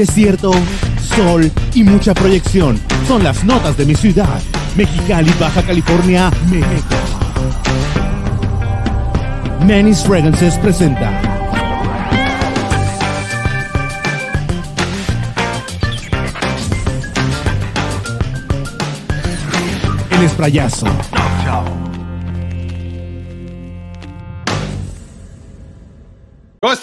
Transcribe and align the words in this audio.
desierto, 0.00 0.50
sol 1.14 1.50
y 1.74 1.84
mucha 1.84 2.14
proyección. 2.14 2.80
Son 3.06 3.22
las 3.22 3.44
notas 3.44 3.76
de 3.76 3.84
mi 3.84 3.94
ciudad, 3.94 4.40
Mexicali, 4.74 5.30
Baja 5.38 5.62
California, 5.62 6.30
México. 6.50 6.94
Manny's 9.66 10.02
Fragrances 10.02 10.54
presenta. 10.54 11.20
El 20.10 20.22
esprayazo. 20.24 20.86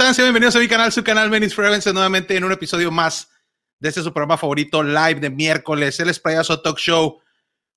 ¿Cómo 0.08 0.12
están? 0.12 0.24
Sean 0.24 0.28
bienvenidos 0.28 0.56
a 0.56 0.60
mi 0.60 0.70
canal, 0.70 0.92
su 0.94 1.04
canal 1.04 1.30
Menis 1.30 1.54
Fragrances, 1.54 1.94
nuevamente 1.94 2.38
en 2.38 2.46
un 2.46 2.54
episodio 2.54 2.92
más 2.92 3.30
de 3.78 3.90
este 3.90 4.02
su 4.02 4.14
programa 4.14 4.38
favorito 4.38 4.82
live 4.82 5.16
de 5.16 5.30
miércoles, 5.30 6.00
el 6.00 6.08
Esprayazo 6.08 6.62
Talk 6.62 6.78
Show 6.78 7.20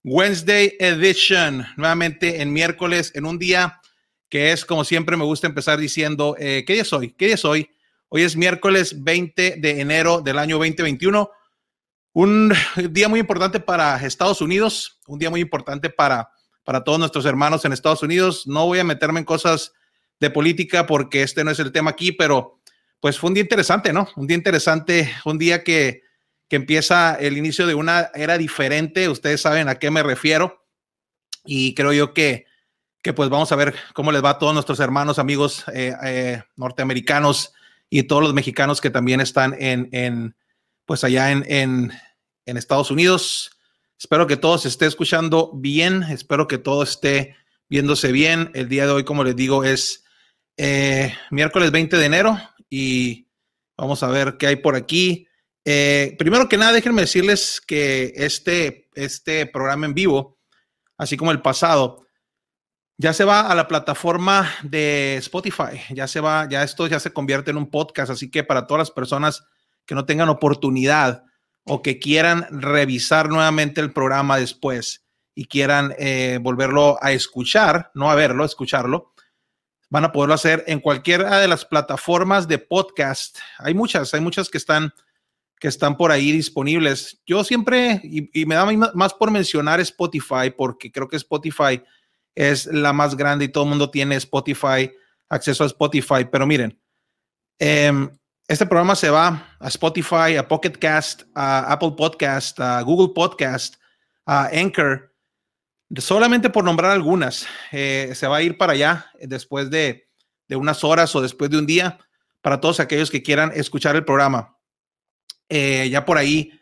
Wednesday 0.05 0.77
Edition, 0.79 1.67
nuevamente 1.77 2.41
en 2.41 2.53
miércoles, 2.53 3.11
en 3.17 3.27
un 3.27 3.37
día 3.37 3.81
que 4.29 4.53
es 4.53 4.65
como 4.65 4.85
siempre 4.85 5.17
me 5.17 5.25
gusta 5.25 5.49
empezar 5.49 5.81
diciendo, 5.81 6.37
eh, 6.39 6.63
¿qué 6.65 6.75
día 6.75 6.83
es 6.83 6.93
hoy? 6.93 7.17
¿Qué 7.19 7.27
día 7.27 7.35
es 7.35 7.45
hoy? 7.45 7.69
Hoy 8.11 8.23
es 8.23 8.37
miércoles 8.37 9.03
20 9.03 9.57
de 9.59 9.81
enero 9.81 10.21
del 10.21 10.39
año 10.39 10.59
2021, 10.59 11.29
un 12.13 12.53
día 12.93 13.09
muy 13.09 13.19
importante 13.19 13.59
para 13.59 13.97
Estados 14.07 14.41
Unidos, 14.41 15.01
un 15.09 15.19
día 15.19 15.31
muy 15.31 15.41
importante 15.41 15.91
para, 15.91 16.31
para 16.63 16.85
todos 16.85 17.01
nuestros 17.01 17.25
hermanos 17.27 17.65
en 17.65 17.73
Estados 17.73 18.05
Unidos. 18.05 18.47
No 18.47 18.67
voy 18.67 18.79
a 18.79 18.85
meterme 18.85 19.19
en 19.19 19.27
cosas 19.27 19.73
de 20.21 20.31
política 20.31 20.87
porque 20.87 21.23
este 21.23 21.43
no 21.43 21.51
es 21.51 21.59
el 21.59 21.73
tema 21.73 21.91
aquí, 21.91 22.13
pero 22.13 22.61
pues 23.01 23.19
fue 23.19 23.29
un 23.29 23.35
día 23.35 23.43
interesante, 23.43 23.93
¿no? 23.93 24.09
Un 24.17 24.27
día 24.27 24.37
interesante, 24.37 25.11
un 25.25 25.39
día 25.39 25.65
que, 25.65 26.03
que 26.49 26.57
empieza 26.57 27.15
el 27.15 27.39
inicio 27.39 27.67
de 27.67 27.75
una 27.75 28.11
era 28.15 28.37
diferente, 28.37 29.09
ustedes 29.09 29.41
saben 29.41 29.69
a 29.69 29.77
qué 29.77 29.91
me 29.91 30.03
refiero 30.03 30.67
y 31.45 31.75
creo 31.75 31.95
yo 31.95 32.13
que, 32.13 32.45
que 33.03 33.15
pues 33.15 33.31
vamos 33.31 33.51
a 33.51 33.57
ver 33.57 33.75
cómo 33.95 34.13
les 34.13 34.23
va 34.23 34.31
a 34.31 34.39
todos 34.39 34.53
nuestros 34.53 34.79
hermanos, 34.81 35.19
amigos 35.19 35.65
eh, 35.73 35.95
eh, 36.05 36.43
norteamericanos 36.57 37.55
y 37.89 38.03
todos 38.03 38.23
los 38.23 38.35
mexicanos 38.35 38.81
que 38.81 38.91
también 38.91 39.21
están 39.21 39.57
en, 39.59 39.89
en 39.93 40.37
pues 40.85 41.03
allá 41.03 41.31
en, 41.31 41.45
en, 41.49 41.93
en 42.45 42.57
Estados 42.59 42.91
Unidos. 42.91 43.53
Espero 43.99 44.27
que 44.27 44.37
todo 44.37 44.59
se 44.59 44.69
esté 44.69 44.87
escuchando 44.87 45.53
bien, 45.55 46.03
espero 46.05 46.47
que 46.47 46.59
todo 46.59 46.83
esté 46.83 47.37
viéndose 47.69 48.13
bien. 48.13 48.51
El 48.55 48.69
día 48.69 48.87
de 48.87 48.93
hoy, 48.93 49.05
como 49.05 49.25
les 49.25 49.37
digo, 49.37 49.65
es 49.65 50.05
eh, 50.63 51.15
miércoles 51.31 51.71
20 51.71 51.97
de 51.97 52.05
enero 52.05 52.39
y 52.69 53.27
vamos 53.79 54.03
a 54.03 54.09
ver 54.09 54.37
qué 54.37 54.47
hay 54.47 54.57
por 54.57 54.77
aquí. 54.77 55.27
Eh, 55.65 56.15
primero 56.19 56.51
que 56.51 56.59
nada, 56.59 56.73
déjenme 56.73 57.01
decirles 57.01 57.63
que 57.67 58.13
este, 58.15 58.91
este 58.93 59.47
programa 59.47 59.87
en 59.87 59.95
vivo, 59.95 60.39
así 60.99 61.17
como 61.17 61.31
el 61.31 61.41
pasado, 61.41 62.05
ya 62.99 63.15
se 63.15 63.25
va 63.25 63.51
a 63.51 63.55
la 63.55 63.69
plataforma 63.69 64.53
de 64.63 65.17
Spotify. 65.17 65.81
Ya 65.95 66.07
se 66.07 66.21
va, 66.21 66.47
ya 66.47 66.63
esto 66.63 66.87
ya 66.87 67.01
se 67.01 67.15
convierte 67.15 67.51
en 67.51 67.57
un 67.57 67.71
podcast. 67.71 68.11
Así 68.11 68.31
que 68.31 68.45
para 68.45 68.67
todas 68.67 68.81
las 68.81 68.91
personas 68.91 69.43
que 69.87 69.95
no 69.95 70.05
tengan 70.05 70.29
oportunidad 70.29 71.25
o 71.65 71.81
que 71.81 71.99
quieran 71.99 72.47
revisar 72.51 73.31
nuevamente 73.31 73.81
el 73.81 73.95
programa 73.95 74.37
después 74.37 75.07
y 75.35 75.47
quieran 75.47 75.95
eh, 75.99 76.39
volverlo 76.43 76.99
a 77.01 77.13
escuchar, 77.13 77.91
no 77.95 78.11
a 78.11 78.15
verlo, 78.15 78.45
escucharlo, 78.45 79.15
van 79.91 80.05
a 80.05 80.13
poderlo 80.13 80.35
hacer 80.35 80.65
en 80.69 80.81
cualquiera 80.81 81.39
de 81.41 81.49
las 81.49 81.65
plataformas 81.65 82.47
de 82.49 82.59
podcast. 82.59 83.39
Hay 83.59 83.75
muchas, 83.75 84.15
hay 84.15 84.21
muchas 84.21 84.49
que 84.49 84.57
están, 84.57 84.95
que 85.59 85.69
están 85.69 85.97
por 85.97 86.13
ahí 86.13 86.31
disponibles. 86.31 87.21
Yo 87.27 87.43
siempre, 87.43 88.01
y, 88.05 88.47
me 88.47 88.55
da 88.55 88.65
más 88.95 89.13
por 89.13 89.33
mencionar 89.33 89.81
Spotify, 89.81 90.51
porque 90.57 90.93
creo 90.93 91.09
que 91.09 91.17
Spotify 91.17 91.83
es 92.37 92.67
la 92.67 92.93
más 92.93 93.17
grande 93.17 93.47
y 93.47 93.49
todo 93.49 93.65
el 93.65 93.71
mundo 93.71 93.91
tiene 93.91 94.15
Spotify, 94.15 94.91
acceso 95.29 95.65
a 95.65 95.67
Spotify. 95.67 96.25
Pero 96.31 96.47
miren, 96.47 96.81
eh, 97.59 98.09
este 98.47 98.67
programa 98.67 98.95
se 98.95 99.11
va 99.11 99.57
a 99.59 99.69
Spotify, 99.69 100.37
a 100.39 100.47
Pocket 100.47 100.73
Cast, 100.73 101.23
a 101.35 101.73
Apple 101.73 101.95
Podcast, 101.97 102.61
a 102.61 102.81
Google 102.83 103.13
Podcast, 103.13 103.75
a 104.25 104.47
Anchor 104.53 105.10
solamente 105.97 106.51
por 106.51 106.65
nombrar 106.65 106.93
algunas, 106.93 107.47
eh, 107.73 108.13
se 108.15 108.27
va 108.27 108.37
a 108.37 108.43
ir 108.43 108.57
para 108.57 108.75
allá 108.75 109.07
después 109.21 109.71
de, 109.71 110.09
de, 110.47 110.57
unas 110.57 110.85
horas 110.85 111.15
o 111.17 111.21
después 111.21 111.51
de 111.51 111.59
un 111.59 111.67
día 111.67 111.99
para 112.41 112.61
todos 112.61 112.81
aquellos 112.81 113.11
que 113.11 113.23
quieran 113.23 113.53
escuchar 113.55 113.97
el 113.97 114.05
programa. 114.05 114.57
Eh, 115.49 115.89
ya 115.91 116.05
por 116.05 116.17
ahí 116.17 116.53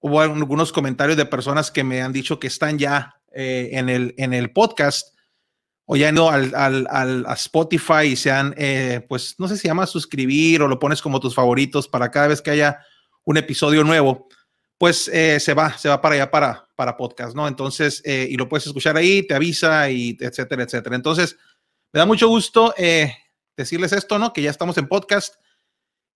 hubo 0.00 0.20
algunos 0.20 0.70
comentarios 0.72 1.16
de 1.16 1.24
personas 1.24 1.70
que 1.70 1.82
me 1.82 2.02
han 2.02 2.12
dicho 2.12 2.38
que 2.38 2.46
están 2.46 2.78
ya 2.78 3.20
eh, 3.32 3.70
en, 3.72 3.88
el, 3.88 4.14
en 4.18 4.34
el 4.34 4.52
podcast 4.52 5.14
o 5.86 5.96
ya 5.96 6.12
no 6.12 6.28
al, 6.28 6.54
al, 6.54 7.24
a 7.26 7.32
Spotify 7.34 8.06
y 8.06 8.16
se 8.16 8.30
han, 8.30 8.54
pues 9.06 9.34
no 9.38 9.48
sé 9.48 9.58
si 9.58 9.68
llama 9.68 9.86
suscribir 9.86 10.62
o 10.62 10.68
lo 10.68 10.78
pones 10.78 11.02
como 11.02 11.20
tus 11.20 11.34
favoritos 11.34 11.88
para 11.88 12.10
cada 12.10 12.28
vez 12.28 12.40
que 12.40 12.50
haya 12.50 12.80
un 13.24 13.36
episodio 13.36 13.84
nuevo 13.84 14.28
pues 14.78 15.08
eh, 15.08 15.38
se 15.40 15.54
va, 15.54 15.76
se 15.76 15.88
va 15.88 16.00
para 16.00 16.16
allá 16.16 16.30
para, 16.30 16.68
para 16.76 16.96
podcast, 16.96 17.34
¿no? 17.34 17.46
Entonces, 17.46 18.02
eh, 18.04 18.26
y 18.28 18.36
lo 18.36 18.48
puedes 18.48 18.66
escuchar 18.66 18.96
ahí, 18.96 19.26
te 19.26 19.34
avisa 19.34 19.88
y 19.90 20.16
etcétera, 20.20 20.64
etcétera. 20.64 20.96
Entonces, 20.96 21.36
me 21.92 21.98
da 21.98 22.06
mucho 22.06 22.28
gusto 22.28 22.74
eh, 22.76 23.14
decirles 23.56 23.92
esto, 23.92 24.18
¿no? 24.18 24.32
Que 24.32 24.42
ya 24.42 24.50
estamos 24.50 24.76
en 24.78 24.88
podcast. 24.88 25.36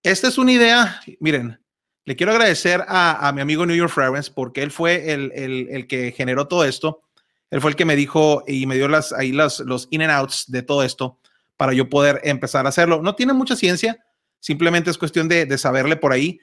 Esta 0.03 0.29
es 0.29 0.39
una 0.39 0.53
idea, 0.53 1.01
miren, 1.21 1.61
le 2.05 2.17
quiero 2.17 2.33
agradecer 2.33 2.85
a, 2.89 3.31
mi 3.35 3.43
amigo 3.43 3.67
New 3.67 3.77
York 3.77 3.93
Fragrance 3.93 4.33
porque 4.35 4.63
él 4.63 4.71
fue 4.71 5.13
el, 5.13 5.31
el, 5.35 5.69
el, 5.71 5.87
que 5.87 6.13
generó 6.13 6.49
todo 6.49 6.65
esto. 6.65 7.03
Él 7.51 7.61
fue 7.61 7.71
el 7.71 7.77
que 7.77 7.85
me 7.85 7.97
dijo 7.97 8.45
y 8.47 8.67
me 8.67 8.77
dio 8.77 8.89
las, 8.89 9.13
ahí 9.13 9.33
las, 9.33 9.61
los 9.61 9.89
in 9.91 10.03
and 10.03 10.13
outs 10.13 10.45
de 10.49 10.63
todo 10.63 10.83
esto 10.83 11.19
para 11.57 11.73
yo 11.75 11.89
poder 11.89 12.21
empezar 12.25 12.65
a 12.67 12.71
hacerlo. 12.71 13.03
No 13.03 13.15
tiene 13.15 13.35
mucha 13.35 13.57
ciencia, 13.57 14.05
simplemente 14.41 14.91
es 14.91 14.99
cuestión 14.99 15.29
de, 15.29 15.45
de 15.45 15.59
saberle 15.59 15.97
por 15.97 16.13
ahí 16.13 16.41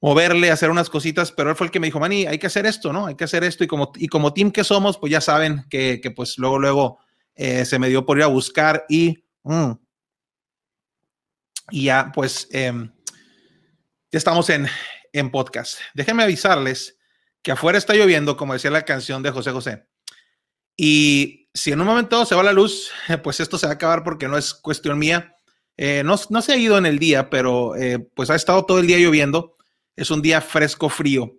moverle, 0.00 0.50
hacer 0.50 0.70
unas 0.70 0.88
cositas, 0.88 1.30
pero 1.32 1.50
él 1.50 1.56
fue 1.56 1.66
el 1.66 1.70
que 1.70 1.80
me 1.80 1.86
dijo, 1.86 2.00
Manny, 2.00 2.26
hay 2.26 2.38
que 2.38 2.46
hacer 2.46 2.66
esto, 2.66 2.92
¿no? 2.92 3.06
Hay 3.06 3.14
que 3.14 3.24
hacer 3.24 3.44
esto 3.44 3.64
y 3.64 3.66
como, 3.66 3.92
y 3.96 4.08
como 4.08 4.32
team 4.32 4.50
que 4.50 4.64
somos, 4.64 4.98
pues 4.98 5.12
ya 5.12 5.20
saben 5.20 5.66
que, 5.68 6.00
que 6.02 6.10
pues 6.10 6.38
luego, 6.38 6.58
luego 6.58 6.98
eh, 7.34 7.64
se 7.64 7.78
me 7.78 7.88
dio 7.88 8.06
por 8.06 8.16
ir 8.16 8.24
a 8.24 8.28
buscar 8.28 8.86
y, 8.88 9.24
mm, 9.42 9.72
y 11.70 11.84
ya, 11.84 12.10
pues, 12.14 12.48
eh, 12.50 12.72
ya 12.72 14.18
estamos 14.18 14.48
en, 14.50 14.66
en 15.12 15.30
podcast. 15.30 15.78
Déjenme 15.94 16.22
avisarles 16.22 16.98
que 17.42 17.52
afuera 17.52 17.78
está 17.78 17.94
lloviendo, 17.94 18.36
como 18.36 18.54
decía 18.54 18.70
la 18.70 18.84
canción 18.84 19.22
de 19.22 19.30
José 19.30 19.50
José. 19.52 19.86
Y 20.76 21.48
si 21.52 21.72
en 21.72 21.80
un 21.80 21.86
momento 21.86 22.24
se 22.24 22.34
va 22.34 22.42
la 22.42 22.52
luz, 22.52 22.90
pues 23.22 23.40
esto 23.40 23.58
se 23.58 23.66
va 23.66 23.72
a 23.72 23.74
acabar 23.74 24.02
porque 24.02 24.28
no 24.28 24.38
es 24.38 24.54
cuestión 24.54 24.98
mía. 24.98 25.36
Eh, 25.76 26.02
no, 26.04 26.16
no, 26.28 26.42
se 26.42 26.52
ha 26.52 26.56
ido 26.56 26.76
en 26.76 26.86
el 26.86 26.98
día, 26.98 27.30
pero 27.30 27.74
eh, 27.76 27.98
pues 27.98 28.28
ha 28.30 28.34
estado 28.34 28.66
todo 28.66 28.80
el 28.80 28.86
día 28.86 28.98
lloviendo 28.98 29.56
es 30.02 30.10
un 30.10 30.22
día 30.22 30.40
fresco, 30.40 30.88
frío. 30.88 31.36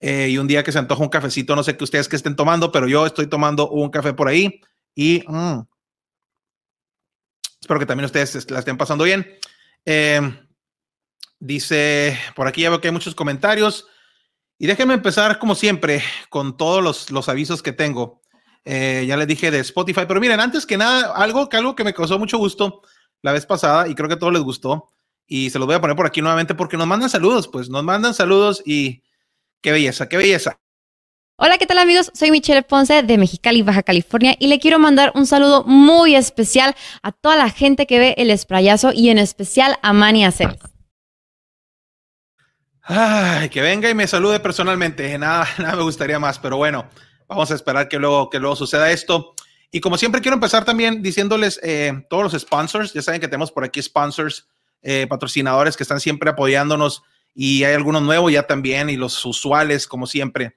Eh, 0.00 0.28
y 0.30 0.38
un 0.38 0.46
día 0.46 0.64
que 0.64 0.72
se 0.72 0.78
antoja 0.78 1.02
un 1.02 1.10
cafecito, 1.10 1.54
no 1.54 1.62
sé 1.62 1.76
qué 1.76 1.84
ustedes 1.84 2.08
que 2.08 2.16
estén 2.16 2.34
tomando, 2.34 2.72
pero 2.72 2.88
yo 2.88 3.04
estoy 3.04 3.26
tomando 3.26 3.68
un 3.68 3.90
café 3.90 4.14
por 4.14 4.28
ahí 4.28 4.62
y 4.94 5.22
mm, 5.26 5.60
espero 7.60 7.80
que 7.80 7.84
también 7.84 8.06
ustedes 8.06 8.50
la 8.50 8.60
estén 8.60 8.78
pasando 8.78 9.04
bien. 9.04 9.30
Eh, 9.84 10.20
dice, 11.38 12.18
por 12.34 12.46
aquí 12.46 12.62
ya 12.62 12.70
veo 12.70 12.80
que 12.80 12.88
hay 12.88 12.92
muchos 12.92 13.14
comentarios 13.14 13.86
y 14.56 14.66
déjenme 14.66 14.94
empezar 14.94 15.38
como 15.38 15.54
siempre 15.54 16.02
con 16.30 16.56
todos 16.56 16.82
los, 16.82 17.10
los 17.10 17.28
avisos 17.28 17.62
que 17.62 17.72
tengo. 17.72 18.22
Eh, 18.64 19.04
ya 19.06 19.18
les 19.18 19.26
dije 19.26 19.50
de 19.50 19.60
Spotify, 19.60 20.02
pero 20.08 20.20
miren, 20.20 20.40
antes 20.40 20.64
que 20.64 20.78
nada, 20.78 21.12
algo 21.12 21.48
que, 21.50 21.58
algo 21.58 21.76
que 21.76 21.84
me 21.84 21.92
causó 21.92 22.18
mucho 22.18 22.38
gusto 22.38 22.80
la 23.20 23.32
vez 23.32 23.44
pasada 23.44 23.86
y 23.86 23.94
creo 23.94 24.08
que 24.08 24.14
a 24.14 24.18
todos 24.18 24.32
les 24.32 24.42
gustó 24.42 24.88
y 25.30 25.48
se 25.50 25.60
los 25.60 25.66
voy 25.66 25.76
a 25.76 25.80
poner 25.80 25.96
por 25.96 26.06
aquí 26.06 26.20
nuevamente 26.20 26.56
porque 26.56 26.76
nos 26.76 26.88
mandan 26.88 27.08
saludos, 27.08 27.46
pues 27.46 27.70
nos 27.70 27.84
mandan 27.84 28.14
saludos 28.14 28.62
y 28.66 29.04
qué 29.62 29.70
belleza, 29.70 30.08
qué 30.08 30.16
belleza. 30.16 30.58
Hola, 31.36 31.56
¿qué 31.56 31.66
tal 31.66 31.78
amigos? 31.78 32.10
Soy 32.14 32.32
Michelle 32.32 32.64
Ponce 32.64 33.04
de 33.04 33.16
Mexicali, 33.16 33.62
Baja 33.62 33.84
California 33.84 34.34
y 34.40 34.48
le 34.48 34.58
quiero 34.58 34.80
mandar 34.80 35.12
un 35.14 35.26
saludo 35.26 35.62
muy 35.62 36.16
especial 36.16 36.74
a 37.02 37.12
toda 37.12 37.36
la 37.36 37.48
gente 37.48 37.86
que 37.86 38.00
ve 38.00 38.14
el 38.18 38.28
esprayazo 38.28 38.90
y 38.92 39.08
en 39.08 39.18
especial 39.18 39.78
a 39.82 39.92
Manny 39.92 40.24
Aceves. 40.24 40.58
Ay, 42.82 43.50
que 43.50 43.60
venga 43.60 43.88
y 43.88 43.94
me 43.94 44.08
salude 44.08 44.40
personalmente. 44.40 45.16
Nada, 45.16 45.46
nada 45.58 45.76
me 45.76 45.84
gustaría 45.84 46.18
más, 46.18 46.40
pero 46.40 46.56
bueno, 46.56 46.90
vamos 47.28 47.52
a 47.52 47.54
esperar 47.54 47.88
que 47.88 48.00
luego, 48.00 48.28
que 48.28 48.40
luego 48.40 48.56
suceda 48.56 48.90
esto. 48.90 49.34
Y 49.70 49.80
como 49.80 49.96
siempre 49.96 50.20
quiero 50.20 50.34
empezar 50.34 50.64
también 50.64 51.00
diciéndoles 51.00 51.60
eh, 51.62 52.04
todos 52.10 52.24
los 52.24 52.42
sponsors, 52.42 52.92
ya 52.92 53.00
saben 53.00 53.20
que 53.20 53.28
tenemos 53.28 53.52
por 53.52 53.62
aquí 53.62 53.80
sponsors 53.80 54.48
eh, 54.82 55.06
patrocinadores 55.08 55.76
que 55.76 55.82
están 55.82 56.00
siempre 56.00 56.30
apoyándonos 56.30 57.02
y 57.34 57.64
hay 57.64 57.74
algunos 57.74 58.02
nuevos 58.02 58.32
ya 58.32 58.46
también 58.46 58.90
y 58.90 58.96
los 58.96 59.24
usuales 59.24 59.86
como 59.86 60.06
siempre. 60.06 60.56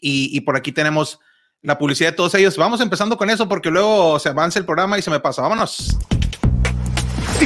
Y, 0.00 0.36
y, 0.36 0.40
por 0.40 0.56
aquí 0.56 0.72
tenemos 0.72 1.20
la 1.60 1.78
publicidad 1.78 2.10
de 2.10 2.16
todos 2.16 2.34
ellos. 2.34 2.56
Vamos 2.56 2.80
empezando 2.80 3.16
con 3.16 3.30
eso 3.30 3.48
porque 3.48 3.70
luego 3.70 4.18
se 4.18 4.30
avanza 4.30 4.58
el 4.58 4.64
programa 4.64 4.98
y 4.98 5.02
se 5.02 5.10
me 5.10 5.20
pasa. 5.20 5.42
Vámonos. 5.42 5.96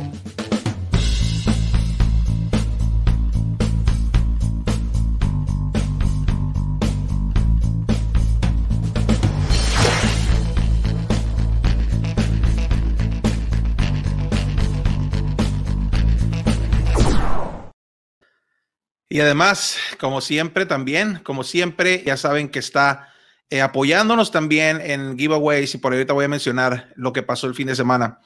Y 19.09 19.19
además, 19.21 19.77
como 19.99 20.21
siempre, 20.21 20.67
también, 20.67 21.19
como 21.23 21.43
siempre, 21.43 22.03
ya 22.05 22.15
saben 22.15 22.49
que 22.49 22.59
está 22.59 23.11
eh, 23.49 23.61
apoyándonos 23.61 24.29
también 24.31 24.79
en 24.79 25.17
giveaways 25.17 25.73
y 25.73 25.79
por 25.79 25.93
ahorita 25.93 26.13
voy 26.13 26.25
a 26.25 26.29
mencionar 26.29 26.93
lo 26.95 27.11
que 27.11 27.23
pasó 27.23 27.47
el 27.47 27.55
fin 27.55 27.65
de 27.65 27.75
semana. 27.75 28.19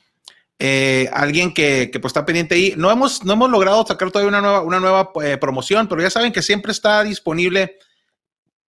Eh, 0.59 1.09
alguien 1.13 1.53
que, 1.53 1.89
que, 1.89 1.99
pues 2.01 2.09
está 2.09 2.25
pendiente 2.25 2.55
ahí. 2.55 2.73
No 2.75 2.91
hemos, 2.91 3.23
no 3.23 3.33
hemos 3.33 3.49
logrado 3.49 3.85
sacar 3.85 4.11
todavía 4.11 4.27
una 4.27 4.41
nueva, 4.41 4.61
una 4.61 4.81
nueva 4.81 5.11
eh, 5.23 5.37
promoción, 5.37 5.87
pero 5.87 6.01
ya 6.01 6.09
saben 6.09 6.33
que 6.33 6.41
siempre 6.41 6.73
está 6.73 7.01
disponible, 7.03 7.77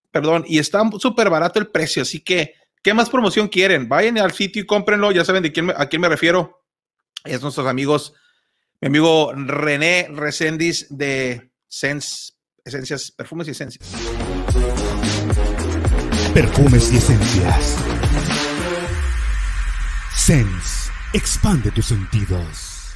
perdón, 0.09 0.45
y 0.47 0.59
está 0.59 0.89
súper 0.97 1.29
barato 1.29 1.59
el 1.59 1.68
precio. 1.68 2.03
Así 2.03 2.21
que, 2.21 2.56
¿qué 2.81 2.94
más 2.94 3.09
promoción 3.09 3.50
quieren? 3.50 3.89
Vayan 3.89 4.18
al 4.19 4.31
sitio 4.31 4.61
y 4.61 4.65
cómprenlo. 4.65 5.11
Ya 5.11 5.25
saben 5.25 5.44
de 5.44 5.51
quién, 5.51 5.73
a 5.75 5.88
quién 5.88 6.01
me 6.01 6.07
refiero. 6.07 6.63
Es 7.25 7.41
nuestros 7.41 7.68
amigos, 7.68 8.13
mi 8.79 8.88
amigo 8.88 9.33
René 9.35 10.07
Recendis 10.11 10.88
de 10.89 11.51
Sense, 11.77 12.31
esencias, 12.63 13.12
perfumes 13.12 13.50
y 13.50 13.51
esencias. 13.51 13.86
Perfumes 16.33 16.94
y 16.94 16.95
esencias. 16.95 17.77
Sense, 20.16 20.89
expande 21.12 21.72
tus 21.72 21.88
sentidos. 21.88 22.94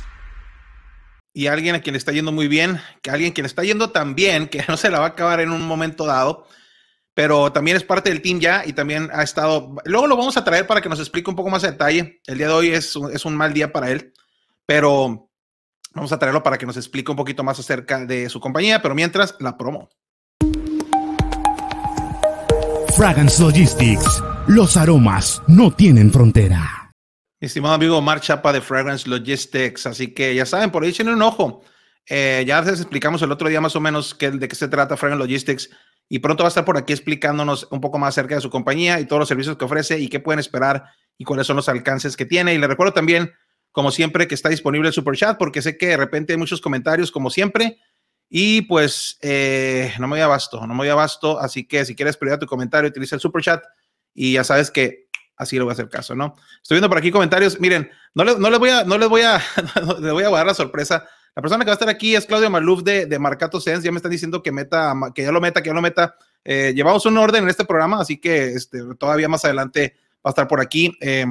Y 1.34 1.48
alguien 1.48 1.76
a 1.76 1.82
quien 1.82 1.92
le 1.92 1.98
está 1.98 2.14
yendo 2.14 2.32
muy 2.32 2.48
bien, 2.48 2.80
que 3.02 3.12
alguien 3.12 3.34
le 3.36 3.46
está 3.48 3.66
yendo 3.66 3.92
tan 3.92 4.16
bien 4.16 4.48
que 4.48 4.64
no 4.70 4.78
se 4.78 4.90
la 4.90 5.00
va 5.00 5.08
a 5.08 5.10
acabar 5.10 5.42
en 5.42 5.52
un 5.52 5.68
momento 5.68 6.06
dado, 6.06 6.48
pero 7.14 7.52
también 7.52 7.76
es 7.76 7.84
parte 7.84 8.12
del 8.12 8.22
team 8.22 8.40
ya 8.40 8.64
y 8.66 8.72
también 8.72 9.10
ha 9.12 9.24
estado. 9.24 9.76
Luego 9.84 10.08
lo 10.08 10.16
vamos 10.16 10.38
a 10.38 10.46
traer 10.46 10.66
para 10.66 10.80
que 10.80 10.88
nos 10.88 11.02
explique 11.02 11.30
un 11.30 11.36
poco 11.36 11.50
más 11.50 11.64
de 11.64 11.72
detalle. 11.72 12.22
El 12.26 12.38
día 12.38 12.48
de 12.48 12.54
hoy 12.54 12.70
es, 12.70 12.96
es 13.12 13.26
un 13.26 13.36
mal 13.36 13.52
día 13.52 13.74
para 13.74 13.92
él, 13.92 14.14
pero 14.66 15.29
Vamos 15.94 16.12
a 16.12 16.20
traerlo 16.20 16.44
para 16.44 16.58
que 16.58 16.68
nos 16.68 16.78
explique 16.78 17.10
un 17.10 17.18
poquito 17.18 17.44
más 17.44 17.60
acerca 17.60 18.06
de 18.06 18.30
su 18.30 18.40
compañía, 18.40 18.82
pero 18.82 18.94
mientras, 18.94 19.36
la 19.40 19.58
promo. 19.58 19.90
Fragrance 22.96 23.42
Logistics. 23.42 24.24
Los 24.48 24.78
aromas 24.78 25.42
no 25.48 25.72
tienen 25.72 26.12
frontera. 26.12 26.92
estimado 27.40 27.74
amigo 27.74 27.98
Omar 27.98 28.20
Chapa 28.20 28.54
de 28.54 28.62
Fragrance 28.62 29.10
Logistics, 29.10 29.88
así 29.88 30.14
que 30.14 30.36
ya 30.36 30.46
saben, 30.46 30.70
por 30.70 30.84
ahí 30.84 30.92
tienen 30.92 31.16
un 31.16 31.22
ojo. 31.24 31.64
Eh, 32.08 32.44
ya 32.46 32.62
les 32.62 32.80
explicamos 32.80 33.22
el 33.22 33.32
otro 33.32 33.48
día 33.50 33.62
más 33.62 33.76
o 33.76 33.80
menos 33.80 34.14
qué, 34.14 34.32
de 34.32 34.48
qué 34.48 34.56
se 34.56 34.68
trata 34.68 34.98
Fragrance 34.98 35.24
Logistics 35.24 35.70
y 36.08 36.20
pronto 36.20 36.44
va 36.44 36.48
a 36.48 36.50
estar 36.50 36.66
por 36.66 36.78
aquí 36.78 36.92
explicándonos 36.94 37.68
un 37.72 37.82
poco 37.82 37.98
más 38.00 38.10
acerca 38.10 38.36
de 38.36 38.42
su 38.42 38.50
compañía 38.50 39.00
y 39.00 39.06
todos 39.06 39.20
los 39.20 39.30
servicios 39.30 39.58
que 39.58 39.66
ofrece 39.66 40.00
y 40.00 40.08
qué 40.08 40.20
pueden 40.20 40.40
esperar 40.40 40.86
y 41.18 41.24
cuáles 41.24 41.48
son 41.48 41.56
los 41.56 41.70
alcances 41.70 42.18
que 42.18 42.26
tiene. 42.26 42.54
Y 42.54 42.58
les 42.58 42.70
recuerdo 42.70 42.94
también 42.94 43.32
como 43.72 43.92
siempre, 43.92 44.28
que 44.28 44.36
está 44.36 44.50
disponible 44.50 44.88
el 44.88 44.94
super 44.94 45.16
chat, 45.16 45.38
porque 45.38 45.62
sé 45.62 45.78
que 45.78 45.88
de 45.88 45.98
repente 45.98 46.34
hay 46.34 46.40
muchos 46.40 46.62
comentarios, 46.62 47.12
como 47.12 47.30
siempre. 47.30 47.78
Y 48.30 48.62
pues 48.64 49.18
eh, 49.22 49.94
no 50.00 50.08
me 50.08 50.16
voy 50.16 50.22
abasto, 50.22 50.62
no 50.62 50.74
me 50.74 50.78
voy 50.78 50.90
abasto. 50.90 51.40
Así 51.40 51.68
que 51.68 51.86
si 51.86 51.96
quieres 51.96 52.18
pedir 52.18 52.38
tu 52.38 52.46
comentario, 52.46 52.90
utiliza 52.90 53.16
el 53.16 53.22
super 53.22 53.42
chat 53.42 53.64
y 54.14 54.34
ya 54.34 54.44
sabes 54.44 54.70
que 54.70 55.08
así 55.36 55.58
lo 55.58 55.66
voy 55.66 55.72
a 55.72 55.74
hacer 55.74 55.90
caso, 55.90 56.14
¿no? 56.14 56.36
Estoy 56.62 56.76
viendo 56.76 56.90
por 56.90 56.98
aquí 56.98 57.12
comentarios. 57.12 57.60
Miren, 57.60 57.90
no, 58.14 58.24
no 58.24 58.50
les 58.50 58.60
voy 58.60 58.70
a, 58.70 58.84
no 58.84 58.98
les 58.98 59.10
voy 59.10 59.22
a, 59.22 59.42
les 60.00 60.12
voy 60.14 60.24
a 60.24 60.30
dar 60.30 60.46
la 60.46 60.54
sorpresa. 60.54 61.08
La 61.36 61.42
persona 61.42 61.64
que 61.64 61.70
va 61.70 61.74
a 61.74 61.80
estar 61.80 61.90
aquí 61.90 62.16
es 62.16 62.26
Claudio 62.26 62.50
Maluf 62.50 62.84
de, 62.84 63.06
de 63.06 63.20
Marcato 63.20 63.60
Sense. 63.60 63.86
Ya 63.86 63.92
me 63.92 63.98
están 63.98 64.12
diciendo 64.12 64.44
que 64.44 64.52
meta, 64.52 64.94
que 65.16 65.24
ya 65.24 65.32
lo 65.32 65.42
meta, 65.42 65.64
que 65.64 65.70
ya 65.70 65.74
lo 65.74 65.82
meta. 65.82 66.16
Eh, 66.44 66.74
llevamos 66.76 67.06
un 67.06 67.18
orden 67.18 67.44
en 67.44 67.50
este 67.50 67.66
programa, 67.66 68.02
así 68.02 68.20
que 68.20 68.54
este, 68.54 68.80
todavía 68.96 69.30
más 69.30 69.46
adelante 69.46 69.96
va 70.18 70.30
a 70.30 70.30
estar 70.30 70.48
por 70.48 70.60
aquí. 70.60 70.96
Eh, 71.02 71.26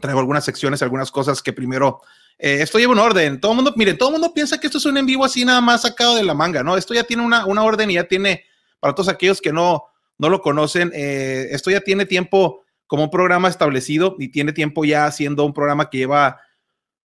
traigo 0.00 0.20
algunas 0.20 0.44
secciones, 0.44 0.82
algunas 0.82 1.10
cosas 1.10 1.42
que 1.42 1.52
primero, 1.52 2.00
eh, 2.38 2.58
esto 2.60 2.78
lleva 2.78 2.92
un 2.92 2.98
orden. 2.98 3.40
Todo 3.40 3.52
el 3.52 3.56
mundo, 3.56 3.72
mire, 3.76 3.94
todo 3.94 4.10
el 4.10 4.14
mundo 4.14 4.32
piensa 4.34 4.58
que 4.58 4.66
esto 4.66 4.78
es 4.78 4.86
un 4.86 4.96
en 4.96 5.06
vivo 5.06 5.24
así 5.24 5.44
nada 5.44 5.60
más 5.60 5.82
sacado 5.82 6.16
de 6.16 6.24
la 6.24 6.34
manga, 6.34 6.62
¿no? 6.62 6.76
Esto 6.76 6.94
ya 6.94 7.04
tiene 7.04 7.22
una, 7.22 7.46
una 7.46 7.62
orden 7.62 7.90
y 7.90 7.94
ya 7.94 8.04
tiene, 8.04 8.44
para 8.80 8.94
todos 8.94 9.08
aquellos 9.08 9.40
que 9.40 9.52
no, 9.52 9.84
no 10.18 10.28
lo 10.28 10.40
conocen, 10.40 10.90
eh, 10.94 11.48
esto 11.50 11.70
ya 11.70 11.80
tiene 11.80 12.06
tiempo 12.06 12.62
como 12.86 13.04
un 13.04 13.10
programa 13.10 13.48
establecido 13.48 14.16
y 14.18 14.28
tiene 14.28 14.52
tiempo 14.52 14.84
ya 14.84 15.10
siendo 15.10 15.44
un 15.44 15.52
programa 15.52 15.90
que 15.90 15.98
lleva 15.98 16.40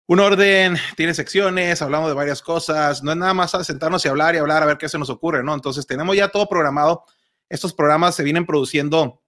un 0.07 0.19
orden, 0.19 0.75
tiene 0.97 1.13
secciones, 1.13 1.81
hablamos 1.81 2.09
de 2.09 2.13
varias 2.13 2.41
cosas, 2.41 3.01
no 3.01 3.11
es 3.11 3.17
nada 3.17 3.33
más 3.33 3.51
sentarnos 3.65 4.03
y 4.05 4.09
hablar 4.09 4.35
y 4.35 4.39
hablar 4.39 4.61
a 4.61 4.65
ver 4.65 4.77
qué 4.77 4.89
se 4.89 4.99
nos 4.99 5.09
ocurre, 5.09 5.43
¿no? 5.43 5.53
Entonces 5.53 5.87
tenemos 5.87 6.15
ya 6.15 6.27
todo 6.27 6.49
programado. 6.49 7.05
Estos 7.47 7.73
programas 7.73 8.15
se 8.15 8.23
vienen 8.23 8.45
produciendo 8.45 9.20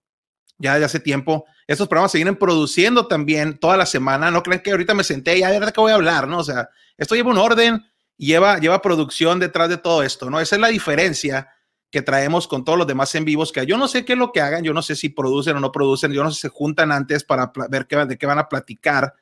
ya 0.57 0.77
de 0.79 0.85
hace 0.85 0.99
tiempo. 0.99 1.45
Estos 1.67 1.87
programas 1.87 2.11
se 2.11 2.17
vienen 2.17 2.35
produciendo 2.35 3.07
también 3.07 3.57
toda 3.57 3.77
la 3.77 3.85
semana. 3.85 4.31
No 4.31 4.43
crean 4.43 4.61
que 4.61 4.71
ahorita 4.71 4.93
me 4.93 5.03
senté 5.03 5.37
y 5.37 5.43
a 5.43 5.49
ver 5.49 5.65
de 5.65 5.71
qué 5.71 5.81
voy 5.81 5.91
a 5.91 5.95
hablar, 5.95 6.27
¿no? 6.27 6.39
O 6.39 6.43
sea, 6.43 6.69
esto 6.97 7.15
lleva 7.15 7.31
un 7.31 7.37
orden, 7.37 7.85
lleva, 8.17 8.59
lleva 8.59 8.81
producción 8.81 9.39
detrás 9.39 9.69
de 9.69 9.77
todo 9.77 10.03
esto, 10.03 10.29
¿no? 10.29 10.39
Esa 10.39 10.55
es 10.55 10.61
la 10.61 10.67
diferencia 10.67 11.47
que 11.93 12.01
traemos 12.01 12.47
con 12.47 12.65
todos 12.65 12.77
los 12.77 12.87
demás 12.87 13.13
en 13.13 13.23
vivos, 13.23 13.51
que 13.51 13.67
yo 13.67 13.77
no 13.77 13.87
sé 13.87 14.03
qué 14.03 14.13
es 14.13 14.19
lo 14.19 14.31
que 14.31 14.41
hagan, 14.41 14.63
yo 14.63 14.73
no 14.73 14.81
sé 14.81 14.95
si 14.95 15.09
producen 15.09 15.57
o 15.57 15.59
no 15.59 15.71
producen, 15.71 16.11
yo 16.11 16.23
no 16.23 16.31
sé 16.31 16.35
si 16.35 16.41
se 16.41 16.49
juntan 16.49 16.91
antes 16.91 17.23
para 17.23 17.51
ver 17.69 17.85
qué, 17.85 17.95
de 17.97 18.17
qué 18.17 18.25
van 18.25 18.39
a 18.39 18.49
platicar, 18.49 19.13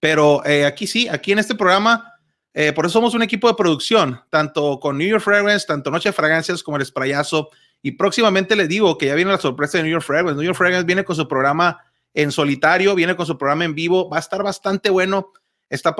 pero 0.00 0.42
eh, 0.46 0.64
aquí 0.64 0.86
sí, 0.86 1.06
aquí 1.06 1.32
en 1.32 1.38
este 1.38 1.54
programa, 1.54 2.14
eh, 2.54 2.72
por 2.72 2.86
eso 2.86 2.94
somos 2.94 3.12
un 3.12 3.22
equipo 3.22 3.46
de 3.46 3.54
producción, 3.54 4.22
tanto 4.30 4.80
con 4.80 4.96
New 4.96 5.06
York 5.06 5.22
Fragrance, 5.22 5.66
tanto 5.66 5.90
Noche 5.90 6.08
de 6.08 6.12
Fragancias 6.14 6.62
como 6.62 6.78
el 6.78 6.86
Sprayazo, 6.86 7.50
y 7.86 7.92
próximamente 7.92 8.56
les 8.56 8.66
digo 8.66 8.96
que 8.96 9.04
ya 9.04 9.14
viene 9.14 9.30
la 9.30 9.36
sorpresa 9.36 9.76
de 9.76 9.84
New 9.84 9.92
York 9.92 10.06
Fragrance. 10.06 10.36
New 10.36 10.42
York 10.42 10.56
Fragrance 10.56 10.86
viene 10.86 11.04
con 11.04 11.14
su 11.14 11.28
programa 11.28 11.84
en 12.14 12.32
solitario, 12.32 12.94
viene 12.94 13.14
con 13.14 13.26
su 13.26 13.36
programa 13.36 13.66
en 13.66 13.74
vivo, 13.74 14.08
va 14.08 14.16
a 14.16 14.20
estar 14.20 14.42
bastante 14.42 14.88
bueno. 14.88 15.32
Está, 15.68 15.94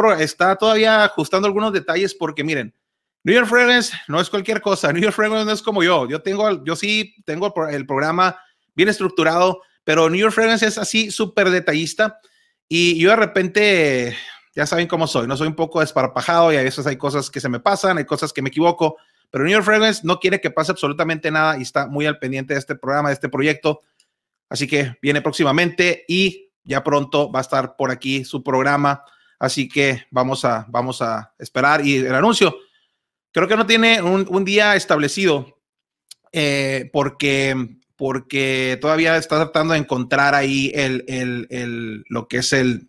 todavía 0.56 1.04
ajustando 1.04 1.46
algunos 1.46 1.74
detalles 1.74 2.14
porque 2.14 2.42
miren, 2.42 2.74
New 3.22 3.34
York 3.34 3.46
Fragrance 3.46 3.94
no 4.08 4.18
es 4.18 4.30
cualquier 4.30 4.62
cosa. 4.62 4.92
New 4.94 5.02
York 5.02 5.14
Fragrance 5.14 5.44
no 5.44 5.52
es 5.52 5.60
como 5.60 5.82
yo. 5.82 6.08
Yo 6.08 6.22
tengo, 6.22 6.64
yo 6.64 6.74
sí 6.74 7.16
tengo 7.26 7.52
el 7.68 7.84
programa 7.84 8.40
bien 8.74 8.88
estructurado, 8.88 9.60
pero 9.84 10.08
New 10.08 10.18
York 10.18 10.32
Fragrance 10.32 10.66
es 10.66 10.78
así 10.78 11.10
súper 11.10 11.50
detallista 11.50 12.18
y 12.66 12.98
yo 12.98 13.10
de 13.10 13.16
repente, 13.16 14.16
ya 14.56 14.64
saben 14.64 14.88
cómo 14.88 15.06
soy, 15.06 15.26
no 15.26 15.36
soy 15.36 15.48
un 15.48 15.54
poco 15.54 15.80
desparpajado 15.80 16.50
y 16.50 16.56
a 16.56 16.62
veces 16.62 16.86
hay 16.86 16.96
cosas 16.96 17.30
que 17.30 17.40
se 17.40 17.50
me 17.50 17.60
pasan, 17.60 17.98
hay 17.98 18.06
cosas 18.06 18.32
que 18.32 18.40
me 18.40 18.48
equivoco, 18.48 18.96
pero 19.30 19.44
New 19.44 19.52
York 19.52 19.64
Fragrance 19.64 20.02
no 20.04 20.20
quiere 20.20 20.40
que 20.40 20.50
pase 20.50 20.72
absolutamente 20.72 21.30
nada 21.30 21.58
y 21.58 21.62
está 21.62 21.86
muy 21.86 22.06
al 22.06 22.18
pendiente 22.18 22.54
de 22.54 22.60
este 22.60 22.74
programa, 22.74 23.08
de 23.08 23.14
este 23.14 23.28
proyecto. 23.28 23.80
Así 24.48 24.66
que 24.66 24.96
viene 25.02 25.22
próximamente 25.22 26.04
y 26.06 26.50
ya 26.62 26.82
pronto 26.84 27.30
va 27.30 27.40
a 27.40 27.42
estar 27.42 27.76
por 27.76 27.90
aquí 27.90 28.24
su 28.24 28.42
programa. 28.42 29.04
Así 29.38 29.68
que 29.68 30.06
vamos 30.10 30.44
a, 30.44 30.66
vamos 30.68 31.02
a 31.02 31.34
esperar. 31.38 31.84
Y 31.84 31.96
el 31.96 32.14
anuncio, 32.14 32.56
creo 33.32 33.48
que 33.48 33.56
no 33.56 33.66
tiene 33.66 34.00
un, 34.00 34.44
día 34.44 34.76
establecido 34.76 35.60
eh, 36.32 36.90
porque, 36.92 37.78
porque 37.96 38.78
todavía 38.80 39.16
está 39.16 39.36
tratando 39.36 39.74
de 39.74 39.80
encontrar 39.80 40.34
ahí 40.34 40.70
el, 40.74 41.04
el, 41.08 41.46
el, 41.50 42.04
lo 42.08 42.28
que 42.28 42.38
es 42.38 42.52
el, 42.52 42.88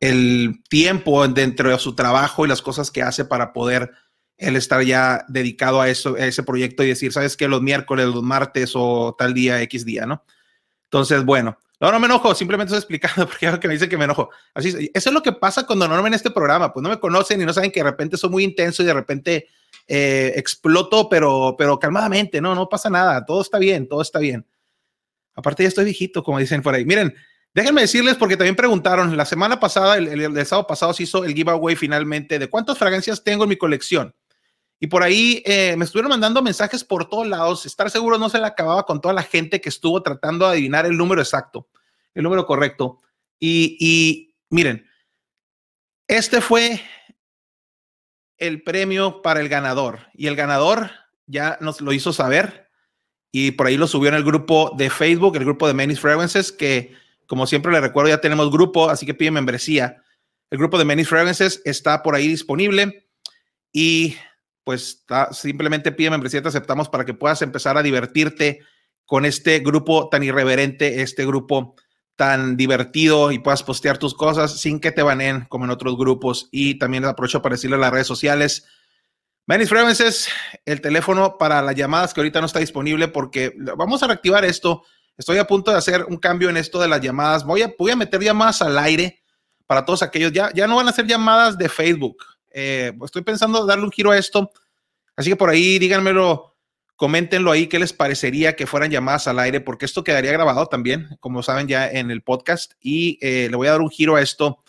el 0.00 0.62
tiempo 0.68 1.26
dentro 1.28 1.70
de 1.70 1.78
su 1.78 1.94
trabajo 1.94 2.44
y 2.44 2.48
las 2.48 2.60
cosas 2.60 2.90
que 2.90 3.02
hace 3.02 3.24
para 3.24 3.52
poder 3.52 3.92
él 4.38 4.56
estar 4.56 4.82
ya 4.82 5.24
dedicado 5.28 5.80
a 5.80 5.88
eso, 5.88 6.14
a 6.16 6.26
ese 6.26 6.42
proyecto 6.42 6.82
y 6.82 6.88
decir, 6.88 7.12
sabes 7.12 7.36
que 7.36 7.48
los 7.48 7.62
miércoles, 7.62 8.06
los 8.06 8.22
martes 8.22 8.72
o 8.74 9.14
tal 9.18 9.34
día, 9.34 9.60
X 9.62 9.84
día, 9.84 10.06
¿no? 10.06 10.24
Entonces, 10.84 11.24
bueno, 11.24 11.58
no, 11.80 11.90
no 11.90 11.98
me 11.98 12.06
enojo, 12.06 12.34
simplemente 12.34 12.74
estoy 12.74 12.78
explicando 12.78 13.26
porque 13.30 13.46
algo 13.46 13.60
que 13.60 13.68
me 13.68 13.74
dice 13.74 13.88
que 13.88 13.96
me 13.96 14.04
enojo. 14.04 14.30
Así, 14.54 14.90
eso 14.92 15.10
es 15.10 15.12
lo 15.12 15.22
que 15.22 15.32
pasa 15.32 15.66
cuando 15.66 15.88
no 15.88 16.02
ven 16.02 16.14
este 16.14 16.30
programa, 16.30 16.72
pues 16.72 16.82
no 16.82 16.88
me 16.88 17.00
conocen 17.00 17.40
y 17.40 17.44
no 17.44 17.52
saben 17.52 17.70
que 17.70 17.80
de 17.80 17.90
repente 17.90 18.16
soy 18.16 18.30
muy 18.30 18.44
intenso 18.44 18.82
y 18.82 18.86
de 18.86 18.94
repente 18.94 19.48
eh, 19.86 20.32
exploto, 20.36 21.08
pero, 21.08 21.54
pero 21.56 21.78
calmadamente, 21.78 22.40
no, 22.40 22.54
no 22.54 22.68
pasa 22.68 22.90
nada, 22.90 23.24
todo 23.24 23.42
está 23.42 23.58
bien, 23.58 23.88
todo 23.88 24.02
está 24.02 24.18
bien. 24.18 24.46
Aparte 25.34 25.62
ya 25.62 25.68
estoy 25.68 25.86
viejito, 25.86 26.22
como 26.22 26.38
dicen 26.38 26.62
por 26.62 26.74
ahí. 26.74 26.84
Miren, 26.84 27.14
Déjenme 27.54 27.82
decirles, 27.82 28.16
porque 28.16 28.36
también 28.36 28.56
preguntaron, 28.56 29.14
la 29.14 29.26
semana 29.26 29.60
pasada, 29.60 29.98
el, 29.98 30.08
el, 30.08 30.46
sábado 30.46 30.66
pasado 30.66 30.94
se 30.94 31.02
hizo 31.02 31.22
el 31.24 31.34
giveaway 31.34 31.76
finalmente 31.76 32.38
de 32.38 32.48
cuántas 32.48 32.78
fragancias 32.78 33.22
tengo 33.22 33.42
en 33.42 33.50
mi 33.50 33.56
colección. 33.56 34.14
Y 34.82 34.88
por 34.88 35.04
ahí 35.04 35.44
eh, 35.46 35.76
me 35.76 35.84
estuvieron 35.84 36.10
mandando 36.10 36.42
mensajes 36.42 36.82
por 36.82 37.08
todos 37.08 37.28
lados. 37.28 37.66
Estar 37.66 37.88
seguro 37.88 38.18
no 38.18 38.28
se 38.28 38.40
le 38.40 38.46
acababa 38.46 38.82
con 38.82 39.00
toda 39.00 39.14
la 39.14 39.22
gente 39.22 39.60
que 39.60 39.68
estuvo 39.68 40.02
tratando 40.02 40.44
de 40.44 40.54
adivinar 40.54 40.86
el 40.86 40.96
número 40.96 41.22
exacto, 41.22 41.68
el 42.14 42.24
número 42.24 42.44
correcto. 42.46 42.98
Y, 43.38 43.76
y 43.78 44.34
miren, 44.50 44.84
este 46.08 46.40
fue 46.40 46.82
el 48.38 48.64
premio 48.64 49.22
para 49.22 49.38
el 49.40 49.48
ganador. 49.48 50.00
Y 50.14 50.26
el 50.26 50.34
ganador 50.34 50.90
ya 51.26 51.58
nos 51.60 51.80
lo 51.80 51.92
hizo 51.92 52.12
saber. 52.12 52.68
Y 53.30 53.52
por 53.52 53.68
ahí 53.68 53.76
lo 53.76 53.86
subió 53.86 54.08
en 54.08 54.16
el 54.16 54.24
grupo 54.24 54.74
de 54.76 54.90
Facebook, 54.90 55.36
el 55.36 55.44
grupo 55.44 55.68
de 55.68 55.74
Many 55.74 55.94
Fragrances, 55.94 56.50
que 56.50 56.92
como 57.28 57.46
siempre 57.46 57.70
le 57.70 57.80
recuerdo, 57.80 58.08
ya 58.08 58.20
tenemos 58.20 58.50
grupo, 58.50 58.90
así 58.90 59.06
que 59.06 59.14
pide 59.14 59.30
membresía. 59.30 60.02
El 60.50 60.58
grupo 60.58 60.76
de 60.76 60.84
Many 60.84 61.04
Fragrances 61.04 61.62
está 61.64 62.02
por 62.02 62.16
ahí 62.16 62.26
disponible 62.26 63.08
y 63.72 64.16
pues 64.64 65.04
simplemente 65.32 65.92
pide 65.92 66.10
membresía, 66.10 66.42
te 66.42 66.48
aceptamos 66.48 66.88
para 66.88 67.04
que 67.04 67.14
puedas 67.14 67.42
empezar 67.42 67.76
a 67.76 67.82
divertirte 67.82 68.60
con 69.04 69.24
este 69.24 69.60
grupo 69.60 70.08
tan 70.08 70.22
irreverente, 70.22 71.02
este 71.02 71.26
grupo 71.26 71.74
tan 72.16 72.56
divertido 72.56 73.32
y 73.32 73.38
puedas 73.38 73.62
postear 73.62 73.98
tus 73.98 74.14
cosas 74.14 74.60
sin 74.60 74.80
que 74.80 74.92
te 74.92 75.02
baneen 75.02 75.46
como 75.48 75.64
en 75.64 75.70
otros 75.70 75.96
grupos. 75.96 76.48
Y 76.52 76.78
también 76.78 77.04
aprovecho 77.04 77.42
para 77.42 77.54
decirle 77.54 77.76
a 77.76 77.80
las 77.80 77.92
redes 77.92 78.06
sociales, 78.06 78.66
Many 79.46 79.66
Fragrances, 79.66 80.28
el 80.64 80.80
teléfono 80.80 81.36
para 81.36 81.62
las 81.62 81.74
llamadas 81.74 82.14
que 82.14 82.20
ahorita 82.20 82.40
no 82.40 82.46
está 82.46 82.60
disponible 82.60 83.08
porque 83.08 83.54
vamos 83.76 84.02
a 84.02 84.06
reactivar 84.06 84.44
esto 84.44 84.84
Estoy 85.16 85.38
a 85.38 85.46
punto 85.46 85.70
de 85.70 85.76
hacer 85.76 86.04
un 86.04 86.16
cambio 86.16 86.48
en 86.48 86.56
esto 86.56 86.80
de 86.80 86.88
las 86.88 87.00
llamadas. 87.00 87.44
Voy 87.44 87.62
a, 87.62 87.72
voy 87.78 87.90
a 87.90 87.96
meter 87.96 88.20
llamadas 88.20 88.62
al 88.62 88.78
aire 88.78 89.22
para 89.66 89.84
todos 89.84 90.02
aquellos. 90.02 90.32
Ya, 90.32 90.50
ya 90.54 90.66
no 90.66 90.76
van 90.76 90.88
a 90.88 90.92
ser 90.92 91.06
llamadas 91.06 91.58
de 91.58 91.68
Facebook. 91.68 92.16
Eh, 92.54 92.92
estoy 93.04 93.22
pensando 93.22 93.66
darle 93.66 93.84
un 93.84 93.92
giro 93.92 94.10
a 94.10 94.18
esto. 94.18 94.50
Así 95.16 95.30
que 95.30 95.36
por 95.36 95.50
ahí 95.50 95.78
díganmelo, 95.78 96.56
coméntenlo 96.96 97.50
ahí 97.50 97.66
qué 97.66 97.78
les 97.78 97.92
parecería 97.92 98.56
que 98.56 98.66
fueran 98.66 98.90
llamadas 98.90 99.26
al 99.28 99.38
aire, 99.38 99.60
porque 99.60 99.84
esto 99.84 100.04
quedaría 100.04 100.32
grabado 100.32 100.66
también, 100.66 101.16
como 101.20 101.42
saben 101.42 101.68
ya 101.68 101.88
en 101.88 102.10
el 102.10 102.22
podcast. 102.22 102.72
Y 102.80 103.18
eh, 103.20 103.48
le 103.50 103.56
voy 103.56 103.68
a 103.68 103.72
dar 103.72 103.80
un 103.80 103.90
giro 103.90 104.16
a 104.16 104.22
esto 104.22 104.62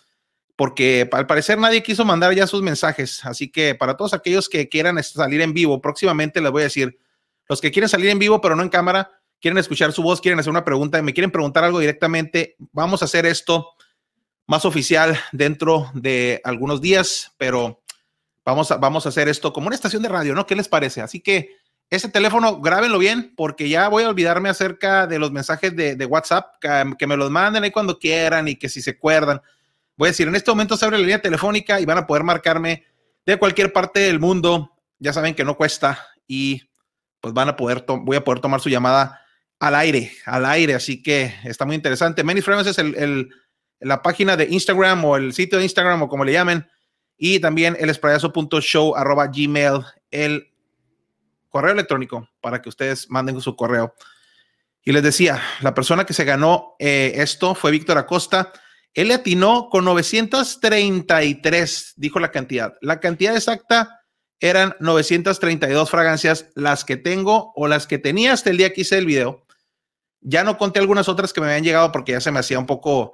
porque 0.56 1.08
al 1.12 1.26
parecer 1.26 1.58
nadie 1.58 1.82
quiso 1.82 2.04
mandar 2.04 2.34
ya 2.34 2.46
sus 2.46 2.62
mensajes. 2.62 3.24
Así 3.24 3.50
que 3.50 3.74
para 3.74 3.96
todos 3.96 4.14
aquellos 4.14 4.48
que 4.48 4.68
quieran 4.68 5.02
salir 5.02 5.40
en 5.40 5.52
vivo, 5.52 5.80
próximamente 5.80 6.40
les 6.40 6.50
voy 6.50 6.62
a 6.62 6.64
decir, 6.64 6.98
los 7.48 7.60
que 7.60 7.70
quieren 7.70 7.88
salir 7.88 8.10
en 8.10 8.18
vivo 8.18 8.40
pero 8.40 8.56
no 8.56 8.62
en 8.62 8.68
cámara, 8.68 9.10
quieren 9.40 9.58
escuchar 9.58 9.92
su 9.92 10.02
voz, 10.02 10.20
quieren 10.20 10.38
hacer 10.38 10.50
una 10.50 10.64
pregunta, 10.64 11.00
me 11.02 11.12
quieren 11.12 11.30
preguntar 11.30 11.64
algo 11.64 11.80
directamente, 11.80 12.56
vamos 12.72 13.02
a 13.02 13.06
hacer 13.06 13.26
esto 13.26 13.72
más 14.46 14.64
oficial 14.64 15.18
dentro 15.32 15.90
de 15.94 16.40
algunos 16.44 16.80
días, 16.80 17.32
pero 17.38 17.82
vamos 18.44 18.70
a, 18.70 18.76
vamos 18.76 19.06
a 19.06 19.08
hacer 19.08 19.28
esto 19.28 19.52
como 19.52 19.68
una 19.68 19.76
estación 19.76 20.02
de 20.02 20.08
radio, 20.08 20.34
¿no? 20.34 20.46
¿Qué 20.46 20.54
les 20.54 20.68
parece? 20.68 21.00
Así 21.00 21.20
que 21.20 21.56
ese 21.90 22.08
teléfono, 22.08 22.60
grábenlo 22.60 22.98
bien, 22.98 23.34
porque 23.36 23.68
ya 23.68 23.88
voy 23.88 24.04
a 24.04 24.08
olvidarme 24.08 24.48
acerca 24.48 25.06
de 25.06 25.18
los 25.18 25.30
mensajes 25.30 25.76
de, 25.76 25.96
de 25.96 26.06
WhatsApp, 26.06 26.54
que, 26.98 27.06
me 27.06 27.16
los 27.16 27.30
manden 27.30 27.62
ahí 27.62 27.70
cuando 27.70 27.98
quieran 27.98 28.48
y 28.48 28.56
que 28.56 28.68
si 28.68 28.82
se 28.82 28.90
acuerdan. 28.90 29.40
Voy 29.96 30.08
a 30.08 30.10
decir, 30.10 30.26
en 30.26 30.34
este 30.34 30.50
momento 30.50 30.76
se 30.76 30.84
abre 30.84 30.98
la 30.98 31.02
línea 31.02 31.22
telefónica 31.22 31.80
y 31.80 31.84
van 31.84 31.98
a 31.98 32.06
poder 32.06 32.24
marcarme 32.24 32.84
de 33.24 33.36
cualquier 33.36 33.72
parte 33.72 34.00
del 34.00 34.18
mundo. 34.18 34.72
Ya 34.98 35.12
saben 35.12 35.34
que 35.34 35.44
no 35.44 35.56
cuesta 35.56 36.04
y 36.26 36.62
pues 37.20 37.32
van 37.32 37.48
a 37.48 37.56
poder, 37.56 37.84
voy 37.86 38.16
a 38.16 38.24
poder 38.24 38.40
tomar 38.40 38.60
su 38.60 38.68
llamada 38.68 39.20
al 39.60 39.74
aire, 39.76 40.12
al 40.26 40.44
aire, 40.46 40.74
así 40.74 41.02
que 41.02 41.32
está 41.44 41.64
muy 41.64 41.76
interesante. 41.76 42.24
Many 42.24 42.42
Friends 42.42 42.66
es 42.66 42.78
el, 42.78 43.30
la 43.84 44.02
página 44.02 44.36
de 44.36 44.48
Instagram 44.50 45.04
o 45.04 45.16
el 45.16 45.32
sitio 45.32 45.58
de 45.58 45.64
Instagram 45.64 46.02
o 46.02 46.08
como 46.08 46.24
le 46.24 46.32
llamen, 46.32 46.66
y 47.16 47.38
también 47.38 47.76
el 47.78 47.90
esprayazo.show 47.90 48.96
arroba 48.96 49.28
gmail, 49.28 49.84
el 50.10 50.50
correo 51.48 51.72
electrónico 51.72 52.28
para 52.40 52.60
que 52.60 52.68
ustedes 52.68 53.08
manden 53.08 53.40
su 53.40 53.54
correo. 53.54 53.94
Y 54.82 54.92
les 54.92 55.02
decía, 55.02 55.40
la 55.60 55.74
persona 55.74 56.04
que 56.04 56.12
se 56.12 56.24
ganó 56.24 56.74
eh, 56.78 57.12
esto 57.16 57.54
fue 57.54 57.70
Víctor 57.70 57.96
Acosta. 57.96 58.52
Él 58.92 59.08
le 59.08 59.14
atinó 59.14 59.68
con 59.70 59.84
933, 59.84 61.94
dijo 61.96 62.20
la 62.20 62.30
cantidad. 62.30 62.74
La 62.82 63.00
cantidad 63.00 63.34
exacta 63.34 64.02
eran 64.40 64.74
932 64.80 65.90
fragancias, 65.90 66.50
las 66.54 66.84
que 66.84 66.96
tengo 66.96 67.52
o 67.54 67.66
las 67.66 67.86
que 67.86 67.98
tenía 67.98 68.34
hasta 68.34 68.50
el 68.50 68.58
día 68.58 68.72
que 68.72 68.82
hice 68.82 68.98
el 68.98 69.06
video. 69.06 69.46
Ya 70.20 70.44
no 70.44 70.58
conté 70.58 70.80
algunas 70.80 71.08
otras 71.08 71.32
que 71.32 71.40
me 71.40 71.46
habían 71.46 71.64
llegado 71.64 71.92
porque 71.92 72.12
ya 72.12 72.20
se 72.20 72.30
me 72.30 72.40
hacía 72.40 72.58
un 72.58 72.66
poco 72.66 73.12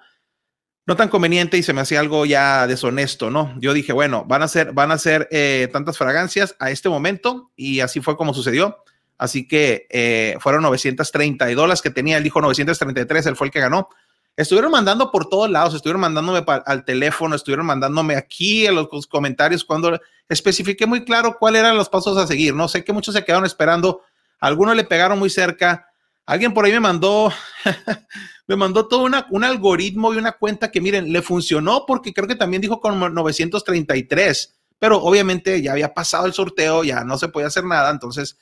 no 0.86 0.96
tan 0.96 1.08
conveniente 1.08 1.56
y 1.58 1.62
se 1.62 1.72
me 1.72 1.80
hacía 1.80 2.00
algo 2.00 2.26
ya 2.26 2.66
deshonesto, 2.66 3.30
¿no? 3.30 3.54
Yo 3.60 3.72
dije, 3.72 3.92
bueno, 3.92 4.24
van 4.26 4.42
a 4.42 4.48
ser, 4.48 4.72
van 4.72 4.90
a 4.90 4.98
ser 4.98 5.28
eh, 5.30 5.68
tantas 5.72 5.98
fragancias 5.98 6.56
a 6.58 6.70
este 6.70 6.88
momento 6.88 7.50
y 7.54 7.80
así 7.80 8.00
fue 8.00 8.16
como 8.16 8.34
sucedió. 8.34 8.82
Así 9.18 9.46
que 9.46 9.86
eh, 9.90 10.36
fueron 10.40 10.62
932 10.62 11.68
las 11.68 11.82
que 11.82 11.90
tenía, 11.90 12.16
él 12.16 12.24
dijo 12.24 12.40
933, 12.40 13.26
él 13.26 13.36
fue 13.36 13.48
el 13.48 13.52
que 13.52 13.60
ganó. 13.60 13.88
Estuvieron 14.34 14.72
mandando 14.72 15.10
por 15.10 15.28
todos 15.28 15.50
lados, 15.50 15.74
estuvieron 15.74 16.00
mandándome 16.00 16.42
al 16.64 16.84
teléfono, 16.86 17.36
estuvieron 17.36 17.66
mandándome 17.66 18.16
aquí 18.16 18.66
en 18.66 18.76
los 18.76 19.06
comentarios 19.06 19.64
cuando 19.64 20.00
especifiqué 20.30 20.86
muy 20.86 21.04
claro 21.04 21.36
cuáles 21.38 21.60
eran 21.60 21.76
los 21.76 21.90
pasos 21.90 22.16
a 22.16 22.26
seguir. 22.26 22.54
No 22.54 22.66
sé 22.66 22.82
que 22.82 22.94
muchos 22.94 23.14
se 23.14 23.22
quedaron 23.22 23.44
esperando, 23.44 24.00
algunos 24.38 24.74
le 24.74 24.84
pegaron 24.84 25.18
muy 25.18 25.28
cerca, 25.28 25.89
Alguien 26.30 26.54
por 26.54 26.64
ahí 26.64 26.70
me 26.70 26.78
mandó, 26.78 27.32
me 28.46 28.54
mandó 28.54 28.86
todo 28.86 29.04
un 29.30 29.44
algoritmo 29.44 30.14
y 30.14 30.16
una 30.16 30.30
cuenta 30.30 30.70
que, 30.70 30.80
miren, 30.80 31.12
le 31.12 31.22
funcionó 31.22 31.84
porque 31.84 32.14
creo 32.14 32.28
que 32.28 32.36
también 32.36 32.62
dijo 32.62 32.80
con 32.80 33.00
933, 33.12 34.54
pero 34.78 35.02
obviamente 35.02 35.60
ya 35.60 35.72
había 35.72 35.92
pasado 35.92 36.26
el 36.26 36.32
sorteo, 36.32 36.84
ya 36.84 37.02
no 37.02 37.18
se 37.18 37.26
podía 37.26 37.48
hacer 37.48 37.64
nada, 37.64 37.90
entonces 37.90 38.38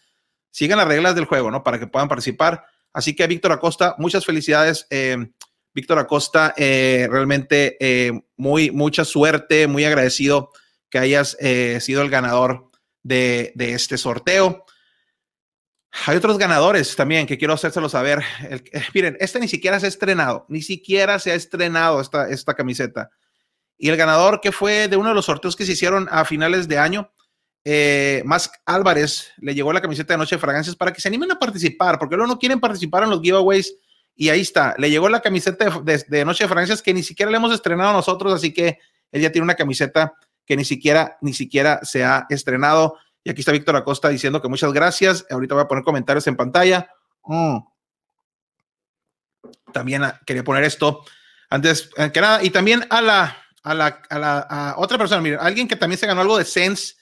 sigan 0.50 0.76
las 0.76 0.87
reglas 0.87 1.14
del 1.14 1.25
juego, 1.25 1.50
¿no? 1.50 1.62
Para 1.62 1.78
que 1.78 1.87
puedan 1.87 2.09
participar. 2.09 2.62
Así 2.92 3.16
que 3.16 3.26
Víctor 3.26 3.52
Acosta, 3.52 3.95
muchas 3.97 4.26
felicidades. 4.26 4.87
Eh, 4.90 5.16
Víctor 5.73 5.99
Acosta, 5.99 6.52
eh, 6.59 7.09
realmente 7.11 7.78
eh, 7.80 8.12
muy, 8.37 8.71
mucha 8.71 9.07
suerte, 9.07 9.66
muy 9.66 9.87
agradecido 9.87 10.50
que 10.90 10.99
hayas 10.99 11.38
sido 11.80 12.02
el 12.02 12.11
ganador 12.11 12.71
de 13.02 13.54
este 13.57 13.97
sorteo. 13.97 14.66
Hay 16.07 16.17
otros 16.17 16.38
ganadores 16.38 16.95
también 16.97 17.26
que 17.26 17.38
quiero 17.38 17.55
hacérselo 17.55 17.88
saber. 17.88 18.23
Eh, 18.50 18.62
miren, 18.95 19.17
este 19.21 19.40
ni 19.40 19.49
siquiera 19.49 19.78
se 19.81 19.87
ha 19.87 19.88
estrenado, 19.88 20.47
ni 20.49 20.62
siquiera 20.62 21.19
se 21.19 21.33
ha 21.33 21.35
estrenado 21.35 22.00
esta, 22.00 22.28
esta 22.28 22.55
camiseta. 22.55 23.11
Y 23.76 23.88
el 23.88 23.97
ganador 23.97 24.40
que 24.40 24.52
fue 24.52 24.88
de 24.88 24.97
uno 24.97 25.11
de 25.11 25.14
los 25.14 25.26
sorteos 25.26 25.55
que 25.55 25.64
se 25.64 25.73
hicieron 25.73 26.09
a 26.11 26.25
finales 26.25 26.67
de 26.67 26.78
año, 26.78 27.12
eh, 27.64 28.25
Álvarez, 28.67 29.33
le 29.38 29.55
llegó 29.55 29.73
la 29.73 29.81
camiseta 29.81 30.14
de 30.14 30.19
Noche 30.19 30.37
de 30.37 30.40
Fragancias 30.40 30.75
para 30.75 30.93
que 30.93 31.00
se 31.00 31.09
animen 31.09 31.31
a 31.33 31.38
participar, 31.38 31.99
porque 31.99 32.17
luego 32.17 32.33
no 32.33 32.38
quieren 32.38 32.61
participar 32.61 33.05
en 33.05 33.11
los 33.11 33.21
giveaways. 33.21 33.75
Y 34.17 34.31
ahí 34.31 34.40
está, 34.40 34.75
le 34.78 34.90
llegó 34.90 35.09
la 35.09 35.21
camiseta 35.21 35.81
de, 35.81 36.05
de 36.09 36.25
Noche 36.25 36.45
de 36.45 36.49
Fragancias 36.49 36.83
que 36.83 36.93
ni 36.93 37.02
siquiera 37.02 37.31
le 37.31 37.37
hemos 37.37 37.52
estrenado 37.52 37.93
nosotros, 37.93 38.35
así 38.35 38.52
que 38.52 38.78
él 39.12 39.23
ya 39.23 39.31
tiene 39.31 39.45
una 39.45 39.55
camiseta 39.55 40.12
que 40.45 40.57
ni 40.57 40.64
siquiera, 40.64 41.19
ni 41.21 41.35
siquiera 41.35 41.81
se 41.83 42.05
ha 42.05 42.26
estrenado. 42.31 42.97
Y 43.25 43.31
aquí 43.31 43.41
está 43.41 43.53
Víctor 43.53 43.77
Acosta 43.77 44.09
diciendo 44.09 44.41
que 44.41 44.49
muchas 44.49 44.73
gracias. 44.73 45.27
Ahorita 45.31 45.55
voy 45.55 45.65
a 45.65 45.69
poner 45.69 45.85
comentarios 45.85 46.27
en 46.27 46.37
pantalla. 46.37 46.91
Mm. 47.25 47.59
También 49.73 50.05
ah, 50.05 50.21
quería 50.27 50.45
poner 50.45 50.65
esto 50.65 51.05
antes 51.51 51.91
eh, 51.97 52.11
que 52.13 52.21
nada. 52.21 52.43
Y 52.43 52.51
también 52.51 52.87
a 52.91 53.01
la, 53.01 53.37
a 53.63 53.75
la, 53.75 54.03
a 54.09 54.19
la 54.19 54.75
otra 54.79 54.99
persona, 54.99 55.21
miren, 55.21 55.39
alguien 55.41 55.69
que 55.69 55.77
también 55.77 55.99
se 55.99 56.07
ganó 56.07 56.21
algo 56.21 56.39
de 56.39 56.45
Sense 56.45 56.95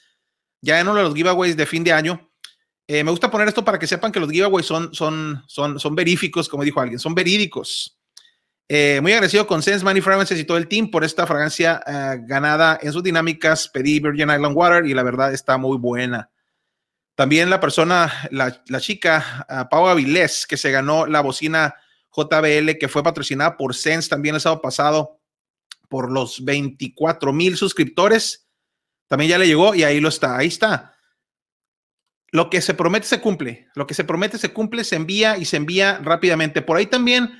ya 0.61 0.79
en 0.79 0.87
uno 0.87 0.97
de 0.97 1.03
los 1.03 1.15
giveaways 1.15 1.55
de 1.55 1.65
fin 1.65 1.83
de 1.83 1.93
año. 1.93 2.29
Eh, 2.87 3.03
me 3.03 3.11
gusta 3.11 3.29
poner 3.29 3.47
esto 3.47 3.65
para 3.65 3.77
que 3.77 3.87
sepan 3.87 4.11
que 4.11 4.19
los 4.19 4.31
giveaways 4.31 4.65
son, 4.65 4.93
son, 4.93 5.43
son, 5.47 5.79
son 5.79 5.95
veríficos, 5.95 6.47
como 6.47 6.63
dijo 6.63 6.79
alguien, 6.79 6.99
son 6.99 7.13
verídicos. 7.13 7.96
Eh, 8.69 8.99
muy 9.01 9.13
agradecido 9.13 9.47
con 9.47 9.63
Sense 9.63 9.85
Money 9.85 10.01
Fragrances 10.01 10.37
y 10.37 10.43
todo 10.43 10.57
el 10.57 10.67
team 10.67 10.91
por 10.91 11.05
esta 11.05 11.25
fragancia 11.25 11.81
eh, 11.87 12.19
ganada 12.23 12.77
en 12.81 12.91
sus 12.91 13.01
dinámicas. 13.01 13.69
Pedí 13.69 13.99
Virgin 13.99 14.29
Island 14.29 14.55
Water 14.55 14.85
y 14.85 14.93
la 14.93 15.03
verdad 15.03 15.33
está 15.33 15.57
muy 15.57 15.77
buena. 15.77 16.29
También 17.15 17.49
la 17.49 17.59
persona, 17.59 18.13
la, 18.29 18.61
chica, 18.79 19.47
uh, 19.49 19.67
Pau 19.69 19.87
Avilés, 19.87 20.45
que 20.45 20.55
se 20.55 20.69
ganó 20.69 21.07
la 21.07 21.21
bocina 21.21 21.73
JBL, 22.15 22.77
que 22.77 22.87
fue 22.89 23.01
patrocinada 23.01 23.57
por 23.57 23.73
Sense 23.73 24.07
también 24.07 24.35
el 24.35 24.41
sábado 24.41 24.61
pasado. 24.61 25.19
por 25.89 26.11
los 26.11 26.43
24 26.43 27.31
mil 27.31 27.55
suscriptores. 27.55 28.49
También 29.07 29.31
ya 29.31 29.37
le 29.37 29.47
llegó 29.47 29.73
y 29.73 29.83
ahí 29.83 30.01
lo 30.01 30.09
está. 30.09 30.37
Ahí 30.37 30.47
está. 30.47 30.93
Lo 32.31 32.49
que 32.49 32.61
se 32.61 32.73
promete 32.73 33.07
se 33.07 33.21
cumple. 33.21 33.69
Lo 33.73 33.87
que 33.87 33.93
se 33.93 34.03
promete 34.03 34.37
se 34.37 34.51
cumple, 34.51 34.83
se 34.83 34.97
envía 34.97 35.37
y 35.37 35.45
se 35.45 35.55
envía 35.55 35.99
rápidamente. 36.03 36.61
Por 36.61 36.75
ahí 36.75 36.85
también 36.87 37.31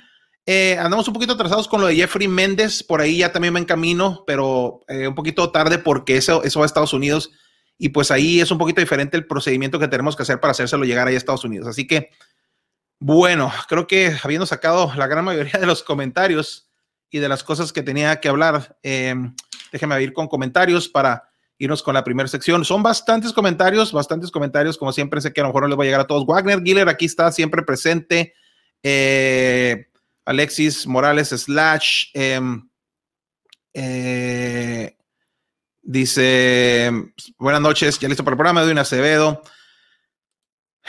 eh, 0.50 0.78
andamos 0.78 1.06
un 1.06 1.12
poquito 1.12 1.34
atrasados 1.34 1.68
con 1.68 1.82
lo 1.82 1.88
de 1.88 1.94
Jeffrey 1.94 2.26
Méndez. 2.26 2.82
Por 2.82 3.02
ahí 3.02 3.18
ya 3.18 3.30
también 3.30 3.54
va 3.54 3.58
en 3.58 3.66
camino, 3.66 4.24
pero 4.26 4.80
eh, 4.88 5.06
un 5.06 5.14
poquito 5.14 5.50
tarde 5.50 5.76
porque 5.76 6.16
eso, 6.16 6.42
eso 6.42 6.60
va 6.60 6.64
a 6.64 6.66
Estados 6.66 6.94
Unidos. 6.94 7.32
Y 7.76 7.90
pues 7.90 8.10
ahí 8.10 8.40
es 8.40 8.50
un 8.50 8.56
poquito 8.56 8.80
diferente 8.80 9.18
el 9.18 9.26
procedimiento 9.26 9.78
que 9.78 9.88
tenemos 9.88 10.16
que 10.16 10.22
hacer 10.22 10.40
para 10.40 10.52
hacérselo 10.52 10.86
llegar 10.86 11.06
ahí 11.06 11.16
a 11.16 11.18
Estados 11.18 11.44
Unidos. 11.44 11.68
Así 11.68 11.86
que, 11.86 12.08
bueno, 12.98 13.52
creo 13.68 13.86
que 13.86 14.16
habiendo 14.24 14.46
sacado 14.46 14.90
la 14.96 15.06
gran 15.06 15.22
mayoría 15.22 15.60
de 15.60 15.66
los 15.66 15.82
comentarios 15.82 16.70
y 17.10 17.18
de 17.18 17.28
las 17.28 17.44
cosas 17.44 17.70
que 17.70 17.82
tenía 17.82 18.18
que 18.18 18.30
hablar, 18.30 18.78
eh, 18.82 19.14
déjeme 19.70 20.02
ir 20.02 20.14
con 20.14 20.28
comentarios 20.28 20.88
para 20.88 21.28
irnos 21.58 21.82
con 21.82 21.92
la 21.92 22.04
primera 22.04 22.26
sección. 22.26 22.64
Son 22.64 22.82
bastantes 22.82 23.34
comentarios, 23.34 23.92
bastantes 23.92 24.30
comentarios. 24.30 24.78
Como 24.78 24.94
siempre, 24.94 25.20
sé 25.20 25.30
que 25.30 25.42
a 25.42 25.44
lo 25.44 25.50
mejor 25.50 25.64
no 25.64 25.68
les 25.68 25.76
voy 25.76 25.84
a 25.84 25.88
llegar 25.88 26.00
a 26.00 26.06
todos. 26.06 26.24
Wagner 26.24 26.62
Giller 26.62 26.88
aquí 26.88 27.04
está 27.04 27.30
siempre 27.32 27.62
presente. 27.62 28.32
Eh, 28.82 29.88
Alexis 30.28 30.86
Morales 30.86 31.28
slash. 31.28 32.10
Em, 32.14 32.68
eh, 33.74 34.96
dice, 35.82 36.90
buenas 37.38 37.60
noches, 37.60 37.98
ya 37.98 38.08
listo 38.08 38.24
para 38.24 38.34
el 38.34 38.38
programa, 38.38 38.64
un 38.64 38.78
Acevedo. 38.78 39.42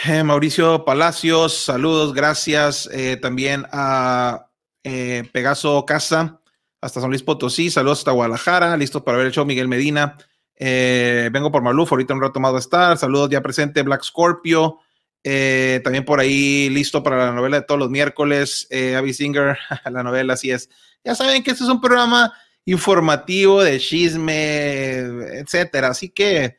Eh, 0.06 0.24
Mauricio 0.24 0.86
Palacios, 0.86 1.54
saludos, 1.54 2.14
gracias. 2.14 2.90
también 3.22 3.66
a 3.72 4.50
Pegaso 4.84 5.86
Casa, 5.86 6.42
hasta 6.82 7.02
San 7.02 7.10
Luis 7.10 7.24
Potosí, 7.24 7.70
saludos 7.70 8.00
hasta 8.00 8.12
Guadalajara, 8.12 8.78
listo 8.78 9.04
para 9.04 9.18
ver 9.18 9.28
el 9.28 9.34
show 9.34 9.46
Miguel 9.46 9.68
Medina. 9.68 10.18
Eh, 10.62 11.30
vengo 11.32 11.52
por 11.52 11.64
Maluf, 11.64 11.92
ahorita 11.92 12.14
un 12.14 12.22
rato 12.22 12.40
más 12.42 12.54
a 12.54 12.60
estar. 12.60 12.98
Saludos 12.98 13.30
ya 13.30 13.42
presente, 13.42 13.82
Black 13.82 14.04
Scorpio. 14.04 14.80
Eh, 15.24 15.82
también 15.84 16.06
por 16.06 16.20
ahí 16.20 16.70
listo 16.70 17.04
para 17.04 17.18
la 17.18 17.32
novela 17.32 17.60
de 17.60 17.66
todos 17.66 17.80
los 17.80 17.90
miércoles. 17.90 18.68
Eh, 18.70 18.96
Abby 18.96 19.14
Singer, 19.14 19.58
la 19.92 20.04
novela, 20.04 20.34
así 20.34 20.52
es. 20.52 20.70
Ya 21.04 21.16
saben 21.16 21.44
que 21.44 21.52
este 21.52 21.64
es 21.64 21.70
un 21.70 21.82
programa 21.82 22.34
informativo 22.66 23.64
de 23.64 23.80
chisme, 23.80 25.00
etcétera. 25.40 25.90
Así 25.90 26.10
que 26.10 26.58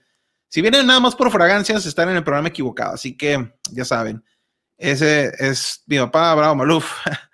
si 0.49 0.62
vienen 0.62 0.87
nada 0.87 1.00
más 1.00 1.14
por 1.14 1.31
fragancias, 1.31 1.87
están 1.87 2.09
en 2.09 2.17
el 2.17 2.25
programa 2.25 2.49
equivocado. 2.49 2.95
Así 2.95 3.17
que 3.17 3.52
ya 3.71 3.85
saben. 3.85 4.25
Ese 4.76 5.31
es 5.38 5.85
mi 5.87 5.99
papá, 5.99 6.35
Bravo 6.35 6.57
Maluf. 6.57 6.93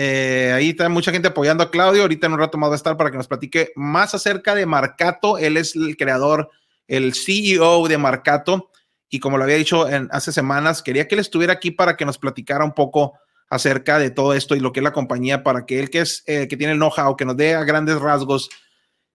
Eh, 0.00 0.52
ahí 0.54 0.68
está 0.68 0.88
mucha 0.88 1.10
gente 1.10 1.26
apoyando 1.26 1.64
a 1.64 1.72
Claudio. 1.72 2.02
Ahorita 2.02 2.28
en 2.28 2.34
un 2.34 2.38
rato 2.38 2.56
más 2.56 2.70
va 2.70 2.74
a 2.74 2.76
estar 2.76 2.96
para 2.96 3.10
que 3.10 3.16
nos 3.16 3.26
platique 3.26 3.72
más 3.74 4.14
acerca 4.14 4.54
de 4.54 4.64
Marcato. 4.64 5.38
Él 5.38 5.56
es 5.56 5.74
el 5.74 5.96
creador, 5.96 6.50
el 6.86 7.14
CEO 7.14 7.88
de 7.88 7.98
Marcato. 7.98 8.70
Y 9.08 9.20
como 9.20 9.38
lo 9.38 9.44
había 9.44 9.56
dicho 9.56 9.86
hace 10.10 10.32
semanas, 10.32 10.82
quería 10.82 11.08
que 11.08 11.14
él 11.14 11.20
estuviera 11.20 11.54
aquí 11.54 11.70
para 11.70 11.96
que 11.96 12.04
nos 12.04 12.18
platicara 12.18 12.64
un 12.64 12.74
poco 12.74 13.14
acerca 13.50 13.98
de 13.98 14.10
todo 14.10 14.34
esto 14.34 14.54
y 14.54 14.60
lo 14.60 14.72
que 14.72 14.80
es 14.80 14.84
la 14.84 14.92
compañía, 14.92 15.42
para 15.42 15.64
que 15.64 15.80
él 15.80 15.88
que 15.88 16.00
es 16.00 16.22
eh, 16.26 16.48
que 16.48 16.56
tiene 16.56 16.74
el 16.74 16.78
know-how, 16.78 17.16
que 17.16 17.24
nos 17.24 17.36
dé 17.36 17.54
a 17.54 17.64
grandes 17.64 17.98
rasgos 17.98 18.50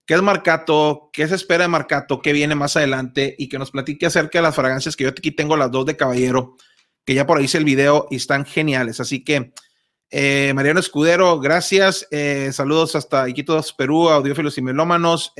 qué 0.06 0.14
es 0.14 0.22
Marcato, 0.22 1.10
qué 1.12 1.26
se 1.28 1.34
espera 1.34 1.64
de 1.64 1.68
Marcato, 1.68 2.20
qué 2.20 2.32
viene 2.32 2.54
más 2.54 2.76
adelante 2.76 3.34
y 3.38 3.48
que 3.48 3.58
nos 3.58 3.70
platique 3.70 4.06
acerca 4.06 4.38
de 4.38 4.42
las 4.42 4.54
fragancias 4.54 4.96
que 4.96 5.04
yo 5.04 5.10
aquí 5.10 5.30
tengo 5.30 5.56
las 5.56 5.70
dos 5.70 5.86
de 5.86 5.96
caballero, 5.96 6.56
que 7.04 7.14
ya 7.14 7.26
por 7.26 7.38
ahí 7.38 7.44
hice 7.44 7.58
el 7.58 7.64
video 7.64 8.06
y 8.10 8.16
están 8.16 8.44
geniales. 8.44 9.00
Así 9.00 9.24
que 9.24 9.52
eh, 10.10 10.52
Mariano 10.54 10.80
Escudero, 10.80 11.40
gracias. 11.40 12.06
Eh, 12.10 12.50
saludos 12.52 12.96
hasta 12.96 13.28
Iquitos, 13.28 13.72
Perú, 13.72 14.10
audiófilos 14.10 14.58
y 14.58 14.62
melómanos. 14.62 15.32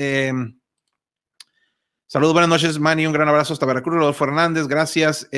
Eh, 2.05 2.17
saludos, 2.17 2.35
buenas 2.35 2.49
noches, 2.49 2.79
Manny. 2.79 3.07
Un 3.07 3.13
gran 3.13 3.29
abrazo 3.29 3.53
hasta 3.53 3.67
Veracruz. 3.67 3.97
Rodolfo 3.97 4.25
Fernández, 4.25 4.67
gracias. 4.69 5.29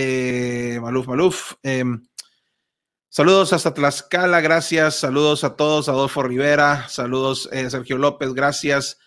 Maluf, 0.81 1.07
Maluf. 1.07 1.53
saludos 3.09 3.53
hasta 3.53 3.73
Tlaxcala, 3.73 4.41
gracias. 4.41 4.97
Saludos 4.97 5.45
a 5.45 5.57
todos. 5.57 5.89
Adolfo 5.89 6.23
Rivera, 6.23 6.89
saludos. 6.89 7.49
Sergio 7.69 7.99
López, 7.99 8.35
gracias. 8.35 8.99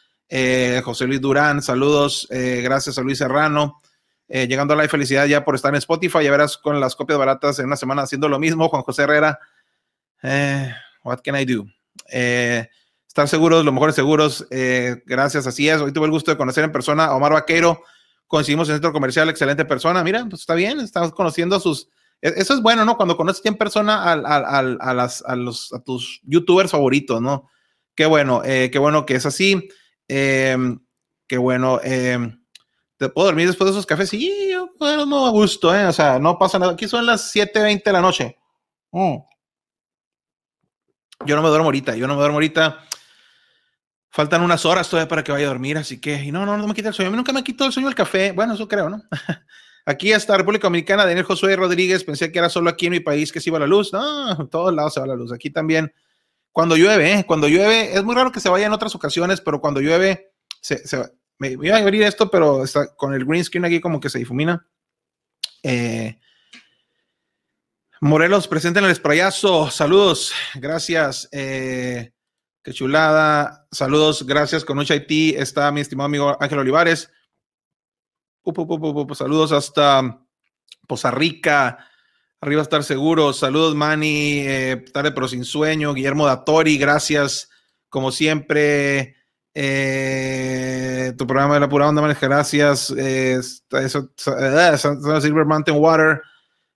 José 0.83 1.05
Luis 1.05 1.21
Durán, 1.21 1.61
saludos. 1.61 2.27
gracias 2.29 2.97
a 2.97 3.01
Luis 3.01 3.17
Serrano. 3.17 3.81
llegando 4.27 4.73
a 4.73 4.77
la 4.77 4.87
felicidad 4.87 5.25
ya 5.25 5.43
por 5.43 5.55
estar 5.55 5.73
en 5.73 5.77
Spotify. 5.77 6.23
Ya 6.23 6.31
verás 6.31 6.57
con 6.57 6.79
las 6.79 6.95
copias 6.95 7.19
baratas 7.19 7.59
en 7.59 7.65
una 7.67 7.75
semana 7.75 8.03
haciendo 8.03 8.29
lo 8.29 8.39
mismo. 8.39 8.69
Juan 8.69 8.83
José 8.83 9.03
Herrera. 9.03 9.39
Eh, 10.23 10.73
what 11.03 11.19
can 11.23 11.35
I 11.35 11.45
do? 11.45 11.65
Eh, 12.11 12.67
estar 13.19 13.27
seguros, 13.27 13.65
los 13.65 13.73
mejores 13.73 13.95
seguros. 13.95 14.47
Eh, 14.49 15.03
gracias, 15.05 15.45
así 15.45 15.67
es. 15.67 15.81
Hoy 15.81 15.91
tuve 15.91 16.05
el 16.05 16.11
gusto 16.11 16.31
de 16.31 16.37
conocer 16.37 16.63
en 16.63 16.71
persona 16.71 17.05
a 17.05 17.15
Omar 17.15 17.33
Vaquero. 17.33 17.83
Coincidimos 18.27 18.69
en 18.69 18.75
centro 18.75 18.93
comercial, 18.93 19.27
excelente 19.27 19.65
persona. 19.65 20.01
Mira, 20.05 20.25
pues 20.29 20.41
está 20.41 20.55
bien, 20.55 20.79
estamos 20.79 21.11
conociendo 21.11 21.57
a 21.57 21.59
sus. 21.59 21.89
E, 22.21 22.29
eso 22.37 22.53
es 22.53 22.61
bueno, 22.61 22.85
¿no? 22.85 22.95
Cuando 22.95 23.17
conoces 23.17 23.45
en 23.45 23.55
persona 23.55 24.03
a, 24.03 24.13
a, 24.13 24.93
las, 24.93 25.21
a, 25.25 25.35
los, 25.35 25.73
a 25.73 25.79
tus 25.79 26.21
youtubers 26.23 26.71
favoritos, 26.71 27.21
¿no? 27.21 27.49
Qué 27.93 28.05
bueno, 28.05 28.41
qué 28.43 28.79
bueno 28.79 29.05
que 29.05 29.15
es 29.15 29.25
así. 29.25 29.67
Em, 30.07 30.79
qué 31.27 31.37
bueno. 31.37 31.81
Em, 31.83 32.41
¿Te 32.95 33.09
puedo 33.09 33.27
dormir 33.27 33.47
después 33.47 33.65
de 33.65 33.71
esos 33.71 33.85
cafés? 33.85 34.09
Sí, 34.09 34.49
yo 34.49 34.69
no 35.05 35.25
a 35.25 35.31
gusto, 35.31 35.75
¿eh? 35.75 35.85
O 35.87 35.91
sea, 35.91 36.19
no 36.19 36.39
pasa 36.39 36.57
nada. 36.57 36.71
Aquí 36.71 36.87
son 36.87 37.05
las 37.05 37.35
7:20 37.35 37.83
de 37.83 37.91
la 37.91 38.01
noche. 38.01 38.37
Mm. 38.91 39.17
Yo 41.25 41.35
no 41.35 41.41
me 41.41 41.49
duermo 41.49 41.65
ahorita, 41.65 41.97
yo 41.97 42.07
no 42.07 42.13
me 42.13 42.21
duermo 42.21 42.37
ahorita. 42.37 42.85
Faltan 44.11 44.41
unas 44.41 44.65
horas 44.65 44.89
todavía 44.89 45.07
para 45.07 45.23
que 45.23 45.31
vaya 45.31 45.45
a 45.45 45.49
dormir, 45.49 45.77
así 45.77 46.01
que, 46.01 46.23
y 46.23 46.31
no, 46.31 46.45
no, 46.45 46.57
no 46.57 46.67
me 46.67 46.73
quita 46.73 46.89
el 46.89 46.95
sueño. 46.95 47.09
A 47.09 47.11
mí 47.11 47.17
nunca 47.17 47.31
me 47.31 47.43
quitó 47.43 47.65
el 47.65 47.71
sueño 47.71 47.87
el 47.87 47.95
café. 47.95 48.31
Bueno, 48.31 48.55
eso 48.55 48.67
creo, 48.67 48.89
¿no? 48.89 49.03
aquí 49.85 50.13
hasta 50.13 50.35
República 50.35 50.67
Dominicana, 50.67 51.05
Daniel 51.05 51.25
Josué 51.25 51.55
Rodríguez, 51.55 52.03
pensé 52.03 52.31
que 52.31 52.39
era 52.39 52.49
solo 52.49 52.69
aquí 52.69 52.87
en 52.87 52.93
mi 52.93 52.99
país 52.99 53.31
que 53.31 53.39
se 53.39 53.49
iba 53.49 53.59
la 53.59 53.67
luz. 53.67 53.93
No, 53.93 54.31
en 54.31 54.47
todos 54.49 54.73
lados 54.73 54.95
se 54.95 54.99
va 54.99 55.07
la 55.07 55.15
luz. 55.15 55.31
Aquí 55.31 55.51
también, 55.51 55.93
cuando 56.51 56.75
llueve, 56.75 57.13
¿eh? 57.13 57.25
cuando 57.25 57.47
llueve, 57.47 57.93
es 57.93 58.03
muy 58.03 58.15
raro 58.15 58.31
que 58.31 58.39
se 58.39 58.49
vaya 58.49 58.65
en 58.65 58.73
otras 58.73 58.95
ocasiones, 58.95 59.41
pero 59.41 59.61
cuando 59.61 59.79
llueve, 59.79 60.31
se, 60.59 60.87
se 60.87 61.11
me, 61.37 61.49
iba 61.51 61.77
a 61.77 61.79
abrir 61.79 62.03
esto, 62.03 62.31
pero 62.31 62.63
está 62.63 62.93
con 62.95 63.13
el 63.13 63.25
green 63.25 63.43
screen 63.43 63.65
aquí 63.65 63.79
como 63.79 63.99
que 63.99 64.09
se 64.09 64.19
difumina. 64.19 64.65
Eh, 65.63 66.19
Morelos, 68.01 68.47
presente 68.47 68.79
en 68.79 68.85
el 68.85 68.91
esprayazo. 68.91 69.69
Saludos, 69.69 70.33
gracias. 70.55 71.27
Eh, 71.31 72.11
qué 72.63 72.73
chulada. 72.73 73.67
Saludos, 73.71 74.25
gracias. 74.25 74.65
Con 74.65 74.77
mucho 74.77 74.93
Haití 74.93 75.35
está 75.37 75.71
mi 75.71 75.81
estimado 75.81 76.05
amigo 76.05 76.37
Ángel 76.39 76.59
Olivares. 76.59 77.11
saludos 79.13 79.51
hasta 79.51 80.21
Poza 80.87 81.11
Rica. 81.11 81.85
Arriba 82.41 82.61
estar 82.61 82.83
seguro. 82.83 83.33
Saludos, 83.33 83.75
Manny. 83.75 84.39
Eh, 84.39 84.85
tarde 84.93 85.11
pero 85.11 85.27
sin 85.27 85.43
sueño. 85.43 85.93
Guillermo 85.93 86.25
Datori, 86.25 86.77
gracias. 86.77 87.49
Como 87.89 88.11
siempre. 88.11 89.15
Eh, 89.53 91.13
tu 91.17 91.25
programa 91.27 91.55
de 91.55 91.59
la 91.59 91.69
pura 91.69 91.89
onda, 91.89 92.01
gracias. 92.01 92.91
eso, 92.91 94.11
Silver 95.21 95.45
Mountain 95.45 95.77
Water. 95.77 96.21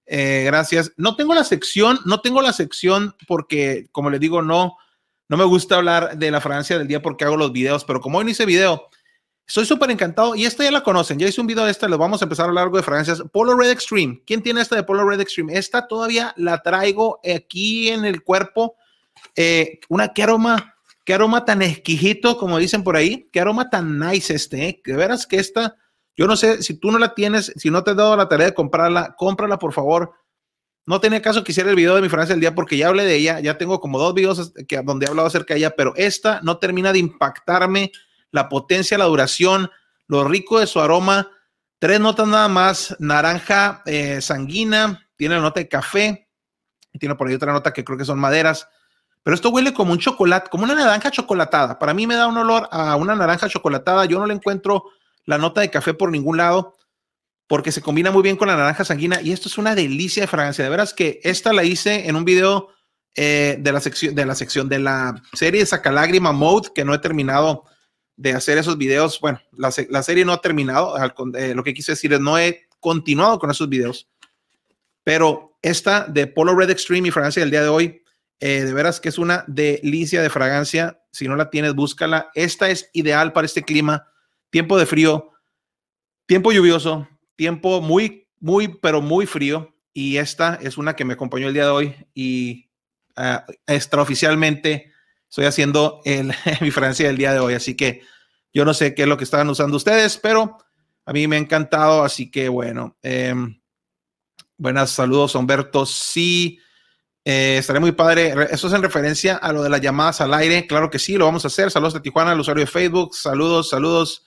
Eh, 0.06 0.43
gracias. 0.46 0.91
No 0.98 1.15
tengo 1.15 1.34
la 1.34 1.43
sección, 1.43 2.00
no 2.06 2.22
tengo 2.22 2.41
la 2.41 2.54
sección 2.54 3.15
porque, 3.28 3.88
como 3.91 4.10
les 4.10 4.19
digo, 4.19 4.41
no, 4.41 4.76
no 5.30 5.38
me 5.38 5.44
gusta 5.44 5.76
hablar 5.76 6.18
de 6.18 6.32
la 6.32 6.42
Francia 6.42 6.78
del 6.78 6.88
día 6.88 7.02
porque 7.02 7.26
hago 7.26 7.38
los 7.38 7.52
videos, 7.52 7.86
pero 7.86 8.02
como 8.02 8.18
hoy 8.18 8.26
no 8.26 8.32
hice 8.32 8.46
video, 8.46 8.90
estoy 9.48 9.66
súper 9.66 9.92
encantado 9.92 10.36
y 10.36 10.46
esta 10.46 10.64
ya 10.64 10.72
la 10.72 10.84
conocen. 10.84 11.20
Ya 11.20 11.28
hice 11.28 11.42
un 11.42 11.48
video 11.48 11.66
de 11.66 11.72
esta, 11.72 11.88
les 11.88 11.98
vamos 11.98 12.22
a 12.22 12.26
empezar 12.26 12.46
a 12.46 12.50
hablar 12.50 12.66
algo 12.66 12.78
de 12.78 12.84
fragancias. 12.84 13.24
Polo 13.32 13.56
Red 13.56 13.72
Extreme. 13.72 14.22
¿Quién 14.26 14.42
tiene 14.42 14.62
esta 14.62 14.76
de 14.76 14.84
Polo 14.84 15.08
Red 15.08 15.22
Extreme? 15.22 15.58
Esta 15.58 15.88
todavía 15.88 16.34
la 16.38 16.62
traigo 16.62 17.20
aquí 17.36 17.90
en 17.90 18.06
el 18.06 18.24
cuerpo. 18.24 18.76
Eh, 19.36 19.80
una, 19.90 20.10
qué 20.14 20.24
aroma, 20.24 20.76
qué 21.06 21.14
aroma 21.14 21.46
tan 21.46 21.62
exquisito, 21.62 22.38
como 22.38 22.58
dicen 22.58 22.84
por 22.84 22.96
ahí. 22.96 23.30
Qué 23.32 23.40
aroma 23.40 23.70
tan 23.70 23.98
nice 24.00 24.34
este. 24.34 24.68
Eh. 24.68 24.82
De 24.86 24.96
veras 24.96 25.26
que 25.26 25.38
esta 25.38 25.78
yo 26.16 26.28
no 26.28 26.36
sé 26.36 26.62
si 26.62 26.76
tú 26.76 26.92
no 26.92 27.00
la 27.00 27.16
tienes, 27.16 27.52
si 27.56 27.72
no 27.72 27.84
te 27.84 27.92
has 27.92 27.98
dado 27.98 28.16
la 28.16 28.30
tarea 28.30 28.48
de 28.48 28.54
comprarla, 28.54 29.16
cómprala 29.18 29.58
por 29.58 29.74
favor. 29.74 30.14
No 30.86 31.00
tenía 31.00 31.22
caso 31.22 31.43
que 31.43 31.54
hiciera 31.54 31.69
el 31.69 31.76
video 31.76 31.96
de 31.96 32.02
mi 32.02 32.10
Francia 32.10 32.34
del 32.34 32.41
día 32.41 32.54
porque 32.54 32.76
ya 32.76 32.89
hablé 32.89 33.06
de 33.06 33.15
ella, 33.15 33.39
ya 33.39 33.58
tengo 33.58 33.80
como 33.80 34.00
dos 34.00 34.13
videos 34.13 34.54
que, 34.67 34.82
donde 34.82 35.06
he 35.06 35.10
hablado 35.10 35.28
acerca 35.28 35.54
de 35.54 35.60
ella, 35.60 35.76
pero 35.76 35.93
esta 35.96 36.41
no 36.43 36.58
termina 36.58 36.91
de 36.91 37.00
impactarme 37.00 37.91
la 38.32 38.50
potencia, 38.50 38.98
la 38.98 39.06
duración, 39.06 39.72
lo 40.08 40.26
rico 40.26 40.60
de 40.60 40.67
su 40.67 40.82
aroma. 40.82 41.30
Tres 41.80 42.00
notas 42.00 42.28
nada 42.28 42.48
más, 42.50 42.96
naranja 43.00 43.82
eh, 43.86 44.19
sanguina, 44.22 45.08
tiene 45.15 45.36
la 45.36 45.41
nota 45.41 45.62
de 45.62 45.69
café, 45.69 46.30
tiene 47.00 47.15
por 47.15 47.28
ahí 47.28 47.36
otra 47.36 47.54
nota 47.54 47.72
que 47.72 47.84
creo 47.84 47.98
que 47.98 48.06
son 48.06 48.19
maderas, 48.19 48.67
pero 49.24 49.36
esto 49.36 49.50
huele 49.50 49.74
como 49.74 49.93
un 49.93 50.00
chocolate, 50.00 50.50
como 50.50 50.65
una 50.65 50.76
naranja 50.76 51.12
chocolatada. 51.12 51.80
Para 51.80 51.93
mí 51.93 52.06
me 52.06 52.15
da 52.15 52.28
un 52.28 52.38
olor 52.38 52.67
a 52.72 52.96
una 52.98 53.15
naranja 53.15 53.48
chocolatada, 53.48 54.06
yo 54.06 54.19
no 54.19 54.26
le 54.26 54.34
encuentro 54.34 54.86
la 55.26 55.38
nota 55.38 55.62
de 55.62 55.72
café 55.72 55.93
por 55.93 56.12
ningún 56.12 56.38
lado, 56.38 56.76
porque 57.48 57.72
se 57.72 57.82
combina 57.82 58.12
muy 58.12 58.24
bien 58.24 58.38
con 58.38 58.48
la 58.48 58.56
naranja 58.56 58.86
sanguina 58.86 59.22
y 59.22 59.32
esto 59.32 59.50
es 59.50 59.58
una 59.58 59.76
delicia 59.76 60.24
de 60.24 60.28
fragancia. 60.28 60.64
De 60.64 60.70
veras 60.70 60.94
que 60.94 61.20
esta 61.24 61.54
la 61.54 61.64
hice 61.64 62.08
en 62.08 62.16
un 62.16 62.26
video 62.26 62.70
eh, 63.16 63.58
de, 63.60 63.72
la 63.72 63.80
sección, 63.80 64.16
de 64.16 64.26
la 64.26 64.34
sección 64.34 64.70
de 64.70 64.80
la 64.80 65.22
serie 65.34 65.66
Sacalágrima 65.66 66.32
Mode, 66.32 66.70
que 66.74 66.84
no 66.84 66.94
he 66.94 67.00
terminado 67.00 67.66
de 68.16 68.34
hacer 68.34 68.58
esos 68.58 68.78
videos. 68.78 69.20
Bueno, 69.20 69.40
la, 69.52 69.72
serie 69.72 70.26
no 70.26 70.34
ha 70.34 70.42
terminado. 70.42 70.96
Eh, 71.36 71.54
lo 71.54 71.64
que 71.64 71.74
quise 71.74 71.92
decir 71.92 72.14
es 72.14 72.20
no 72.20 72.38
he 72.38 72.68
continuado 72.80 73.40
con 73.40 73.52
esos 73.52 73.70
videos. 73.70 74.10
Pero 75.04 75.58
esta 75.62 76.06
de 76.06 76.28
Polo 76.28 76.56
Red 76.56 76.70
Extreme 76.70 77.10
y 77.10 77.12
fragancia 77.12 77.42
del 77.42 77.52
día 77.52 77.62
de 77.62 77.70
hoy, 77.70 78.02
eh, 78.40 78.64
de 78.64 78.74
veras 78.74 79.00
que 79.00 79.10
es 79.10 79.18
una 79.18 79.44
delicia 79.48 80.22
de 80.22 80.30
fragancia. 80.30 81.00
Si 81.12 81.28
no 81.28 81.36
la 81.36 81.50
tienes, 81.50 81.76
búscala. 81.76 82.32
Esta 82.34 82.70
es 82.70 82.90
ideal 82.94 83.34
para 83.34 83.46
este 83.46 83.64
clima. 83.64 84.08
Tiempo 84.50 84.78
de 84.78 84.86
frío, 84.86 85.32
tiempo 86.26 86.52
lluvioso, 86.52 87.08
tiempo 87.36 87.82
muy, 87.82 88.28
muy, 88.39 88.67
pero 88.67 89.02
muy 89.02 89.26
frío. 89.26 89.76
Y 89.93 90.17
esta 90.17 90.58
es 90.62 90.78
una 90.78 90.96
que 90.96 91.06
me 91.06 91.13
acompañó 91.13 91.48
el 91.48 91.54
día 91.54 91.65
de 91.65 91.72
hoy 91.72 91.96
y 92.13 92.69
uh, 93.17 93.39
extraoficialmente 93.67 94.91
estoy 95.30 95.46
haciendo 95.46 96.02
el, 96.06 96.34
mi 96.62 96.72
fragancia 96.72 97.08
del 97.08 97.17
día 97.17 97.34
de 97.34 97.39
hoy. 97.39 97.54
Así 97.54 97.76
que 97.76 98.02
yo 98.54 98.65
no 98.65 98.74
sé 98.74 98.93
qué 98.93 99.04
es 99.04 99.08
lo 99.08 99.17
que 99.17 99.24
estaban 99.24 99.50
usando 99.50 99.78
ustedes, 99.78 100.17
pero 100.17 100.58
a 101.06 101.13
mí 101.13 101.28
me 101.28 101.36
ha 101.36 101.39
encantado. 101.39 102.04
Así 102.04 102.30
que 102.30 102.50
bueno, 102.50 102.98
em, 103.02 103.60
buenas 104.58 104.91
saludos, 104.91 105.36
Humberto. 105.36 105.86
Sí, 105.86 106.60
eh, 107.26 107.58
estaré 107.60 107.80
muy 107.80 107.93
padre. 107.93 108.34
Eso 108.52 108.67
es 108.67 108.74
en 108.74 108.84
referencia 108.84 109.38
a 109.38 109.52
lo 109.54 109.63
de 109.63 109.69
las 109.69 109.82
llamadas 109.82 110.22
al 110.22 110.34
aire. 110.34 110.67
Claro 110.67 110.89
que 110.89 111.00
sí, 111.00 111.17
lo 111.17 111.26
vamos 111.26 111.46
a 111.46 111.48
hacer. 111.48 111.72
Saludos 111.72 111.93
de 111.93 112.02
Tijuana, 112.02 112.32
al 112.32 112.39
usuario 112.39 112.65
de 112.65 112.72
Facebook. 112.72 113.15
Saludos, 113.15 113.69
saludos. 113.69 114.26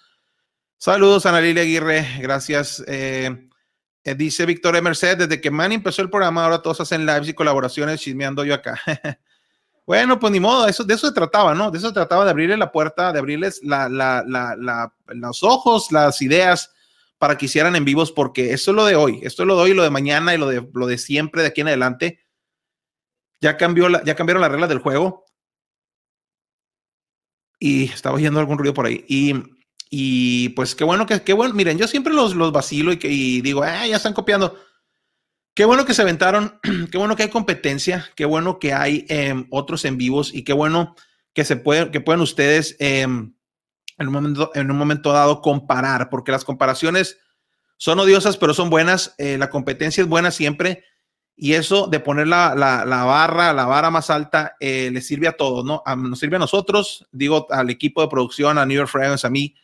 Saludos, 0.78 1.24
Ana 1.24 1.40
Lilia 1.40 1.62
Aguirre. 1.62 2.06
Gracias. 2.20 2.84
Eh, 2.86 3.48
eh, 4.04 4.14
dice 4.14 4.44
Víctor 4.44 4.80
Merced, 4.82 5.16
desde 5.16 5.40
que 5.40 5.50
Man 5.50 5.72
empezó 5.72 6.02
el 6.02 6.10
programa, 6.10 6.44
ahora 6.44 6.60
todos 6.60 6.80
hacen 6.80 7.06
lives 7.06 7.28
y 7.28 7.34
colaboraciones 7.34 8.00
chismeando 8.00 8.44
yo 8.44 8.54
acá. 8.54 8.78
bueno, 9.86 10.18
pues 10.20 10.32
ni 10.32 10.38
modo, 10.38 10.68
eso, 10.68 10.84
de 10.84 10.94
eso 10.94 11.08
se 11.08 11.14
trataba, 11.14 11.54
¿no? 11.54 11.70
De 11.70 11.78
eso 11.78 11.88
se 11.88 11.94
trataba 11.94 12.24
de 12.24 12.30
abrirle 12.30 12.56
la 12.56 12.70
puerta, 12.70 13.12
de 13.12 13.18
abrirles 13.18 13.60
los 13.62 15.42
ojos, 15.42 15.90
las 15.92 16.20
ideas 16.20 16.72
para 17.18 17.38
que 17.38 17.46
hicieran 17.46 17.74
en 17.74 17.86
vivos, 17.86 18.12
porque 18.12 18.52
esto 18.52 18.72
es 18.72 18.76
lo 18.76 18.84
de 18.84 18.96
hoy, 18.96 19.20
esto 19.22 19.42
es 19.42 19.46
lo 19.46 19.56
de 19.56 19.62
hoy, 19.62 19.74
lo 19.74 19.82
de 19.82 19.90
mañana 19.90 20.34
y 20.34 20.38
lo 20.38 20.46
de, 20.46 20.68
lo 20.74 20.86
de 20.86 20.98
siempre 20.98 21.40
de 21.40 21.48
aquí 21.48 21.62
en 21.62 21.68
adelante. 21.68 22.20
Ya, 23.40 23.56
cambió 23.56 23.88
ya 24.04 24.14
cambiaron 24.14 24.42
las 24.42 24.50
reglas 24.50 24.68
del 24.68 24.78
juego. 24.78 25.24
Y 27.58 27.84
estaba 27.84 28.16
oyendo 28.16 28.38
algún 28.38 28.58
ruido 28.58 28.74
por 28.74 28.84
ahí. 28.84 29.04
Y 29.08 29.55
y 29.88 30.50
pues 30.50 30.74
qué 30.74 30.84
bueno 30.84 31.06
que, 31.06 31.22
qué 31.22 31.32
bueno, 31.32 31.54
miren, 31.54 31.78
yo 31.78 31.86
siempre 31.86 32.12
los, 32.12 32.34
los 32.34 32.52
vacilo 32.52 32.92
y, 32.92 33.40
digo, 33.40 33.62
ah, 33.62 33.86
ya 33.86 33.96
están 33.96 34.14
copiando. 34.14 34.58
Qué 35.54 35.64
bueno 35.64 35.86
que 35.86 35.94
se 35.94 36.02
aventaron, 36.02 36.60
qué 36.90 36.98
bueno 36.98 37.16
que 37.16 37.24
hay 37.24 37.30
competencia, 37.30 38.10
qué 38.14 38.24
bueno 38.24 38.58
que 38.58 38.74
hay 38.74 39.06
em, 39.08 39.46
otros 39.50 39.84
en 39.84 39.96
vivos 39.96 40.34
y 40.34 40.42
qué 40.42 40.52
bueno 40.52 40.96
que 41.32 41.44
se 41.44 41.56
pueden, 41.56 41.90
que 41.90 42.00
pueden 42.00 42.20
ustedes 42.20 42.76
em, 42.78 43.34
en, 43.98 44.06
un 44.06 44.12
momento, 44.12 44.50
en 44.54 44.70
un 44.70 44.76
momento 44.76 45.12
dado 45.12 45.40
comparar, 45.40 46.10
porque 46.10 46.32
las 46.32 46.44
comparaciones 46.44 47.18
son 47.76 48.00
odiosas, 48.00 48.36
pero 48.36 48.54
son 48.54 48.70
buenas. 48.70 49.14
Eh, 49.18 49.38
la 49.38 49.50
competencia 49.50 50.02
es 50.02 50.08
buena 50.08 50.30
siempre 50.30 50.84
y 51.36 51.52
eso 51.52 51.86
de 51.86 52.00
poner 52.00 52.26
la, 52.26 52.54
la, 52.54 53.04
barra, 53.04 53.52
la 53.52 53.66
vara 53.66 53.90
más 53.90 54.08
alta, 54.08 54.56
eh, 54.58 54.90
le 54.90 55.02
sirve 55.02 55.28
a 55.28 55.36
todos, 55.36 55.64
¿no? 55.64 55.82
nos 55.96 56.18
sirve 56.18 56.36
a 56.36 56.40
nosotros, 56.40 57.06
digo, 57.12 57.46
al 57.50 57.68
equipo 57.68 58.00
de 58.00 58.08
producción, 58.08 58.56
a 58.56 58.64
New 58.64 58.76
York 58.76 58.88
Fragrance, 58.88 59.26
a 59.26 59.30
mí, 59.30 59.54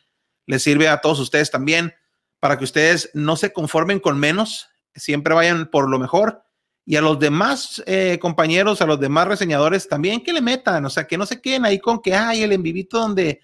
les 0.45 0.63
sirve 0.63 0.87
a 0.87 1.01
todos 1.01 1.19
ustedes 1.19 1.51
también 1.51 1.93
para 2.39 2.57
que 2.57 2.65
ustedes 2.65 3.09
no 3.13 3.35
se 3.35 3.53
conformen 3.53 3.99
con 3.99 4.19
menos, 4.19 4.67
siempre 4.95 5.33
vayan 5.33 5.67
por 5.67 5.89
lo 5.89 5.97
mejor. 5.99 6.43
Y 6.85 6.97
a 6.97 7.01
los 7.01 7.17
demás 7.17 7.81
eh, 7.85 8.19
compañeros, 8.19 8.81
a 8.81 8.85
los 8.85 8.99
demás 8.99 9.27
reseñadores 9.27 9.87
también 9.87 10.21
que 10.21 10.33
le 10.33 10.41
metan, 10.41 10.83
o 10.85 10.89
sea, 10.89 11.07
que 11.07 11.17
no 11.17 11.25
se 11.25 11.41
queden 11.41 11.63
ahí 11.63 11.79
con 11.79 12.01
que 12.01 12.13
hay 12.13 12.43
el 12.43 12.51
en 12.51 12.61
vivito 12.61 12.99
donde 12.99 13.39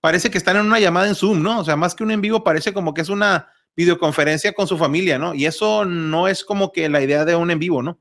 parece 0.00 0.30
que 0.30 0.38
están 0.38 0.56
en 0.56 0.66
una 0.66 0.78
llamada 0.78 1.08
en 1.08 1.16
Zoom, 1.16 1.42
¿no? 1.42 1.58
O 1.58 1.64
sea, 1.64 1.74
más 1.74 1.94
que 1.94 2.04
un 2.04 2.12
en 2.12 2.20
vivo 2.20 2.44
parece 2.44 2.72
como 2.72 2.94
que 2.94 3.00
es 3.00 3.08
una 3.08 3.48
videoconferencia 3.74 4.52
con 4.52 4.68
su 4.68 4.78
familia, 4.78 5.18
¿no? 5.18 5.34
Y 5.34 5.46
eso 5.46 5.84
no 5.84 6.28
es 6.28 6.44
como 6.44 6.70
que 6.70 6.88
la 6.88 7.02
idea 7.02 7.24
de 7.24 7.34
un 7.34 7.50
en 7.50 7.58
vivo, 7.58 7.82
¿no? 7.82 7.98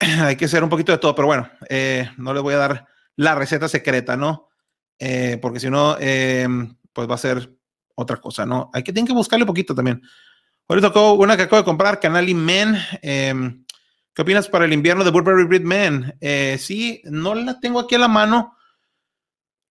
Hay 0.00 0.34
que 0.34 0.48
ser 0.48 0.64
un 0.64 0.70
poquito 0.70 0.90
de 0.90 0.98
todo, 0.98 1.14
pero 1.14 1.26
bueno, 1.26 1.48
eh, 1.68 2.10
no 2.16 2.34
les 2.34 2.42
voy 2.42 2.54
a 2.54 2.58
dar 2.58 2.86
la 3.14 3.36
receta 3.36 3.68
secreta, 3.68 4.16
¿no? 4.16 4.48
Eh, 4.98 5.38
porque 5.40 5.60
si 5.60 5.70
no, 5.70 5.96
pues 6.96 7.08
va 7.08 7.14
a 7.14 7.18
ser 7.18 7.54
otra 7.94 8.16
cosa, 8.16 8.46
¿no? 8.46 8.70
Hay 8.72 8.82
que, 8.82 8.90
tienen 8.90 9.06
que 9.06 9.12
buscarle 9.12 9.42
un 9.42 9.48
poquito 9.48 9.74
también. 9.74 10.02
Ahorita 10.66 10.88
tocó 10.88 11.12
una 11.12 11.36
que 11.36 11.42
acabo 11.42 11.60
de 11.60 11.66
comprar, 11.66 12.00
Canali 12.00 12.32
Men. 12.32 12.74
Em, 13.02 13.66
¿Qué 14.14 14.22
opinas 14.22 14.48
para 14.48 14.64
el 14.64 14.72
invierno 14.72 15.04
de 15.04 15.10
Burberry 15.10 15.44
Breed 15.44 15.60
Men? 15.60 16.16
Eh, 16.22 16.56
sí, 16.58 17.02
no 17.04 17.34
la 17.34 17.60
tengo 17.60 17.80
aquí 17.80 17.96
a 17.96 17.98
la 17.98 18.08
mano. 18.08 18.56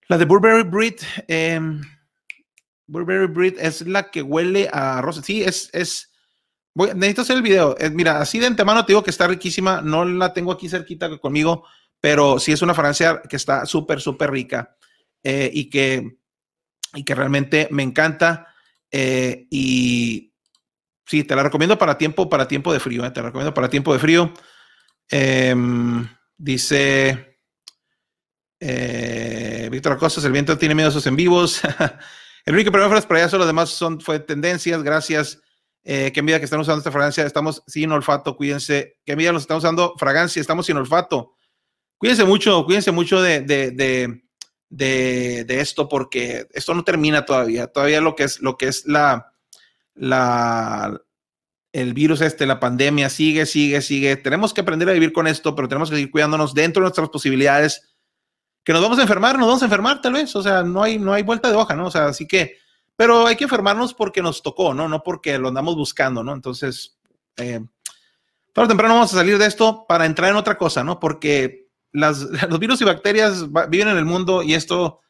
La 0.07 0.19
de 0.19 0.25
Burberry 0.25 0.61
Breed. 0.69 0.97
Em, 1.27 1.81
Burberry 2.85 3.25
Breed 3.25 3.57
es 3.57 3.81
la 3.87 4.11
que 4.11 4.21
huele 4.21 4.69
a 4.71 5.01
rosa. 5.01 5.23
Sí, 5.23 5.41
es, 5.41 5.71
es, 5.73 6.13
necesito 6.75 7.23
hacer 7.23 7.37
el 7.37 7.41
video. 7.41 7.75
Eh, 7.79 7.89
mira, 7.89 8.21
así 8.21 8.37
de 8.37 8.45
antemano 8.45 8.85
te 8.85 8.91
digo 8.91 9.03
que 9.03 9.09
está 9.09 9.25
riquísima. 9.25 9.81
No 9.81 10.05
la 10.05 10.31
tengo 10.31 10.51
aquí 10.51 10.69
cerquita 10.69 11.17
conmigo, 11.17 11.65
pero 11.99 12.37
sí 12.37 12.51
es 12.51 12.61
una 12.61 12.75
fragancia 12.75 13.23
que 13.27 13.35
está 13.35 13.65
súper, 13.65 13.99
súper 13.99 14.29
rica 14.29 14.77
eh, 15.23 15.49
y 15.51 15.71
que 15.71 16.19
y 16.95 17.03
que 17.03 17.13
realmente 17.13 17.67
me 17.71 17.83
encanta. 17.83 18.47
Eh, 18.89 19.47
y 19.51 20.33
sí, 21.05 21.23
te 21.23 21.35
la 21.35 21.43
recomiendo 21.43 21.77
para 21.77 21.97
tiempo, 21.97 22.29
para 22.29 22.47
tiempo 22.47 22.73
de 22.73 22.79
frío. 22.79 23.05
Eh, 23.05 23.11
te 23.11 23.19
la 23.21 23.27
recomiendo 23.27 23.53
para 23.53 23.69
tiempo 23.69 23.93
de 23.93 23.99
frío. 23.99 24.33
Em, 25.09 26.07
dice 26.37 27.37
eh, 28.59 29.69
Víctor 29.71 29.93
Acosta, 29.93 30.25
el 30.25 30.33
viento 30.33 30.57
tiene 30.57 30.73
miedo 30.73 30.89
a 30.89 30.91
sus 30.91 31.05
en 31.05 31.15
vivos. 31.15 31.61
Enrique, 32.45 32.71
pero 32.71 32.89
para 32.89 33.23
allá, 33.23 33.37
los 33.37 33.47
demás 33.47 33.69
son, 33.69 33.99
fue 33.99 34.19
tendencias. 34.19 34.81
Gracias. 34.81 35.41
qué 35.83 36.21
medida 36.23 36.39
que 36.39 36.45
están 36.45 36.59
usando 36.59 36.79
esta 36.79 36.91
fragancia. 36.91 37.25
Estamos 37.25 37.63
sin 37.67 37.91
olfato, 37.91 38.35
cuídense. 38.37 38.97
Qué 39.05 39.15
medida 39.15 39.33
los 39.33 39.43
estamos 39.43 39.63
usando 39.63 39.93
fragancia, 39.97 40.39
estamos 40.39 40.65
sin 40.65 40.77
olfato. 40.77 41.35
Cuídense 41.97 42.25
mucho, 42.25 42.65
cuídense 42.65 42.91
mucho 42.91 43.21
de, 43.21 44.24
esto 44.69 45.87
porque 45.87 46.47
esto 46.53 46.73
no 46.73 46.83
termina 46.83 47.25
todavía. 47.25 47.67
Todavía 47.67 48.01
lo 48.01 48.15
que 48.15 48.23
es, 48.23 48.41
lo 48.41 48.57
que 48.57 48.67
es 48.67 48.85
la, 48.85 49.33
la, 49.93 51.01
el 51.71 51.93
virus 51.93 52.21
este, 52.21 52.45
la 52.45 52.59
pandemia 52.59 53.09
sigue, 53.09 53.45
sigue, 53.45 53.81
sigue. 53.81 54.15
Tenemos 54.17 54.53
que 54.53 54.61
aprender 54.61 54.89
a 54.89 54.93
vivir 54.93 55.13
con 55.13 55.27
esto, 55.27 55.55
pero 55.55 55.67
tenemos 55.67 55.89
que 55.89 55.97
seguir 55.97 56.11
cuidándonos 56.11 56.53
dentro 56.53 56.81
de 56.81 56.85
nuestras 56.85 57.09
posibilidades. 57.09 57.95
Que 58.63 58.73
nos 58.73 58.81
vamos 58.81 58.97
a 58.97 59.03
enfermar, 59.03 59.37
nos 59.37 59.47
vamos 59.47 59.61
a 59.61 59.65
enfermar 59.65 60.01
tal 60.01 60.13
vez. 60.13 60.35
O 60.35 60.41
sea, 60.41 60.63
no 60.63 60.81
hay, 60.83 60.97
no 60.97 61.13
hay 61.13 61.23
vuelta 61.23 61.49
de 61.49 61.55
hoja, 61.55 61.75
¿no? 61.75 61.87
O 61.87 61.91
sea, 61.91 62.05
así 62.05 62.27
que, 62.27 62.57
pero 62.95 63.27
hay 63.27 63.35
que 63.35 63.43
enfermarnos 63.43 63.93
porque 63.93 64.21
nos 64.21 64.41
tocó, 64.41 64.73
¿no? 64.73 64.87
No 64.87 65.03
porque 65.03 65.37
lo 65.37 65.49
andamos 65.49 65.75
buscando, 65.75 66.23
¿no? 66.23 66.33
Entonces, 66.33 66.97
eh, 67.37 67.59
o 68.63 68.67
temprano 68.67 68.93
vamos 68.95 69.13
a 69.13 69.17
salir 69.17 69.37
de 69.37 69.45
esto 69.45 69.85
para 69.87 70.05
entrar 70.05 70.31
en 70.31 70.37
otra 70.37 70.57
cosa, 70.57 70.83
¿no? 70.83 70.97
Porque 70.99 71.64
los 72.49 72.59
virus 72.59 72.81
y 72.81 72.85
bacterias 72.85 73.45
viven 73.69 73.87
en 73.87 73.97
el 73.97 74.05
mundo 74.05 74.43
y 74.43 74.53
esto 74.53 75.01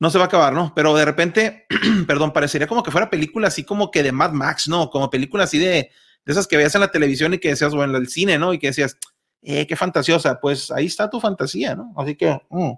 no 0.00 0.10
se 0.10 0.18
va 0.18 0.24
a 0.24 0.26
acabar, 0.26 0.52
¿no? 0.52 0.72
Pero 0.74 0.94
de 0.94 1.04
repente, 1.04 1.66
perdón, 2.06 2.32
parecería 2.32 2.66
como 2.66 2.82
que 2.82 2.90
fuera 2.90 3.10
película 3.10 3.48
así 3.48 3.64
como 3.64 3.90
que 3.90 4.02
de 4.02 4.12
Mad 4.12 4.32
Max, 4.32 4.68
¿no? 4.68 4.90
Como 4.90 5.08
película 5.08 5.44
así 5.44 5.58
de, 5.58 5.90
de 6.24 6.32
esas 6.32 6.46
que 6.46 6.56
veías 6.56 6.74
en 6.74 6.80
la 6.80 6.90
televisión 6.90 7.34
y 7.34 7.38
que 7.38 7.50
decías, 7.50 7.74
bueno, 7.74 7.96
el 7.96 8.08
cine, 8.08 8.38
¿no? 8.38 8.52
Y 8.52 8.58
que 8.58 8.68
decías, 8.68 8.98
eh, 9.42 9.66
qué 9.66 9.76
fantasiosa. 9.76 10.40
Pues 10.40 10.70
ahí 10.70 10.86
está 10.86 11.08
tu 11.10 11.20
fantasía, 11.20 11.74
¿no? 11.74 11.92
Así 11.96 12.16
que, 12.16 12.40
mm. 12.48 12.72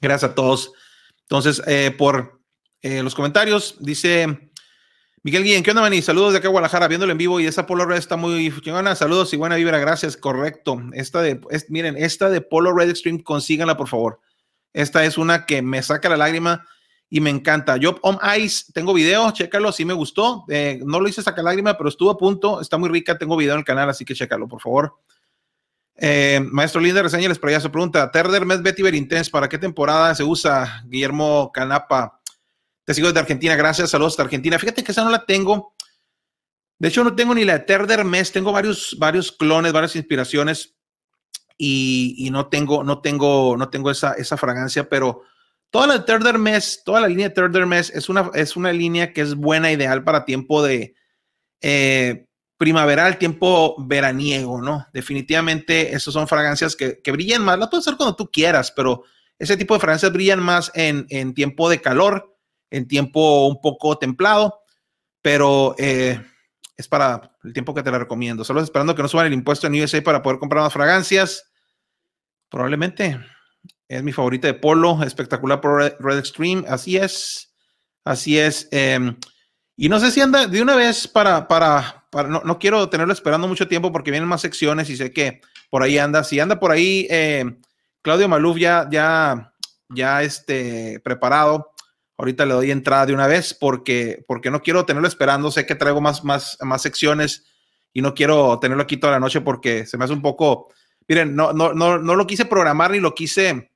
gracias 0.00 0.30
a 0.30 0.34
todos. 0.34 0.72
Entonces, 1.22 1.62
eh, 1.66 1.94
por 1.96 2.40
eh, 2.82 3.02
los 3.02 3.14
comentarios, 3.14 3.76
dice 3.80 4.43
Miguel 5.24 5.42
Guillén, 5.42 5.62
¿qué 5.62 5.70
onda, 5.70 5.80
Mani? 5.80 6.02
Saludos 6.02 6.32
de 6.32 6.38
acá 6.38 6.48
a 6.48 6.50
Guadalajara, 6.50 6.86
viéndolo 6.86 7.10
en 7.10 7.16
vivo 7.16 7.40
y 7.40 7.46
esa 7.46 7.64
Polo 7.64 7.86
Red 7.86 7.96
está 7.96 8.14
muy 8.14 8.52
chingona. 8.60 8.94
Saludos 8.94 9.32
y 9.32 9.38
buena 9.38 9.56
vibra, 9.56 9.78
gracias, 9.78 10.18
correcto. 10.18 10.78
Esta 10.92 11.22
de, 11.22 11.40
miren, 11.70 11.96
esta 11.96 12.28
de 12.28 12.42
Polo 12.42 12.74
Red 12.74 12.90
Extreme, 12.90 13.22
consíganla, 13.22 13.74
por 13.74 13.88
favor. 13.88 14.20
Esta 14.74 15.02
es 15.06 15.16
una 15.16 15.46
que 15.46 15.62
me 15.62 15.82
saca 15.82 16.10
la 16.10 16.18
lágrima 16.18 16.66
y 17.08 17.22
me 17.22 17.30
encanta. 17.30 17.78
Yo, 17.78 17.98
On 18.02 18.18
Ice, 18.38 18.70
tengo 18.74 18.92
video, 18.92 19.30
chécalo, 19.30 19.72
sí 19.72 19.86
me 19.86 19.94
gustó. 19.94 20.44
Eh, 20.50 20.80
no 20.84 21.00
lo 21.00 21.08
hice 21.08 21.22
saca 21.22 21.42
lágrima, 21.42 21.78
pero 21.78 21.88
estuvo 21.88 22.10
a 22.10 22.18
punto, 22.18 22.60
está 22.60 22.76
muy 22.76 22.90
rica, 22.90 23.16
tengo 23.16 23.38
video 23.38 23.54
en 23.54 23.60
el 23.60 23.64
canal, 23.64 23.88
así 23.88 24.04
que 24.04 24.12
chécalo, 24.12 24.46
por 24.46 24.60
favor. 24.60 24.92
Eh, 25.96 26.38
Maestro 26.52 26.82
Linda 26.82 27.00
Reseña 27.00 27.30
les 27.30 27.38
pregunta, 27.38 28.10
Terder 28.10 28.44
Mes 28.44 28.60
Betty 28.60 28.86
Intense, 28.88 29.30
¿para 29.30 29.48
qué 29.48 29.56
temporada 29.56 30.14
se 30.14 30.22
usa? 30.22 30.84
Guillermo 30.86 31.50
Canapa. 31.50 32.20
Te 32.84 32.94
sigo 32.94 33.08
desde 33.08 33.20
Argentina, 33.20 33.56
gracias. 33.56 33.90
Saludos 33.90 34.16
de 34.16 34.22
Argentina. 34.22 34.58
Fíjate 34.58 34.84
que 34.84 34.92
esa 34.92 35.04
no 35.04 35.10
la 35.10 35.24
tengo. 35.24 35.74
De 36.78 36.88
hecho, 36.88 37.04
no 37.04 37.14
tengo 37.14 37.34
ni 37.34 37.44
la 37.44 37.56
Eterder 37.56 38.04
Mes. 38.04 38.32
Tengo 38.32 38.52
varios, 38.52 38.96
varios 38.98 39.32
clones, 39.32 39.72
varias 39.72 39.96
inspiraciones 39.96 40.76
y, 41.56 42.28
no 42.30 42.48
tengo, 42.48 42.84
no 42.84 43.00
tengo, 43.00 43.56
no 43.56 43.68
tengo 43.70 43.90
esa, 43.90 44.14
esa 44.14 44.36
fragancia, 44.36 44.88
pero 44.88 45.22
toda 45.70 45.86
la 45.86 45.94
Eterder 45.96 46.38
Mes, 46.38 46.82
toda 46.84 47.00
la 47.00 47.08
línea 47.08 47.28
Eterder 47.28 47.66
Mes 47.66 47.90
es 47.90 48.08
una, 48.08 48.30
es 48.34 48.56
una 48.56 48.72
línea 48.72 49.12
que 49.12 49.20
es 49.20 49.34
buena, 49.34 49.70
ideal 49.70 50.02
para 50.04 50.24
tiempo 50.24 50.62
de, 50.62 50.94
eh, 51.60 52.26
primaveral, 52.56 53.18
tiempo 53.18 53.76
veraniego, 53.78 54.60
¿no? 54.60 54.86
Definitivamente, 54.92 55.94
esas 55.94 56.14
son 56.14 56.28
fragancias 56.28 56.76
que, 56.76 57.00
que 57.02 57.12
brillan 57.12 57.42
más. 57.42 57.58
La 57.58 57.68
puedes 57.68 57.86
hacer 57.86 57.96
cuando 57.96 58.16
tú 58.16 58.30
quieras, 58.30 58.72
pero 58.74 59.04
ese 59.38 59.56
tipo 59.56 59.74
de 59.74 59.80
fragancias 59.80 60.12
brillan 60.12 60.40
más 60.40 60.70
en, 60.74 61.06
en 61.08 61.34
tiempo 61.34 61.68
de 61.68 61.80
calor, 61.80 62.33
en 62.74 62.88
tiempo 62.88 63.46
un 63.46 63.60
poco 63.60 63.96
templado, 63.98 64.62
pero 65.22 65.74
eh, 65.78 66.20
es 66.76 66.88
para 66.88 67.36
el 67.44 67.52
tiempo 67.52 67.72
que 67.72 67.82
te 67.82 67.90
la 67.90 67.98
recomiendo. 67.98 68.44
Solo 68.44 68.60
esperando 68.60 68.94
que 68.94 69.02
no 69.02 69.08
suban 69.08 69.26
el 69.26 69.32
impuesto 69.32 69.66
en 69.66 69.80
USA 69.80 70.02
para 70.02 70.22
poder 70.22 70.38
comprar 70.38 70.62
más 70.62 70.72
fragancias. 70.72 71.50
Probablemente 72.48 73.18
es 73.88 74.02
mi 74.02 74.12
favorita 74.12 74.48
de 74.48 74.54
Polo, 74.54 75.02
espectacular 75.02 75.60
por 75.60 75.80
Red, 76.00 76.18
Extreme. 76.18 76.64
Así 76.68 76.96
es, 76.96 77.54
así 78.04 78.38
es. 78.38 78.68
Em, 78.72 79.16
y 79.76 79.88
no 79.88 80.00
sé 80.00 80.10
si 80.10 80.20
anda 80.20 80.46
de 80.46 80.62
una 80.62 80.74
vez 80.74 81.06
para, 81.06 81.46
para, 81.46 82.04
no, 82.28 82.42
no, 82.44 82.58
quiero 82.58 82.88
tenerlo 82.88 83.12
esperando 83.12 83.48
mucho 83.48 83.68
tiempo 83.68 83.92
porque 83.92 84.10
vienen 84.10 84.28
más 84.28 84.40
secciones 84.40 84.90
y 84.90 84.96
sé 84.96 85.12
que 85.12 85.40
por 85.70 85.82
ahí 85.82 85.98
anda. 85.98 86.24
Si 86.24 86.40
anda 86.40 86.58
por 86.58 86.72
ahí, 86.72 87.06
eh, 87.08 87.44
Claudio 88.02 88.28
Maluf 88.28 88.58
ya, 88.58 88.88
ya, 88.90 89.52
ya 89.88 90.22
este, 90.22 91.00
preparado. 91.00 91.73
Ahorita 92.16 92.46
le 92.46 92.54
doy 92.54 92.70
entrada 92.70 93.06
de 93.06 93.14
una 93.14 93.26
vez 93.26 93.54
porque, 93.54 94.24
porque 94.28 94.50
no 94.50 94.62
quiero 94.62 94.86
tenerlo 94.86 95.08
esperando. 95.08 95.50
Sé 95.50 95.66
que 95.66 95.74
traigo 95.74 96.00
más, 96.00 96.24
más, 96.24 96.56
más 96.60 96.82
secciones 96.82 97.44
y 97.92 98.02
no 98.02 98.14
quiero 98.14 98.58
tenerlo 98.58 98.82
aquí 98.82 98.96
toda 98.96 99.14
la 99.14 99.20
noche 99.20 99.40
porque 99.40 99.86
se 99.86 99.96
me 99.96 100.04
hace 100.04 100.12
un 100.12 100.22
poco. 100.22 100.68
Miren, 101.08 101.34
no, 101.34 101.52
no, 101.52 101.72
no, 101.72 101.98
no 101.98 102.16
lo 102.16 102.26
quise 102.26 102.44
programar 102.44 102.90
ni 102.90 103.00
lo 103.00 103.14
quise, 103.14 103.72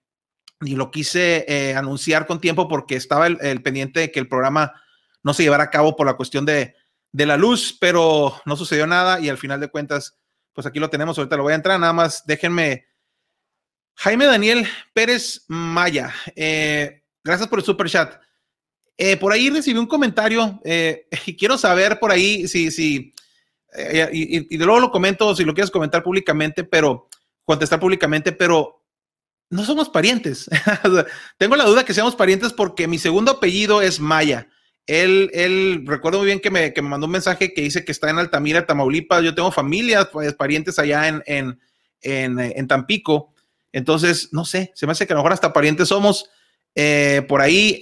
ni 0.61 0.75
lo 0.75 0.91
quise 0.91 1.45
eh, 1.49 1.75
anunciar 1.75 2.27
con 2.27 2.41
tiempo 2.41 2.69
porque 2.69 2.97
estaba 2.97 3.27
el, 3.27 3.63
pendiente 3.63 4.01
de 4.01 4.13
que 4.13 4.19
el 4.19 4.29
programa 4.29 4.73
no 5.23 5.33
se 5.35 5.45
llevara 5.45 5.65
a 5.65 5.71
cabo 5.71 5.95
por 5.95 6.07
la 6.07 6.15
cuestión 6.15 6.45
de, 6.45 6.75
de 7.13 7.27
la 7.27 7.37
luz, 7.37 7.77
pero 7.81 8.41
no 8.45 8.57
sucedió 8.57 8.87
nada 8.87 9.21
y 9.21 9.29
al 9.29 9.39
final 9.39 9.61
de 9.61 9.69
cuentas, 9.69 10.19
pues 10.53 10.67
aquí 10.67 10.79
lo 10.81 10.91
tenemos, 10.91 11.17
ahorita 11.17 11.37
lo 11.37 11.45
voy 11.45 11.53
a 11.53 11.57
entrar, 11.57 11.79
nada 11.79 11.93
más 11.93 12.27
déjenme. 12.27 12.87
Jaime 14.01 14.27
Daniel 14.27 14.67
Pérez 14.93 15.45
Maya, 15.49 16.15
eh, 16.37 17.03
gracias 17.25 17.49
por 17.49 17.59
el 17.59 17.65
super 17.65 17.89
chat. 17.89 18.28
Eh, 19.01 19.17
por 19.17 19.33
ahí 19.33 19.49
recibí 19.49 19.79
un 19.79 19.87
comentario 19.87 20.61
eh, 20.65 21.07
y 21.27 21.37
quiero 21.37 21.57
saber 21.57 22.01
por 22.01 22.11
ahí 22.11 22.49
si, 22.49 22.73
si 22.73 23.15
eh, 23.73 24.11
y, 24.13 24.55
y, 24.57 24.59
luego 24.59 24.81
lo 24.81 24.91
comento 24.91 25.37
si 25.37 25.45
lo 25.45 25.55
quieres 25.55 25.71
comentar 25.71 26.03
públicamente, 26.03 26.65
pero 26.65 27.09
contestar 27.45 27.79
públicamente, 27.79 28.33
pero 28.33 28.83
no 29.51 29.65
somos 29.65 29.89
parientes. 29.89 30.51
Tengo 31.39 31.55
la 31.55 31.65
duda 31.65 31.85
que 31.85 31.95
seamos 31.95 32.17
parientes 32.17 32.53
porque 32.53 32.89
mi 32.89 32.99
segundo 32.99 33.33
apellido 33.33 33.81
es 33.81 34.01
Maya. 34.01 34.49
Él, 34.87 35.31
él, 35.33 35.85
recuerdo 35.87 36.19
muy 36.19 36.27
bien 36.27 36.41
que 36.41 36.51
me, 36.51 36.73
que 36.73 36.83
me, 36.83 36.89
mandó 36.89 37.07
un 37.07 37.13
mensaje 37.13 37.55
que 37.55 37.61
dice 37.61 37.85
que 37.85 37.93
está 37.93 38.11
en 38.11 38.19
Altamira, 38.19 38.67
Tamaulipas. 38.67 39.23
Yo 39.23 39.35
tengo 39.35 39.53
familia, 39.53 40.11
pues, 40.11 40.35
parientes 40.35 40.79
allá 40.79 41.07
en, 41.09 41.23
en, 41.27 41.61
en, 42.01 42.39
en, 42.41 42.67
Tampico. 42.67 43.35
Entonces, 43.71 44.31
no 44.33 44.45
sé, 44.45 44.73
se 44.75 44.87
me 44.87 44.93
hace 44.93 45.07
que 45.07 45.13
a 45.13 45.17
lo 45.17 45.21
mejor 45.21 45.35
hasta 45.35 45.53
parientes 45.53 45.89
somos. 45.89 46.29
Por 47.29 47.41
ahí, 47.41 47.81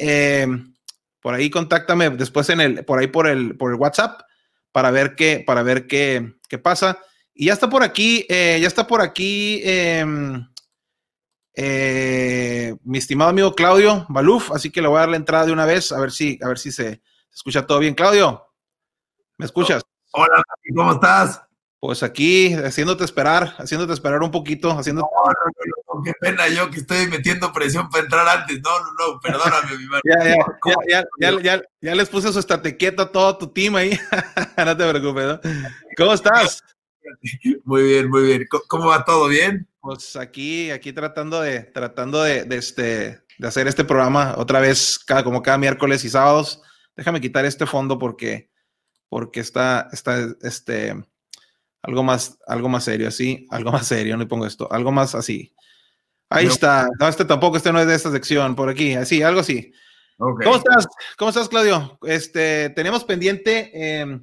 por 1.27 1.35
ahí 1.35 1.51
contáctame 1.51 2.11
después 2.11 2.49
en 2.51 2.61
el, 2.61 2.85
por 2.85 3.01
ahí 3.01 3.09
por 3.09 3.27
el, 3.27 3.57
por 3.57 3.73
el 3.73 3.81
WhatsApp 3.81 4.21
para 4.71 4.93
ver 4.93 5.17
qué, 5.17 5.43
para 5.45 5.65
ver 5.65 5.89
qué, 5.89 6.37
qué 6.49 6.57
pasa. 6.57 7.01
Y 7.35 7.47
ya 7.47 7.53
está 7.53 7.69
por 7.69 7.83
aquí, 7.83 8.25
eh, 8.29 8.61
ya 8.63 8.69
está 8.69 8.87
por 8.87 9.01
aquí 9.01 9.61
em, 9.65 10.49
eh, 11.53 12.77
mi 12.85 12.99
estimado 12.99 13.31
amigo 13.31 13.57
Claudio 13.57 14.07
Baluf, 14.09 14.53
así 14.53 14.71
que 14.71 14.81
le 14.81 14.87
voy 14.87 14.99
a 14.99 15.01
dar 15.01 15.09
la 15.09 15.17
entrada 15.17 15.47
de 15.47 15.53
una 15.53 15.65
vez, 15.65 15.91
a 15.91 15.99
ver 15.99 16.13
si, 16.13 16.39
a 16.45 16.47
ver 16.47 16.61
si 16.61 16.71
se, 16.71 16.91
se 16.91 17.01
escucha 17.35 17.67
todo 17.67 17.81
bien. 17.81 17.97
Claudio, 17.97 18.47
¿me 19.37 19.47
escuchas? 19.47 19.83
Hola, 20.13 20.41
¿cómo 20.77 20.93
estás? 20.93 21.43
Pues 21.81 22.05
aquí, 22.05 22.55
haciéndote 22.55 23.03
esperar, 23.03 23.57
haciéndote 23.59 23.95
esperar 23.95 24.23
un 24.23 24.31
poquito, 24.31 24.69
no, 24.69 24.93
no, 24.93 25.09
qué 26.03 26.13
pena 26.21 26.49
yo 26.49 26.71
que 26.71 26.79
estoy 26.79 27.07
metiendo 27.09 27.53
presión 27.53 27.89
para 27.89 28.05
entrar 28.05 28.29
antes. 28.29 28.61
No, 28.63 28.81
no, 28.81 28.87
no, 28.93 29.21
perdóname, 29.21 29.77
mi 29.77 29.85
hermano. 29.85 30.03
ya, 30.89 31.05
ya, 31.19 31.41
ya, 31.41 31.63
ya, 31.81 31.95
les 31.95 32.09
puse 32.09 32.33
su 32.33 32.39
estate 32.39 32.77
quieto 32.77 33.03
a 33.03 33.13
todo 33.13 33.39
tu 33.39 33.49
team 33.53 33.77
ahí. 33.77 33.99
no 34.57 34.77
te 34.77 34.89
preocupes, 34.89 35.25
¿no? 35.27 35.41
¿Cómo 35.97 36.13
estás? 36.15 36.63
Muy 37.65 37.83
bien, 37.83 38.11
muy 38.11 38.23
bien. 38.25 38.47
¿Cómo 38.69 38.87
va 38.87 39.05
todo? 39.05 39.29
¿Bien? 39.29 39.69
Pues 39.81 40.17
aquí, 40.17 40.71
aquí 40.71 40.93
tratando 40.93 41.41
de, 41.41 41.61
tratando 41.61 42.23
de, 42.23 42.45
de, 42.45 42.57
este, 42.57 43.23
de 43.39 43.49
hacer 43.49 43.69
este 43.69 43.85
programa 43.85 44.35
otra 44.37 44.61
vez, 44.61 44.99
cada, 44.99 45.23
como 45.23 45.43
cada 45.43 45.59
miércoles 45.59 46.05
y 46.05 46.11
sábados. 46.11 46.63
Déjame 46.97 47.21
quitar 47.21 47.45
este 47.45 47.67
fondo 47.67 47.99
porque, 47.99 48.51
porque 49.09 49.41
está, 49.41 49.89
está, 49.93 50.27
este, 50.43 50.95
algo 51.87 52.03
más, 52.03 52.39
algo 52.47 52.69
más 52.69 52.85
serio, 52.85 53.09
así, 53.09 53.47
algo 53.51 53.71
más 53.71 53.87
serio, 53.87 54.17
no 54.17 54.27
pongo 54.27 54.47
esto, 54.47 54.71
algo 54.73 54.91
más 54.91 55.15
así. 55.15 55.55
Ahí 56.29 56.47
no. 56.47 56.53
está. 56.53 56.89
No, 56.99 57.09
este 57.09 57.25
tampoco, 57.25 57.57
este 57.57 57.73
no 57.73 57.81
es 57.81 57.87
de 57.87 57.95
esta 57.95 58.11
sección, 58.11 58.55
por 58.55 58.69
aquí, 58.69 58.95
así, 58.95 59.23
algo 59.23 59.41
así. 59.41 59.73
Okay. 60.19 60.45
¿Cómo 60.45 60.57
estás? 60.57 60.87
¿Cómo 61.19 61.29
estás, 61.29 61.49
Claudio? 61.49 61.99
Este, 62.03 62.71
teníamos 62.71 63.05
pendiente 63.05 63.71
eh, 63.75 64.21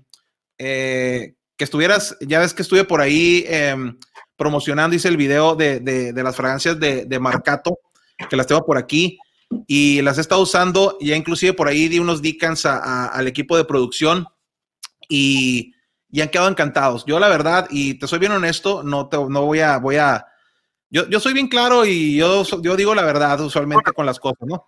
eh, 0.58 1.36
que 1.56 1.64
estuvieras, 1.64 2.18
ya 2.22 2.40
ves 2.40 2.54
que 2.54 2.64
estuve 2.64 2.84
por 2.84 3.00
ahí 3.00 3.46
eh, 3.48 3.76
promocionando, 4.36 4.96
hice 4.96 5.08
el 5.08 5.18
video 5.18 5.56
de, 5.56 5.80
de, 5.80 6.12
de 6.12 6.24
las 6.24 6.36
fragancias 6.36 6.80
de, 6.80 7.06
de, 7.06 7.20
Marcato, 7.20 7.80
que 8.30 8.36
las 8.36 8.48
tengo 8.48 8.66
por 8.66 8.78
aquí, 8.78 9.20
y 9.68 10.02
las 10.02 10.18
he 10.18 10.22
estado 10.22 10.42
usando, 10.42 10.98
ya 11.00 11.16
inclusive 11.16 11.54
por 11.54 11.68
ahí 11.68 11.88
di 11.88 12.00
unos 12.00 12.22
dicans 12.22 12.66
a, 12.66 12.78
a, 12.78 13.06
al 13.08 13.28
equipo 13.28 13.56
de 13.56 13.66
producción, 13.66 14.26
y, 15.08 15.74
y, 16.10 16.22
han 16.22 16.30
quedado 16.30 16.50
encantados. 16.50 17.06
Yo 17.06 17.20
la 17.20 17.30
verdad, 17.30 17.68
y 17.70 18.00
te 18.00 18.08
soy 18.08 18.18
bien 18.18 18.32
honesto, 18.32 18.82
no, 18.82 19.08
te, 19.10 19.18
no 19.18 19.46
voy 19.46 19.60
a, 19.60 19.78
voy 19.78 19.98
a, 19.98 20.26
yo, 20.94 21.10
yo 21.10 21.20
soy 21.20 21.34
bien 21.34 21.48
claro 21.48 21.86
y 21.86 22.16
yo, 22.16 22.44
yo 22.62 22.76
digo 22.76 22.94
la 22.94 23.02
verdad 23.02 23.42
usualmente 23.42 23.92
con 23.94 24.06
las 24.06 24.20
cosas, 24.20 24.48
¿no? 24.48 24.68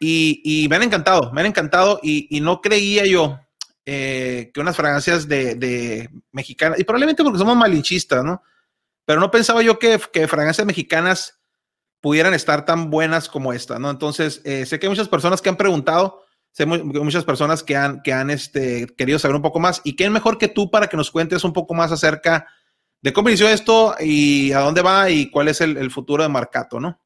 Y, 0.00 0.42
y 0.44 0.68
me 0.68 0.74
han 0.74 0.82
encantado, 0.82 1.30
me 1.32 1.42
han 1.42 1.46
encantado, 1.46 2.00
y, 2.02 2.26
y 2.36 2.40
no 2.40 2.60
creía 2.60 3.06
yo 3.06 3.38
eh, 3.86 4.50
que 4.52 4.60
unas 4.60 4.74
fragancias 4.74 5.28
de, 5.28 5.54
de, 5.54 6.10
mexicanas, 6.32 6.80
y 6.80 6.84
probablemente 6.84 7.22
porque 7.22 7.38
somos 7.38 7.56
malinchistas, 7.56 8.24
¿no? 8.24 8.42
Pero 9.04 9.20
no 9.20 9.30
pensaba 9.30 9.62
yo 9.62 9.78
que, 9.78 10.00
que 10.12 10.26
fragancias 10.26 10.66
mexicanas 10.66 11.38
pudieran 12.00 12.34
estar 12.34 12.64
tan 12.64 12.90
buenas 12.90 13.28
como 13.28 13.52
esta, 13.52 13.78
¿no? 13.78 13.90
Entonces, 13.90 14.40
eh, 14.44 14.66
sé 14.66 14.80
que 14.80 14.86
hay 14.86 14.90
muchas 14.90 15.08
personas 15.08 15.40
que 15.40 15.50
han 15.50 15.56
preguntado, 15.56 16.24
sé 16.50 16.66
muy, 16.66 16.82
muchas 16.82 17.24
personas 17.24 17.62
que 17.62 17.76
han, 17.76 18.02
que 18.02 18.12
han 18.12 18.30
este, 18.30 18.88
querido 18.98 19.20
saber 19.20 19.36
un 19.36 19.42
poco 19.42 19.60
más, 19.60 19.82
y 19.84 19.94
quién 19.94 20.12
mejor 20.12 20.36
que 20.36 20.48
tú 20.48 20.68
para 20.68 20.88
que 20.88 20.96
nos 20.96 21.12
cuentes 21.12 21.44
un 21.44 21.52
poco 21.52 21.74
más 21.74 21.92
acerca 21.92 22.48
de 23.02 23.12
cómo 23.12 23.28
inició 23.28 23.48
esto 23.48 23.94
y 24.00 24.52
a 24.52 24.60
dónde 24.60 24.82
va 24.82 25.10
y 25.10 25.30
cuál 25.30 25.48
es 25.48 25.60
el, 25.60 25.76
el 25.76 25.90
futuro 25.90 26.22
de 26.22 26.28
Marcato, 26.28 26.80
¿no? 26.80 27.00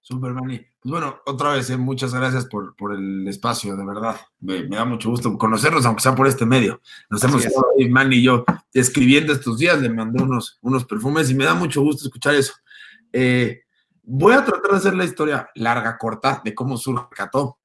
Super, 0.00 0.32
Manny. 0.32 0.58
Pues 0.80 0.92
bueno, 0.92 1.20
otra 1.26 1.52
vez, 1.52 1.68
eh, 1.68 1.76
muchas 1.76 2.14
gracias 2.14 2.46
por, 2.46 2.74
por, 2.74 2.94
el 2.94 3.28
espacio, 3.28 3.76
de 3.76 3.84
verdad. 3.84 4.16
Me, 4.40 4.64
me, 4.64 4.76
da 4.76 4.84
mucho 4.86 5.10
gusto 5.10 5.36
conocernos, 5.36 5.84
aunque 5.84 6.02
sea 6.02 6.14
por 6.14 6.26
este 6.26 6.46
medio. 6.46 6.80
Nos 7.10 7.22
hemos 7.22 7.44
estado 7.44 7.66
ahí, 7.78 7.88
Manny 7.88 8.16
y 8.16 8.22
yo, 8.22 8.44
escribiendo 8.72 9.32
estos 9.32 9.58
días, 9.58 9.80
le 9.80 9.90
mandé 9.90 10.22
unos, 10.22 10.58
unos 10.62 10.86
perfumes 10.86 11.30
y 11.30 11.34
me 11.34 11.44
da 11.44 11.54
mucho 11.54 11.82
gusto 11.82 12.06
escuchar 12.06 12.34
eso. 12.34 12.54
Eh, 13.12 13.60
voy 14.02 14.32
a 14.32 14.44
tratar 14.44 14.70
de 14.70 14.76
hacer 14.78 14.94
la 14.94 15.04
historia 15.04 15.50
larga, 15.54 15.98
corta, 15.98 16.40
de 16.44 16.54
cómo 16.54 16.78
surge 16.78 17.06
Cató. 17.10 17.58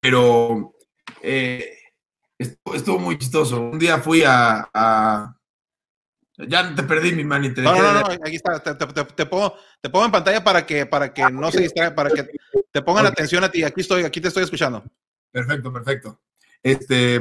Pero 0.00 0.74
eh, 1.20 1.70
estuvo, 2.38 2.74
estuvo, 2.74 2.98
muy 3.00 3.18
chistoso. 3.18 3.60
Un 3.60 3.78
día 3.80 3.98
fui 3.98 4.22
a, 4.22 4.70
a 4.72 5.35
ya 6.38 6.74
te 6.74 6.82
perdí 6.82 7.12
mi 7.12 7.24
mani. 7.24 7.50
No, 7.56 7.74
no, 7.74 7.92
no, 7.92 8.00
aquí 8.00 8.36
está. 8.36 8.58
Te, 8.62 8.74
te, 8.74 9.04
te, 9.04 9.26
pongo, 9.26 9.54
te 9.80 9.88
pongo 9.88 10.06
en 10.06 10.12
pantalla 10.12 10.44
para 10.44 10.66
que, 10.66 10.86
para 10.86 11.12
que 11.12 11.22
no 11.30 11.50
se 11.50 11.62
distraiga, 11.62 11.94
para 11.94 12.10
que 12.10 12.28
te 12.70 12.82
pongan 12.82 13.06
okay. 13.06 13.12
atención 13.12 13.44
a 13.44 13.50
ti. 13.50 13.62
Aquí 13.64 13.80
estoy, 13.80 14.04
aquí 14.04 14.20
te 14.20 14.28
estoy 14.28 14.44
escuchando. 14.44 14.84
Perfecto, 15.30 15.72
perfecto. 15.72 16.20
Este, 16.62 17.20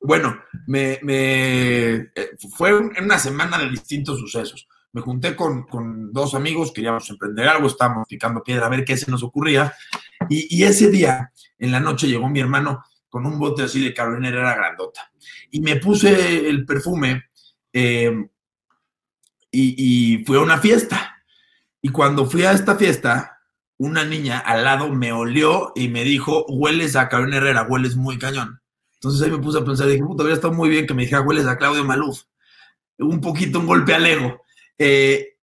bueno, 0.00 0.38
me, 0.66 1.00
me 1.02 1.94
eh, 1.94 2.36
fue 2.56 2.74
una 2.74 3.18
semana 3.18 3.58
de 3.58 3.70
distintos 3.70 4.18
sucesos. 4.18 4.68
Me 4.92 5.00
junté 5.00 5.34
con, 5.34 5.64
con, 5.64 6.12
dos 6.12 6.34
amigos, 6.34 6.72
queríamos 6.72 7.08
emprender 7.10 7.48
algo, 7.48 7.66
estábamos 7.66 8.06
picando 8.06 8.44
piedra 8.44 8.66
a 8.66 8.70
ver 8.70 8.84
qué 8.84 8.96
se 8.96 9.10
nos 9.10 9.24
ocurría. 9.24 9.72
Y, 10.28 10.56
y 10.56 10.62
ese 10.62 10.88
día, 10.88 11.32
en 11.58 11.72
la 11.72 11.80
noche, 11.80 12.06
llegó 12.06 12.28
mi 12.28 12.38
hermano 12.38 12.84
con 13.08 13.26
un 13.26 13.38
bote 13.38 13.62
así 13.62 13.82
de 13.82 13.94
Carolina 13.94 14.28
Herrera 14.28 14.54
grandota. 14.54 15.10
Y 15.50 15.60
me 15.60 15.76
puse 15.76 16.48
el 16.48 16.64
perfume 16.64 17.24
eh, 17.74 18.28
y, 19.50 20.24
fui 20.24 20.38
a 20.38 20.40
una 20.40 20.58
fiesta. 20.58 21.22
Y 21.82 21.90
cuando 21.90 22.24
fui 22.26 22.44
a 22.44 22.52
esta 22.52 22.76
fiesta, 22.76 23.40
una 23.76 24.04
niña 24.04 24.38
al 24.38 24.64
lado 24.64 24.88
me 24.88 25.12
olió 25.12 25.72
y 25.74 25.88
me 25.88 26.04
dijo, 26.04 26.46
hueles 26.48 26.96
a 26.96 27.08
Carolina 27.08 27.36
Herrera, 27.36 27.66
hueles 27.68 27.96
muy 27.96 28.18
cañón. 28.18 28.60
Entonces 28.94 29.20
ahí 29.20 29.30
me 29.30 29.42
puse 29.42 29.58
a 29.58 29.64
pensar, 29.64 29.86
dije, 29.86 30.02
puta, 30.02 30.22
habría 30.22 30.36
estado 30.36 30.54
muy 30.54 30.70
bien 30.70 30.86
que 30.86 30.94
me 30.94 31.02
dijera, 31.02 31.20
hueles 31.20 31.46
a 31.46 31.58
Claudio 31.58 31.84
Maluf. 31.84 32.22
Un 32.98 33.20
poquito 33.20 33.58
un 33.58 33.66
golpe 33.66 33.94
al 33.94 34.06
ego. 34.06 34.40
Eh, 34.78 35.36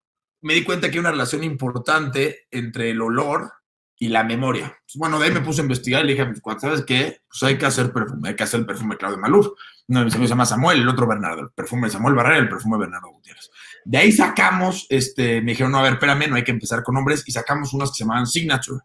me 0.43 0.55
di 0.55 0.63
cuenta 0.63 0.89
que 0.89 0.95
hay 0.95 1.01
una 1.01 1.11
relación 1.11 1.43
importante 1.43 2.47
entre 2.51 2.91
el 2.91 3.01
olor 3.01 3.53
y 3.99 4.09
la 4.09 4.23
memoria. 4.23 4.77
Bueno, 4.95 5.19
de 5.19 5.27
ahí 5.27 5.33
me 5.33 5.41
puse 5.41 5.61
a 5.61 5.65
investigar 5.65 6.05
y 6.05 6.07
le 6.07 6.13
dije 6.13 6.23
a 6.23 6.29
mis 6.29 6.41
cuates, 6.41 6.63
¿sabes 6.63 6.85
qué? 6.85 7.21
Pues 7.29 7.43
hay 7.43 7.59
que 7.59 7.67
hacer 7.67 7.93
perfume, 7.93 8.29
hay 8.29 8.37
que 8.37 8.43
hacer 8.45 8.61
el 8.61 8.67
perfume 8.67 8.97
Claudio 8.97 9.19
Maluf. 9.19 9.49
Uno 9.89 10.01
de 10.01 10.05
mis 10.05 10.15
amigos 10.15 10.29
se 10.29 10.33
llama 10.33 10.47
Samuel, 10.47 10.83
el 10.83 10.89
otro 10.89 11.07
Bernardo, 11.07 11.43
el 11.43 11.51
perfume 11.51 11.89
de 11.89 11.93
Samuel 11.93 12.15
Barrera, 12.15 12.39
el 12.39 12.49
perfume 12.49 12.77
de 12.77 12.81
Bernardo 12.81 13.09
Gutiérrez. 13.09 13.51
De 13.85 13.99
ahí 13.99 14.13
sacamos, 14.13 14.87
este, 14.91 15.41
me 15.41 15.53
dijeron, 15.53 15.73
no, 15.73 15.79
a 15.79 15.83
ver, 15.83 15.95
espérame, 15.95 16.29
no 16.29 16.37
hay 16.37 16.45
que 16.45 16.51
empezar 16.51 16.83
con 16.83 16.95
nombres, 16.95 17.25
y 17.27 17.33
sacamos 17.33 17.73
unos 17.73 17.91
que 17.91 17.97
se 17.97 18.05
llamaban 18.05 18.27
Signature. 18.27 18.81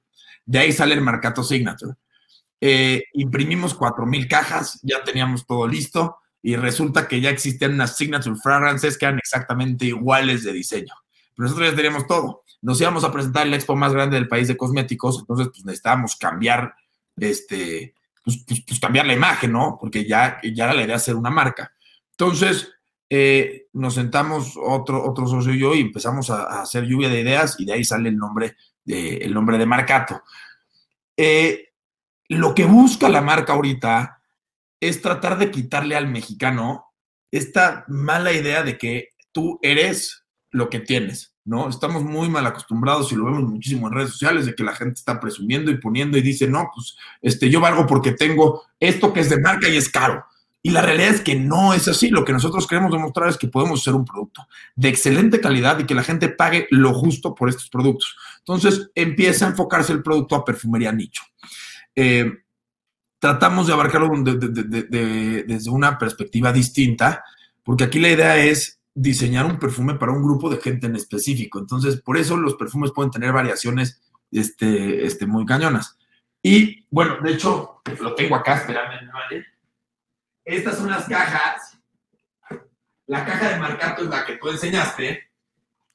De 0.46 0.60
ahí 0.60 0.72
sale 0.72 0.96
el 0.96 1.02
Marcato 1.02 1.44
Signature. 1.44 1.94
Eh, 2.62 3.04
imprimimos 3.14 3.78
4.000 3.78 4.28
cajas, 4.30 4.80
ya 4.82 5.04
teníamos 5.04 5.46
todo 5.46 5.68
listo, 5.68 6.18
y 6.42 6.56
resulta 6.56 7.08
que 7.08 7.20
ya 7.20 7.30
existían 7.30 7.74
unas 7.74 7.98
Signature 7.98 8.38
Fragrances 8.42 8.98
que 8.98 9.06
eran 9.06 9.20
exactamente 9.20 9.86
iguales 9.86 10.44
de 10.44 10.54
diseño. 10.54 10.94
Pero 11.36 11.48
nosotros 11.48 11.70
ya 11.70 11.76
teníamos 11.76 12.08
todo. 12.08 12.44
Nos 12.62 12.80
íbamos 12.80 13.04
a 13.04 13.12
presentar 13.12 13.46
el 13.46 13.54
expo 13.54 13.76
más 13.76 13.94
grande 13.94 14.16
del 14.16 14.28
país 14.28 14.48
de 14.48 14.58
cosméticos, 14.58 15.20
entonces 15.20 15.48
pues 15.50 15.66
necesitábamos 15.66 16.16
cambiar, 16.16 16.74
este, 17.18 17.94
pues, 18.24 18.44
pues, 18.48 18.62
pues 18.66 18.80
cambiar 18.80 19.06
la 19.06 19.14
imagen, 19.14 19.52
¿no? 19.52 19.78
Porque 19.80 20.06
ya, 20.06 20.40
ya 20.44 20.66
era 20.66 20.74
la 20.74 20.84
idea 20.84 20.96
hacer 20.96 21.16
una 21.16 21.30
marca. 21.30 21.74
Entonces, 22.12 22.72
eh, 23.10 23.68
nos 23.74 23.96
sentamos 23.96 24.54
otro, 24.58 25.04
otro 25.08 25.28
socio 25.28 25.54
y 25.54 25.60
yo 25.60 25.76
y 25.76 25.82
empezamos 25.82 26.30
a, 26.30 26.62
hacer 26.62 26.86
lluvia 26.86 27.10
de 27.10 27.22
ideas 27.22 27.56
y 27.60 27.66
de 27.66 27.74
ahí 27.74 27.84
sale 27.84 28.10
el 28.10 28.18
nombre 28.18 28.56
de, 28.84 29.18
el 29.18 29.34
nombre 29.34 29.58
de 29.58 29.66
Marcato. 29.66 30.24
Eh, 31.16 31.74
lo 32.30 32.56
que 32.56 32.66
busca 32.66 33.10
la 33.10 33.22
marca 33.22 33.54
ahorita 33.54 34.22
es 34.80 35.02
tratar 35.02 35.38
de 35.38 35.52
quitarle 35.52 35.96
al 35.96 36.08
mexicano 36.08 36.94
esta 37.32 37.86
mala 37.88 38.32
idea 38.32 38.64
de 38.64 38.78
que 38.78 39.10
tú 39.32 39.60
eres 39.62 40.23
lo 40.54 40.70
que 40.70 40.80
tienes, 40.80 41.36
¿no? 41.44 41.68
Estamos 41.68 42.04
muy 42.04 42.30
mal 42.30 42.46
acostumbrados 42.46 43.12
y 43.12 43.16
lo 43.16 43.26
vemos 43.26 43.44
muchísimo 43.44 43.88
en 43.88 43.94
redes 43.94 44.12
sociales 44.12 44.46
de 44.46 44.56
que 44.56 44.64
la 44.64 44.76
gente 44.76 44.94
está 44.94 45.20
presumiendo 45.20 45.72
y 45.72 45.78
poniendo 45.78 46.18
y 46.18 46.22
dice, 46.22 46.48
no, 46.48 46.70
pues 46.74 46.96
este, 47.22 47.50
yo 47.50 47.60
valgo 47.60 47.86
porque 47.86 48.12
tengo 48.12 48.64
esto 48.80 49.12
que 49.12 49.20
es 49.20 49.30
de 49.30 49.42
marca 49.42 49.68
y 49.68 49.76
es 49.76 49.90
caro. 49.90 50.24
Y 50.66 50.70
la 50.70 50.82
realidad 50.82 51.10
es 51.10 51.22
que 51.22 51.36
no 51.36 51.74
es 51.74 51.90
así. 51.90 52.10
Lo 52.10 52.24
que 52.24 52.32
nosotros 52.32 52.66
queremos 52.68 52.92
demostrar 52.92 53.28
es 53.28 53.38
que 53.38 53.50
podemos 53.50 53.82
hacer 53.82 53.96
un 53.96 54.06
producto 54.06 54.48
de 54.76 54.88
excelente 54.88 55.42
calidad 55.42 55.78
y 55.80 55.86
que 55.86 55.94
la 55.94 56.04
gente 56.04 56.30
pague 56.30 56.68
lo 56.70 56.94
justo 56.94 57.36
por 57.36 57.50
estos 57.50 57.70
productos. 57.70 58.16
Entonces 58.40 58.90
empieza 58.96 59.46
a 59.46 59.50
enfocarse 59.50 59.92
el 59.92 60.02
producto 60.02 60.36
a 60.36 60.46
perfumería 60.46 60.94
nicho. 60.94 61.24
Eh, 61.96 62.32
tratamos 63.20 63.68
de 63.68 63.74
abarcarlo 63.74 64.10
desde 64.24 65.70
una 65.70 65.98
perspectiva 65.98 66.54
distinta, 66.54 67.24
porque 67.64 67.86
aquí 67.86 68.00
la 68.00 68.10
idea 68.10 68.38
es 68.38 68.80
diseñar 68.96 69.46
un 69.46 69.60
perfume 69.60 69.96
para 69.96 70.12
un 70.12 70.24
grupo 70.24 70.50
de 70.50 70.58
gente 70.58 70.88
en 70.88 70.96
específico. 70.96 71.60
Entonces, 71.60 72.02
por 72.02 72.18
eso 72.18 72.38
los 72.38 72.56
perfumes 72.56 72.92
pueden 72.92 73.12
tener 73.12 73.32
variaciones 73.32 74.02
este, 74.32 75.06
este, 75.06 75.26
muy 75.26 75.46
cañonas. 75.46 75.98
Y 76.42 76.86
bueno, 76.90 77.18
de 77.22 77.34
hecho, 77.34 77.82
lo 78.02 78.16
tengo 78.16 78.36
acá, 78.36 78.58
espérame, 78.58 79.10
¿vale? 79.12 79.46
Estas 80.46 80.78
son 80.78 80.90
las 80.90 81.06
cajas. 81.08 81.78
La 83.08 83.26
caja 83.26 83.50
de 83.50 83.60
Marcato 83.60 84.04
es 84.04 84.10
la 84.10 84.26
que 84.26 84.38
tú 84.38 84.50
enseñaste. 84.50 85.30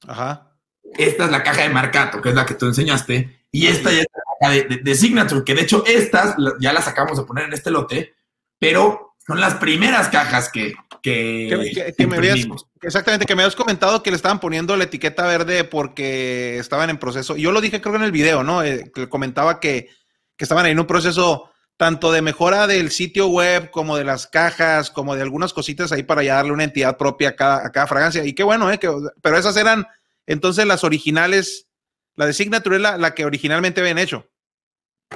Ajá. 0.06 0.52
Esta 0.96 1.24
es 1.26 1.30
la 1.30 1.42
caja 1.42 1.62
de 1.62 1.68
Marcato, 1.68 2.22
que 2.22 2.30
es 2.30 2.34
la 2.34 2.46
que 2.46 2.54
tú 2.54 2.66
enseñaste. 2.66 3.44
Y 3.50 3.66
esta 3.66 3.90
ya 3.90 4.00
es 4.00 4.06
la 4.12 4.48
caja 4.48 4.76
de, 4.82 4.94
Signature, 4.94 5.44
que 5.44 5.54
de 5.54 5.62
hecho 5.62 5.84
estas 5.86 6.36
ya 6.60 6.72
las 6.72 6.88
acabamos 6.88 7.18
de 7.18 7.24
poner 7.24 7.44
en 7.44 7.52
este 7.52 7.70
lote, 7.70 8.14
pero 8.58 9.07
son 9.28 9.40
las 9.40 9.56
primeras 9.56 10.08
cajas 10.08 10.50
que, 10.50 10.72
que, 11.02 12.06
me 12.08 12.16
habías, 12.16 12.46
exactamente, 12.80 13.26
que 13.26 13.36
me 13.36 13.42
habías 13.42 13.54
comentado 13.54 14.02
que 14.02 14.10
le 14.10 14.16
estaban 14.16 14.40
poniendo 14.40 14.74
la 14.74 14.84
etiqueta 14.84 15.26
verde 15.26 15.64
porque 15.64 16.58
estaban 16.58 16.88
en 16.88 16.96
proceso. 16.96 17.36
Yo 17.36 17.52
lo 17.52 17.60
dije 17.60 17.82
creo 17.82 17.92
que 17.92 17.98
en 17.98 18.04
el 18.04 18.12
video, 18.12 18.42
¿no? 18.42 18.62
Eh, 18.62 18.90
que 18.92 19.06
comentaba 19.10 19.60
que, 19.60 19.90
que 20.34 20.44
estaban 20.44 20.64
en 20.64 20.80
un 20.80 20.86
proceso 20.86 21.50
tanto 21.76 22.10
de 22.10 22.22
mejora 22.22 22.66
del 22.66 22.90
sitio 22.90 23.28
web 23.28 23.70
como 23.70 23.98
de 23.98 24.04
las 24.04 24.26
cajas, 24.26 24.90
como 24.90 25.14
de 25.14 25.20
algunas 25.20 25.52
cositas 25.52 25.92
ahí 25.92 26.04
para 26.04 26.22
ya 26.22 26.36
darle 26.36 26.52
una 26.52 26.64
entidad 26.64 26.96
propia 26.96 27.36
a 27.38 27.70
cada, 27.70 27.86
fragancia. 27.86 28.24
Y 28.24 28.32
qué 28.32 28.44
bueno, 28.44 28.72
¿eh? 28.72 28.78
Que, 28.78 28.90
pero 29.20 29.36
esas 29.36 29.58
eran 29.58 29.86
entonces 30.26 30.64
las 30.64 30.84
originales, 30.84 31.68
la 32.16 32.24
de 32.24 32.32
Signature 32.32 32.76
es 32.76 32.82
la, 32.82 33.14
que 33.14 33.26
originalmente 33.26 33.82
habían 33.82 33.98
hecho. 33.98 34.26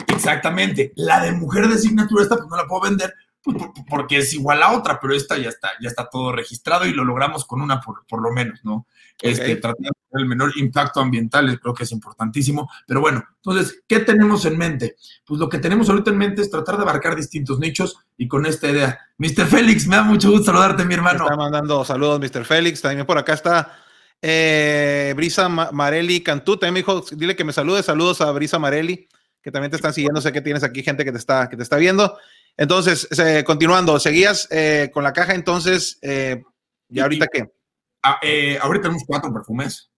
Exactamente. 0.08 0.92
La 0.96 1.24
de 1.24 1.32
mujer 1.32 1.66
de 1.66 1.78
Signature, 1.78 2.24
esta 2.24 2.36
pues 2.36 2.48
no 2.48 2.56
la 2.56 2.66
puedo 2.66 2.82
vender 2.82 3.14
porque 3.88 4.18
es 4.18 4.34
igual 4.34 4.62
a 4.62 4.72
otra, 4.72 4.98
pero 5.00 5.14
esta 5.14 5.36
ya 5.36 5.48
está, 5.48 5.70
ya 5.80 5.88
está 5.88 6.08
todo 6.08 6.32
registrado 6.32 6.86
y 6.86 6.92
lo 6.92 7.04
logramos 7.04 7.44
con 7.44 7.60
una 7.60 7.80
por, 7.80 8.06
por 8.06 8.22
lo 8.22 8.32
menos, 8.32 8.60
¿no? 8.62 8.86
Este, 9.20 9.56
tratando 9.56 9.88
de 9.88 10.10
tener 10.10 10.22
el 10.22 10.26
menor 10.26 10.52
impacto 10.56 11.00
ambiental, 11.00 11.58
creo 11.60 11.74
que 11.74 11.84
es 11.84 11.92
importantísimo. 11.92 12.68
Pero 12.86 13.00
bueno, 13.00 13.24
entonces, 13.36 13.82
¿qué 13.86 14.00
tenemos 14.00 14.44
en 14.44 14.58
mente? 14.58 14.96
Pues 15.24 15.38
lo 15.38 15.48
que 15.48 15.58
tenemos 15.58 15.88
ahorita 15.88 16.10
en 16.10 16.18
mente 16.18 16.42
es 16.42 16.50
tratar 16.50 16.76
de 16.76 16.82
abarcar 16.82 17.14
distintos 17.14 17.58
nichos 17.58 17.96
y 18.16 18.26
con 18.26 18.46
esta 18.46 18.68
idea. 18.68 18.98
Mr. 19.18 19.46
Félix, 19.46 19.86
me 19.86 19.96
da 19.96 20.02
mucho 20.02 20.30
gusto 20.30 20.46
saludarte, 20.46 20.84
mi 20.84 20.94
hermano. 20.94 21.24
está 21.24 21.36
mandando 21.36 21.84
saludos, 21.84 22.20
Mr. 22.20 22.44
Félix. 22.44 22.80
También 22.80 23.06
por 23.06 23.18
acá 23.18 23.34
está 23.34 23.78
eh, 24.20 25.12
Brisa 25.16 25.48
Marelli 25.48 26.20
Cantú. 26.22 26.56
También 26.56 26.74
me 26.74 26.80
dijo, 26.80 27.04
dile 27.12 27.36
que 27.36 27.44
me 27.44 27.52
salude. 27.52 27.82
Saludos 27.82 28.20
a 28.20 28.30
Brisa 28.32 28.58
Marelli, 28.58 29.08
que 29.40 29.52
también 29.52 29.70
te 29.70 29.76
están 29.76 29.92
siguiendo. 29.92 30.20
Sé 30.20 30.32
que 30.32 30.40
tienes 30.40 30.64
aquí 30.64 30.82
gente 30.82 31.04
que 31.04 31.12
te 31.12 31.18
está, 31.18 31.48
que 31.48 31.56
te 31.56 31.62
está 31.62 31.76
viendo. 31.76 32.16
Entonces, 32.56 33.08
continuando, 33.46 33.98
seguías 33.98 34.48
eh, 34.50 34.90
con 34.92 35.04
la 35.04 35.12
caja, 35.12 35.34
entonces, 35.34 35.98
eh, 36.02 36.42
¿ya 36.88 37.04
ahorita 37.04 37.26
qué? 37.32 37.50
Ah, 38.02 38.18
eh, 38.22 38.58
ahorita 38.60 38.82
tenemos 38.82 39.04
cuatro 39.06 39.32
perfumes. 39.32 39.90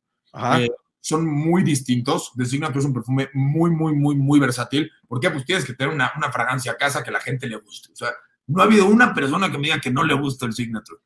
son 1.01 1.27
muy 1.27 1.62
distintos. 1.62 2.33
The 2.37 2.45
Signature 2.47 2.79
es 2.79 2.85
un 2.85 2.95
perfume 2.95 3.29
muy, 3.35 3.71
muy, 3.71 3.95
muy, 3.95 4.14
muy 4.14 4.40
versátil. 4.40 4.90
Porque 5.09 5.31
pues 5.31 5.45
tienes 5.45 5.64
que 5.64 5.75
tener 5.75 5.93
una, 5.93 6.11
fragancia 6.33 6.73
a 6.73 6.77
casa 6.77 7.03
que 7.03 7.11
la 7.11 7.21
gente 7.21 7.47
le 7.47 7.57
guste. 7.57 7.93
O 7.93 7.97
sea, 7.97 8.11
no 8.47 8.62
ha 8.62 8.67
habido 8.67 8.87
una 8.87 9.14
persona 9.14 9.51
que 9.51 9.59
me 9.59 9.64
diga 9.64 9.81
que 9.81 9.90
no 9.90 10.05
le 10.05 10.14
gusta 10.14 10.47
el 10.47 10.53
Signature. 10.53 11.01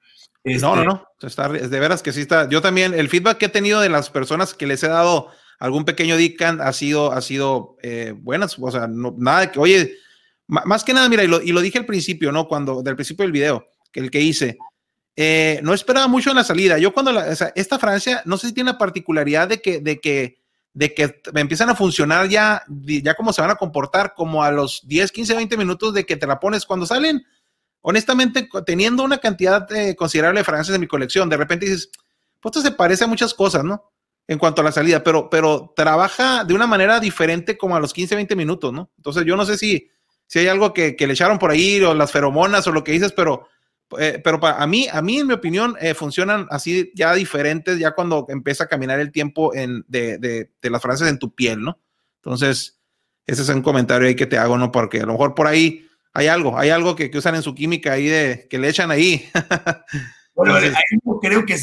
no, 0.44 0.76
no, 0.76 0.84
no. 0.84 1.08
Está, 1.20 1.48
de 1.48 1.80
veras 1.80 2.02
que 2.02 2.12
sí 2.12 2.20
está. 2.20 2.48
Yo 2.48 2.60
también, 2.60 2.94
el 2.94 3.08
feedback 3.08 3.38
que 3.38 3.46
he 3.46 3.50
tenido 3.50 3.80
de 3.80 3.88
las 3.88 4.10
personas 4.10 4.54
que 4.54 4.66
les 4.66 4.82
he 4.82 4.88
dado 4.88 5.28
algún 5.58 5.84
pequeño 5.84 6.16
Dickan 6.16 6.60
ha 6.60 6.72
sido, 6.72 7.12
ha 7.12 7.22
sido 7.22 7.76
buenas. 8.18 8.58
O 8.58 8.70
sea, 8.70 8.86
no, 8.86 9.14
nada 9.16 9.40
de 9.40 9.50
que, 9.52 9.58
oye, 9.58 9.98
más 10.48 10.82
que 10.82 10.94
nada, 10.94 11.08
mira, 11.08 11.22
y 11.22 11.28
lo, 11.28 11.40
y 11.42 11.52
lo, 11.52 11.60
dije 11.60 11.78
al 11.78 11.86
principio, 11.86 12.32
¿no? 12.32 12.48
Cuando, 12.48 12.82
del 12.82 12.96
principio 12.96 13.22
del 13.22 13.32
video, 13.32 13.68
que 13.92 14.00
el 14.00 14.10
que 14.10 14.20
hice, 14.20 14.58
eh, 15.14 15.60
no 15.62 15.74
esperaba 15.74 16.08
mucho 16.08 16.30
en 16.30 16.36
la 16.36 16.44
salida. 16.44 16.78
Yo 16.78 16.92
cuando, 16.94 17.12
la, 17.12 17.28
esta 17.54 17.78
Francia, 17.78 18.22
no 18.24 18.38
sé 18.38 18.48
si 18.48 18.54
tiene 18.54 18.72
la 18.72 18.78
particularidad 18.78 19.48
de 19.48 19.60
que, 19.60 19.80
de 19.80 20.00
que, 20.00 20.38
de 20.72 20.94
que 20.94 21.20
empiezan 21.34 21.68
a 21.68 21.74
funcionar 21.74 22.28
ya, 22.28 22.62
ya 22.68 23.14
cómo 23.14 23.32
se 23.32 23.42
van 23.42 23.50
a 23.50 23.56
comportar, 23.56 24.14
como 24.14 24.42
a 24.42 24.50
los 24.50 24.86
10, 24.86 25.12
15, 25.12 25.34
20 25.34 25.56
minutos 25.56 25.92
de 25.92 26.06
que 26.06 26.16
te 26.16 26.26
la 26.26 26.40
pones 26.40 26.64
cuando 26.64 26.86
salen. 26.86 27.26
Honestamente, 27.80 28.48
teniendo 28.64 29.02
una 29.02 29.18
cantidad 29.18 29.70
eh, 29.72 29.94
considerable 29.96 30.40
de 30.40 30.44
fragancias 30.44 30.74
en 30.74 30.80
mi 30.80 30.86
colección, 30.86 31.28
de 31.28 31.36
repente 31.36 31.66
dices, 31.66 31.90
pues 32.40 32.56
esto 32.56 32.68
se 32.68 32.74
parece 32.74 33.04
a 33.04 33.08
muchas 33.08 33.34
cosas, 33.34 33.64
¿no? 33.64 33.90
En 34.26 34.38
cuanto 34.38 34.60
a 34.60 34.64
la 34.64 34.72
salida, 34.72 35.02
pero, 35.02 35.28
pero 35.28 35.72
trabaja 35.74 36.44
de 36.44 36.54
una 36.54 36.66
manera 36.66 37.00
diferente 37.00 37.58
como 37.58 37.76
a 37.76 37.80
los 37.80 37.92
15, 37.92 38.14
20 38.14 38.36
minutos, 38.36 38.72
¿no? 38.72 38.90
Entonces 38.96 39.24
yo 39.24 39.36
no 39.36 39.44
sé 39.44 39.58
si, 39.58 39.90
si 40.28 40.38
hay 40.38 40.46
algo 40.46 40.72
que, 40.72 40.94
le 40.98 41.12
echaron 41.12 41.38
por 41.38 41.50
ahí 41.50 41.80
o 41.82 41.94
las 41.94 42.12
feromonas 42.12 42.66
o 42.66 42.72
lo 42.72 42.84
que 42.84 42.92
dices, 42.92 43.12
pero, 43.12 43.48
eh, 43.98 44.20
pero 44.22 44.38
para, 44.38 44.62
a 44.62 44.66
mí, 44.66 44.86
a 44.92 45.00
mí, 45.02 45.18
en 45.18 45.26
mi 45.26 45.34
opinión, 45.34 45.74
eh, 45.80 45.94
funcionan 45.94 46.46
así 46.50 46.92
ya 46.94 47.14
diferentes, 47.14 47.78
ya 47.78 47.92
cuando 47.92 48.26
empieza 48.28 48.64
a 48.64 48.68
caminar 48.68 49.00
el 49.00 49.10
tiempo 49.10 49.54
en, 49.54 49.84
de, 49.88 50.18
de, 50.18 50.52
de, 50.60 50.70
las 50.70 50.82
frases 50.82 51.08
en 51.08 51.18
tu 51.18 51.34
piel, 51.34 51.62
¿no? 51.62 51.80
Entonces, 52.22 52.78
ese 53.26 53.42
es 53.42 53.48
un 53.48 53.62
comentario 53.62 54.06
ahí 54.06 54.14
que 54.14 54.26
te 54.26 54.36
hago, 54.36 54.58
¿no? 54.58 54.70
Porque 54.70 55.00
a 55.00 55.06
lo 55.06 55.12
mejor 55.12 55.34
por 55.34 55.46
ahí 55.46 55.88
hay 56.12 56.26
algo, 56.26 56.58
hay 56.58 56.70
algo 56.70 56.94
que, 56.94 57.10
usan 57.14 57.34
en 57.34 57.42
su 57.42 57.54
química 57.54 57.94
ahí 57.94 58.06
de, 58.06 58.46
que 58.50 58.58
le 58.58 58.68
echan 58.68 58.90
ahí. 58.90 59.28
Bueno, 60.34 60.54
ahí 60.54 60.72
creo 61.20 61.44
que 61.44 61.56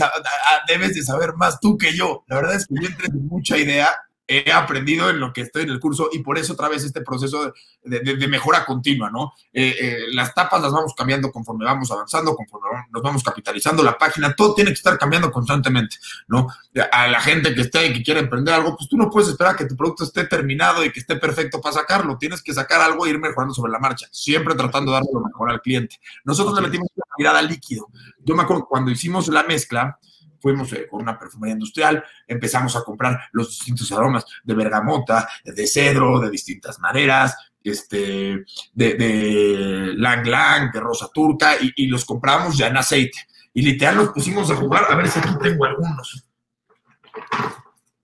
debes 0.67 0.95
de 0.95 1.01
saber 1.01 1.33
más 1.37 1.61
tú 1.61 1.77
que 1.77 1.93
yo. 1.93 2.25
La 2.27 2.35
verdad 2.35 2.55
es 2.55 2.67
que 2.67 2.75
yo 2.77 2.87
entré 2.89 3.07
sin 3.07 3.25
mucha 3.25 3.57
idea 3.57 3.89
he 4.27 4.51
aprendido 4.51 5.09
en 5.09 5.19
lo 5.19 5.31
que 5.31 5.41
estoy 5.41 5.63
en 5.63 5.69
el 5.69 5.79
curso 5.79 6.09
y 6.11 6.19
por 6.19 6.37
eso 6.37 6.53
otra 6.53 6.67
vez 6.67 6.83
este 6.83 7.01
proceso 7.01 7.53
de, 7.83 8.27
mejora 8.27 8.65
continua, 8.65 9.11
¿no? 9.11 9.33
Eh, 9.53 9.75
eh, 9.79 9.97
las 10.11 10.33
tapas 10.33 10.61
las 10.61 10.71
vamos 10.71 10.93
cambiando 10.95 11.31
conforme 11.31 11.65
vamos 11.65 11.91
avanzando, 11.91 12.35
conforme 12.35 12.69
nos 12.91 13.03
vamos 13.03 13.23
capitalizando 13.23 13.83
la 13.83 13.97
página, 13.97 14.33
todo 14.35 14.55
tiene 14.55 14.71
que 14.71 14.75
estar 14.75 14.97
cambiando 14.97 15.31
constantemente, 15.31 15.97
¿no? 16.27 16.47
A 16.91 17.07
la 17.07 17.21
gente 17.21 17.53
que 17.53 17.61
esté 17.61 17.87
y 17.87 17.93
que 17.93 18.03
quiere 18.03 18.21
emprender 18.21 18.55
algo, 18.55 18.75
pues 18.75 18.89
tú 18.89 18.97
no 18.97 19.09
puedes 19.09 19.29
esperar 19.29 19.55
que 19.55 19.65
tu 19.65 19.75
producto 19.75 20.03
esté 20.03 20.25
terminado 20.25 20.83
y 20.83 20.91
que 20.91 20.99
esté 20.99 21.15
perfecto 21.17 21.61
para 21.61 21.75
sacarlo, 21.75 22.17
tienes 22.17 22.41
que 22.41 22.53
sacar 22.53 22.81
algo 22.81 23.05
e 23.05 23.11
ir 23.11 23.19
mejorando 23.19 23.53
sobre 23.53 23.71
la 23.71 23.79
marcha, 23.79 24.07
siempre 24.11 24.55
tratando 24.55 24.91
de 24.91 24.95
darle 24.95 25.09
lo 25.13 25.21
mejor 25.21 25.51
al 25.51 25.61
cliente. 25.61 25.99
Nosotros 26.23 26.55
le 26.55 26.61
metimos 26.61 26.89
una 26.95 27.05
mirada 27.17 27.41
líquido. 27.41 27.87
Yo 28.23 28.35
me 28.35 28.43
acuerdo 28.43 28.65
cuando 28.65 28.89
hicimos 28.89 29.27
la 29.27 29.43
mezcla, 29.43 29.99
fuimos 30.39 30.71
eh, 30.73 30.87
con 30.89 31.01
una 31.01 31.17
perfumería 31.17 31.53
industrial, 31.53 32.03
empezamos 32.27 32.75
a 32.75 32.83
comprar 32.83 33.19
los 33.31 33.49
distintos 33.49 33.91
aromas 33.91 34.25
de 34.43 34.53
bergamota, 34.53 35.27
de 35.43 35.67
cedro, 35.67 36.19
de 36.19 36.29
distintas 36.29 36.79
maneras, 36.79 37.35
este, 37.63 38.45
de, 38.73 38.93
de 38.93 39.93
lang 39.95 40.25
lang, 40.27 40.71
de 40.71 40.79
rosa 40.79 41.09
turca, 41.13 41.55
y, 41.59 41.87
los 41.87 42.05
compramos 42.05 42.57
ya 42.57 42.67
en 42.67 42.77
aceite. 42.77 43.17
Y 43.53 43.61
literal 43.61 43.95
los 43.95 44.09
pusimos 44.09 44.51
a 44.51 44.55
jugar, 44.55 44.85
a 44.89 44.95
ver 44.95 45.07
si 45.07 45.19
aquí 45.19 45.29
tengo 45.41 45.65
algunos. 45.65 46.25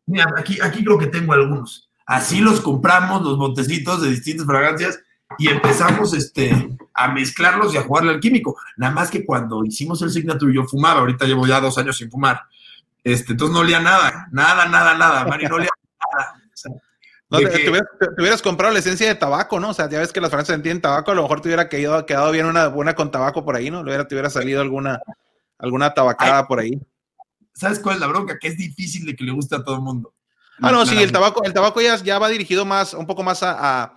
Mira, 0.08 0.26
aquí, 0.38 0.58
aquí 0.62 0.84
creo 0.84 0.98
que 0.98 1.08
tengo 1.08 1.34
algunos. 1.34 1.90
Así 2.06 2.40
los 2.40 2.60
compramos, 2.60 3.22
los 3.22 3.38
botecitos 3.38 4.02
de 4.02 4.10
distintas 4.10 4.46
fragancias, 4.46 5.00
y 5.38 5.48
empezamos 5.48 6.14
este, 6.14 6.78
a 6.94 7.08
mezclarlos 7.10 7.74
y 7.74 7.78
a 7.78 7.84
jugarle 7.84 8.12
al 8.12 8.20
químico. 8.20 8.58
Nada 8.78 8.94
más 8.94 9.10
que 9.10 9.26
cuando 9.26 9.64
hicimos 9.64 10.02
el 10.02 10.12
Signature 10.12 10.54
yo 10.54 10.66
fumaba, 10.66 11.02
ahorita 11.02 11.26
llevo 11.26 11.48
ya 11.48 11.60
dos 11.60 11.78
años 11.78 11.98
sin 11.98 12.10
fumar. 12.10 12.42
Este, 13.04 13.32
entonces 13.32 13.54
no 13.54 13.62
olía 13.62 13.80
nada, 13.80 14.28
nada, 14.32 14.68
nada, 14.68 14.96
nada, 14.96 15.26
Mari, 15.26 15.46
no 15.48 15.56
olía 15.56 15.70
nada. 16.14 16.34
no, 17.30 17.40
te, 17.40 17.70
hubieras, 18.20 18.42
comprado 18.42 18.74
la 18.74 18.80
esencia 18.80 19.08
de 19.08 19.16
tabaco, 19.16 19.60
¿no? 19.60 19.70
O 19.70 19.74
sea, 19.74 19.90
ya 19.90 20.00
ves 20.00 20.14
que 20.14 20.22
las 20.22 20.30
francesas 20.30 20.62
tienen 20.62 20.82
tabaco, 20.82 21.12
a 21.12 21.16
lo 21.16 21.24
mejor 21.24 21.42
te 21.42 21.48
hubiera 21.48 21.68
quedado, 21.68 22.06
quedado 22.06 22.32
bien 22.32 22.46
una 22.46 22.68
buena 22.68 22.94
con 22.94 23.10
tabaco 23.10 23.44
por 23.44 23.56
ahí, 23.56 23.72
¿no? 23.72 23.82
Hubiera, 23.82 24.08
te 24.08 24.14
hubiera 24.16 24.30
salido 24.30 24.62
alguna, 24.62 25.02
alguna 25.58 25.94
tabacada 25.94 26.48
por 26.48 26.60
ahí. 26.60 26.80
¿Sabes 27.54 27.80
cuál 27.80 27.96
es 27.96 28.02
la 28.02 28.08
bronca? 28.08 28.38
Que 28.40 28.50
es 28.50 28.58
difícil 28.58 29.06
de 29.06 29.16
que 29.16 29.24
le 29.24 29.32
guste 29.32 29.56
a 29.56 29.64
todo 29.64 29.76
el 29.76 29.82
mundo. 29.82 30.14
Ah, 30.62 30.72
no, 30.72 30.86
sí, 30.86 31.02
el 31.02 31.12
tabaco, 31.12 31.44
el 31.44 31.54
tabaco 31.54 31.82
ya, 31.82 31.96
ya 31.98 32.20
va 32.20 32.30
dirigido 32.30 32.66
más, 32.66 32.94
un 32.94 33.08
poco 33.08 33.24
más 33.24 33.42
a 33.42 33.56
a 33.84 33.96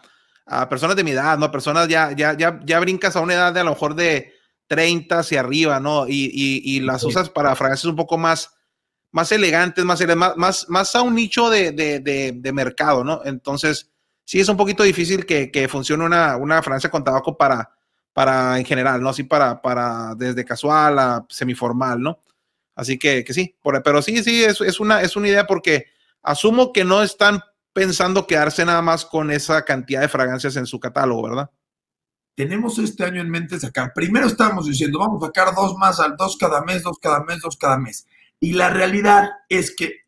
personas 0.68 0.97
de 0.97 1.05
mi 1.05 1.12
edad, 1.12 1.38
¿no? 1.38 1.51
Personas 1.51 1.88
ya, 1.88 2.12
ya, 2.12 2.36
ya, 2.36 2.61
ya 2.64 2.80
brincas 2.80 3.16
a 3.16 3.20
una 3.20 3.34
edad 3.34 3.53
de 3.53 3.61
a 3.61 3.64
lo 3.64 3.70
mejor 3.70 3.95
de 3.95 4.32
30 4.66 5.18
hacia 5.18 5.40
arriba, 5.40 5.80
¿no? 5.80 6.07
Y, 6.09 6.30
y, 6.64 6.80
las 6.80 7.05
usas 7.05 7.30
para 7.30 7.55
fragancias 7.55 7.86
un 7.86 7.97
poco 7.97 8.18
más, 8.18 8.55
más 9.11 9.30
elegantes, 9.32 9.84
más, 9.84 10.03
más, 10.36 10.68
más 10.68 10.95
a 10.95 11.03
un 11.03 11.14
nicho 11.14 11.51
de, 11.51 11.72
de, 11.72 12.32
de, 12.34 12.53
mercado, 12.53 13.05
¿no? 13.05 13.20
Entonces, 13.24 13.90
sí 14.24 14.40
es 14.40 14.49
un 14.49 14.57
poquito 14.57 14.82
difícil 14.82 15.26
que, 15.26 15.51
que 15.51 15.68
funcione 15.68 16.05
una, 16.05 16.36
una 16.36 16.62
fragancia 16.62 16.90
con 16.90 17.05
tabaco 17.05 17.36
para, 17.36 17.70
para 18.12 18.59
en 18.59 18.64
general, 18.64 19.03
¿no? 19.03 19.11
Así 19.11 19.24
para, 19.24 19.61
para 19.61 20.14
desde 20.16 20.45
casual 20.45 20.99
a 20.99 21.26
semiformal, 21.28 22.01
¿no? 22.01 22.22
Así 22.74 22.99
que, 22.99 23.22
que 23.22 23.32
sí, 23.32 23.57
pero 23.84 24.03
sí, 24.03 24.22
sí, 24.22 24.42
es, 24.42 24.61
es, 24.61 24.80
una, 24.80 25.03
es 25.03 25.14
una 25.14 25.28
idea 25.28 25.47
porque 25.47 25.86
asumo 26.22 26.72
que 26.72 26.84
no 26.84 27.03
están 27.03 27.40
pensando 27.75 28.27
quedarse 28.27 28.64
nada 28.64 28.81
más 28.81 29.05
con 29.05 29.31
esa 29.31 29.62
cantidad 29.66 30.01
de 30.01 30.09
fragancias 30.09 30.57
en 30.57 30.64
su 30.64 30.81
catálogo, 30.81 31.25
¿verdad? 31.25 31.51
Tenemos 32.35 32.79
este 32.79 33.05
año 33.05 33.20
en 33.20 33.29
mente 33.29 33.61
sacar, 33.61 33.93
primero 33.95 34.27
estábamos 34.27 34.66
diciendo, 34.66 34.99
vamos 34.99 35.22
a 35.22 35.27
sacar 35.27 35.55
dos 35.55 35.77
más, 35.77 36.01
al 36.01 36.16
dos 36.16 36.37
cada 36.39 36.62
mes, 36.62 36.83
dos 36.83 36.99
cada 36.99 37.22
mes, 37.22 37.41
dos 37.43 37.57
cada 37.57 37.77
mes. 37.77 38.07
Y 38.41 38.53
la 38.55 38.70
realidad 38.70 39.29
es 39.49 39.75
que 39.77 40.05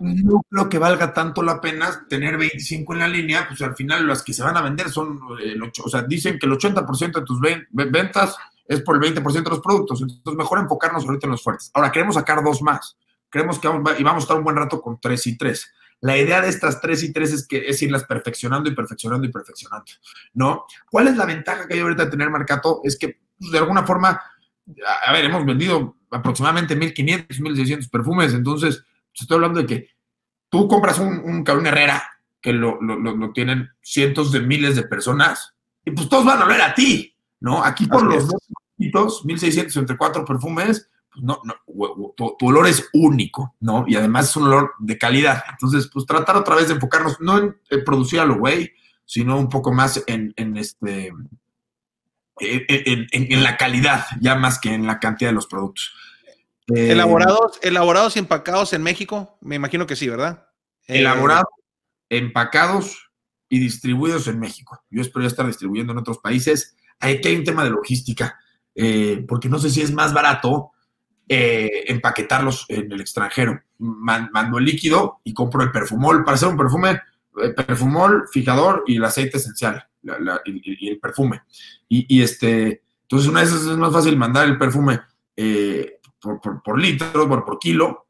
no 0.00 0.42
creo 0.50 0.68
que 0.68 0.78
valga 0.78 1.14
tanto 1.14 1.42
la 1.42 1.60
pena 1.60 2.06
tener 2.08 2.36
25 2.36 2.92
en 2.94 2.98
la 2.98 3.06
línea, 3.06 3.46
pues 3.46 3.62
al 3.62 3.76
final 3.76 4.06
las 4.06 4.22
que 4.22 4.32
se 4.32 4.42
van 4.42 4.56
a 4.56 4.62
vender 4.62 4.88
son 4.90 5.20
8, 5.62 5.82
o 5.84 5.88
sea, 5.88 6.02
dicen 6.02 6.38
que 6.38 6.46
el 6.46 6.52
80% 6.52 7.12
de 7.12 7.22
tus 7.22 7.40
ventas 7.70 8.36
es 8.66 8.80
por 8.82 8.96
el 8.96 9.14
20% 9.14 9.32
de 9.44 9.50
los 9.50 9.60
productos, 9.60 10.00
entonces 10.00 10.34
mejor 10.34 10.58
enfocarnos 10.58 11.04
ahorita 11.04 11.26
en 11.26 11.32
los 11.32 11.42
fuertes. 11.42 11.70
Ahora 11.74 11.92
queremos 11.92 12.16
sacar 12.16 12.42
dos 12.42 12.62
más, 12.62 12.96
creemos 13.28 13.60
que 13.60 13.68
vamos, 13.68 13.92
y 13.98 14.02
vamos 14.02 14.22
a 14.22 14.24
estar 14.24 14.36
un 14.36 14.44
buen 14.44 14.56
rato 14.56 14.80
con 14.80 15.00
tres 15.00 15.26
y 15.28 15.36
tres. 15.36 15.72
La 16.02 16.18
idea 16.18 16.40
de 16.40 16.48
estas 16.48 16.80
tres 16.80 17.02
y 17.04 17.12
tres 17.12 17.32
es, 17.32 17.46
que, 17.46 17.66
es 17.66 17.80
irlas 17.80 18.04
perfeccionando 18.04 18.68
y 18.68 18.74
perfeccionando 18.74 19.26
y 19.26 19.30
perfeccionando, 19.30 19.84
¿no? 20.34 20.66
¿Cuál 20.90 21.08
es 21.08 21.16
la 21.16 21.26
ventaja 21.26 21.66
que 21.66 21.74
hay 21.74 21.80
ahorita 21.80 22.06
de 22.06 22.10
tener 22.10 22.28
Marcato? 22.28 22.80
Es 22.82 22.98
que, 22.98 23.20
pues, 23.38 23.52
de 23.52 23.58
alguna 23.58 23.84
forma, 23.84 24.20
a 25.06 25.12
ver, 25.12 25.24
hemos 25.24 25.46
vendido 25.46 25.96
aproximadamente 26.10 26.76
1.500, 26.76 27.28
1.600 27.28 27.88
perfumes, 27.88 28.34
entonces, 28.34 28.84
estoy 29.14 29.36
hablando 29.36 29.60
de 29.60 29.66
que 29.66 29.88
tú 30.48 30.66
compras 30.66 30.98
un, 30.98 31.44
un 31.46 31.66
Herrera, 31.66 32.02
que 32.40 32.52
lo, 32.52 32.80
tienen 33.32 33.70
cientos 33.80 34.32
de 34.32 34.40
miles 34.40 34.74
de 34.74 34.82
personas, 34.82 35.54
y 35.84 35.92
pues 35.92 36.08
todos 36.08 36.24
van 36.24 36.40
a 36.40 36.42
hablar 36.42 36.62
a 36.62 36.74
ti, 36.74 37.16
¿no? 37.38 37.64
Aquí 37.64 37.86
por 37.86 38.02
los 38.02 38.26
dos 38.26 38.42
1.600 38.78 39.76
entre 39.76 39.96
cuatro 39.96 40.24
perfumes, 40.24 40.90
pues 41.12 41.24
no, 41.24 41.40
no 41.44 41.54
tu, 42.16 42.36
olor 42.40 42.66
es 42.66 42.88
único, 42.92 43.54
¿no? 43.60 43.84
Y 43.86 43.96
además 43.96 44.30
es 44.30 44.36
un 44.36 44.44
olor 44.44 44.72
de 44.78 44.98
calidad. 44.98 45.42
Entonces, 45.50 45.90
pues 45.92 46.06
tratar 46.06 46.36
otra 46.36 46.54
vez 46.54 46.68
de 46.68 46.74
enfocarnos 46.74 47.20
no 47.20 47.38
en, 47.38 47.56
producir 47.84 48.20
a 48.20 48.24
lo 48.24 48.38
güey, 48.38 48.72
sino 49.04 49.38
un 49.38 49.48
poco 49.48 49.72
más 49.72 50.02
en, 50.06 50.32
este, 50.56 51.12
en, 52.38 53.42
la 53.42 53.56
calidad, 53.56 54.04
ya 54.20 54.34
más 54.36 54.58
que 54.58 54.72
en 54.72 54.86
la 54.86 54.98
cantidad 54.98 55.30
de 55.30 55.34
los 55.34 55.46
productos. 55.46 55.92
Eh, 56.74 56.92
elaborados, 56.92 57.58
elaborados 57.62 58.16
y 58.16 58.20
empacados 58.20 58.72
en 58.72 58.82
México, 58.82 59.36
me 59.40 59.56
imagino 59.56 59.86
que 59.86 59.96
sí, 59.96 60.08
¿verdad? 60.08 60.46
Eh, 60.86 61.00
elaborados, 61.00 61.48
empacados 62.08 63.10
y 63.48 63.58
distribuidos 63.58 64.28
en 64.28 64.38
México. 64.38 64.82
Yo 64.88 65.02
espero 65.02 65.22
ya 65.22 65.28
estar 65.28 65.46
distribuyendo 65.46 65.92
en 65.92 65.98
otros 65.98 66.18
países. 66.18 66.74
Hay 67.00 67.20
que 67.20 67.28
hay 67.28 67.36
un 67.36 67.44
tema 67.44 67.64
de 67.64 67.70
logística, 67.70 68.38
eh, 68.74 69.24
porque 69.28 69.48
no 69.48 69.58
sé 69.58 69.68
si 69.68 69.82
es 69.82 69.92
más 69.92 70.14
barato 70.14 70.71
eh, 71.34 71.84
empaquetarlos 71.90 72.66
en 72.68 72.92
el 72.92 73.00
extranjero. 73.00 73.58
mando 73.78 74.58
el 74.58 74.66
líquido 74.66 75.20
y 75.24 75.32
compro 75.32 75.62
el 75.62 75.72
perfumol 75.72 76.24
para 76.24 76.34
hacer 76.34 76.48
un 76.48 76.58
perfume, 76.58 77.00
eh, 77.42 77.48
perfumol, 77.50 78.28
fijador 78.30 78.84
y 78.86 78.96
el 78.96 79.04
aceite 79.06 79.38
esencial 79.38 79.82
y, 80.44 80.90
el 80.90 81.00
perfume. 81.00 81.40
Y, 81.88 82.20
este, 82.20 82.82
entonces 83.00 83.30
una 83.30 83.40
vez 83.40 83.52
es 83.52 83.62
más 83.78 83.94
fácil 83.94 84.14
mandar 84.18 84.46
el 84.46 84.58
perfume 84.58 85.00
eh, 85.34 86.00
por, 86.20 86.78
litro, 86.78 87.26
por, 87.26 87.58
kilo, 87.58 88.08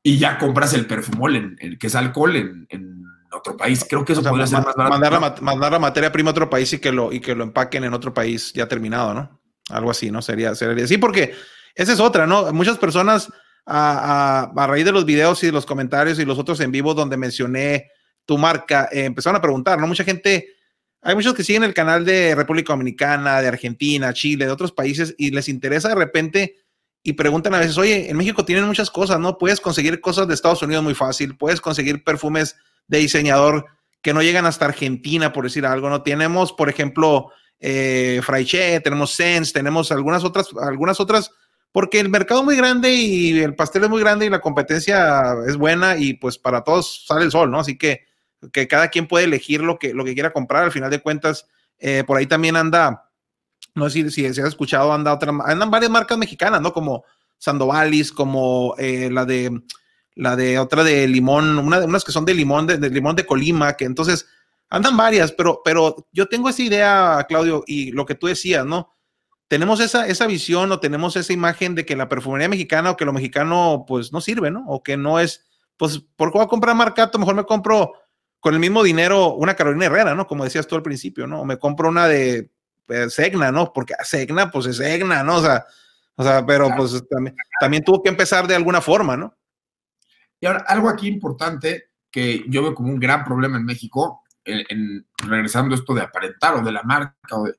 y 0.00 0.16
ya 0.16 0.38
compras 0.38 0.72
el 0.74 0.86
perfumol, 0.86 1.34
en, 1.34 1.56
el 1.58 1.78
que 1.78 1.88
es 1.88 1.96
alcohol, 1.96 2.36
en, 2.36 3.02
otro 3.32 3.56
país. 3.56 3.84
Creo 3.88 4.04
que 4.04 4.12
eso 4.12 4.22
podría 4.22 4.46
ser 4.46 4.58
más 4.58 4.76
barato. 4.76 4.90
Mandar 4.90 5.12
la, 5.12 5.34
mandar 5.40 5.72
la, 5.72 5.78
materia 5.80 6.12
prima 6.12 6.30
a 6.30 6.32
otro 6.32 6.50
país 6.50 6.72
y 6.74 6.78
que, 6.78 6.92
lo, 6.92 7.12
y 7.12 7.18
que 7.18 7.34
lo 7.34 7.42
empaquen 7.42 7.82
en 7.82 7.94
otro 7.94 8.14
país 8.14 8.52
ya 8.52 8.68
terminado, 8.68 9.14
¿no? 9.14 9.40
Algo 9.70 9.90
así, 9.90 10.10
¿no? 10.10 10.20
Sería, 10.20 10.54
sería 10.54 10.84
así 10.84 10.98
porque 10.98 11.34
esa 11.74 11.92
es 11.92 12.00
otra, 12.00 12.26
¿no? 12.26 12.52
Muchas 12.52 12.78
personas 12.78 13.28
a, 13.66 14.52
raíz 14.54 14.84
de 14.84 14.92
los 14.92 15.04
videos 15.04 15.42
y 15.42 15.46
de 15.46 15.52
los 15.52 15.66
comentarios 15.66 16.18
y 16.18 16.24
los 16.24 16.38
otros 16.38 16.60
en 16.60 16.72
vivo 16.72 16.94
donde 16.94 17.16
mencioné 17.16 17.90
tu 18.24 18.38
marca, 18.38 18.88
eh, 18.92 19.04
empezaron 19.04 19.36
a 19.36 19.42
preguntar, 19.42 19.78
¿no? 19.78 19.86
Mucha 19.86 20.04
gente, 20.04 20.48
hay 21.00 21.14
muchos 21.14 21.34
que 21.34 21.44
siguen 21.44 21.64
el 21.64 21.74
canal 21.74 22.04
de 22.04 22.34
República 22.34 22.72
Dominicana, 22.72 23.40
de 23.40 23.48
Argentina, 23.48 24.12
Chile, 24.12 24.46
de 24.46 24.52
otros 24.52 24.72
países 24.72 25.14
y 25.18 25.30
les 25.30 25.48
interesa 25.48 25.88
de 25.88 25.94
repente 25.94 26.56
y 27.02 27.14
preguntan 27.14 27.54
a 27.54 27.58
veces, 27.58 27.78
oye, 27.78 28.08
en 28.08 28.16
México 28.16 28.44
tienen 28.44 28.64
muchas 28.64 28.90
cosas, 28.90 29.18
¿no? 29.18 29.38
Puedes 29.38 29.60
conseguir 29.60 30.00
cosas 30.00 30.28
de 30.28 30.34
Estados 30.34 30.62
Unidos 30.62 30.84
muy 30.84 30.94
fácil, 30.94 31.36
puedes 31.36 31.60
conseguir 31.60 32.04
perfumes 32.04 32.56
de 32.86 32.98
diseñador 32.98 33.66
que 34.02 34.14
no 34.14 34.22
llegan 34.22 34.46
hasta 34.46 34.66
Argentina, 34.66 35.32
por 35.32 35.44
decir 35.44 35.66
algo, 35.66 35.90
¿no? 35.90 36.02
Tenemos, 36.02 36.52
por 36.52 36.68
ejemplo, 36.68 37.30
eh, 37.58 38.20
Fraiche, 38.22 38.80
tenemos 38.80 39.12
Sense, 39.12 39.52
tenemos 39.52 39.90
algunas 39.90 40.22
otras, 40.22 40.48
algunas 40.60 41.00
otras 41.00 41.32
porque 41.72 41.98
el 41.98 42.10
mercado 42.10 42.40
es 42.40 42.44
muy 42.44 42.56
grande 42.56 42.92
y 42.92 43.40
el 43.40 43.54
pastel 43.54 43.84
es 43.84 43.90
muy 43.90 44.00
grande 44.00 44.26
y 44.26 44.30
la 44.30 44.40
competencia 44.40 45.34
es 45.46 45.56
buena 45.56 45.96
y 45.96 46.14
pues 46.14 46.38
para 46.38 46.62
todos 46.62 47.06
sale 47.06 47.24
el 47.24 47.30
sol, 47.30 47.50
¿no? 47.50 47.58
Así 47.58 47.78
que, 47.78 48.04
que 48.52 48.68
cada 48.68 48.88
quien 48.88 49.08
puede 49.08 49.24
elegir 49.24 49.62
lo 49.62 49.78
que, 49.78 49.94
lo 49.94 50.04
que 50.04 50.12
quiera 50.14 50.32
comprar. 50.32 50.64
Al 50.64 50.72
final 50.72 50.90
de 50.90 51.00
cuentas, 51.00 51.48
eh, 51.78 52.04
por 52.06 52.18
ahí 52.18 52.26
también 52.26 52.56
anda, 52.56 53.10
no 53.74 53.88
sé 53.88 54.10
si, 54.10 54.10
si, 54.10 54.26
has 54.26 54.38
escuchado, 54.38 54.92
anda 54.92 55.14
otra, 55.14 55.32
andan 55.46 55.70
varias 55.70 55.90
marcas 55.90 56.18
mexicanas, 56.18 56.60
¿no? 56.60 56.74
Como 56.74 57.04
Sandovalis, 57.38 58.12
como 58.12 58.74
eh, 58.78 59.08
la 59.10 59.24
de 59.24 59.62
la 60.14 60.36
de 60.36 60.58
otra 60.58 60.84
de 60.84 61.08
limón, 61.08 61.58
una, 61.58 61.78
unas 61.78 62.04
que 62.04 62.12
son 62.12 62.26
de 62.26 62.34
limón, 62.34 62.66
de, 62.66 62.76
de, 62.76 62.90
limón 62.90 63.16
de 63.16 63.24
Colima, 63.24 63.78
que 63.78 63.86
entonces 63.86 64.26
andan 64.68 64.94
varias, 64.94 65.32
pero, 65.32 65.62
pero 65.64 66.08
yo 66.12 66.28
tengo 66.28 66.50
esa 66.50 66.62
idea, 66.62 67.24
Claudio, 67.26 67.64
y 67.66 67.92
lo 67.92 68.04
que 68.04 68.14
tú 68.14 68.26
decías, 68.26 68.66
¿no? 68.66 68.92
Tenemos 69.52 69.80
esa, 69.80 70.06
esa 70.06 70.26
visión 70.26 70.72
o 70.72 70.80
tenemos 70.80 71.14
esa 71.14 71.30
imagen 71.30 71.74
de 71.74 71.84
que 71.84 71.94
la 71.94 72.08
perfumería 72.08 72.48
mexicana 72.48 72.90
o 72.90 72.96
que 72.96 73.04
lo 73.04 73.12
mexicano 73.12 73.84
pues 73.86 74.10
no 74.10 74.22
sirve, 74.22 74.50
¿no? 74.50 74.64
O 74.66 74.82
que 74.82 74.96
no 74.96 75.20
es, 75.20 75.46
pues, 75.76 75.98
¿por 76.16 76.32
qué 76.32 76.38
voy 76.38 76.46
a 76.46 76.48
comprar 76.48 76.74
marcato? 76.74 77.18
Mejor 77.18 77.34
me 77.34 77.44
compro 77.44 77.92
con 78.40 78.54
el 78.54 78.60
mismo 78.60 78.82
dinero 78.82 79.34
una 79.34 79.54
Carolina 79.54 79.84
Herrera, 79.84 80.14
¿no? 80.14 80.26
Como 80.26 80.44
decías 80.44 80.66
tú 80.66 80.74
al 80.74 80.82
principio, 80.82 81.26
¿no? 81.26 81.42
O 81.42 81.44
me 81.44 81.58
compro 81.58 81.90
una 81.90 82.08
de 82.08 82.50
pues, 82.86 83.12
Segna, 83.12 83.52
¿no? 83.52 83.74
Porque 83.74 83.92
Segna, 84.04 84.50
pues 84.50 84.64
es 84.64 84.78
Segna, 84.78 85.22
¿no? 85.22 85.36
O 85.36 85.42
sea, 85.42 85.66
o 86.16 86.24
sea 86.24 86.46
pero 86.46 86.70
pues 86.74 87.04
también, 87.10 87.36
también 87.60 87.84
tuvo 87.84 88.02
que 88.02 88.08
empezar 88.08 88.46
de 88.46 88.54
alguna 88.54 88.80
forma, 88.80 89.18
¿no? 89.18 89.36
Y 90.40 90.46
ahora, 90.46 90.64
algo 90.66 90.88
aquí 90.88 91.08
importante 91.08 91.90
que 92.10 92.42
yo 92.48 92.62
veo 92.62 92.74
como 92.74 92.88
un 92.88 92.98
gran 92.98 93.22
problema 93.22 93.58
en 93.58 93.66
México, 93.66 94.22
en, 94.46 95.06
regresando 95.26 95.74
esto 95.74 95.92
de 95.92 96.00
aparentar 96.00 96.54
o 96.54 96.62
de 96.62 96.72
la 96.72 96.82
marca 96.84 97.36
o 97.36 97.44
de, 97.44 97.52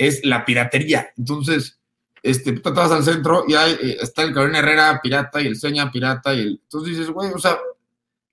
es 0.00 0.24
la 0.24 0.46
piratería. 0.46 1.10
Entonces, 1.16 1.78
este, 2.22 2.52
tú 2.52 2.72
vas 2.72 2.90
al 2.90 3.04
centro 3.04 3.44
y 3.46 3.54
hay, 3.54 3.72
eh, 3.72 3.98
está 4.00 4.22
el 4.22 4.32
Carolina 4.32 4.60
Herrera 4.60 4.98
pirata 5.02 5.40
y 5.42 5.46
el 5.46 5.56
Seña 5.56 5.92
pirata 5.92 6.34
y. 6.34 6.58
Entonces 6.62 6.96
dices, 6.96 7.10
güey, 7.10 7.30
o 7.32 7.38
sea, 7.38 7.58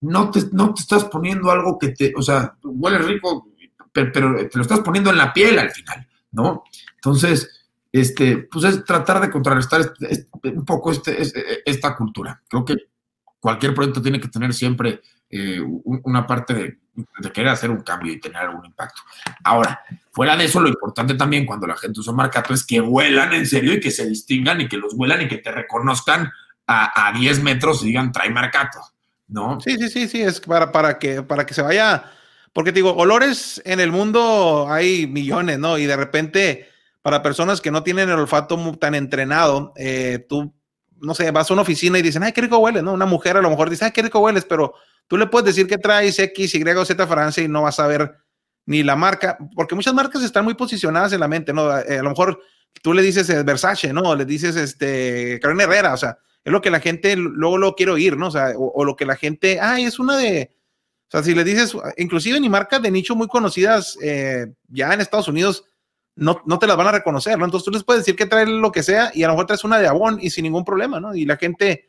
no 0.02 0.32
te, 0.32 0.44
no 0.54 0.74
te 0.74 0.82
estás 0.82 1.04
poniendo 1.06 1.52
algo 1.52 1.78
que 1.78 1.90
te, 1.90 2.14
o 2.16 2.22
sea, 2.22 2.56
huele 2.64 3.00
rico, 3.00 3.50
pero, 3.92 4.48
te 4.48 4.58
lo 4.58 4.62
estás 4.62 4.80
poniendo 4.80 5.10
en 5.10 5.18
la 5.18 5.34
piel 5.34 5.60
al 5.60 5.72
final, 5.72 6.08
¿no? 6.32 6.64
Entonces, 6.96 7.68
este, 7.92 8.38
pues 8.38 8.64
es 8.64 8.86
tratar 8.86 9.20
de 9.20 9.30
contrarrestar 9.30 9.82
este, 9.82 10.14
este, 10.14 10.50
un 10.50 10.64
poco 10.64 10.92
este, 10.92 11.18
esta 11.70 11.98
cultura. 11.98 12.42
Creo 12.48 12.64
que 12.64 12.76
cualquier 13.40 13.74
proyecto 13.74 14.02
tiene 14.02 14.20
que 14.20 14.28
tener 14.28 14.54
siempre 14.54 15.02
eh, 15.30 15.60
una 15.62 16.26
parte 16.26 16.54
de, 16.54 16.78
querer 17.32 17.50
hacer 17.50 17.70
un 17.70 17.82
cambio 17.82 18.12
y 18.12 18.20
tener 18.20 18.38
algún 18.38 18.66
impacto. 18.66 19.02
Ahora, 19.44 19.82
fuera 20.12 20.36
de 20.36 20.46
eso, 20.46 20.60
lo 20.60 20.68
importante 20.68 21.14
también 21.14 21.46
cuando 21.46 21.68
la 21.68 21.76
gente 21.76 22.00
usa 22.00 22.14
marcato 22.14 22.54
es 22.54 22.66
que 22.66 22.82
huelan 22.82 23.34
en 23.34 23.46
serio 23.46 23.74
y 23.74 23.80
que 23.80 23.92
se 23.92 24.08
distingan 24.08 24.62
y 24.62 24.68
que 24.68 24.78
los 24.78 24.94
huelan 24.96 25.22
y 25.22 25.28
que 25.28 25.38
te 25.38 25.52
reconozcan 25.52 26.32
a, 26.66 27.08
a 27.08 27.14
10 27.14 27.44
metros 27.44 27.84
y 27.84 27.88
digan 27.88 28.12
trae 28.12 28.30
marcato. 28.32 28.80
¿no? 29.28 29.60
Sí, 29.60 29.78
sí, 29.78 29.90
sí, 29.90 30.08
sí, 30.08 30.22
es 30.22 30.40
para, 30.40 30.72
para, 30.72 31.00
que, 31.00 31.22
para 31.22 31.46
que 31.46 31.54
se 31.54 31.62
vaya, 31.62 32.06
porque 32.54 32.72
te 32.72 32.78
digo, 32.78 32.94
olores 32.94 33.62
en 33.66 33.80
el 33.80 33.92
mundo 33.92 34.68
hay 34.70 35.06
millones, 35.08 35.60
¿no? 35.60 35.78
Y 35.78 35.86
de 35.86 35.96
repente, 35.96 36.70
para 37.02 37.22
personas 37.22 37.62
que 37.62 37.72
no 37.72 37.84
tienen 37.84 38.10
el 38.10 38.20
olfato 38.20 38.58
tan 38.80 38.96
entrenado, 38.96 39.74
eh, 39.76 40.26
tú, 40.28 40.54
no 41.02 41.14
sé, 41.14 41.32
vas 41.32 41.50
a 41.50 41.54
una 41.54 41.62
oficina 41.62 42.00
y 42.00 42.02
dicen, 42.02 42.24
ay, 42.24 42.32
qué 42.32 42.42
rico 42.42 42.58
hueles, 42.58 42.84
¿no? 42.84 42.94
Una 42.94 43.06
mujer 43.06 43.38
a 43.38 43.42
lo 43.42 43.50
mejor 43.50 43.70
dice, 43.70 43.86
ay, 43.86 43.92
qué 43.92 44.02
rico 44.02 44.20
hueles, 44.20 44.46
pero 44.46 44.74
tú 45.08 45.18
le 45.18 45.28
puedes 45.28 45.46
decir 45.46 45.68
que 45.68 45.78
traes 45.78 46.18
X, 46.20 46.56
Y 46.56 46.64
o 46.64 46.86
Z 46.86 47.08
Francia 47.08 47.44
y 47.44 47.48
no 47.48 47.64
vas 47.64 47.80
a 47.80 47.88
ver 47.88 48.16
ni 48.66 48.84
la 48.84 48.96
marca, 48.96 49.38
porque 49.56 49.76
muchas 49.76 49.94
marcas 49.94 50.24
están 50.24 50.44
muy 50.44 50.54
posicionadas 50.54 51.14
en 51.14 51.22
la 51.22 51.28
mente, 51.28 51.54
¿no? 51.54 51.78
Eh, 51.80 52.00
a 52.00 52.04
lo 52.04 52.10
mejor 52.10 52.42
tú 52.82 52.94
le 52.94 53.02
dices 53.02 53.30
eh, 53.30 53.44
Versace, 53.44 53.94
¿no? 53.94 54.14
Le 54.16 54.26
dices 54.26 54.56
este, 54.56 55.40
Carolina 55.42 55.64
Herrera, 55.64 55.94
o 55.94 55.98
sea, 55.98 56.18
es 56.44 56.52
lo 56.52 56.62
que 56.62 56.70
la 56.70 56.80
gente 56.80 57.16
luego 57.16 57.58
lo 57.58 57.76
quiere 57.76 57.94
oír, 57.94 58.18
¿no? 58.18 58.28
O 58.58 58.84
lo 58.84 58.96
que 58.96 59.06
la 59.06 59.16
gente, 59.16 59.60
ay, 59.60 59.86
es 59.86 60.00
una 60.00 60.18
de, 60.18 60.52
o 61.08 61.12
sea, 61.12 61.24
si 61.24 61.34
le 61.34 61.46
dices, 61.46 61.76
inclusive 61.98 62.40
ni 62.40 62.50
marcas 62.50 62.82
de 62.82 62.92
nicho 62.92 63.16
muy 63.16 63.28
conocidas 63.28 63.98
eh, 64.02 64.48
ya 64.68 64.94
en 64.94 65.00
Estados 65.00 65.30
Unidos, 65.30 65.64
no, 66.18 66.42
no, 66.46 66.60
te 66.60 66.68
las 66.68 66.76
van 66.76 66.88
a 66.88 66.92
reconocer, 66.92 67.38
¿no? 67.38 67.46
Entonces 67.46 67.66
tú 67.66 67.72
les 67.72 67.84
puedes 67.84 68.02
decir 68.02 68.16
que 68.16 68.26
trae 68.26 68.46
lo 68.46 68.72
que 68.72 68.84
sea 68.84 69.12
y 69.14 69.24
a 69.24 69.28
lo 69.28 69.34
mejor 69.34 69.46
traes 69.46 69.64
una 69.64 69.80
de 69.80 69.88
Avon 69.88 70.18
y 70.22 70.30
sin 70.32 70.44
ningún 70.44 70.66
problema, 70.66 71.00
¿no? 71.00 71.16
Y 71.16 71.26
la 71.26 71.38
gente, 71.38 71.88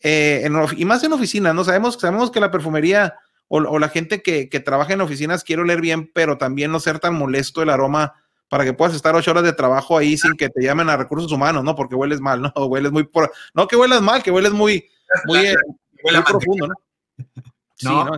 eh, 0.00 0.48
y 0.76 0.84
más 0.84 1.02
en 1.02 1.12
oficinas, 1.12 1.54
¿no? 1.54 1.64
Sabemos, 1.64 1.94
sabemos 1.94 2.30
que 2.30 2.40
la 2.40 2.50
perfumería 2.50 3.14
o, 3.48 3.58
o 3.58 3.78
la 3.78 3.88
gente 3.88 4.22
que, 4.22 4.48
que, 4.48 4.60
trabaja 4.60 4.92
en 4.92 5.00
oficinas 5.00 5.42
quiere 5.42 5.62
oler 5.62 5.80
bien, 5.80 6.10
pero 6.12 6.38
también 6.38 6.70
no 6.70 6.80
ser 6.80 6.98
tan 6.98 7.14
molesto 7.14 7.62
el 7.62 7.70
aroma 7.70 8.14
para 8.48 8.64
que 8.64 8.72
puedas 8.72 8.94
estar 8.94 9.14
ocho 9.14 9.30
horas 9.30 9.44
de 9.44 9.52
trabajo 9.52 9.98
ahí 9.98 10.16
sin 10.16 10.34
que 10.34 10.48
te 10.48 10.62
llamen 10.62 10.88
a 10.88 10.96
recursos 10.96 11.32
humanos, 11.32 11.64
¿no? 11.64 11.74
Porque 11.74 11.94
hueles 11.94 12.20
mal, 12.20 12.42
¿no? 12.42 12.52
O 12.54 12.66
hueles 12.66 12.92
muy, 12.92 13.04
por... 13.04 13.32
no 13.54 13.66
que 13.66 13.76
hueles 13.76 14.00
mal, 14.00 14.22
que 14.22 14.30
hueles 14.30 14.52
muy, 14.52 14.88
muy, 15.26 15.38
eh, 15.38 15.56
muy 16.02 16.22
profundo, 16.22 16.68
¿no? 16.68 16.74
Sí, 17.78 17.88
¿no? 17.88 18.10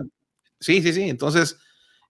sí, 0.61 0.81
sí, 0.81 0.93
sí. 0.93 1.09
Entonces, 1.09 1.57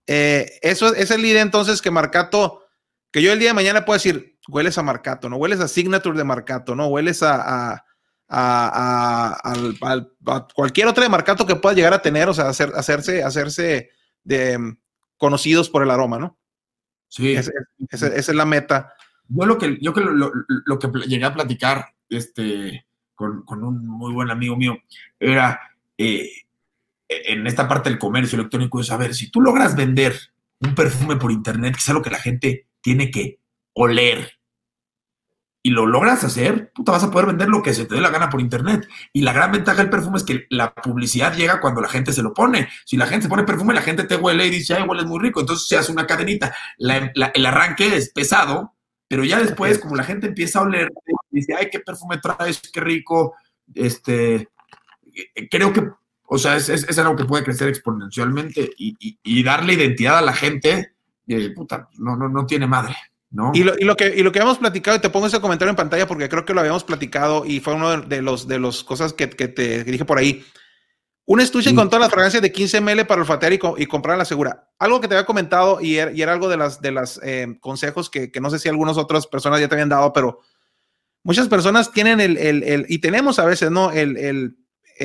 eh, 0.05 0.59
eso 0.61 0.93
es 0.93 1.09
el 1.09 1.25
idea 1.25 1.41
entonces 1.41 1.81
que 1.81 1.89
Marcato, 1.89 2.67
que 3.11 3.21
yo 3.21 3.31
el 3.31 3.39
día 3.39 3.49
de 3.49 3.55
mañana 3.55 3.85
puedo 3.85 3.97
decir, 3.97 4.37
hueles 4.47 4.77
a 4.77 4.83
Marcato, 4.83 5.29
¿no? 5.29 5.37
Hueles 5.37 5.59
a 5.59 5.67
Signature 5.67 6.17
de 6.17 6.23
Marcato, 6.23 6.75
¿no? 6.75 6.87
Hueles 6.87 7.23
a, 7.23 7.73
a, 7.73 7.85
a, 8.27 9.41
a 9.43 10.47
cualquier 10.53 10.87
otra 10.87 11.03
de 11.03 11.09
Marcato 11.09 11.45
que 11.45 11.55
pueda 11.55 11.75
llegar 11.75 11.93
a 11.93 12.01
tener, 12.01 12.29
o 12.29 12.33
sea, 12.33 12.49
hacer, 12.49 12.71
hacerse, 12.75 13.23
hacerse 13.23 13.89
de, 14.23 14.75
conocidos 15.17 15.69
por 15.69 15.83
el 15.83 15.91
aroma, 15.91 16.19
¿no? 16.19 16.37
Sí. 17.07 17.33
Esa, 17.33 17.51
es 18.07 18.29
la 18.29 18.45
meta. 18.45 18.93
Yo 19.27 19.45
lo 19.45 19.57
que, 19.57 19.77
yo 19.81 19.93
que 19.93 20.01
lo, 20.01 20.13
lo, 20.13 20.31
lo, 20.47 20.79
que 20.79 20.87
llegué 21.07 21.25
a 21.25 21.33
platicar 21.33 21.93
este, 22.07 22.85
con, 23.15 23.43
con, 23.43 23.63
un 23.63 23.87
muy 23.87 24.13
buen 24.13 24.29
amigo 24.29 24.55
mío 24.55 24.77
era 25.19 25.59
eh, 25.97 26.29
en 27.07 27.45
esta 27.47 27.67
parte 27.67 27.89
del 27.89 27.99
comercio 27.99 28.37
electrónico 28.37 28.79
es, 28.79 28.91
a 28.91 28.97
ver, 28.97 29.15
si 29.15 29.31
tú 29.31 29.41
logras 29.41 29.75
vender 29.75 30.15
un 30.59 30.75
perfume 30.75 31.15
por 31.15 31.31
internet, 31.31 31.73
que 31.73 31.79
es 31.79 31.89
algo 31.89 32.01
que 32.01 32.11
la 32.11 32.19
gente 32.19 32.68
tiene 32.81 33.11
que 33.11 33.39
oler, 33.73 34.39
y 35.61 35.71
lo 35.71 35.85
logras 35.85 36.23
hacer, 36.23 36.71
te 36.73 36.91
vas 36.91 37.03
a 37.03 37.11
poder 37.11 37.27
vender 37.27 37.49
lo 37.49 37.61
que 37.61 37.73
se 37.73 37.85
te 37.85 37.95
dé 37.95 38.01
la 38.01 38.09
gana 38.11 38.29
por 38.29 38.39
internet. 38.39 38.87
Y 39.11 39.21
la 39.21 39.33
gran 39.33 39.51
ventaja 39.51 39.79
del 39.79 39.89
perfume 39.89 40.17
es 40.17 40.23
que 40.23 40.45
la 40.49 40.73
publicidad 40.73 41.35
llega 41.35 41.59
cuando 41.59 41.81
la 41.81 41.89
gente 41.89 42.13
se 42.13 42.23
lo 42.23 42.33
pone. 42.33 42.69
Si 42.85 42.95
la 42.95 43.07
gente 43.07 43.23
se 43.23 43.29
pone 43.29 43.43
perfume, 43.43 43.73
la 43.73 43.81
gente 43.81 44.05
te 44.05 44.15
huele 44.15 44.47
y 44.47 44.51
dice, 44.51 44.75
ay, 44.75 44.83
hueles 44.83 45.05
muy 45.05 45.19
rico. 45.19 45.41
Entonces 45.41 45.67
se 45.67 45.77
hace 45.77 45.91
una 45.91 46.07
cadenita. 46.07 46.55
La, 46.77 47.11
la, 47.13 47.27
el 47.33 47.45
arranque 47.45 47.97
es 47.97 48.09
pesado, 48.11 48.73
pero 49.09 49.25
ya 49.25 49.39
después, 49.41 49.79
como 49.79 49.95
la 49.95 50.03
gente 50.03 50.27
empieza 50.27 50.59
a 50.59 50.63
oler, 50.63 50.93
dice, 51.29 51.53
ay, 51.55 51.67
qué 51.69 51.81
perfume 51.81 52.19
traes, 52.19 52.61
qué 52.71 52.79
rico. 52.79 53.35
Este, 53.75 54.47
creo 55.51 55.73
que, 55.73 55.89
o 56.23 56.37
sea, 56.37 56.55
es, 56.55 56.69
es, 56.69 56.87
es 56.87 56.97
algo 56.99 57.17
que 57.17 57.25
puede 57.25 57.43
crecer 57.43 57.67
exponencialmente 57.67 58.71
y, 58.77 58.95
y, 58.97 59.19
y 59.21 59.43
darle 59.43 59.73
identidad 59.73 60.19
a 60.19 60.21
la 60.21 60.33
gente, 60.33 60.93
eh, 61.35 61.51
puta, 61.51 61.89
no, 61.97 62.15
no, 62.15 62.29
no 62.29 62.45
tiene 62.45 62.67
madre. 62.67 62.95
¿No? 63.31 63.51
Y, 63.53 63.63
lo, 63.63 63.77
y, 63.77 63.83
lo, 63.83 63.95
que, 63.95 64.07
y 64.15 64.23
lo 64.23 64.31
que 64.31 64.39
habíamos 64.39 64.57
platicado, 64.57 64.97
y 64.97 65.01
te 65.01 65.11
pongo 65.11 65.27
ese 65.27 65.39
comentario 65.39 65.69
en 65.69 65.75
pantalla 65.75 66.07
porque 66.07 66.27
creo 66.29 66.45
que 66.45 66.53
lo 66.55 66.61
habíamos 66.61 66.83
platicado 66.83 67.45
y 67.45 67.59
fue 67.59 67.75
uno 67.75 68.01
de 68.01 68.23
los 68.23 68.47
de 68.47 68.57
los 68.57 68.83
cosas 68.83 69.13
que, 69.13 69.29
que 69.29 69.47
te 69.47 69.83
dije 69.83 70.03
por 70.03 70.17
ahí. 70.17 70.43
Un 71.25 71.39
estuche 71.39 71.69
sí. 71.69 71.75
con 71.75 71.89
todas 71.91 72.01
las 72.01 72.09
fragancias 72.09 72.41
de 72.41 72.51
15 72.51 72.81
ml 72.81 73.05
para 73.05 73.21
olfatear 73.21 73.53
y, 73.53 73.59
y, 73.77 73.85
comprar 73.85 74.17
la 74.17 74.25
segura. 74.25 74.67
Algo 74.79 74.99
que 74.99 75.07
te 75.07 75.13
había 75.13 75.27
comentado 75.27 75.79
y 75.79 75.97
era, 75.97 76.11
y 76.11 76.23
era 76.23 76.33
algo 76.33 76.49
de 76.49 76.57
las 76.57 76.81
de 76.81 76.91
las 76.91 77.19
eh, 77.21 77.55
consejos 77.59 78.09
que, 78.09 78.31
que, 78.31 78.41
no 78.41 78.49
sé 78.49 78.57
si 78.57 78.67
algunas 78.67 78.97
otras 78.97 79.27
personas 79.27 79.59
ya 79.59 79.67
te 79.67 79.75
habían 79.75 79.89
dado, 79.89 80.11
pero 80.11 80.39
muchas 81.23 81.47
personas 81.47 81.91
tienen 81.91 82.19
el, 82.19 82.35
el, 82.35 82.63
el 82.63 82.85
y 82.89 82.97
tenemos 82.97 83.37
a 83.37 83.45
veces, 83.45 83.69
¿no? 83.69 83.91
El, 83.91 84.17
el, 84.17 84.55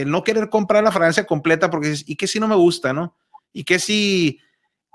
no 0.07 0.25
querer 0.25 0.49
comprar 0.49 0.83
la 0.83 0.93
fragancia 0.93 1.27
completa 1.27 1.69
porque 1.69 1.89
dices, 1.89 2.09
¿y 2.09 2.17
qué 2.17 2.27
si 2.27 2.41
no 2.41 2.49
me 2.49 2.57
gusta, 2.57 2.95
no? 2.95 3.19
Y 3.53 3.65
que 3.65 3.79
si, 3.79 4.41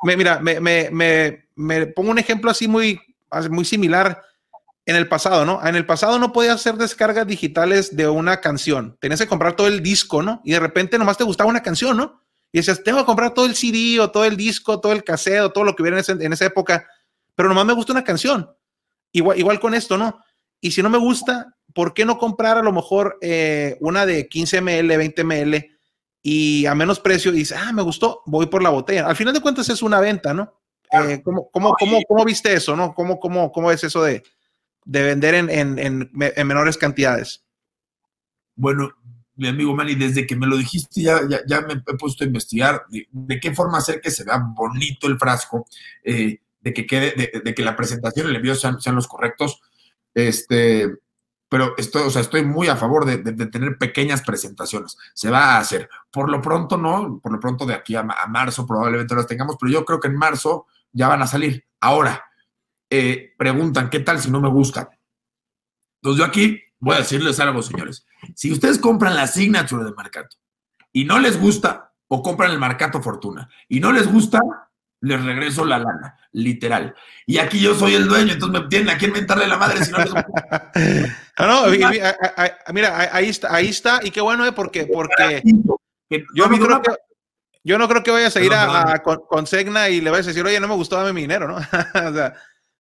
me, 0.03 0.17
mira, 0.17 0.39
me, 0.39 0.59
me, 0.59 1.47
me, 1.55 1.87
pongo 1.87 2.11
un 2.11 2.19
ejemplo 2.19 2.51
así 2.51 2.67
muy, 2.67 2.99
muy 3.49 3.65
similar 3.65 4.21
en 4.85 4.95
el 4.95 5.07
pasado, 5.07 5.45
¿no? 5.45 5.65
En 5.65 5.75
el 5.75 5.85
pasado 5.85 6.17
no 6.17 6.33
podías 6.33 6.55
hacer 6.55 6.75
descargas 6.75 7.27
digitales 7.27 7.95
de 7.95 8.07
una 8.07 8.41
canción. 8.41 8.97
Tenías 8.99 9.19
que 9.19 9.27
comprar 9.27 9.55
todo 9.55 9.67
el 9.67 9.83
disco, 9.83 10.23
¿no? 10.23 10.41
Y 10.43 10.51
de 10.53 10.59
repente 10.59 10.97
nomás 10.97 11.17
te 11.17 11.23
gustaba 11.23 11.49
una 11.49 11.61
canción, 11.61 11.97
¿no? 11.97 12.23
Y 12.51 12.59
decías, 12.59 12.83
tengo 12.83 12.99
que 12.99 13.05
comprar 13.05 13.33
todo 13.33 13.45
el 13.45 13.55
CD 13.55 13.99
o 13.99 14.09
todo 14.09 14.25
el 14.25 14.35
disco, 14.35 14.79
todo 14.79 14.91
el 14.91 15.03
cassette 15.03 15.41
o 15.41 15.51
todo 15.51 15.63
lo 15.63 15.75
que 15.75 15.83
hubiera 15.83 16.01
en 16.07 16.33
esa 16.33 16.45
época, 16.45 16.87
pero 17.35 17.49
nomás 17.49 17.65
me 17.65 17.73
gusta 17.73 17.93
una 17.93 18.03
canción. 18.03 18.49
Igual, 19.11 19.37
igual 19.37 19.59
con 19.59 19.75
esto, 19.75 19.97
¿no? 19.97 20.19
Y 20.59 20.71
si 20.71 20.81
no 20.81 20.89
me 20.89 20.97
gusta, 20.97 21.55
¿por 21.73 21.93
qué 21.93 22.05
no 22.05 22.17
comprar 22.17 22.57
a 22.57 22.63
lo 22.63 22.71
mejor 22.71 23.17
eh, 23.21 23.77
una 23.81 24.05
de 24.05 24.27
15 24.27 24.61
ml, 24.61 24.97
20 24.97 25.23
ml 25.23 25.78
y 26.21 26.65
a 26.65 26.75
menos 26.75 26.99
precio? 26.99 27.31
Y 27.31 27.37
dices, 27.37 27.57
ah, 27.59 27.71
me 27.71 27.81
gustó, 27.81 28.21
voy 28.25 28.47
por 28.47 28.63
la 28.63 28.69
botella. 28.69 29.07
Al 29.07 29.15
final 29.15 29.33
de 29.33 29.41
cuentas 29.41 29.69
es 29.69 29.81
una 29.81 29.99
venta, 29.99 30.33
¿no? 30.33 30.59
Eh, 30.91 31.21
¿cómo, 31.23 31.49
cómo, 31.51 31.75
cómo, 31.79 31.99
¿Cómo 32.07 32.25
viste 32.25 32.53
eso? 32.53 32.75
¿no? 32.75 32.93
¿Cómo, 32.95 33.19
cómo, 33.19 33.51
cómo 33.51 33.71
es 33.71 33.83
eso 33.83 34.01
de, 34.03 34.23
de 34.85 35.03
vender 35.03 35.35
en, 35.35 35.49
en, 35.49 35.79
en, 35.79 36.11
en, 36.13 36.47
menores 36.47 36.77
cantidades? 36.77 37.45
Bueno, 38.55 38.91
mi 39.35 39.47
amigo 39.47 39.75
Manny, 39.75 39.95
desde 39.95 40.25
que 40.25 40.35
me 40.35 40.47
lo 40.47 40.57
dijiste 40.57 41.01
ya, 41.01 41.21
ya, 41.29 41.41
ya 41.45 41.61
me 41.61 41.73
he 41.73 41.97
puesto 41.97 42.23
a 42.23 42.27
investigar 42.27 42.83
de, 42.89 43.07
de, 43.11 43.39
qué 43.39 43.53
forma 43.53 43.77
hacer 43.77 44.01
que 44.01 44.11
se 44.11 44.23
vea 44.23 44.41
bonito 44.43 45.07
el 45.07 45.19
frasco, 45.19 45.65
eh, 46.03 46.39
de, 46.59 46.73
que 46.73 46.85
quede, 46.85 47.11
de, 47.11 47.41
de, 47.43 47.53
que 47.53 47.63
la 47.63 47.75
presentación 47.75 48.27
y 48.27 48.29
el 48.31 48.35
envío 48.37 48.55
sean, 48.55 48.81
sean 48.81 48.95
los 48.95 49.07
correctos. 49.07 49.61
Este, 50.13 50.87
pero 51.49 51.73
estoy, 51.77 52.03
o 52.03 52.09
sea, 52.09 52.21
estoy 52.21 52.45
muy 52.45 52.67
a 52.67 52.75
favor 52.75 53.05
de, 53.05 53.17
tener 53.47 53.77
pequeñas 53.77 54.21
presentaciones. 54.21 54.97
Se 55.13 55.29
va 55.29 55.55
a 55.55 55.57
hacer. 55.57 55.89
Por 56.11 56.29
lo 56.29 56.41
pronto, 56.41 56.77
no, 56.77 57.19
por 57.21 57.31
lo 57.31 57.39
pronto 57.39 57.65
de 57.65 57.73
aquí 57.73 57.95
a, 57.95 58.01
a 58.01 58.27
marzo 58.27 58.65
probablemente 58.65 59.15
las 59.15 59.27
tengamos, 59.27 59.57
pero 59.59 59.71
yo 59.71 59.83
creo 59.83 59.99
que 59.99 60.07
en 60.07 60.15
marzo 60.15 60.67
ya 60.91 61.07
van 61.07 61.21
a 61.21 61.27
salir. 61.27 61.65
Ahora, 61.79 62.23
eh, 62.89 63.33
preguntan, 63.37 63.89
¿qué 63.89 63.99
tal 63.99 64.19
si 64.19 64.31
no 64.31 64.39
me 64.39 64.49
gustan? 64.49 64.89
Entonces 66.01 66.19
yo 66.19 66.25
aquí 66.25 66.61
voy 66.79 66.95
a 66.95 66.99
decirles 66.99 67.39
algo, 67.39 67.61
señores. 67.61 68.05
Si 68.35 68.51
ustedes 68.51 68.79
compran 68.79 69.15
la 69.15 69.27
Signature 69.27 69.83
de 69.83 69.93
Marcato 69.93 70.37
y 70.91 71.05
no 71.05 71.19
les 71.19 71.39
gusta, 71.39 71.89
o 72.09 72.23
compran 72.23 72.51
el 72.51 72.59
Marcato 72.59 73.01
Fortuna 73.01 73.49
y 73.67 73.79
no 73.79 73.91
les 73.91 74.11
gusta, 74.11 74.39
les 75.01 75.23
regreso 75.23 75.65
la 75.65 75.79
lana, 75.79 76.17
literal. 76.31 76.93
Y 77.25 77.37
aquí 77.37 77.59
yo 77.59 77.73
soy 77.75 77.95
el 77.95 78.07
dueño, 78.07 78.33
entonces 78.33 78.61
me 78.61 78.67
tienen 78.67 78.89
a 78.89 78.97
quién 78.97 79.11
mentarle 79.11 79.47
la 79.47 79.57
madre 79.57 79.83
si 79.83 79.91
no 79.91 79.99
les 79.99 80.11
gusta. 80.11 80.71
no, 81.39 81.47
no, 81.47 81.71
mira, 82.73 83.09
ahí 83.11 83.29
está, 83.29 83.53
ahí 83.53 83.69
está, 83.69 83.99
y 84.03 84.11
qué 84.11 84.21
bueno, 84.21 84.45
¿eh? 84.45 84.51
porque, 84.51 84.85
porque 84.85 85.41
yo 86.33 86.47
no 86.47 86.57
creo 86.59 86.81
que, 86.81 86.91
yo 87.63 87.77
no 87.77 87.87
creo 87.87 88.03
que 88.03 88.11
vayas 88.11 88.35
a 88.35 88.41
ir 88.41 88.53
a, 88.53 88.93
a, 88.93 89.03
con, 89.03 89.21
con 89.27 89.47
Segna 89.47 89.89
y 89.89 90.01
le 90.01 90.09
vayas 90.09 90.27
a 90.27 90.29
decir, 90.29 90.45
oye, 90.45 90.59
no 90.59 90.67
me 90.67 90.75
gustó, 90.75 90.97
dame 90.97 91.13
mi 91.13 91.21
dinero, 91.21 91.47
¿no? 91.47 91.55
o 92.09 92.13
sea, 92.13 92.33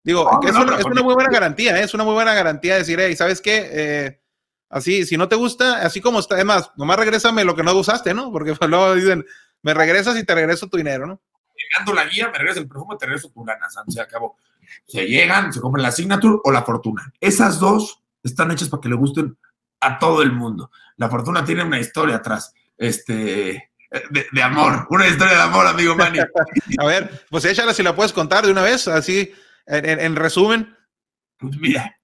digo, 0.02 0.24
no, 0.42 0.48
es, 0.48 0.54
no, 0.54 0.62
una, 0.62 0.78
es, 0.78 0.84
una, 0.84 1.02
muy 1.02 1.14
buena 1.14 1.30
garantía, 1.30 1.78
¿eh? 1.78 1.84
es 1.84 1.94
una 1.94 2.04
muy 2.04 2.14
buena 2.14 2.34
garantía 2.34 2.76
decir, 2.76 2.98
hey, 3.00 3.14
¿sabes 3.14 3.40
qué? 3.40 3.68
Eh, 3.70 4.20
así, 4.70 5.04
si 5.04 5.16
no 5.16 5.28
te 5.28 5.36
gusta, 5.36 5.82
así 5.82 6.00
como 6.00 6.20
está, 6.20 6.36
además, 6.36 6.70
nomás 6.76 6.98
regrésame 6.98 7.44
lo 7.44 7.54
que 7.54 7.62
no 7.62 7.74
usaste, 7.74 8.14
¿no? 8.14 8.32
Porque 8.32 8.54
luego 8.66 8.94
dicen, 8.94 9.24
me 9.62 9.74
regresas 9.74 10.16
y 10.16 10.24
te 10.24 10.34
regreso 10.34 10.68
tu 10.68 10.76
dinero, 10.76 11.06
¿no? 11.06 11.20
Llegando 11.70 11.94
la 11.94 12.04
guía, 12.06 12.30
me 12.30 12.38
regreso 12.38 12.60
el 12.60 12.68
perfume, 12.68 12.96
te 12.98 13.06
regreso 13.06 13.30
tu 13.30 13.44
lana, 13.44 13.66
se 13.88 14.00
acabó. 14.00 14.36
Se 14.86 15.06
llegan, 15.06 15.52
se 15.52 15.60
compran 15.60 15.82
la 15.82 15.92
Signature 15.92 16.38
o 16.44 16.52
la 16.52 16.62
Fortuna. 16.62 17.12
Esas 17.20 17.58
dos 17.58 18.02
están 18.22 18.50
hechas 18.50 18.68
para 18.68 18.80
que 18.80 18.88
le 18.88 18.96
gusten 18.96 19.36
a 19.80 19.98
todo 19.98 20.22
el 20.22 20.32
mundo. 20.32 20.70
La 20.96 21.08
Fortuna 21.08 21.44
tiene 21.44 21.64
una 21.64 21.78
historia 21.78 22.16
atrás. 22.16 22.52
Este, 22.76 23.70
de, 24.10 24.26
de, 24.30 24.42
amor, 24.42 24.86
una 24.90 25.08
historia 25.08 25.34
de 25.34 25.42
amor, 25.42 25.66
amigo 25.66 25.96
Manny. 25.96 26.18
a 26.78 26.86
ver, 26.86 27.24
pues 27.30 27.44
échala 27.44 27.72
si 27.74 27.82
la 27.82 27.96
puedes 27.96 28.12
contar 28.12 28.44
de 28.44 28.52
una 28.52 28.62
vez, 28.62 28.86
así, 28.88 29.32
en, 29.66 29.88
en, 29.88 30.00
en 30.00 30.16
resumen. 30.16 30.76
Pues 31.38 31.56
mira, 31.58 31.98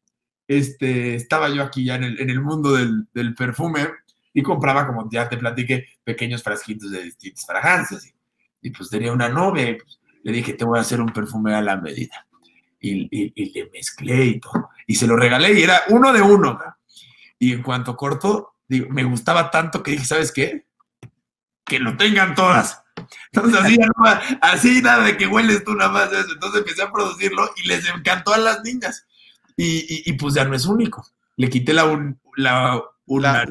este, 0.47 1.15
estaba 1.15 1.49
yo 1.49 1.63
aquí 1.63 1.85
ya 1.85 1.97
en 1.97 2.05
el, 2.05 2.21
en 2.21 2.31
el 2.31 2.41
mundo 2.41 2.73
del, 2.73 3.07
del, 3.13 3.35
perfume 3.35 3.89
y 4.33 4.43
compraba, 4.43 4.87
como 4.87 5.09
ya 5.11 5.29
te 5.29 5.37
platiqué, 5.37 5.87
pequeños 6.03 6.43
frasquitos 6.43 6.91
de 6.91 7.03
distintas 7.03 7.47
fragancias. 7.47 8.14
Y, 8.65 8.71
pues 8.71 8.89
tenía 8.89 9.13
una 9.13 9.29
novia 9.29 9.71
y 9.71 9.75
pues, 9.75 10.01
le 10.23 10.33
dije, 10.33 10.55
te 10.55 10.65
voy 10.65 10.79
a 10.79 10.83
hacer 10.83 11.01
un 11.01 11.13
perfume 11.13 11.55
a 11.55 11.63
la 11.63 11.77
medida. 11.77 12.27
Y, 12.81 13.03
y, 13.11 13.33
y, 13.35 13.53
le 13.53 13.71
mezclé 13.71 14.25
y 14.25 14.41
todo. 14.41 14.71
Y 14.87 14.95
se 14.95 15.07
lo 15.07 15.17
regalé 15.17 15.59
y 15.59 15.63
era 15.63 15.83
uno 15.89 16.13
de 16.13 16.23
uno. 16.23 16.55
¿no? 16.55 16.77
Y 17.39 17.53
en 17.53 17.63
cuanto 17.63 17.97
corto, 17.97 18.55
digo, 18.67 18.89
me 18.91 19.05
gustaba 19.05 19.51
tanto 19.51 19.83
que 19.83 19.93
dije, 19.93 20.05
¿sabes 20.05 20.33
qué? 20.33 20.65
que 21.65 21.79
lo 21.79 21.97
tengan 21.97 22.35
todas. 22.35 22.83
Entonces, 23.33 23.61
así, 23.61 23.79
así 24.41 24.83
nada 24.83 25.05
de 25.05 25.17
que 25.17 25.27
hueles 25.27 25.65
tú 25.65 25.75
nada 25.75 25.91
más 25.91 26.13
eso. 26.13 26.33
Entonces 26.33 26.61
empecé 26.61 26.83
a 26.83 26.93
producirlo 26.93 27.51
y 27.57 27.69
les 27.69 27.89
encantó 27.89 28.35
a 28.35 28.39
las 28.39 28.63
niñas. 28.63 29.07
Y, 29.57 30.03
y, 30.09 30.13
pues 30.15 30.35
ya 30.35 30.45
no 30.45 30.55
es 30.55 30.67
único. 30.67 31.07
Le 31.37 31.49
quité 31.49 31.73
la, 31.73 31.85
la, 32.37 32.83
la, 33.07 33.47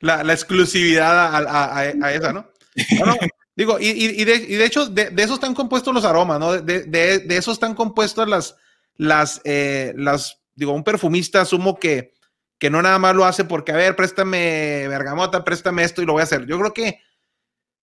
la, 0.00 0.32
exclusividad 0.32 1.34
a, 1.34 1.78
a, 1.78 2.12
esa, 2.12 2.32
¿no? 2.32 2.46
digo, 3.56 3.78
y, 3.80 3.88
y, 3.88 4.24
de, 4.24 4.34
y, 4.36 4.54
de, 4.54 4.64
hecho, 4.64 4.86
de, 4.86 5.10
de, 5.10 5.22
eso 5.22 5.34
están 5.34 5.54
compuestos 5.54 5.92
los 5.92 6.04
aromas, 6.04 6.38
¿no? 6.38 6.52
De, 6.52 6.84
de 6.84 7.36
eso 7.36 7.50
están 7.50 7.74
compuestas 7.74 8.28
las, 8.28 8.56
las, 8.96 9.40
eh, 9.44 9.92
las, 9.96 10.40
digo, 10.54 10.72
un 10.72 10.84
perfumista 10.84 11.40
asumo 11.40 11.78
que, 11.78 12.12
que 12.58 12.70
no 12.70 12.82
nada 12.82 12.98
más 12.98 13.14
lo 13.14 13.24
hace 13.24 13.44
porque, 13.44 13.72
a 13.72 13.76
ver, 13.76 13.96
préstame 13.96 14.86
bergamota, 14.88 15.44
préstame 15.44 15.84
esto 15.84 16.02
y 16.02 16.06
lo 16.06 16.14
voy 16.14 16.20
a 16.20 16.24
hacer. 16.24 16.46
Yo 16.46 16.58
creo 16.58 16.72
que 16.72 17.00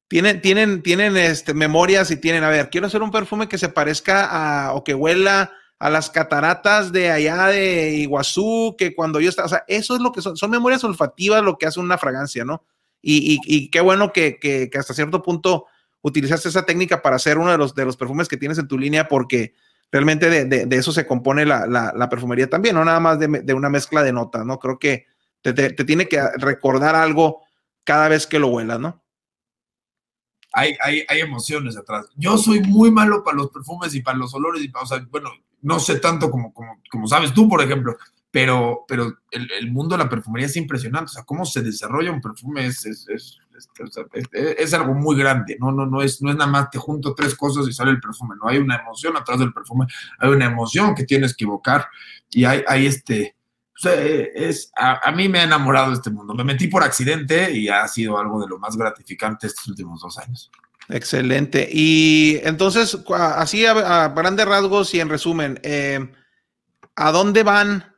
tienen, 0.07 0.41
tienen, 0.41 0.82
tienen 0.82 1.17
este, 1.17 1.53
memorias 1.53 2.11
y 2.11 2.17
tienen, 2.17 2.43
a 2.43 2.49
ver, 2.49 2.69
quiero 2.69 2.88
hacer 2.88 3.01
un 3.01 3.11
perfume 3.11 3.47
que 3.47 3.57
se 3.57 3.69
parezca 3.69 4.26
a, 4.26 4.74
o 4.74 4.84
que 4.84 4.93
huela 4.93 5.51
a 5.80 5.89
las 5.89 6.09
cataratas 6.09 6.91
de 6.91 7.11
allá 7.11 7.47
de 7.47 7.91
Iguazú, 7.91 8.76
que 8.78 8.95
cuando 8.95 9.19
yo 9.19 9.30
estaba, 9.30 9.47
o 9.47 9.49
sea, 9.49 9.63
eso 9.67 9.95
es 9.95 10.01
lo 10.01 10.11
que 10.11 10.21
son, 10.21 10.38
son 10.38 10.49
memorias 10.49 10.84
olfativas 10.84 11.43
lo 11.43 11.57
que 11.57 11.65
hace 11.65 11.80
una 11.80 11.97
fragancia, 11.97 12.45
¿no? 12.45 12.63
Y, 13.06 13.70
qué 13.70 13.82
bueno 13.82 14.14
que, 14.14 14.39
que, 14.39 14.70
hasta 14.78 14.93
cierto 14.93 15.22
punto 15.22 15.66
utilizaste 16.01 16.49
esa 16.49 16.66
técnica 16.66 17.01
para 17.01 17.18
hacer 17.18 17.38
uno 17.38 17.51
de 17.51 17.58
los, 17.58 17.76
de 17.76 17.86
los 17.86 17.97
perfumes 17.97 18.30
que 18.30 18.38
tienes 18.38 18.58
en 18.58 18.68
tu 18.68 18.78
línea, 18.78 19.08
porque 19.08 19.54
realmente 19.91 20.30
de, 20.30 20.66
de, 20.66 20.78
eso 20.78 20.91
se 20.91 21.06
compone 21.06 21.45
la, 21.45 21.68
la, 21.68 22.10
perfumería 22.10 22.49
también, 22.49 22.76
no 22.76 22.86
nada 22.86 22.99
más 22.99 23.20
de, 23.20 23.28
de 23.28 23.54
una 23.54 23.70
mezcla 23.70 24.04
de 24.04 24.14
notas, 24.14 24.45
¿no? 24.45 24.58
Creo 24.58 24.80
que 24.80 25.06
te, 25.41 25.54
te, 25.54 25.84
tiene 25.84 26.08
que 26.08 26.22
recordar 26.38 26.95
algo 26.95 27.41
cada 27.84 28.08
vez 28.08 28.26
que 28.26 28.39
lo 28.39 28.47
huelas, 28.47 28.80
¿no? 28.80 29.04
Hay, 30.54 30.76
hay, 30.82 31.04
hay, 31.08 31.20
emociones 31.20 31.76
atrás. 31.76 32.08
Yo 32.16 32.38
soy 32.38 32.62
muy 32.62 32.91
malo 32.91 33.24
para 33.24 33.38
los 33.38 33.49
perfumes 33.49 33.93
y 33.95 34.01
para 34.01 34.18
los 34.18 34.34
olores, 34.34 34.64
y 34.64 34.72
o 34.74 34.86
sea, 34.86 35.06
bueno, 35.10 35.32
no 35.62 35.80
sé 35.80 35.99
tanto 35.99 36.32
como, 36.32 36.54
como, 36.54 36.80
como 36.89 37.08
sabes 37.08 37.34
tú, 37.34 37.49
por 37.49 37.62
ejemplo, 37.62 37.97
pero, 38.34 38.84
pero 38.88 39.19
el, 39.29 39.47
el, 39.51 39.71
mundo 39.71 39.95
de 39.95 40.03
la 40.03 40.09
perfumería 40.09 40.47
es 40.47 40.55
impresionante, 40.57 41.11
o 41.11 41.13
sea, 41.13 41.23
cómo 41.23 41.45
se 41.45 41.61
desarrolla 41.61 42.11
un 42.11 42.19
perfume 42.19 42.65
es, 42.65 42.84
es, 42.84 43.07
es 43.07 43.39
es, 44.23 44.73
algo 44.73 44.95
muy 44.95 45.15
grande, 45.15 45.55
¿no? 45.59 45.71
No, 45.71 45.86
no, 45.86 46.01
es, 46.01 46.19
no 46.19 46.31
es 46.31 46.36
nada 46.36 46.49
más 46.49 46.71
te 46.71 46.79
junto 46.79 47.13
tres 47.13 47.36
cosas 47.36 47.67
y 47.67 47.73
sale 47.73 47.91
el 47.91 47.99
perfume, 47.99 48.36
no 48.41 48.49
hay 48.49 48.57
una 48.57 48.77
emoción 48.77 49.15
atrás 49.15 49.38
del 49.38 49.53
perfume, 49.53 49.86
hay 50.17 50.31
una 50.31 50.45
emoción 50.45 50.95
que 50.95 51.03
tienes 51.03 51.36
que 51.36 51.43
evocar 51.43 51.88
y 52.31 52.45
hay, 52.45 52.63
hay 52.67 52.88
este, 52.88 53.36
es, 53.86 54.71
a, 54.75 55.11
mí 55.11 55.29
me 55.29 55.39
ha 55.39 55.43
enamorado 55.43 55.93
este 55.93 56.09
mundo, 56.09 56.34
me 56.34 56.43
metí 56.43 56.67
por 56.69 56.81
accidente 56.81 57.51
y 57.51 57.69
ha 57.69 57.88
sido 57.88 58.17
algo 58.17 58.41
de 58.41 58.47
lo 58.47 58.57
más 58.57 58.75
gratificante 58.75 59.45
estos 59.45 59.67
últimos 59.67 60.01
dos 60.01 60.17
años. 60.17 60.49
Excelente. 60.89 61.69
Y 61.71 62.39
entonces, 62.43 62.97
así 63.13 63.65
a, 63.67 64.09
grandes 64.09 64.45
rasgos 64.47 64.93
y 64.95 64.99
en 64.99 65.09
resumen, 65.09 65.59
eh, 65.63 66.11
¿a 66.95 67.11
dónde 67.11 67.43
van 67.43 67.93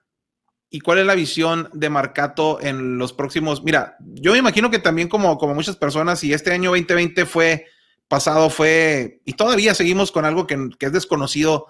y 0.75 0.81
cuál 0.81 0.99
es 0.99 1.05
la 1.05 1.15
visión 1.15 1.69
de 1.71 1.89
Marcato 1.89 2.59
en 2.61 2.97
los 2.97 3.13
próximos? 3.13 3.63
Mira, 3.63 3.95
yo 4.01 4.33
me 4.33 4.39
imagino 4.39 4.69
que 4.69 4.79
también 4.79 5.07
como, 5.07 5.37
como 5.37 5.55
muchas 5.55 5.77
personas, 5.77 6.21
y 6.25 6.33
este 6.33 6.51
año 6.51 6.71
2020 6.71 7.25
fue 7.25 7.67
pasado, 8.09 8.49
fue, 8.49 9.21
y 9.23 9.31
todavía 9.31 9.73
seguimos 9.73 10.11
con 10.11 10.25
algo 10.25 10.45
que, 10.45 10.57
es 10.77 10.91
desconocido, 10.91 11.67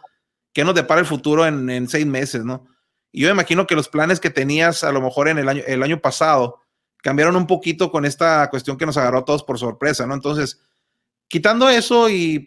que 0.53 0.64
nos 0.64 0.74
depara 0.74 1.01
el 1.01 1.06
futuro 1.06 1.45
en, 1.45 1.88
seis 1.88 2.08
meses, 2.08 2.43
¿no? 2.43 2.66
Y 3.12 3.22
yo 3.22 3.28
me 3.28 3.34
imagino 3.34 3.68
que 3.68 3.76
los 3.76 3.89
planes 3.89 4.20
que 4.20 4.32
tenías 4.32 4.84
a 4.84 4.91
lo 4.91 5.01
mejor 5.01 5.28
en 5.28 5.38
el 5.38 5.49
año, 5.49 5.62
el 5.68 5.84
año 5.84 6.01
pasado 6.01 6.62
cambiaron 7.03 7.36
un 7.36 7.45
poquito 7.45 7.91
con 7.91 8.06
esta 8.06 8.49
cuestión 8.49 8.76
que 8.76 8.88
nos 8.88 8.97
agarró 8.97 9.20
a 9.20 9.26
todos 9.26 9.43
por 9.43 9.60
sorpresa, 9.60 10.08
¿no? 10.08 10.16
Entonces, 10.16 10.62
quitando 11.28 11.70
eso 11.70 12.10
y, 12.10 12.39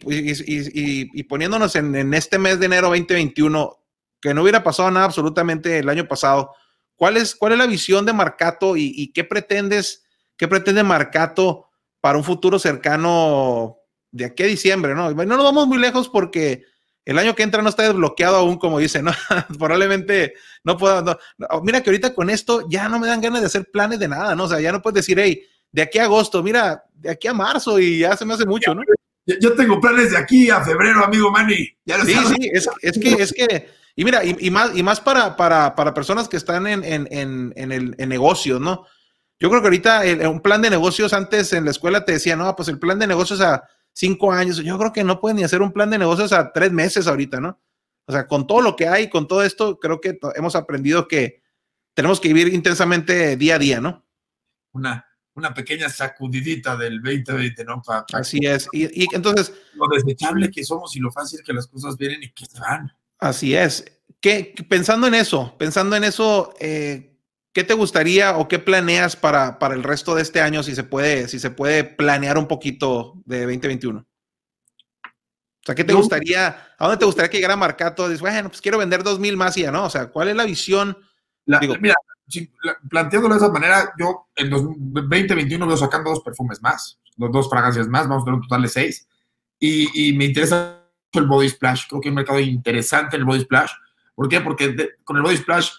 poniéndonos 1.29 1.77
en, 1.77 2.13
este 2.13 2.37
mes 2.37 2.59
de 2.59 2.65
enero 2.65 2.89
2021, 2.89 3.78
que 4.21 4.33
no 4.33 4.41
hubiera 4.41 4.63
pasado 4.63 4.91
nada 4.91 5.05
absolutamente 5.05 5.79
el 5.79 5.89
año 5.89 6.07
pasado. 6.07 6.53
¿Cuál 6.95 7.17
es, 7.17 7.35
cuál 7.35 7.53
es 7.53 7.57
la 7.57 7.67
visión 7.67 8.05
de 8.05 8.13
Marcato 8.13 8.75
y, 8.75 9.11
qué 9.13 9.23
pretendes, 9.23 10.03
qué 10.37 10.47
pretende 10.47 10.83
Marcato 10.83 11.69
para 12.01 12.17
un 12.17 12.23
futuro 12.23 12.59
cercano 12.59 13.77
de 14.11 14.25
aquí 14.25 14.43
a 14.43 14.47
diciembre? 14.47 14.93
No, 14.93 15.11
no 15.11 15.25
nos 15.25 15.43
vamos 15.43 15.67
muy 15.67 15.77
lejos 15.77 16.09
porque 16.09 16.65
el 17.05 17.17
año 17.17 17.35
que 17.35 17.43
entra 17.43 17.61
no 17.61 17.69
está 17.69 17.83
desbloqueado 17.83 18.35
aún, 18.35 18.57
como 18.57 18.79
dice, 18.79 19.01
¿no? 19.01 19.11
Probablemente 19.57 20.33
no 20.63 20.77
pueda. 20.77 21.17
Mira 21.63 21.81
que 21.81 21.89
ahorita 21.89 22.13
con 22.13 22.29
esto 22.29 22.67
ya 22.69 22.89
no 22.89 22.99
me 22.99 23.07
dan 23.07 23.21
ganas 23.21 23.41
de 23.41 23.47
hacer 23.47 23.69
planes 23.71 23.99
de 23.99 24.07
nada, 24.07 24.35
¿no? 24.35 24.43
O 24.43 24.49
sea, 24.49 24.59
ya 24.59 24.71
no 24.71 24.81
puedes 24.81 24.95
decir, 24.95 25.17
hey, 25.19 25.41
de 25.71 25.81
aquí 25.81 25.99
a 25.99 26.03
agosto, 26.03 26.43
mira, 26.43 26.83
de 26.93 27.11
aquí 27.11 27.27
a 27.27 27.33
marzo 27.33 27.79
y 27.79 27.99
ya 27.99 28.17
se 28.17 28.25
me 28.25 28.33
hace 28.33 28.45
mucho, 28.45 28.75
¿no? 28.75 28.81
Yo 29.39 29.53
tengo 29.53 29.79
planes 29.79 30.11
de 30.11 30.17
aquí 30.17 30.49
a 30.49 30.61
febrero, 30.61 31.03
amigo 31.03 31.31
Manny. 31.31 31.55
sí, 31.85 32.13
sí, 32.13 32.49
es, 32.51 32.69
es, 32.81 32.99
que, 32.99 33.09
es 33.09 33.31
que 33.31 33.69
y 33.99 34.05
mira, 34.05 34.23
y, 34.23 34.49
más, 34.49 34.77
y 34.77 34.81
más 34.81 35.01
para, 35.01 35.35
para, 35.35 35.75
para 35.75 35.93
personas 35.93 36.29
que 36.29 36.37
están 36.37 36.65
en, 36.67 36.85
en, 36.85 37.05
en, 37.11 37.51
en 37.57 37.71
el 37.73 37.95
en 37.97 38.07
negocios, 38.07 38.61
¿no? 38.61 38.85
Yo 39.37 39.49
creo 39.49 39.59
que 39.59 39.67
ahorita 39.67 40.03
un 40.29 40.39
plan 40.39 40.61
de 40.61 40.69
negocios 40.69 41.11
antes 41.11 41.51
en 41.51 41.65
la 41.65 41.71
escuela 41.71 42.05
te 42.05 42.13
decía, 42.13 42.37
no, 42.37 42.55
pues 42.55 42.69
el 42.69 42.79
plan 42.79 42.97
de 42.97 43.07
negocios 43.07 43.41
a 43.41 43.61
cinco 43.91 44.31
años. 44.31 44.55
Yo 44.63 44.77
creo 44.77 44.93
que 44.93 45.03
no 45.03 45.19
pueden 45.19 45.35
ni 45.35 45.43
hacer 45.43 45.61
un 45.61 45.73
plan 45.73 45.89
de 45.89 45.97
negocios 45.97 46.31
a 46.31 46.53
tres 46.53 46.71
meses 46.71 47.07
ahorita, 47.07 47.41
¿no? 47.41 47.59
O 48.05 48.13
sea, 48.13 48.25
con 48.25 48.47
todo 48.47 48.61
lo 48.61 48.77
que 48.77 48.87
hay, 48.87 49.09
con 49.09 49.27
todo 49.27 49.43
esto, 49.43 49.77
creo 49.77 49.99
que 49.99 50.17
hemos 50.33 50.55
aprendido 50.55 51.05
que 51.05 51.43
tenemos 51.93 52.21
que 52.21 52.29
vivir 52.29 52.53
intensamente 52.53 53.35
día 53.35 53.55
a 53.55 53.59
día, 53.59 53.81
¿no? 53.81 54.05
Una, 54.71 55.05
una 55.33 55.53
pequeña 55.53 55.89
sacudidita 55.89 56.77
del 56.77 57.01
2020, 57.01 57.65
¿no? 57.65 57.81
Así 58.13 58.39
es. 58.43 58.69
Y, 58.71 59.03
y, 59.03 59.07
entonces... 59.13 59.53
Lo 59.73 59.87
desechable 59.89 60.49
que 60.49 60.63
somos 60.63 60.95
y 60.95 61.01
lo 61.01 61.11
fácil 61.11 61.41
que 61.43 61.51
las 61.51 61.67
cosas 61.67 61.97
vienen 61.97 62.23
y 62.23 62.31
que 62.31 62.45
se 62.45 62.61
van. 62.61 62.89
Así 63.19 63.55
es. 63.55 63.85
¿Qué, 64.21 64.53
pensando 64.67 65.07
en 65.07 65.13
eso, 65.13 65.55
pensando 65.57 65.95
en 65.95 66.03
eso, 66.03 66.53
eh, 66.59 67.17
¿qué 67.53 67.63
te 67.63 67.73
gustaría 67.73 68.37
o 68.37 68.47
qué 68.47 68.59
planeas 68.59 69.15
para, 69.15 69.59
para 69.59 69.75
el 69.75 69.83
resto 69.83 70.15
de 70.15 70.21
este 70.21 70.41
año, 70.41 70.63
si 70.63 70.75
se 70.75 70.83
puede, 70.83 71.27
si 71.27 71.39
se 71.39 71.51
puede 71.51 71.83
planear 71.83 72.37
un 72.37 72.47
poquito 72.47 73.21
de 73.25 73.41
2021? 73.41 73.99
O 73.99 75.65
sea, 75.65 75.75
¿qué 75.75 75.83
te 75.83 75.93
gustaría, 75.93 76.73
a 76.77 76.85
dónde 76.85 76.97
te 76.97 77.05
gustaría 77.05 77.29
que 77.29 77.37
llegara 77.37 77.55
Marcato? 77.55 78.07
Dices, 78.07 78.21
bueno, 78.21 78.49
pues 78.49 78.61
quiero 78.61 78.77
vender 78.77 79.03
dos 79.03 79.19
mil 79.19 79.37
más 79.37 79.55
y 79.57 79.61
ya, 79.61 79.71
¿no? 79.71 79.85
O 79.85 79.89
sea, 79.89 80.07
¿cuál 80.07 80.29
es 80.29 80.35
la 80.35 80.45
visión? 80.45 80.97
mira, 81.45 81.95
planteándolo 82.89 83.35
de 83.35 83.39
esa 83.39 83.51
manera, 83.51 83.93
yo 83.99 84.27
en 84.35 84.49
2021 84.49 85.67
veo 85.67 85.77
sacando 85.77 86.11
dos 86.11 86.21
perfumes 86.21 86.61
más, 86.61 86.99
dos 87.17 87.49
fragancias 87.49 87.87
más, 87.87 88.07
vamos 88.07 88.23
a 88.23 88.25
tener 88.25 88.39
un 88.39 88.47
total 88.47 88.61
de 88.63 88.67
seis. 88.67 89.07
Y, 89.59 90.09
y 90.09 90.13
me 90.13 90.25
interesa 90.25 90.78
el 91.13 91.25
body 91.25 91.49
splash. 91.49 91.87
Creo 91.87 92.01
que 92.01 92.09
hay 92.09 92.11
un 92.11 92.15
mercado 92.15 92.39
interesante 92.39 93.17
el 93.17 93.25
body 93.25 93.41
splash. 93.41 93.71
¿Por 94.13 94.27
qué? 94.27 94.41
Porque 94.41 94.95
con 95.03 95.17
el 95.17 95.23
body 95.23 95.37
splash 95.37 95.71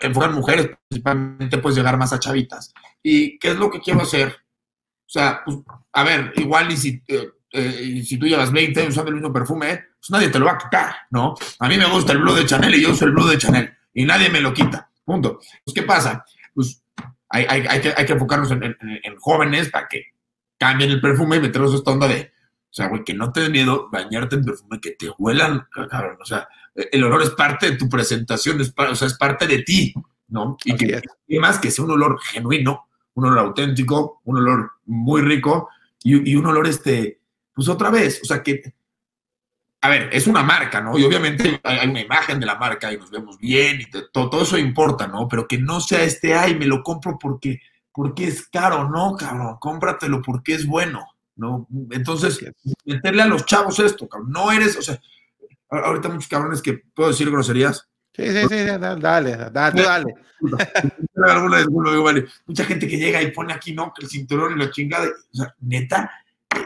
enfocan 0.00 0.34
mujeres, 0.34 0.70
principalmente 0.88 1.58
puedes 1.58 1.76
llegar 1.76 1.96
más 1.98 2.12
a 2.12 2.18
chavitas. 2.18 2.72
¿Y 3.02 3.38
qué 3.38 3.50
es 3.50 3.56
lo 3.56 3.70
que 3.70 3.80
quiero 3.80 4.02
hacer? 4.02 4.28
O 4.28 5.10
sea, 5.10 5.42
pues, 5.44 5.58
a 5.92 6.04
ver, 6.04 6.32
igual 6.36 6.70
y 6.70 6.76
si, 6.76 7.02
eh, 7.08 7.30
eh, 7.50 8.02
si 8.04 8.18
tú 8.18 8.26
llevas 8.26 8.52
20 8.52 8.80
años 8.80 8.92
usando 8.92 9.10
el 9.10 9.16
mismo 9.16 9.32
perfume, 9.32 9.84
pues 9.98 10.10
nadie 10.10 10.28
te 10.28 10.38
lo 10.38 10.46
va 10.46 10.52
a 10.52 10.58
quitar, 10.58 10.94
¿no? 11.10 11.34
A 11.58 11.68
mí 11.68 11.76
me 11.76 11.86
gusta 11.86 12.12
el 12.12 12.18
Blue 12.18 12.34
de 12.34 12.46
Chanel 12.46 12.74
y 12.74 12.82
yo 12.82 12.90
uso 12.90 13.04
el 13.04 13.12
Blue 13.12 13.26
de 13.26 13.38
Chanel 13.38 13.74
y 13.94 14.04
nadie 14.04 14.28
me 14.28 14.40
lo 14.40 14.52
quita, 14.52 14.90
punto. 15.04 15.40
Pues, 15.64 15.74
¿qué 15.74 15.82
pasa? 15.82 16.24
Pues 16.54 16.82
hay, 17.30 17.46
hay, 17.48 17.66
hay, 17.66 17.80
que, 17.80 17.94
hay 17.96 18.06
que, 18.06 18.12
enfocarnos 18.12 18.50
en, 18.50 18.62
en, 18.62 18.76
en, 18.80 19.16
jóvenes 19.16 19.70
para 19.70 19.88
que 19.88 20.12
cambien 20.58 20.90
el 20.90 21.00
perfume 21.00 21.36
y 21.36 21.40
meterlos 21.40 21.74
esta 21.74 21.90
onda 21.90 22.08
de 22.08 22.32
o 22.70 22.74
sea, 22.74 22.88
güey, 22.88 23.02
que 23.02 23.14
no 23.14 23.32
te 23.32 23.40
dé 23.40 23.48
miedo 23.48 23.88
bañarte 23.90 24.36
en 24.36 24.44
perfume, 24.44 24.78
que 24.80 24.90
te 24.90 25.10
huelan, 25.16 25.66
cabrón. 25.90 26.18
O 26.20 26.24
sea, 26.24 26.48
el 26.74 27.02
olor 27.02 27.22
es 27.22 27.30
parte 27.30 27.70
de 27.70 27.76
tu 27.76 27.88
presentación, 27.88 28.60
es 28.60 28.74
o 28.76 28.94
sea, 28.94 29.08
es 29.08 29.14
parte 29.14 29.46
de 29.46 29.62
ti, 29.62 29.94
¿no? 30.28 30.56
Y 30.64 30.76
que, 30.76 31.00
más 31.40 31.58
que 31.58 31.70
sea 31.70 31.84
un 31.84 31.92
olor 31.92 32.20
genuino, 32.20 32.88
un 33.14 33.24
olor 33.24 33.38
auténtico, 33.38 34.20
un 34.24 34.38
olor 34.38 34.72
muy 34.84 35.22
rico 35.22 35.70
y, 36.02 36.36
un 36.36 36.46
olor, 36.46 36.66
este, 36.66 37.20
pues 37.54 37.68
otra 37.68 37.90
vez, 37.90 38.20
o 38.22 38.26
sea, 38.26 38.42
que, 38.42 38.74
a 39.80 39.88
ver, 39.88 40.10
es 40.12 40.26
una 40.26 40.42
marca, 40.42 40.80
¿no? 40.80 40.98
Y 40.98 41.04
obviamente 41.04 41.60
hay 41.64 41.88
una 41.88 42.02
imagen 42.02 42.38
de 42.38 42.46
la 42.46 42.56
marca 42.56 42.92
y 42.92 42.98
nos 42.98 43.10
vemos 43.10 43.38
bien 43.38 43.80
y 43.80 43.90
todo, 44.12 44.28
todo 44.28 44.42
eso 44.42 44.58
importa, 44.58 45.06
¿no? 45.06 45.26
Pero 45.26 45.48
que 45.48 45.58
no 45.58 45.80
sea 45.80 46.02
este, 46.04 46.34
ay, 46.34 46.54
me 46.54 46.66
lo 46.66 46.82
compro 46.82 47.18
porque, 47.18 47.60
porque 47.92 48.24
es 48.28 48.46
caro, 48.46 48.88
no, 48.88 49.16
cabrón, 49.16 49.56
cómpratelo 49.58 50.20
porque 50.20 50.54
es 50.54 50.66
bueno. 50.66 51.06
¿No? 51.38 51.66
Entonces, 51.90 52.44
meterle 52.84 53.22
a 53.22 53.26
los 53.26 53.46
chavos 53.46 53.78
esto, 53.78 54.08
cabrón. 54.08 54.30
No 54.30 54.52
eres, 54.52 54.76
o 54.76 54.82
sea, 54.82 55.00
ahorita 55.70 56.10
muchos 56.10 56.28
cabrones 56.28 56.60
que 56.60 56.82
puedo 56.94 57.10
decir 57.10 57.30
groserías. 57.30 57.88
Sí, 58.14 58.26
sí, 58.26 58.42
sí, 58.48 58.64
dale, 58.64 59.00
dale, 59.00 59.36
dale. 59.52 59.82
dale. 59.82 60.14
Mucha 62.46 62.64
gente 62.64 62.88
que 62.88 62.98
llega 62.98 63.22
y 63.22 63.30
pone 63.30 63.52
aquí, 63.52 63.72
¿no? 63.72 63.92
El 63.98 64.08
cinturón 64.08 64.56
y 64.56 64.64
la 64.64 64.70
chingada. 64.70 65.06
O 65.06 65.36
sea, 65.36 65.54
neta, 65.60 66.10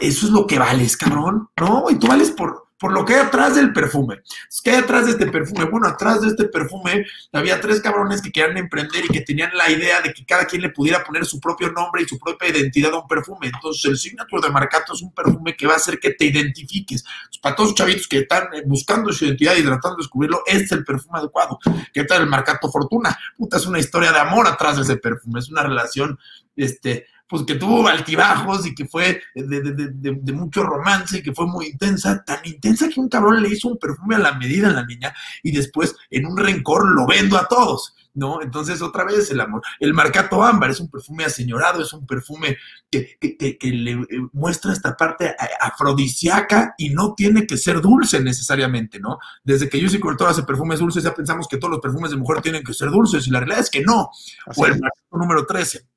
eso 0.00 0.26
es 0.26 0.32
lo 0.32 0.46
que 0.46 0.58
vales, 0.58 0.96
cabrón. 0.96 1.48
No, 1.60 1.86
y 1.90 1.98
tú 1.98 2.06
vales 2.06 2.30
por, 2.30 2.61
por 2.82 2.92
lo 2.92 3.04
que 3.04 3.14
hay 3.14 3.20
atrás 3.20 3.54
del 3.54 3.72
perfume. 3.72 4.22
¿Qué 4.64 4.72
hay 4.72 4.78
atrás 4.78 5.06
de 5.06 5.12
este 5.12 5.28
perfume? 5.28 5.66
Bueno, 5.66 5.86
atrás 5.86 6.20
de 6.20 6.26
este 6.26 6.46
perfume 6.46 7.06
había 7.32 7.60
tres 7.60 7.80
cabrones 7.80 8.20
que 8.20 8.32
querían 8.32 8.56
emprender 8.56 9.04
y 9.04 9.08
que 9.08 9.20
tenían 9.20 9.56
la 9.56 9.70
idea 9.70 10.00
de 10.00 10.12
que 10.12 10.26
cada 10.26 10.46
quien 10.46 10.62
le 10.62 10.70
pudiera 10.70 11.04
poner 11.04 11.24
su 11.24 11.38
propio 11.38 11.70
nombre 11.70 12.02
y 12.02 12.08
su 12.08 12.18
propia 12.18 12.48
identidad 12.48 12.92
a 12.92 12.98
un 12.98 13.06
perfume. 13.06 13.52
Entonces, 13.54 13.84
el 13.84 13.96
Signature 13.96 14.48
de 14.48 14.52
Marcato 14.52 14.94
es 14.94 15.02
un 15.02 15.14
perfume 15.14 15.54
que 15.56 15.64
va 15.64 15.74
a 15.74 15.76
hacer 15.76 16.00
que 16.00 16.10
te 16.14 16.24
identifiques. 16.24 17.04
para 17.40 17.54
todos 17.54 17.70
los 17.70 17.76
chavitos 17.76 18.08
que 18.08 18.18
están 18.18 18.52
eh, 18.52 18.64
buscando 18.66 19.12
su 19.12 19.26
identidad 19.26 19.54
y 19.54 19.62
tratando 19.62 19.98
de 19.98 20.02
descubrirlo, 20.02 20.42
este 20.44 20.64
es 20.64 20.72
el 20.72 20.84
perfume 20.84 21.20
adecuado. 21.20 21.60
¿Qué 21.94 22.02
tal 22.02 22.22
el 22.22 22.28
Marcato 22.28 22.68
Fortuna? 22.68 23.16
Puta, 23.36 23.58
es 23.58 23.66
una 23.66 23.78
historia 23.78 24.10
de 24.10 24.18
amor 24.18 24.48
atrás 24.48 24.74
de 24.74 24.82
ese 24.82 24.96
perfume. 24.96 25.38
Es 25.38 25.48
una 25.50 25.62
relación, 25.62 26.18
este, 26.56 27.06
pues 27.32 27.44
que 27.44 27.54
tuvo 27.54 27.88
altibajos 27.88 28.66
y 28.66 28.74
que 28.74 28.84
fue 28.84 29.22
de, 29.34 30.32
mucho 30.34 30.64
romance 30.64 31.16
y 31.16 31.22
que 31.22 31.32
fue 31.32 31.46
muy 31.46 31.68
intensa, 31.68 32.22
tan 32.22 32.40
intensa 32.44 32.90
que 32.90 33.00
un 33.00 33.08
cabrón 33.08 33.42
le 33.42 33.48
hizo 33.48 33.68
un 33.68 33.78
perfume 33.78 34.16
a 34.16 34.18
la 34.18 34.34
medida 34.34 34.68
a 34.68 34.72
la 34.72 34.84
niña 34.84 35.14
y 35.42 35.50
después 35.50 35.96
en 36.10 36.26
un 36.26 36.36
rencor 36.36 36.86
lo 36.92 37.06
vendo 37.06 37.38
a 37.38 37.48
todos, 37.48 37.94
¿no? 38.12 38.42
Entonces 38.42 38.82
otra 38.82 39.04
vez 39.04 39.30
el 39.30 39.40
amor. 39.40 39.62
El 39.80 39.94
Marcato 39.94 40.42
Ámbar 40.42 40.72
es 40.72 40.80
un 40.80 40.90
perfume 40.90 41.24
aseñorado, 41.24 41.80
es 41.80 41.94
un 41.94 42.06
perfume 42.06 42.58
que, 42.90 43.16
le 43.62 43.92
eh, 43.92 44.06
muestra 44.34 44.74
esta 44.74 44.94
parte 44.94 45.34
afrodisíaca 45.58 46.74
y 46.76 46.90
no 46.90 47.14
tiene 47.14 47.46
que 47.46 47.56
ser 47.56 47.80
dulce 47.80 48.20
necesariamente, 48.20 49.00
¿no? 49.00 49.18
Desde 49.42 49.70
que 49.70 49.88
soy 49.88 50.00
corrector 50.00 50.28
hace 50.28 50.42
perfumes 50.42 50.80
dulces 50.80 51.02
ya 51.02 51.14
pensamos 51.14 51.48
que 51.48 51.56
todos 51.56 51.70
los 51.70 51.80
perfumes 51.80 52.10
de 52.10 52.18
mujer 52.18 52.42
tienen 52.42 52.62
que 52.62 52.74
ser 52.74 52.90
dulces 52.90 53.26
y 53.26 53.30
la 53.30 53.38
realidad 53.38 53.60
es 53.60 53.70
que 53.70 53.80
no. 53.80 54.10
o 54.54 54.66
el 54.66 54.78
Marcato 54.78 55.16
número 55.16 55.46
13 55.46 55.91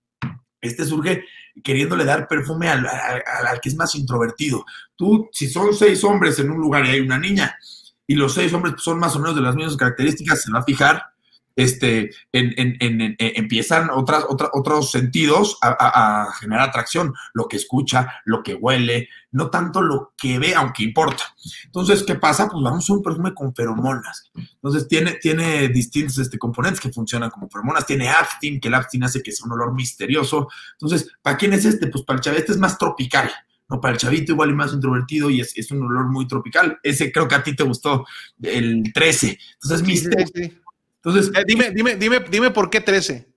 este 0.68 0.86
surge 0.86 1.26
queriéndole 1.64 2.06
dar 2.06 2.28
perfume 2.28 2.70
al, 2.70 2.86
que 3.62 3.70
es 3.70 3.76
más 3.76 3.96
introvertido. 3.96 4.66
Tú, 4.96 5.30
si 5.32 5.50
son 5.50 5.74
seis 5.74 6.04
hombres 6.04 6.38
en 6.40 6.52
un 6.52 6.60
lugar 6.60 6.86
y 6.86 6.90
hay 6.90 7.00
una 7.00 7.18
niña, 7.18 7.58
y 8.08 8.16
los 8.16 8.34
seis 8.34 8.54
hombres 8.54 8.76
son 8.78 9.00
más 9.00 9.16
o 9.16 9.20
menos 9.20 9.36
de 9.36 9.42
las 9.42 9.56
mismas 9.56 9.78
características, 9.78 10.44
se 10.44 10.52
va 10.52 10.60
a 10.60 10.64
fijar 10.64 11.04
este, 11.56 12.12
en, 12.32 13.16
empiezan 13.20 13.90
otras, 13.90 14.26
otros 14.28 14.92
sentidos 14.92 15.58
a, 15.62 16.28
generar 16.40 16.70
atracción, 16.70 17.14
lo 17.34 17.48
que 17.48 17.58
escucha, 17.58 18.22
lo 18.26 18.44
que 18.44 18.56
huele, 18.56 19.10
no 19.32 19.50
tanto 19.50 19.82
lo 19.82 20.14
que 20.18 20.40
ve, 20.40 20.54
aunque 20.56 20.84
importa. 20.84 21.24
Entonces, 21.66 22.04
¿qué 22.04 22.16
pasa? 22.16 22.50
Pues 22.50 22.64
vamos 22.64 22.90
a 22.90 22.94
un 22.94 23.04
perfume 23.04 23.34
con 23.34 23.54
feromonas. 23.54 24.32
Entonces, 24.36 24.88
tiene, 24.88 25.14
tiene 25.14 25.70
distintos 25.70 26.18
este, 26.18 26.38
componentes 26.38 26.80
que 26.80 26.92
funcionan 26.92 27.30
como 27.30 27.50
feromonas. 27.50 27.86
Tiene 27.86 28.10
aftin, 28.10 28.60
que 28.60 28.68
el 28.68 28.74
aftin 28.74 29.04
hace 29.04 29.22
que 29.22 29.32
sea 29.32 29.46
un 29.46 29.54
olor 29.54 29.74
misterioso. 29.74 30.48
Entonces, 30.74 31.10
¿para 31.22 31.38
quién 31.38 31.54
es 31.54 31.66
este? 31.66 31.88
Pues 31.88 32.04
para 32.04 32.18
el 32.18 32.24
chavito 32.24 32.42
este 32.42 32.52
es 32.54 32.60
más 32.60 32.78
tropical. 32.78 33.32
No, 33.68 33.82
para 33.82 33.94
el 33.94 34.00
chavito 34.00 34.34
igual 34.34 34.52
y 34.52 34.54
más 34.54 34.74
introvertido 34.74 35.30
y 35.32 35.42
es, 35.42 35.72
un 35.72 35.84
olor 35.84 36.06
muy 36.12 36.28
tropical. 36.28 36.78
Ese 36.84 37.12
creo 37.12 37.28
que 37.28 37.36
a 37.36 37.44
ti 37.44 37.56
te 37.56 37.64
gustó, 37.64 38.06
el 38.42 38.92
13. 38.94 39.40
Entonces, 39.56 39.88
misterioso. 39.88 40.65
Entonces, 41.06 41.32
eh, 41.36 41.44
dime, 41.46 41.70
dime, 41.70 41.96
dime, 41.96 42.20
dime 42.32 42.50
por 42.50 42.72
qué 42.72 42.82
13. 42.82 43.32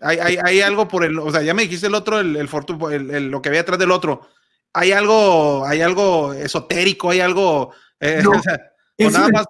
Hay, 0.00 0.18
hay, 0.18 0.36
hay, 0.42 0.60
algo 0.60 0.88
por 0.88 1.04
el, 1.04 1.16
o 1.18 1.30
sea, 1.30 1.42
ya 1.42 1.54
me 1.54 1.62
dijiste 1.62 1.86
el 1.86 1.94
otro, 1.94 2.18
el, 2.18 2.36
el, 2.36 3.30
lo 3.30 3.40
que 3.40 3.48
había 3.48 3.60
atrás 3.60 3.78
del 3.78 3.92
otro. 3.92 4.28
Hay 4.72 4.90
algo, 4.90 5.64
hay 5.64 5.80
algo 5.80 6.32
esotérico, 6.32 7.10
hay 7.10 7.20
algo, 7.20 7.72
eh, 8.00 8.20
o, 8.98 9.10
nada 9.10 9.28
más. 9.28 9.46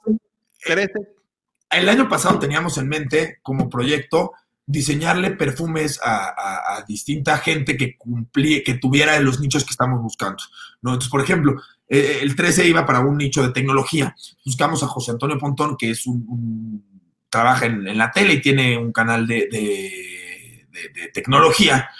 El 1.71 1.89
año 1.89 2.07
pasado 2.07 2.39
teníamos 2.39 2.77
en 2.77 2.89
mente 2.89 3.39
como 3.43 3.71
proyecto 3.71 4.33
diseñarle 4.67 5.31
perfumes 5.31 5.99
a, 6.03 6.77
a, 6.77 6.85
distinta 6.87 7.39
gente 7.39 7.77
que 7.77 7.97
cumplía, 7.97 8.62
que 8.62 8.75
tuviera 8.75 9.19
los 9.21 9.41
nichos 9.41 9.65
que 9.65 9.71
estamos 9.71 10.03
buscando. 10.03 10.43
¿no? 10.83 10.91
Entonces, 10.91 11.11
por 11.11 11.23
ejemplo, 11.23 11.61
eh, 11.89 12.19
el 12.23 12.37
13 12.37 12.69
iba 12.69 12.85
para 12.87 13.01
un 13.01 13.17
nicho 13.17 13.43
de 13.43 13.53
tecnología. 13.53 14.15
Buscamos 14.45 14.83
a 14.83 14.87
José 14.87 15.12
Antonio 15.12 15.39
Pontón, 15.39 15.77
que 15.77 15.91
es 15.91 16.07
un 16.07 16.93
trabaja 17.35 17.66
en, 17.66 17.99
la 17.99 18.12
tele 18.12 18.35
y 18.35 18.41
tiene 18.41 18.78
un 18.78 18.93
canal 18.93 19.26
de, 19.26 20.68
tecnología. 21.12 21.91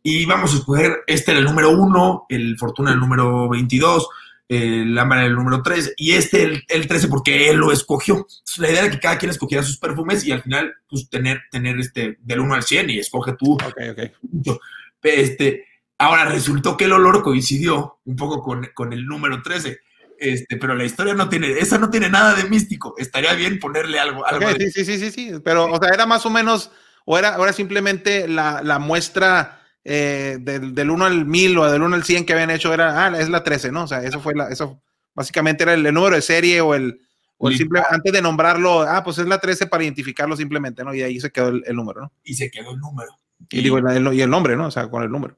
Y 0.00 0.24
vamos 0.26 0.54
a 0.54 0.58
escoger, 0.58 0.98
este 1.08 1.32
era 1.32 1.40
el 1.40 1.46
número 1.46 1.70
uno, 1.70 2.26
el 2.28 2.56
Fortuna 2.56 2.92
el 2.92 3.00
número 3.00 3.48
22, 3.48 4.08
el 4.48 4.96
Ámbar 4.96 5.24
el 5.24 5.34
número 5.34 5.60
3 5.60 5.94
y 5.96 6.12
este 6.12 6.44
el, 6.44 6.64
el 6.68 6.86
13 6.86 7.08
porque 7.08 7.50
él 7.50 7.56
lo 7.56 7.72
escogió. 7.72 8.28
la 8.58 8.70
idea 8.70 8.82
era 8.82 8.90
que 8.92 9.00
cada 9.00 9.18
quien 9.18 9.30
escogiera 9.30 9.64
sus 9.64 9.78
perfumes 9.78 10.24
y 10.24 10.30
al 10.30 10.42
final, 10.42 10.72
pues 10.88 11.10
tener, 11.10 11.42
tener 11.50 11.80
este 11.80 12.18
del 12.20 12.40
1 12.40 12.54
al 12.54 12.62
100 12.62 12.90
y 12.90 12.98
escoge 13.00 13.32
tú. 13.32 13.54
Ok, 13.54 13.78
ok. 13.90 14.56
Este, 15.02 15.64
ahora 15.98 16.26
resultó 16.26 16.76
que 16.76 16.84
el 16.84 16.92
olor 16.92 17.22
coincidió 17.24 17.98
un 18.04 18.14
poco 18.14 18.40
con, 18.40 18.68
con 18.72 18.92
el 18.92 19.04
número 19.04 19.42
13. 19.42 19.80
Este, 20.18 20.56
pero 20.56 20.74
la 20.74 20.84
historia 20.84 21.14
no 21.14 21.28
tiene, 21.28 21.52
esa 21.58 21.78
no 21.78 21.90
tiene 21.90 22.08
nada 22.08 22.34
de 22.34 22.48
místico. 22.48 22.94
Estaría 22.98 23.34
bien 23.34 23.58
ponerle 23.58 23.98
algo. 23.98 24.24
sí, 24.58 24.70
sí, 24.70 24.84
sí, 24.84 24.98
sí, 24.98 25.10
sí. 25.10 25.32
Pero, 25.44 25.66
o 25.66 25.78
sea, 25.78 25.92
era 25.92 26.06
más 26.06 26.24
o 26.26 26.30
menos, 26.30 26.70
o 27.04 27.18
era, 27.18 27.36
era 27.36 27.52
simplemente 27.52 28.26
la, 28.28 28.78
muestra 28.78 29.62
eh, 29.84 30.38
del, 30.40 30.90
1 30.90 31.04
al 31.04 31.26
1000 31.26 31.58
o 31.58 31.70
del 31.70 31.82
1 31.82 31.96
al 31.96 32.04
100 32.04 32.24
que 32.24 32.32
habían 32.32 32.50
hecho, 32.50 32.72
era, 32.72 33.06
ah, 33.06 33.18
es 33.18 33.28
la 33.28 33.44
13, 33.44 33.72
¿no? 33.72 33.84
O 33.84 33.86
sea, 33.86 34.02
eso 34.02 34.20
fue 34.20 34.34
la, 34.34 34.48
eso 34.48 34.82
básicamente 35.14 35.64
era 35.64 35.74
el, 35.74 35.82
número 35.94 36.16
de 36.16 36.22
serie 36.22 36.60
o 36.60 36.74
el, 36.74 37.00
o 37.38 37.48
el 37.48 37.56
simple, 37.56 37.82
antes 37.88 38.12
de 38.12 38.22
nombrarlo, 38.22 38.82
ah, 38.82 39.02
pues 39.04 39.18
es 39.18 39.26
la 39.26 39.38
13 39.38 39.66
para 39.66 39.84
identificarlo 39.84 40.36
simplemente, 40.36 40.84
¿no? 40.84 40.94
Y 40.94 41.02
ahí 41.02 41.20
se 41.20 41.30
quedó 41.30 41.48
el, 41.48 41.76
número, 41.76 42.02
¿no? 42.02 42.12
Y 42.24 42.34
se 42.34 42.50
quedó 42.50 42.70
el 42.72 42.78
número. 42.78 43.18
Y, 43.50 43.62
digo, 43.62 43.78
y 44.12 44.20
el 44.22 44.30
nombre, 44.30 44.56
¿no? 44.56 44.68
O 44.68 44.70
sea, 44.70 44.88
con 44.88 45.02
el 45.02 45.10
número. 45.10 45.36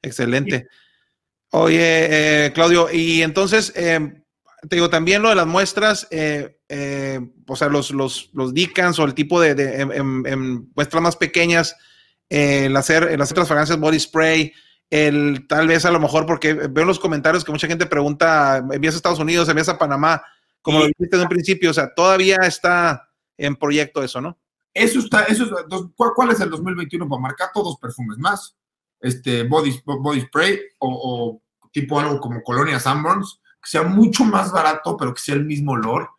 Excelente. 0.00 0.66
Oye, 1.50 2.46
eh, 2.46 2.52
Claudio, 2.52 2.88
y 2.92 3.22
entonces, 3.22 3.72
eh, 3.74 4.22
te 4.68 4.76
digo, 4.76 4.90
también 4.90 5.22
lo 5.22 5.30
de 5.30 5.34
las 5.34 5.46
muestras, 5.46 6.06
eh, 6.10 6.58
o 7.46 7.56
sea, 7.56 7.68
los, 7.68 7.90
los, 7.90 8.30
los 8.34 8.52
Dicans 8.52 8.98
o 8.98 9.04
el 9.04 9.14
tipo 9.14 9.40
de, 9.40 9.80
en, 9.80 10.70
muestras 10.74 11.02
más 11.02 11.16
pequeñas, 11.16 11.74
el, 12.28 12.76
hacer, 12.76 13.04
el 13.04 13.20
hacer 13.22 13.38
las 13.38 13.48
fragancias 13.48 13.78
body 13.78 13.98
spray, 13.98 14.52
el 14.90 15.46
tal 15.48 15.68
vez 15.68 15.86
a 15.86 15.90
lo 15.90 16.00
mejor, 16.00 16.26
porque 16.26 16.52
veo 16.52 16.82
en 16.82 16.88
los 16.88 16.98
comentarios 16.98 17.44
que 17.44 17.52
mucha 17.52 17.66
gente 17.66 17.86
pregunta, 17.86 18.58
envías 18.70 18.94
a 18.94 18.98
Estados 18.98 19.18
Unidos, 19.18 19.48
envías 19.48 19.70
a 19.70 19.78
Panamá, 19.78 20.22
como 20.60 20.80
lo 20.80 20.86
dijiste 20.86 21.16
en 21.16 21.22
un 21.22 21.28
principio, 21.28 21.70
o 21.70 21.74
sea, 21.74 21.94
todavía 21.94 22.36
está 22.42 23.08
en 23.38 23.56
proyecto 23.56 24.02
eso, 24.02 24.20
¿no? 24.20 24.38
Eso 24.74 24.98
está, 24.98 25.24
eso 25.24 25.44
es, 25.44 25.50
¿cuál 26.14 26.30
es 26.30 26.40
el 26.40 26.50
2021 26.50 27.08
para 27.08 27.22
marcar 27.22 27.48
todos 27.54 27.78
perfumes 27.78 28.18
más? 28.18 28.57
Este 29.00 29.44
body, 29.44 29.80
body 29.84 30.22
spray 30.22 30.60
o, 30.78 31.40
tipo 31.72 32.00
algo 32.00 32.20
como 32.20 32.42
colonia 32.42 32.80
Sanborns, 32.80 33.40
que 33.62 33.70
sea 33.70 33.82
mucho 33.82 34.24
más 34.24 34.50
barato, 34.52 34.96
pero 34.96 35.14
que 35.14 35.20
sea 35.20 35.34
el 35.34 35.44
mismo 35.44 35.72
olor. 35.72 36.10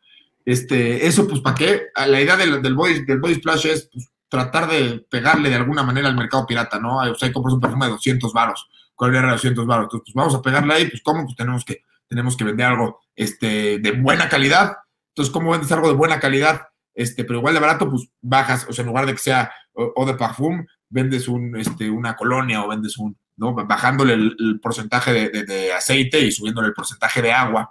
Este, 0.46 1.06
eso, 1.06 1.28
pues, 1.28 1.42
¿para 1.42 1.56
qué? 1.56 1.88
La 1.96 2.22
idea 2.22 2.38
del, 2.38 2.62
del, 2.62 2.76
body, 2.76 3.06
del 3.06 3.20
body 3.20 3.36
splash 3.36 3.66
es 3.68 3.90
pues, 3.92 4.10
tratar 4.30 4.70
de 4.70 5.06
pegarle 5.10 5.50
de 5.50 5.56
alguna 5.56 5.84
manera 5.84 6.08
al 6.08 6.16
mercado 6.16 6.46
pirata, 6.46 6.80
¿no? 6.80 6.98
O 6.98 7.16
sea, 7.16 7.34
compras 7.34 7.54
un 7.54 7.60
perfume 7.60 7.86
de 7.88 7.92
200 7.94 8.32
varos, 8.32 8.70
colonia 8.96 9.22
de 9.22 9.32
200 9.32 9.66
varos. 9.66 9.86
Entonces, 9.86 10.04
pues, 10.06 10.16
vamos 10.16 10.36
a 10.36 10.42
pegarle 10.42 10.74
ahí, 10.74 10.90
pues, 10.90 11.02
¿cómo? 11.04 11.26
Pues 11.26 11.36
tenemos 11.36 11.66
que, 11.66 11.84
tenemos 12.08 12.38
que 12.38 12.44
vender 12.44 12.68
algo 12.68 13.00
este, 13.16 13.80
de 13.80 13.92
buena 13.92 14.30
calidad. 14.30 14.78
Entonces, 15.10 15.34
¿cómo 15.34 15.52
vendes 15.52 15.72
algo 15.72 15.88
de 15.88 15.96
buena 15.96 16.20
calidad? 16.20 16.62
Este, 16.94 17.24
pero 17.24 17.40
igual 17.40 17.54
de 17.54 17.60
barato, 17.60 17.90
pues 17.90 18.10
bajas, 18.22 18.66
o 18.70 18.74
sea, 18.74 18.84
en 18.84 18.88
lugar 18.88 19.06
de 19.06 19.14
que 19.14 19.20
sea 19.20 19.52
o, 19.74 20.06
de 20.06 20.16
parfum, 20.16 20.66
vendes 20.90 21.28
un, 21.28 21.56
este, 21.56 21.90
una 21.90 22.16
colonia 22.16 22.64
o 22.64 22.68
vendes 22.68 22.98
un, 22.98 23.18
¿no? 23.38 23.54
Bajándole 23.54 24.14
el, 24.14 24.60
porcentaje 24.62 25.30
de, 25.30 25.74
aceite 25.74 26.20
y 26.20 26.32
subiéndole 26.32 26.68
el 26.68 26.74
porcentaje 26.74 27.22
de 27.22 27.32
agua. 27.32 27.70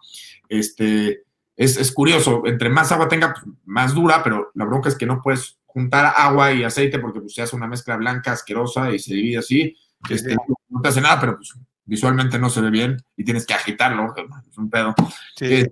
Este, 0.48 1.24
es, 1.56 1.92
curioso, 1.92 2.42
entre 2.46 2.70
más 2.70 2.90
agua 2.92 3.08
tenga, 3.08 3.34
pues, 3.34 3.46
más 3.64 3.94
dura, 3.94 4.22
pero 4.22 4.50
la 4.54 4.64
bronca 4.64 4.88
es 4.88 4.96
que 4.96 5.06
no 5.06 5.20
puedes 5.22 5.58
juntar 5.66 6.14
agua 6.16 6.52
y 6.52 6.64
aceite 6.64 6.98
porque 6.98 7.20
pues, 7.20 7.34
se 7.34 7.42
hace 7.42 7.54
una 7.54 7.66
mezcla 7.66 7.96
blanca 7.96 8.32
asquerosa 8.32 8.92
y 8.92 8.98
se 8.98 9.14
divide 9.14 9.38
así. 9.38 9.76
Este, 10.08 10.36
no 10.68 10.80
te 10.80 10.88
hace 10.88 11.00
nada, 11.00 11.20
pero 11.20 11.36
pues 11.36 11.52
visualmente 11.84 12.38
no 12.38 12.50
se 12.50 12.60
ve 12.60 12.70
bien 12.70 12.96
y 13.16 13.24
tienes 13.24 13.44
que 13.44 13.54
agitarlo, 13.54 14.14
es 14.48 14.58
un 14.58 14.70
pedo. 14.70 14.94
Eh, 15.40 15.66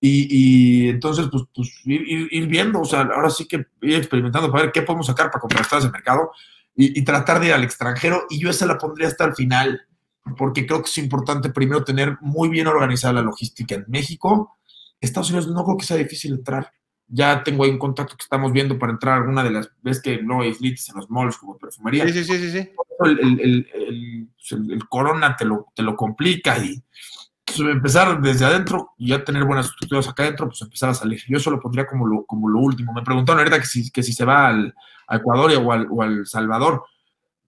y, 0.00 0.88
entonces, 0.88 1.28
pues, 1.30 1.44
pues 1.54 1.70
ir, 1.84 2.46
viendo, 2.48 2.80
o 2.80 2.84
sea, 2.84 3.02
ahora 3.02 3.30
sí 3.30 3.46
que 3.46 3.66
ir 3.82 3.94
experimentando 3.94 4.50
para 4.50 4.64
ver 4.64 4.72
qué 4.72 4.82
podemos 4.82 5.06
sacar 5.06 5.30
para 5.30 5.40
contrastar 5.40 5.78
ese 5.78 5.90
mercado 5.90 6.32
y, 6.74 7.02
tratar 7.04 7.40
de 7.40 7.48
ir 7.48 7.52
al 7.52 7.64
extranjero. 7.64 8.26
Y 8.30 8.40
yo 8.40 8.50
esa 8.50 8.66
la 8.66 8.78
pondría 8.78 9.08
hasta 9.08 9.24
el 9.24 9.34
final, 9.34 9.82
porque 10.36 10.66
creo 10.66 10.82
que 10.82 10.88
es 10.88 10.98
importante 10.98 11.50
primero 11.50 11.84
tener 11.84 12.16
muy 12.20 12.48
bien 12.48 12.66
organizada 12.66 13.14
la 13.14 13.22
logística 13.22 13.74
en 13.74 13.84
México. 13.88 14.56
Estados 15.00 15.30
Unidos 15.30 15.48
no 15.48 15.64
creo 15.64 15.76
que 15.76 15.86
sea 15.86 15.96
difícil 15.96 16.34
entrar. 16.34 16.72
Ya 17.08 17.42
tengo 17.42 17.64
ahí 17.64 17.70
un 17.70 17.78
contacto 17.78 18.16
que 18.16 18.22
estamos 18.22 18.52
viendo 18.52 18.78
para 18.78 18.92
entrar 18.92 19.18
alguna 19.18 19.44
de 19.44 19.50
las 19.50 19.70
ves 19.82 20.00
que 20.00 20.22
no 20.22 20.40
hay 20.40 20.54
slites 20.54 20.88
en 20.88 20.96
los 20.96 21.10
malls 21.10 21.36
como 21.36 21.58
perfumería. 21.58 22.06
Sí, 22.06 22.24
sí, 22.24 22.38
sí, 22.38 22.50
sí. 22.50 22.70
El, 23.00 23.18
el, 23.18 23.40
el, 23.74 24.28
el, 24.70 24.88
corona 24.88 25.36
te 25.36 25.44
lo, 25.44 25.66
te 25.74 25.82
lo 25.82 25.94
complica 25.94 26.56
y 26.58 26.82
pues, 27.44 27.58
empezar 27.58 28.20
desde 28.22 28.44
adentro 28.44 28.92
y 28.96 29.08
ya 29.08 29.24
tener 29.24 29.44
buenas 29.44 29.66
estructuras 29.66 30.08
acá 30.08 30.22
adentro, 30.22 30.46
pues 30.48 30.62
empezar 30.62 30.90
a 30.90 30.94
salir. 30.94 31.20
Yo 31.28 31.36
eso 31.36 31.50
lo 31.50 31.60
pondría 31.60 31.86
como 31.86 32.06
lo, 32.06 32.24
como 32.24 32.48
lo 32.48 32.60
último. 32.60 32.92
Me 32.92 33.02
preguntaron 33.02 33.40
ahorita 33.40 33.60
que 33.60 33.66
si, 33.66 33.90
que 33.90 34.02
si 34.02 34.12
se 34.12 34.24
va 34.24 34.48
al, 34.48 34.74
a 35.12 35.16
Ecuador 35.16 35.52
o 35.62 35.72
al, 35.72 35.86
o 35.90 36.02
al 36.02 36.26
Salvador. 36.26 36.84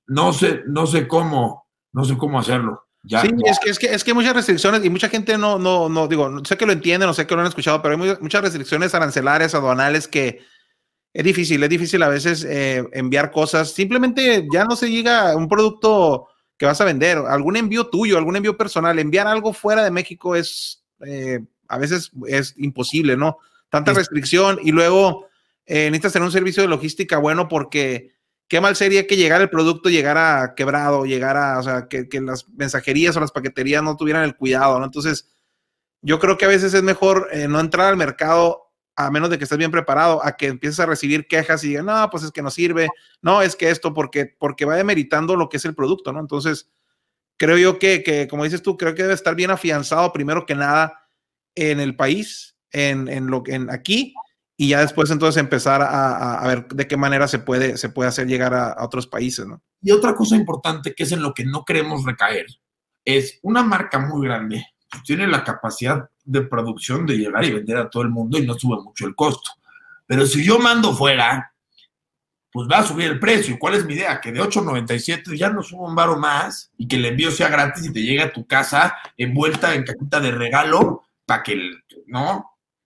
No 0.06 0.32
sé, 0.32 0.62
no 0.66 0.86
sé 0.86 1.08
cómo, 1.08 1.66
no 1.92 2.04
sé 2.04 2.16
cómo 2.16 2.38
hacerlo. 2.38 2.86
Ya, 3.02 3.20
sí, 3.20 3.30
ya. 3.44 3.50
Es, 3.50 3.58
que, 3.58 3.70
es, 3.70 3.78
que, 3.78 3.86
es 3.86 4.04
que 4.04 4.10
hay 4.10 4.14
muchas 4.14 4.34
restricciones 4.34 4.84
y 4.84 4.90
mucha 4.90 5.08
gente 5.08 5.36
no, 5.38 5.58
no, 5.58 5.88
no, 5.88 6.06
digo, 6.08 6.44
sé 6.44 6.56
que 6.56 6.66
lo 6.66 6.72
entienden, 6.72 7.06
no 7.06 7.14
sé 7.14 7.26
que 7.26 7.34
lo 7.34 7.40
han 7.40 7.46
escuchado, 7.46 7.80
pero 7.82 7.92
hay 7.92 7.98
muy, 7.98 8.16
muchas 8.20 8.42
restricciones 8.42 8.94
arancelarias, 8.94 9.54
aduanales 9.54 10.08
que 10.08 10.40
es 11.12 11.24
difícil, 11.24 11.62
es 11.62 11.70
difícil 11.70 12.02
a 12.02 12.08
veces 12.08 12.44
eh, 12.44 12.84
enviar 12.92 13.30
cosas. 13.30 13.72
Simplemente 13.72 14.46
ya 14.52 14.64
no 14.64 14.76
se 14.76 14.90
llega 14.90 15.30
a 15.32 15.36
un 15.36 15.48
producto 15.48 16.28
que 16.56 16.66
vas 16.66 16.80
a 16.80 16.84
vender, 16.84 17.18
algún 17.18 17.56
envío 17.56 17.88
tuyo, 17.88 18.18
algún 18.18 18.36
envío 18.36 18.56
personal, 18.56 18.98
enviar 18.98 19.26
algo 19.26 19.52
fuera 19.52 19.82
de 19.84 19.90
México 19.90 20.36
es 20.36 20.84
eh, 21.06 21.40
a 21.68 21.78
veces 21.78 22.10
es 22.26 22.54
imposible, 22.58 23.16
¿no? 23.16 23.38
Tanta 23.70 23.92
Sí. 23.92 23.98
restricción 23.98 24.58
y 24.62 24.70
luego 24.72 25.26
eh, 25.66 25.86
necesitas 25.86 26.12
tener 26.12 26.26
un 26.26 26.32
servicio 26.32 26.62
de 26.62 26.68
logística 26.68 27.18
bueno 27.18 27.48
porque 27.48 28.14
qué 28.48 28.60
mal 28.60 28.76
sería 28.76 29.06
que 29.06 29.16
llegara 29.16 29.42
el 29.42 29.50
producto, 29.50 29.88
llegara 29.88 30.54
quebrado, 30.56 31.04
llegara, 31.06 31.58
o 31.58 31.62
sea, 31.62 31.88
que, 31.88 32.08
que 32.08 32.20
las 32.20 32.48
mensajerías 32.50 33.16
o 33.16 33.20
las 33.20 33.32
paqueterías 33.32 33.82
no 33.82 33.96
tuvieran 33.96 34.24
el 34.24 34.36
cuidado, 34.36 34.78
¿no? 34.78 34.84
Entonces, 34.84 35.34
yo 36.02 36.18
creo 36.18 36.36
que 36.36 36.44
a 36.44 36.48
veces 36.48 36.74
es 36.74 36.82
mejor 36.82 37.28
eh, 37.32 37.48
no 37.48 37.60
entrar 37.60 37.88
al 37.88 37.96
mercado 37.96 38.64
a 38.96 39.10
menos 39.10 39.30
de 39.30 39.38
que 39.38 39.44
estés 39.44 39.58
bien 39.58 39.70
preparado, 39.70 40.24
a 40.24 40.36
que 40.36 40.46
empieces 40.46 40.78
a 40.78 40.86
recibir 40.86 41.26
quejas 41.26 41.64
y 41.64 41.68
digan, 41.68 41.86
no, 41.86 42.08
pues 42.10 42.22
es 42.22 42.30
que 42.30 42.42
no 42.42 42.50
sirve, 42.50 42.88
no, 43.22 43.42
es 43.42 43.56
que 43.56 43.70
esto, 43.70 43.92
porque, 43.92 44.26
porque 44.38 44.64
va 44.64 44.76
demeritando 44.76 45.34
lo 45.34 45.48
que 45.48 45.56
es 45.56 45.64
el 45.64 45.74
producto, 45.74 46.12
¿no? 46.12 46.20
Entonces, 46.20 46.70
creo 47.36 47.58
yo 47.58 47.78
que, 47.78 48.02
que, 48.02 48.28
como 48.28 48.44
dices 48.44 48.62
tú, 48.62 48.76
creo 48.76 48.94
que 48.94 49.02
debe 49.02 49.14
estar 49.14 49.34
bien 49.34 49.50
afianzado 49.50 50.12
primero 50.12 50.46
que 50.46 50.54
nada 50.54 51.08
en 51.54 51.80
el 51.80 51.96
país, 51.96 52.56
en, 52.70 53.08
en 53.08 53.28
lo 53.28 53.42
en 53.46 53.70
aquí, 53.70 54.14
y 54.56 54.68
ya 54.68 54.80
después 54.80 55.10
entonces 55.10 55.40
empezar 55.40 55.82
a, 55.82 56.38
a, 56.38 56.46
ver 56.46 56.68
de 56.68 56.86
qué 56.86 56.96
manera 56.96 57.26
se 57.26 57.40
puede, 57.40 57.76
se 57.76 57.88
puede 57.88 58.08
hacer 58.08 58.26
llegar 58.26 58.54
a, 58.54 58.84
otros 58.84 59.06
países, 59.06 59.46
¿no? 59.46 59.60
Y 59.80 59.90
otra 59.90 60.14
cosa 60.14 60.36
importante 60.36 60.94
que 60.94 61.02
es 61.02 61.12
en 61.12 61.22
lo 61.22 61.34
que 61.34 61.44
no 61.44 61.64
queremos 61.64 62.04
recaer, 62.04 62.46
es 63.04 63.38
una 63.42 63.62
marca 63.62 63.98
muy 63.98 64.26
grande, 64.26 64.66
tiene 65.04 65.26
la 65.26 65.42
capacidad 65.42 66.08
de 66.24 66.42
producción 66.42 67.04
de 67.04 67.18
llegar 67.18 67.44
y 67.44 67.52
vender 67.52 67.76
a 67.76 67.90
todo 67.90 68.02
el 68.02 68.10
mundo 68.10 68.38
y 68.38 68.46
no 68.46 68.54
sube 68.54 68.80
mucho 68.82 69.06
el 69.06 69.14
costo. 69.14 69.50
Pero 70.06 70.26
si 70.26 70.44
yo 70.44 70.58
mando 70.58 70.94
fuera, 70.94 71.52
pues 72.52 72.68
va 72.70 72.78
a 72.78 72.86
subir 72.86 73.10
el 73.10 73.18
precio. 73.18 73.58
¿Cuál 73.58 73.74
es 73.74 73.84
mi 73.84 73.94
idea? 73.94 74.20
Que 74.20 74.30
de 74.30 74.40
8.97 74.40 75.36
ya 75.36 75.50
no 75.50 75.62
suba 75.62 75.88
un 75.88 75.94
baro 75.96 76.16
más 76.16 76.70
y 76.78 76.86
que 76.86 76.96
el 76.96 77.04
envío 77.06 77.32
sea 77.32 77.48
gratis 77.48 77.86
y 77.86 77.92
te 77.92 78.00
llegue 78.00 78.22
a 78.22 78.32
tu 78.32 78.46
casa 78.46 78.96
envuelta 79.16 79.74
en 79.74 79.82
cajita 79.82 80.20
de 80.20 80.30
regalo 80.30 81.02
para 81.26 81.42
que, 81.42 81.54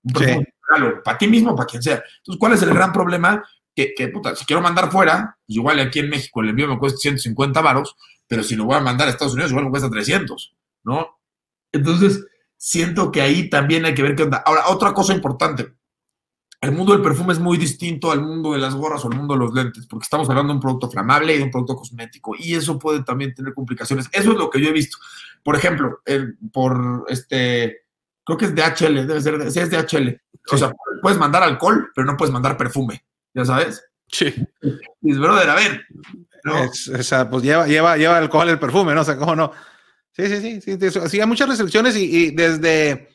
Regalo, 0.05 1.03
para 1.03 1.18
ti 1.18 1.26
mismo, 1.28 1.55
para 1.55 1.66
quien 1.66 1.82
sea. 1.82 2.03
Entonces, 2.18 2.38
¿cuál 2.38 2.53
es 2.53 2.62
el 2.62 2.74
gran 2.74 2.92
problema? 2.92 3.42
Que, 3.74 3.94
que, 3.96 4.09
puta, 4.09 4.34
si 4.34 4.44
quiero 4.44 4.61
mandar 4.61 4.90
fuera, 4.90 5.38
igual 5.46 5.78
aquí 5.80 6.01
en 6.01 6.11
México 6.11 6.40
el 6.42 6.51
envío 6.51 6.68
me 6.68 6.78
cuesta 6.78 6.99
150 6.99 7.61
varos, 7.61 7.96
pero 8.26 8.42
si 8.42 8.57
lo 8.57 8.64
voy 8.64 8.76
a 8.76 8.80
mandar 8.80 9.09
a 9.09 9.11
Estados 9.11 9.34
Unidos, 9.34 9.51
igual 9.51 9.66
me 9.66 9.70
cuesta 9.70 9.90
300, 9.90 10.57
¿no? 10.84 11.18
Entonces, 11.72 12.24
siento 12.57 13.11
que 13.11 13.22
ahí 13.22 13.49
también 13.49 13.84
hay 13.84 13.94
que 13.94 14.03
ver 14.03 14.14
qué 14.14 14.24
onda. 14.24 14.42
Ahora, 14.44 14.68
otra 14.68 14.92
cosa 14.92 15.14
importante. 15.14 15.74
El 16.61 16.72
mundo 16.72 16.92
del 16.92 17.03
perfume 17.03 17.32
es 17.32 17.38
muy 17.38 17.57
distinto 17.57 18.11
al 18.11 18.20
mundo 18.20 18.53
de 18.53 18.59
las 18.59 18.74
gorras 18.74 19.05
o 19.05 19.09
al 19.09 19.16
mundo 19.16 19.34
de 19.34 19.40
los 19.40 19.55
lentes, 19.55 19.86
porque 19.86 20.03
estamos 20.03 20.28
hablando 20.28 20.53
de 20.53 20.57
un 20.57 20.61
producto 20.61 20.90
flamable 20.90 21.34
y 21.34 21.38
de 21.38 21.44
un 21.44 21.53
producto 21.53 21.76
cosmético, 21.76 22.34
y 22.36 22.55
eso 22.55 22.78
puede 22.78 23.05
también 23.05 23.32
tener 23.32 23.55
complicaciones. 23.55 24.09
Eso 24.12 24.32
es 24.32 24.36
lo 24.36 24.51
que 24.51 24.61
yo 24.61 24.68
he 24.68 24.72
visto. 24.72 24.99
Por 25.44 25.55
ejemplo, 25.55 26.01
el, 26.05 26.36
por 26.53 27.07
este, 27.09 27.86
creo 28.29 28.37
que 28.37 28.45
es 28.45 28.55
DHL, 28.55 29.07
debe 29.07 29.22
ser, 29.22 29.51
sí, 29.51 29.61
es 29.61 29.70
DHL. 29.70 30.20
O 30.51 30.59
sea, 30.59 30.72
puedes 31.01 31.18
mandar 31.18 31.43
alcohol, 31.43 31.91
pero 31.95 32.07
no 32.07 32.16
puedes 32.16 32.33
mandar 32.33 32.59
perfume, 32.59 33.03
¿ya 33.33 33.45
sabes? 33.45 33.83
Sí. 34.09 34.35
Y 35.01 35.12
es 35.12 35.18
brother, 35.18 35.49
a 35.49 35.55
ver. 35.55 35.87
¿no? 36.45 36.59
Es, 36.64 36.89
o 36.89 37.03
sea, 37.03 37.29
pues 37.31 37.43
lleva, 37.43 37.66
lleva, 37.66 37.97
lleva 37.97 38.18
alcohol 38.18 38.51
el 38.51 38.59
perfume, 38.59 38.95
¿no? 38.95 39.01
O 39.01 39.05
sea, 39.05 39.16
¿cómo 39.16 39.35
no? 39.35 39.53
Sí, 40.12 40.26
sí, 40.26 40.41
sí, 40.41 40.61
sí, 40.61 40.91
sí, 40.91 41.01
sí 41.09 41.20
hay 41.20 41.26
muchas 41.26 41.49
restricciones 41.49 41.97
y, 41.97 42.05
y 42.05 42.31
desde, 42.33 43.09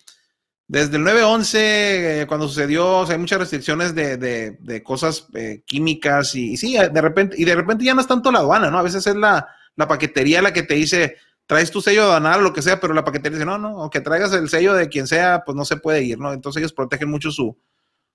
desde 0.68 0.98
el 0.98 1.04
9-11, 1.04 1.54
eh, 1.54 2.26
cuando 2.28 2.48
sucedió, 2.48 3.00
o 3.00 3.06
sea, 3.06 3.14
hay 3.14 3.22
muchas 3.22 3.40
restricciones 3.40 3.94
de, 3.94 4.18
de, 4.18 4.58
de 4.62 4.82
cosas 4.82 5.28
eh, 5.36 5.62
químicas 5.66 6.34
y, 6.34 6.54
y, 6.54 6.58
sí, 6.58 6.76
de 6.76 7.02
repente, 7.02 7.36
y 7.38 7.46
de 7.46 7.56
repente 7.56 7.86
ya 7.86 7.94
no 7.94 8.02
es 8.02 8.08
tanto 8.08 8.32
la 8.32 8.40
aduana, 8.40 8.72
¿no? 8.72 8.80
A 8.80 8.84
veces 8.84 9.06
es 9.06 9.16
la, 9.16 9.48
la 9.76 9.88
paquetería 9.88 10.42
la 10.42 10.54
que 10.54 10.64
te 10.64 10.74
dice, 10.74 11.18
traes 11.46 11.72
tu 11.72 11.82
sello 11.82 12.04
aduanal 12.04 12.40
o 12.40 12.44
lo 12.44 12.54
que 12.54 12.62
sea, 12.62 12.80
pero 12.80 12.94
la 12.94 13.04
paquetería 13.04 13.38
dice, 13.38 13.46
no, 13.46 13.58
no, 13.58 13.82
aunque 13.82 14.02
traigas 14.02 14.34
el 14.34 14.50
sello 14.50 14.74
de 14.74 14.90
quien 14.90 15.08
sea, 15.08 15.44
pues 15.46 15.56
no 15.56 15.66
se 15.66 15.78
puede 15.78 16.04
ir, 16.04 16.20
¿no? 16.20 16.34
Entonces 16.34 16.62
ellos 16.62 16.74
protegen 16.74 17.10
mucho 17.10 17.32
su, 17.32 17.58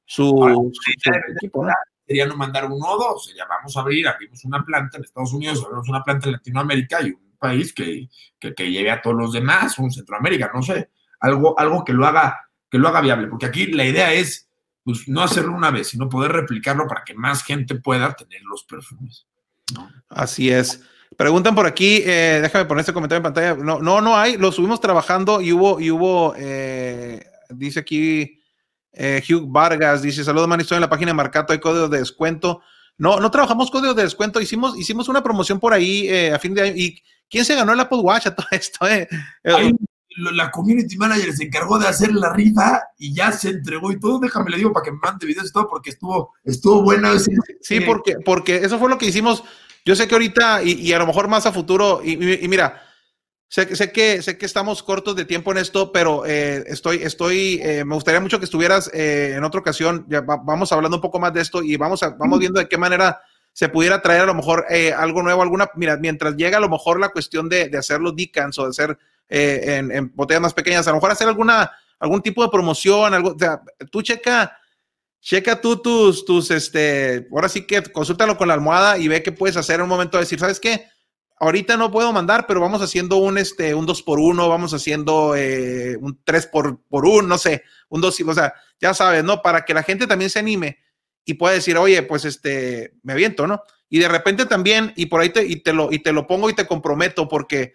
su, 0.04 0.24
Ahora, 0.24 0.54
su, 0.54 0.72
su 0.72 1.10
equipo, 1.36 1.64
¿no? 1.64 1.72
Sería 2.06 2.26
no 2.26 2.36
mandar 2.36 2.64
uno 2.64 2.86
o 2.88 2.98
dos, 2.98 3.26
sería 3.26 3.44
vamos 3.46 3.76
a 3.76 3.80
abrir, 3.80 4.08
abrimos 4.08 4.44
una 4.44 4.64
planta 4.64 4.96
en 4.96 5.04
Estados 5.04 5.32
Unidos, 5.32 5.62
abrimos 5.64 5.88
una 5.88 6.02
planta 6.02 6.26
en 6.26 6.32
Latinoamérica 6.32 7.02
y 7.02 7.10
un 7.10 7.36
país 7.38 7.72
que, 7.74 8.08
que, 8.38 8.54
que 8.54 8.70
llegue 8.70 8.90
a 8.90 9.02
todos 9.02 9.16
los 9.16 9.32
demás, 9.32 9.78
un 9.78 9.90
Centroamérica, 9.90 10.50
no 10.54 10.62
sé, 10.62 10.90
algo, 11.20 11.58
algo 11.58 11.84
que 11.84 11.92
lo 11.92 12.06
haga 12.06 12.48
que 12.70 12.78
lo 12.78 12.88
haga 12.88 13.00
viable, 13.00 13.28
porque 13.28 13.46
aquí 13.46 13.66
la 13.68 13.84
idea 13.84 14.12
es 14.12 14.48
pues, 14.84 15.08
no 15.08 15.22
hacerlo 15.22 15.54
una 15.54 15.70
vez, 15.70 15.88
sino 15.88 16.08
poder 16.08 16.32
replicarlo 16.32 16.86
para 16.86 17.04
que 17.04 17.14
más 17.14 17.42
gente 17.42 17.74
pueda 17.76 18.14
tener 18.14 18.42
los 18.42 18.64
perfumes. 18.64 19.26
¿no? 19.74 19.90
Así 20.08 20.50
es. 20.50 20.82
Preguntan 21.16 21.54
por 21.54 21.66
aquí, 21.66 22.02
eh, 22.04 22.38
déjame 22.42 22.66
poner 22.66 22.80
este 22.80 22.92
comentario 22.92 23.18
en 23.18 23.22
pantalla. 23.22 23.54
No, 23.54 23.80
no, 23.80 24.00
no 24.00 24.16
hay, 24.16 24.36
lo 24.36 24.52
subimos 24.52 24.80
trabajando 24.80 25.40
y 25.40 25.52
hubo, 25.52 25.80
y 25.80 25.90
hubo, 25.90 26.34
eh, 26.36 27.24
dice 27.50 27.80
aquí 27.80 28.40
eh, 28.92 29.22
Hugh 29.28 29.50
Vargas, 29.50 30.02
dice, 30.02 30.22
saludos, 30.22 30.48
man, 30.48 30.60
estoy 30.60 30.76
en 30.76 30.82
la 30.82 30.90
página 30.90 31.10
de 31.10 31.14
Marcato, 31.14 31.52
hay 31.52 31.60
código 31.60 31.88
de 31.88 31.98
descuento. 31.98 32.60
No, 32.98 33.20
no 33.20 33.30
trabajamos 33.30 33.70
código 33.70 33.94
de 33.94 34.02
descuento, 34.02 34.40
hicimos, 34.40 34.76
hicimos 34.78 35.08
una 35.08 35.22
promoción 35.22 35.60
por 35.60 35.72
ahí 35.72 36.08
a 36.28 36.38
fin 36.38 36.54
de 36.54 36.62
año. 36.62 36.72
¿Y 36.76 37.02
quién 37.30 37.44
se 37.44 37.54
ganó 37.54 37.72
el 37.72 37.80
Apple 37.80 37.98
Watch 37.98 38.26
a 38.26 38.34
todo 38.34 38.46
esto? 38.50 38.86
Eh? 38.86 39.08
Ay, 39.44 39.72
la 40.18 40.50
community 40.50 40.96
manager 40.96 41.32
se 41.32 41.44
encargó 41.44 41.78
de 41.78 41.88
hacer 41.88 42.12
la 42.12 42.32
rifa 42.32 42.82
y 42.98 43.14
ya 43.14 43.32
se 43.32 43.50
entregó 43.50 43.92
y 43.92 44.00
todo. 44.00 44.18
Déjame 44.18 44.50
le 44.50 44.56
digo 44.58 44.72
para 44.72 44.84
que 44.84 44.92
me 44.92 44.98
mande 44.98 45.26
videos 45.26 45.48
y 45.48 45.52
todo 45.52 45.68
porque 45.68 45.90
estuvo, 45.90 46.34
estuvo 46.44 46.82
bueno. 46.82 47.12
Ese, 47.12 47.32
sí, 47.60 47.80
porque, 47.80 48.16
porque 48.24 48.56
eso 48.56 48.78
fue 48.78 48.88
lo 48.88 48.98
que 48.98 49.06
hicimos. 49.06 49.44
Yo 49.84 49.96
sé 49.96 50.06
que 50.06 50.14
ahorita 50.14 50.62
y, 50.62 50.72
y 50.72 50.92
a 50.92 50.98
lo 50.98 51.06
mejor 51.06 51.28
más 51.28 51.46
a 51.46 51.52
futuro, 51.52 52.00
y, 52.04 52.12
y, 52.12 52.44
y 52.44 52.48
mira, 52.48 52.82
sé, 53.48 53.74
sé, 53.74 53.92
que, 53.92 54.22
sé 54.22 54.38
que 54.38 54.46
estamos 54.46 54.82
cortos 54.82 55.16
de 55.16 55.24
tiempo 55.24 55.50
en 55.52 55.58
esto, 55.58 55.90
pero 55.90 56.24
eh, 56.26 56.64
estoy, 56.66 57.02
estoy, 57.02 57.60
eh, 57.62 57.84
me 57.84 57.94
gustaría 57.94 58.20
mucho 58.20 58.38
que 58.38 58.44
estuvieras 58.44 58.90
eh, 58.92 59.34
en 59.36 59.44
otra 59.44 59.60
ocasión. 59.60 60.06
Ya 60.08 60.20
va, 60.20 60.36
vamos 60.36 60.70
hablando 60.72 60.98
un 60.98 61.00
poco 61.00 61.18
más 61.18 61.32
de 61.32 61.40
esto 61.40 61.62
y 61.62 61.76
vamos, 61.76 62.02
a, 62.02 62.10
vamos 62.10 62.38
viendo 62.38 62.60
de 62.60 62.68
qué 62.68 62.78
manera 62.78 63.20
se 63.52 63.68
pudiera 63.68 64.00
traer 64.00 64.20
a 64.22 64.26
lo 64.26 64.34
mejor 64.34 64.66
algo 64.96 65.20
nuevo, 65.20 65.42
alguna, 65.42 65.68
mira, 65.74 65.96
mientras 65.96 66.36
llega 66.36 66.58
a 66.58 66.60
lo 66.60 66.68
mejor 66.68 67.00
la 67.00 67.08
cuestión 67.08 67.48
de, 67.48 67.68
de 67.68 67.78
hacer 67.78 68.00
los 68.00 68.12
o 68.12 68.62
de 68.62 68.68
hacer 68.68 68.96
en, 69.28 69.90
en, 69.90 70.14
botellas 70.14 70.42
más 70.42 70.54
pequeñas, 70.54 70.86
a 70.86 70.90
lo 70.90 70.96
mejor 70.96 71.10
hacer 71.10 71.26
alguna, 71.26 71.68
algún 71.98 72.22
tipo 72.22 72.44
de 72.44 72.50
promoción, 72.50 73.14
algo, 73.14 73.30
o 73.30 73.38
sea, 73.38 73.60
tú 73.90 74.00
checa, 74.00 74.57
checa 75.28 75.60
tú 75.60 75.76
tus, 75.76 76.24
tus, 76.24 76.50
este, 76.50 77.28
ahora 77.30 77.50
sí 77.50 77.66
que 77.66 77.82
consúltalo 77.82 78.38
con 78.38 78.48
la 78.48 78.54
almohada 78.54 78.96
y 78.96 79.08
ve 79.08 79.22
qué 79.22 79.30
puedes 79.30 79.58
hacer 79.58 79.74
en 79.74 79.82
un 79.82 79.88
momento 79.90 80.16
de 80.16 80.22
decir, 80.22 80.40
¿sabes 80.40 80.58
qué? 80.58 80.86
Ahorita 81.38 81.76
no 81.76 81.90
puedo 81.90 82.10
mandar, 82.14 82.46
pero 82.46 82.62
vamos 82.62 82.80
haciendo 82.80 83.16
un, 83.16 83.36
este, 83.36 83.74
un 83.74 83.84
2 83.84 84.02
por 84.04 84.20
1 84.20 84.48
vamos 84.48 84.72
haciendo 84.72 85.36
eh, 85.36 85.98
un 86.00 86.18
3 86.24 86.46
por, 86.46 86.80
por 86.88 87.04
1 87.04 87.28
no 87.28 87.36
sé, 87.36 87.62
un 87.90 88.00
2, 88.00 88.20
o 88.26 88.32
sea, 88.32 88.54
ya 88.80 88.94
sabes, 88.94 89.22
¿no? 89.22 89.42
Para 89.42 89.66
que 89.66 89.74
la 89.74 89.82
gente 89.82 90.06
también 90.06 90.30
se 90.30 90.38
anime 90.38 90.78
y 91.26 91.34
pueda 91.34 91.52
decir, 91.52 91.76
oye, 91.76 92.02
pues 92.04 92.24
este, 92.24 92.94
me 93.02 93.12
aviento, 93.12 93.46
¿no? 93.46 93.62
Y 93.90 93.98
de 93.98 94.08
repente 94.08 94.46
también, 94.46 94.94
y 94.96 95.06
por 95.06 95.20
ahí 95.20 95.28
te, 95.28 95.44
y 95.44 95.56
te, 95.56 95.74
lo, 95.74 95.92
y 95.92 95.98
te 95.98 96.14
lo 96.14 96.26
pongo 96.26 96.48
y 96.48 96.54
te 96.54 96.66
comprometo, 96.66 97.28
porque 97.28 97.74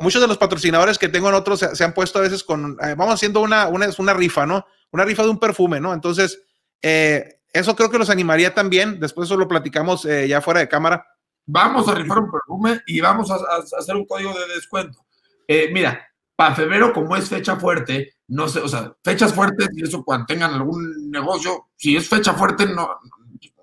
muchos 0.00 0.20
de 0.20 0.26
los 0.26 0.38
patrocinadores 0.38 0.98
que 0.98 1.08
tengo 1.08 1.28
en 1.28 1.36
otros 1.36 1.60
se, 1.60 1.76
se 1.76 1.84
han 1.84 1.94
puesto 1.94 2.18
a 2.18 2.22
veces 2.22 2.42
con, 2.42 2.76
eh, 2.82 2.96
vamos 2.96 3.14
haciendo 3.14 3.42
una, 3.42 3.68
una, 3.68 3.88
una, 3.96 4.12
rifa, 4.12 4.44
¿no? 4.44 4.66
Una 4.90 5.04
rifa 5.04 5.22
de 5.22 5.28
un 5.28 5.38
perfume, 5.38 5.78
¿no? 5.78 5.94
Entonces, 5.94 6.40
eh, 6.84 7.40
eso 7.52 7.74
creo 7.74 7.90
que 7.90 7.98
los 7.98 8.10
animaría 8.10 8.54
también, 8.54 9.00
después 9.00 9.26
eso 9.26 9.36
lo 9.36 9.48
platicamos 9.48 10.04
eh, 10.04 10.28
ya 10.28 10.40
fuera 10.40 10.60
de 10.60 10.68
cámara. 10.68 11.06
Vamos 11.46 11.88
a 11.88 11.94
rifar 11.94 12.18
un 12.18 12.30
perfume 12.30 12.82
y 12.86 13.00
vamos 13.00 13.30
a, 13.30 13.36
a 13.36 13.78
hacer 13.78 13.96
un 13.96 14.06
código 14.06 14.32
de 14.32 14.54
descuento. 14.54 15.04
Eh, 15.48 15.70
mira, 15.72 16.06
para 16.36 16.54
febrero, 16.54 16.92
como 16.92 17.16
es 17.16 17.28
fecha 17.28 17.56
fuerte, 17.56 18.14
no 18.28 18.48
sé, 18.48 18.60
o 18.60 18.68
sea, 18.68 18.92
fechas 19.02 19.32
fuertes 19.32 19.68
y 19.72 19.84
eso 19.84 20.04
cuando 20.04 20.26
tengan 20.26 20.52
algún 20.54 21.10
negocio, 21.10 21.68
si 21.76 21.96
es 21.96 22.08
fecha 22.08 22.34
fuerte, 22.34 22.66
no, 22.66 22.88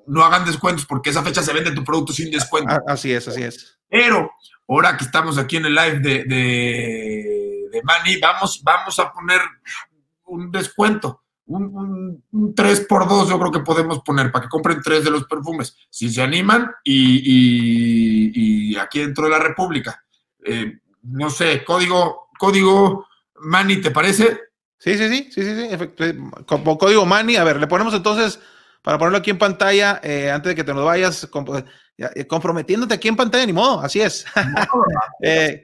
no 0.08 0.24
hagan 0.24 0.46
descuentos 0.46 0.86
porque 0.86 1.10
esa 1.10 1.24
fecha 1.24 1.42
se 1.42 1.54
vende 1.54 1.72
tu 1.72 1.84
producto 1.84 2.14
sin 2.14 2.32
descuento. 2.32 2.76
Así 2.88 3.12
es, 3.12 3.28
así 3.28 3.44
es. 3.44 3.80
Pero 3.90 4.32
ahora 4.68 4.96
que 4.96 5.04
estamos 5.04 5.38
aquí 5.38 5.58
en 5.58 5.66
el 5.66 5.76
live 5.76 6.00
de, 6.00 6.24
de, 6.24 7.70
de 7.72 7.84
Manny, 7.84 8.20
vamos, 8.20 8.62
vamos 8.64 8.98
a 9.00 9.12
poner 9.12 9.42
un 10.26 10.52
descuento. 10.52 11.24
Un, 11.52 11.64
un, 11.76 12.24
un, 12.32 12.56
3 12.56 12.86
por 12.88 13.08
2 13.08 13.30
yo 13.30 13.38
creo 13.38 13.52
que 13.52 13.60
podemos 13.60 14.00
poner 14.04 14.32
para 14.32 14.44
que 14.44 14.50
compren 14.50 14.82
tres 14.82 15.04
de 15.04 15.12
los 15.12 15.26
perfumes. 15.26 15.76
Si 15.90 16.10
se 16.10 16.22
animan 16.22 16.72
y, 16.84 17.18
y, 17.18 18.72
y 18.72 18.78
aquí 18.78 19.00
dentro 19.00 19.26
de 19.26 19.32
la 19.32 19.40
República. 19.40 20.04
Eh, 20.46 20.80
no 21.04 21.30
sé, 21.30 21.64
código, 21.66 22.30
código 22.40 23.08
Manny, 23.42 23.82
¿te 23.82 23.92
parece? 23.92 24.40
Sí, 24.78 24.98
sí, 24.98 25.10
sí, 25.10 25.30
sí, 25.32 25.44
sí, 25.44 25.78
sí. 25.98 26.18
Como 26.46 26.78
código 26.78 27.06
Manny, 27.06 27.36
a 27.36 27.44
ver, 27.44 27.60
le 27.60 27.68
ponemos 27.68 27.94
entonces, 27.94 28.40
para 28.82 28.98
ponerlo 28.98 29.18
aquí 29.18 29.30
en 29.32 29.38
pantalla, 29.38 30.00
eh, 30.04 30.32
antes 30.32 30.52
de 30.52 30.56
que 30.56 30.64
te 30.64 30.74
nos 30.74 30.86
vayas, 30.86 31.28
comp 31.28 31.50
comprometiéndote 32.28 32.96
aquí 32.96 33.08
en 33.08 33.16
pantalla, 33.16 33.46
ni 33.46 33.54
modo, 33.54 33.82
así 33.82 34.02
es. 34.02 34.26
No, 34.36 34.86
eh, 35.22 35.64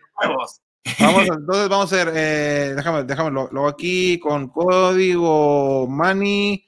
Vamos, 0.99 1.23
entonces 1.27 1.69
vamos 1.69 1.91
a 1.93 1.95
hacer, 1.95 2.13
eh, 2.15 2.73
déjame, 2.75 3.03
déjame, 3.03 3.31
lo, 3.31 3.49
lo 3.51 3.67
aquí 3.67 4.19
con 4.19 4.47
código 4.49 5.87
money, 5.87 6.65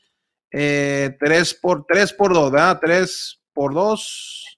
eh, 0.51 1.15
3 1.19 1.53
por 1.61 1.85
3 1.85 2.13
por 2.13 2.33
2, 2.33 2.51
¿verdad? 2.51 2.79
3 2.81 3.41
por 3.53 3.73
2, 3.73 4.57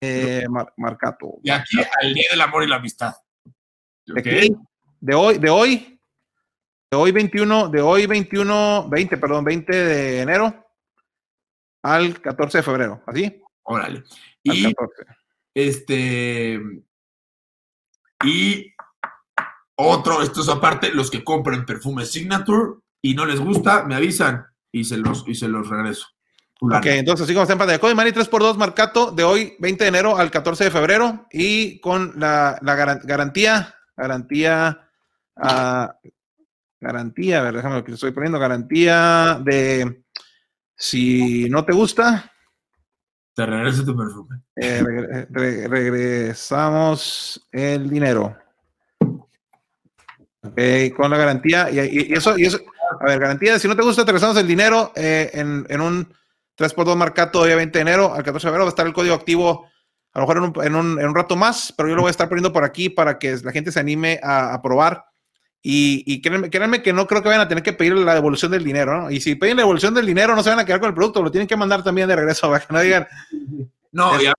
eh, 0.00 0.44
mar- 0.48 0.72
marcato. 0.76 1.38
Y 1.42 1.50
aquí 1.50 1.78
al 2.00 2.14
Día 2.14 2.26
del 2.30 2.40
Amor 2.40 2.62
y 2.64 2.66
la 2.68 2.76
Amistad. 2.76 3.14
¿De 4.06 4.20
¿Ok? 4.20 4.22
qué? 4.24 4.50
De 5.00 5.14
hoy, 5.14 5.38
de 5.38 5.50
hoy, 5.50 6.00
de 6.90 6.96
hoy 6.96 7.12
21, 7.12 7.68
de 7.68 7.80
hoy 7.80 8.06
21, 8.06 8.88
20, 8.88 9.16
perdón, 9.18 9.44
20 9.44 9.76
de 9.76 10.20
enero 10.22 10.66
al 11.82 12.20
14 12.20 12.58
de 12.58 12.62
febrero, 12.62 13.02
¿así? 13.06 13.40
Órale. 13.62 13.98
Al 13.98 14.04
Y 14.42 14.74
14. 14.74 15.02
este. 15.54 16.60
Y 18.24 18.74
otro, 19.76 20.22
esto 20.22 20.42
es 20.42 20.48
aparte, 20.48 20.92
los 20.92 21.10
que 21.10 21.24
compren 21.24 21.64
perfume 21.64 22.04
Signature 22.04 22.74
y 23.02 23.14
no 23.14 23.24
les 23.24 23.40
gusta, 23.40 23.84
me 23.84 23.94
avisan 23.94 24.44
y 24.72 24.84
se 24.84 24.98
los, 24.98 25.24
y 25.26 25.34
se 25.34 25.48
los 25.48 25.68
regreso. 25.68 26.06
Ok, 26.62 26.84
entonces 26.86 27.24
así 27.24 27.32
como 27.32 27.44
está 27.44 27.54
en 27.54 27.58
pantalla, 27.58 27.78
Cody 27.78 27.94
Money 27.94 28.12
3x2 28.12 28.56
marcato 28.58 29.10
de 29.12 29.24
hoy 29.24 29.54
20 29.60 29.82
de 29.84 29.88
enero 29.88 30.18
al 30.18 30.30
14 30.30 30.64
de 30.64 30.70
febrero. 30.70 31.26
Y 31.32 31.80
con 31.80 32.12
la, 32.20 32.58
la 32.60 32.74
garan- 32.76 33.00
garantía, 33.02 33.74
garantía, 33.96 34.86
ah, 35.36 35.94
garantía, 36.78 37.38
a 37.40 37.42
ver, 37.44 37.54
déjame 37.56 37.76
lo 37.76 37.84
que 37.84 37.92
estoy 37.92 38.10
poniendo, 38.12 38.38
garantía 38.38 39.40
de 39.42 40.04
si 40.76 41.48
no 41.48 41.64
te 41.64 41.72
gusta, 41.72 42.29
Te 43.34 43.46
regreso 43.46 43.84
tu 43.84 43.96
perfume. 43.96 44.40
eh, 44.56 45.26
re- 45.30 45.68
regresamos 45.68 47.46
el 47.52 47.88
dinero. 47.88 48.36
Ok, 50.42 50.58
con 50.96 51.10
la 51.10 51.18
garantía, 51.18 51.70
y, 51.70 51.78
y- 51.80 52.12
eso, 52.14 52.36
y 52.38 52.44
eso, 52.46 52.58
a 53.00 53.04
ver, 53.04 53.20
garantía 53.20 53.58
si 53.58 53.68
no 53.68 53.76
te 53.76 53.82
gusta, 53.82 54.04
te 54.04 54.10
regresamos 54.12 54.36
el 54.38 54.46
dinero 54.46 54.90
eh, 54.96 55.30
en, 55.34 55.66
en 55.68 55.80
un 55.82 56.12
3x2 56.58 56.96
marcado 56.96 57.30
todavía 57.30 57.56
20 57.56 57.78
de 57.78 57.82
enero 57.82 58.14
al 58.14 58.22
14 58.22 58.46
de 58.46 58.50
febrero, 58.50 58.64
va 58.64 58.68
a 58.68 58.70
estar 58.70 58.86
el 58.86 58.92
código 58.94 59.14
activo 59.14 59.66
a 60.12 60.18
lo 60.18 60.26
mejor 60.26 60.36
en 60.38 60.42
un, 60.44 60.64
en 60.64 60.74
un- 60.74 61.00
en 61.00 61.06
un 61.08 61.14
rato 61.14 61.36
más, 61.36 61.72
pero 61.76 61.88
yo 61.88 61.94
lo 61.94 62.02
voy 62.02 62.08
a 62.08 62.10
estar 62.10 62.28
poniendo 62.28 62.52
por 62.52 62.64
aquí 62.64 62.88
para 62.88 63.18
que 63.18 63.36
la 63.44 63.52
gente 63.52 63.70
se 63.70 63.78
anime 63.80 64.18
a, 64.22 64.54
a 64.54 64.60
probar. 64.62 65.04
Y, 65.62 66.02
y 66.06 66.22
créanme, 66.22 66.48
créanme 66.48 66.82
que 66.82 66.92
no 66.92 67.06
creo 67.06 67.22
que 67.22 67.28
vayan 67.28 67.42
a 67.42 67.48
tener 67.48 67.62
que 67.62 67.74
pedir 67.74 67.94
la 67.94 68.14
devolución 68.14 68.50
del 68.50 68.64
dinero, 68.64 69.02
¿no? 69.02 69.10
Y 69.10 69.20
si 69.20 69.34
piden 69.34 69.56
la 69.56 69.62
devolución 69.62 69.92
del 69.92 70.06
dinero, 70.06 70.34
no 70.34 70.42
se 70.42 70.48
van 70.50 70.58
a 70.58 70.64
quedar 70.64 70.80
con 70.80 70.88
el 70.88 70.94
producto, 70.94 71.22
lo 71.22 71.30
tienen 71.30 71.46
que 71.46 71.56
mandar 71.56 71.84
también 71.84 72.08
de 72.08 72.16
regreso, 72.16 72.48
para 72.50 72.64
que 72.64 72.72
no 72.72 72.80
digan, 72.80 73.06
No, 73.92 74.16
Es- 74.16 74.22
y 74.22 74.26
a 74.26 74.28
ver, 74.30 74.36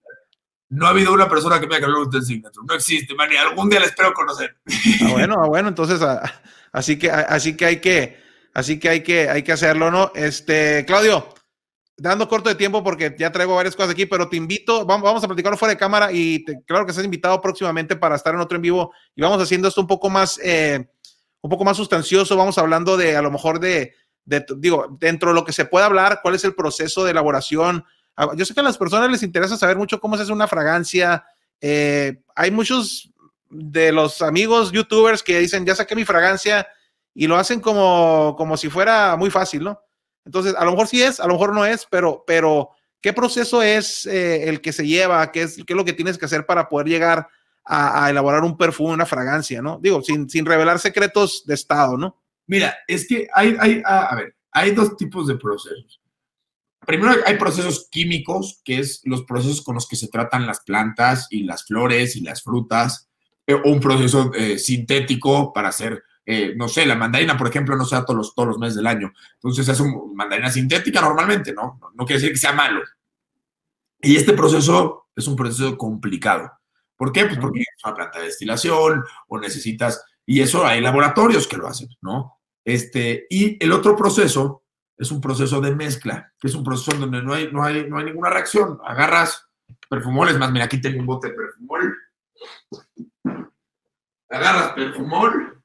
no 0.69 0.87
ha 0.87 0.89
habido 0.89 1.13
una 1.13 1.29
persona 1.29 1.59
que 1.59 1.67
me 1.67 1.75
haya 1.75 1.85
cambiado 1.85 2.07
un 2.07 2.25
Signature. 2.25 2.65
No 2.67 2.73
existe, 2.73 3.13
man, 3.13 3.29
y 3.31 3.35
algún 3.35 3.69
día 3.69 3.79
la 3.81 3.85
espero 3.87 4.13
conocer. 4.13 4.55
Ah, 5.03 5.09
bueno, 5.11 5.35
ah, 5.43 5.47
bueno, 5.47 5.67
entonces 5.69 6.01
ah, 6.01 6.21
así 6.71 6.97
que 6.97 7.11
ah, 7.11 7.25
así 7.29 7.55
que 7.57 7.65
hay 7.65 7.81
que 7.81 8.17
así 8.53 8.79
que 8.79 8.89
hay 8.89 9.03
que 9.03 9.29
hay 9.29 9.43
que 9.43 9.51
hacerlo, 9.51 9.91
¿no? 9.91 10.11
Este, 10.15 10.85
Claudio, 10.87 11.27
dando 11.97 12.27
corto 12.27 12.49
de 12.49 12.55
tiempo 12.55 12.83
porque 12.83 13.13
ya 13.19 13.31
traigo 13.31 13.53
varias 13.55 13.75
cosas 13.75 13.91
aquí, 13.91 14.05
pero 14.07 14.27
te 14.29 14.37
invito, 14.37 14.85
vamos, 14.85 15.03
vamos 15.03 15.23
a 15.23 15.27
platicarlo 15.27 15.57
fuera 15.57 15.73
de 15.73 15.77
cámara 15.77 16.09
y 16.11 16.43
te- 16.45 16.63
claro 16.65 16.85
que 16.85 16.91
estás 16.91 17.05
invitado 17.05 17.39
próximamente 17.41 17.95
para 17.97 18.15
estar 18.15 18.33
en 18.33 18.39
otro 18.39 18.55
en 18.55 18.61
vivo 18.63 18.91
y 19.13 19.21
vamos 19.21 19.39
haciendo 19.41 19.67
esto 19.67 19.81
un 19.81 19.87
poco 19.87 20.09
más 20.09 20.39
eh, 20.43 20.89
un 21.41 21.49
poco 21.49 21.63
más 21.65 21.77
sustancioso, 21.77 22.37
vamos 22.37 22.57
hablando 22.57 22.97
de 22.97 23.15
a 23.15 23.21
lo 23.21 23.31
mejor 23.31 23.59
de, 23.59 23.95
digo, 24.57 24.97
dentro 24.99 25.29
de 25.29 25.35
lo 25.35 25.43
que 25.43 25.53
se 25.53 25.65
puede 25.65 25.85
hablar, 25.85 26.19
cuál 26.21 26.35
es 26.35 26.43
el 26.43 26.55
proceso 26.55 27.03
de 27.03 27.11
elaboración. 27.11 27.83
Ah, 28.15 28.29
Yo 28.35 28.45
sé 28.45 28.53
que 28.53 28.59
a 28.59 28.63
las 28.63 28.77
personas 28.77 29.09
les 29.09 29.23
interesa 29.23 29.57
saber 29.57 29.77
mucho 29.77 29.99
cómo 29.99 30.15
se 30.17 30.23
hace 30.23 30.31
una 30.31 30.47
fragancia. 30.47 31.25
eh, 31.59 32.21
hay 32.35 32.51
muchos 32.51 33.11
de 33.49 33.91
los 33.91 34.21
amigos 34.21 34.71
youtubers 34.71 35.21
que 35.23 35.39
dicen, 35.39 35.65
ya 35.65 35.75
saqué 35.75 35.95
mi 35.95 36.05
fragancia 36.05 36.67
y 37.13 37.27
lo 37.27 37.35
hacen 37.35 37.59
como, 37.59 38.35
como 38.37 38.55
si 38.55 38.69
fuera 38.69 39.15
muy 39.17 39.29
fácil, 39.29 39.63
¿no? 39.63 39.81
Entonces, 40.25 40.55
a 40.55 40.63
lo 40.63 40.71
mejor 40.71 40.87
sí 40.87 41.01
es, 41.03 41.19
a 41.19 41.27
lo 41.27 41.33
mejor 41.33 41.53
no 41.53 41.65
es, 41.65 41.85
pero, 41.89 42.23
pero 42.25 42.69
¿qué 43.01 43.11
proceso 43.11 43.61
es 43.61 44.05
eh, 44.05 44.47
el 44.47 44.61
que 44.61 44.71
se 44.71 44.87
lleva? 44.87 45.31
¿Qué 45.31 45.43
es, 45.43 45.55
¿Qué 45.57 45.73
es 45.73 45.77
lo 45.77 45.83
que 45.83 45.93
tienes 45.93 46.17
que 46.17 46.25
hacer 46.25 46.45
para 46.45 46.69
poder 46.69 46.87
llegar 46.87 47.27
a, 47.63 48.09
elaborar 48.09 48.43
un 48.43 48.57
perfume, 48.57 48.93
una 48.93 49.05
fragancia, 49.05 49.61
¿no? 49.61 49.79
Digo, 49.81 50.01
sin, 50.01 50.29
sin 50.29 50.45
revelar 50.45 50.79
secretos 50.79 51.43
de 51.45 51.53
estado, 51.53 51.97
¿no? 51.97 52.21
Mira, 52.47 52.75
es 52.87 53.07
que 53.07 53.27
hay, 53.33 53.55
hay 53.59 53.81
a 53.85 54.15
ver, 54.15 54.35
hay 54.51 54.71
dos 54.71 54.97
tipos 54.97 55.27
de 55.27 55.35
procesos. 55.35 56.01
Primero 56.85 57.13
hay 57.25 57.37
procesos 57.37 57.87
químicos, 57.91 58.59
que 58.65 58.79
es 58.79 59.01
los 59.05 59.23
procesos 59.23 59.61
con 59.61 59.75
los 59.75 59.87
que 59.87 59.95
se 59.95 60.07
tratan 60.07 60.47
las 60.47 60.61
plantas 60.61 61.27
y 61.29 61.43
las 61.43 61.63
flores 61.65 62.15
y 62.15 62.21
las 62.21 62.41
frutas, 62.41 63.07
eh, 63.45 63.53
o 63.53 63.69
un 63.69 63.79
proceso 63.79 64.31
eh, 64.33 64.57
sintético 64.57 65.53
para 65.53 65.69
hacer, 65.69 66.03
eh, 66.25 66.53
no 66.55 66.67
sé, 66.67 66.85
la 66.87 66.95
mandarina, 66.95 67.37
por 67.37 67.47
ejemplo, 67.47 67.75
no 67.75 67.85
se 67.85 67.95
da 67.95 68.03
todos 68.03 68.17
los, 68.17 68.35
todos 68.35 68.49
los 68.49 68.57
meses 68.57 68.75
del 68.75 68.87
año. 68.87 69.13
Entonces 69.35 69.67
es 69.67 69.79
una 69.79 69.93
mandarina 70.15 70.49
sintética 70.49 71.01
normalmente, 71.01 71.53
¿no? 71.53 71.77
¿no? 71.79 71.91
No 71.93 72.05
quiere 72.05 72.19
decir 72.19 72.33
que 72.33 72.39
sea 72.39 72.53
malo. 72.53 72.81
Y 74.01 74.15
este 74.15 74.33
proceso 74.33 75.09
es 75.15 75.27
un 75.27 75.35
proceso 75.35 75.77
complicado. 75.77 76.51
¿Por 77.01 77.11
qué? 77.11 77.25
Pues 77.25 77.39
porque 77.39 77.61
es 77.61 77.83
una 77.83 77.95
planta 77.95 78.19
de 78.19 78.25
destilación 78.25 79.03
o 79.27 79.39
necesitas, 79.39 80.05
y 80.23 80.39
eso 80.39 80.63
hay 80.63 80.81
laboratorios 80.81 81.47
que 81.47 81.57
lo 81.57 81.65
hacen, 81.65 81.89
¿no? 81.99 82.37
Este, 82.63 83.25
y 83.27 83.57
el 83.59 83.71
otro 83.71 83.95
proceso 83.95 84.65
es 84.95 85.09
un 85.09 85.19
proceso 85.19 85.59
de 85.59 85.75
mezcla, 85.75 86.31
que 86.39 86.47
es 86.47 86.53
un 86.53 86.63
proceso 86.63 86.95
donde 86.95 87.23
no 87.23 87.33
hay, 87.33 87.51
no 87.51 87.63
hay, 87.63 87.89
no 87.89 87.97
hay 87.97 88.05
ninguna 88.05 88.29
reacción. 88.29 88.77
Agarras 88.85 89.49
perfumoles, 89.89 90.37
más 90.37 90.51
mira, 90.51 90.65
aquí 90.65 90.79
tengo 90.79 90.99
un 90.99 91.07
bote 91.07 91.29
de 91.29 91.33
perfumol. 91.33 91.97
Agarras 94.29 94.73
perfumol, 94.73 95.63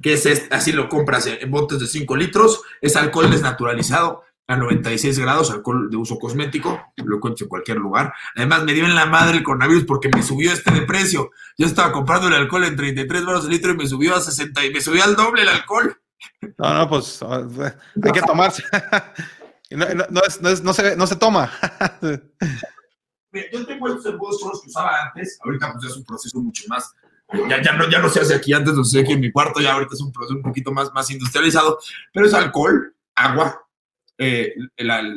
que 0.00 0.12
es 0.12 0.26
este, 0.26 0.54
así 0.54 0.70
lo 0.70 0.88
compras 0.88 1.26
en 1.26 1.50
botes 1.50 1.80
de 1.80 1.88
5 1.88 2.14
litros, 2.14 2.62
es 2.80 2.94
alcohol 2.94 3.32
desnaturalizado 3.32 4.22
a 4.48 4.56
96 4.56 5.18
grados, 5.18 5.50
alcohol 5.50 5.90
de 5.90 5.96
uso 5.98 6.18
cosmético, 6.18 6.92
lo 6.96 7.16
encuentro 7.16 7.44
en 7.44 7.48
cualquier 7.50 7.76
lugar. 7.76 8.12
Además, 8.34 8.64
me 8.64 8.72
dio 8.72 8.86
en 8.86 8.94
la 8.94 9.04
madre 9.06 9.36
el 9.36 9.44
coronavirus 9.44 9.84
porque 9.84 10.08
me 10.08 10.22
subió 10.22 10.50
este 10.52 10.72
de 10.72 10.82
precio. 10.82 11.30
Yo 11.58 11.66
estaba 11.66 11.92
comprando 11.92 12.28
el 12.28 12.34
alcohol 12.34 12.64
en 12.64 12.74
33 12.74 13.26
baros 13.26 13.44
el 13.44 13.50
litro 13.50 13.72
y 13.72 13.76
me 13.76 13.86
subió 13.86 14.16
a 14.16 14.20
60 14.20 14.64
y 14.64 14.72
me 14.72 14.80
subió 14.80 15.04
al 15.04 15.14
doble 15.16 15.42
el 15.42 15.48
alcohol. 15.50 16.00
No, 16.56 16.74
no, 16.74 16.88
pues 16.88 17.22
ah, 17.22 17.46
hay 18.02 18.12
que 18.12 18.22
tomarse. 18.22 18.62
no, 19.70 19.86
no, 19.94 20.04
no 20.08 20.20
es- 20.26 20.40
no 20.40 20.48
es- 20.48 20.62
no 20.62 20.72
se, 20.72 20.96
no 20.96 21.06
se 21.06 21.16
toma. 21.16 21.52
Yo 23.52 23.66
tengo 23.66 23.88
estos 23.88 24.06
embudos 24.06 24.62
que 24.62 24.68
usaba 24.68 24.90
antes, 25.04 25.38
ahorita 25.44 25.72
pues 25.72 25.84
ya 25.84 25.90
es 25.90 25.96
un 25.98 26.04
proceso 26.04 26.40
mucho 26.40 26.64
más, 26.68 26.94
ya, 27.48 27.62
ya, 27.62 27.72
no, 27.74 27.88
ya 27.90 27.98
no 28.00 28.08
se 28.08 28.20
hace 28.20 28.34
aquí, 28.34 28.54
antes 28.54 28.72
lo 28.74 28.80
hacía 28.80 29.02
aquí 29.02 29.12
en 29.12 29.20
mi 29.20 29.30
cuarto, 29.30 29.60
ya 29.60 29.74
ahorita 29.74 29.94
es 29.94 30.00
un 30.00 30.10
proceso 30.10 30.36
un 30.36 30.42
poquito 30.42 30.72
más, 30.72 30.90
más 30.94 31.10
industrializado, 31.10 31.78
pero 32.12 32.24
es 32.26 32.32
alcohol, 32.32 32.94
agua, 33.14 33.67
eh, 34.18 34.54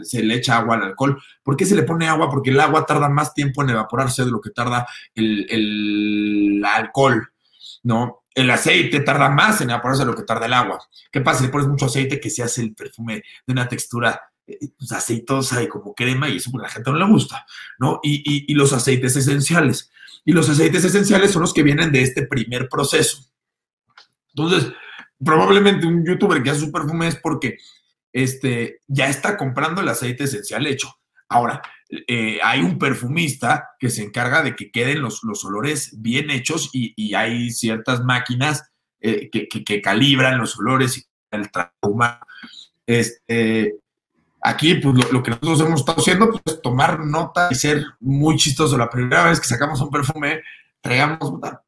se 0.04 0.24
le 0.24 0.36
echa 0.36 0.58
agua 0.58 0.76
al 0.76 0.84
alcohol. 0.84 1.22
¿Por 1.44 1.58
qué 1.58 1.66
se 1.66 1.76
le 1.76 1.84
pone 1.84 2.08
agua? 2.08 2.30
Porque 2.30 2.52
el 2.52 2.60
agua 2.60 2.86
tarda 2.86 3.10
más 3.10 3.34
tiempo 3.34 3.64
en 3.64 3.72
evaporarse 3.72 4.24
de 4.24 4.32
lo 4.32 4.40
que 4.40 4.52
tarda 4.52 4.88
el, 5.16 6.64
alcohol, 6.66 7.28
¿no? 7.84 8.24
El 8.34 8.50
aceite 8.52 9.02
tarda 9.02 9.30
más 9.30 9.60
en 9.62 9.72
evaporarse 9.72 10.04
de 10.04 10.12
lo 10.12 10.16
que 10.16 10.24
tarda 10.24 10.46
el 10.46 10.54
agua. 10.54 10.80
¿Qué 11.12 11.20
pasa? 11.22 11.40
Si 11.40 11.46
le 11.46 11.52
pones 11.52 11.68
mucho 11.68 11.88
aceite 11.88 12.20
que 12.20 12.30
se 12.30 12.44
hace 12.44 12.62
el 12.62 12.74
perfume 12.76 13.24
de 13.46 13.54
una 13.54 13.68
textura 13.68 14.22
eh, 14.48 14.58
pues, 14.78 14.92
aceitosa 14.92 15.62
y 15.62 15.68
como 15.68 15.94
crema 15.94 16.30
y 16.30 16.38
eso 16.38 16.52
pues, 16.52 16.62
la 16.62 16.70
gente 16.70 16.92
no 16.92 16.98
le 16.98 17.08
gusta, 17.08 17.46
¿no? 17.80 18.00
Y- 18.04 18.46
y 18.50 18.54
los 18.54 18.72
aceites 18.72 19.16
esenciales. 19.16 19.92
Y 20.24 20.34
los 20.34 20.48
aceites 20.48 20.86
esenciales 20.86 21.32
son 21.32 21.42
los 21.42 21.54
que 21.54 21.64
vienen 21.64 21.92
de 21.92 22.04
este 22.04 22.28
primer 22.28 22.70
proceso. 22.70 23.26
Entonces, 24.36 24.72
probablemente 25.24 25.88
un 25.88 26.06
youtuber 26.06 26.42
que 26.42 26.52
hace 26.52 26.62
su 26.62 26.72
perfume 26.72 27.08
es 27.08 27.16
porque 27.16 27.58
este, 28.14 28.80
ya 28.88 29.08
está 29.10 29.38
comprando 29.38 29.82
el 29.82 29.88
aceite 29.90 30.26
esencial 30.26 30.68
hecho. 30.68 30.94
Ahora, 31.30 31.62
eh, 31.90 32.40
hay 32.44 32.62
un 32.62 32.78
perfumista 32.78 33.70
que 33.80 33.90
se 33.90 34.04
encarga 34.04 34.44
de 34.44 34.56
que 34.56 34.70
queden 34.72 35.02
los, 35.02 35.24
los 35.24 35.46
olores 35.46 36.02
bien 36.02 36.30
hechos 36.30 36.70
y, 36.74 36.94
y 36.96 37.14
hay 37.14 37.52
ciertas 37.52 38.04
máquinas 38.04 38.70
eh, 39.00 39.30
que, 39.32 39.48
que- 39.48 39.82
calibran 39.82 40.38
los 40.38 40.58
olores 40.60 40.98
y 40.98 41.04
el 41.32 41.50
trato 41.50 41.90
humano. 41.90 42.20
Este, 42.86 43.76
aquí, 44.42 44.76
pues 44.76 44.96
lo, 44.96 45.12
lo 45.12 45.24
que 45.24 45.32
nosotros 45.32 45.62
hemos 45.62 45.80
estado 45.80 46.02
haciendo 46.02 46.32
pues, 46.32 46.42
es 46.46 46.62
tomar 46.62 47.00
nota 47.00 47.48
y 47.50 47.56
ser 47.56 47.84
muy 48.02 48.36
chistoso. 48.36 48.78
La 48.78 48.90
primera 48.90 49.24
vez 49.30 49.40
que 49.40 49.48
sacamos 49.48 49.80
un 49.82 49.90
perfume, 49.90 50.42
traíamos, 50.82 51.18
puta, 51.20 51.61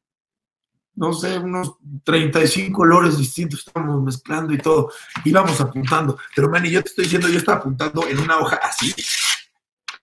no 0.96 1.12
sé, 1.12 1.38
unos 1.38 1.74
35 2.04 2.82
olores 2.82 3.18
distintos, 3.18 3.60
estábamos 3.66 4.02
mezclando 4.02 4.52
y 4.52 4.58
todo, 4.58 4.90
íbamos 5.24 5.60
apuntando. 5.60 6.18
Pero, 6.36 6.48
man, 6.50 6.64
y 6.66 6.70
yo 6.70 6.82
te 6.82 6.88
estoy 6.90 7.04
diciendo, 7.04 7.28
yo 7.28 7.38
estaba 7.38 7.58
apuntando 7.58 8.06
en 8.06 8.18
una 8.20 8.38
hoja 8.38 8.56
así, 8.62 8.94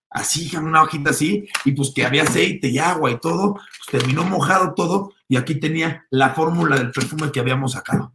así, 0.09 0.53
en 0.55 0.65
una 0.65 0.83
hojita 0.83 1.11
así, 1.11 1.47
y 1.65 1.71
pues 1.71 1.91
que 1.95 2.05
había 2.05 2.23
aceite 2.23 2.67
y 2.67 2.77
agua 2.79 3.11
y 3.11 3.19
todo, 3.19 3.53
pues 3.53 4.01
terminó 4.03 4.23
mojado 4.23 4.73
todo, 4.73 5.13
y 5.27 5.37
aquí 5.37 5.55
tenía 5.59 6.05
la 6.09 6.31
fórmula 6.31 6.75
del 6.75 6.91
perfume 6.91 7.31
que 7.31 7.39
habíamos 7.39 7.71
sacado. 7.73 8.13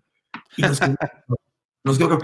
Y 0.57 0.63
nos 0.63 0.79
quedó, 0.79 0.97
nos 1.85 1.99
quedó- 1.99 2.19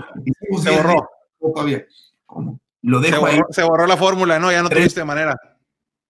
Se 0.63 0.71
borró. 0.77 0.93
días 0.93 1.07
todavía. 1.41 1.85
¿Cómo? 2.27 2.61
Lo 2.83 3.01
Se 3.01 3.11
dejo 3.11 3.27
ahí, 3.27 3.37
borró, 3.37 3.49
se 3.53 3.63
borró 3.63 3.87
la 3.87 3.97
fórmula, 3.97 4.39
¿no? 4.39 4.51
Ya 4.53 4.63
no 4.63 4.69
Tres. 4.69 4.81
tuviste 4.83 5.05
manera. 5.05 5.37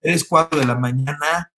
3, 0.01 0.25
4 0.27 0.59
de 0.59 0.65
la 0.65 0.75
mañana, 0.75 1.51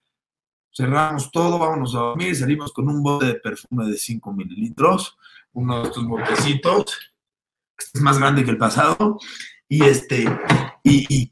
cerramos 0.76 1.32
todo, 1.32 1.58
vámonos 1.58 1.96
a 1.96 2.00
dormir, 2.00 2.36
salimos 2.36 2.74
con 2.74 2.90
un 2.90 3.02
bote 3.02 3.28
de 3.28 3.36
perfume 3.36 3.86
de 3.86 3.98
5 3.98 4.34
mililitros, 4.34 5.18
uno 5.54 5.82
de 5.82 5.88
estos 5.88 6.06
botecitos, 6.06 6.98
este 7.78 8.00
es 8.00 8.02
más 8.02 8.20
grande 8.20 8.44
que 8.44 8.52
el 8.52 8.58
pasado, 8.58 9.18
y 9.70 9.84
este, 9.84 10.26
y, 10.84 11.06
y, 11.10 11.32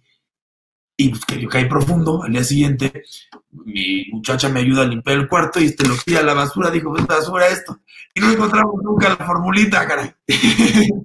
y 0.96 1.10
pues 1.10 1.26
que 1.26 1.42
yo 1.42 1.50
caí 1.50 1.66
profundo, 1.66 2.24
al 2.24 2.32
día 2.32 2.44
siguiente 2.44 3.04
mi 3.52 4.06
muchacha 4.12 4.48
me 4.50 4.62
ayuda 4.62 4.84
a 4.84 4.88
limpiar 4.88 5.18
el 5.18 5.28
cuarto 5.28 5.60
y 5.60 5.66
este 5.66 5.88
lo 5.88 5.96
tira 5.98 6.22
a 6.22 6.24
la 6.24 6.34
basura, 6.34 6.72
dijo, 6.72 6.92
pues 6.92 7.06
basura 7.06 7.48
esto, 7.48 7.82
y 8.16 8.22
no 8.22 8.32
encontramos 8.32 8.76
nunca 8.82 9.10
la 9.10 9.26
formulita, 9.26 9.86
caray. 9.86 10.14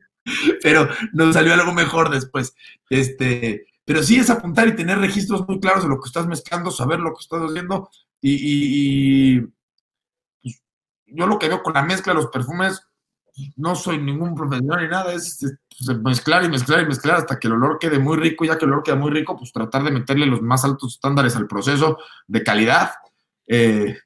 Pero 0.62 0.88
nos 1.14 1.34
salió 1.34 1.54
algo 1.54 1.72
mejor 1.72 2.10
después. 2.10 2.54
Este, 2.90 3.66
pero 3.86 4.02
sí 4.02 4.16
es 4.16 4.28
apuntar 4.28 4.68
y 4.68 4.76
tener 4.76 4.98
registros 4.98 5.48
muy 5.48 5.58
claros 5.58 5.84
de 5.84 5.88
lo 5.88 5.98
que 5.98 6.08
estás 6.08 6.26
mezclando, 6.26 6.70
saber 6.70 7.00
lo 7.00 7.14
que 7.14 7.22
estás 7.22 7.40
haciendo. 7.40 7.90
Y, 8.20 8.32
y- 8.32 9.36
y, 9.36 9.40
pues, 10.42 10.62
yo 11.06 11.26
lo 11.26 11.38
que 11.38 11.48
veo 11.48 11.62
con 11.62 11.74
la 11.74 11.82
mezcla 11.82 12.12
de 12.12 12.20
los 12.20 12.30
perfumes, 12.30 12.82
no 13.56 13.76
soy 13.76 13.98
ningún 13.98 14.34
profesional 14.34 14.82
ni 14.82 14.88
nada, 14.88 15.12
es 15.12 15.38
pues, 15.86 15.98
mezclar 16.00 16.44
y 16.44 16.48
mezclar 16.48 16.80
y 16.82 16.86
mezclar 16.86 17.16
hasta 17.18 17.38
que 17.38 17.46
el 17.46 17.54
olor 17.54 17.78
quede 17.78 17.98
muy 18.00 18.16
rico. 18.16 18.44
Ya 18.44 18.58
que 18.58 18.64
el 18.64 18.72
olor 18.72 18.82
queda 18.82 18.96
muy 18.96 19.10
rico, 19.12 19.36
pues 19.36 19.52
tratar 19.52 19.84
de 19.84 19.92
meterle 19.92 20.26
los 20.26 20.42
más 20.42 20.64
altos 20.64 20.94
estándares 20.94 21.36
al 21.36 21.46
proceso 21.46 21.98
de 22.26 22.42
calidad. 22.42 22.90
Eh, 23.46 23.96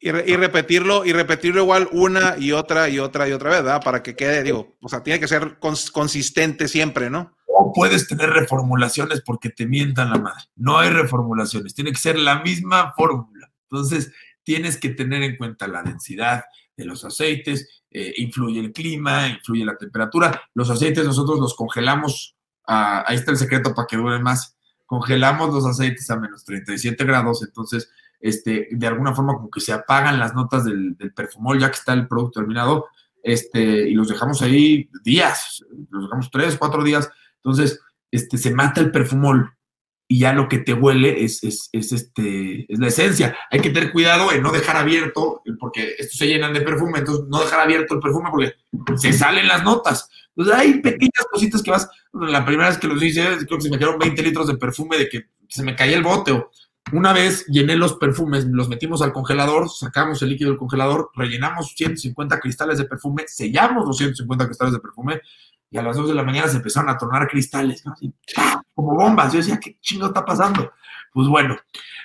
Y, 0.00 0.10
re- 0.12 0.24
y 0.28 0.36
repetirlo, 0.36 1.04
y 1.04 1.12
repetirlo 1.12 1.62
igual 1.62 1.88
una 1.92 2.36
y 2.38 2.52
otra 2.52 2.88
y 2.88 2.98
otra 3.00 3.28
y 3.28 3.32
otra 3.32 3.50
vez, 3.50 3.62
¿verdad? 3.64 3.82
Para 3.82 4.00
que 4.02 4.14
quede, 4.14 4.44
digo, 4.44 4.76
o 4.80 4.88
sea, 4.88 5.02
tiene 5.02 5.18
que 5.18 5.26
ser 5.26 5.58
cons- 5.58 5.90
consistente 5.90 6.68
siempre, 6.68 7.10
¿no? 7.10 7.34
No 7.48 7.72
puedes 7.74 8.06
tener 8.06 8.30
reformulaciones 8.30 9.22
porque 9.22 9.48
te 9.50 9.66
mientan 9.66 10.10
la 10.10 10.18
madre. 10.18 10.44
No 10.54 10.78
hay 10.78 10.90
reformulaciones, 10.90 11.74
tiene 11.74 11.90
que 11.90 11.98
ser 11.98 12.16
la 12.18 12.40
misma 12.42 12.92
fórmula. 12.96 13.37
Entonces, 13.70 14.12
tienes 14.42 14.76
que 14.76 14.90
tener 14.90 15.22
en 15.22 15.36
cuenta 15.36 15.68
la 15.68 15.82
densidad 15.82 16.44
de 16.76 16.84
los 16.84 17.04
aceites, 17.04 17.82
eh, 17.90 18.14
influye 18.18 18.60
el 18.60 18.72
clima, 18.72 19.28
influye 19.28 19.64
la 19.64 19.76
temperatura. 19.76 20.42
Los 20.54 20.70
aceites 20.70 21.04
nosotros 21.04 21.38
los 21.38 21.54
congelamos, 21.54 22.36
ah, 22.66 23.04
ahí 23.06 23.16
está 23.16 23.30
el 23.30 23.36
secreto 23.36 23.74
para 23.74 23.86
que 23.86 23.96
duren 23.96 24.22
más. 24.22 24.56
Congelamos 24.86 25.52
los 25.52 25.66
aceites 25.66 26.08
a 26.10 26.18
menos 26.18 26.44
37 26.44 27.04
grados, 27.04 27.42
entonces, 27.42 27.90
este, 28.20 28.68
de 28.70 28.86
alguna 28.86 29.14
forma 29.14 29.34
como 29.34 29.50
que 29.50 29.60
se 29.60 29.72
apagan 29.72 30.18
las 30.18 30.34
notas 30.34 30.64
del, 30.64 30.96
del 30.96 31.12
perfumol 31.12 31.60
ya 31.60 31.70
que 31.70 31.76
está 31.76 31.92
el 31.92 32.08
producto 32.08 32.40
terminado, 32.40 32.86
este, 33.22 33.88
y 33.88 33.94
los 33.94 34.08
dejamos 34.08 34.40
ahí 34.42 34.88
días, 35.02 35.64
los 35.90 36.04
dejamos 36.04 36.30
tres, 36.30 36.56
cuatro 36.56 36.82
días 36.82 37.10
entonces, 37.48 37.80
este, 38.10 38.38
se 38.38 38.54
mata 38.54 38.80
el 38.80 38.90
perfumol 38.90 39.56
y 40.10 40.20
ya 40.20 40.32
lo 40.32 40.48
que 40.48 40.58
te 40.58 40.72
huele 40.72 41.22
es, 41.22 41.44
es, 41.44 41.68
es, 41.70 41.92
este, 41.92 42.72
es 42.72 42.78
la 42.78 42.88
esencia. 42.88 43.36
Hay 43.50 43.60
que 43.60 43.68
tener 43.68 43.92
cuidado 43.92 44.32
en 44.32 44.42
no 44.42 44.50
dejar 44.50 44.76
abierto, 44.76 45.42
porque 45.60 45.96
estos 45.98 46.16
se 46.16 46.26
llenan 46.26 46.54
de 46.54 46.62
perfume, 46.62 47.00
entonces 47.00 47.26
no 47.28 47.40
dejar 47.40 47.60
abierto 47.60 47.94
el 47.94 48.00
perfume 48.00 48.30
porque 48.30 48.54
se 48.96 49.12
salen 49.12 49.46
las 49.46 49.62
notas. 49.62 50.08
Entonces 50.34 50.54
hay 50.54 50.80
pequeñas 50.80 51.26
cositas 51.30 51.62
que 51.62 51.70
vas, 51.70 51.90
la 52.14 52.46
primera 52.46 52.70
vez 52.70 52.78
que 52.78 52.88
los 52.88 53.02
hice, 53.02 53.22
creo 53.46 53.58
que 53.58 53.64
se 53.64 53.70
me 53.70 53.78
quedaron 53.78 53.98
20 53.98 54.22
litros 54.22 54.46
de 54.46 54.56
perfume 54.56 54.96
de 54.96 55.08
que 55.10 55.26
se 55.46 55.62
me 55.62 55.76
caía 55.76 55.98
el 55.98 56.02
bote. 56.02 56.42
Una 56.92 57.12
vez 57.12 57.44
llené 57.48 57.76
los 57.76 57.94
perfumes, 57.96 58.46
los 58.46 58.70
metimos 58.70 59.02
al 59.02 59.12
congelador, 59.12 59.68
sacamos 59.68 60.22
el 60.22 60.30
líquido 60.30 60.50
del 60.50 60.58
congelador, 60.58 61.10
rellenamos 61.14 61.74
150 61.76 62.40
cristales 62.40 62.78
de 62.78 62.84
perfume, 62.84 63.24
sellamos 63.26 63.86
los 63.86 63.98
150 63.98 64.46
cristales 64.46 64.72
de 64.72 64.80
perfume 64.80 65.20
y 65.70 65.78
a 65.78 65.82
las 65.82 65.96
2 65.96 66.08
de 66.08 66.14
la 66.14 66.22
mañana 66.22 66.48
se 66.48 66.56
empezaron 66.56 66.88
a 66.90 66.96
tornar 66.98 67.28
cristales, 67.28 67.84
¿no? 67.84 67.92
Así, 67.92 68.12
como 68.74 68.94
bombas. 68.94 69.32
Yo 69.32 69.38
decía, 69.38 69.58
¿qué 69.60 69.78
chingo 69.80 70.06
está 70.06 70.24
pasando? 70.24 70.72
Pues 71.12 71.28
bueno, 71.28 71.56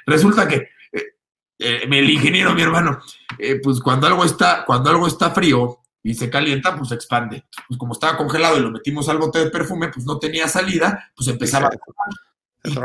resulta 0.06 0.48
que 0.48 0.56
eh, 0.92 1.04
eh, 1.60 1.82
el 1.90 2.10
ingeniero, 2.10 2.54
mi 2.54 2.62
hermano, 2.62 3.00
eh, 3.38 3.60
pues 3.64 3.80
cuando 3.80 4.08
algo, 4.08 4.24
está, 4.26 4.66
cuando 4.66 4.90
algo 4.90 5.08
está 5.08 5.32
frío 5.32 5.80
y 6.02 6.14
se 6.14 6.30
calienta, 6.30 6.76
pues 6.76 6.90
se 6.90 6.96
expande. 6.96 7.46
Pues 7.68 7.78
como 7.78 7.94
estaba 7.94 8.18
congelado 8.18 8.58
y 8.58 8.62
lo 8.62 8.72
metimos 8.72 9.08
al 9.10 9.18
bote 9.18 9.40
de 9.40 9.50
perfume, 9.50 9.90
pues 9.90 10.06
no 10.06 10.20
tenía 10.20 10.48
salida, 10.48 11.12
pues 11.16 11.30
empezaba 11.30 11.68
a 11.68 11.72
Se 12.64 12.80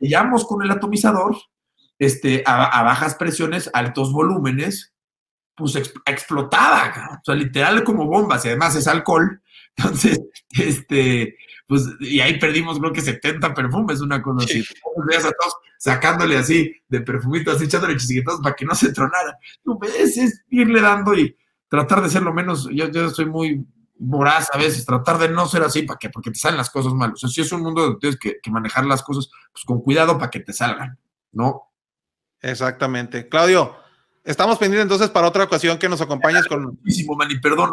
y 0.00 0.14
con 0.48 0.62
el 0.62 0.70
atomizador 0.70 1.36
este, 1.98 2.42
a, 2.46 2.78
a 2.78 2.82
bajas 2.82 3.14
presiones, 3.14 3.70
altos 3.72 4.12
volúmenes, 4.12 4.92
pues 5.54 5.76
ex- 5.76 5.92
explotaba, 6.06 7.18
o 7.20 7.24
sea, 7.24 7.34
literal 7.34 7.84
como 7.84 8.06
bombas, 8.06 8.44
y 8.44 8.48
además 8.48 8.74
es 8.74 8.88
alcohol. 8.88 9.41
Entonces, 9.76 10.20
este, 10.50 11.36
pues, 11.66 11.88
y 12.00 12.20
ahí 12.20 12.38
perdimos 12.38 12.78
creo 12.78 12.92
que 12.92 13.00
70 13.00 13.54
perfumes, 13.54 14.00
una 14.00 14.22
cosa 14.22 14.44
así. 14.44 14.64
Todos 14.82 15.24
a 15.24 15.32
todos 15.32 15.54
sacándole 15.78 16.36
así 16.36 16.72
de 16.88 17.00
perfumitos, 17.00 17.56
así 17.56 17.64
echándole 17.64 17.96
chisguitos 17.96 18.40
para 18.40 18.54
que 18.54 18.64
no 18.64 18.74
se 18.74 18.92
tronara. 18.92 19.36
Es, 19.98 20.16
es 20.16 20.44
irle 20.48 20.80
dando 20.80 21.14
y 21.14 21.36
tratar 21.68 22.02
de 22.02 22.10
ser 22.10 22.22
lo 22.22 22.32
menos, 22.32 22.68
yo, 22.72 22.88
yo 22.90 23.10
soy 23.10 23.26
muy 23.26 23.66
voraz 23.96 24.48
a 24.52 24.58
veces, 24.58 24.84
tratar 24.84 25.18
de 25.18 25.28
no 25.28 25.46
ser 25.46 25.62
así, 25.62 25.82
¿para 25.82 25.98
qué? 25.98 26.10
Porque 26.10 26.30
te 26.30 26.38
salen 26.38 26.58
las 26.58 26.70
cosas 26.70 26.92
mal. 26.92 27.12
O 27.12 27.16
sea, 27.16 27.28
si 27.28 27.40
es 27.40 27.50
un 27.52 27.62
mundo 27.62 27.82
donde 27.82 27.98
tienes 27.98 28.18
que, 28.18 28.38
que 28.42 28.50
manejar 28.50 28.84
las 28.84 29.02
cosas 29.02 29.30
pues, 29.52 29.64
con 29.64 29.80
cuidado 29.80 30.18
para 30.18 30.30
que 30.30 30.40
te 30.40 30.52
salgan, 30.52 30.98
¿no? 31.32 31.72
Exactamente. 32.40 33.28
Claudio, 33.28 33.76
estamos 34.24 34.58
pendientes 34.58 34.84
entonces 34.84 35.10
para 35.10 35.26
otra 35.28 35.44
ocasión 35.44 35.78
que 35.78 35.88
nos 35.88 36.00
acompañes 36.00 36.46
con. 36.46 36.64
Muchísimo, 36.64 37.14
man, 37.16 37.30
y 37.30 37.38
perdón. 37.40 37.70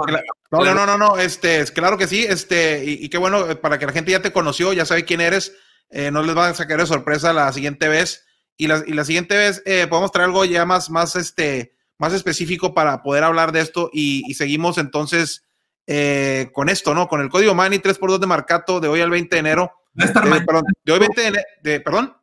No, 0.51 0.63
no, 0.63 0.73
no, 0.73 0.85
no, 0.85 0.97
no, 0.97 1.17
este, 1.17 1.59
es 1.61 1.71
claro 1.71 1.97
que 1.97 2.07
sí, 2.07 2.25
este, 2.27 2.83
y, 2.85 3.05
y 3.05 3.09
qué 3.09 3.17
bueno, 3.17 3.49
eh, 3.49 3.55
para 3.55 3.77
que 3.77 3.85
la 3.85 3.91
gente 3.91 4.11
ya 4.11 4.21
te 4.21 4.31
conoció, 4.33 4.73
ya 4.73 4.85
sabe 4.85 5.05
quién 5.05 5.21
eres, 5.21 5.53
eh, 5.91 6.11
no 6.11 6.23
les 6.23 6.35
va 6.35 6.47
a 6.47 6.53
sacar 6.53 6.79
de 6.79 6.85
sorpresa 6.87 7.33
la 7.33 7.51
siguiente 7.53 7.87
vez, 7.87 8.25
y 8.57 8.67
la, 8.67 8.83
y 8.85 8.93
la 8.93 9.05
siguiente 9.05 9.35
vez 9.37 9.61
eh, 9.65 9.87
podemos 9.87 10.11
traer 10.11 10.25
algo 10.27 10.43
ya 10.45 10.65
más, 10.65 10.89
más, 10.89 11.15
este, 11.15 11.75
más 11.97 12.13
específico 12.13 12.73
para 12.73 13.01
poder 13.03 13.23
hablar 13.23 13.51
de 13.51 13.61
esto, 13.61 13.89
y, 13.93 14.23
y 14.29 14.33
seguimos 14.33 14.77
entonces 14.77 15.45
eh, 15.87 16.49
con 16.53 16.69
esto, 16.69 16.93
¿no? 16.93 17.07
Con 17.07 17.21
el 17.21 17.29
código 17.29 17.55
Mani 17.55 17.77
3x2 17.77 18.19
de 18.19 18.27
Marcato 18.27 18.79
de 18.79 18.87
hoy 18.87 19.01
al 19.01 19.09
20 19.09 19.35
de 19.35 19.39
enero, 19.39 19.71
Va 19.99 20.03
a 20.03 20.07
estar, 20.07 20.25
eh, 20.25 20.29
ma- 20.29 20.43
perdón, 20.45 20.63
de 20.83 20.93
hoy 20.93 20.99
20 20.99 21.31
de, 21.31 21.43
de- 21.63 21.79
perdón, 21.81 22.15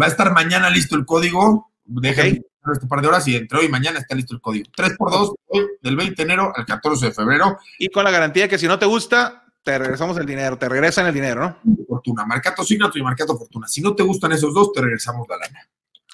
va 0.00 0.06
a 0.06 0.08
estar 0.10 0.32
mañana 0.32 0.68
listo 0.70 0.94
el 0.94 1.04
código. 1.06 1.72
Déjenme 1.84 2.38
Ok. 2.40 2.44
Este 2.72 2.86
par 2.86 3.00
de 3.00 3.08
horas 3.08 3.26
y 3.28 3.36
entre 3.36 3.58
hoy 3.58 3.66
y 3.66 3.68
mañana 3.68 3.98
está 3.98 4.14
listo 4.14 4.34
el 4.34 4.40
código. 4.40 4.70
3x2 4.76 5.34
hoy, 5.46 5.66
del 5.82 5.96
20 5.96 6.14
de 6.14 6.22
enero 6.22 6.52
al 6.54 6.64
14 6.64 7.06
de 7.06 7.12
febrero. 7.12 7.58
y 7.78 7.88
con 7.88 8.04
la 8.04 8.10
garantía 8.10 8.48
que 8.48 8.58
si 8.58 8.66
no 8.66 8.78
te 8.78 8.86
gusta, 8.86 9.44
te 9.62 9.78
regresamos 9.78 10.16
el 10.18 10.26
dinero, 10.26 10.58
te 10.58 10.68
regresan 10.68 11.06
el 11.06 11.14
dinero, 11.14 11.40
¿no? 11.64 11.86
Fortuna. 11.88 12.26
Marcato 12.26 12.62
Signature 12.62 13.00
y 13.00 13.02
Marcato 13.02 13.36
Fortuna. 13.36 13.66
Si 13.66 13.80
no 13.80 13.94
te 13.94 14.02
gustan 14.02 14.32
esos 14.32 14.52
dos, 14.52 14.72
te 14.72 14.82
regresamos 14.82 15.26
la 15.28 15.38
lana. 15.38 15.68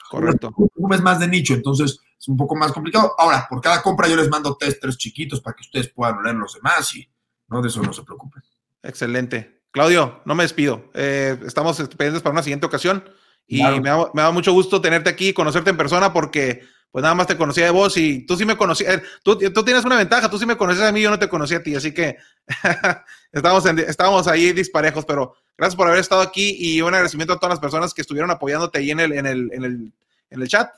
Correcto. 0.09 0.53
Un 0.57 0.95
es 0.95 1.03
más 1.03 1.21
de 1.21 1.29
nicho, 1.29 1.55
entonces 1.55 1.99
es 2.19 2.29
un 2.29 2.37
poco 2.37 2.57
más 2.57 2.73
complicado. 2.73 3.15
Ahora, 3.19 3.47
por 3.49 3.61
cada 3.61 3.83
compra 3.83 4.09
yo 4.09 4.17
les 4.17 4.29
mando 4.29 4.57
test 4.57 4.81
tres 4.81 4.97
chiquitos 4.97 5.41
para 5.41 5.55
que 5.55 5.63
ustedes 5.63 5.89
puedan 5.89 6.19
oler 6.19 6.35
los 6.35 6.55
demás 6.55 6.95
y 6.95 7.09
no 7.49 7.61
de 7.61 7.69
eso 7.69 7.83
no 7.83 7.93
se 7.93 8.03
preocupen. 8.03 8.43
Excelente. 8.83 9.63
Claudio, 9.71 10.21
no 10.25 10.35
me 10.35 10.45
despido. 10.45 10.91
Eh, 10.95 11.39
estamos 11.47 11.77
pendientes 11.77 12.23
para 12.23 12.33
una 12.33 12.43
siguiente 12.43 12.67
ocasión 12.67 13.05
y 13.53 13.59
Claro. 13.59 13.83
me, 13.83 13.89
da, 13.91 14.11
me 14.15 14.23
da 14.23 14.31
mucho 14.31 14.53
gusto 14.53 14.81
tenerte 14.81 15.11
aquí, 15.11 15.33
conocerte 15.33 15.71
en 15.71 15.77
persona 15.77 16.13
porque 16.13 16.63
pues 16.93 17.03
nada 17.03 17.15
más 17.15 17.27
te 17.27 17.37
conocía 17.37 17.65
de 17.65 17.71
vos 17.71 17.97
y 17.97 18.25
tú 18.27 18.37
sí 18.37 18.45
me 18.45 18.57
conocías. 18.57 18.95
eh, 18.97 19.03
tú, 19.25 19.37
tú 19.39 19.65
tienes 19.65 19.85
una 19.85 19.97
ventaja, 19.97 20.31
tú 20.31 20.39
sí 20.39 20.47
me 20.47 20.57
conoces 20.57 20.83
a 20.83 20.93
mí, 20.93 21.01
yo 21.01 21.11
no 21.11 21.19
te 21.19 21.29
conocí 21.29 21.55
a 21.55 21.63
ti, 21.63 21.75
así 21.75 21.93
que 21.93 22.17
estábamos, 23.33 23.67
en- 23.67 23.79
estábamos 23.81 24.27
ahí 24.29 24.53
disparejos, 24.53 25.05
pero 25.05 25.35
gracias 25.57 25.77
por 25.77 25.87
haber 25.89 26.01
estado 26.01 26.21
aquí 26.23 26.57
y 26.59 26.81
un 26.81 26.95
agradecimiento 26.95 27.33
a 27.35 27.37
todas 27.39 27.51
las 27.51 27.61
personas 27.61 27.93
que 27.95 28.01
estuvieron 28.03 28.31
apoyándote 28.31 28.79
ahí 28.79 28.91
en 28.91 29.01
el, 29.01 29.13
en 29.13 29.27
el, 29.27 29.51
en 29.53 29.65
el, 29.65 29.93
en 30.31 30.43
el 30.43 30.49
chat 30.49 30.71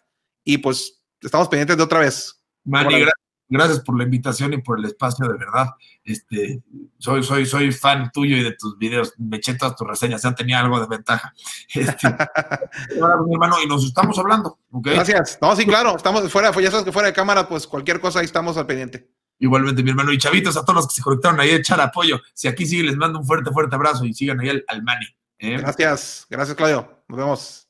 y 0.44 0.58
pues 0.58 1.02
estamos 1.20 1.48
pendientes 1.48 1.76
de 1.76 1.82
otra 1.82 2.00
vez. 2.00 2.38
Manny, 2.64 2.94
Órale. 2.94 3.12
Gra- 3.52 3.58
gracias 3.58 3.80
por 3.80 3.96
la 3.98 4.04
invitación 4.04 4.52
y 4.54 4.58
por 4.62 4.78
el 4.78 4.84
espacio, 4.86 5.26
de 5.28 5.34
verdad. 5.36 5.68
Este, 6.04 6.62
soy, 6.98 7.22
soy, 7.22 7.46
soy 7.46 7.70
fan 7.72 8.10
tuyo 8.12 8.36
y 8.36 8.42
de 8.42 8.52
tus 8.52 8.76
videos. 8.78 9.12
Me 9.18 9.36
eché 9.36 9.54
todas 9.54 9.76
tus 9.76 9.86
reseñas, 9.86 10.22
ya 10.22 10.34
tenía 10.34 10.60
algo 10.60 10.80
de 10.80 10.86
ventaja. 10.86 11.32
Este, 11.74 12.08
hermano, 12.98 13.56
y 13.62 13.66
nos 13.66 13.84
estamos 13.84 14.18
hablando. 14.18 14.58
Gracias. 14.70 15.38
No, 15.40 15.54
sí, 15.56 15.64
claro, 15.66 15.96
estamos 15.96 16.30
fuera, 16.30 16.50
ya 16.60 16.70
sabes 16.70 16.84
que 16.84 16.92
fuera 16.92 17.08
de 17.08 17.14
cámara, 17.14 17.48
pues 17.48 17.66
cualquier 17.66 18.00
cosa 18.00 18.20
ahí 18.20 18.24
estamos 18.26 18.56
al 18.56 18.66
pendiente. 18.66 19.08
Igualmente, 19.38 19.82
mi 19.82 19.90
hermano. 19.90 20.12
Y 20.12 20.18
chavitos, 20.18 20.56
a 20.56 20.62
todos 20.64 20.76
los 20.76 20.88
que 20.88 20.94
se 20.94 21.02
conectaron 21.02 21.40
ahí 21.40 21.50
echar 21.50 21.80
apoyo. 21.80 22.20
Si 22.34 22.46
aquí 22.48 22.64
sigue, 22.66 22.84
les 22.84 22.96
mando 22.96 23.18
un 23.18 23.26
fuerte, 23.26 23.50
fuerte 23.50 23.74
abrazo 23.74 24.04
y 24.04 24.14
sigan 24.14 24.38
ahí 24.40 24.48
al, 24.50 24.64
al 24.68 24.82
Manny. 24.82 25.06
¿eh? 25.38 25.56
Gracias, 25.58 26.26
gracias 26.30 26.56
Claudio. 26.56 27.02
Nos 27.08 27.18
vemos. 27.18 27.61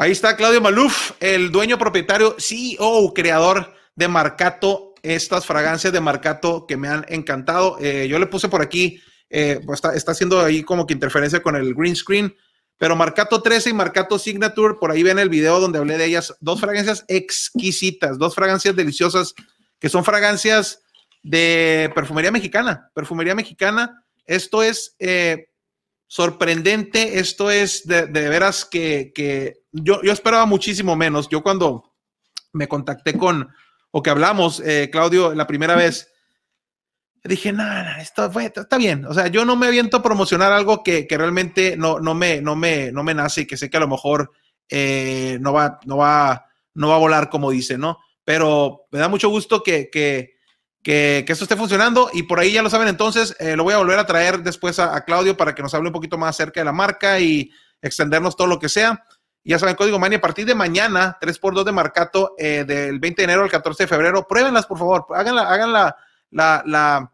Ahí 0.00 0.12
está 0.12 0.36
Claudio 0.36 0.60
Maluf, 0.60 1.10
el 1.18 1.50
dueño 1.50 1.76
propietario, 1.76 2.36
CEO, 2.38 3.12
creador 3.12 3.74
de 3.96 4.06
Marcato, 4.06 4.94
estas 5.02 5.44
fragancias 5.44 5.92
de 5.92 6.00
Marcato 6.00 6.66
que 6.68 6.76
me 6.76 6.86
han 6.86 7.04
encantado. 7.08 7.78
Eh, 7.80 8.06
yo 8.08 8.20
le 8.20 8.26
puse 8.26 8.48
por 8.48 8.62
aquí, 8.62 9.02
eh, 9.28 9.58
pues 9.66 9.78
está, 9.78 9.96
está 9.96 10.12
haciendo 10.12 10.40
ahí 10.40 10.62
como 10.62 10.86
que 10.86 10.94
interferencia 10.94 11.42
con 11.42 11.56
el 11.56 11.74
green 11.74 11.96
screen, 11.96 12.32
pero 12.76 12.94
Marcato 12.94 13.42
13 13.42 13.70
y 13.70 13.72
Marcato 13.72 14.20
Signature, 14.20 14.74
por 14.78 14.92
ahí 14.92 15.02
ven 15.02 15.18
el 15.18 15.30
video 15.30 15.58
donde 15.58 15.80
hablé 15.80 15.98
de 15.98 16.04
ellas, 16.04 16.32
dos 16.38 16.60
fragancias 16.60 17.04
exquisitas, 17.08 18.18
dos 18.18 18.36
fragancias 18.36 18.76
deliciosas, 18.76 19.34
que 19.80 19.88
son 19.88 20.04
fragancias 20.04 20.80
de 21.24 21.90
perfumería 21.92 22.30
mexicana, 22.30 22.88
perfumería 22.94 23.34
mexicana. 23.34 24.04
Esto 24.26 24.62
es... 24.62 24.94
eh, 25.00 25.47
sorprendente. 26.08 27.20
Esto 27.20 27.52
es 27.52 27.86
de, 27.86 28.06
veras 28.06 28.64
que, 28.64 29.12
que 29.14 29.60
yo, 29.70 30.02
yo, 30.02 30.12
esperaba 30.12 30.46
muchísimo 30.46 30.96
menos. 30.96 31.28
Yo 31.28 31.42
cuando 31.42 31.94
me 32.52 32.66
contacté 32.66 33.16
con, 33.16 33.48
o 33.92 34.02
que 34.02 34.10
hablamos, 34.10 34.60
eh, 34.60 34.88
Claudio, 34.90 35.34
la 35.34 35.46
primera 35.46 35.76
vez, 35.76 36.12
dije, 37.22 37.52
nada, 37.52 38.00
esto 38.00 38.30
fue, 38.32 38.46
está 38.54 38.78
bien. 38.78 39.04
O 39.04 39.14
sea, 39.14 39.28
yo 39.28 39.44
no 39.44 39.54
me 39.54 39.66
aviento 39.66 39.98
a 39.98 40.02
promocionar 40.02 40.50
algo 40.50 40.82
que, 40.82 41.06
que, 41.06 41.18
realmente 41.18 41.76
no, 41.76 42.00
no, 42.00 42.14
me, 42.14 42.40
no, 42.40 42.56
me, 42.56 42.90
no 42.90 43.04
me 43.04 43.14
nace 43.14 43.42
y 43.42 43.46
que 43.46 43.56
sé 43.56 43.68
que 43.68 43.76
a 43.76 43.80
lo 43.80 43.88
mejor 43.88 44.32
eh, 44.68 45.38
no, 45.40 45.52
va, 45.52 45.78
no, 45.84 45.98
va, 45.98 46.46
no 46.74 46.88
va 46.88 46.96
a 46.96 47.00
volar 47.00 47.28
como 47.28 47.50
dice, 47.50 47.76
¿no? 47.76 47.98
Pero 48.24 48.86
me 48.90 48.98
da 48.98 49.08
mucho 49.08 49.28
gusto 49.28 49.62
que, 49.62 49.90
que, 49.90 50.37
que, 50.88 51.24
esto 51.28 51.44
esté 51.44 51.54
funcionando 51.54 52.08
y 52.14 52.22
por 52.22 52.40
ahí 52.40 52.52
ya 52.52 52.62
lo 52.62 52.70
saben 52.70 52.88
entonces, 52.88 53.36
eh, 53.40 53.56
lo 53.56 53.64
voy 53.64 53.74
a 53.74 53.76
volver 53.76 53.98
a 53.98 54.06
traer 54.06 54.42
después 54.42 54.78
a, 54.78 54.98
Claudio 55.04 55.36
para 55.36 55.54
que 55.54 55.62
nos 55.62 55.74
hable 55.74 55.88
un 55.88 55.92
poquito 55.92 56.16
más 56.16 56.30
acerca 56.30 56.60
de 56.60 56.64
la 56.64 56.72
marca 56.72 57.20
y 57.20 57.50
extendernos 57.82 58.36
todo 58.36 58.46
lo 58.46 58.58
que 58.58 58.70
sea. 58.70 59.04
Ya 59.44 59.58
saben, 59.58 59.74
Código 59.74 59.98
Mania, 59.98 60.16
a 60.16 60.22
partir 60.22 60.46
de 60.46 60.54
mañana, 60.54 61.18
3x2 61.20 61.64
de 61.64 61.72
Marcato, 61.72 62.34
eh, 62.38 62.64
del 62.66 62.98
20 63.00 63.20
de 63.20 63.24
enero 63.24 63.42
al 63.42 63.50
14 63.50 63.82
de 63.82 63.86
febrero, 63.86 64.26
pruébenlas, 64.26 64.64
por 64.64 64.78
favor, 64.78 65.04
háganla, 65.14 65.42
hagan 65.42 65.72
la, 65.74 65.94
la, 66.64 67.12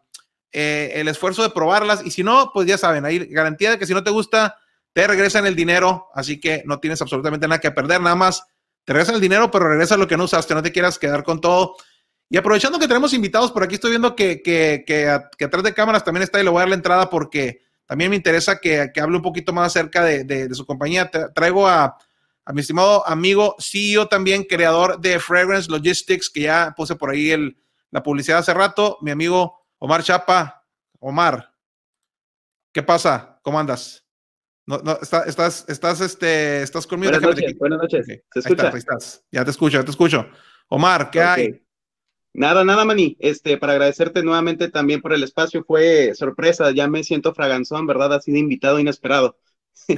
eh, 0.53 0.93
el 0.95 1.09
esfuerzo 1.09 1.43
de 1.43 1.51
probarlas 1.51 2.07
y 2.07 2.13
si 2.13 2.23
no, 2.23 2.53
pues 2.55 2.69
ya 2.69 2.79
saben, 2.79 3.05
hay 3.05 3.27
garantía 3.27 3.73
de 3.73 3.79
que 3.79 3.87
si 3.87 3.93
no 3.93 4.05
te 4.05 4.11
gusta, 4.11 4.57
te 4.93 5.05
regresan 5.05 5.47
el 5.47 5.57
dinero, 5.57 6.11
así 6.15 6.39
que 6.39 6.63
no 6.65 6.79
tienes 6.79 7.03
absolutamente 7.03 7.49
nada 7.49 7.61
que 7.61 7.73
perder, 7.73 8.01
nada 8.01 8.15
más 8.15 8.47
te 8.85 8.93
regresan 8.93 9.17
el 9.17 9.21
dinero, 9.21 9.51
pero 9.51 9.69
regresa 9.69 9.97
lo 9.97 10.07
que 10.07 10.17
no 10.17 10.25
usaste, 10.25 10.55
no 10.55 10.63
te 10.63 10.71
quieras 10.71 10.97
quedar 10.97 11.25
con 11.25 11.41
todo 11.41 11.75
y 12.35 12.37
aprovechando 12.37 12.81
que 12.81 12.89
tenemos 12.89 13.13
invitados 13.13 13.53
por 13.53 13.63
aquí, 13.63 13.77
estoy 13.77 13.91
viendo 13.91 14.17
que, 14.17 14.43
que, 14.43 14.83
que, 14.85 15.45
atrás 15.45 15.63
de 15.63 15.73
cámaras 15.73 16.03
también 16.03 16.25
está 16.25 16.41
y 16.41 16.43
le 16.43 16.51
voy 16.51 16.59
a 16.59 16.63
dar 16.63 16.69
la 16.69 16.75
entrada 16.75 17.09
porque 17.09 17.63
también 17.87 18.11
me 18.11 18.17
interesa 18.17 18.59
que, 18.59 18.91
que 18.93 19.01
hable 19.01 19.19
un 19.19 19.23
poquito 19.23 19.53
más 19.53 19.69
acerca 19.69 20.03
de, 20.03 20.25
de, 20.25 20.53
su 20.53 20.67
compañía. 20.67 21.09
traigo 21.33 21.69
a, 21.69 21.97
a, 22.45 22.53
mi 22.53 22.63
estimado 22.63 23.07
amigo, 23.07 23.55
CEO 23.61 24.09
también, 24.09 24.43
creador 24.43 25.01
de 25.01 25.21
Fragrance 25.21 25.71
Logistics, 25.71 26.29
que 26.29 26.41
ya 26.41 26.75
puse 26.77 26.97
por 26.97 27.11
ahí 27.11 27.31
el, 27.31 27.57
la 27.93 28.03
publicidad 28.03 28.41
hace 28.41 28.53
rato, 28.53 28.99
mi 29.01 29.13
amigo 29.13 29.69
Omar 29.79 30.03
Chapa. 30.03 30.67
Omar, 30.99 31.55
¿qué 32.73 32.83
pasa? 32.83 33.39
¿Cómo 33.43 33.61
andas? 33.61 34.05
No, 34.67 34.79
no, 34.79 34.99
estás, 35.01 35.65
estás, 35.69 36.01
este, 36.01 36.63
estás 36.63 36.85
conmigo. 36.85 37.13
Buenas 37.13 37.31
noches, 37.31 37.59
buenas 37.61 37.79
noches. 37.79 38.07
¿Se 38.07 38.41
escucha? 38.41 38.71
Ahí 38.71 38.79
estás, 38.79 39.25
Ya 39.31 39.45
te 39.45 39.53
escucho, 39.53 39.79
ya 39.79 39.85
te 39.85 39.93
escucho. 39.93 40.27
Omar, 40.67 41.11
¿qué 41.13 41.23
hay? 41.23 41.64
Nada, 42.35 42.65
nada, 42.65 42.85
Mani. 42.85 43.17
Este, 43.21 43.57
para 43.59 43.75
agradecerte 43.75 44.25
nuevamente 44.25 44.69
también 44.69 45.01
por 45.01 45.13
el 45.13 45.23
espacio. 45.23 45.65
Fue 45.65 46.15
sorpresa, 46.15 46.73
ya 46.73 46.89
me 46.89 47.05
siento 47.05 47.33
fraganzón, 47.33 47.87
¿verdad? 47.87 48.13
Ha 48.13 48.21
sido 48.21 48.39
invitado 48.39 48.81
inesperado. 48.81 49.39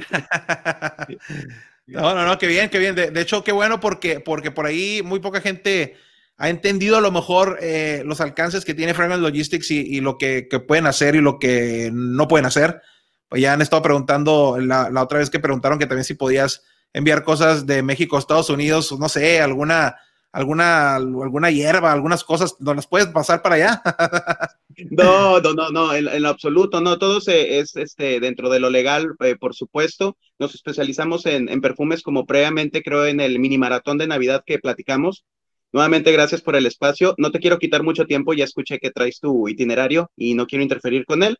no, 1.87 2.13
no, 2.13 2.25
no, 2.25 2.37
qué 2.37 2.45
bien, 2.45 2.69
qué 2.69 2.77
bien. 2.77 2.93
De, 2.93 3.19
hecho, 3.19 3.43
qué 3.43 3.51
bueno 3.51 3.79
porque, 3.79 4.19
porque 4.19 4.51
por 4.51 4.67
ahí 4.67 5.01
muy 5.03 5.19
poca 5.19 5.41
gente 5.41 5.95
ha 6.37 6.49
entendido 6.49 6.97
a 6.97 7.01
lo 7.01 7.11
mejor 7.11 7.57
eh, 7.59 8.03
los 8.05 8.21
alcances 8.21 8.63
que 8.63 8.75
tiene 8.75 8.93
Fragrance 8.93 9.23
Logistics 9.23 9.71
y, 9.71 9.99
lo 9.99 10.19
que, 10.19 10.47
pueden 10.67 10.85
hacer 10.85 11.15
y 11.15 11.21
lo 11.21 11.39
que 11.39 11.89
no 11.91 12.27
pueden 12.27 12.45
hacer. 12.45 12.81
Pues 13.29 13.41
ya 13.41 13.53
han 13.53 13.63
estado 13.63 13.81
preguntando, 13.81 14.59
la, 14.59 14.91
la 14.91 15.01
otra 15.01 15.17
vez 15.17 15.31
que 15.31 15.39
preguntaron 15.39 15.79
que 15.79 15.87
también 15.87 16.05
si 16.05 16.13
podías 16.13 16.63
enviar 16.93 17.23
cosas 17.23 17.65
de 17.65 17.81
México 17.81 18.15
a 18.15 18.19
Estados 18.19 18.51
Unidos, 18.51 18.95
no 18.99 19.09
sé, 19.09 19.41
alguna 19.41 19.95
alguna, 20.31 20.95
alguna 20.95 21.51
hierba, 21.51 21.91
algunas 21.91 22.23
cosas, 22.23 22.55
¿no 22.59 22.73
las 22.73 22.87
puedes 22.87 23.07
pasar 23.07 23.41
para 23.41 23.55
allá? 23.55 23.81
no, 24.91 25.39
no, 25.39 25.53
no, 25.53 25.69
no, 25.69 25.93
en, 25.93 26.21
lo 26.21 26.29
absoluto, 26.29 26.81
no, 26.81 26.97
todo 26.97 27.21
se, 27.21 27.59
es 27.59 27.75
este, 27.75 28.19
dentro 28.19 28.49
de 28.49 28.59
lo 28.59 28.69
legal, 28.69 29.15
eh, 29.21 29.35
por 29.35 29.55
supuesto. 29.55 30.17
Nos 30.39 30.55
especializamos 30.55 31.25
en, 31.25 31.49
en, 31.49 31.61
perfumes 31.61 32.03
como 32.03 32.25
previamente 32.25 32.83
creo 32.83 33.05
en 33.05 33.19
el 33.19 33.39
mini 33.39 33.57
maratón 33.57 33.97
de 33.97 34.07
Navidad 34.07 34.43
que 34.45 34.59
platicamos. 34.59 35.25
Nuevamente, 35.73 36.11
gracias 36.11 36.41
por 36.41 36.55
el 36.55 36.65
espacio. 36.65 37.13
No 37.17 37.31
te 37.31 37.39
quiero 37.39 37.59
quitar 37.59 37.83
mucho 37.83 38.05
tiempo, 38.05 38.33
ya 38.33 38.45
escuché 38.45 38.79
que 38.79 38.91
traes 38.91 39.19
tu 39.19 39.47
itinerario 39.47 40.11
y 40.15 40.33
no 40.33 40.47
quiero 40.47 40.63
interferir 40.63 41.05
con 41.05 41.23
él. 41.23 41.37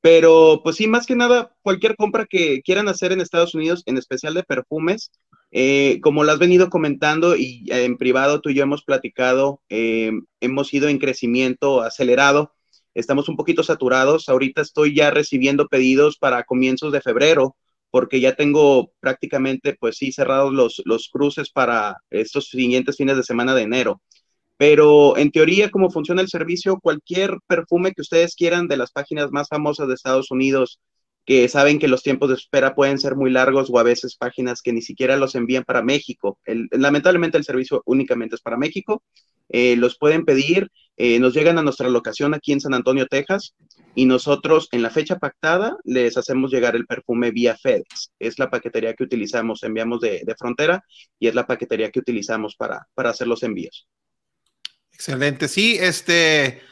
Pero 0.00 0.60
pues 0.62 0.76
sí, 0.76 0.86
más 0.86 1.06
que 1.06 1.16
nada, 1.16 1.54
cualquier 1.62 1.96
compra 1.96 2.26
que 2.26 2.62
quieran 2.62 2.88
hacer 2.88 3.12
en 3.12 3.20
Estados 3.20 3.54
Unidos, 3.54 3.82
en 3.86 3.98
especial 3.98 4.34
de 4.34 4.44
perfumes, 4.44 5.10
eh, 5.50 6.00
como 6.02 6.24
lo 6.24 6.32
has 6.32 6.38
venido 6.38 6.68
comentando 6.68 7.36
y 7.36 7.64
eh, 7.70 7.84
en 7.84 7.96
privado 7.96 8.40
tú 8.40 8.50
y 8.50 8.54
yo 8.54 8.62
hemos 8.62 8.84
platicado, 8.84 9.62
eh, 9.68 10.12
hemos 10.40 10.72
ido 10.74 10.88
en 10.88 10.98
crecimiento 10.98 11.80
acelerado, 11.80 12.52
estamos 12.94 13.28
un 13.28 13.36
poquito 13.36 13.62
saturados, 13.62 14.28
ahorita 14.28 14.60
estoy 14.60 14.94
ya 14.94 15.10
recibiendo 15.10 15.68
pedidos 15.68 16.18
para 16.18 16.44
comienzos 16.44 16.92
de 16.92 17.00
febrero, 17.00 17.56
porque 17.90 18.20
ya 18.20 18.34
tengo 18.34 18.92
prácticamente, 19.00 19.76
pues 19.78 19.96
sí, 19.96 20.12
cerrados 20.12 20.52
los, 20.52 20.82
los 20.84 21.08
cruces 21.08 21.50
para 21.50 21.96
estos 22.10 22.48
siguientes 22.48 22.96
fines 22.96 23.16
de 23.16 23.22
semana 23.22 23.54
de 23.54 23.62
enero. 23.62 24.02
Pero 24.58 25.16
en 25.16 25.30
teoría, 25.30 25.70
cómo 25.70 25.90
funciona 25.90 26.20
el 26.20 26.28
servicio, 26.28 26.80
cualquier 26.80 27.38
perfume 27.46 27.92
que 27.92 28.02
ustedes 28.02 28.34
quieran 28.34 28.66
de 28.68 28.76
las 28.76 28.90
páginas 28.90 29.30
más 29.30 29.48
famosas 29.48 29.88
de 29.88 29.94
Estados 29.94 30.30
Unidos, 30.30 30.80
que 31.28 31.46
saben 31.50 31.78
que 31.78 31.88
los 31.88 32.02
tiempos 32.02 32.30
de 32.30 32.36
espera 32.36 32.74
pueden 32.74 32.98
ser 32.98 33.14
muy 33.14 33.30
largos 33.30 33.68
o 33.70 33.78
a 33.78 33.82
veces 33.82 34.16
páginas 34.16 34.62
que 34.62 34.72
ni 34.72 34.80
siquiera 34.80 35.18
los 35.18 35.34
envían 35.34 35.62
para 35.62 35.82
México. 35.82 36.38
lamentablemente 36.70 37.36
el 37.36 37.44
servicio 37.44 37.82
únicamente 37.84 38.36
es 38.36 38.40
para 38.40 38.56
México. 38.56 39.02
Eh, 39.50 39.76
los 39.76 39.98
pueden 39.98 40.24
pedir, 40.24 40.70
eh, 40.96 41.18
nos 41.18 41.34
llegan 41.34 41.58
a 41.58 41.62
nuestra 41.62 41.90
locación 41.90 42.32
aquí 42.32 42.52
en 42.52 42.62
San 42.62 42.72
Antonio, 42.72 43.06
Texas, 43.06 43.54
y 43.94 44.06
nosotros 44.06 44.68
en 44.72 44.80
la 44.80 44.88
fecha 44.88 45.18
pactada 45.18 45.76
les 45.84 46.16
hacemos 46.16 46.50
llegar 46.50 46.74
el 46.76 46.86
perfume 46.86 47.30
vía 47.30 47.58
FedEx. 47.58 48.10
Es 48.18 48.38
la 48.38 48.48
paquetería 48.48 48.94
que 48.94 49.04
utilizamos, 49.04 49.62
enviamos 49.64 50.00
de, 50.00 50.34
frontera 50.38 50.82
y 51.20 51.28
es 51.28 51.34
la 51.34 51.46
paquetería 51.46 51.90
que 51.90 52.00
utilizamos 52.00 52.56
para, 52.56 52.88
para 52.94 53.10
hacer 53.10 53.26
los 53.26 53.42
envíos. 53.42 53.86
Excelente. 54.92 55.46
Sí, 55.46 55.76
este, 55.78 56.62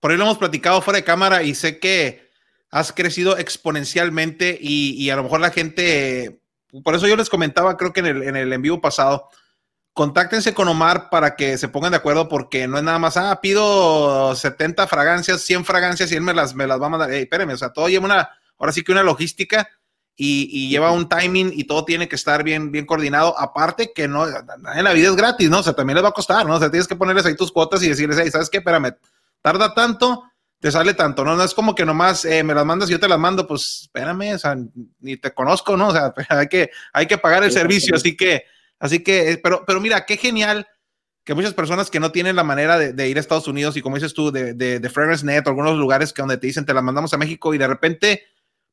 por 0.00 0.12
ahí 0.12 0.16
lo 0.16 0.24
hemos 0.24 0.38
platicado 0.38 0.80
fuera 0.80 0.96
de 0.96 1.04
cámara 1.04 1.42
y 1.42 1.54
sé 1.54 1.78
que 1.78 2.27
has 2.70 2.92
crecido 2.92 3.38
exponencialmente 3.38 4.58
y, 4.60 5.08
a 5.10 5.16
lo 5.16 5.24
mejor 5.24 5.40
la 5.40 5.50
gente, 5.50 6.40
por 6.84 6.94
eso 6.94 7.06
yo 7.06 7.16
les 7.16 7.30
comentaba, 7.30 7.76
creo 7.76 7.92
que 7.92 8.00
en 8.00 8.36
el, 8.36 8.52
en 8.52 8.62
vivo 8.62 8.80
pasado, 8.80 9.28
contáctense 9.94 10.54
con 10.54 10.68
Omar 10.68 11.10
para 11.10 11.34
que 11.34 11.58
se 11.58 11.68
pongan 11.68 11.90
de 11.90 11.96
acuerdo 11.96 12.28
porque 12.28 12.68
no 12.68 12.78
es 12.78 12.84
nada 12.84 12.98
más, 12.98 13.16
ah, 13.16 13.40
pido 13.40 14.34
70 14.34 14.86
fragancias, 14.86 15.40
100 15.42 15.64
fragancias 15.64 16.12
y 16.12 16.14
él 16.14 16.22
me 16.22 16.34
las, 16.34 16.54
me 16.54 16.66
las 16.66 16.80
va 16.80 16.86
a 16.86 16.90
mandar. 16.90 17.10
Hey, 17.10 17.22
espérenme, 17.22 17.54
o 17.54 17.58
sea, 17.58 17.72
todo 17.72 17.88
lleva 17.88 18.04
una, 18.04 18.30
ahora 18.58 18.72
sí 18.72 18.84
que 18.84 18.92
una 18.92 19.02
logística 19.02 19.68
y, 20.20 20.68
lleva 20.68 20.90
un 20.90 21.08
timing 21.08 21.52
y 21.54 21.64
todo 21.64 21.84
tiene 21.84 22.08
que 22.08 22.16
estar 22.16 22.42
bien, 22.42 22.72
bien 22.72 22.86
coordinado. 22.86 23.38
Aparte 23.38 23.92
que 23.94 24.08
no, 24.08 24.26
en 24.26 24.84
la 24.84 24.92
vida 24.92 25.08
es 25.08 25.16
gratis, 25.16 25.48
¿no? 25.48 25.60
O 25.60 25.62
sea, 25.62 25.74
también 25.74 25.94
les 25.94 26.04
va 26.04 26.08
a 26.08 26.12
costar, 26.12 26.44
¿no? 26.44 26.56
O 26.56 26.58
sea, 26.58 26.70
tienes 26.70 26.88
que 26.88 26.96
ponerles 26.96 27.24
ahí 27.24 27.36
tus 27.36 27.52
cuotas 27.52 27.82
y 27.82 27.88
decirles, 27.88 28.18
hey, 28.20 28.30
¿sabes 28.30 28.50
qué? 28.50 28.58
Espérame, 28.58 28.96
tarda 29.40 29.74
tanto, 29.74 30.24
te 30.60 30.72
sale 30.72 30.94
tanto, 30.94 31.24
¿no? 31.24 31.36
No 31.36 31.44
es 31.44 31.54
como 31.54 31.74
que 31.74 31.84
nomás 31.84 32.24
eh, 32.24 32.42
me 32.42 32.54
las 32.54 32.66
mandas 32.66 32.88
y 32.88 32.92
yo 32.92 33.00
te 33.00 33.08
las 33.08 33.18
mando, 33.18 33.46
pues 33.46 33.82
espérame, 33.82 34.34
o 34.34 34.38
sea, 34.38 34.56
ni 35.00 35.16
te 35.16 35.32
conozco, 35.32 35.76
¿no? 35.76 35.88
O 35.88 35.92
sea, 35.92 36.12
hay 36.28 36.48
que, 36.48 36.70
hay 36.92 37.06
que 37.06 37.18
pagar 37.18 37.44
el 37.44 37.52
servicio, 37.52 37.94
así 37.94 38.16
que, 38.16 38.44
así 38.78 39.02
que, 39.02 39.32
eh, 39.32 39.40
pero, 39.42 39.64
pero 39.66 39.80
mira, 39.80 40.04
qué 40.04 40.16
genial 40.16 40.66
que 41.24 41.34
muchas 41.34 41.54
personas 41.54 41.90
que 41.90 42.00
no 42.00 42.10
tienen 42.10 42.36
la 42.36 42.42
manera 42.42 42.78
de, 42.78 43.08
ir 43.08 43.18
a 43.18 43.20
Estados 43.20 43.46
Unidos 43.46 43.76
y 43.76 43.82
como 43.82 43.96
dices 43.96 44.14
tú, 44.14 44.32
de, 44.32 44.54
de, 44.54 44.80
de 44.80 44.88
Fragrance 44.90 45.24
Net 45.24 45.46
algunos 45.46 45.76
lugares 45.76 46.12
que 46.12 46.22
donde 46.22 46.38
te 46.38 46.46
dicen 46.46 46.64
te 46.64 46.74
las 46.74 46.82
mandamos 46.82 47.12
a 47.12 47.18
México 47.18 47.52
y 47.52 47.58
de 47.58 47.66
repente, 47.66 48.22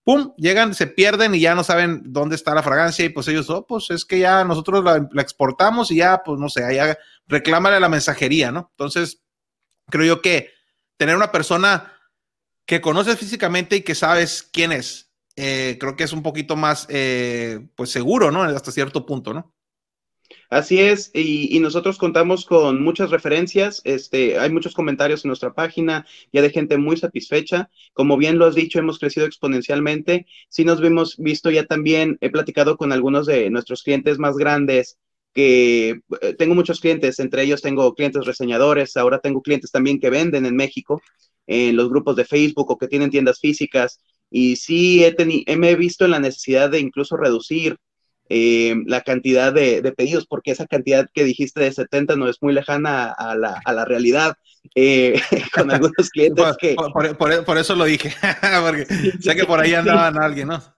pum, 0.03 0.33
llegan, 0.37 0.73
se 0.73 0.87
pierden 0.87 1.35
y 1.35 1.41
ya 1.41 1.53
no 1.53 1.63
saben 1.65 2.01
dónde 2.05 2.35
está 2.35 2.55
la 2.55 2.63
fragancia 2.63 3.05
y 3.05 3.09
pues 3.09 3.27
ellos, 3.27 3.49
oh, 3.49 3.67
pues 3.67 3.91
es 3.91 4.05
que 4.05 4.19
ya 4.19 4.43
nosotros 4.45 4.83
la, 4.83 5.07
la 5.11 5.21
exportamos 5.21 5.91
y 5.91 5.97
ya, 5.97 6.23
pues 6.23 6.39
no 6.39 6.49
sé, 6.49 6.63
allá 6.63 6.97
reclámale 7.27 7.75
a 7.75 7.81
la 7.81 7.89
mensajería, 7.89 8.51
¿no? 8.51 8.69
Entonces, 8.71 9.21
creo 9.89 10.05
yo 10.05 10.21
que 10.21 10.54
tener 10.97 11.15
una 11.15 11.31
persona 11.31 11.93
que 12.65 12.81
conoces 12.81 13.17
físicamente 13.17 13.77
y 13.77 13.81
que 13.81 13.95
sabes 13.95 14.43
quién 14.51 14.71
es, 14.71 15.11
eh, 15.35 15.77
creo 15.79 15.95
que 15.95 16.05
es 16.05 16.13
un 16.13 16.23
poquito 16.23 16.55
más, 16.55 16.87
eh, 16.89 17.67
pues 17.75 17.89
seguro, 17.89 18.31
¿no? 18.31 18.43
Hasta 18.43 18.71
cierto 18.71 19.05
punto, 19.05 19.33
¿no? 19.33 19.53
Así 20.49 20.79
es, 20.79 21.11
y, 21.13 21.59
nosotros 21.59 21.97
contamos 21.97 22.45
con 22.45 22.81
muchas 22.81 23.09
referencias, 23.09 23.81
este, 23.83 24.39
hay 24.39 24.49
muchos 24.51 24.73
comentarios 24.73 25.23
en 25.23 25.29
nuestra 25.29 25.53
página, 25.53 26.05
ya 26.31 26.41
de 26.41 26.49
gente 26.49 26.77
muy 26.77 26.97
satisfecha. 26.97 27.69
Como 27.93 28.17
bien 28.17 28.37
lo 28.37 28.45
has 28.45 28.55
dicho, 28.55 28.79
hemos 28.79 28.99
crecido 28.99 29.25
exponencialmente. 29.25 30.27
Sí 30.49 30.63
nos 30.63 30.81
hemos 30.81 31.17
visto 31.17 31.51
ya 31.51 31.65
también, 31.65 32.17
he 32.21 32.29
platicado 32.29 32.77
con 32.77 32.91
algunos 32.91 33.25
de 33.25 33.49
nuestros 33.49 33.83
clientes 33.83 34.17
más 34.17 34.35
grandes, 34.37 34.97
que 35.35 35.99
eh, 36.21 36.33
tengo 36.39 36.55
muchos 36.55 36.79
clientes, 36.79 37.19
entre 37.19 37.43
ellos 37.43 37.61
tengo 37.61 37.93
clientes 37.93 38.25
reseñadores, 38.25 38.95
ahora 38.95 39.19
tengo 39.19 39.41
clientes 39.41 39.69
también 39.69 39.99
que 39.99 40.09
venden 40.09 40.45
en 40.45 40.55
México, 40.55 41.01
en 41.45 41.75
los 41.75 41.89
grupos 41.89 42.15
de 42.15 42.25
Facebook 42.25 42.71
o 42.71 42.77
que 42.77 42.87
tienen 42.87 43.11
tiendas 43.11 43.39
físicas, 43.39 43.99
y 44.31 44.55
sí 44.55 45.03
he, 45.03 45.57
me 45.57 45.71
he 45.71 45.75
visto 45.75 46.05
en 46.05 46.11
la 46.11 46.19
necesidad 46.19 46.69
de 46.69 46.79
incluso 46.79 47.17
reducir 47.17 47.75
eh, 48.29 48.75
la 48.87 49.01
cantidad 49.01 49.53
de, 49.53 49.93
pedidos, 49.95 50.25
porque 50.25 50.51
esa 50.51 50.65
cantidad 50.65 51.05
que 51.13 51.25
dijiste 51.25 51.59
de 51.59 51.71
70 51.73 52.15
no 52.15 52.29
es 52.29 52.41
muy 52.41 52.53
lejana 52.53 53.11
a 53.11 53.35
la, 53.35 53.61
a 53.63 53.73
la 53.73 53.83
realidad, 53.83 54.35
eh, 54.73 55.19
con 55.53 55.69
algunos 55.71 56.09
clientes 56.11 56.45
que... 56.59 56.75
Por, 57.45 57.57
eso 57.57 57.75
lo 57.75 57.83
dije, 57.83 58.13
porque 58.63 58.85
sé 59.19 59.35
que 59.35 59.43
por 59.43 59.59
ahí 59.59 59.73
andaban 59.73 60.17
alguien, 60.17 60.47
¿no? 60.47 60.74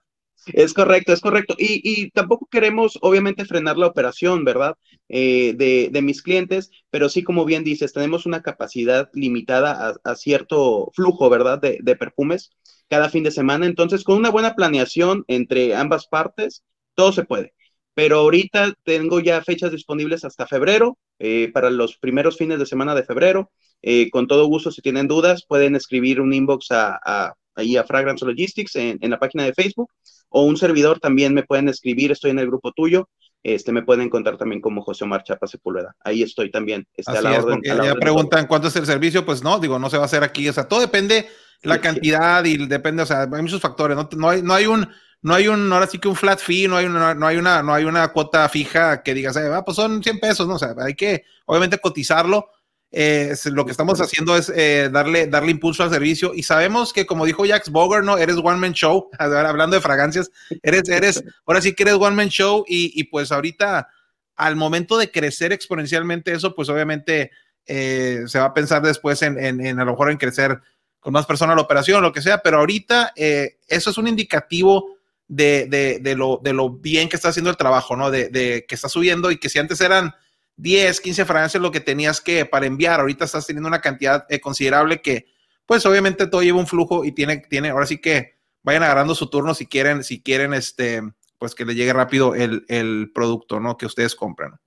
Es 0.52 0.74
correcto, 0.74 1.12
es 1.12 1.20
correcto. 1.20 1.54
Y, 1.58 2.10
tampoco 2.10 2.46
queremos, 2.50 2.98
obviamente, 3.02 3.44
frenar 3.44 3.76
la 3.76 3.86
operación, 3.86 4.44
¿verdad? 4.44 4.76
Eh, 5.08 5.54
de, 5.56 6.02
mis 6.02 6.22
clientes, 6.22 6.70
pero 6.90 7.08
sí, 7.08 7.22
como 7.22 7.44
bien 7.44 7.64
dices, 7.64 7.92
tenemos 7.92 8.26
una 8.26 8.42
capacidad 8.42 9.10
limitada 9.14 9.94
a, 10.02 10.14
cierto 10.14 10.90
flujo, 10.94 11.28
¿verdad? 11.30 11.60
De, 11.60 11.96
perfumes 11.96 12.50
cada 12.88 13.08
fin 13.08 13.24
de 13.24 13.30
semana. 13.30 13.66
Entonces, 13.66 14.04
con 14.04 14.16
una 14.16 14.30
buena 14.30 14.54
planeación 14.54 15.24
entre 15.28 15.74
ambas 15.74 16.06
partes, 16.06 16.62
todo 16.94 17.12
se 17.12 17.24
puede. 17.24 17.54
Pero 17.94 18.18
ahorita 18.18 18.74
tengo 18.84 19.20
ya 19.20 19.42
fechas 19.42 19.72
disponibles 19.72 20.24
hasta 20.24 20.46
febrero, 20.46 20.98
eh, 21.18 21.50
para 21.52 21.70
los 21.70 21.98
primeros 21.98 22.36
fines 22.36 22.58
de 22.58 22.66
semana 22.66 22.94
de 22.94 23.04
febrero. 23.04 23.50
Eh, 23.82 24.10
con 24.10 24.26
todo 24.26 24.46
gusto, 24.46 24.70
si 24.70 24.82
tienen 24.82 25.08
dudas, 25.08 25.44
pueden 25.46 25.76
escribir 25.76 26.20
un 26.20 26.32
inbox 26.32 26.68
a, 26.70 27.34
ahí 27.58 27.76
a 27.76 27.84
Fragrance 27.84 28.24
Logistics 28.24 28.76
en, 28.76 28.98
la 29.02 29.18
página 29.18 29.44
de 29.44 29.52
Facebook 29.52 29.90
o 30.28 30.42
un 30.42 30.56
servidor 30.56 31.00
también 31.00 31.34
me 31.34 31.42
pueden 31.42 31.68
escribir, 31.68 32.12
estoy 32.12 32.30
en 32.30 32.38
el 32.38 32.46
grupo 32.46 32.72
tuyo, 32.72 33.08
este, 33.42 33.72
me 33.72 33.82
pueden 33.82 34.02
encontrar 34.02 34.36
también 34.36 34.60
como 34.60 34.82
José 34.82 35.04
Omar 35.04 35.22
Chapa 35.22 35.46
Sepúlveda. 35.46 35.94
Ahí 36.00 36.22
estoy 36.22 36.50
también. 36.50 36.86
Está 36.94 37.18
a 37.18 37.22
la 37.22 37.38
orden, 37.38 37.60
ya 37.62 37.94
preguntan 37.94 38.46
cuánto 38.46 38.68
es 38.68 38.76
el 38.76 38.86
servicio, 38.86 39.24
pues 39.24 39.42
no, 39.42 39.58
digo, 39.58 39.78
no 39.78 39.88
se 39.90 39.96
va 39.96 40.04
a 40.04 40.06
hacer 40.06 40.24
aquí, 40.24 40.48
o 40.48 40.52
sea, 40.52 40.66
todo 40.66 40.80
depende 40.80 41.28
la 41.62 41.80
cantidad 41.80 42.44
y 42.44 42.66
depende, 42.66 43.02
o 43.02 43.06
sea, 43.06 43.22
hay 43.22 43.42
muchos 43.42 43.60
factores, 43.60 43.96
no, 43.96 44.08
no, 44.16 44.28
hay, 44.28 44.42
no 44.42 44.54
hay 44.54 44.66
un 44.66 44.88
no 45.20 45.34
hay 45.34 45.48
un, 45.48 45.72
ahora 45.72 45.86
sí 45.86 45.98
que 45.98 46.08
un 46.08 46.14
flat 46.14 46.38
fee, 46.38 46.68
no 46.68 46.76
hay 46.76 46.86
una, 46.86 47.14
no 47.14 47.26
hay 47.26 47.36
una, 47.36 47.62
no 47.62 47.74
hay 47.74 47.84
una 47.84 48.08
cuota 48.08 48.48
fija 48.48 49.02
que 49.02 49.14
digas, 49.14 49.36
ah, 49.36 49.64
pues 49.64 49.76
son 49.76 50.02
100 50.02 50.20
pesos, 50.20 50.46
¿no? 50.46 50.54
O 50.54 50.58
sea, 50.58 50.74
hay 50.78 50.94
que 50.94 51.24
obviamente 51.46 51.78
cotizarlo 51.78 52.50
eh, 52.90 53.34
lo 53.46 53.66
que 53.66 53.72
estamos 53.72 54.00
haciendo 54.00 54.34
es 54.34 54.50
eh, 54.54 54.88
darle, 54.90 55.26
darle 55.26 55.50
impulso 55.50 55.82
al 55.82 55.90
servicio 55.90 56.32
y 56.34 56.42
sabemos 56.42 56.94
que 56.94 57.04
como 57.04 57.26
dijo 57.26 57.44
Jax 57.46 57.68
Boger, 57.70 58.02
¿no? 58.02 58.16
Eres 58.16 58.36
one 58.36 58.56
man 58.56 58.72
show, 58.72 59.10
hablando 59.18 59.76
de 59.76 59.82
fragancias, 59.82 60.30
eres, 60.62 60.88
eres, 60.88 61.22
ahora 61.46 61.60
sí 61.60 61.74
que 61.74 61.82
eres 61.82 61.94
one 61.94 62.16
man 62.16 62.28
show 62.28 62.64
y, 62.66 63.04
pues 63.04 63.30
ahorita 63.30 63.88
al 64.36 64.56
momento 64.56 64.96
de 64.96 65.10
crecer 65.10 65.52
exponencialmente 65.52 66.32
eso, 66.32 66.54
pues 66.54 66.68
obviamente 66.70 67.30
eh, 67.66 68.22
se 68.26 68.38
va 68.38 68.46
a 68.46 68.54
pensar 68.54 68.80
después 68.80 69.20
en, 69.22 69.38
en, 69.38 69.78
a 69.78 69.84
lo 69.84 69.90
mejor 69.90 70.10
en 70.10 70.16
crecer 70.16 70.58
con 71.00 71.12
más 71.12 71.26
personas 71.26 71.56
la 71.56 71.62
operación, 71.62 72.02
lo 72.02 72.12
que 72.12 72.22
sea, 72.22 72.38
pero 72.38 72.58
ahorita 72.58 73.12
eso 73.14 73.90
es 73.90 73.98
un 73.98 74.08
indicativo 74.08 74.96
de, 75.26 76.00
de, 76.02 76.14
lo, 76.16 76.40
de 76.42 76.52
lo 76.52 76.70
bien 76.70 77.08
que 77.08 77.16
está 77.16 77.28
haciendo 77.28 77.50
el 77.50 77.56
trabajo, 77.56 77.96
¿no? 77.96 78.10
De 78.10 78.64
que 78.66 78.74
está 78.74 78.88
subiendo 78.88 79.30
y 79.30 79.38
que 79.38 79.48
si 79.48 79.58
antes 79.58 79.80
eran 79.80 80.14
10, 80.58 81.00
15 81.00 81.24
fragancias 81.24 81.62
lo 81.62 81.70
que 81.70 81.80
tenías 81.80 82.20
que 82.20 82.44
para 82.44 82.66
enviar. 82.66 83.00
Ahorita 83.00 83.24
estás 83.24 83.46
teniendo 83.46 83.68
una 83.68 83.80
cantidad 83.80 84.26
eh, 84.28 84.40
considerable 84.40 85.00
que, 85.00 85.26
pues 85.64 85.86
obviamente 85.86 86.26
todo 86.26 86.42
lleva 86.42 86.58
un 86.58 86.66
flujo 86.66 87.04
y 87.04 87.12
tiene, 87.12 87.38
tiene, 87.38 87.70
ahora 87.70 87.86
sí 87.86 87.98
que 87.98 88.34
vayan 88.62 88.82
agarrando 88.82 89.14
su 89.14 89.30
turno 89.30 89.54
si 89.54 89.66
quieren, 89.66 90.04
si 90.04 90.20
quieren, 90.20 90.52
este, 90.52 91.02
pues 91.38 91.54
que 91.54 91.64
le 91.64 91.74
llegue 91.74 91.92
rápido 91.92 92.34
el, 92.34 92.64
el 92.68 93.10
producto, 93.14 93.60
¿no? 93.60 93.76
Que 93.76 93.86
ustedes 93.86 94.14
compran. 94.14 94.58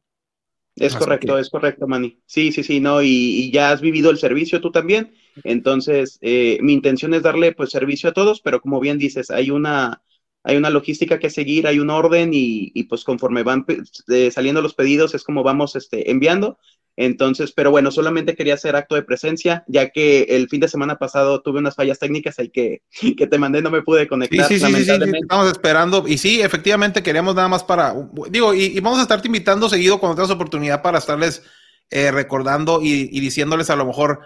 Es 0.77 0.95
correcto, 0.95 1.37
es 1.37 1.49
correcto, 1.49 1.85
Manny. 1.85 2.19
Sí, 2.25 2.51
sí, 2.51 2.63
sí, 2.63 2.79
no, 2.79 3.01
y, 3.01 3.51
ya 3.51 3.71
has 3.71 3.81
vivido 3.81 4.09
el 4.09 4.17
servicio 4.17 4.61
tú 4.61 4.71
también. 4.71 5.13
Entonces, 5.43 6.17
eh, 6.21 6.59
mi 6.61 6.73
intención 6.73 7.13
es 7.13 7.23
darle 7.23 7.51
pues 7.51 7.71
servicio 7.71 8.09
a 8.09 8.13
todos, 8.13 8.41
pero 8.41 8.61
como 8.61 8.79
bien 8.79 8.97
dices, 8.97 9.29
hay 9.29 9.51
una, 9.51 10.01
hay 10.43 10.57
una 10.57 10.69
logística 10.69 11.19
que 11.19 11.29
seguir, 11.29 11.67
hay 11.67 11.79
un 11.79 11.89
orden 11.89 12.31
y, 12.33 12.83
pues 12.83 13.03
conforme 13.03 13.43
van 13.43 13.65
eh, 14.07 14.31
saliendo 14.31 14.61
los 14.61 14.73
pedidos 14.73 15.13
es 15.13 15.23
como 15.23 15.43
vamos 15.43 15.75
este, 15.75 16.09
enviando. 16.11 16.57
Entonces, 16.97 17.53
pero 17.53 17.71
bueno, 17.71 17.89
solamente 17.89 18.35
quería 18.35 18.55
hacer 18.55 18.75
acto 18.75 18.95
de 18.95 19.03
presencia, 19.03 19.63
ya 19.67 19.89
que 19.89 20.23
el 20.23 20.49
fin 20.49 20.59
de 20.59 20.67
semana 20.67 20.97
pasado 20.97 21.41
tuve 21.41 21.59
unas 21.59 21.75
fallas 21.75 21.99
técnicas 21.99 22.37
ahí 22.37 22.49
que, 22.49 22.81
que 23.17 23.27
te 23.27 23.37
mandé, 23.37 23.61
no 23.61 23.71
me 23.71 23.81
pude 23.81 24.07
conectar. 24.07 24.47
Sí, 24.47 24.59
sí, 24.59 24.65
sí, 24.65 24.85
sí, 24.85 24.91
estamos 24.91 25.51
esperando. 25.51 26.05
Y 26.07 26.17
sí, 26.17 26.41
efectivamente 26.41 27.01
queríamos 27.01 27.35
nada 27.35 27.47
más 27.47 27.63
para, 27.63 27.95
digo, 28.29 28.53
y, 28.53 28.79
vamos 28.81 28.99
a 28.99 29.03
estarte 29.03 29.27
invitando 29.27 29.69
seguido 29.69 29.99
cuando 29.99 30.15
tengas 30.15 30.31
oportunidad 30.31 30.81
para 30.81 30.97
estarles 30.97 31.43
eh, 31.89 32.11
recordando 32.11 32.81
y, 32.81 33.09
y 33.11 33.19
diciéndoles 33.19 33.69
a 33.69 33.75
lo 33.75 33.85
mejor 33.85 34.21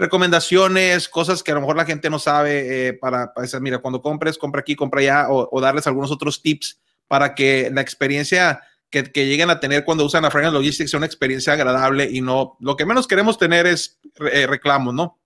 recomendaciones, 0.00 1.10
cosas 1.10 1.42
que 1.42 1.52
a 1.52 1.54
lo 1.54 1.60
mejor 1.60 1.76
la 1.76 1.84
gente 1.84 2.08
no 2.08 2.18
sabe 2.18 2.88
eh, 2.88 2.92
para, 2.94 3.32
decir, 3.36 3.60
mira, 3.60 3.78
cuando 3.78 4.00
compres, 4.00 4.38
compra 4.38 4.62
aquí, 4.62 4.74
compra 4.74 5.00
allá, 5.02 5.26
o, 5.28 5.60
darles 5.60 5.86
algunos 5.86 6.10
otros 6.10 6.40
tips 6.40 6.80
para 7.06 7.34
que 7.34 7.70
la 7.72 7.82
experiencia 7.82 8.62
que, 8.88 9.02
lleguen 9.02 9.50
a 9.50 9.60
tener 9.60 9.84
cuando 9.84 10.04
usan 10.06 10.22
la 10.22 10.30
Fragrance 10.30 10.56
Logistics 10.56 10.90
sea 10.90 10.98
una 10.98 11.06
experiencia 11.06 11.52
agradable 11.52 12.08
y 12.10 12.22
no, 12.22 12.56
lo 12.60 12.76
que 12.76 12.86
menos 12.86 13.06
queremos 13.06 13.36
tener 13.36 13.66
es 13.66 14.00
eh, 14.32 14.46
reclamos, 14.46 14.94
¿no? 14.94 15.20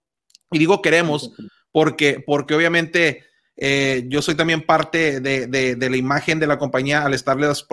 Y 0.50 0.58
digo 0.58 0.82
queremos 0.82 1.30
porque, 1.70 2.22
porque 2.26 2.54
obviamente 2.54 3.24
eh, 3.56 4.04
yo 4.08 4.22
soy 4.22 4.34
también 4.34 4.66
parte 4.66 5.20
de, 5.20 5.88
la 5.88 5.96
imagen 5.96 6.40
de 6.40 6.48
la 6.48 6.58
compañía 6.58 7.04
al 7.04 7.14
estarles 7.14 7.64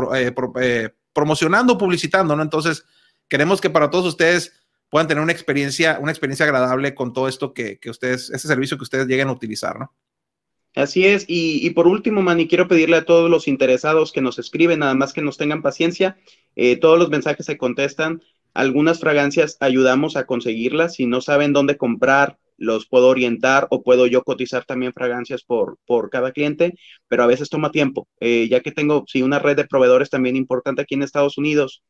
promocionando, 1.13 1.79
publicitando, 1.79 2.35
¿no? 2.35 2.43
Entonces, 2.43 2.85
queremos 3.27 3.59
que 3.59 3.71
para 3.71 3.89
todos 3.89 4.05
ustedes 4.05 4.60
puedan 4.91 5.07
tener 5.07 5.23
una 5.23 5.31
experiencia, 5.31 5.97
una 5.99 6.11
experiencia 6.11 6.45
agradable 6.45 6.93
con 6.93 7.13
todo 7.13 7.29
esto 7.29 7.53
que, 7.53 7.79
ustedes, 7.89 8.29
ese 8.29 8.47
servicio 8.47 8.77
que 8.77 8.83
ustedes 8.83 9.07
lleguen 9.07 9.29
a 9.29 9.31
utilizar, 9.31 9.79
¿no? 9.79 9.95
Así 10.75 11.05
es, 11.05 11.25
y, 11.27 11.69
por 11.71 11.87
último, 11.87 12.21
Manny, 12.21 12.47
quiero 12.47 12.67
pedirle 12.67 12.97
a 12.97 13.05
todos 13.05 13.29
los 13.29 13.47
interesados 13.47 14.11
que 14.11 14.21
nos 14.21 14.37
escriben, 14.37 14.79
nada 14.79 14.93
más 14.93 15.11
que 15.11 15.21
nos 15.21 15.37
tengan 15.37 15.61
paciencia, 15.61 16.17
eh, 16.55 16.77
todos 16.77 16.99
los 16.99 17.09
mensajes 17.09 17.45
se 17.45 17.57
contestan, 17.57 18.21
algunas 18.53 18.99
fragancias 18.99 19.57
ayudamos 19.59 20.15
a 20.15 20.25
conseguirlas, 20.25 20.95
si 20.95 21.07
no 21.07 21.21
saben 21.21 21.51
dónde 21.51 21.77
comprar, 21.77 22.37
los 22.57 22.85
puedo 22.85 23.07
orientar 23.07 23.67
o 23.69 23.83
puedo 23.83 24.07
yo 24.07 24.23
cotizar 24.23 24.65
también 24.65 24.93
fragancias 24.93 25.43
por, 25.43 25.77
por 25.85 26.09
cada 26.09 26.31
cliente, 26.31 26.73
pero 27.07 27.23
a 27.23 27.27
veces 27.27 27.49
toma 27.49 27.71
tiempo, 27.71 28.07
eh, 28.19 28.47
ya 28.49 28.59
que 28.59 28.71
tengo, 28.71 29.05
sí, 29.07 29.23
una 29.23 29.39
red 29.39 29.55
de 29.55 29.67
proveedores 29.67 30.09
también 30.09 30.35
importante 30.35 30.81
aquí 30.81 30.95
en 30.95 31.03
Estados 31.03 31.37
Unidos, 31.37 31.81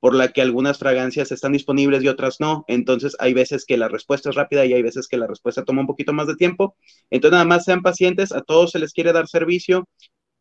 por 0.00 0.14
la 0.14 0.28
que 0.32 0.42
algunas 0.42 0.78
fragancias 0.78 1.30
están 1.30 1.52
disponibles 1.52 2.02
y 2.02 2.08
otras 2.08 2.40
no. 2.40 2.64
Entonces 2.68 3.16
hay 3.20 3.34
veces 3.34 3.64
que 3.66 3.76
la 3.76 3.88
respuesta 3.88 4.30
es 4.30 4.34
rápida 4.34 4.66
y 4.66 4.72
hay 4.72 4.82
veces 4.82 5.06
que 5.08 5.18
la 5.18 5.26
respuesta 5.26 5.64
toma 5.64 5.82
un 5.82 5.86
poquito 5.86 6.12
más 6.12 6.26
de 6.26 6.36
tiempo. 6.36 6.76
Entonces 7.10 7.32
nada 7.32 7.44
más 7.44 7.64
sean 7.64 7.82
pacientes, 7.82 8.32
a 8.32 8.40
todos 8.40 8.72
se 8.72 8.78
les 8.78 8.92
quiere 8.92 9.12
dar 9.12 9.28
servicio 9.28 9.86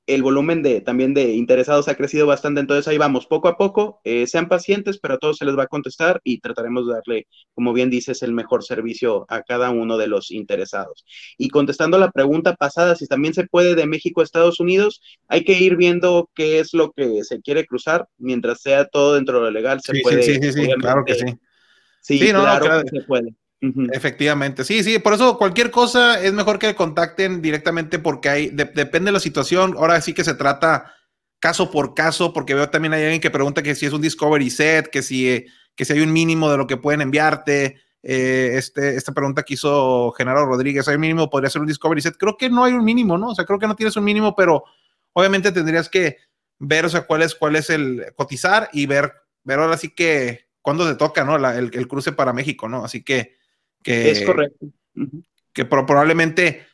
el 0.10 0.24
volumen 0.24 0.64
de 0.64 0.82
también 0.82 1.14
de 1.14 1.34
interesados 1.34 1.88
ha 1.88 1.96
crecido 1.96 2.26
bastante, 2.26 2.60
entonces 2.60 2.88
ahí 2.88 2.98
vamos, 2.98 3.28
poco 3.28 3.48
a 3.48 3.58
poco, 3.58 4.02
eh, 4.04 4.26
sean 4.26 4.48
pacientes, 4.48 5.00
pero 5.00 5.14
a 5.14 5.18
todos 5.18 5.38
se 5.38 5.46
les 5.46 5.58
va 5.58 5.64
a 5.64 5.68
contestar 5.68 6.20
y 6.24 6.40
trataremos 6.40 6.88
de 6.88 6.94
darle, 6.94 7.28
como 7.54 7.74
bien 7.74 7.90
dices, 7.90 8.24
el 8.24 8.34
mejor 8.34 8.64
servicio 8.64 9.26
a 9.30 9.44
cada 9.44 9.70
uno 9.70 9.98
de 9.98 10.08
los 10.08 10.32
interesados. 10.32 11.06
Y 11.38 11.50
contestando 11.50 12.00
la 12.00 12.12
pregunta 12.12 12.56
pasada, 12.56 12.96
si 12.96 13.06
también 13.06 13.34
se 13.34 13.46
puede 13.46 13.76
de 13.76 13.86
México 13.86 14.22
a 14.22 14.24
Estados 14.24 14.60
Unidos, 14.60 15.02
hay 15.28 15.44
que 15.44 15.60
ir 15.60 15.76
viendo 15.76 16.30
qué 16.34 16.60
es 16.60 16.74
lo 16.74 16.92
que 16.92 17.24
se 17.24 17.42
quiere 17.42 17.66
cruzar, 17.66 18.08
mientras 18.18 18.62
sea 18.62 18.86
todo 18.86 19.16
dentro 19.16 19.38
de 19.38 19.46
lo 19.46 19.52
legal, 19.52 19.80
se 19.82 20.00
puede. 20.02 20.24
Sí, 20.24 20.36
sí, 20.42 20.52
sí, 20.52 20.68
claro 20.80 21.06
que 21.06 21.14
sí. 21.14 21.26
Sí, 22.02 22.20
claro 22.20 22.82
que 22.84 23.00
se 23.00 23.06
puede. 23.06 23.36
Efectivamente, 23.62 24.64
sí, 24.64 24.84
sí, 24.84 25.00
por 25.00 25.14
eso 25.14 25.38
cualquier 25.38 25.70
cosa 25.70 26.22
es 26.22 26.32
mejor 26.32 26.60
que 26.60 26.76
contacten 26.76 27.42
directamente 27.42 28.00
porque 28.00 28.30
hay, 28.30 28.50
depende 28.52 29.08
de 29.08 29.12
la 29.12 29.20
situación, 29.20 29.76
ahora 29.78 30.00
sí 30.00 30.14
que 30.14 30.24
se 30.24 30.34
trata 30.34 30.94
caso 31.40 31.70
por 31.70 31.94
caso, 31.94 32.32
porque 32.32 32.54
veo 32.54 32.70
también 32.70 32.94
hay 32.94 33.04
alguien 33.04 33.22
que 33.22 33.32
pregunta 33.32 33.62
que 33.62 33.76
si 33.76 33.86
es 33.86 33.94
un 33.94 34.02
Discovery 34.02 34.50
Set, 34.50 34.90
que 34.90 35.02
si, 35.02 35.46
que 35.76 35.86
si 35.86 35.94
hay 35.94 36.00
un 36.00 36.14
mínimo 36.14 36.50
de 36.50 36.58
lo 36.58 36.68
que 36.68 36.78
pueden 36.78 37.02
enviarte, 37.02 37.82
eh, 38.02 38.52
este, 38.56 38.96
esta 38.96 39.14
pregunta 39.14 39.44
que 39.44 39.56
hizo 39.56 40.12
Genaro 40.12 40.46
Rodríguez, 40.46 40.88
¿hay 40.88 40.96
un 40.96 41.02
mínimo? 41.02 41.30
¿Podría 41.30 41.50
ser 41.50 41.62
un 41.62 41.68
Discovery 41.68 42.02
Set? 42.02 42.16
Creo 42.18 42.38
que 42.38 42.50
no 42.50 42.64
hay 42.64 42.74
un 42.74 42.84
mínimo, 42.86 43.18
¿no? 43.18 43.30
O 43.30 43.36
sea, 43.36 43.46
creo 43.46 43.60
que 43.60 43.68
no 43.68 43.76
tienes 43.76 43.96
un 43.98 44.04
mínimo, 44.04 44.36
pero 44.36 44.64
obviamente 45.14 45.52
tendrías 45.52 45.90
que 45.90 46.18
ver, 46.60 46.86
o 46.86 46.90
sea, 46.90 47.02
cuál 47.02 47.24
es, 47.24 47.36
cuál 47.36 47.56
es 47.56 47.70
el 47.70 48.14
cotizar 48.16 48.70
y 48.72 48.86
ver, 48.86 49.14
ver 49.44 49.60
ahora 49.60 49.78
sí 49.78 49.90
que 49.94 50.48
cuándo 50.62 50.88
te 50.88 50.96
toca, 50.96 51.24
¿no? 51.24 51.36
el, 51.36 51.72
el, 51.74 51.88
cruce 51.88 52.12
para 52.12 52.34
México, 52.34 52.68
¿no? 52.68 52.84
Así 52.84 53.04
que 53.04 53.39
que, 53.84 54.12
es 54.12 54.22
correcto. 54.22 54.68
Que 55.54 55.66
probablemente, 55.66 56.66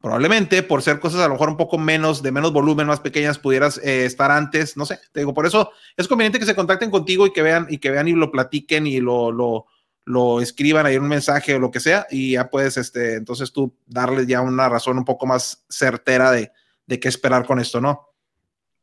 probablemente 0.00 0.62
por 0.62 0.82
ser 0.82 1.00
cosas 1.00 1.20
a 1.20 1.28
lo 1.28 1.34
mejor 1.34 1.48
un 1.48 1.56
poco 1.56 1.78
menos, 1.78 2.22
de 2.22 2.32
menos 2.32 2.52
volumen, 2.52 2.86
más 2.86 3.00
pequeñas, 3.00 3.38
pudieras 3.38 3.78
eh, 3.78 4.04
estar 4.04 4.30
antes, 4.30 4.76
no 4.76 4.86
sé, 4.86 4.98
te 5.12 5.20
digo, 5.20 5.34
por 5.34 5.46
eso 5.46 5.70
es 5.96 6.08
conveniente 6.08 6.38
que 6.38 6.46
se 6.46 6.54
contacten 6.54 6.90
contigo 6.90 7.26
y 7.26 7.32
que 7.32 7.42
vean 7.42 7.66
y 7.70 7.78
que 7.78 7.90
vean 7.90 8.08
y 8.08 8.12
lo 8.12 8.30
platiquen 8.30 8.86
y 8.86 9.00
lo, 9.00 9.32
lo, 9.32 9.66
lo 10.04 10.40
escriban 10.40 10.86
ahí 10.86 10.96
un 10.96 11.08
mensaje 11.08 11.54
o 11.54 11.58
lo 11.58 11.70
que 11.70 11.80
sea 11.80 12.06
y 12.10 12.32
ya 12.32 12.50
puedes, 12.50 12.76
este, 12.76 13.14
entonces 13.14 13.52
tú 13.52 13.74
darles 13.86 14.26
ya 14.26 14.40
una 14.40 14.68
razón 14.68 14.98
un 14.98 15.04
poco 15.04 15.26
más 15.26 15.64
certera 15.68 16.30
de, 16.30 16.52
de 16.86 17.00
qué 17.00 17.08
esperar 17.08 17.46
con 17.46 17.60
esto, 17.60 17.80
¿no? 17.80 18.09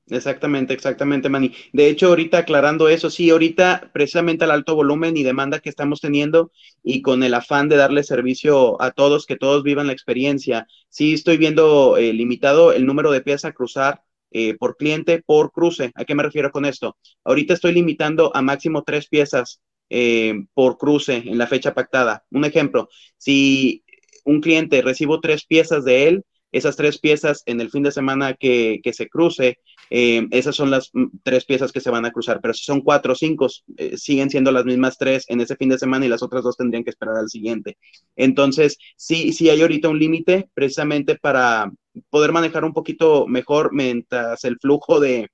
Exactamente, 0.10 0.74
exactamente, 0.74 1.28
Manny. 1.28 1.54
De 1.74 1.90
hecho, 1.90 2.08
ahorita 2.08 2.38
aclarando 2.38 2.88
eso, 2.88 3.10
sí, 3.10 3.30
ahorita 3.30 3.92
precisamente 3.94 4.46
al 4.46 4.52
alto 4.52 4.74
volumen 4.74 5.18
y 5.18 5.24
demanda 5.24 5.60
que 5.60 5.68
estamos 5.70 6.00
teniendo 6.00 6.52
y 6.82 7.02
con 7.02 7.24
el 7.24 7.34
afán 7.34 7.68
de 7.68 7.76
darle 7.76 8.04
servicio 8.04 8.82
a 8.82 8.92
todos, 8.92 9.26
que 9.26 9.36
todos 9.36 9.64
vivan 9.64 9.88
la 9.88 9.92
experiencia, 9.94 10.66
sí 10.88 11.14
estoy 11.14 11.36
viendo 11.38 11.98
eh, 11.98 12.14
limitado 12.14 12.72
el 12.72 12.86
número 12.86 13.12
de 13.12 13.20
piezas 13.22 13.50
a 13.50 13.54
cruzar 13.54 14.02
eh, 14.32 14.56
por 14.58 14.78
cliente 14.78 15.22
por 15.26 15.52
cruce. 15.52 15.92
¿A 15.96 16.06
qué 16.06 16.16
me 16.16 16.24
refiero 16.24 16.52
con 16.52 16.64
esto? 16.64 16.96
Ahorita 17.26 17.54
estoy 17.54 17.74
limitando 17.74 18.34
a 18.34 18.42
máximo 18.42 18.84
tres 18.84 19.08
piezas 19.10 19.60
eh, 19.90 20.36
por 20.54 20.78
cruce 20.78 21.18
en 21.18 21.38
la 21.38 21.48
fecha 21.48 21.74
pactada. 21.74 22.24
Un 22.32 22.46
ejemplo, 22.46 22.88
si 23.18 23.84
un 24.24 24.40
cliente 24.40 24.82
recibo 24.82 25.20
tres 25.20 25.46
piezas 25.46 25.84
de 25.84 26.08
él, 26.08 26.24
esas 26.58 26.76
tres 26.76 27.00
piezas 27.00 27.44
en 27.46 27.62
el 27.62 27.70
fin 27.70 27.84
de 27.84 27.92
semana 27.92 28.34
que, 28.34 28.82
se 28.92 29.08
cruce, 29.08 29.60
eh, 29.90 30.28
esas 30.32 30.56
son 30.56 30.72
las 30.72 30.90
mm, 30.94 31.06
tres 31.24 31.46
piezas 31.46 31.72
que 31.72 31.82
se 31.82 31.90
van 31.90 32.06
a 32.06 32.12
cruzar, 32.12 32.40
pero 32.42 32.54
si 32.54 32.64
son 32.64 32.82
cuatro 32.82 33.14
o 33.14 33.16
cinco, 33.16 33.48
eh, 33.78 33.98
siguen 33.98 34.30
siendo 34.30 34.52
las 34.52 34.66
mismas 34.66 34.98
tres 34.98 35.26
en 35.28 35.42
ese 35.42 35.56
fin 35.56 35.70
de 35.70 35.78
semana 35.78 36.06
y 36.06 36.10
las 36.10 36.24
otras 36.24 36.44
dos 36.44 36.58
tendrían 36.58 36.84
que 36.84 36.90
esperar 36.90 37.16
al 37.16 37.30
siguiente. 37.30 37.78
Entonces, 38.16 38.78
sí, 38.96 39.34
sí 39.34 39.50
hay 39.50 39.62
ahorita 39.62 39.90
un 39.90 40.00
límite 40.00 40.50
precisamente 40.54 41.16
para 41.16 41.72
poder 42.10 42.32
manejar 42.32 42.64
un 42.66 42.74
poquito 42.74 43.28
mejor 43.28 43.74
mientras 43.74 44.44
el 44.44 44.58
flujo 44.60 45.00
de, 45.00 45.30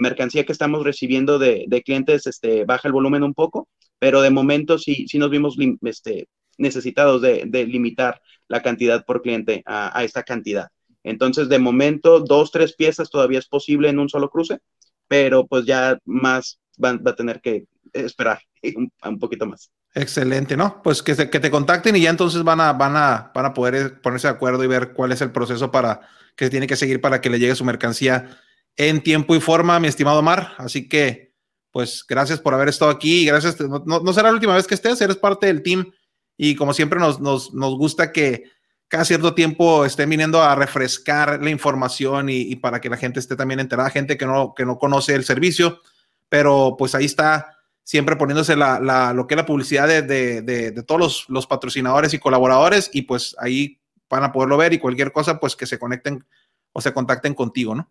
mercancía 0.00 0.44
que 0.44 0.52
estamos 0.52 0.82
recibiendo 0.84 1.38
de, 1.38 1.64
de, 1.68 1.82
clientes 1.82 2.26
este, 2.26 2.64
baja 2.64 2.88
el 2.88 2.94
volumen 2.94 3.22
un 3.22 3.34
poco, 3.34 3.68
pero 3.98 4.22
de 4.22 4.30
momento 4.30 4.78
sí, 4.78 5.06
sí 5.08 5.18
nos 5.18 5.30
vimos 5.30 5.56
este, 5.82 6.28
necesitados 6.58 7.22
de, 7.22 7.46
limitar 7.66 8.20
la 8.48 8.62
cantidad 8.62 9.04
por 9.04 9.22
cliente 9.22 9.62
a, 9.66 10.04
esta 10.04 10.22
cantidad. 10.22 10.68
Entonces, 11.02 11.48
de 11.48 11.58
momento, 11.58 12.20
dos, 12.20 12.50
tres 12.50 12.74
piezas 12.74 13.10
todavía 13.10 13.38
es 13.38 13.46
posible 13.46 13.88
en 13.88 13.98
un 13.98 14.08
solo 14.08 14.28
cruce, 14.28 14.58
pero 15.06 15.46
pues 15.46 15.64
ya 15.64 15.98
más 16.04 16.58
va, 16.82 16.96
va 16.96 17.12
a 17.12 17.16
tener 17.16 17.40
que 17.40 17.64
esperar 17.92 18.40
un, 18.76 18.92
un, 19.02 19.18
poquito 19.18 19.46
más. 19.46 19.70
Excelente, 19.94 20.56
¿no? 20.56 20.82
Pues 20.82 21.02
que, 21.02 21.14
que 21.30 21.40
te 21.40 21.50
contacten 21.50 21.96
y 21.96 22.00
ya 22.00 22.10
entonces 22.10 22.42
van 22.42 22.60
a, 22.60 22.72
van, 22.72 22.96
a, 22.96 23.32
van 23.34 23.46
a 23.46 23.54
poder 23.54 24.00
ponerse 24.00 24.28
de 24.28 24.34
acuerdo 24.34 24.62
y 24.64 24.66
ver 24.68 24.92
cuál 24.92 25.12
es 25.12 25.20
el 25.22 25.32
proceso 25.32 25.70
para 25.70 26.02
que 26.36 26.50
tiene 26.50 26.66
que 26.66 26.76
seguir 26.76 27.00
para 27.00 27.20
que 27.20 27.30
le 27.30 27.38
llegue 27.38 27.56
su 27.56 27.64
mercancía 27.64 28.38
en 28.76 29.02
tiempo 29.02 29.34
y 29.34 29.40
forma, 29.40 29.80
mi 29.80 29.88
estimado 29.88 30.22
Mar. 30.22 30.54
Así 30.58 30.88
que, 30.88 31.34
pues, 31.72 32.04
gracias 32.08 32.40
por 32.40 32.54
haber 32.54 32.68
estado 32.68 32.90
aquí. 32.90 33.26
Gracias. 33.26 33.60
No, 33.60 33.82
no, 33.84 34.00
no 34.00 34.12
será 34.12 34.28
la 34.28 34.34
última 34.34 34.54
vez 34.54 34.66
que 34.66 34.74
estés, 34.74 35.00
eres 35.00 35.16
parte 35.16 35.46
del 35.46 35.62
team 35.62 35.90
y 36.38 36.54
como 36.54 36.72
siempre 36.72 36.98
nos, 36.98 37.20
nos, 37.20 37.52
nos 37.52 37.76
gusta 37.76 38.12
que 38.12 38.44
cada 38.86 39.04
cierto 39.04 39.34
tiempo 39.34 39.84
estén 39.84 40.08
viniendo 40.08 40.42
a 40.42 40.54
refrescar 40.54 41.42
la 41.42 41.50
información 41.50 42.30
y, 42.30 42.56
para 42.56 42.80
que 42.80 42.88
la 42.88 42.96
gente 42.96 43.20
esté 43.20 43.36
también 43.36 43.60
enterada, 43.60 43.90
gente 43.90 44.16
que 44.16 44.24
no, 44.24 44.54
que 44.56 44.64
no 44.64 44.78
conoce 44.78 45.14
el 45.14 45.24
servicio, 45.24 45.82
pero 46.30 46.76
pues 46.78 46.94
ahí 46.94 47.04
está 47.04 47.58
siempre 47.82 48.16
poniéndose 48.16 48.56
la, 48.56 48.80
la 48.80 49.12
lo 49.12 49.26
que 49.26 49.34
es 49.34 49.36
la 49.36 49.46
publicidad 49.46 49.88
de, 49.88 50.02
de, 50.02 50.42
de, 50.42 50.70
de 50.70 50.82
todos 50.84 51.00
los, 51.00 51.26
los, 51.28 51.46
patrocinadores 51.46 52.14
y 52.14 52.18
colaboradores 52.18 52.90
y 52.92 53.02
pues 53.02 53.34
ahí 53.38 53.80
van 54.08 54.24
a 54.24 54.32
poderlo 54.32 54.56
ver 54.56 54.72
y 54.72 54.78
cualquier 54.78 55.12
cosa 55.12 55.40
pues 55.40 55.56
que 55.56 55.66
se 55.66 55.78
conecten 55.78 56.24
o 56.72 56.80
se 56.80 56.94
contacten 56.94 57.34
contigo, 57.34 57.74
¿no? 57.74 57.90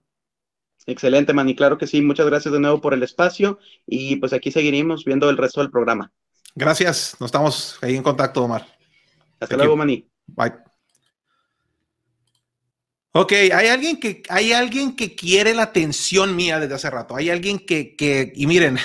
Excelente, 0.85 1.33
Manny. 1.33 1.53
Claro 1.55 1.77
que 1.77 1.85
sí. 1.85 2.01
Muchas 2.01 2.27
gracias 2.27 2.53
de 2.53 2.61
nuevo 2.61 2.79
por 2.79 2.93
el 2.93 3.03
espacio 3.03 3.59
y 3.85 4.15
pues 4.15 4.31
aquí 4.31 4.51
seguiremos 4.51 5.03
viendo 5.03 5.29
el 5.29 5.37
resto 5.37 5.59
del 5.59 5.69
programa. 5.69 6.13
Gracias. 6.57 7.15
Nos 7.19 7.27
estamos 7.27 7.77
ahí 7.83 7.95
en 7.95 8.01
contacto, 8.01 8.43
Omar. 8.43 8.65
Hasta 9.39 9.47
Thank 9.47 9.57
luego, 9.59 9.73
you. 9.73 9.77
Manny. 9.77 10.09
Bye. 10.25 10.53
Ok, 13.11 13.31
hay 13.31 13.67
alguien 13.67 13.99
que 13.99 14.23
hay 14.27 14.53
alguien 14.53 14.95
que 14.95 15.15
quiere 15.15 15.53
la 15.53 15.63
atención 15.63 16.35
mía 16.35 16.59
desde 16.59 16.73
hace 16.73 16.89
rato. 16.89 17.15
Hay 17.15 17.29
alguien 17.29 17.59
que, 17.59 17.95
que 17.95 18.33
y 18.35 18.47
miren, 18.47 18.79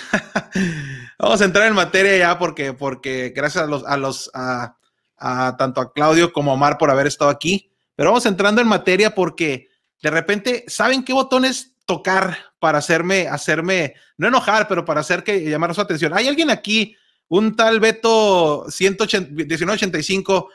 vamos 1.19 1.41
a 1.41 1.45
entrar 1.47 1.67
en 1.67 1.75
materia 1.75 2.15
ya 2.19 2.39
porque, 2.39 2.75
porque 2.75 3.33
gracias 3.35 3.65
a 3.65 3.67
los, 3.67 3.87
a 3.87 3.97
los, 3.97 4.31
a, 4.35 4.77
a, 5.17 5.57
tanto 5.57 5.81
a 5.81 5.95
Claudio 5.95 6.31
como 6.31 6.51
a 6.51 6.55
Omar 6.55 6.77
por 6.77 6.91
haber 6.91 7.07
estado 7.07 7.31
aquí. 7.31 7.73
Pero 7.97 8.11
vamos 8.11 8.27
entrando 8.27 8.61
en 8.61 8.69
materia 8.69 9.15
porque 9.15 9.69
de 10.03 10.11
repente, 10.11 10.65
¿saben 10.69 11.05
qué 11.05 11.15
botones 11.15 11.75
tocar 11.87 12.37
para 12.59 12.79
hacerme, 12.79 13.29
hacerme, 13.29 13.95
no 14.19 14.29
enojar, 14.29 14.69
pero 14.69 14.85
para 14.85 15.01
hacer 15.01 15.25
que 15.25 15.41
llamar 15.41 15.75
su 15.75 15.81
atención? 15.81 16.13
Hay 16.13 16.29
alguien 16.29 16.51
aquí, 16.51 16.97
un 17.33 17.57
tal 17.57 17.81
Beto 17.81 18.67
1985 18.67 20.51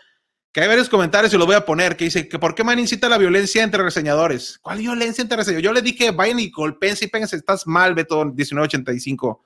que 0.52 0.62
hay 0.62 0.68
varios 0.68 0.90
comentarios 0.90 1.34
y 1.34 1.38
los 1.38 1.48
voy 1.48 1.56
a 1.56 1.66
poner, 1.66 1.98
que 1.98 2.06
dice 2.06 2.30
que 2.30 2.38
por 2.38 2.54
qué 2.54 2.64
man 2.64 2.78
incita 2.78 3.10
la 3.10 3.18
violencia 3.18 3.64
entre 3.64 3.82
reseñadores. 3.82 4.60
¿Cuál 4.60 4.78
violencia 4.78 5.24
entre 5.24 5.38
reseñadores? 5.38 5.66
Yo 5.66 5.74
le 5.74 5.82
dije, 5.82 6.12
vayan 6.12 6.40
y 6.40 6.52
golpense 6.52 7.06
y 7.06 7.08
péguense, 7.08 7.36
estás 7.36 7.66
mal, 7.66 7.95
Beto 7.95 8.24
1985. 8.26 9.44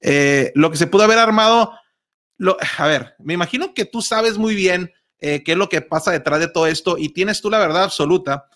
Eh, 0.00 0.52
lo 0.54 0.70
que 0.70 0.76
se 0.76 0.86
pudo 0.86 1.02
haber 1.02 1.18
armado, 1.18 1.72
a 2.78 2.86
ver, 2.86 3.16
me 3.18 3.34
imagino 3.34 3.74
que 3.74 3.84
tú 3.84 4.00
sabes 4.00 4.38
muy 4.38 4.54
bien 4.54 4.92
eh, 5.18 5.42
qué 5.42 5.52
es 5.52 5.58
lo 5.58 5.68
que 5.68 5.80
pasa 5.80 6.12
detrás 6.12 6.38
de 6.38 6.46
todo 6.46 6.68
esto 6.68 6.96
y 6.96 7.08
tienes 7.08 7.40
tú 7.40 7.50
la 7.50 7.58
verdad 7.58 7.82
absoluta. 7.82 8.46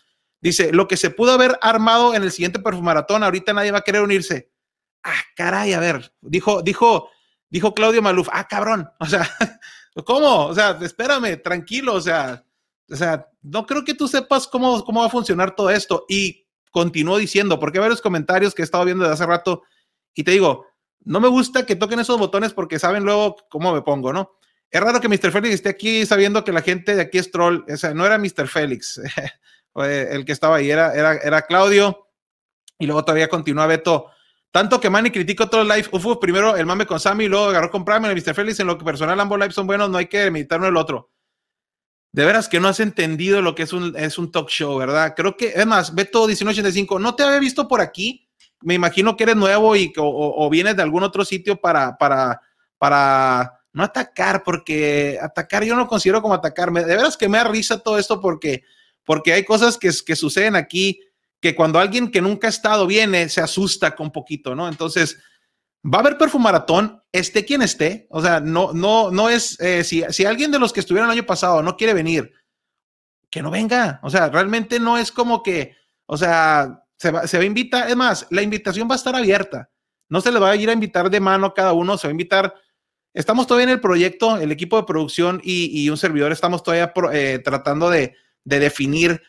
Dice, 0.41 0.73
lo 0.73 0.87
que 0.87 0.97
se 0.97 1.11
pudo 1.11 1.33
haber 1.33 1.59
armado 1.61 2.15
en 2.15 2.23
el 2.23 2.31
siguiente 2.31 2.61
perfumaratón, 2.61 3.25
ahorita 3.25 3.53
nadie 3.53 3.73
va 3.73 3.79
a 3.79 3.83
querer 3.83 4.03
unirse. 4.03 4.53
Ah, 5.03 5.23
caray, 5.35 5.73
a 5.73 5.81
ver, 5.81 6.15
dijo, 6.21 6.63
dijo, 6.63 7.11
dijo 7.53 7.75
Claudio 7.75 8.03
Maluf, 8.03 8.29
ah, 8.33 8.49
cabrón, 8.49 8.91
o 8.99 9.07
sea, 9.07 9.29
¿Cómo? 10.05 10.47
O 10.47 10.55
sea, 10.55 10.79
espérame, 10.81 11.41
tranquilo, 11.43 11.95
o 11.95 12.01
sea, 12.01 12.45
o 12.91 12.97
sea, 12.97 13.29
no 13.43 13.67
creo 13.67 13.85
que 13.85 13.95
tú 13.95 14.09
sepas 14.09 14.47
cómo, 14.47 14.85
cómo 14.85 15.01
va 15.01 15.07
a 15.07 15.11
funcionar 15.11 15.55
todo 15.55 15.71
esto. 15.71 16.07
Y 16.09 16.47
continúo 16.71 17.19
diciendo, 17.19 17.59
porque 17.59 17.79
hay 17.79 17.83
varios 17.83 18.01
comentarios 18.01 18.55
que 18.55 18.63
he 18.63 18.65
estado 18.65 18.85
viendo 18.85 19.05
de 19.05 19.13
hace 19.13 19.27
rato 19.27 19.63
y 20.15 20.25
te 20.25 20.31
digo, 20.31 20.67
no 21.01 21.21
me 21.21 21.29
gusta 21.29 21.67
que 21.67 21.77
toquen 21.77 22.01
esos 22.01 22.19
botones 22.19 22.55
porque 22.55 22.79
saben 22.79 23.05
luego 23.05 23.37
cómo 23.51 23.73
me 23.75 23.83
pongo, 23.83 24.13
¿no? 24.13 24.39
Es 24.71 24.81
raro 24.81 25.01
que 25.01 25.09
Mr. 25.09 25.31
Félix 25.31 25.55
esté 25.55 25.69
aquí 25.69 26.07
sabiendo 26.07 26.45
que 26.45 26.53
la 26.53 26.63
gente 26.63 26.95
de 26.95 27.03
aquí 27.03 27.19
es 27.19 27.31
troll. 27.31 27.65
O 27.71 27.77
sea, 27.77 27.93
no 27.93 28.07
era 28.07 28.17
Mr. 28.17 28.49
Félix 28.49 28.99
el 29.75 30.25
que 30.25 30.33
estaba 30.33 30.57
ahí, 30.57 30.71
era, 30.71 30.95
era, 30.95 31.17
era 31.17 31.43
Claudio. 31.43 32.09
Y 32.79 32.87
luego 32.87 33.05
todavía 33.05 33.29
continúa 33.29 33.67
Beto 33.67 34.07
tanto 34.53 34.79
que 34.79 34.91
Manny 34.91 35.11
critica 35.11 35.45
otros 35.45 35.67
live. 35.67 35.89
Uf, 35.91 36.19
primero 36.21 36.55
el 36.55 36.67
mame 36.67 36.87
con 36.87 37.01
Sammy, 37.01 37.27
luego 37.27 37.47
agarró 37.47 37.71
con 37.71 37.85
Prime, 37.85 38.07
el 38.09 38.15
Mr. 38.15 38.35
Félix. 38.35 38.61
En 38.61 38.67
lo 38.67 38.77
que 38.79 38.85
personal 38.85 39.19
ambos 39.19 39.39
lives 39.39 39.55
son 39.55 39.67
buenos, 39.67 39.91
no 39.91 39.97
hay 39.97 40.07
que 40.07 40.31
meditar 40.31 40.59
uno 40.61 40.69
el 40.69 40.77
otro. 40.77 41.11
De 42.13 42.27
veras 42.27 42.49
que 42.51 42.61
no 42.61 42.69
has 42.69 42.79
entendido 42.79 43.41
lo 43.41 43.55
que 43.55 43.63
es 43.63 43.73
un, 43.73 43.97
es 43.97 44.19
un 44.19 44.31
talk 44.31 44.51
show, 44.51 44.77
¿verdad? 44.77 45.15
Creo 45.17 45.35
que, 45.39 45.55
es 45.57 45.67
más, 45.67 45.95
Beto 45.95 46.27
1985, 46.27 46.99
no 46.99 47.15
te 47.15 47.23
había 47.23 47.41
visto 47.41 47.67
por 47.67 47.81
aquí. 47.81 48.29
Me 48.61 48.75
imagino 48.75 49.17
que 49.17 49.25
eres 49.25 49.37
nuevo 49.37 49.75
y 49.75 49.91
o, 49.97 50.05
o 50.05 50.51
vienes 50.51 50.77
de 50.77 50.83
algún 50.83 51.03
otro 51.03 51.25
sitio 51.25 51.59
para, 51.59 51.97
para, 51.97 52.43
para 52.77 53.61
no 53.73 53.83
atacar, 53.83 54.43
porque 54.45 55.19
atacar 55.21 55.65
yo 55.65 55.75
no 55.75 55.89
considero 55.89 56.21
como 56.21 56.35
atacarme. 56.35 56.85
De 56.85 56.95
veras 56.95 57.17
que 57.17 57.29
me 57.29 57.39
da 57.39 57.45
risa 57.45 57.79
todo 57.79 57.99
esto 57.99 58.21
porque, 58.21 58.65
porque 59.05 59.33
hay 59.33 59.45
cosas 59.45 59.79
que, 59.79 59.91
que 60.05 60.15
suceden 60.15 60.57
aquí 60.57 61.01
que 61.43 61.57
cuando 61.57 61.81
alguien 61.81 62.11
que 62.11 62.23
nunca 62.23 62.47
ha 62.47 62.51
estado 62.51 62.87
viene, 62.87 63.29
se 63.29 63.41
asusta 63.41 63.97
con 63.97 64.13
poquito, 64.13 64.55
¿no? 64.55 64.69
Entonces, 64.69 65.19
va 65.85 65.99
a 65.99 66.01
haber 66.03 66.17
perfumaratón, 66.17 67.03
esté 67.11 67.45
quien 67.45 67.63
esté, 67.63 68.07
o 68.11 68.23
sea, 68.23 68.39
no, 68.39 68.73
no, 68.73 69.11
no 69.11 69.29
es, 69.29 69.59
eh, 69.61 69.83
si, 69.83 70.05
si 70.11 70.25
alguien 70.25 70.53
de 70.53 70.61
los 70.61 70.73
que 70.73 70.79
estuvieron 70.79 71.11
el 71.11 71.19
año 71.19 71.27
pasado 71.27 71.61
no 71.61 71.77
quiere 71.77 71.95
venir, 71.95 72.33
que 73.29 73.43
no 73.43 73.51
venga, 73.51 73.99
o 74.05 74.09
sea, 74.09 74.29
realmente 74.29 74.79
no 74.79 74.97
es 74.97 75.11
como 75.11 75.43
que, 75.43 75.75
o 76.07 76.17
sea, 76.17 76.85
se 76.97 77.11
va, 77.11 77.27
se 77.27 77.39
a 77.39 77.43
invitar, 77.43 77.91
es 77.91 77.97
más, 77.97 78.25
la 78.31 78.43
invitación 78.43 78.89
va 78.89 78.95
a 78.95 78.99
estar 78.99 79.17
abierta, 79.17 79.69
no 80.09 80.21
se 80.21 80.31
le 80.31 80.39
va 80.39 80.51
a 80.51 80.57
ir 80.57 80.71
a 80.71 80.75
invitar 80.75 81.11
de 81.11 81.19
mano 81.19 81.55
cada 81.55 81.73
uno, 81.73 81.99
se 81.99 82.07
va 82.07 82.11
a 82.11 82.13
invitar, 82.13 82.55
estamos 83.15 83.49
todavía 83.49 83.65
en 83.65 83.71
el 83.71 83.81
proyecto, 83.81 84.37
el 84.37 84.53
equipo 84.53 84.77
de 84.77 84.85
producción 84.85 85.41
y, 85.43 85.83
y 85.83 85.91
un 85.91 85.97
servidor, 85.97 86.31
estamos 86.31 86.63
todavía 86.63 86.93
eh, 87.13 87.41
tratando 87.41 87.91
de, 87.91 88.15
de 88.45 88.61
definir 88.61 89.21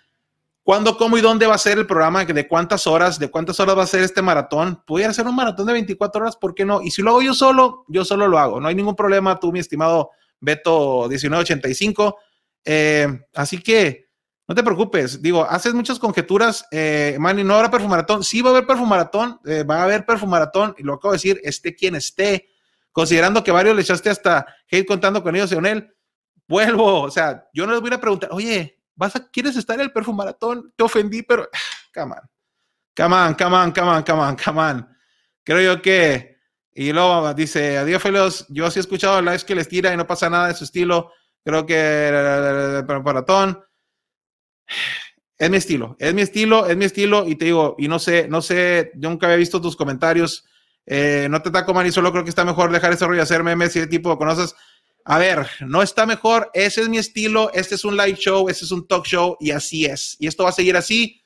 cuándo, 0.64 0.98
cómo 0.98 1.18
y 1.18 1.22
dónde 1.22 1.46
va 1.46 1.56
a 1.56 1.60
ser 1.60 1.78
el 1.78 1.86
programa, 1.86 2.26
de 2.26 2.48
cuántas 2.48 2.88
horas, 2.88 3.20
de 3.20 3.30
cuántas 3.30 3.60
horas 3.60 3.78
va 3.78 3.84
a 3.84 3.88
ser 3.88 4.02
este 4.02 4.22
maratón. 4.22 4.82
Pudiera 4.88 5.12
hacer 5.12 5.28
un 5.28 5.36
maratón 5.36 5.68
de 5.68 5.74
24 5.74 6.22
horas, 6.22 6.38
¿por 6.38 6.56
qué 6.56 6.66
no? 6.66 6.82
Y 6.82 6.92
si 6.92 7.02
lo 7.02 7.12
hago 7.12 7.22
yo 7.22 7.34
solo, 7.34 7.86
yo 7.88 8.04
solo 8.06 8.28
lo 8.28 8.40
hago. 8.40 8.60
No 8.60 8.68
hay 8.68 8.76
ningún 8.76 8.96
problema, 8.96 9.40
tú, 9.40 9.52
mi 9.52 9.60
estimado 9.60 10.12
Beto 10.40 11.08
1985. 11.10 12.18
Eh, 12.66 13.08
así 13.34 13.62
que 13.62 14.10
no 14.48 14.56
te 14.56 14.64
preocupes. 14.64 15.22
Digo, 15.22 15.46
haces 15.46 15.74
muchas 15.74 16.00
conjeturas, 16.00 16.66
eh, 16.72 17.16
Manny, 17.20 17.44
no 17.44 17.56
habrá 17.56 17.72
perfumaratón. 17.72 18.24
Sí 18.24 18.42
va 18.42 18.50
a 18.50 18.54
haber 18.54 18.68
perfumaratón, 18.68 19.40
eh, 19.46 19.64
va 19.64 19.78
a 19.78 19.84
haber 19.84 20.06
perfumaratón, 20.06 20.76
y 20.78 20.84
lo 20.84 20.96
acabo 20.96 21.14
de 21.14 21.18
decir, 21.18 21.40
esté 21.44 21.76
quien 21.76 21.96
esté. 21.96 22.50
Considerando 22.92 23.44
que 23.44 23.52
varios 23.52 23.76
le 23.76 23.82
echaste 23.82 24.10
hasta 24.10 24.46
hate 24.70 24.86
contando 24.86 25.24
con 25.24 25.36
ellos, 25.36 25.52
él, 25.52 25.96
vuelvo. 26.48 27.02
O 27.02 27.12
sea, 27.12 27.48
yo 27.54 27.66
no 27.66 27.72
les 27.72 27.82
voy 27.82 27.92
a 27.94 28.00
preguntar, 28.00 28.30
oye, 28.32 28.83
¿Vas 28.96 29.16
a, 29.16 29.30
¿Quieres 29.30 29.56
estar 29.56 29.76
en 29.76 29.82
el 29.82 29.92
perfumaratón? 29.92 30.74
Te 30.76 30.84
ofendí, 30.84 31.24
pero 31.24 31.48
come 31.94 32.14
on, 32.14 32.22
come 32.96 33.16
on, 33.16 33.34
come 33.34 33.56
on, 33.56 33.72
come 33.72 33.90
on, 33.90 34.04
come 34.04 34.22
on, 34.22 34.36
come 34.36 34.60
on. 34.60 34.98
Creo 35.44 35.76
yo 35.76 35.82
que, 35.82 36.38
y 36.74 36.92
luego 36.94 37.34
dice, 37.34 37.78
adiós, 37.78 38.02
Felios, 38.02 38.46
yo 38.50 38.70
sí 38.72 38.80
he 38.80 38.82
escuchado 38.82 39.22
lives 39.22 39.44
que 39.44 39.56
les 39.56 39.68
tira 39.68 39.94
y 39.94 39.98
no 39.98 40.08
pasa 40.08 40.30
nada 40.30 40.48
de 40.48 40.54
su 40.54 40.64
estilo. 40.64 41.12
Creo 41.44 41.66
que 41.66 42.08
el 42.08 42.86
perfumaratón 42.86 43.64
es 45.38 45.50
mi 45.50 45.58
estilo, 45.58 45.96
es 46.00 46.14
mi 46.14 46.22
estilo, 46.22 46.68
es 46.68 46.78
mi 46.78 46.86
estilo. 46.86 47.28
Y 47.28 47.36
te 47.36 47.46
digo, 47.46 47.76
y 47.78 47.88
no 47.88 48.00
sé, 48.00 48.28
no 48.28 48.42
sé, 48.42 48.92
yo 48.96 49.10
nunca 49.10 49.28
había 49.28 49.38
visto 49.38 49.62
tus 49.62 49.76
comentarios. 49.76 50.46
Eh, 50.86 51.28
no 51.30 51.42
te 51.42 51.50
ataco, 51.50 51.74
man, 51.74 51.88
y 51.88 51.92
solo 51.92 52.12
creo 52.12 52.24
que 52.24 52.30
está 52.30 52.44
mejor 52.44 52.72
dejar 52.72 52.94
ese 52.94 53.06
rollo 53.06 53.18
de 53.18 53.24
hacer 53.24 53.44
memes 53.44 53.76
y 53.76 53.80
ese 53.80 53.88
tipo 53.88 54.10
de 54.12 54.18
cosas 54.18 54.56
a 55.06 55.18
ver, 55.18 55.48
no 55.62 55.82
está 55.82 56.06
mejor, 56.06 56.50
ese 56.54 56.82
es 56.82 56.90
mi 56.90 56.98
estilo, 56.98 57.52
este 57.54 57.76
es 57.76 57.84
un 57.84 57.98
live 57.98 58.16
show, 58.16 58.48
este 58.48 58.66
es 58.66 58.72
un 58.72 58.88
talk 58.88 59.06
show 59.06 59.36
y 59.40 59.52
así 59.52 59.86
es. 59.86 60.16
Y 60.20 60.28
esto 60.28 60.44
va 60.44 60.50
a 60.50 60.54
seguir 60.54 60.78
así, 60.78 61.22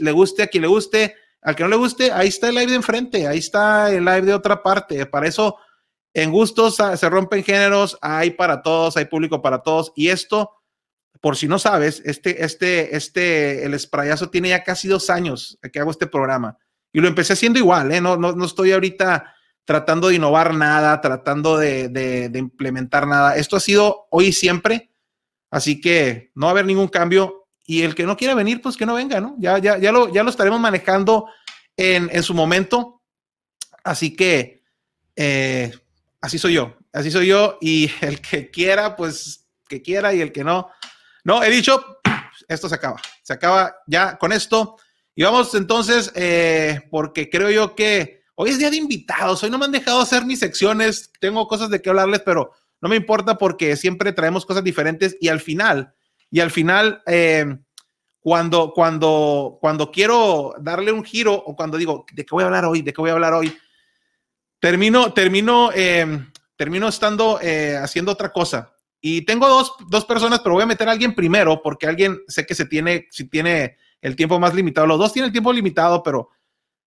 le 0.00 0.12
guste 0.12 0.44
a 0.44 0.46
quien 0.46 0.62
le 0.62 0.68
guste, 0.68 1.16
al 1.40 1.56
que 1.56 1.64
no 1.64 1.68
le 1.68 1.76
guste, 1.76 2.12
ahí 2.12 2.28
está 2.28 2.48
el 2.48 2.54
live 2.54 2.70
de 2.70 2.76
enfrente, 2.76 3.26
ahí 3.26 3.38
está 3.38 3.92
el 3.92 4.04
live 4.04 4.22
de 4.22 4.34
otra 4.34 4.62
parte. 4.62 5.06
Para 5.06 5.26
eso, 5.26 5.56
en 6.14 6.30
gustos 6.30 6.76
se 6.76 7.08
rompen 7.08 7.42
géneros, 7.42 7.98
hay 8.00 8.30
para 8.30 8.62
todos, 8.62 8.96
hay 8.96 9.06
público 9.06 9.42
para 9.42 9.62
todos 9.62 9.92
y 9.96 10.08
esto 10.08 10.62
por 11.22 11.36
si 11.36 11.46
no 11.46 11.60
sabes, 11.60 12.02
este, 12.04 12.44
este, 12.44 12.96
este, 12.96 13.64
el 13.64 13.78
sprayazo 13.78 14.28
tiene 14.28 14.48
ya 14.48 14.64
casi 14.64 14.88
dos 14.88 15.08
años 15.08 15.56
que 15.72 15.78
hago 15.78 15.92
este 15.92 16.08
programa 16.08 16.58
y 16.92 17.00
lo 17.00 17.06
empecé 17.06 17.34
haciendo 17.34 17.60
igual, 17.60 17.92
¿eh? 17.92 18.00
No, 18.00 18.16
no, 18.16 18.32
no 18.32 18.44
estoy 18.44 18.72
ahorita 18.72 19.32
tratando 19.64 20.08
de 20.08 20.16
innovar 20.16 20.54
nada, 20.54 21.00
tratando 21.00 21.56
de, 21.56 21.88
de, 21.88 22.38
implementar 22.38 23.06
nada. 23.06 23.36
Esto 23.36 23.56
ha 23.56 23.60
sido 23.60 24.06
hoy 24.10 24.26
y 24.26 24.32
siempre, 24.32 24.92
así 25.50 25.80
que 25.80 26.30
no 26.34 26.46
va 26.46 26.50
a 26.50 26.52
haber 26.52 26.66
ningún 26.66 26.88
cambio 26.88 27.48
y 27.64 27.82
el 27.82 27.94
que 27.94 28.04
no 28.04 28.16
quiera 28.16 28.34
venir, 28.34 28.60
pues 28.60 28.76
que 28.76 28.86
no 28.86 28.94
venga, 28.94 29.20
¿no? 29.20 29.36
Ya, 29.38 29.58
ya, 29.58 29.78
ya, 29.78 29.92
lo, 29.92 30.12
ya 30.12 30.22
lo 30.22 30.30
estaremos 30.30 30.60
manejando 30.60 31.28
en, 31.76 32.10
en 32.12 32.22
su 32.22 32.34
momento, 32.34 33.02
así 33.84 34.16
que 34.16 34.62
eh, 35.14 35.72
así 36.20 36.38
soy 36.38 36.54
yo, 36.54 36.76
así 36.92 37.10
soy 37.10 37.28
yo 37.28 37.58
y 37.60 37.90
el 38.00 38.20
que 38.20 38.50
quiera, 38.50 38.96
pues 38.96 39.46
que 39.68 39.80
quiera 39.80 40.12
y 40.12 40.20
el 40.20 40.32
que 40.32 40.44
no, 40.44 40.70
no, 41.24 41.42
he 41.42 41.50
dicho, 41.50 41.98
esto 42.48 42.68
se 42.68 42.74
acaba, 42.74 43.00
se 43.22 43.32
acaba 43.32 43.76
ya 43.86 44.18
con 44.18 44.32
esto. 44.32 44.76
Y 45.14 45.22
vamos 45.22 45.54
entonces, 45.54 46.10
eh, 46.14 46.88
porque 46.90 47.28
creo 47.28 47.50
yo 47.50 47.74
que 47.74 48.21
hoy 48.42 48.50
es 48.50 48.58
día 48.58 48.70
de 48.70 48.76
invitados, 48.76 49.40
hoy 49.44 49.50
no 49.50 49.58
me 49.58 49.66
han 49.66 49.72
dejado 49.72 50.00
hacer 50.00 50.24
mis 50.24 50.40
secciones, 50.40 51.12
tengo 51.20 51.46
cosas 51.46 51.70
de 51.70 51.80
qué 51.80 51.90
hablarles, 51.90 52.22
pero 52.24 52.50
no 52.80 52.88
me 52.88 52.96
importa 52.96 53.38
porque 53.38 53.76
siempre 53.76 54.12
traemos 54.12 54.44
cosas 54.44 54.64
diferentes 54.64 55.16
y 55.20 55.28
al 55.28 55.38
final, 55.38 55.94
y 56.28 56.40
al 56.40 56.50
final, 56.50 57.02
eh, 57.06 57.56
cuando, 58.18 58.72
cuando, 58.74 59.58
cuando 59.60 59.92
quiero 59.92 60.54
darle 60.58 60.90
un 60.90 61.04
giro 61.04 61.34
o 61.34 61.54
cuando 61.54 61.78
digo, 61.78 62.04
¿de 62.12 62.24
qué 62.24 62.30
voy 62.32 62.42
a 62.42 62.46
hablar 62.46 62.64
hoy? 62.64 62.82
¿De 62.82 62.92
qué 62.92 63.00
voy 63.00 63.10
a 63.10 63.12
hablar 63.12 63.32
hoy? 63.32 63.56
Termino, 64.58 65.12
termino, 65.12 65.70
eh, 65.72 66.26
termino 66.56 66.88
estando 66.88 67.38
eh, 67.40 67.76
haciendo 67.76 68.10
otra 68.10 68.32
cosa. 68.32 68.72
Y 69.00 69.22
tengo 69.22 69.48
dos, 69.48 69.74
dos, 69.88 70.04
personas, 70.04 70.40
pero 70.40 70.54
voy 70.54 70.64
a 70.64 70.66
meter 70.66 70.88
a 70.88 70.92
alguien 70.92 71.14
primero 71.14 71.62
porque 71.62 71.86
alguien 71.86 72.20
sé 72.26 72.44
que 72.44 72.54
se 72.56 72.66
tiene, 72.66 73.06
si 73.10 73.28
tiene 73.28 73.76
el 74.00 74.16
tiempo 74.16 74.40
más 74.40 74.52
limitado. 74.52 74.86
Los 74.86 74.98
dos 74.98 75.12
tienen 75.12 75.28
el 75.28 75.32
tiempo 75.32 75.52
limitado, 75.52 76.02
pero 76.02 76.30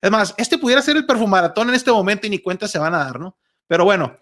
es 0.02 0.12
más, 0.12 0.34
este 0.38 0.58
pudiera 0.58 0.82
ser 0.82 0.98
el 0.98 1.06
perfumaratón 1.06 1.70
en 1.70 1.76
este 1.76 1.92
momento 1.92 2.28
y 2.28 2.30
ni 2.30 2.40
cuenta 2.40 2.68
se 2.68 2.80
van 2.80 2.94
a 2.94 3.00
dar, 3.00 3.20
¿no? 3.20 3.38
Pero 3.68 3.86
bueno, 3.86 4.20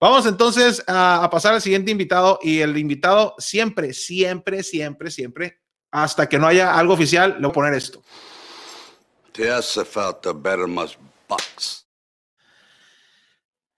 vamos 0.00 0.26
entonces 0.26 0.82
a, 0.86 1.24
a 1.24 1.30
pasar 1.30 1.54
al 1.54 1.62
siguiente 1.62 1.90
invitado 1.90 2.38
y 2.42 2.60
el 2.60 2.76
invitado 2.78 3.34
siempre, 3.38 3.92
siempre, 3.92 4.62
siempre, 4.62 5.10
siempre, 5.10 5.60
hasta 5.90 6.28
que 6.28 6.38
no 6.38 6.46
haya 6.46 6.78
algo 6.78 6.94
oficial, 6.94 7.34
le 7.34 7.40
voy 7.40 7.50
a 7.50 7.52
poner 7.52 7.74
esto. 7.74 8.02
Te 9.32 9.50
hace 9.50 9.84
falta 9.84 10.32
ver 10.32 10.58
más 10.68 10.96
bucks. 11.28 11.84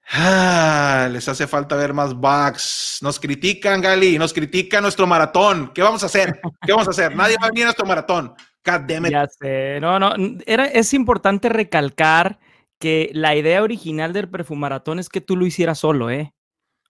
Ah, 0.09 1.09
les 1.11 1.29
hace 1.29 1.47
falta 1.47 1.75
ver 1.77 1.93
más 1.93 2.15
bugs. 2.15 2.99
Nos 3.01 3.19
critican, 3.19 3.81
Gali, 3.81 4.19
nos 4.19 4.33
critica 4.33 4.81
nuestro 4.81 5.07
maratón. 5.07 5.73
¿Qué 5.75 5.83
vamos 5.83 6.03
a 6.03 6.07
hacer? 6.07 6.41
¿Qué 6.65 6.73
vamos 6.73 6.87
a 6.87 6.91
hacer? 6.91 7.15
Nadie 7.15 7.37
va 7.41 7.47
a 7.47 7.51
venir 7.51 7.65
a 7.65 7.67
nuestro 7.67 7.87
maratón. 7.87 8.35
Ya 9.11 9.27
sé. 9.29 9.79
No, 9.81 9.99
no. 9.99 10.15
Era, 10.47 10.67
es 10.67 10.93
importante 10.95 11.49
recalcar 11.49 12.39
que 12.79 13.11
la 13.13 13.37
idea 13.37 13.63
original 13.63 14.13
del 14.13 14.29
perfumaratón 14.29 14.99
es 14.99 15.09
que 15.09 15.21
tú 15.21 15.37
lo 15.37 15.47
hicieras 15.47 15.79
solo, 15.79 16.11
¿eh? 16.11 16.35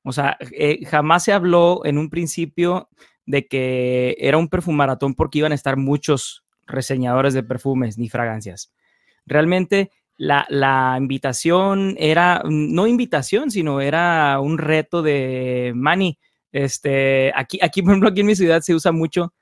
O 0.03 0.13
sea, 0.13 0.37
eh, 0.41 0.85
jamás 0.87 1.25
se 1.25 1.33
habló 1.33 1.83
en 1.85 1.99
un 1.99 2.11
principio 2.11 2.89
de 3.25 3.47
que 3.47 4.17
era 4.21 4.39
un 4.39 4.49
perfumaratón 4.49 5.15
porque 5.15 5.39
iban 5.39 5.53
a 5.53 5.57
estar 5.57 5.77
muchos 5.77 6.45
reseñadores 6.67 7.35
de 7.35 7.43
perfumes 7.43 7.99
ni 7.99 8.09
fragancias. 8.09 8.73
Realmente 9.27 9.91
la, 10.17 10.47
la, 10.49 10.97
invitación 10.99 11.97
era, 11.99 12.43
no 12.45 12.87
invitación, 12.87 13.51
sino 13.51 13.81
era 13.81 14.39
un 14.41 14.59
reto 14.59 15.03
de 15.03 15.73
Manny. 15.75 16.19
Este, 16.53 17.33
aquí, 17.35 17.59
aquí, 17.61 17.83
por 17.83 17.91
ejemplo, 17.91 18.09
aquí 18.09 18.21
en 18.21 18.27
mi 18.27 18.37
ciudad 18.37 18.61
se 18.61 18.75
usa 18.75 18.93
mucho 18.93 19.35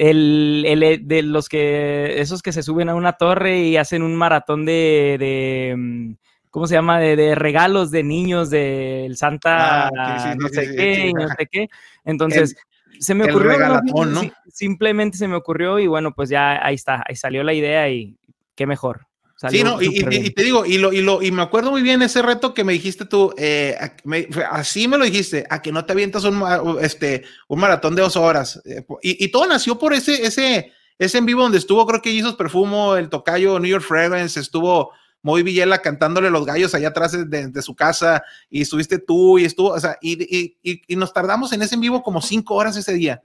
el, 0.00 0.64
el, 0.66 1.06
de 1.06 1.22
los 1.22 1.50
que, 1.50 2.22
esos 2.22 2.40
que 2.40 2.52
se 2.52 2.62
suben 2.62 2.88
a 2.88 2.94
una 2.94 3.12
torre 3.12 3.60
y 3.60 3.76
hacen 3.76 4.02
un 4.02 4.16
maratón 4.16 4.64
de, 4.64 5.16
de 5.18 6.16
¿cómo 6.48 6.66
se 6.66 6.74
llama? 6.74 6.98
De, 6.98 7.16
de, 7.16 7.34
regalos 7.34 7.90
de 7.90 8.02
niños 8.02 8.48
del 8.48 9.18
Santa, 9.18 9.88
ah, 9.88 10.18
sí, 10.22 10.30
sí, 10.30 10.38
no, 10.38 10.48
sí, 10.48 10.54
sé 10.54 10.74
qué, 10.74 11.12
no 11.12 11.28
sé 11.28 11.48
qué, 11.50 11.68
Entonces, 12.06 12.56
el, 12.94 13.02
se 13.02 13.14
me 13.14 13.30
ocurrió, 13.30 13.58
¿no? 14.06 14.22
simplemente 14.50 15.18
se 15.18 15.28
me 15.28 15.36
ocurrió 15.36 15.78
y 15.78 15.86
bueno, 15.86 16.12
pues 16.12 16.30
ya 16.30 16.64
ahí 16.64 16.76
está, 16.76 17.04
ahí 17.06 17.14
salió 17.14 17.42
la 17.42 17.52
idea 17.52 17.90
y 17.90 18.16
qué 18.54 18.66
mejor. 18.66 19.06
Salió 19.40 19.58
sí, 19.58 19.64
no, 19.64 20.12
y, 20.12 20.30
te 20.32 20.42
digo, 20.42 20.66
y, 20.66 20.76
lo, 20.76 20.92
y, 20.92 21.00
lo, 21.00 21.22
y 21.22 21.32
me 21.32 21.40
acuerdo 21.40 21.70
muy 21.70 21.80
bien 21.80 22.02
ese 22.02 22.20
reto 22.20 22.52
que 22.52 22.62
me 22.62 22.74
dijiste 22.74 23.06
tú, 23.06 23.32
eh, 23.38 23.74
me, 24.04 24.28
así 24.50 24.86
me 24.86 24.98
lo 24.98 25.04
dijiste, 25.06 25.46
a 25.48 25.62
que 25.62 25.72
no 25.72 25.86
te 25.86 25.92
avientas 25.92 26.24
un, 26.24 26.44
este, 26.82 27.24
un 27.48 27.58
maratón 27.58 27.94
de 27.94 28.02
dos 28.02 28.16
horas. 28.16 28.60
Eh, 28.66 28.84
y, 29.00 29.28
todo 29.28 29.46
nació 29.46 29.78
por 29.78 29.94
ese, 29.94 30.26
ese, 30.26 30.74
ese 30.98 31.16
en 31.16 31.24
vivo 31.24 31.40
donde 31.40 31.56
estuvo, 31.56 31.86
creo 31.86 32.02
que 32.02 32.12
Jesus 32.12 32.34
Perfumo, 32.34 32.96
el 32.96 33.08
tocayo 33.08 33.58
New 33.58 33.70
York 33.70 33.82
Fragrance, 33.82 34.38
estuvo 34.38 34.92
Moy 35.22 35.42
Villela 35.42 35.78
cantándole 35.78 36.28
los 36.28 36.44
gallos 36.44 36.74
allá 36.74 36.88
atrás 36.88 37.12
de, 37.12 37.48
de, 37.48 37.62
su 37.62 37.74
casa, 37.74 38.22
y 38.50 38.60
estuviste 38.60 38.98
tú, 38.98 39.38
y 39.38 39.46
estuvo, 39.46 39.70
o 39.70 39.80
sea, 39.80 39.96
y, 40.02 40.54
y, 40.62 40.96
nos 40.96 41.14
tardamos 41.14 41.50
en 41.54 41.62
ese 41.62 41.76
en 41.76 41.80
vivo 41.80 42.02
como 42.02 42.20
cinco 42.20 42.56
horas 42.56 42.76
ese 42.76 42.92
día. 42.92 43.22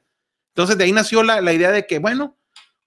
Entonces 0.54 0.78
de 0.78 0.86
ahí 0.86 0.94
nació 0.94 1.24
la, 1.24 1.42
la 1.42 1.52
idea 1.52 1.74
de 1.74 1.86
que, 1.86 2.00
bueno, 2.00 2.38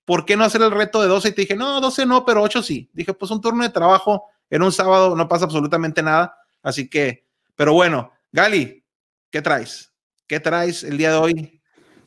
¿por 0.09 0.24
qué 0.24 0.39
no 0.39 0.44
hacer 0.44 0.62
el 0.62 0.70
reto 0.70 1.02
de 1.02 1.09
12? 1.09 1.28
Y 1.28 1.32
te 1.32 1.43
dije, 1.43 1.55
no, 1.55 1.82
12 1.82 2.06
no, 2.06 2.24
pero 2.24 2.40
8 2.40 2.62
sí. 2.62 2.89
Dije, 2.94 3.12
pues 3.12 3.30
un 3.30 3.43
turno 3.43 3.62
de 3.62 3.68
trabajo 3.68 4.24
en 4.48 4.62
un 4.62 4.72
sábado 4.72 5.14
no 5.14 5.28
pasa 5.28 5.44
absolutamente 5.44 6.02
nada. 6.02 6.35
Así 6.62 6.89
que, 6.89 7.26
pero 7.55 7.74
bueno, 7.74 8.10
Gali, 8.32 8.82
¿qué 9.30 9.43
traes? 9.43 9.93
¿Qué 10.26 10.40
traes 10.40 10.82
el 10.82 10.97
día 10.97 11.10
de 11.10 11.18
hoy? 11.18 11.60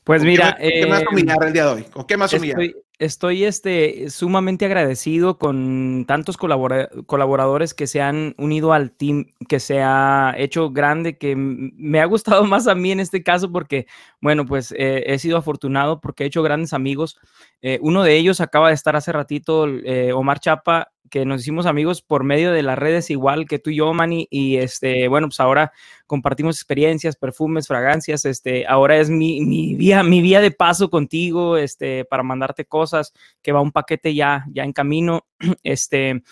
Pues 0.03 0.23
mira, 0.23 0.57
¿qué, 0.59 0.67
eh, 0.67 0.81
¿qué 0.81 0.87
más 0.87 1.03
humillar 1.11 1.37
el 1.43 1.53
día 1.53 1.65
de 1.65 1.71
hoy? 1.73 1.85
¿O 1.93 2.07
qué 2.07 2.17
más 2.17 2.33
humillar? 2.33 2.59
Estoy, 2.59 2.81
estoy 2.97 3.43
este, 3.43 4.09
sumamente 4.09 4.65
agradecido 4.65 5.37
con 5.37 6.05
tantos 6.07 6.37
colabora 6.37 6.89
colaboradores 7.05 7.75
que 7.75 7.85
se 7.85 8.01
han 8.01 8.33
unido 8.39 8.73
al 8.73 8.93
team, 8.93 9.27
que 9.47 9.59
se 9.59 9.83
ha 9.83 10.33
hecho 10.37 10.71
grande, 10.71 11.19
que 11.19 11.35
me 11.35 12.01
ha 12.01 12.05
gustado 12.05 12.43
más 12.45 12.67
a 12.67 12.73
mí 12.73 12.91
en 12.91 12.99
este 12.99 13.21
caso 13.21 13.51
porque, 13.51 13.85
bueno, 14.21 14.47
pues 14.47 14.71
eh, 14.71 15.03
he 15.05 15.19
sido 15.19 15.37
afortunado 15.37 16.01
porque 16.01 16.23
he 16.23 16.27
hecho 16.27 16.41
grandes 16.41 16.73
amigos. 16.73 17.19
Eh, 17.61 17.79
uno 17.81 18.03
de 18.03 18.15
ellos 18.17 18.41
acaba 18.41 18.69
de 18.69 18.73
estar 18.73 18.95
hace 18.95 19.11
ratito, 19.11 19.67
eh, 19.67 20.13
Omar 20.13 20.39
Chapa, 20.39 20.91
que 21.11 21.25
nos 21.25 21.41
hicimos 21.41 21.65
amigos 21.65 22.01
por 22.01 22.23
medio 22.23 22.51
de 22.53 22.63
las 22.63 22.79
redes 22.79 23.09
igual 23.09 23.45
que 23.45 23.59
tú 23.59 23.69
y 23.69 23.75
yo, 23.75 23.93
Manny, 23.93 24.27
y 24.31 24.57
este, 24.57 25.07
bueno, 25.09 25.27
pues 25.27 25.39
ahora 25.41 25.73
compartimos 26.07 26.55
experiencias, 26.55 27.17
perfumes, 27.17 27.67
fragancias, 27.67 28.23
este, 28.25 28.65
ahora 28.65 28.97
es 28.97 29.09
mi, 29.09 29.41
mi 29.41 29.75
vía, 29.75 30.03
mi 30.03 30.21
vía 30.21 30.39
de 30.39 30.51
paso 30.51 30.89
contigo, 30.89 31.57
este, 31.57 32.05
para 32.05 32.23
mandarte 32.23 32.65
cosas, 32.65 33.13
que 33.41 33.51
va 33.51 33.61
un 33.61 33.73
paquete 33.73 34.15
ya, 34.15 34.45
ya 34.51 34.63
en 34.63 34.71
camino, 34.71 35.27
este, 35.63 36.23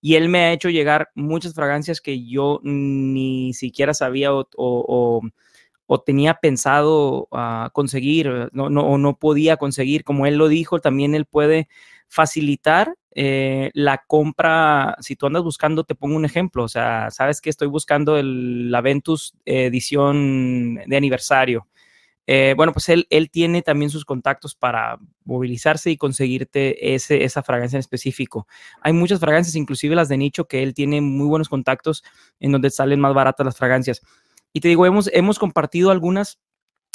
y 0.00 0.14
él 0.14 0.28
me 0.28 0.40
ha 0.40 0.52
hecho 0.52 0.68
llegar 0.68 1.10
muchas 1.14 1.54
fragancias 1.54 2.00
que 2.00 2.24
yo 2.24 2.60
ni 2.62 3.54
siquiera 3.54 3.94
sabía 3.94 4.30
o, 4.32 5.22
tenía 6.04 6.34
pensado 6.34 7.28
uh, 7.30 7.70
conseguir, 7.72 8.50
no, 8.52 8.70
no, 8.70 8.82
o 8.82 8.98
no 8.98 9.18
podía 9.18 9.56
conseguir, 9.56 10.04
como 10.04 10.26
él 10.26 10.36
lo 10.36 10.48
dijo, 10.48 10.80
también 10.80 11.14
él 11.14 11.26
puede 11.26 11.68
facilitar 12.08 12.94
eh, 13.14 13.70
la 13.72 14.04
compra, 14.06 14.96
si 15.00 15.16
tú 15.16 15.26
andas 15.26 15.42
buscando, 15.42 15.84
te 15.84 15.94
pongo 15.94 16.16
un 16.16 16.24
ejemplo, 16.24 16.64
o 16.64 16.68
sea, 16.68 17.10
sabes 17.10 17.40
que 17.40 17.50
estoy 17.50 17.68
buscando 17.68 18.18
el, 18.18 18.70
la 18.70 18.80
Ventus 18.82 19.34
edición 19.44 20.74
de 20.86 20.96
aniversario. 20.96 21.66
Eh, 22.28 22.54
bueno, 22.56 22.72
pues 22.72 22.88
él, 22.88 23.06
él 23.08 23.30
tiene 23.30 23.62
también 23.62 23.88
sus 23.90 24.04
contactos 24.04 24.56
para 24.56 24.98
movilizarse 25.24 25.90
y 25.90 25.96
conseguirte 25.96 26.94
ese, 26.94 27.22
esa 27.24 27.42
fragancia 27.42 27.76
en 27.76 27.80
específico. 27.80 28.48
Hay 28.80 28.92
muchas 28.92 29.20
fragancias, 29.20 29.54
inclusive 29.54 29.94
las 29.94 30.08
de 30.08 30.16
nicho, 30.16 30.46
que 30.46 30.62
él 30.62 30.74
tiene 30.74 31.00
muy 31.00 31.28
buenos 31.28 31.48
contactos 31.48 32.02
en 32.40 32.50
donde 32.52 32.70
salen 32.70 33.00
más 33.00 33.14
baratas 33.14 33.46
las 33.46 33.56
fragancias. 33.56 34.02
Y 34.56 34.60
te 34.60 34.68
digo, 34.68 34.86
hemos, 34.86 35.10
hemos 35.12 35.38
compartido 35.38 35.90
algunas 35.90 36.38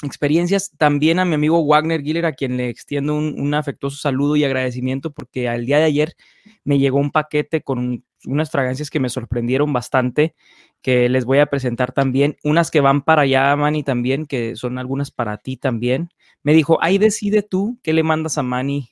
experiencias. 0.02 0.72
También 0.80 1.20
a 1.20 1.26
mi 1.26 1.36
amigo 1.36 1.64
Wagner 1.64 2.02
Giller, 2.02 2.26
a 2.26 2.32
quien 2.32 2.58
le 2.58 2.70
extiendo 2.70 3.14
un, 3.14 3.40
un, 3.40 3.54
afectuoso 3.54 3.98
saludo 3.98 4.36
y 4.36 4.44
agradecimiento 4.44 5.12
porque 5.12 5.48
al 5.48 5.68
día 5.68 5.78
de 5.78 5.84
ayer 5.84 6.16
me 6.64 6.80
llegó 6.80 6.98
un 6.98 7.12
paquete 7.12 7.62
con 7.62 8.04
unas 8.26 8.50
fragancias 8.50 8.90
que 8.90 9.00
me 9.00 9.10
sorprendieron 9.10 9.74
bastante, 9.74 10.34
que 10.82 11.08
les 11.08 11.24
voy 11.24 11.38
a 11.38 11.46
presentar 11.46 11.92
también. 11.92 12.36
Unas 12.44 12.72
que 12.72 12.82
van 12.82 13.04
para 13.04 13.22
allá, 13.22 13.56
Manny, 13.56 13.84
también, 13.84 14.26
que 14.26 14.56
son 14.56 14.80
algunas 14.80 15.12
para 15.12 15.38
ti 15.38 15.56
también. 15.56 16.10
Me 16.42 16.56
dijo, 16.56 16.80
ahí 16.82 16.98
decide 16.98 17.44
tú 17.44 17.78
qué 17.84 17.94
le 17.94 18.02
mandas 18.02 18.40
a 18.40 18.42
Manny 18.42 18.90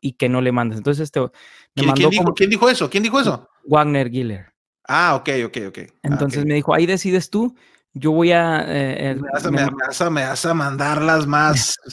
y 0.00 0.12
qué 0.12 0.28
no 0.28 0.40
le 0.40 0.52
mandas. 0.52 0.78
Entonces, 0.78 1.02
este, 1.02 1.18
me 1.18 1.30
¿Quién, 1.74 1.86
mandó 1.88 1.94
¿quién, 1.98 2.10
dijo, 2.10 2.22
como... 2.22 2.34
¿Quién 2.34 2.50
dijo 2.50 2.70
eso? 2.70 2.88
¿Quién 2.88 3.02
dijo 3.02 3.18
eso? 3.18 3.48
Wagner 3.64 4.08
Giller. 4.08 4.54
Ah, 4.86 5.16
ok, 5.16 5.30
ok, 5.46 5.58
ok. 5.66 5.78
Entonces 6.04 6.38
ah, 6.38 6.42
okay. 6.42 6.44
me 6.44 6.54
dijo, 6.54 6.74
ahí 6.74 6.86
decides 6.86 7.28
tú 7.28 7.56
yo 7.94 8.10
voy 8.12 8.32
a... 8.32 8.64
eh, 8.66 9.14
Me 9.14 9.28
vas, 9.32 9.46
a, 9.46 9.50
me- 9.50 9.64
me 9.64 9.70
vas 9.86 10.00
a- 10.00 10.10
me 10.10 10.24
vas 10.26 10.44
a 10.44 10.54
mandar 10.54 11.00
las 11.02 11.26
más. 11.26 11.76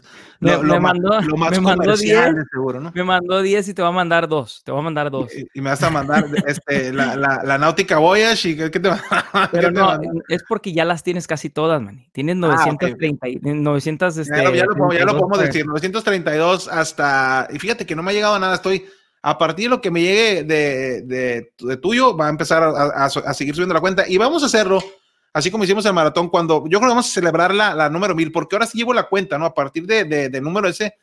Lo, 0.44 0.64
lo 0.64 0.82
mandó- 0.82 1.22
lo 1.22 1.38
más 1.38 1.52
me 1.52 1.60
mandó 1.62 1.84
comercial, 1.84 2.34
10. 2.34 2.46
seguro, 2.52 2.80
¿no? 2.80 2.92
me 2.96 3.04
mandó 3.04 3.44
10 3.44 3.68
y 3.68 3.74
te 3.76 3.84
va 3.84 3.90
a 3.90 3.92
mandar 3.92 4.28
dos. 4.28 4.64
Te 4.66 4.72
voy 4.72 4.80
a 4.82 4.84
mandar 4.86 5.12
dos. 5.12 5.32
Y, 5.38 5.46
y 5.54 5.62
me 5.62 5.70
vas 5.70 5.84
a 5.84 5.92
mandar 5.92 6.26
este, 6.48 6.92
la, 6.92 7.16
la, 7.16 7.42
la 7.44 7.58
Náutica 7.60 8.00
Voyage 8.00 8.50
y 8.50 8.58
¿qué, 8.58 8.72
qué 8.72 8.80
te 8.80 8.90
va 8.90 8.98
qué 8.98 9.48
Pero 9.52 9.72
te 9.72 9.80
manda? 9.80 10.10
es 10.30 10.42
porque 10.50 10.74
ya 10.74 10.84
las 10.84 11.04
tienes 11.04 11.28
casi 11.28 11.52
todas, 11.52 11.80
man. 11.80 12.08
Tienes 12.12 12.38
Ah, 12.38 12.66
ok, 12.72 12.82
930, 12.82 13.28
y- 13.30 13.36
900, 13.40 14.18
este, 14.18 14.36
Ya, 14.36 14.44
lo- 14.46 14.56
ya 14.56 14.66
lo, 14.66 14.72
podemos- 14.76 14.94
ya 14.96 15.06
lo 15.06 15.12
32 15.12 15.14
podemos 15.20 15.38
para- 15.38 15.48
decir, 15.48 15.66
932 15.68 16.68
hasta, 16.70 17.48
y 17.54 17.60
fíjate 17.60 17.86
que 17.86 17.96
no 17.96 18.02
me 18.02 18.10
ha 18.10 18.14
llegado 18.16 18.40
nada, 18.40 18.56
estoy, 18.56 18.84
a 19.22 19.38
partir 19.38 19.66
de 19.66 19.70
lo 19.70 19.80
que 19.82 19.92
me 19.92 20.02
llegue 20.02 20.44
de, 20.44 21.02
de, 21.04 21.54
de 21.60 21.78
tuyo, 21.78 22.18
va 22.18 22.26
a 22.26 22.30
empezar 22.32 22.64
a, 22.64 22.70
a- 22.70 23.06
a 23.06 23.34
seguir 23.36 23.54
subiendo 23.54 23.76
la 23.76 23.80
cuenta 23.80 24.06
y 24.08 24.18
vamos 24.18 24.42
a 24.42 24.48
hacerlo, 24.48 24.84
así 25.34 25.50
como 25.52 25.64
hicimos 25.64 25.86
el 25.86 25.94
maratón, 25.94 26.30
cuando 26.30 26.64
yo 26.66 26.80
creo 26.80 26.82
que 26.82 26.88
vamos 26.88 27.08
a 27.10 27.14
celebrar 27.14 27.54
la, 27.54 27.74
la 27.76 27.90
número 27.90 28.16
mil, 28.16 28.32
porque 28.32 28.56
ahora 28.56 28.66
sí 28.66 28.78
llevo 28.78 28.94
la 28.94 29.04
cuenta, 29.10 29.38
¿no? 29.38 29.46
A 29.46 29.54
partir 29.54 29.86
de, 29.86 30.04
de- 30.06 30.30
del 30.30 30.44
número 30.44 30.68
ese 30.68 30.96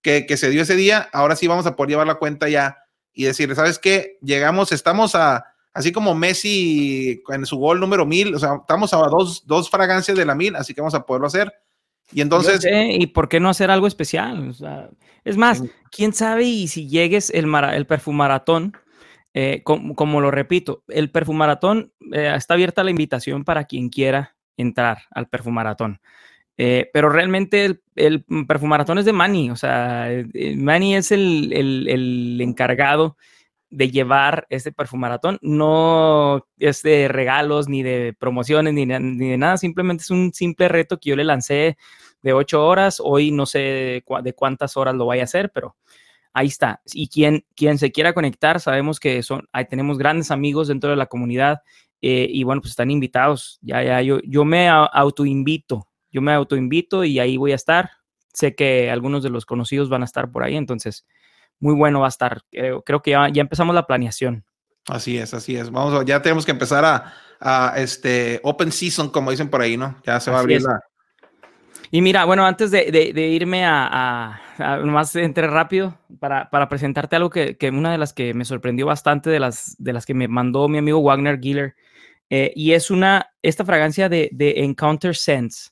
que, 0.00 0.26
que 0.26 0.36
se 0.36 0.50
dio 0.50 0.62
ese 0.62 0.76
día, 0.76 1.08
ahora 1.12 1.36
sí 1.36 1.46
vamos 1.46 1.66
a 1.66 1.76
poder 1.76 1.90
llevar 1.90 2.06
la 2.06 2.16
cuenta 2.16 2.48
ya 2.48 2.78
y 3.12 3.24
decirle, 3.24 3.54
¿sabes 3.54 3.78
qué? 3.78 4.18
Llegamos, 4.22 4.72
estamos 4.72 5.14
a, 5.14 5.44
así 5.74 5.92
como 5.92 6.14
Messi 6.14 7.22
en 7.28 7.46
su 7.46 7.56
gol 7.58 7.78
número 7.80 8.04
mil, 8.06 8.34
o 8.34 8.38
sea, 8.38 8.56
estamos 8.60 8.92
a 8.94 8.96
dos, 8.98 9.46
dos 9.46 9.70
fragancias 9.70 10.16
de 10.16 10.24
la 10.24 10.34
mil, 10.34 10.56
así 10.56 10.74
que 10.74 10.80
vamos 10.80 10.94
a 10.94 11.04
poderlo 11.06 11.26
hacer. 11.26 11.52
Y 12.12 12.20
entonces, 12.20 12.60
sé, 12.60 12.86
¿y 12.92 13.06
por 13.06 13.28
qué 13.28 13.40
no 13.40 13.48
hacer 13.48 13.70
algo 13.70 13.86
especial? 13.86 14.48
O 14.50 14.52
sea, 14.52 14.90
es 15.24 15.36
más, 15.36 15.62
quién 15.90 16.12
sabe 16.12 16.44
y 16.44 16.68
si 16.68 16.88
llegues 16.88 17.30
el, 17.30 17.46
mara- 17.46 17.76
el 17.76 17.86
perfumaratón, 17.86 18.76
eh, 19.34 19.62
com- 19.64 19.94
como, 19.94 20.20
lo 20.20 20.30
repito, 20.30 20.84
el 20.88 21.10
perfumaratón 21.10 21.92
eh, 22.12 22.32
está 22.36 22.54
abierta 22.54 22.84
la 22.84 22.90
invitación 22.90 23.44
para 23.44 23.64
quien 23.64 23.88
quiera 23.88 24.36
entrar 24.56 24.98
al 25.10 25.28
perfumaratón. 25.28 26.00
Eh, 26.58 26.90
pero 26.92 27.08
realmente 27.08 27.64
el, 27.64 27.82
el 27.96 28.24
perfumaratón 28.46 28.98
es 28.98 29.04
de 29.06 29.12
Manny, 29.14 29.50
o 29.50 29.56
sea, 29.56 30.12
eh, 30.12 30.26
eh, 30.34 30.56
Manny 30.56 30.96
es 30.96 31.10
el, 31.12 31.52
el- 31.52 32.40
encargado 32.40 33.16
de 33.70 33.90
llevar 33.90 34.46
este 34.50 34.70
perfumaratón, 34.70 35.38
no 35.42 36.46
es 36.58 36.82
de 36.82 37.08
regalos, 37.08 37.68
ni 37.68 37.82
de 37.82 38.14
promociones, 38.18 38.74
ni, 38.74 38.84
ni 38.86 39.30
de 39.30 39.38
nada, 39.38 39.56
simplemente 39.56 40.02
es 40.02 40.10
un 40.10 40.32
simple 40.34 40.68
reto 40.68 40.98
que 41.00 41.10
yo 41.10 41.16
le 41.16 41.24
lancé 41.24 41.78
de 42.22 42.32
ocho 42.34 42.66
horas, 42.66 43.00
hoy 43.02 43.30
no 43.30 43.46
sé 43.46 44.02
de 44.22 44.34
cuántas 44.36 44.76
horas 44.76 44.94
lo 44.94 45.06
vaya 45.06 45.22
a 45.22 45.24
hacer, 45.24 45.50
pero 45.54 45.76
ahí 46.32 46.46
está. 46.48 46.80
Y 46.92 47.08
quien, 47.08 47.44
quien 47.54 47.78
se 47.78 47.92
quiera 47.92 48.12
conectar, 48.14 48.60
sabemos 48.60 48.98
que 49.00 49.22
son, 49.22 49.48
ahí 49.52 49.66
tenemos 49.66 49.98
grandes 49.98 50.30
amigos 50.30 50.68
dentro 50.68 50.90
de 50.90 50.96
la 50.96 51.06
comunidad 51.06 51.62
eh, 52.00 52.26
y 52.30 52.42
bueno, 52.44 52.60
pues 52.60 52.70
están 52.70 52.90
invitados. 52.90 53.58
Ya, 53.62 53.82
ya, 53.82 54.02
yo, 54.02 54.18
yo 54.24 54.44
me 54.44 54.68
autoinvito, 54.68 55.88
yo 56.10 56.20
me 56.22 56.32
autoinvito 56.32 57.04
y 57.04 57.18
ahí 57.18 57.36
voy 57.36 57.52
a 57.52 57.56
estar. 57.56 57.90
Sé 58.32 58.54
que 58.54 58.90
algunos 58.90 59.22
de 59.22 59.30
los 59.30 59.44
conocidos 59.46 59.88
van 59.88 60.02
a 60.02 60.06
estar 60.06 60.30
por 60.30 60.42
ahí, 60.42 60.56
entonces 60.56 61.06
muy 61.60 61.74
bueno 61.74 62.00
va 62.00 62.06
a 62.06 62.08
estar. 62.08 62.42
Creo, 62.50 62.82
creo 62.82 63.02
que 63.02 63.12
ya, 63.12 63.28
ya 63.28 63.42
empezamos 63.42 63.74
la 63.74 63.86
planeación. 63.86 64.44
Así 64.88 65.16
es, 65.18 65.32
así 65.34 65.54
es. 65.54 65.70
Vamos, 65.70 65.94
a- 65.94 66.04
ya 66.04 66.20
tenemos 66.22 66.44
que 66.44 66.50
empezar 66.50 66.84
a, 66.84 67.12
a, 67.38 67.74
este 67.76 68.40
open 68.42 68.72
season, 68.72 69.10
como 69.10 69.30
dicen 69.30 69.48
por 69.48 69.60
ahí, 69.60 69.76
¿no? 69.76 69.96
Ya 70.04 70.18
se 70.18 70.30
va 70.32 70.38
a 70.38 70.40
abrir 70.40 70.60
la. 70.62 70.80
Y 71.92 72.00
mira, 72.00 72.24
bueno, 72.24 72.44
antes 72.44 72.70
de, 72.72 72.90
de- 72.90 73.12
de 73.12 73.28
irme 73.28 73.64
a- 73.64 74.40
nomás 74.58 75.14
entre 75.16 75.46
rápido 75.46 75.98
para, 76.20 76.50
para 76.50 76.68
presentarte 76.68 77.16
algo 77.16 77.30
que, 77.30 77.56
que 77.56 77.68
una 77.70 77.92
de 77.92 77.98
las 77.98 78.12
que 78.12 78.34
me 78.34 78.44
sorprendió 78.44 78.86
bastante 78.86 79.30
de 79.30 79.40
las, 79.40 79.76
de 79.78 79.92
las 79.92 80.06
que 80.06 80.14
me 80.14 80.28
mandó 80.28 80.68
mi 80.68 80.78
amigo 80.78 81.00
Wagner 81.00 81.38
Giller, 81.40 81.74
eh, 82.30 82.52
y 82.56 82.72
es 82.72 82.90
una, 82.90 83.30
esta 83.42 83.64
fragancia 83.64 84.08
de, 84.08 84.30
de 84.32 84.64
Encounter 84.64 85.14
Sense. 85.14 85.70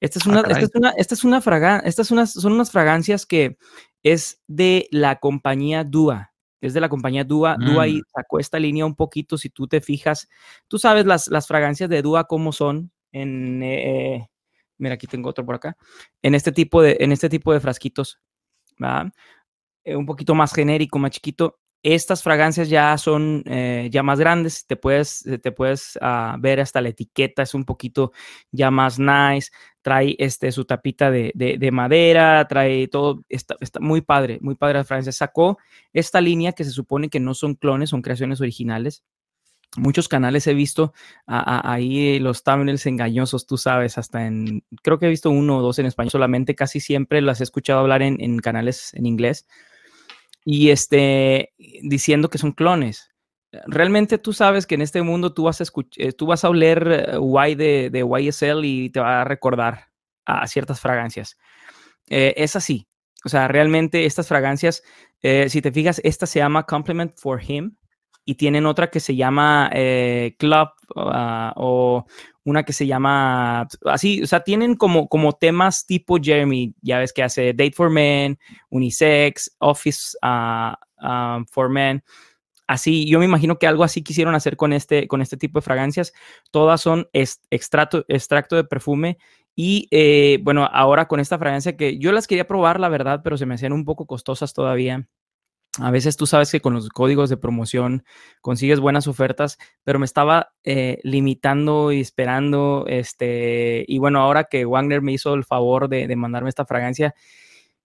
Esta 0.00 0.18
es 0.18 0.26
Ah, 0.26 0.30
una, 0.30 0.40
esta 0.40 0.52
caray. 0.52 0.64
es 0.64 0.70
una, 0.74 0.90
esta 0.90 1.14
es 1.14 1.24
una 1.24 1.40
fraga- 1.40 1.82
estas 1.84 2.10
unas, 2.10 2.32
son 2.32 2.52
unas 2.52 2.72
fragancias 2.72 3.24
que 3.24 3.56
es 4.02 4.42
de 4.48 4.88
la 4.90 5.16
compañía 5.16 5.84
Dua. 5.84 6.32
Es 6.60 6.74
de 6.74 6.80
la 6.80 6.88
compañía 6.88 7.22
Dua. 7.24 7.56
Dua 7.56 7.86
y 7.86 7.98
Mm. 7.98 8.02
sacó 8.14 8.38
esta 8.40 8.58
línea 8.58 8.84
un 8.84 8.96
poquito, 8.96 9.38
si 9.38 9.48
tú 9.48 9.68
te 9.68 9.80
fijas. 9.80 10.28
Tú 10.66 10.78
sabes 10.78 11.06
las, 11.06 11.28
las 11.28 11.46
fragancias 11.46 11.88
de 11.88 12.02
Dua 12.02 12.24
cómo 12.24 12.50
son 12.52 12.90
en, 13.12 13.62
eh, 13.62 14.28
mira, 14.82 14.96
aquí 14.96 15.06
tengo 15.06 15.30
otro 15.30 15.46
por 15.46 15.54
acá, 15.56 15.76
en 16.22 16.34
este 16.34 16.52
tipo 16.52 16.82
de, 16.82 16.98
en 17.00 17.12
este 17.12 17.28
tipo 17.30 17.52
de 17.54 17.60
frasquitos, 17.60 18.20
¿va? 18.82 19.12
Eh, 19.84 19.96
un 19.96 20.06
poquito 20.06 20.34
más 20.34 20.52
genérico, 20.54 20.98
más 20.98 21.12
chiquito. 21.12 21.58
Estas 21.84 22.22
fragancias 22.22 22.68
ya 22.68 22.96
son 22.98 23.42
eh, 23.46 23.88
ya 23.92 24.04
más 24.04 24.20
grandes, 24.20 24.66
te 24.68 24.76
puedes, 24.76 25.26
eh, 25.26 25.38
te 25.38 25.50
puedes 25.52 25.98
ah, 26.00 26.36
ver 26.40 26.60
hasta 26.60 26.80
la 26.80 26.90
etiqueta, 26.90 27.42
es 27.42 27.54
un 27.54 27.64
poquito 27.64 28.12
ya 28.52 28.70
más 28.70 29.00
nice, 29.00 29.50
trae 29.82 30.14
este, 30.18 30.52
su 30.52 30.64
tapita 30.64 31.10
de, 31.10 31.32
de- 31.34 31.58
de 31.58 31.70
madera, 31.72 32.46
trae 32.48 32.86
todo, 32.88 33.24
está, 33.28 33.56
está 33.60 33.80
muy 33.80 34.00
padre, 34.02 34.38
muy 34.42 34.54
padre 34.54 34.78
la 34.78 34.84
fragancia. 34.84 35.12
Sacó 35.12 35.58
esta 35.92 36.20
línea 36.20 36.52
que 36.52 36.64
se 36.64 36.70
supone 36.70 37.08
que 37.08 37.18
no 37.20 37.34
son 37.34 37.54
clones, 37.56 37.90
son 37.90 38.02
creaciones 38.02 38.40
originales. 38.40 39.02
Muchos 39.76 40.08
canales 40.08 40.46
he 40.46 40.54
visto 40.54 40.92
a- 41.26 41.40
a- 41.70 41.72
ahí 41.74 42.18
los 42.18 42.44
thumbnails 42.44 42.84
engañosos, 42.86 43.46
tú 43.46 43.56
sabes, 43.56 43.96
hasta 43.96 44.26
en, 44.26 44.62
creo 44.82 44.98
que 44.98 45.06
he 45.06 45.08
visto 45.10 45.30
uno 45.30 45.58
o 45.58 45.62
dos 45.62 45.78
en 45.78 45.86
español 45.86 46.10
solamente, 46.10 46.54
casi 46.54 46.78
siempre 46.80 47.22
las 47.22 47.40
he 47.40 47.44
escuchado 47.44 47.80
hablar 47.80 48.02
en, 48.02 48.20
canales 48.40 48.92
en 48.94 49.06
inglés 49.06 49.46
y 50.44 50.70
este, 50.70 51.52
diciendo 51.82 52.28
que 52.28 52.38
son 52.38 52.52
clones. 52.52 53.10
Realmente 53.66 54.18
tú 54.18 54.32
sabes 54.32 54.66
que 54.66 54.74
en 54.76 54.82
este 54.82 55.02
mundo 55.02 55.34
tú 55.34 55.44
vas 55.44 55.60
a, 55.60 55.64
eh, 55.96 56.12
tú 56.12 56.26
vas 56.26 56.44
a 56.44 56.48
oler 56.48 56.88
eh, 57.14 57.50
Y 57.50 57.54
de, 57.54 57.90
de 57.90 58.00
YSL 58.00 58.64
y 58.66 58.90
te 58.90 59.00
va 59.00 59.20
a 59.22 59.24
recordar 59.24 59.88
a 60.24 60.46
ciertas 60.46 60.80
fragancias. 60.80 61.36
Eh, 62.08 62.34
es 62.36 62.56
así. 62.56 62.88
O 63.24 63.28
sea, 63.28 63.48
realmente 63.48 64.06
estas 64.06 64.28
fragancias, 64.28 64.82
eh, 65.22 65.48
si 65.48 65.62
te 65.62 65.72
fijas, 65.72 66.00
esta 66.04 66.26
se 66.26 66.40
llama 66.40 66.64
Compliment 66.66 67.12
for 67.16 67.40
Him 67.42 67.76
y 68.24 68.34
tienen 68.36 68.66
otra 68.66 68.90
que 68.90 69.00
se 69.00 69.16
llama 69.16 69.70
eh, 69.72 70.34
Club 70.38 70.68
ah, 70.96 71.52
o 71.56 72.06
una 72.44 72.64
que 72.64 72.72
se 72.72 72.86
llama 72.86 73.68
así, 73.86 74.22
o 74.22 74.26
sea, 74.26 74.40
tienen 74.40 74.74
como, 74.74 75.08
como 75.08 75.32
temas 75.32 75.86
tipo 75.86 76.18
Jeremy, 76.20 76.74
ya 76.82 76.98
ves 76.98 77.12
que 77.12 77.22
hace 77.22 77.52
Date 77.52 77.72
for 77.72 77.90
Men, 77.90 78.38
Unisex, 78.70 79.54
Office 79.58 80.16
ah, 80.22 80.78
ah, 81.00 81.42
for 81.50 81.68
Men. 81.68 82.02
Así, 82.66 83.06
yo 83.06 83.18
me 83.18 83.26
imagino 83.26 83.58
que 83.58 83.66
algo 83.66 83.84
así 83.84 84.02
quisieron 84.02 84.34
hacer 84.34 84.56
con 84.56 84.72
este, 84.72 85.06
con 85.06 85.20
este 85.20 85.36
tipo 85.36 85.58
de 85.58 85.62
fragancias. 85.62 86.12
Todas 86.50 86.80
son 86.80 87.08
extracto, 87.12 88.04
extracto 88.08 88.56
de 88.56 88.64
perfume 88.64 89.18
y 89.54 89.88
eh, 89.90 90.38
bueno, 90.42 90.68
ahora 90.72 91.06
con 91.06 91.20
esta 91.20 91.38
fragancia 91.38 91.76
que 91.76 91.98
yo 91.98 92.12
las 92.12 92.26
quería 92.26 92.46
probar, 92.46 92.80
la 92.80 92.88
verdad, 92.88 93.20
pero 93.22 93.36
se 93.36 93.46
me 93.46 93.54
hacían 93.54 93.72
un 93.72 93.84
poco 93.84 94.06
costosas 94.06 94.54
todavía. 94.54 95.06
A 95.80 95.90
veces 95.90 96.18
tú 96.18 96.26
sabes 96.26 96.50
que 96.50 96.60
con 96.60 96.74
los 96.74 96.90
códigos 96.90 97.30
de 97.30 97.38
promoción 97.38 98.04
consigues 98.42 98.78
buenas 98.78 99.06
ofertas, 99.06 99.56
pero 99.84 99.98
me 99.98 100.04
estaba 100.04 100.52
eh, 100.64 100.98
limitando 101.02 101.92
y 101.92 102.00
esperando. 102.00 102.84
Este, 102.86 103.84
y 103.88 103.98
bueno, 103.98 104.20
ahora 104.20 104.44
que 104.44 104.66
Wagner 104.66 105.00
me 105.00 105.12
hizo 105.12 105.32
el 105.32 105.44
favor 105.44 105.88
de, 105.88 106.06
de 106.06 106.16
mandarme 106.16 106.50
esta 106.50 106.66
fragancia, 106.66 107.14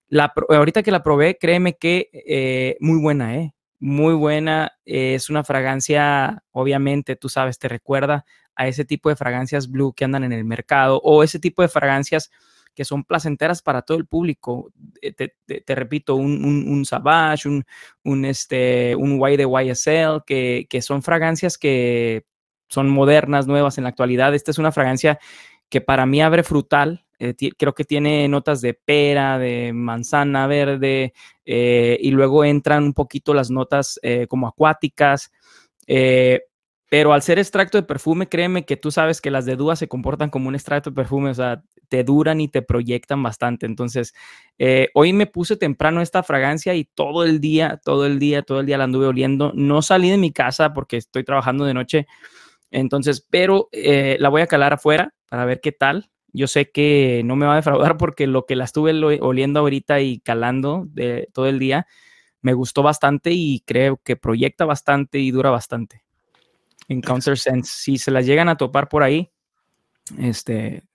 la, 0.10 0.34
ahorita 0.50 0.84
que 0.84 0.92
la 0.92 1.04
probé, 1.04 1.38
créeme 1.38 1.78
que 1.78 2.10
eh, 2.14 2.78
muy 2.82 3.00
buena, 3.00 3.38
¿eh? 3.38 3.54
Muy 3.80 4.16
buena. 4.16 4.74
es 4.86 5.30
una 5.30 5.44
fragancia, 5.44 6.44
obviamente, 6.52 7.16
tú 7.16 7.30
sabes, 7.30 7.60
te 7.60 7.68
recuerda 7.68 8.26
a 8.56 8.68
ese 8.68 8.86
tipo 8.86 9.10
de 9.10 9.16
fragancias 9.16 9.70
blue 9.70 9.94
que 9.94 10.04
andan 10.04 10.24
en 10.24 10.34
el 10.34 10.44
mercado 10.46 11.00
o 11.04 11.24
ese 11.24 11.40
tipo 11.40 11.62
de 11.62 11.68
fragancias 11.68 12.32
que 12.78 12.86
son 12.86 13.04
placenteras 13.04 13.64
para 13.64 13.82
todo 13.82 13.98
el 13.98 14.06
público. 14.06 14.72
Eh, 15.02 15.12
Te, 15.14 15.36
te- 15.66 15.76
repito, 15.76 16.16
un, 16.16 16.46
un, 16.46 16.70
un 16.70 16.86
Savage, 16.86 17.50
un, 17.50 17.66
un, 18.04 18.24
este, 18.26 18.96
un 18.96 19.20
Y 19.28 19.36
de 19.38 19.44
YSL, 19.46 20.20
que, 20.28 20.68
que 20.70 20.84
son 20.84 21.02
fragancias 21.02 21.58
que 21.58 22.24
son 22.70 22.88
modernas, 22.90 23.48
nuevas 23.48 23.80
en 23.80 23.86
la 23.86 23.90
actualidad. 23.90 24.36
Esta 24.36 24.52
es 24.52 24.60
una 24.60 24.72
fragancia 24.72 25.18
que 25.70 25.82
para 25.82 26.06
mí 26.06 26.22
abre 26.22 26.44
frutal. 26.44 27.04
eh, 27.20 27.34
creo 27.58 27.74
que 27.74 27.84
tiene 27.84 28.28
notas 28.28 28.62
de 28.62 28.76
pera, 28.76 29.40
de 29.40 29.74
manzana 29.74 30.46
verde, 30.48 31.14
eh, 31.46 31.98
y 32.00 32.12
luego 32.12 32.46
entran 32.46 32.84
un 32.84 32.94
poquito 32.94 33.34
las 33.34 33.50
notas 33.50 34.00
eh, 34.04 34.28
como 34.28 34.48
acuáticas. 34.48 35.32
pero 36.90 37.12
al 37.14 37.22
ser 37.22 37.38
extracto 37.40 37.78
de 37.78 37.84
perfume, 37.84 38.30
créeme 38.30 38.66
que 38.66 38.78
tú 38.78 38.92
sabes 38.92 39.20
que 39.22 39.32
las 39.32 39.46
de 39.46 39.56
Dúa 39.58 39.76
se 39.76 39.88
comportan 39.90 40.30
como 40.30 40.48
un 40.48 40.56
extracto 40.56 40.90
de 40.90 40.96
perfume, 40.96 41.32
o 41.32 41.34
sea, 41.34 41.62
te 41.90 42.04
duran 42.04 42.42
y 42.42 42.48
te 42.48 42.62
proyectan 42.62 43.24
bastante. 43.24 43.66
Entonces, 43.66 44.14
eh, 44.58 44.90
hoy 44.94 45.14
me 45.14 45.28
puse 45.28 45.58
temprano 45.58 46.02
esta 46.02 46.24
fragancia 46.24 46.76
y 46.76 46.86
todo 46.86 47.24
el 47.24 47.40
día, 47.40 47.80
todo 47.84 48.06
el 48.06 48.20
día, 48.20 48.42
todo 48.42 48.60
el 48.60 48.66
día 48.66 48.78
la 48.78 48.86
anduve 48.86 49.08
oliendo. 49.08 49.52
No 49.56 49.82
salí 49.82 50.10
de 50.10 50.18
mi 50.18 50.32
casa 50.32 50.74
porque 50.74 50.98
estoy 50.98 51.24
trabajando 51.24 51.66
de 51.66 51.74
noche. 51.74 52.08
Entonces, 52.72 53.26
pero 53.30 53.70
eh, 53.72 54.18
la 54.20 54.30
voy 54.30 54.42
a 54.42 54.48
calar 54.48 54.74
afuera 54.74 55.14
para 55.30 55.46
ver 55.46 55.62
qué 55.62 55.72
tal. 55.72 56.10
Yo 56.34 56.48
sé 56.48 56.70
que 56.72 57.22
no 57.26 57.36
me 57.36 57.46
va 57.46 57.54
a 57.54 57.58
defraudar 57.58 57.98
porque 57.98 58.28
lo 58.28 58.46
que 58.46 58.56
la 58.56 58.66
estuve 58.66 58.94
oliendo 59.22 59.62
ahorita 59.62 60.02
y 60.02 60.20
calando 60.20 60.86
de 60.90 61.30
todo 61.34 61.48
el 61.48 61.60
día 61.60 61.88
me 62.42 62.54
gustó 62.54 62.84
bastante 62.84 63.32
y 63.32 63.62
creo 63.66 63.98
que 64.04 64.16
proyecta 64.16 64.66
bastante 64.66 65.20
y 65.20 65.32
dura 65.32 65.50
bastante. 65.50 66.04
Encounter 66.88 67.38
Sense, 67.38 67.72
si 67.74 67.98
se 67.98 68.12
las 68.12 68.26
llegan 68.26 68.50
a 68.50 68.58
topar 68.58 68.88
por 68.88 69.04
ahí, 69.04 69.30
Este, 70.18 70.87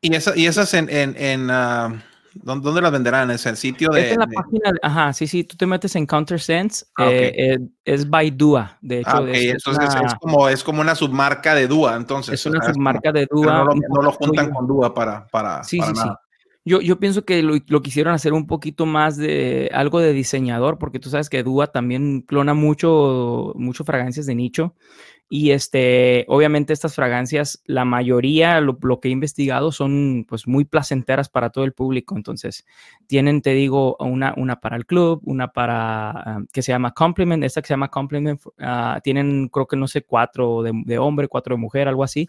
Y, 0.00 0.14
esa, 0.14 0.36
y 0.36 0.46
esas 0.46 0.72
en, 0.74 0.88
en, 0.90 1.16
en 1.16 1.50
ah, 1.50 2.02
¿dónde, 2.34 2.80
las 2.80 2.92
venderán? 2.92 3.30
¿Es 3.30 3.46
el 3.46 3.56
sitio 3.56 3.88
de...? 3.90 4.02
esta 4.02 4.12
es 4.14 4.18
la 4.18 4.26
de- 4.26 4.34
página, 4.34 4.72
ajá, 4.82 5.12
sí, 5.12 5.26
sí, 5.26 5.44
tú 5.44 5.56
te 5.56 5.66
metes 5.66 5.96
en 5.96 6.06
CounterSense, 6.06 6.86
Ah, 6.96 7.06
ok. 7.08 7.12
eh, 7.14 7.32
eh, 7.36 7.58
es 7.84 8.08
Baidua, 8.08 8.78
de 8.80 9.00
hecho, 9.00 9.10
Ah, 9.18 9.24
es, 9.28 9.42
es 9.42 9.52
entonces 9.54 9.84
es, 9.88 10.00
una, 10.00 10.18
como, 10.20 10.48
es 10.48 10.62
como 10.62 10.80
una 10.80 10.94
submarca 10.94 11.54
de 11.54 11.66
Dua, 11.66 11.96
entonces. 11.96 12.34
es 12.34 12.46
una 12.46 12.60
como- 12.60 12.74
submarca 12.74 13.10
de 13.10 13.26
Dua. 13.28 13.52
no, 13.52 13.64
lo, 13.64 13.74
no 13.74 14.02
lo 14.02 14.12
juntan 14.12 14.50
con 14.50 14.66
Dua 14.68 14.94
para, 14.94 15.26
para, 15.26 15.64
Sí, 15.64 15.78
para 15.78 15.90
sí, 15.90 15.96
sí. 15.96 16.06
nada. 16.06 16.20
Yo, 16.64 16.80
yo 16.82 16.98
pienso 16.98 17.24
que 17.24 17.42
lo, 17.42 17.54
lo 17.66 17.80
quisieron 17.82 18.12
hacer 18.12 18.34
un 18.34 18.46
poquito 18.46 18.84
más 18.84 19.16
de 19.16 19.70
algo 19.72 20.00
de 20.00 20.12
diseñador, 20.12 20.78
porque 20.78 20.98
tú 20.98 21.08
sabes 21.08 21.30
que 21.30 21.42
Dua 21.42 21.68
también 21.68 22.20
clona 22.20 22.52
mucho, 22.52 23.52
mucho 23.56 23.84
fragancias 23.84 24.26
de 24.26 24.34
nicho. 24.34 24.74
Y 25.30 25.50
este, 25.50 26.24
obviamente 26.28 26.72
estas 26.72 26.94
fragancias, 26.94 27.62
la 27.66 27.84
mayoría, 27.84 28.60
lo, 28.62 28.78
lo 28.80 28.98
que 28.98 29.08
he 29.08 29.10
investigado, 29.10 29.72
son 29.72 30.24
pues 30.26 30.46
muy 30.46 30.64
placenteras 30.64 31.28
para 31.28 31.50
todo 31.50 31.64
el 31.64 31.74
público. 31.74 32.16
Entonces, 32.16 32.64
tienen, 33.06 33.42
te 33.42 33.50
digo, 33.50 33.96
una, 34.00 34.32
una 34.38 34.60
para 34.60 34.76
el 34.76 34.86
club, 34.86 35.20
una 35.24 35.48
para, 35.48 36.10
ah, 36.10 36.44
que 36.50 36.62
se 36.62 36.72
llama 36.72 36.94
Compliment, 36.94 37.44
esta 37.44 37.60
que 37.60 37.68
se 37.68 37.74
llama 37.74 37.90
Compliment, 37.90 38.40
ah, 38.58 39.00
tienen 39.04 39.48
creo 39.48 39.66
que 39.66 39.76
no 39.76 39.86
sé, 39.86 40.02
cuatro 40.02 40.62
de, 40.62 40.72
de 40.86 40.98
hombre, 40.98 41.28
cuatro 41.28 41.54
de 41.54 41.60
mujer, 41.60 41.88
algo 41.88 42.04
así. 42.04 42.28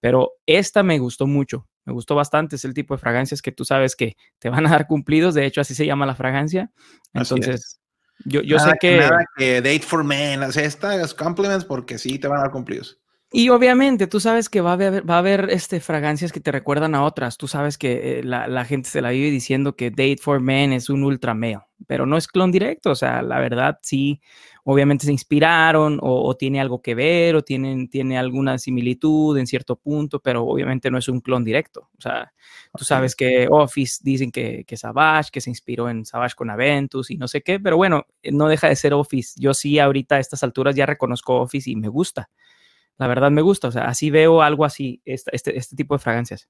Pero 0.00 0.34
esta 0.46 0.82
me 0.82 0.98
gustó 0.98 1.26
mucho, 1.26 1.66
me 1.84 1.92
gustó 1.92 2.14
bastante. 2.14 2.56
Es 2.56 2.64
el 2.64 2.74
tipo 2.74 2.94
de 2.94 2.98
fragancias 2.98 3.42
que 3.42 3.52
tú 3.52 3.64
sabes 3.64 3.96
que 3.96 4.16
te 4.38 4.48
van 4.48 4.66
a 4.66 4.70
dar 4.70 4.86
cumplidos. 4.86 5.34
De 5.34 5.44
hecho, 5.44 5.60
así 5.60 5.74
se 5.74 5.86
llama 5.86 6.06
la 6.06 6.14
fragancia. 6.14 6.70
Entonces, 7.14 7.77
yo, 8.24 8.42
yo 8.42 8.56
nada, 8.56 8.70
sé 8.72 8.78
que... 8.80 8.96
Nada 8.98 9.24
que 9.36 9.62
Date 9.62 9.82
for 9.82 10.04
Men, 10.04 10.42
o 10.42 10.52
sea, 10.52 10.64
estas 10.64 11.14
compliments 11.14 11.64
porque 11.64 11.98
sí 11.98 12.18
te 12.18 12.28
van 12.28 12.38
a 12.38 12.42
dar 12.42 12.50
cumplidos. 12.50 12.98
Y 13.30 13.50
obviamente 13.50 14.06
tú 14.06 14.20
sabes 14.20 14.48
que 14.48 14.62
va 14.62 14.70
a 14.70 14.72
haber, 14.72 15.08
va 15.08 15.16
a 15.16 15.18
haber 15.18 15.50
este, 15.50 15.80
fragancias 15.80 16.32
que 16.32 16.40
te 16.40 16.50
recuerdan 16.50 16.94
a 16.94 17.04
otras. 17.04 17.36
Tú 17.36 17.46
sabes 17.46 17.76
que 17.76 18.20
eh, 18.20 18.24
la, 18.24 18.48
la 18.48 18.64
gente 18.64 18.88
se 18.88 19.02
la 19.02 19.10
vive 19.10 19.30
diciendo 19.30 19.76
que 19.76 19.90
Date 19.90 20.16
for 20.16 20.40
Men 20.40 20.72
es 20.72 20.88
un 20.88 21.04
ultra 21.04 21.34
male, 21.34 21.60
pero 21.86 22.06
no 22.06 22.16
es 22.16 22.26
clon 22.26 22.50
directo. 22.50 22.90
O 22.90 22.94
sea, 22.94 23.20
la 23.20 23.38
verdad 23.38 23.78
sí, 23.82 24.22
obviamente 24.64 25.04
se 25.04 25.12
inspiraron 25.12 25.98
o, 26.00 26.26
o 26.26 26.36
tiene 26.38 26.58
algo 26.58 26.80
que 26.80 26.94
ver 26.94 27.36
o 27.36 27.42
tienen, 27.42 27.90
tiene 27.90 28.16
alguna 28.16 28.56
similitud 28.56 29.36
en 29.36 29.46
cierto 29.46 29.76
punto, 29.76 30.20
pero 30.20 30.44
obviamente 30.44 30.90
no 30.90 30.96
es 30.96 31.08
un 31.10 31.20
clon 31.20 31.44
directo. 31.44 31.90
O 31.98 32.00
sea, 32.00 32.32
tú 32.74 32.84
sabes 32.86 33.14
que 33.14 33.46
Office 33.50 34.00
dicen 34.02 34.30
que, 34.32 34.64
que 34.66 34.78
Savage, 34.78 35.28
que 35.30 35.42
se 35.42 35.50
inspiró 35.50 35.90
en 35.90 36.06
Savage 36.06 36.34
con 36.34 36.48
Aventus 36.48 37.10
y 37.10 37.18
no 37.18 37.28
sé 37.28 37.42
qué, 37.42 37.60
pero 37.60 37.76
bueno, 37.76 38.06
eh, 38.22 38.32
no 38.32 38.48
deja 38.48 38.68
de 38.70 38.76
ser 38.76 38.94
Office. 38.94 39.34
Yo 39.38 39.52
sí 39.52 39.78
ahorita 39.78 40.14
a 40.16 40.18
estas 40.18 40.42
alturas 40.42 40.74
ya 40.74 40.86
reconozco 40.86 41.36
Office 41.42 41.70
y 41.70 41.76
me 41.76 41.88
gusta. 41.88 42.30
La 42.98 43.06
verdad 43.06 43.30
me 43.30 43.42
gusta, 43.42 43.68
o 43.68 43.72
sea, 43.72 43.84
así 43.84 44.10
veo 44.10 44.42
algo 44.42 44.64
así, 44.64 45.00
este, 45.04 45.30
este 45.34 45.76
tipo 45.76 45.94
de 45.94 46.00
fragancias. 46.00 46.48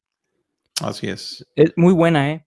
Así 0.82 1.08
es. 1.08 1.46
Es 1.54 1.72
muy 1.76 1.92
buena, 1.92 2.32
¿eh? 2.32 2.46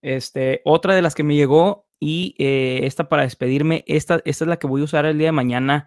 Este, 0.00 0.62
otra 0.64 0.94
de 0.94 1.02
las 1.02 1.14
que 1.14 1.22
me 1.22 1.36
llegó 1.36 1.86
y 1.98 2.34
eh, 2.38 2.80
esta 2.84 3.08
para 3.08 3.22
despedirme, 3.22 3.84
esta, 3.86 4.20
esta 4.24 4.44
es 4.44 4.48
la 4.48 4.58
que 4.58 4.66
voy 4.66 4.80
a 4.80 4.84
usar 4.84 5.06
el 5.06 5.18
día 5.18 5.28
de 5.28 5.32
mañana, 5.32 5.86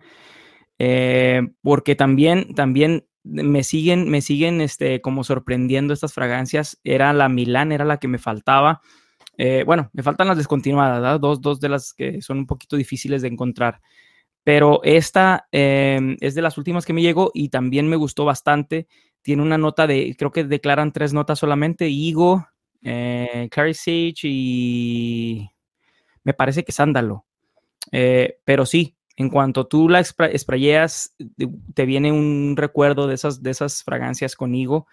eh, 0.80 1.42
porque 1.62 1.96
también, 1.96 2.54
también 2.56 3.08
me 3.26 3.64
siguen, 3.64 4.10
me 4.10 4.22
siguen 4.22 4.62
este, 4.62 5.02
como 5.02 5.24
sorprendiendo 5.24 5.94
estas 5.94 6.14
fragancias. 6.14 6.80
Era 6.84 7.12
la 7.14 7.28
Milán, 7.28 7.72
era 7.72 7.84
la 7.84 7.98
que 7.98 8.08
me 8.08 8.20
faltaba. 8.20 8.82
Eh, 9.38 9.64
bueno, 9.66 9.90
me 9.94 10.04
faltan 10.04 10.28
las 10.28 10.38
descontinuadas, 10.38 11.02
¿verdad? 11.02 11.20
Dos, 11.20 11.42
dos 11.42 11.60
de 11.60 11.70
las 11.70 11.94
que 11.94 12.22
son 12.22 12.40
un 12.40 12.46
poquito 12.46 12.78
difíciles 12.78 13.22
de 13.22 13.28
encontrar. 13.30 13.82
Pero 14.46 14.82
esta 14.86 15.48
eh, 15.54 16.18
es 16.22 16.36
de 16.36 16.44
las 16.44 16.60
últimas 16.60 16.86
que 16.86 16.94
me 16.94 17.04
llegó 17.04 17.32
y 17.36 17.50
también 17.50 17.90
me 17.90 17.98
gustó 17.98 18.26
bastante. 18.26 18.88
Tiene 19.24 19.44
una 19.44 19.60
nota 19.60 19.88
de, 19.88 20.16
creo 20.18 20.32
que 20.32 20.46
declaran 20.46 20.94
tres 20.94 21.14
notas 21.14 21.40
solamente, 21.40 21.90
higo, 21.90 22.48
eh, 22.84 23.50
Clary 23.52 23.76
Sage 23.76 24.16
y 24.26 25.50
me 26.24 26.34
parece 26.34 26.64
que 26.64 26.72
sándalo. 26.72 27.26
Eh, 27.92 28.40
pero 28.46 28.66
sí, 28.66 28.96
en 29.18 29.30
cuanto 29.30 29.68
tú 29.68 29.90
la 29.90 30.02
espra- 30.02 30.36
sprayeas, 30.38 31.16
te- 31.38 31.50
te 31.74 31.86
viene 31.86 32.12
un 32.12 32.56
recuerdo 32.58 33.08
de 33.08 33.16
esas, 33.16 33.44
de 33.44 33.52
esas 33.52 33.84
fragancias 33.84 34.36
con 34.36 34.56
higo. 34.56 34.88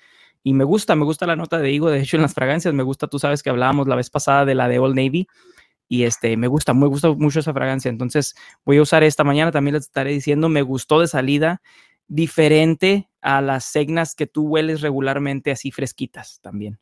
Y 0.44 0.54
me 0.54 0.64
gusta, 0.64 0.96
me 0.96 1.04
gusta 1.04 1.26
la 1.26 1.36
nota 1.36 1.58
de 1.58 1.70
higo. 1.72 1.90
De 1.90 2.00
hecho, 2.00 2.16
en 2.16 2.22
las 2.22 2.34
fragancias 2.34 2.74
me 2.74 2.82
gusta, 2.82 3.08
tú 3.08 3.18
sabes 3.18 3.42
que 3.42 3.50
hablábamos 3.50 3.88
la 3.88 3.96
vez 3.96 4.10
pasada 4.10 4.44
de 4.44 4.54
la 4.56 4.68
de 4.68 4.78
Old 4.80 4.96
Navy. 4.96 5.28
Y 5.92 6.04
este, 6.04 6.38
me 6.38 6.46
gusta, 6.46 6.72
me 6.72 6.86
gusta 6.86 7.10
mucho 7.10 7.40
esa 7.40 7.52
fragancia. 7.52 7.90
Entonces, 7.90 8.34
voy 8.64 8.78
a 8.78 8.82
usar 8.82 9.02
esta 9.02 9.24
mañana. 9.24 9.52
También 9.52 9.74
les 9.74 9.84
estaré 9.84 10.10
diciendo, 10.10 10.48
me 10.48 10.62
gustó 10.62 11.00
de 11.00 11.06
salida, 11.06 11.60
diferente 12.08 13.10
a 13.20 13.42
las 13.42 13.66
segnas 13.66 14.14
que 14.14 14.26
tú 14.26 14.46
hueles 14.46 14.80
regularmente, 14.80 15.50
así 15.50 15.70
fresquitas 15.70 16.40
también. 16.40 16.78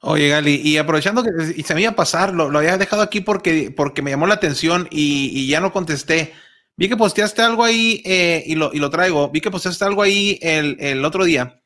Oye, 0.00 0.28
Gali, 0.28 0.56
y 0.56 0.76
aprovechando 0.76 1.22
que 1.22 1.30
y 1.56 1.62
se 1.62 1.76
me 1.76 1.82
iba 1.82 1.92
a 1.92 1.94
pasar, 1.94 2.34
lo, 2.34 2.50
lo 2.50 2.58
había 2.58 2.78
dejado 2.78 3.02
aquí 3.02 3.20
porque, 3.20 3.70
porque 3.70 4.02
me 4.02 4.10
llamó 4.10 4.26
la 4.26 4.34
atención 4.34 4.88
y, 4.90 5.46
ya 5.46 5.60
no 5.60 5.72
contesté. 5.72 6.32
Vi 6.76 6.88
que 6.88 6.96
posteaste 6.96 7.42
algo 7.42 7.62
ahí 7.62 8.02
eh, 8.04 8.42
y, 8.44 8.56
lo, 8.56 8.72
y 8.74 8.80
lo 8.80 8.90
traigo. 8.90 9.30
Vi 9.30 9.40
que 9.40 9.52
posteaste 9.52 9.84
algo 9.84 10.02
ahí 10.02 10.36
el, 10.42 10.78
el 10.80 11.04
otro 11.04 11.22
día 11.22 11.60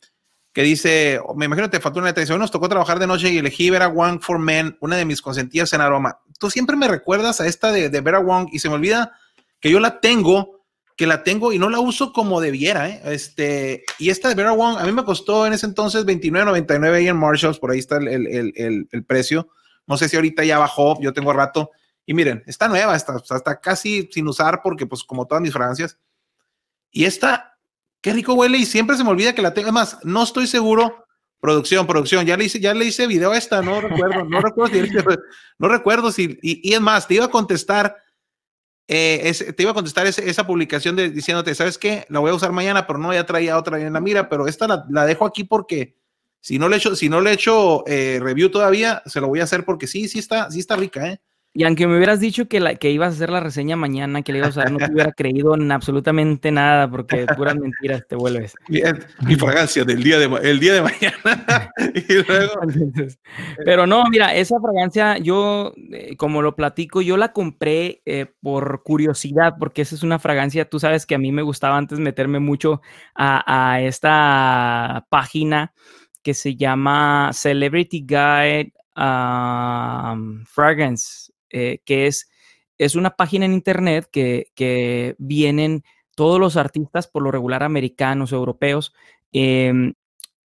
que 0.52 0.62
dice, 0.62 1.20
me 1.34 1.46
imagino 1.46 1.70
te 1.70 1.80
faltó 1.80 2.00
una 2.00 2.10
atención, 2.10 2.38
nos 2.38 2.50
tocó 2.50 2.68
trabajar 2.68 2.98
de 2.98 3.06
noche 3.06 3.30
y 3.30 3.38
elegí 3.38 3.70
Vera 3.70 3.88
Wong 3.88 4.20
for 4.20 4.38
Men, 4.38 4.76
una 4.80 4.96
de 4.96 5.04
mis 5.04 5.22
consentidas 5.22 5.72
en 5.72 5.80
aroma. 5.80 6.20
Tú 6.38 6.50
siempre 6.50 6.76
me 6.76 6.88
recuerdas 6.88 7.40
a 7.40 7.46
esta 7.46 7.72
de, 7.72 7.88
de 7.88 8.00
Vera 8.00 8.18
Wong 8.18 8.48
y 8.52 8.58
se 8.58 8.68
me 8.68 8.74
olvida 8.74 9.16
que 9.60 9.70
yo 9.70 9.80
la 9.80 10.00
tengo, 10.00 10.66
que 10.96 11.06
la 11.06 11.22
tengo 11.22 11.52
y 11.52 11.58
no 11.58 11.70
la 11.70 11.80
uso 11.80 12.12
como 12.12 12.40
debiera, 12.40 12.88
¿eh? 12.88 13.00
Este, 13.06 13.84
y 13.98 14.10
esta 14.10 14.28
de 14.28 14.34
Vera 14.34 14.52
Wong, 14.52 14.78
a 14.78 14.84
mí 14.84 14.92
me 14.92 15.04
costó 15.04 15.46
en 15.46 15.54
ese 15.54 15.66
entonces 15.66 16.04
29.99 16.04 16.94
ahí 16.94 17.08
en 17.08 17.16
Marshalls, 17.16 17.58
por 17.58 17.70
ahí 17.70 17.78
está 17.78 17.96
el, 17.96 18.08
el, 18.08 18.52
el, 18.54 18.88
el 18.90 19.04
precio. 19.04 19.48
No 19.86 19.96
sé 19.96 20.08
si 20.08 20.16
ahorita 20.16 20.44
ya 20.44 20.58
bajó, 20.58 21.00
yo 21.00 21.12
tengo 21.12 21.32
rato. 21.32 21.70
Y 22.04 22.14
miren, 22.14 22.42
está 22.46 22.68
nueva, 22.68 22.96
está, 22.96 23.16
está 23.16 23.60
casi 23.60 24.08
sin 24.12 24.28
usar 24.28 24.60
porque 24.62 24.86
pues 24.86 25.04
como 25.04 25.26
todas 25.26 25.42
mis 25.42 25.52
fragancias. 25.52 25.98
Y 26.90 27.04
esta, 27.04 27.51
qué 28.02 28.12
rico 28.12 28.34
huele 28.34 28.58
y 28.58 28.66
siempre 28.66 28.96
se 28.96 29.04
me 29.04 29.10
olvida 29.10 29.34
que 29.34 29.40
la 29.40 29.54
tengo. 29.54 29.68
Además, 29.68 29.98
no 30.02 30.22
estoy 30.22 30.46
seguro. 30.46 31.06
Producción, 31.40 31.88
producción, 31.88 32.24
ya 32.24 32.36
le 32.36 32.44
hice, 32.44 32.60
ya 32.60 32.72
le 32.72 32.84
hice 32.84 33.08
video 33.08 33.32
a 33.32 33.36
esta, 33.36 33.62
no 33.62 33.80
recuerdo, 33.80 34.24
no 34.24 34.40
recuerdo 34.40 34.74
si, 34.74 34.80
no 35.58 35.68
recuerdo 35.68 36.12
si, 36.12 36.38
y, 36.40 36.72
es 36.72 36.80
más, 36.80 37.08
te 37.08 37.14
iba 37.14 37.24
a 37.24 37.30
contestar 37.30 37.96
eh, 38.86 39.32
te 39.56 39.62
iba 39.62 39.72
a 39.72 39.74
contestar 39.74 40.06
esa 40.06 40.46
publicación 40.46 40.94
de, 40.94 41.10
diciéndote, 41.10 41.52
¿sabes 41.56 41.78
qué? 41.78 42.04
La 42.10 42.20
voy 42.20 42.30
a 42.30 42.34
usar 42.34 42.52
mañana, 42.52 42.86
pero 42.86 43.00
no, 43.00 43.12
ya 43.12 43.26
traía 43.26 43.58
otra 43.58 43.80
en 43.80 43.92
la 43.92 44.00
mira, 44.00 44.28
pero 44.28 44.46
esta 44.46 44.68
la, 44.68 44.84
la 44.88 45.04
dejo 45.04 45.26
aquí 45.26 45.42
porque 45.42 45.96
si 46.42 46.58
no 46.58 46.68
le 46.68 46.76
echo, 46.76 46.94
si 46.96 47.08
no 47.08 47.20
le 47.20 47.32
echo 47.32 47.84
eh, 47.86 48.18
review 48.20 48.50
todavía, 48.50 49.02
se 49.06 49.20
lo 49.20 49.28
voy 49.28 49.40
a 49.40 49.44
hacer 49.44 49.64
porque 49.64 49.86
sí, 49.86 50.08
sí 50.08 50.18
está, 50.18 50.50
sí 50.50 50.58
está 50.60 50.76
rica, 50.76 51.08
¿eh? 51.08 51.20
Y 51.54 51.64
aunque 51.64 51.86
me 51.86 51.96
hubieras 51.96 52.18
dicho 52.18 52.48
que, 52.48 52.60
la, 52.60 52.76
que 52.76 52.90
ibas 52.90 53.08
a 53.08 53.16
hacer 53.16 53.28
la 53.28 53.40
reseña 53.40 53.76
mañana, 53.76 54.22
que 54.22 54.32
le 54.32 54.38
ibas 54.38 54.56
a 54.56 54.60
usar, 54.60 54.72
no 54.72 54.78
te 54.78 54.90
hubiera 54.90 55.12
creído 55.12 55.54
en 55.54 55.70
absolutamente 55.70 56.50
nada, 56.50 56.90
porque 56.90 57.26
puras 57.36 57.56
mentiras 57.56 58.06
te 58.08 58.16
vuelves. 58.16 58.54
Mi, 58.68 58.80
mi 59.20 59.36
fragancia 59.36 59.84
del 59.84 60.02
día 60.02 60.18
de, 60.18 60.24
el 60.42 60.58
día 60.60 60.74
de 60.74 60.82
mañana. 60.82 61.70
y 62.08 62.14
luego, 62.14 62.52
Entonces, 62.62 63.18
pero 63.66 63.86
no, 63.86 64.04
mira, 64.10 64.34
esa 64.34 64.58
fragancia, 64.60 65.18
yo, 65.18 65.74
eh, 65.92 66.16
como 66.16 66.40
lo 66.40 66.56
platico, 66.56 67.02
yo 67.02 67.18
la 67.18 67.32
compré 67.32 68.00
eh, 68.06 68.26
por 68.40 68.82
curiosidad, 68.82 69.56
porque 69.58 69.82
esa 69.82 69.94
es 69.94 70.02
una 70.02 70.18
fragancia, 70.18 70.70
tú 70.70 70.80
sabes 70.80 71.04
que 71.04 71.16
a 71.16 71.18
mí 71.18 71.32
me 71.32 71.42
gustaba 71.42 71.76
antes 71.76 71.98
meterme 71.98 72.38
mucho 72.38 72.80
a, 73.14 73.72
a 73.74 73.82
esta 73.82 75.06
página 75.10 75.74
que 76.22 76.32
se 76.32 76.56
llama 76.56 77.30
Celebrity 77.34 78.06
Guide 78.06 78.72
um, 78.96 80.44
Fragrance, 80.44 81.21
eh, 81.52 81.80
que 81.84 82.06
es, 82.06 82.30
es 82.78 82.94
una 82.96 83.16
página 83.16 83.44
en 83.44 83.52
internet 83.52 84.08
que, 84.10 84.50
que 84.54 85.14
vienen 85.18 85.84
todos 86.14 86.40
los 86.40 86.56
artistas, 86.56 87.08
por 87.08 87.22
lo 87.22 87.30
regular 87.30 87.62
americanos, 87.62 88.32
europeos, 88.32 88.92
em, 89.32 89.94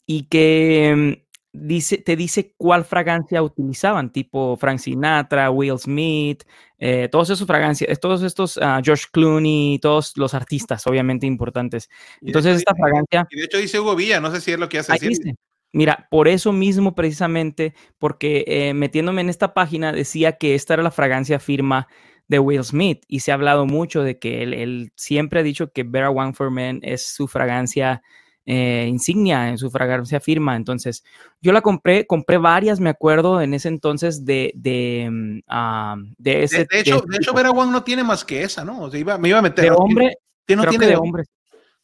y 0.05 0.23
que 0.23 0.89
em, 0.89 1.23
dice, 1.51 1.97
te 1.97 2.15
dice 2.15 2.53
cuál 2.57 2.85
fragancia 2.85 3.41
utilizaban, 3.43 4.11
tipo 4.11 4.55
Frank 4.57 4.79
Sinatra, 4.79 5.49
Will 5.51 5.79
Smith, 5.79 6.43
eh, 6.77 7.09
todos 7.11 7.29
esos 7.29 7.47
fragancias, 7.47 7.99
todos 7.99 8.21
estos, 8.23 8.57
ah, 8.61 8.79
George 8.83 9.05
Clooney, 9.11 9.79
todos 9.79 10.13
los 10.15 10.33
artistas, 10.33 10.85
obviamente 10.87 11.25
importantes. 11.25 11.89
y 12.21 12.27
Entonces, 12.27 12.51
hecho 12.51 12.59
esta 12.59 12.75
fragancia, 12.75 13.27
y 13.31 13.39
de 13.39 13.45
hecho 13.45 13.57
dice 13.57 13.79
Hugo 13.79 13.95
Villa, 13.95 14.19
no 14.19 14.31
sé 14.31 14.41
si 14.41 14.51
es 14.51 14.59
lo 14.59 14.69
que 14.69 14.79
hace 14.79 14.93
ahí 14.93 14.99
decir. 14.99 15.17
dice. 15.17 15.35
Mira, 15.73 16.07
por 16.09 16.27
eso 16.27 16.53
mismo 16.53 16.95
precisamente, 16.95 17.73
porque 17.99 18.45
eh, 18.47 18.73
metiéndome 18.73 19.21
en 19.21 19.29
esta 19.29 19.53
página 19.53 19.91
decía 19.91 20.33
que 20.37 20.55
esta 20.55 20.73
era 20.75 20.83
la 20.83 20.91
fragancia 20.91 21.39
firma 21.39 21.87
de 22.27 22.39
Will 22.39 22.63
Smith 22.63 23.03
y 23.07 23.19
se 23.21 23.31
ha 23.31 23.35
hablado 23.35 23.65
mucho 23.65 24.03
de 24.03 24.17
que 24.19 24.43
él, 24.43 24.53
él 24.53 24.91
siempre 24.95 25.39
ha 25.39 25.43
dicho 25.43 25.71
que 25.71 25.83
Vera 25.83 26.09
One 26.09 26.33
for 26.33 26.51
Men 26.51 26.79
es 26.83 27.05
su 27.05 27.27
fragancia 27.27 28.01
eh, 28.45 28.85
insignia, 28.87 29.49
en 29.49 29.57
su 29.57 29.69
fragancia 29.69 30.21
firma. 30.21 30.55
Entonces, 30.55 31.03
yo 31.41 31.51
la 31.51 31.61
compré, 31.61 32.07
compré 32.07 32.37
varias, 32.37 32.79
me 32.79 32.89
acuerdo, 32.89 33.41
en 33.41 33.53
ese 33.53 33.67
entonces 33.67 34.23
de, 34.23 34.53
de, 34.55 35.09
mm, 35.11 35.39
ah, 35.49 35.97
de 36.17 36.43
ese. 36.43 36.59
De, 36.59 36.67
de 36.71 36.79
hecho, 36.79 37.01
de 37.05 37.17
hecho. 37.17 37.33
Vera 37.33 37.51
Wang 37.51 37.71
no 37.71 37.83
tiene 37.83 38.05
más 38.05 38.23
que 38.23 38.41
esa, 38.43 38.63
¿no? 38.63 38.83
O 38.83 38.89
sea, 38.89 38.99
iba- 38.99 39.17
me 39.17 39.27
iba 39.27 39.39
a 39.39 39.41
meter. 39.41 39.65
de 39.65 39.71
¿no? 39.71 39.77
hombre, 39.77 40.17
¿Tiene- 40.45 40.61
no 40.61 40.63
creo 40.63 40.69
tiene 40.71 40.85
que 40.85 40.87
de 40.87 40.95
de- 40.95 40.97
hombre. 40.97 41.23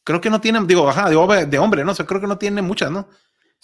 creo 0.02 0.20
que 0.22 0.30
no 0.30 0.40
tiene, 0.40 0.60
digo, 0.66 0.88
ajá, 0.88 1.10
de 1.10 1.58
hombre, 1.58 1.84
¿no? 1.84 1.92
O 1.92 1.94
sea, 1.94 2.06
creo 2.06 2.20
que 2.20 2.26
no 2.26 2.38
tiene 2.38 2.62
muchas, 2.62 2.90
¿no? 2.90 3.08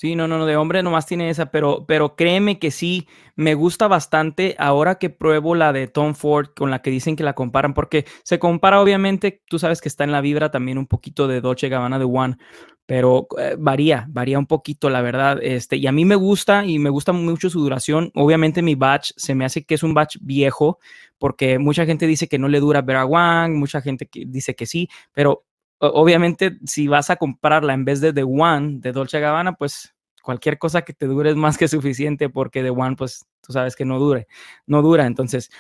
Sí, 0.01 0.17
no, 0.17 0.27
no, 0.27 0.47
de 0.47 0.57
hombre 0.57 0.83
nomás 0.83 1.05
tiene 1.05 1.29
esa, 1.29 1.51
pero, 1.51 1.85
pero 1.87 2.17
créeme 2.17 2.59
que 2.59 2.71
sí, 2.71 3.07
me 3.37 3.53
gusta 3.53 3.87
bastante 3.87 4.57
ahora 4.59 4.95
que 4.95 5.11
pruebo 5.11 5.55
la 5.55 5.75
de 5.75 5.89
Tom 5.89 6.15
Ford 6.15 6.47
con 6.57 6.71
la 6.71 6.81
que 6.81 6.91
dicen 6.91 7.17
que 7.17 7.23
la 7.23 7.35
comparan, 7.35 7.75
porque 7.75 8.07
se 8.23 8.39
compara 8.39 8.81
obviamente, 8.81 9.43
tú 9.47 9.59
sabes 9.59 9.83
que 9.83 9.91
está 9.91 10.05
en 10.05 10.13
la 10.13 10.23
vibra 10.23 10.51
también 10.51 10.79
un 10.79 10.87
poquito 10.87 11.29
de 11.29 11.43
Dolce 11.43 11.69
Gabbana 11.69 11.99
de 11.99 12.07
One, 12.07 12.39
pero 12.87 13.29
eh, 13.39 13.57
varía, 13.59 14.07
varía 14.09 14.39
un 14.39 14.47
poquito, 14.47 14.89
la 14.89 15.03
verdad, 15.03 15.39
este, 15.43 15.77
y 15.77 15.87
a 15.87 15.93
mí 15.93 16.07
me 16.07 16.15
gusta 16.15 16.65
y 16.65 16.79
me 16.79 16.89
gusta 16.89 17.13
mucho 17.13 17.51
su 17.51 17.61
duración, 17.61 18.11
obviamente 18.15 18.63
mi 18.63 18.77
batch 18.77 19.11
se 19.17 19.35
me 19.35 19.45
hace 19.45 19.67
que 19.67 19.75
es 19.75 19.83
un 19.83 19.93
batch 19.93 20.17
viejo, 20.23 20.79
porque 21.19 21.59
mucha 21.59 21.85
gente 21.85 22.07
dice 22.07 22.27
que 22.27 22.39
no 22.39 22.49
le 22.49 22.61
dura 22.61 22.81
Vera 22.81 23.05
Wang, 23.05 23.53
mucha 23.59 23.83
gente 23.83 24.07
que 24.07 24.25
dice 24.27 24.55
que 24.55 24.65
sí, 24.65 24.89
pero 25.13 25.45
obviamente 25.81 26.59
si 26.67 26.89
vas 26.89 27.11
a 27.11 27.17
comprarla 27.17 27.75
en 27.75 27.85
vez 27.85 28.01
de 28.01 28.13
The 28.13 28.23
One 28.25 28.79
de 28.81 28.93
Dolce 28.93 29.21
Gabbana, 29.21 29.55
pues 29.55 29.95
cualquier 30.23 30.59
cosa 30.59 30.83
que 30.83 30.93
te 30.93 31.07
dure 31.07 31.31
es 31.31 31.37
más 31.37 31.59
que 31.59 31.69
suficiente 31.69 32.29
porque 32.29 32.63
The 32.63 32.71
One, 32.71 32.97
pues 32.97 33.27
tú 33.41 33.53
sabes 33.53 33.75
que 33.77 33.85
no 33.85 33.99
dure, 33.99 34.29
no 34.67 34.83
dura. 34.83 35.07
Entonces, 35.07 35.51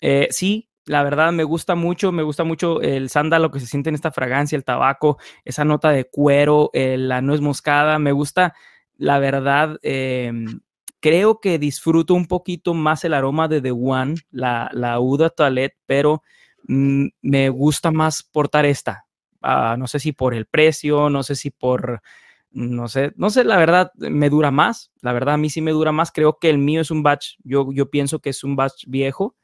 eh, 0.00 0.28
sí, 0.30 0.68
la 0.86 1.02
verdad 1.02 1.32
me 1.32 1.44
gusta 1.44 1.74
mucho, 1.74 2.12
me 2.12 2.22
gusta 2.22 2.44
mucho 2.44 2.80
el 2.80 3.10
sándalo 3.10 3.50
que 3.50 3.60
se 3.60 3.66
siente 3.66 3.88
en 3.90 3.94
esta 3.94 4.12
fragancia, 4.12 4.56
el 4.56 4.64
tabaco, 4.64 5.18
esa 5.44 5.64
nota 5.64 5.90
de 5.90 6.04
cuero, 6.06 6.70
eh, 6.72 6.96
la 6.96 7.20
nuez 7.20 7.40
moscada, 7.40 7.98
me 7.98 8.12
gusta, 8.12 8.54
la 8.96 9.18
verdad, 9.18 9.78
em, 9.82 10.60
creo 11.00 11.40
que 11.40 11.58
disfruto 11.58 12.14
un 12.14 12.26
poquito 12.26 12.72
más 12.72 13.04
el 13.04 13.14
aroma 13.14 13.48
de 13.48 13.60
The 13.60 13.72
One, 13.72 14.14
la, 14.30 14.70
la 14.72 15.00
Uda 15.00 15.28
Toilette, 15.30 15.76
pero 15.86 16.22
mm, 16.68 17.06
me 17.22 17.48
gusta 17.50 17.90
más 17.90 18.22
portar 18.22 18.64
esta. 18.64 19.05
Ah, 19.48 19.76
no 19.78 19.86
sé 19.86 20.00
si 20.00 20.10
por 20.12 20.34
el 20.34 20.46
precio, 20.46 21.08
no 21.08 21.22
sé 21.22 21.36
si 21.36 21.50
por, 21.50 22.02
no 22.50 22.88
sé, 22.88 23.12
no 23.16 23.30
sé, 23.30 23.44
la 23.44 23.56
verdad 23.56 23.92
me 23.96 24.28
dura 24.28 24.50
más, 24.50 24.90
la 25.02 25.12
verdad 25.12 25.34
a 25.34 25.38
mí 25.38 25.50
sí 25.50 25.60
me 25.60 25.70
dura 25.70 25.92
más, 25.92 26.10
creo 26.10 26.38
que 26.40 26.50
el 26.50 26.58
mío 26.58 26.80
es 26.80 26.90
un 26.90 27.02
batch, 27.04 27.36
yo, 27.44 27.68
yo 27.72 27.88
pienso 27.90 28.18
que 28.18 28.30
es 28.30 28.42
un 28.42 28.56
batch 28.56 28.84
viejo 28.88 29.36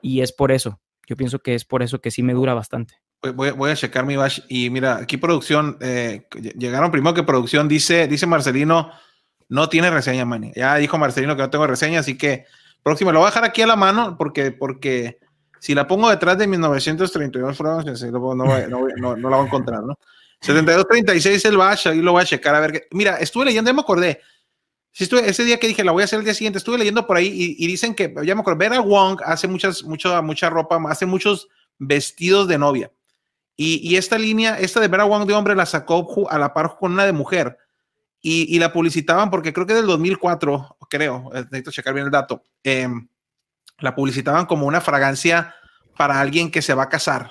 y 0.00 0.20
es 0.20 0.32
por 0.32 0.52
eso, 0.52 0.80
yo 1.08 1.16
pienso 1.16 1.40
que 1.40 1.54
es 1.56 1.64
por 1.64 1.82
eso 1.82 2.00
que 2.00 2.10
sí 2.12 2.22
me 2.22 2.34
dura 2.34 2.54
bastante. 2.54 2.94
Voy- 3.34 3.50
Voy, 3.50 3.70
a 3.72 3.74
checar 3.74 4.06
mi 4.06 4.14
batch 4.14 4.42
y 4.48 4.70
mira, 4.70 4.98
aquí 4.98 5.16
producción, 5.16 5.76
eh, 5.80 6.28
ll- 6.30 6.52
llegaron 6.56 6.92
primero 6.92 7.14
que 7.14 7.24
producción, 7.24 7.66
dice, 7.66 8.06
dice 8.06 8.26
Marcelino, 8.26 8.92
no 9.48 9.68
tiene 9.68 9.90
reseña, 9.90 10.24
man. 10.24 10.52
Ya 10.54 10.76
dijo 10.76 10.98
Marcelino 10.98 11.34
que 11.34 11.42
no 11.42 11.50
tengo 11.50 11.66
reseña, 11.66 11.98
así 11.98 12.16
que 12.16 12.44
próximo, 12.84 13.10
lo 13.10 13.18
voy 13.18 13.26
a 13.26 13.30
dejar 13.30 13.44
aquí 13.44 13.62
a 13.62 13.66
la 13.66 13.74
mano 13.74 14.16
porque, 14.16 14.52
porque 14.52 15.18
si 15.58 15.74
la 15.74 15.86
pongo 15.86 16.08
detrás 16.10 16.38
de 16.38 16.46
1932 16.46 17.56
francos, 17.56 18.02
no, 18.02 18.34
no, 18.34 18.44
voy- 18.44 18.62
no 18.68 18.78
voy- 18.80 18.92
no- 18.96 19.16
no 19.16 19.30
la 19.30 19.36
voy 19.36 19.44
a 19.44 19.48
encontrar, 19.48 19.82
¿no? 19.82 19.98
7236 20.40 21.44
el 21.44 21.56
batch, 21.56 21.88
ahí 21.88 22.00
lo 22.00 22.12
voy 22.12 22.22
a 22.22 22.26
checar 22.26 22.54
a 22.54 22.60
ver. 22.60 22.72
qué- 22.72 22.88
Mira, 22.92 23.16
estuve 23.16 23.44
leyendo, 23.46 23.70
ya 23.70 23.74
me 23.74 23.80
acordé. 23.80 24.20
Sí, 24.92 25.04
estuve, 25.04 25.28
ese 25.28 25.44
día 25.44 25.58
que 25.58 25.66
dije, 25.68 25.84
la 25.84 25.92
voy 25.92 26.02
a 26.02 26.04
hacer 26.04 26.18
el 26.18 26.24
día 26.24 26.34
siguiente, 26.34 26.58
estuve 26.58 26.78
leyendo 26.78 27.06
por 27.06 27.16
ahí 27.16 27.56
y, 27.58 27.66
dicen 27.66 27.94
que, 27.94 28.12
ya 28.24 28.34
me 28.34 28.40
acuerdo, 28.40 28.58
Vera 28.58 28.80
Wong 28.80 29.20
hace 29.24 29.46
muchas, 29.48 29.82
mucha, 29.84 30.22
mucha 30.22 30.48
ropa, 30.50 30.80
hace 30.88 31.06
muchos 31.06 31.48
vestidos 31.78 32.48
de 32.48 32.58
novia. 32.58 32.90
Y, 33.56 33.96
esta 33.96 34.16
línea, 34.18 34.58
esta 34.58 34.78
de 34.80 34.86
Vera 34.88 35.04
Wong 35.04 35.26
de 35.26 35.34
hombre, 35.34 35.56
la 35.56 35.66
sacó 35.66 36.28
a 36.30 36.38
la 36.38 36.54
par 36.54 36.76
con 36.78 36.92
una 36.92 37.04
de 37.04 37.12
mujer. 37.12 37.58
Y, 38.20 38.58
la 38.58 38.72
publicitaban 38.72 39.30
porque 39.30 39.52
creo 39.52 39.66
que 39.66 39.74
del 39.74 39.86
2004, 39.86 40.76
creo, 40.88 41.30
eh, 41.34 41.42
necesito 41.50 41.70
checar 41.72 41.94
bien 41.94 42.06
el 42.06 42.12
dato, 42.12 42.42
em, 42.62 43.08
la 43.78 43.94
publicitaban 43.94 44.46
como 44.46 44.66
una 44.66 44.80
fragancia 44.80 45.54
para 45.96 46.20
alguien 46.20 46.50
que 46.50 46.62
se 46.62 46.74
va 46.74 46.84
a 46.84 46.88
casar. 46.88 47.30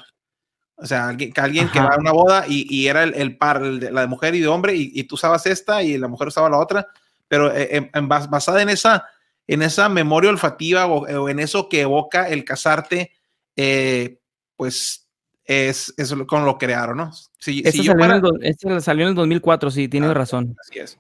O 0.76 0.86
sea, 0.86 1.07
alguien, 1.10 1.34
que 1.34 1.41
alguien 1.41 1.69
que 1.69 1.80
va 1.80 1.95
a 1.95 1.98
una 1.98 2.11
boda 2.11 2.45
y, 2.48 2.68
y 2.69 2.88
era 2.88 3.03
el, 3.03 3.14
el 3.15 3.36
par, 3.38 3.64
el 3.64 3.80
de- 3.80 3.91
la 3.91 4.02
de 4.02 4.07
mujer 4.07 4.36
y 4.36 4.41
de 4.41 4.48
hombre, 4.48 4.76
y, 4.76 4.91
y 4.94 5.03
tú 5.06 5.15
usabas 5.15 5.45
esta 5.48 5.82
y 5.82 5.98
la 5.98 6.07
mujer 6.07 6.28
usaba 6.28 6.49
la 6.49 6.60
otra, 6.60 6.88
pero 7.28 7.52
eh, 7.56 7.69
en- 7.76 7.90
en 7.94 8.07
bas- 8.07 8.30
basada 8.30 8.61
en 8.61 8.69
esa, 8.69 9.06
en 9.48 9.61
esa 9.64 9.90
memoria 9.90 10.30
olfativa 10.30 10.86
o, 10.86 10.99
o 11.07 11.30
en 11.30 11.40
eso 11.40 11.68
que 11.68 11.82
evoca 11.82 12.30
el 12.30 12.45
casarte, 12.45 13.11
eh, 13.56 14.19
pues 14.56 15.07
es, 15.45 15.94
es 15.98 16.11
lo- 16.11 16.28
con 16.28 16.45
lo 16.45 16.57
crearon, 16.60 16.98
¿no? 16.98 17.11
Si, 17.40 17.64
si 17.64 17.84
salió, 17.84 18.06
en 18.06 18.11
el 18.11 18.24
esta 18.44 18.80
salió 18.82 19.06
en 19.06 19.10
el 19.10 19.15
2004, 19.15 19.72
sí, 19.72 19.88
tienes 19.88 20.11
Ah, 20.11 20.14
razón. 20.14 20.56
así 20.61 20.80
es. 20.80 20.99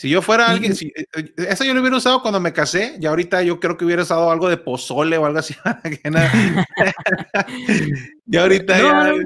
Si 0.00 0.08
yo 0.08 0.22
fuera 0.22 0.46
alguien, 0.46 0.74
si, 0.74 0.86
eh, 0.86 1.04
eh, 1.14 1.30
eso 1.50 1.62
yo 1.62 1.74
lo 1.74 1.82
hubiera 1.82 1.98
usado 1.98 2.22
cuando 2.22 2.40
me 2.40 2.54
casé, 2.54 2.96
y 2.98 3.04
ahorita 3.04 3.42
yo 3.42 3.60
creo 3.60 3.76
que 3.76 3.84
hubiera 3.84 4.00
usado 4.00 4.30
algo 4.30 4.48
de 4.48 4.56
pozole 4.56 5.18
o 5.18 5.26
algo 5.26 5.40
así. 5.40 5.54
y 8.26 8.36
ahorita 8.38 8.78
No, 8.78 9.14
ya, 9.14 9.22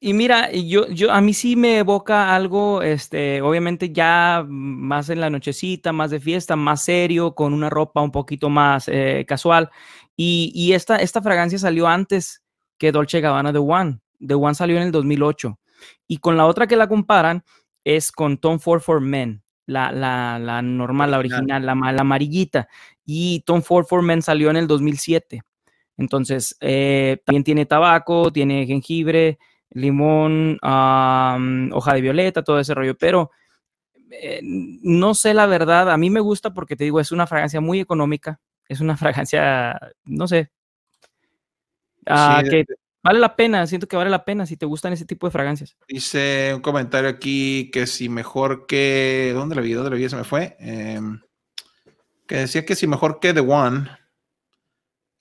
Y 0.00 0.14
mira, 0.14 0.50
yo, 0.52 0.88
yo, 0.88 1.12
a 1.12 1.20
mí 1.20 1.34
sí 1.34 1.54
me 1.54 1.80
evoca 1.80 2.34
algo, 2.34 2.80
este, 2.80 3.42
obviamente 3.42 3.92
ya 3.92 4.42
más 4.48 5.10
en 5.10 5.20
la 5.20 5.28
nochecita, 5.28 5.92
más 5.92 6.10
de 6.10 6.18
fiesta, 6.18 6.56
más 6.56 6.82
serio, 6.82 7.34
con 7.34 7.52
una 7.52 7.68
ropa 7.68 8.00
un 8.00 8.10
poquito 8.10 8.48
más 8.48 8.88
eh, 8.88 9.26
casual. 9.28 9.70
Y, 10.16 10.50
y 10.54 10.72
esta, 10.72 10.96
esta 10.96 11.20
fragancia 11.20 11.58
salió 11.58 11.88
antes 11.88 12.42
que 12.78 12.90
Dolce 12.90 13.20
Gabbana 13.20 13.52
The 13.52 13.58
One. 13.58 13.98
The 14.26 14.34
One 14.34 14.54
salió 14.54 14.78
en 14.78 14.84
el 14.84 14.92
2008. 14.92 15.58
Y 16.08 16.16
con 16.16 16.38
la 16.38 16.46
otra 16.46 16.66
que 16.66 16.76
la 16.76 16.88
comparan 16.88 17.44
es 17.84 18.10
con 18.10 18.38
Tom 18.38 18.58
Ford 18.58 18.80
for 18.80 19.02
Men, 19.02 19.42
la, 19.66 19.92
la, 19.92 20.38
la 20.38 20.62
normal, 20.62 21.10
la 21.10 21.18
Original. 21.18 21.64
la, 21.66 21.74
la 21.74 22.00
amarillita. 22.00 22.68
Y 23.04 23.40
Tom 23.40 23.62
Ford 23.62 23.86
for 23.86 24.02
Men 24.02 24.22
salió 24.22 24.50
en 24.50 24.56
el 24.56 24.66
2007. 24.66 25.42
Entonces, 25.96 26.56
eh, 26.60 27.18
también 27.24 27.44
tiene 27.44 27.66
tabaco, 27.66 28.30
tiene 28.32 28.66
jengibre, 28.66 29.38
limón, 29.70 30.58
hoja 30.62 31.94
de 31.94 32.00
violeta, 32.00 32.42
todo 32.42 32.60
ese 32.60 32.74
rollo, 32.74 32.96
pero 32.96 33.30
eh, 34.10 34.40
no 34.42 35.14
sé 35.14 35.34
la 35.34 35.46
verdad, 35.46 35.90
a 35.90 35.96
mí 35.96 36.10
me 36.10 36.20
gusta 36.20 36.52
porque 36.52 36.76
te 36.76 36.84
digo, 36.84 37.00
es 37.00 37.12
una 37.12 37.26
fragancia 37.26 37.60
muy 37.60 37.80
económica, 37.80 38.40
es 38.68 38.80
una 38.80 38.96
fragancia, 39.28 39.78
no 40.04 40.28
sé, 40.28 40.50
ah, 42.06 42.42
Sí, 42.44 42.50
que 42.50 42.64
vale 43.06 43.20
la 43.20 43.36
pena, 43.36 43.66
siento 43.66 43.86
que 43.88 43.96
vale 43.96 44.10
la 44.10 44.24
pena 44.24 44.44
si 44.46 44.56
te 44.56 44.66
gustan 44.66 44.92
ese 44.92 45.04
tipo 45.06 45.26
de 45.26 45.30
fragancias. 45.30 45.76
dice 45.88 46.52
un 46.54 46.60
comentario 46.60 47.08
aquí 47.08 47.70
que 47.72 47.86
si 47.86 48.08
mejor 48.08 48.66
que. 48.66 49.32
¿Dónde 49.34 49.54
la 49.54 49.62
vi? 49.62 49.72
¿Dónde 49.72 49.90
la 49.90 49.96
vi? 49.96 50.08
Se 50.08 50.16
me 50.16 50.24
fue. 50.24 50.56
Em, 50.60 51.20
que 52.26 52.36
decía 52.36 52.64
que 52.66 52.74
si 52.74 52.86
mejor 52.86 53.18
que 53.20 53.32
The 53.32 53.40
One. 53.40 53.88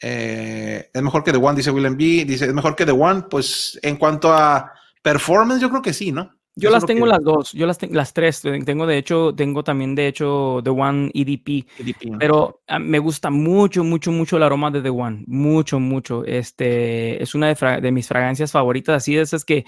eh, 0.01 0.89
es 0.93 1.01
mejor 1.01 1.23
que 1.23 1.31
The 1.31 1.37
One, 1.37 1.55
dice 1.55 1.71
William 1.71 1.95
B. 1.97 2.25
Dice, 2.25 2.45
es 2.45 2.53
mejor 2.53 2.75
que 2.75 2.85
The 2.85 2.91
One. 2.91 3.23
Pues 3.29 3.79
en 3.81 3.95
cuanto 3.97 4.33
a 4.33 4.71
performance, 5.01 5.61
yo 5.61 5.69
creo 5.69 5.81
que 5.81 5.93
sí, 5.93 6.11
¿no? 6.11 6.31
Yo 6.57 6.69
Eso 6.69 6.75
las 6.77 6.85
tengo 6.85 7.05
las 7.05 7.21
dos, 7.21 7.51
yo 7.51 7.65
las 7.67 7.77
tengo 7.77 7.95
las 7.95 8.13
tres, 8.13 8.41
tengo 8.41 8.87
de 8.87 8.97
hecho, 8.97 9.33
tengo 9.35 9.61
también 9.63 9.93
de 9.93 10.07
hecho 10.07 10.61
The 10.63 10.69
One 10.69 11.11
EDP, 11.13 11.65
EDP, 11.79 12.05
¿no? 12.11 12.17
Pero 12.17 12.61
ah, 12.67 12.79
me 12.79 12.99
gusta 12.99 13.29
mucho, 13.29 13.83
mucho, 13.83 14.11
mucho 14.11 14.37
el 14.37 14.43
aroma 14.43 14.71
de 14.71 14.81
The 14.81 14.89
One. 14.89 15.25
Mucho, 15.27 15.81
mucho. 15.81 16.23
Este 16.23 17.21
es 17.21 17.35
una 17.35 17.47
de, 17.49 17.55
fra- 17.55 17.81
de 17.81 17.91
mis 17.91 18.07
fragancias 18.07 18.53
favoritas. 18.53 18.95
Así 18.95 19.15
de 19.15 19.21
esas 19.23 19.43
que 19.43 19.65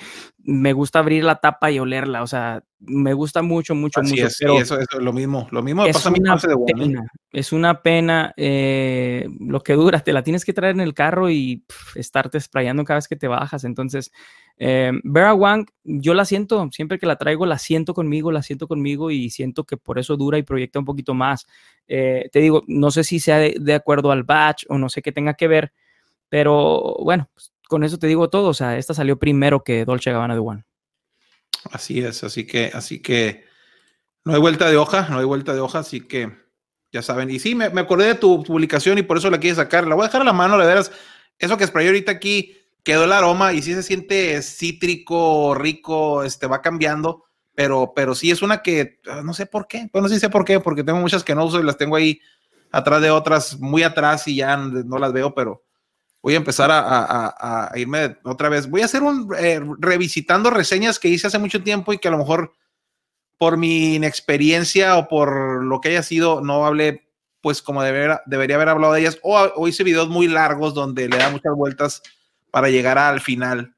me 0.47 0.71
gusta 0.71 0.99
abrir 0.99 1.25
la 1.25 1.35
tapa 1.35 1.69
y 1.71 1.77
olerla. 1.77 2.23
O 2.23 2.27
sea, 2.27 2.63
me 2.79 3.11
gusta 3.13 3.41
mucho, 3.41 3.75
mucho, 3.75 3.99
Así 3.99 4.11
mucho. 4.11 4.27
es, 4.27 4.37
pero 4.39 4.53
y 4.53 4.57
eso, 4.59 4.79
eso 4.79 4.97
es 4.97 5.03
lo 5.03 5.11
mismo. 5.11 5.45
Lo 5.51 5.61
mismo 5.61 5.85
es 5.85 5.93
pasa 5.93 6.07
a 6.07 6.11
mí 6.13 6.19
una 6.21 6.37
The 6.37 6.53
One. 6.53 6.63
¿eh? 6.71 6.73
pena. 6.73 7.07
Es 7.33 7.51
una 7.51 7.81
pena 7.81 8.33
eh, 8.37 9.27
lo 9.41 9.61
que 9.61 9.73
dura. 9.73 9.99
Te 9.99 10.13
la 10.13 10.23
tienes 10.23 10.45
que 10.45 10.53
traer 10.53 10.73
en 10.73 10.79
el 10.79 10.93
carro 10.93 11.29
y 11.29 11.65
pf, 11.67 11.99
estarte 11.99 12.39
sprayando 12.39 12.85
cada 12.85 12.99
vez 12.99 13.09
que 13.09 13.17
te 13.17 13.27
bajas. 13.27 13.65
Entonces, 13.65 14.13
eh, 14.57 14.93
Vera 15.03 15.33
Wang, 15.33 15.67
yo 15.83 16.13
la 16.13 16.23
siento. 16.23 16.69
Siempre 16.71 16.97
que 16.97 17.07
la 17.07 17.17
traigo, 17.17 17.45
la 17.45 17.57
siento 17.57 17.93
conmigo, 17.93 18.31
la 18.31 18.41
siento 18.41 18.69
conmigo 18.69 19.11
y 19.11 19.29
siento 19.29 19.65
que 19.65 19.75
por 19.75 19.99
eso 19.99 20.15
dura 20.15 20.37
y 20.37 20.43
proyecta 20.43 20.79
un 20.79 20.85
poquito 20.85 21.13
más. 21.13 21.45
Eh, 21.89 22.29
te 22.31 22.39
digo, 22.39 22.63
no 22.67 22.89
sé 22.89 23.03
si 23.03 23.19
sea 23.19 23.37
de, 23.37 23.57
de 23.59 23.73
acuerdo 23.73 24.11
al 24.11 24.23
batch 24.23 24.63
o 24.69 24.77
no 24.77 24.87
sé 24.87 25.01
qué 25.01 25.11
tenga 25.11 25.33
que 25.33 25.49
ver, 25.49 25.73
pero 26.29 26.95
bueno, 27.03 27.29
pues, 27.33 27.51
con 27.67 27.83
eso 27.83 27.97
te 27.97 28.07
digo 28.07 28.29
todo. 28.29 28.49
O 28.49 28.53
sea, 28.53 28.77
esta 28.77 28.93
salió 28.93 29.17
primero 29.17 29.63
que 29.63 29.85
Dolce 29.85 30.11
Gabbana 30.11 30.33
de 30.33 30.39
One. 30.39 30.65
Así 31.71 31.99
es, 32.01 32.23
así 32.23 32.45
que, 32.45 32.71
así 32.73 33.01
que 33.01 33.45
no 34.23 34.33
hay 34.33 34.39
vuelta 34.39 34.69
de 34.69 34.77
hoja, 34.77 35.07
no 35.09 35.19
hay 35.19 35.25
vuelta 35.25 35.53
de 35.53 35.59
hoja, 35.59 35.79
así 35.79 36.01
que 36.01 36.31
ya 36.91 37.01
saben. 37.01 37.29
Y 37.29 37.39
sí, 37.39 37.55
me, 37.55 37.69
me 37.69 37.81
acordé 37.81 38.05
de 38.07 38.15
tu 38.15 38.43
publicación 38.43 38.97
y 38.97 39.03
por 39.03 39.17
eso 39.17 39.29
la 39.29 39.39
quise 39.39 39.55
sacar. 39.55 39.87
La 39.87 39.95
voy 39.95 40.03
a 40.03 40.07
dejar 40.07 40.21
a 40.21 40.25
la 40.25 40.33
mano, 40.33 40.57
de 40.57 40.65
veras. 40.65 40.91
Eso 41.39 41.57
que 41.57 41.67
sprayé 41.67 41.89
ahorita 41.89 42.11
aquí 42.11 42.57
quedó 42.87 43.03
el 43.03 43.11
aroma 43.11 43.51
y 43.51 43.61
sí 43.61 43.73
se 43.73 43.83
siente 43.83 44.41
cítrico, 44.41 45.53
rico, 45.53 46.23
este 46.23 46.47
va 46.47 46.61
cambiando, 46.61 47.25
pero, 47.53 47.91
pero 47.93 48.15
sí 48.15 48.31
es 48.31 48.41
una 48.41 48.61
que 48.61 49.01
ah, 49.09 49.21
no 49.25 49.33
sé 49.33 49.45
por 49.45 49.67
qué. 49.67 49.89
Bueno, 49.91 50.07
sí 50.07 50.19
sé 50.19 50.29
por 50.29 50.45
qué, 50.45 50.61
porque 50.61 50.85
tengo 50.85 50.99
muchas 50.99 51.23
que 51.23 51.35
no 51.35 51.43
uso 51.43 51.59
y 51.59 51.63
las 51.63 51.75
tengo 51.75 51.97
ahí 51.97 52.21
atrás 52.71 53.01
de 53.01 53.11
otras, 53.11 53.59
muy 53.59 53.83
atrás 53.83 54.25
y 54.29 54.37
ya 54.37 54.55
no 54.55 54.99
las 54.99 55.11
veo, 55.11 55.35
pero 55.35 55.66
voy 56.27 56.33
a 56.33 56.37
empezar 56.39 56.69
a, 56.71 56.79
a- 56.81 57.69
a- 57.69 57.79
irme 57.79 58.17
otra 58.25 58.49
vez. 58.49 58.69
Voy 58.69 58.81
a 58.81 58.85
hacer 58.85 59.01
un 59.01 59.33
eh, 59.39 59.61
revisitando 59.79 60.49
reseñas 60.49 60.99
que 60.99 61.07
hice 61.07 61.27
hace 61.27 61.39
mucho 61.39 61.63
tiempo 61.63 61.93
y 61.93 61.99
que 61.99 62.09
a 62.09 62.11
lo 62.11 62.17
mejor 62.17 62.51
por 63.37 63.55
mi 63.55 63.95
inexperiencia 63.95 64.97
o 64.97 65.07
por 65.07 65.63
lo 65.63 65.79
que 65.79 65.87
haya 65.87 66.03
sido, 66.03 66.41
no 66.41 66.65
hablé 66.65 67.07
pues 67.39 67.61
como 67.61 67.81
deber- 67.81 68.21
debería 68.25 68.57
haber 68.57 68.67
hablado 68.67 68.91
de 68.91 68.99
ellas 68.99 69.17
o, 69.23 69.37
o 69.55 69.67
hice 69.69 69.85
videos 69.85 70.09
muy 70.09 70.27
largos 70.27 70.73
donde 70.73 71.07
le 71.07 71.15
da 71.15 71.29
muchas 71.29 71.53
vueltas 71.55 72.01
para 72.51 72.67
llegar 72.67 72.97
al 72.97 73.21
final. 73.21 73.73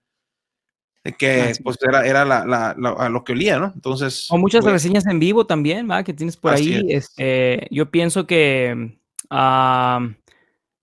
que 1.20 1.52
Ah, 1.52 1.60
pues 1.64 1.78
era, 1.88 2.04
era 2.08 2.26
la, 2.26 2.46
la- 2.48 2.74
la- 2.80 2.90
a 2.98 3.10
lo 3.10 3.24
que 3.24 3.34
olía, 3.34 3.60
¿no? 3.60 3.72
Entonces. 3.76 4.26
O 4.32 4.40
muchas 4.40 4.62
pues, 4.64 4.74
reseñas 4.74 5.06
en 5.06 5.20
vivo 5.20 5.46
también, 5.46 5.88
¿va? 5.88 6.04
Que 6.04 6.16
tienes 6.16 6.36
por 6.36 6.54
Así 6.56 6.74
ahí. 6.74 6.86
es. 6.94 7.10
Este, 7.10 7.68
yo 7.70 7.92
pienso 7.92 8.26
que 8.26 8.98
ah, 9.30 10.00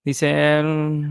dice. 0.07 0.61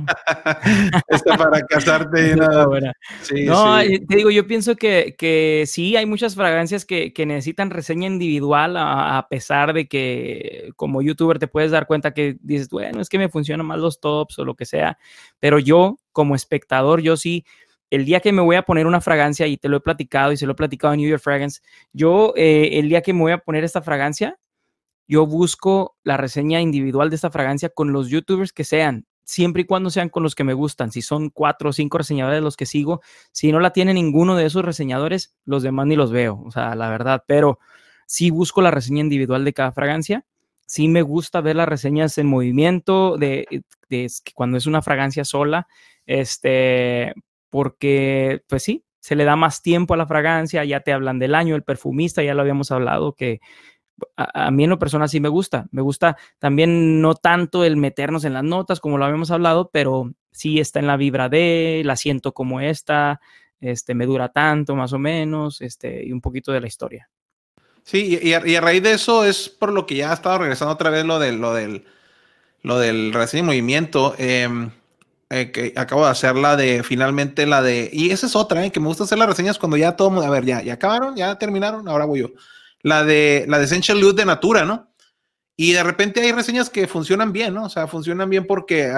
Está 1.07 1.37
para 1.37 1.61
casarte 1.67 2.31
y 2.31 2.35
nada. 2.35 2.93
Sí, 3.21 3.45
No, 3.45 3.79
sí. 3.81 3.93
eh, 3.93 4.05
te 4.07 4.15
digo, 4.15 4.31
yo 4.31 4.47
pienso 4.47 4.75
que, 4.75 5.13
que 5.17 5.65
sí, 5.67 5.95
hay 5.95 6.07
muchas 6.07 6.33
fragancias 6.33 6.85
que, 6.85 7.13
que 7.13 7.25
necesitan 7.27 7.69
reseña 7.69 8.07
individual, 8.07 8.77
a, 8.77 9.17
a 9.19 9.27
pesar 9.27 9.73
de 9.73 9.87
que 9.87 10.71
como 10.75 11.01
youtuber 11.03 11.37
te 11.37 11.47
puedes 11.47 11.69
dar 11.71 11.85
cuenta 11.85 12.13
que 12.13 12.37
dices, 12.41 12.69
bueno, 12.69 13.01
es 13.01 13.09
que 13.09 13.19
me 13.19 13.29
funcionan 13.29 13.67
más 13.67 13.79
los 13.79 13.99
tops 13.99 14.39
o 14.39 14.45
lo 14.45 14.55
que 14.55 14.65
sea, 14.65 14.97
pero 15.39 15.59
yo 15.59 15.99
como 16.11 16.33
espectador, 16.33 17.01
yo 17.01 17.17
sí, 17.17 17.45
el 17.91 18.05
día 18.05 18.19
que 18.19 18.31
me 18.31 18.41
voy 18.41 18.55
a 18.55 18.63
poner 18.63 18.87
una 18.87 19.01
fragancia, 19.01 19.45
y 19.47 19.57
te 19.57 19.69
lo 19.69 19.77
he 19.77 19.81
platicado 19.81 20.31
y 20.31 20.37
se 20.37 20.45
lo 20.45 20.53
he 20.53 20.55
platicado 20.55 20.93
en 20.93 21.01
New 21.01 21.09
York 21.09 21.21
Fragrance, 21.21 21.61
yo 21.93 22.33
eh, 22.35 22.71
el 22.79 22.89
día 22.89 23.01
que 23.01 23.13
me 23.13 23.19
voy 23.21 23.31
a 23.33 23.37
poner 23.37 23.63
esta 23.63 23.81
fragancia, 23.81 24.37
yo 25.07 25.25
busco 25.25 25.97
la 26.03 26.17
reseña 26.17 26.61
individual 26.61 27.09
de 27.09 27.15
esta 27.15 27.31
fragancia 27.31 27.69
con 27.69 27.91
los 27.91 28.09
youtubers 28.09 28.53
que 28.53 28.63
sean, 28.63 29.05
siempre 29.23 29.63
y 29.63 29.65
cuando 29.65 29.89
sean 29.89 30.09
con 30.09 30.23
los 30.23 30.35
que 30.35 30.43
me 30.43 30.53
gustan. 30.53 30.91
Si 30.91 31.01
son 31.01 31.29
cuatro 31.29 31.69
o 31.69 31.73
cinco 31.73 31.97
reseñadores 31.97 32.41
los 32.41 32.57
que 32.57 32.65
sigo, 32.65 33.01
si 33.31 33.51
no 33.51 33.59
la 33.59 33.71
tiene 33.71 33.93
ninguno 33.93 34.35
de 34.35 34.45
esos 34.45 34.63
reseñadores, 34.63 35.35
los 35.45 35.63
demás 35.63 35.87
ni 35.87 35.95
los 35.95 36.11
veo, 36.11 36.41
o 36.45 36.51
sea, 36.51 36.75
la 36.75 36.89
verdad, 36.89 37.23
pero 37.27 37.59
sí 38.05 38.29
busco 38.29 38.61
la 38.61 38.71
reseña 38.71 39.01
individual 39.01 39.45
de 39.45 39.53
cada 39.53 39.71
fragancia. 39.71 40.25
Sí 40.67 40.87
me 40.87 41.03
gusta 41.03 41.41
ver 41.41 41.55
las 41.57 41.67
reseñas 41.67 42.17
en 42.17 42.27
movimiento 42.27 43.17
de, 43.17 43.63
de 43.89 44.05
es 44.05 44.21
que 44.21 44.33
cuando 44.33 44.57
es 44.57 44.65
una 44.65 44.81
fragancia 44.81 45.23
sola, 45.23 45.67
este, 46.05 47.13
porque 47.49 48.41
pues 48.47 48.63
sí, 48.63 48.83
se 48.99 49.15
le 49.15 49.23
da 49.23 49.35
más 49.35 49.61
tiempo 49.61 49.93
a 49.93 49.97
la 49.97 50.07
fragancia, 50.07 50.65
ya 50.65 50.79
te 50.79 50.91
hablan 50.91 51.19
del 51.19 51.35
año, 51.35 51.55
el 51.55 51.63
perfumista, 51.63 52.23
ya 52.23 52.33
lo 52.33 52.41
habíamos 52.41 52.71
hablado, 52.71 53.13
que 53.13 53.39
a, 54.15 54.51
mí 54.51 54.63
en 54.63 54.69
lo 54.69 54.79
personal 54.79 55.09
sí 55.09 55.19
me 55.19 55.29
gusta. 55.29 55.67
Me 55.71 55.81
gusta 55.81 56.17
también 56.39 57.01
no 57.01 57.15
tanto 57.15 57.63
el 57.63 57.77
meternos 57.77 58.25
en 58.25 58.33
las 58.33 58.43
notas 58.43 58.79
como 58.79 58.97
lo 58.97 59.05
habíamos 59.05 59.31
hablado, 59.31 59.69
pero 59.71 60.11
sí 60.31 60.59
está 60.59 60.79
en 60.79 60.87
la 60.87 60.97
vibra 60.97 61.29
de, 61.29 61.81
la 61.85 61.95
siento 61.95 62.33
como 62.33 62.59
esta, 62.59 63.21
este, 63.59 63.95
me 63.95 64.05
dura 64.05 64.29
tanto 64.29 64.75
más 64.75 64.93
o 64.93 64.99
menos, 64.99 65.61
este, 65.61 66.05
y 66.05 66.11
un 66.11 66.21
poquito 66.21 66.51
de 66.51 66.61
la 66.61 66.67
historia. 66.67 67.09
Sí, 67.83 68.19
y, 68.21 68.33
a, 68.33 68.61
raíz 68.61 68.81
de 68.81 68.93
eso 68.93 69.25
es 69.25 69.47
por 69.47 69.71
lo 69.71 69.85
que 69.85 69.95
ya 69.95 70.11
ha 70.11 70.15
estado 70.15 70.39
regresando 70.39 70.73
otra 70.73 70.89
vez 70.89 71.05
lo 71.05 71.19
del, 71.19 71.39
lo 71.39 71.53
del, 71.53 71.85
lo 72.63 72.79
del 72.79 73.13
y 73.33 73.41
movimiento. 73.43 74.15
em, 74.17 74.71
eh, 75.31 75.51
que 75.51 75.73
acabo 75.75 76.05
de 76.05 76.11
hacer 76.11 76.35
la 76.35 76.55
de 76.55 76.83
finalmente 76.83 77.47
la 77.47 77.63
de. 77.63 77.89
Y 77.91 78.11
esa 78.11 78.27
es 78.27 78.35
otra, 78.35 78.63
eh, 78.63 78.71
que 78.71 78.79
me 78.79 78.87
gusta 78.87 79.05
hacer 79.05 79.17
las 79.17 79.27
reseñas 79.27 79.57
cuando 79.57 79.75
ya 79.75 79.95
todo. 79.95 80.21
A 80.21 80.29
ver, 80.29 80.45
ya, 80.45 80.61
ya 80.61 80.73
acabaron, 80.73 81.15
ya 81.15 81.37
terminaron, 81.37 81.87
ahora 81.87 82.05
voy 82.05 82.19
yo. 82.21 82.29
La 82.85 83.03
de 83.03 83.45
la 83.47 83.57
de 83.57 83.65
Essential 83.65 83.99
Youth 83.99 84.15
de 84.15 84.25
Natura, 84.25 84.63
¿no? 84.63 84.93
Y 85.57 85.71
de 85.71 85.81
repente 85.81 86.21
hay 86.21 86.31
reseñas 86.31 86.69
que 86.69 86.87
funcionan 86.87 87.33
bien, 87.33 87.55
¿no? 87.55 87.65
O 87.65 87.69
sea, 87.69 87.87
funcionan 87.87 88.29
bien 88.29 88.45
porque 88.45 88.91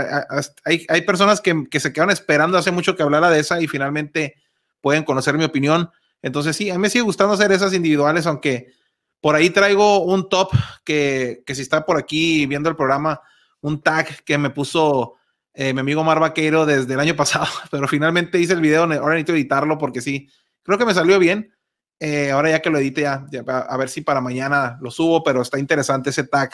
hay, 0.66 0.86
hay 0.90 1.02
personas 1.04 1.40
que, 1.40 1.66
que 1.72 1.80
se 1.80 1.94
quedan 1.94 2.10
esperando 2.10 2.58
hace 2.58 2.72
mucho 2.72 2.98
que 2.98 3.04
hablara 3.04 3.30
de 3.30 3.40
esa 3.40 3.62
y 3.62 3.68
finalmente 3.68 4.36
pueden 4.82 5.04
conocer 5.04 5.38
mi 5.38 5.46
opinión. 5.46 5.90
Entonces, 6.22 6.56
sí, 6.58 6.70
a 6.70 6.74
mí 6.74 6.80
me 6.80 6.90
sigue 6.90 7.04
gustando 7.04 7.36
hacer 7.36 7.52
esas 7.54 7.74
individuales, 7.74 8.26
aunque 8.26 8.74
por 9.22 9.36
ahí 9.36 9.52
traigo 9.52 10.04
un 10.04 10.28
top 10.28 10.52
que, 10.84 11.44
que 11.46 11.56
si 11.56 11.62
está 11.62 11.86
por 11.86 11.98
aquí 11.98 12.46
viendo 12.46 12.70
el 12.70 12.76
programa, 12.76 13.22
un 13.62 13.82
tag 13.82 14.24
que 14.26 14.38
me 14.38 14.50
puso 14.50 15.16
eh, 15.54 15.74
mi 15.74 15.80
amigo 15.80 16.04
Mar 16.04 16.20
Vaqueiro 16.20 16.66
desde 16.66 16.94
el 16.94 17.00
año 17.00 17.16
pasado, 17.16 17.48
pero 17.72 17.88
finalmente 17.88 18.40
hice 18.40 18.54
el 18.54 18.62
video, 18.62 18.84
ahora 18.84 19.16
necesito 19.16 19.34
editarlo 19.34 19.78
porque 19.78 20.02
sí, 20.02 20.30
creo 20.64 20.78
que 20.78 20.86
me 20.86 20.94
salió 20.94 21.20
bien. 21.20 21.54
Eh, 22.00 22.32
ahora 22.32 22.52
ya 22.52 22.62
que 22.62 22.70
lo 22.70 22.78
edite 22.78 23.02
ya, 23.02 23.26
ya 23.32 23.44
a, 23.48 23.60
a 23.60 23.78
ver 23.78 23.90
si 23.90 24.02
para 24.02 24.22
mañana 24.22 24.78
lo 24.82 24.92
subo, 24.92 25.24
pero 25.24 25.42
está 25.42 25.58
interesante 25.58 26.12
ese 26.12 26.24
tag 26.26 26.52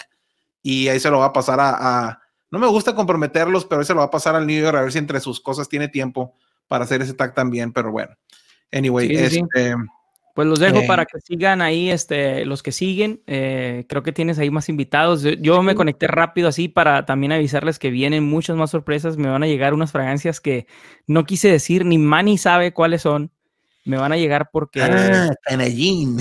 y 0.62 0.88
ahí 0.88 1.00
se 1.00 1.10
lo 1.10 1.20
va 1.20 1.26
a 1.26 1.34
pasar 1.34 1.60
a, 1.60 1.76
a- 2.08 2.20
no 2.50 2.60
me 2.60 2.68
gusta 2.68 2.94
comprometerlos, 2.96 3.66
pero 3.66 3.82
ahí 3.82 3.86
se 3.88 3.94
lo 3.94 4.00
va 4.00 4.06
a 4.06 4.12
pasar 4.12 4.36
al 4.36 4.46
New 4.48 4.62
York 4.62 4.78
a 4.78 4.82
ver 4.82 4.92
si 4.92 5.00
entre 5.00 5.20
sus 5.20 5.42
cosas 5.42 5.68
tiene 5.68 5.88
tiempo 5.88 6.36
para 6.68 6.84
hacer 6.86 7.02
ese 7.02 7.14
tag 7.14 7.34
también, 7.34 7.74
pero 7.74 7.92
bueno. 7.92 8.16
Anyway, 8.72 9.08
Sí, 9.10 9.18
sí, 9.18 9.30
sí. 9.30 9.42
este, 9.54 9.76
Pues 10.36 10.48
los 10.48 10.60
dejo 10.60 10.78
Eh. 10.78 10.88
para 10.88 11.06
que 11.06 11.20
sigan 11.20 11.62
ahí, 11.62 11.90
este, 11.92 12.46
los 12.46 12.64
que 12.64 12.72
siguen. 12.72 13.22
eh, 13.28 13.86
creo 13.90 14.02
que 14.02 14.12
tienes 14.12 14.40
ahí 14.40 14.50
más 14.50 14.70
invitados. 14.70 15.22
Yo, 15.24 15.32
yo 15.32 15.62
me 15.62 15.76
conecté 15.76 16.08
rápido 16.08 16.48
así 16.48 16.68
para 16.70 17.06
también 17.06 17.32
avisarles 17.34 17.78
que 17.80 17.90
vienen 17.92 18.24
muchas 18.24 18.56
más 18.56 18.72
sorpresas. 18.72 19.18
Me 19.18 19.30
van 19.30 19.44
a 19.44 19.48
llegar 19.48 19.74
unas 19.76 19.92
fragancias 19.92 20.40
que 20.40 20.66
no 21.06 21.26
quise 21.26 21.50
decir, 21.52 21.86
ni 21.86 21.98
Manny 22.00 22.38
sabe 22.40 22.72
cuáles 22.74 23.02
son. 23.04 23.30
Me 23.86 23.98
van 23.98 24.14
a 24.14 24.18
llegar 24.18 24.50
porque 24.52 24.82
ah, 24.82 25.30
Canallín. 25.44 26.18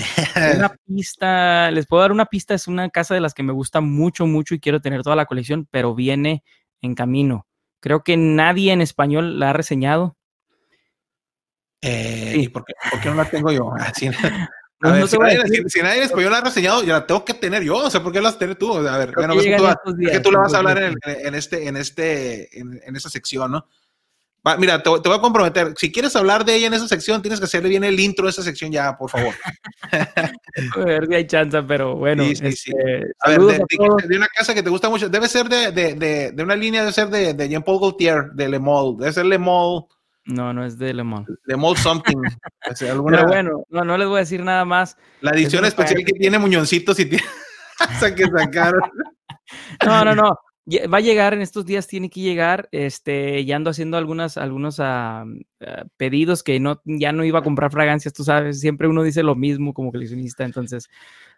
una 0.55 0.75
pista, 0.85 1.71
les 1.71 1.85
puedo 1.87 2.01
dar 2.01 2.11
una 2.11 2.25
pista, 2.25 2.53
es 2.53 2.67
una 2.67 2.89
casa 2.89 3.13
de 3.13 3.21
las 3.21 3.33
que 3.33 3.43
me 3.43 3.53
gusta 3.53 3.79
mucho, 3.79 4.25
mucho 4.27 4.53
y 4.53 4.59
quiero 4.59 4.81
tener 4.81 5.01
toda 5.01 5.15
la 5.15 5.25
colección, 5.25 5.67
pero 5.71 5.95
viene 5.95 6.43
en 6.81 6.93
camino. 6.95 7.47
Creo 7.79 8.03
que 8.03 8.17
nadie 8.17 8.71
en 8.73 8.81
español 8.81 9.39
la 9.39 9.51
ha 9.51 9.53
reseñado. 9.53 10.17
Eh, 11.81 12.31
Sí. 12.33 12.41
¿y 12.43 12.47
por, 12.49 12.63
qué, 12.65 12.73
por 12.91 12.99
qué 13.01 13.09
no 13.09 13.15
la 13.15 13.29
tengo 13.29 13.51
yo? 13.51 13.71
Ah, 13.79 13.91
sí. 13.95 14.07
A 14.07 14.11
No, 14.89 14.91
ver, 14.91 15.01
no 15.01 15.07
si, 15.07 15.17
nadie, 15.17 15.37
decir. 15.43 15.63
si- 15.63 15.69
si 15.69 15.81
nadie 15.81 15.97
en 15.99 16.03
español 16.03 16.31
la 16.33 16.37
ha 16.39 16.43
reseñado, 16.43 16.83
yo 16.83 16.91
la 16.91 17.07
tengo 17.07 17.23
que 17.23 17.33
tener 17.33 17.63
yo. 17.63 17.77
O 17.77 17.89
sea, 17.89 18.03
¿por 18.03 18.11
qué 18.11 18.19
la 18.19 18.27
vas 18.27 18.35
a 18.35 18.39
tener 18.39 18.57
tú? 18.57 18.73
A 18.77 18.97
ver, 18.97 19.13
bueno, 19.15 19.33
que 19.37 19.55
tú, 19.55 19.65
es 20.01 20.11
que 20.11 20.19
tú 20.19 20.31
la 20.31 20.39
vas 20.39 20.53
a 20.53 20.57
hablar 20.57 20.77
en, 20.83 21.35
este, 21.35 21.67
en 21.67 21.77
este, 21.77 22.59
en, 22.59 22.81
en 22.85 22.95
esa 22.97 23.09
sección, 23.09 23.49
¿no? 23.53 23.65
Va, 24.45 24.57
mira, 24.57 24.83
te, 24.83 24.89
te 24.99 25.07
voy 25.09 25.17
a 25.17 25.21
comprometer. 25.21 25.73
Si 25.77 25.89
quieres 25.91 26.15
hablar 26.17 26.43
de 26.43 26.55
ella 26.55 26.67
en 26.67 26.73
esa 26.73 26.87
sección, 26.87 27.21
tienes 27.21 27.39
que 27.39 27.45
hacerle 27.45 27.69
bien 27.69 27.83
el 27.85 27.97
intro 27.99 28.25
de 28.25 28.31
esa 28.31 28.43
sección 28.43 28.71
ya, 28.71 28.97
por 28.97 29.09
favor. 29.09 29.33
A 30.75 30.79
ver 30.83 31.07
si 31.07 31.13
hay 31.15 31.27
chance, 31.27 31.63
pero 31.63 31.95
bueno. 31.95 32.23
Sí, 32.23 32.35
sí, 32.35 32.51
sí. 32.51 32.71
este, 32.77 33.11
A 33.21 33.29
ver, 33.29 33.39
de, 33.41 33.55
a 33.55 33.57
de- 33.59 33.65
todos. 33.77 34.07
de 34.07 34.17
una 34.17 34.27
casa 34.27 34.53
que 34.53 34.61
te 34.63 34.69
gusta 34.69 34.89
mucho. 34.89 35.07
Debe 35.09 35.27
ser 35.29 35.47
de, 35.47 35.71
de, 36.33 36.43
una 36.43 36.55
línea, 36.55 36.81
debe 36.81 36.91
ser 36.93 37.07
de, 37.09 37.33
de 37.33 37.49
Jean-Paul 37.49 37.79
Gaultier, 37.79 38.31
de 38.33 38.49
Le 38.49 38.59
Mall. 38.59 38.97
Debe 38.97 39.13
ser 39.13 39.25
Le 39.25 39.37
Mall, 39.39 39.85
No, 40.25 40.53
no 40.53 40.65
es 40.65 40.77
de 40.77 40.93
Le 40.93 41.03
Mans. 41.03 41.27
Le 41.45 41.55
Mall 41.57 41.77
something. 41.77 42.17
O 42.71 42.75
sea, 42.75 42.91
alguna- 42.93 43.17
Pero 43.17 43.27
bueno, 43.29 43.63
no, 43.69 43.83
no 43.83 43.97
les 43.97 44.07
voy 44.07 44.17
a 44.17 44.19
decir 44.19 44.41
nada 44.43 44.63
más. 44.65 44.97
la 45.21 45.31
edición 45.31 45.65
especial 45.65 46.03
que 46.05 46.13
tiene 46.13 46.37
Muñoncitos 46.39 46.97
y 46.99 47.05
tiene... 47.05 47.23
esa 47.97 48.13
que 48.15 48.25
sacaron. 48.25 48.81
No, 49.85 50.05
no, 50.05 50.15
no. 50.15 50.37
Va 50.65 50.97
a 50.99 51.01
llegar 51.01 51.33
en 51.33 51.41
estos 51.41 51.65
días, 51.65 51.87
tiene 51.87 52.09
que 52.09 52.21
llegar. 52.21 52.69
Este, 52.71 53.43
ya 53.43 53.57
ando 53.57 53.69
haciendo 53.69 53.97
algunas, 53.97 54.37
algunos 54.37 54.79
ah, 54.79 55.25
ah, 55.59 55.83
pedidos 55.97 56.41
que 56.41 56.59
no, 56.59 56.81
ya 56.85 57.11
no 57.11 57.25
iba 57.25 57.39
a 57.39 57.43
comprar 57.43 57.69
fragancias, 57.69 58.13
tú 58.13 58.23
sabes, 58.23 58.61
siempre 58.61 58.87
uno 58.87 59.03
dice 59.03 59.23
lo 59.23 59.35
mismo 59.35 59.73
como 59.73 59.91
coleccionista, 59.91 60.45
entonces. 60.45 60.89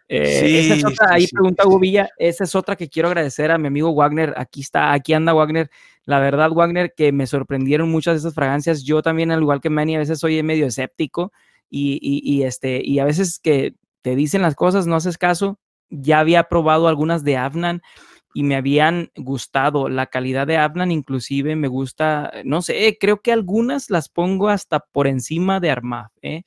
eh, 0.08 0.60
esa 0.60 0.74
es 0.74 0.84
otra, 0.84 1.08
ahí 1.10 1.26
sí, 1.26 1.34
pregunta 1.34 1.64
sí. 1.64 1.68
Gubilla, 1.68 2.08
esa 2.18 2.44
es 2.44 2.54
otra 2.54 2.76
que 2.76 2.88
quiero 2.88 3.08
agradecer 3.08 3.50
a 3.50 3.58
mi 3.58 3.66
amigo 3.66 3.92
Wagner. 3.92 4.32
Aquí 4.36 4.60
está, 4.60 4.92
aquí 4.92 5.12
anda 5.12 5.32
Wagner. 5.32 5.70
La 6.04 6.20
verdad, 6.20 6.50
Wagner, 6.52 6.94
que 6.96 7.10
me 7.10 7.26
sorprendieron 7.26 7.90
muchas 7.90 8.14
de 8.14 8.18
esas 8.20 8.34
fragancias. 8.34 8.84
Yo 8.84 9.02
también, 9.02 9.32
al 9.32 9.40
igual 9.42 9.60
que 9.60 9.70
Manny, 9.70 9.96
a 9.96 9.98
veces 9.98 10.20
soy 10.20 10.40
medio 10.44 10.66
escéptico 10.66 11.32
y, 11.68 11.98
y, 12.00 12.20
y, 12.22 12.44
este, 12.44 12.80
y 12.84 13.00
a 13.00 13.04
veces 13.04 13.40
que 13.40 13.74
te 14.02 14.14
dicen 14.14 14.40
las 14.42 14.54
cosas, 14.54 14.86
no 14.86 14.94
haces 14.94 15.18
caso. 15.18 15.58
Ya 15.90 16.20
había 16.20 16.44
probado 16.44 16.86
algunas 16.86 17.24
de 17.24 17.36
Avnan 17.36 17.82
y 18.36 18.42
me 18.42 18.54
habían 18.54 19.10
gustado. 19.16 19.88
La 19.88 20.08
calidad 20.08 20.46
de 20.46 20.58
Avnan 20.58 20.92
inclusive 20.92 21.56
me 21.56 21.68
gusta, 21.68 22.30
no 22.44 22.60
sé, 22.60 22.98
creo 23.00 23.22
que 23.22 23.32
algunas 23.32 23.88
las 23.88 24.10
pongo 24.10 24.50
hasta 24.50 24.80
por 24.80 25.06
encima 25.06 25.58
de 25.58 25.70
Armaf, 25.70 26.12
¿eh? 26.20 26.42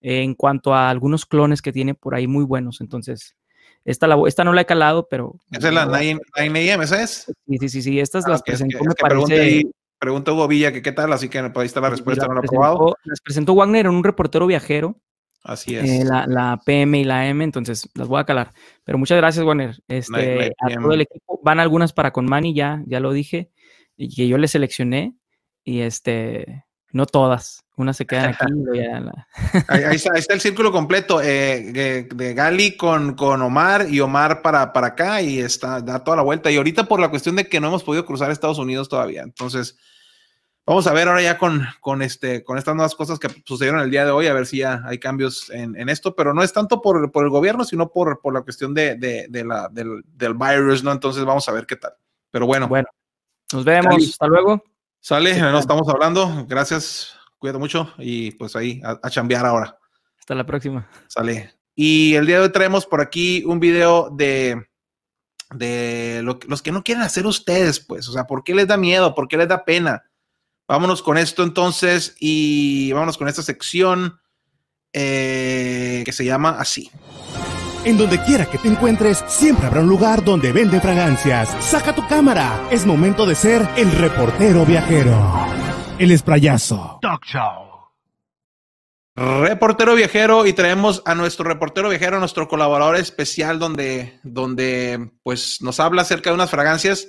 en 0.00 0.34
cuanto 0.34 0.72
a 0.72 0.88
algunos 0.88 1.26
clones 1.26 1.60
que 1.60 1.72
tiene 1.72 1.94
por 1.94 2.14
ahí 2.14 2.26
muy 2.26 2.42
buenos. 2.44 2.80
Entonces, 2.80 3.36
esta, 3.84 4.06
la, 4.06 4.16
esta 4.26 4.44
no 4.44 4.54
la 4.54 4.62
he 4.62 4.64
calado, 4.64 5.08
pero... 5.10 5.34
Esa 5.50 5.68
es 5.68 5.74
la 5.74 5.84
voy 5.84 5.94
a- 5.94 6.14
9, 6.14 6.20
9 6.52 6.72
AM, 6.72 6.84
¿esa 6.84 7.02
es? 7.02 7.30
Sí, 7.46 7.58
sí, 7.60 7.68
sí, 7.68 7.82
sí, 7.82 8.00
estas 8.00 8.24
Ah, 8.24 8.30
las 8.30 8.42
presentó, 8.42 8.78
es 8.78 8.86
me 8.86 8.94
que 8.94 9.04
pregunta 9.04 9.34
parece... 9.34 9.62
Pregunta 9.98 10.32
Hugo 10.32 10.48
Villa 10.48 10.72
que 10.72 10.80
qué 10.80 10.92
tal, 10.92 11.12
así 11.12 11.28
que 11.28 11.38
ahí 11.38 11.66
está 11.66 11.82
la 11.82 11.90
respuesta, 11.90 12.26
no 12.26 12.32
lo 12.32 12.40
he 12.42 12.48
probado. 12.48 12.96
las 13.04 13.20
presentó 13.20 13.54
Wagner 13.54 13.84
en 13.84 13.92
un 13.92 14.04
reportero 14.04 14.46
viajero, 14.46 14.96
Así 15.42 15.74
es. 15.76 15.88
eh, 15.88 16.04
la, 16.04 16.26
la 16.26 16.60
PM 16.64 16.98
y 17.00 17.04
la 17.04 17.26
M, 17.28 17.42
entonces 17.42 17.88
las 17.94 18.08
voy 18.08 18.20
a 18.20 18.24
calar. 18.24 18.52
Pero 18.84 18.98
muchas 18.98 19.16
gracias, 19.16 19.44
Wagner. 19.44 19.82
Este, 19.88 20.36
Night 20.36 20.52
a 20.60 20.66
PM. 20.68 20.82
todo 20.82 20.92
el 20.92 21.00
equipo. 21.00 21.40
Van 21.42 21.60
algunas 21.60 21.92
para 21.92 22.12
con 22.12 22.26
Manny, 22.26 22.54
ya, 22.54 22.82
ya 22.86 23.00
lo 23.00 23.12
dije, 23.12 23.50
y 23.96 24.14
que 24.14 24.28
yo 24.28 24.36
le 24.38 24.48
seleccioné, 24.48 25.14
y 25.64 25.80
este, 25.80 26.64
no 26.92 27.06
todas, 27.06 27.64
unas 27.76 27.96
se 27.96 28.04
quedan 28.06 28.34
aquí. 28.34 28.44
la- 28.74 29.26
Ahí, 29.68 29.84
ahí 29.84 29.96
está, 29.96 30.12
ahí 30.12 30.20
está 30.20 30.34
el 30.34 30.40
círculo 30.42 30.70
completo 30.72 31.22
eh, 31.22 31.72
de, 31.72 32.02
de 32.04 32.34
Gali 32.34 32.76
con, 32.76 33.14
con 33.14 33.40
Omar 33.40 33.86
y 33.88 34.00
Omar 34.00 34.42
para, 34.42 34.72
para 34.74 34.88
acá 34.88 35.22
y 35.22 35.38
está, 35.38 35.80
da 35.80 36.04
toda 36.04 36.18
la 36.18 36.22
vuelta. 36.22 36.50
Y 36.50 36.56
ahorita 36.58 36.84
por 36.84 37.00
la 37.00 37.08
cuestión 37.08 37.36
de 37.36 37.46
que 37.48 37.60
no 37.60 37.68
hemos 37.68 37.82
podido 37.84 38.04
cruzar 38.04 38.30
Estados 38.30 38.58
Unidos 38.58 38.90
todavía. 38.90 39.22
Entonces, 39.22 39.78
vamos 40.66 40.86
a 40.86 40.92
ver 40.92 41.08
ahora 41.08 41.22
ya 41.22 41.38
con, 41.38 41.64
con, 41.80 42.02
este, 42.02 42.44
con 42.44 42.58
estas 42.58 42.74
nuevas 42.74 42.94
cosas 42.94 43.18
que 43.18 43.28
sucedieron 43.44 43.80
el 43.80 43.90
día 43.90 44.04
de 44.04 44.10
hoy, 44.12 44.26
a 44.26 44.32
ver 44.34 44.46
si 44.46 44.58
ya 44.58 44.82
hay 44.86 44.98
cambios 44.98 45.50
en, 45.50 45.76
en 45.76 45.88
esto, 45.88 46.14
pero 46.14 46.32
no 46.34 46.42
es 46.42 46.52
tanto 46.52 46.80
por, 46.80 47.10
por 47.10 47.24
el 47.24 47.30
gobierno, 47.30 47.64
sino 47.64 47.90
por, 47.90 48.20
por 48.20 48.32
la 48.34 48.42
cuestión 48.42 48.72
de, 48.74 48.94
de, 48.96 49.26
de 49.28 49.44
la, 49.44 49.68
del, 49.68 50.02
del 50.06 50.34
virus, 50.34 50.84
¿no? 50.84 50.92
Entonces, 50.92 51.24
vamos 51.24 51.48
a 51.48 51.52
ver 51.52 51.66
qué 51.66 51.76
tal. 51.76 51.92
Pero 52.30 52.46
bueno, 52.46 52.68
Bueno, 52.68 52.88
nos 53.52 53.64
vemos, 53.64 53.86
Cali. 53.94 54.04
hasta 54.06 54.26
luego. 54.28 54.62
sale, 55.00 55.34
¿qué 55.34 55.40
nos 55.40 55.60
estamos 55.62 55.88
hablando. 55.88 56.46
Gracias 56.48 57.16
Cuídate 57.38 57.58
mucho 57.58 57.92
y 57.96 58.32
pues 58.32 58.54
ahí 58.54 58.82
a, 58.84 59.00
a 59.02 59.08
chambear 59.10 59.46
ahora. 59.46 59.78
Hasta 60.18 60.34
la 60.34 60.44
próxima. 60.44 60.86
Sale. 61.08 61.54
Y 61.74 62.14
el 62.14 62.26
día 62.26 62.36
de 62.36 62.42
hoy 62.42 62.52
traemos 62.52 62.84
por 62.84 63.00
aquí 63.00 63.42
un 63.46 63.58
video 63.58 64.10
de, 64.10 64.68
de 65.54 66.20
lo 66.22 66.38
los 66.46 66.60
que 66.60 66.70
no 66.70 66.84
quieren 66.84 67.02
hacer 67.02 67.24
ustedes, 67.26 67.80
pues. 67.80 68.06
O 68.08 68.12
sea, 68.12 68.24
¿por 68.24 68.44
qué 68.44 68.54
les 68.54 68.68
da 68.68 68.76
miedo? 68.76 69.14
¿Por 69.14 69.26
qué 69.26 69.38
les 69.38 69.48
da 69.48 69.64
pena? 69.64 70.04
Vámonos 70.70 71.02
con 71.02 71.18
esto 71.18 71.42
entonces 71.42 72.14
y 72.20 72.92
vámonos 72.92 73.18
con 73.18 73.26
esta 73.26 73.42
sección 73.42 74.20
eh, 74.92 76.04
que 76.06 76.12
se 76.12 76.24
llama 76.24 76.50
así. 76.60 76.88
En 77.84 77.98
donde 77.98 78.22
quiera 78.22 78.46
que 78.46 78.56
te 78.56 78.68
encuentres, 78.68 79.24
siempre 79.26 79.66
habrá 79.66 79.80
un 79.80 79.88
lugar 79.88 80.22
donde 80.22 80.52
venden 80.52 80.80
fragancias. 80.80 81.48
Saca 81.58 81.92
tu 81.92 82.06
cámara. 82.06 82.68
Es 82.70 82.86
momento 82.86 83.26
de 83.26 83.34
ser 83.34 83.68
el 83.76 83.90
reportero 83.90 84.64
viajero. 84.64 85.48
El 85.98 86.12
esprayazo. 86.12 87.00
Talk 87.02 87.24
Show. 87.24 87.90
Reportero 89.16 89.96
viajero 89.96 90.46
y 90.46 90.52
traemos 90.52 91.02
a 91.04 91.16
nuestro 91.16 91.46
reportero 91.46 91.88
viajero, 91.88 92.18
a 92.18 92.20
nuestro 92.20 92.46
colaborador 92.46 92.94
especial 92.94 93.58
donde, 93.58 94.20
donde 94.22 95.10
pues 95.24 95.62
nos 95.62 95.80
habla 95.80 96.02
acerca 96.02 96.30
de 96.30 96.34
unas 96.34 96.50
fragancias 96.50 97.08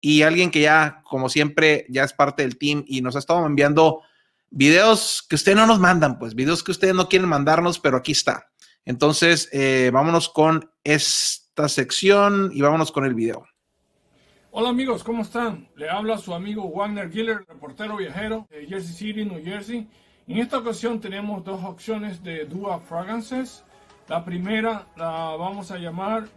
y 0.00 0.22
alguien 0.22 0.50
que 0.50 0.60
ya, 0.60 1.02
como 1.04 1.28
siempre, 1.28 1.86
ya 1.88 2.04
es 2.04 2.12
parte 2.12 2.42
del 2.42 2.58
team 2.58 2.84
y 2.86 3.00
nos 3.00 3.16
ha 3.16 3.18
estado 3.18 3.44
enviando 3.46 4.02
videos 4.50 5.24
que 5.28 5.34
ustedes 5.34 5.56
no 5.56 5.66
nos 5.66 5.78
mandan, 5.80 6.18
pues 6.18 6.34
videos 6.34 6.62
que 6.62 6.70
ustedes 6.70 6.94
no 6.94 7.08
quieren 7.08 7.28
mandarnos, 7.28 7.78
pero 7.78 7.96
aquí 7.96 8.12
está. 8.12 8.48
Entonces, 8.84 9.48
eh, 9.52 9.90
vámonos 9.92 10.28
con 10.28 10.70
esta 10.84 11.68
sección 11.68 12.50
y 12.52 12.62
vámonos 12.62 12.92
con 12.92 13.04
el 13.04 13.14
video. 13.14 13.46
Hola 14.50 14.70
amigos, 14.70 15.04
¿cómo 15.04 15.22
están? 15.22 15.68
Le 15.76 15.90
habla 15.90 16.16
su 16.16 16.32
amigo 16.32 16.70
Wagner 16.70 17.10
Giller, 17.10 17.44
reportero 17.46 17.96
viajero 17.96 18.46
de 18.50 18.66
Jersey 18.66 18.94
City, 18.94 19.24
New 19.24 19.44
Jersey. 19.44 19.86
En 20.26 20.38
esta 20.38 20.58
ocasión 20.58 21.00
tenemos 21.00 21.44
dos 21.44 21.62
opciones 21.64 22.22
de 22.22 22.46
Dua 22.46 22.80
Fragrances. 22.80 23.62
La 24.08 24.24
primera 24.24 24.86
la 24.96 25.36
vamos 25.36 25.70
a 25.70 25.76
llamar 25.76 26.28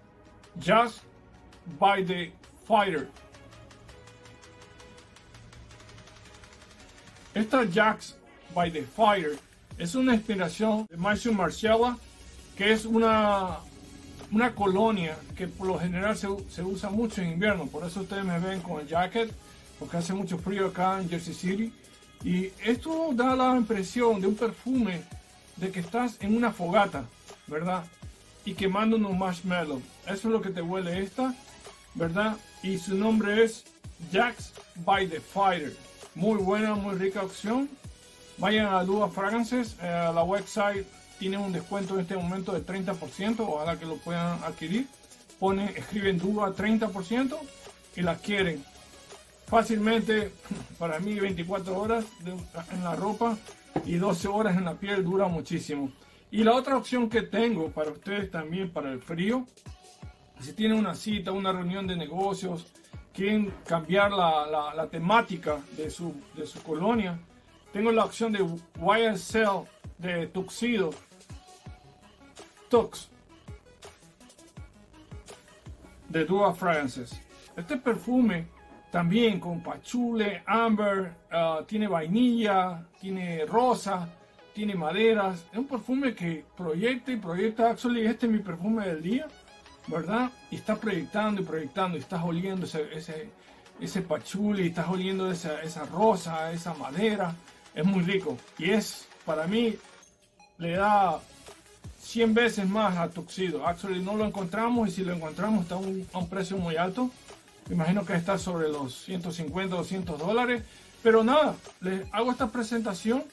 Just 0.62 1.04
by 1.80 2.06
the 2.06 2.34
Fire. 2.68 3.08
Esta 7.34 7.66
Jax 7.66 8.16
by 8.54 8.72
the 8.72 8.84
Fire 8.84 9.38
es 9.78 9.96
una 9.96 10.14
inspiración 10.16 10.86
de 10.90 10.98
Marcio 10.98 11.34
Marciala, 11.34 11.98
que 12.58 12.72
es 12.72 12.86
una 12.86 13.60
una 14.32 14.56
colonia 14.56 15.18
que 15.36 15.48
por 15.48 15.68
lo 15.68 15.80
general 15.80 16.18
se, 16.18 16.28
se 16.50 16.64
usa 16.64 16.90
mucho 16.90 17.22
en 17.22 17.34
invierno. 17.34 17.68
Por 17.68 17.86
eso 17.86 18.02
ustedes 18.02 18.24
me 18.24 18.40
ven 18.40 18.62
con 18.62 18.80
el 18.80 18.88
jacket, 18.88 19.32
porque 19.78 19.98
hace 19.98 20.14
mucho 20.14 20.38
frío 20.38 20.68
acá 20.68 21.00
en 21.00 21.10
Jersey 21.10 21.34
City. 21.34 21.74
Y 22.24 22.52
esto 22.64 23.10
da 23.14 23.36
la 23.36 23.56
impresión 23.58 24.22
de 24.22 24.28
un 24.28 24.36
perfume 24.36 25.02
de 25.58 25.72
que 25.72 25.82
estás 25.82 26.18
en 26.22 26.36
una 26.38 26.52
fogata, 26.52 27.04
¿verdad? 27.48 27.84
Y 28.46 28.54
quemando 28.54 28.96
unos 28.96 29.18
marshmallows. 29.18 29.84
Eso 30.06 30.28
es 30.28 30.34
lo 30.34 30.42
que 30.42 30.50
te 30.50 30.62
huele 30.62 31.04
esta, 31.04 31.36
¿verdad? 31.94 32.38
Y 32.64 32.78
su 32.78 32.96
nombre 32.96 33.44
es 33.44 33.66
Jax 34.12 34.54
by 34.86 35.08
the 35.08 35.20
Fire. 35.20 35.76
Muy 36.14 36.40
buena, 36.40 36.76
muy 36.76 36.96
rica 36.96 37.24
opción. 37.24 37.70
Vayan 38.38 38.74
a 38.74 38.84
Dua 38.84 39.10
Fragrances, 39.10 39.78
eh, 39.82 40.12
la 40.14 40.24
website 40.24 40.86
tiene 41.20 41.38
un 41.38 41.54
descuento 41.54 41.94
en 41.94 42.02
este 42.02 42.18
momento 42.18 42.52
de 42.52 42.66
30%, 42.66 43.40
ojalá 43.40 43.80
que 43.80 43.86
lo 43.86 43.96
puedan 43.98 44.44
adquirir. 44.44 44.88
Ponen, 45.40 45.70
escriben 45.70 46.18
Dua 46.18 46.54
30% 46.54 47.38
y 47.96 48.02
la 48.02 48.16
quieren. 48.18 48.64
Fácilmente, 49.48 50.34
para 50.80 51.00
mí 51.00 51.18
24 51.18 51.80
horas 51.80 52.04
en 52.26 52.84
la 52.84 52.96
ropa 52.96 53.38
y 53.86 53.96
12 53.96 54.28
horas 54.28 54.58
en 54.58 54.66
la 54.66 54.74
piel 54.76 55.06
dura 55.06 55.28
muchísimo. 55.28 55.94
Y 56.30 56.44
la 56.44 56.56
otra 56.56 56.76
opción 56.76 57.10
que 57.10 57.22
tengo 57.22 57.70
para 57.72 57.92
ustedes 57.92 58.30
también 58.32 58.70
para 58.70 58.92
el 58.92 59.02
frío, 59.02 59.48
si 60.42 60.52
tienen 60.54 60.78
una 60.78 60.96
cita, 60.96 61.32
una 61.32 61.54
reunión 61.54 61.88
de 61.88 61.96
negocios, 61.96 62.66
quieren 63.14 63.54
cambiar 63.66 64.12
la, 64.12 64.74
la- 64.76 64.88
temática 64.88 65.58
de 65.78 65.90
su, 65.90 66.14
de 66.36 66.46
su 66.46 66.62
colonia, 66.64 67.18
tengo 67.74 67.92
la 67.92 68.06
opción 68.06 68.32
de 68.32 68.40
YSL 68.40 69.68
de 69.98 70.28
Tuxedo. 70.28 70.92
Tux. 72.70 73.10
De 76.10 76.26
Dua 76.26 76.54
Fragrances. 76.54 77.22
Este 77.56 77.78
perfume 77.78 78.48
también 78.92 79.40
con 79.40 79.62
pachule, 79.62 80.44
amber, 80.46 81.14
ah, 81.32 81.62
tiene 81.66 81.88
vainilla, 81.88 82.84
tiene 83.00 83.46
rosa, 83.46 84.10
tiene 84.54 84.76
maderas. 84.76 85.46
Es 85.52 85.58
un 85.58 85.68
perfume 85.68 86.14
que 86.14 86.44
proyecta 86.58 87.12
y 87.14 87.18
proyecta. 87.18 87.70
Actually, 87.72 88.06
este 88.06 88.26
es 88.26 88.32
mi 88.32 88.40
perfume 88.40 88.86
del 88.88 89.02
día, 89.02 89.28
¿verdad? 89.88 90.32
Y 90.50 90.56
está 90.56 90.76
proyectando 90.76 91.42
y 91.42 91.46
proyectando. 91.46 91.98
Y 91.98 92.02
estás 92.02 92.24
oliendo 92.24 92.66
ese, 92.66 92.88
ese, 92.94 93.30
ese 93.80 94.02
pachuli, 94.02 94.68
estás 94.68 94.88
oliendo 94.90 95.32
esa, 95.32 95.62
esa 95.62 95.86
rosa, 95.86 96.52
esa 96.52 96.74
madera. 96.74 97.36
Es 97.74 97.86
muy 97.86 98.04
rico. 98.04 98.38
Y 98.58 98.72
es, 98.72 99.08
para 99.26 99.48
mí, 99.48 99.76
le 100.58 100.72
da 100.74 101.20
100 102.02 102.34
veces 102.34 102.68
más 102.68 102.98
a 102.98 103.10
Tuxedo. 103.10 103.66
Actually, 103.66 104.04
no 104.04 104.16
lo 104.16 104.26
encontramos 104.26 104.90
y 104.90 104.92
si 104.92 105.04
lo 105.04 105.14
encontramos 105.14 105.64
está 105.64 105.76
un, 105.76 106.08
a 106.14 106.18
un 106.18 106.30
precio 106.30 106.58
muy 106.58 106.76
alto. 106.76 107.10
Me 107.70 107.76
imagino 107.76 108.06
que 108.06 108.14
está 108.16 108.38
sobre 108.38 108.70
los 108.70 109.04
150, 109.06 109.76
200 109.76 110.20
dólares. 110.20 110.64
Pero 111.04 111.24
nada, 111.24 111.56
les 111.80 112.04
hago 112.12 112.32
esta 112.32 112.50
presentación. 112.50 113.24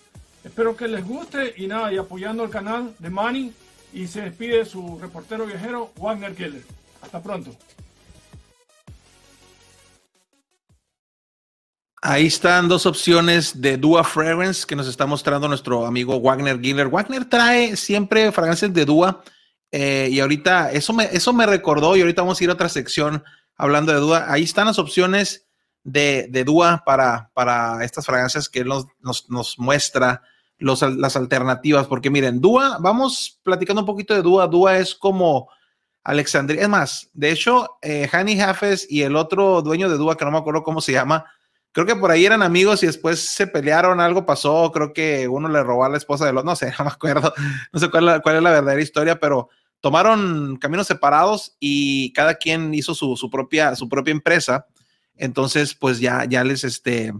Espero 0.45 0.77
que 0.77 0.89
les 0.89 1.05
guste 1.05 1.55
y 1.57 1.66
nada, 1.66 1.93
y 1.93 1.99
apoyando 1.99 2.45
el 2.45 2.51
canal 2.51 2.95
de 2.99 3.11
Manny. 3.11 3.53
Y 3.93 4.06
se 4.06 4.23
despide 4.23 4.65
su 4.65 4.98
reportero 4.98 5.47
viajero, 5.47 5.93
Wagner 5.97 6.35
Keller. 6.35 6.62
Hasta 7.01 7.23
pronto. 7.23 7.56
Ahí 12.01 12.27
están 12.27 12.69
dos 12.69 12.86
opciones 12.86 13.60
de 13.60 13.77
Dua 13.77 14.05
Fragrance 14.05 14.65
que 14.66 14.77
nos 14.77 14.86
está 14.86 15.05
mostrando 15.05 15.48
nuestro 15.48 15.85
amigo 15.85 16.20
Wagner 16.20 16.60
Giller. 16.60 16.89
Wagner 16.89 17.24
trae 17.24 17.77
siempre 17.77 18.31
fragancias 18.31 18.73
de 18.73 18.85
Dua 18.85 19.24
eh, 19.73 20.09
y 20.10 20.20
ahorita 20.20 20.70
eso 20.70 20.93
me, 20.93 21.05
eso 21.05 21.32
me 21.32 21.44
recordó 21.44 21.97
y 21.97 22.01
ahorita 22.01 22.23
vamos 22.23 22.40
a 22.40 22.44
ir 22.44 22.51
a 22.51 22.52
otra 22.52 22.69
sección 22.69 23.24
hablando 23.56 23.93
de 23.93 23.98
Dua. 23.98 24.32
Ahí 24.32 24.44
están 24.44 24.66
las 24.66 24.78
opciones 24.78 25.48
de, 25.82 26.28
de 26.31 26.44
Dua 26.44 26.82
para, 26.86 27.31
para 27.35 27.85
estas 27.85 28.06
fragancias 28.06 28.48
que 28.48 28.60
él 28.60 28.69
nos, 28.69 28.86
nos, 29.01 29.28
nos 29.28 29.59
muestra 29.59 30.23
los, 30.59 30.82
las 30.82 31.16
alternativas. 31.16 31.86
Porque 31.86 32.10
miren, 32.10 32.40
Dua, 32.40 32.78
vamos 32.80 33.39
platicando 33.43 33.82
un 33.82 33.86
poquito 33.86 34.14
de 34.14 34.22
Dua. 34.22 34.47
Dua 34.47 34.78
es 34.78 34.94
como 34.94 35.48
Alexandria. 36.05 36.62
Es 36.62 36.68
más, 36.68 37.10
de 37.12 37.30
hecho, 37.30 37.78
eh, 37.82 38.09
Hani 38.10 38.40
Hafez 38.40 38.86
y 38.90 39.02
el 39.02 39.16
otro 39.16 39.62
dueño 39.62 39.89
de 39.90 39.97
Dua, 39.98 40.16
que 40.16 40.24
no 40.24 40.30
me 40.30 40.39
acuerdo 40.39 40.62
cómo 40.62 40.80
se 40.80 40.93
llama, 40.93 41.26
creo 41.72 41.86
que 41.86 41.97
por 41.97 42.10
ahí 42.10 42.24
eran 42.24 42.43
amigos 42.43 42.82
y 42.82 42.86
después 42.86 43.20
se 43.20 43.47
pelearon, 43.47 44.01
algo 44.01 44.24
pasó, 44.26 44.72
creo 44.72 44.93
que 44.93 45.28
uno 45.28 45.48
le 45.48 45.62
robó 45.62 45.85
a 45.85 45.89
la 45.89 45.97
esposa 45.98 46.26
de 46.26 46.32
los, 46.32 46.44
no 46.44 46.56
sé, 46.56 46.72
no 46.78 46.85
me 46.86 46.90
acuerdo, 46.90 47.32
no 47.72 47.78
sé 47.80 47.90
cuál, 47.90 48.09
es 48.24 48.43
la- 48.43 48.51
verdadera 48.51 48.80
historia, 48.80 49.20
pero 49.20 49.48
tomaron 49.80 50.56
caminos 50.56 50.86
separados 50.86 51.56
y 51.60 52.12
cada 52.12 52.35
quien 52.35 52.74
hizo 52.74 52.94
su, 52.94 53.16
su 53.16 53.30
propia, 53.30 53.76
su 53.76 53.89
propia 53.89 54.12
empresa. 54.12 54.66
Entonces, 55.14 55.74
pues 55.74 56.01
ya, 56.01 56.24
ya 56.24 56.43
les, 56.43 56.64
este, 56.64 57.12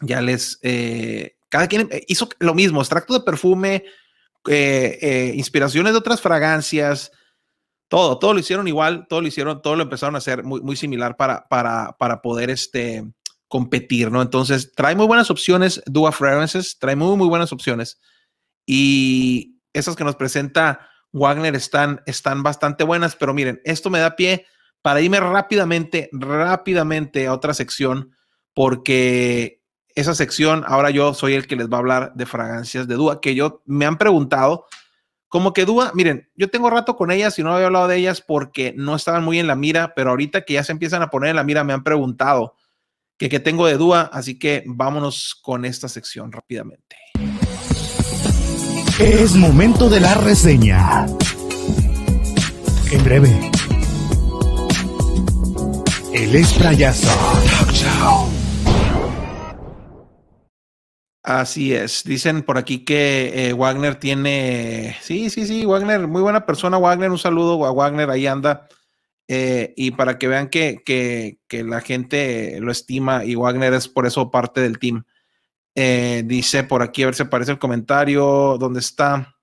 ya 0.00 0.20
les, 0.20 0.58
eh, 0.62 1.36
cada 1.50 1.66
quien 1.68 1.90
hizo 2.08 2.28
lo 2.38 2.54
mismo, 2.54 2.80
extracto 2.80 3.12
de 3.12 3.20
perfume, 3.20 3.84
eh, 4.48 4.98
eh, 5.02 5.32
inspiraciones 5.34 5.92
de 5.92 5.98
otras 5.98 6.22
fragancias, 6.22 7.12
todo, 7.88 8.18
todo 8.18 8.32
lo 8.32 8.40
hicieron 8.40 8.66
igual, 8.66 9.06
todo 9.08 9.20
lo 9.20 9.26
hicieron, 9.26 9.60
todo 9.60 9.76
lo 9.76 9.82
empezaron 9.82 10.14
a 10.14 10.18
hacer 10.18 10.44
muy, 10.44 10.62
muy 10.62 10.76
similar 10.76 11.16
para, 11.16 11.46
para, 11.48 11.96
para 11.98 12.22
poder, 12.22 12.48
este, 12.48 13.04
competir, 13.50 14.12
¿no? 14.12 14.22
Entonces, 14.22 14.72
trae 14.76 14.94
muy 14.94 15.08
buenas 15.08 15.28
opciones, 15.28 15.82
Dua 15.84 16.12
Fragrances, 16.12 16.78
trae 16.78 16.94
muy, 16.94 17.16
muy 17.16 17.26
buenas 17.26 17.52
opciones. 17.52 18.00
Y 18.64 19.58
esas 19.72 19.96
que 19.96 20.04
nos 20.04 20.14
presenta 20.14 20.88
Wagner 21.10 21.56
están, 21.56 22.00
están 22.06 22.44
bastante 22.44 22.84
buenas, 22.84 23.16
pero 23.16 23.34
miren, 23.34 23.60
esto 23.64 23.90
me 23.90 23.98
da 23.98 24.14
pie 24.14 24.46
para 24.82 25.00
irme 25.00 25.18
rápidamente, 25.18 26.08
rápidamente 26.12 27.26
a 27.26 27.32
otra 27.32 27.52
sección, 27.52 28.14
porque 28.54 29.59
esa 29.94 30.14
sección, 30.14 30.64
ahora 30.66 30.90
yo 30.90 31.14
soy 31.14 31.34
el 31.34 31.46
que 31.46 31.56
les 31.56 31.68
va 31.68 31.76
a 31.76 31.80
hablar 31.80 32.12
de 32.14 32.26
fragancias 32.26 32.86
de 32.88 32.94
Dua, 32.94 33.20
que 33.20 33.34
yo 33.34 33.62
me 33.66 33.86
han 33.86 33.98
preguntado, 33.98 34.66
como 35.28 35.52
que 35.52 35.64
Dua, 35.64 35.92
miren, 35.94 36.28
yo 36.34 36.50
tengo 36.50 36.70
rato 36.70 36.96
con 36.96 37.10
ellas 37.10 37.38
y 37.38 37.42
no 37.42 37.52
había 37.52 37.66
hablado 37.66 37.88
de 37.88 37.96
ellas 37.96 38.20
porque 38.20 38.74
no 38.76 38.96
estaban 38.96 39.24
muy 39.24 39.38
en 39.38 39.46
la 39.46 39.56
mira, 39.56 39.94
pero 39.94 40.10
ahorita 40.10 40.42
que 40.42 40.54
ya 40.54 40.64
se 40.64 40.72
empiezan 40.72 41.02
a 41.02 41.10
poner 41.10 41.30
en 41.30 41.36
la 41.36 41.44
mira, 41.44 41.64
me 41.64 41.72
han 41.72 41.84
preguntado 41.84 42.56
que, 43.16 43.28
que 43.28 43.40
tengo 43.40 43.66
de 43.66 43.76
Dua, 43.76 44.10
así 44.12 44.38
que 44.38 44.64
vámonos 44.66 45.38
con 45.40 45.64
esta 45.64 45.88
sección 45.88 46.32
rápidamente. 46.32 46.96
Es 48.98 49.34
momento 49.34 49.88
de 49.88 50.00
la 50.00 50.14
reseña. 50.14 51.06
En 52.90 53.04
breve. 53.04 53.50
El 56.12 56.34
esprayazo. 56.34 57.08
Talk 57.08 57.72
Así 61.22 61.74
es. 61.74 62.02
Dicen 62.04 62.42
por 62.42 62.56
aquí 62.56 62.84
que 62.84 63.48
eh, 63.48 63.52
Wagner 63.52 63.96
tiene. 63.96 64.96
Sí, 65.02 65.28
sí, 65.28 65.46
sí, 65.46 65.66
Wagner, 65.66 66.06
muy 66.06 66.22
buena 66.22 66.46
persona, 66.46 66.78
Wagner. 66.78 67.10
Un 67.10 67.18
saludo 67.18 67.64
a 67.66 67.72
Wagner, 67.72 68.08
ahí 68.10 68.26
anda. 68.26 68.68
Eh, 69.28 69.74
y 69.76 69.92
para 69.92 70.18
que 70.18 70.28
vean 70.28 70.48
que, 70.48 70.82
que, 70.84 71.38
que, 71.46 71.62
la 71.62 71.80
gente 71.82 72.58
lo 72.60 72.72
estima 72.72 73.24
y 73.24 73.36
Wagner 73.36 73.74
es 73.74 73.86
por 73.86 74.06
eso 74.06 74.30
parte 74.30 74.60
del 74.62 74.78
team. 74.78 75.04
Eh, 75.74 76.22
dice 76.26 76.64
por 76.64 76.82
aquí, 76.82 77.02
a 77.02 77.06
ver 77.06 77.14
si 77.14 77.22
aparece 77.22 77.52
el 77.52 77.58
comentario. 77.58 78.56
¿Dónde 78.58 78.80
está? 78.80 79.36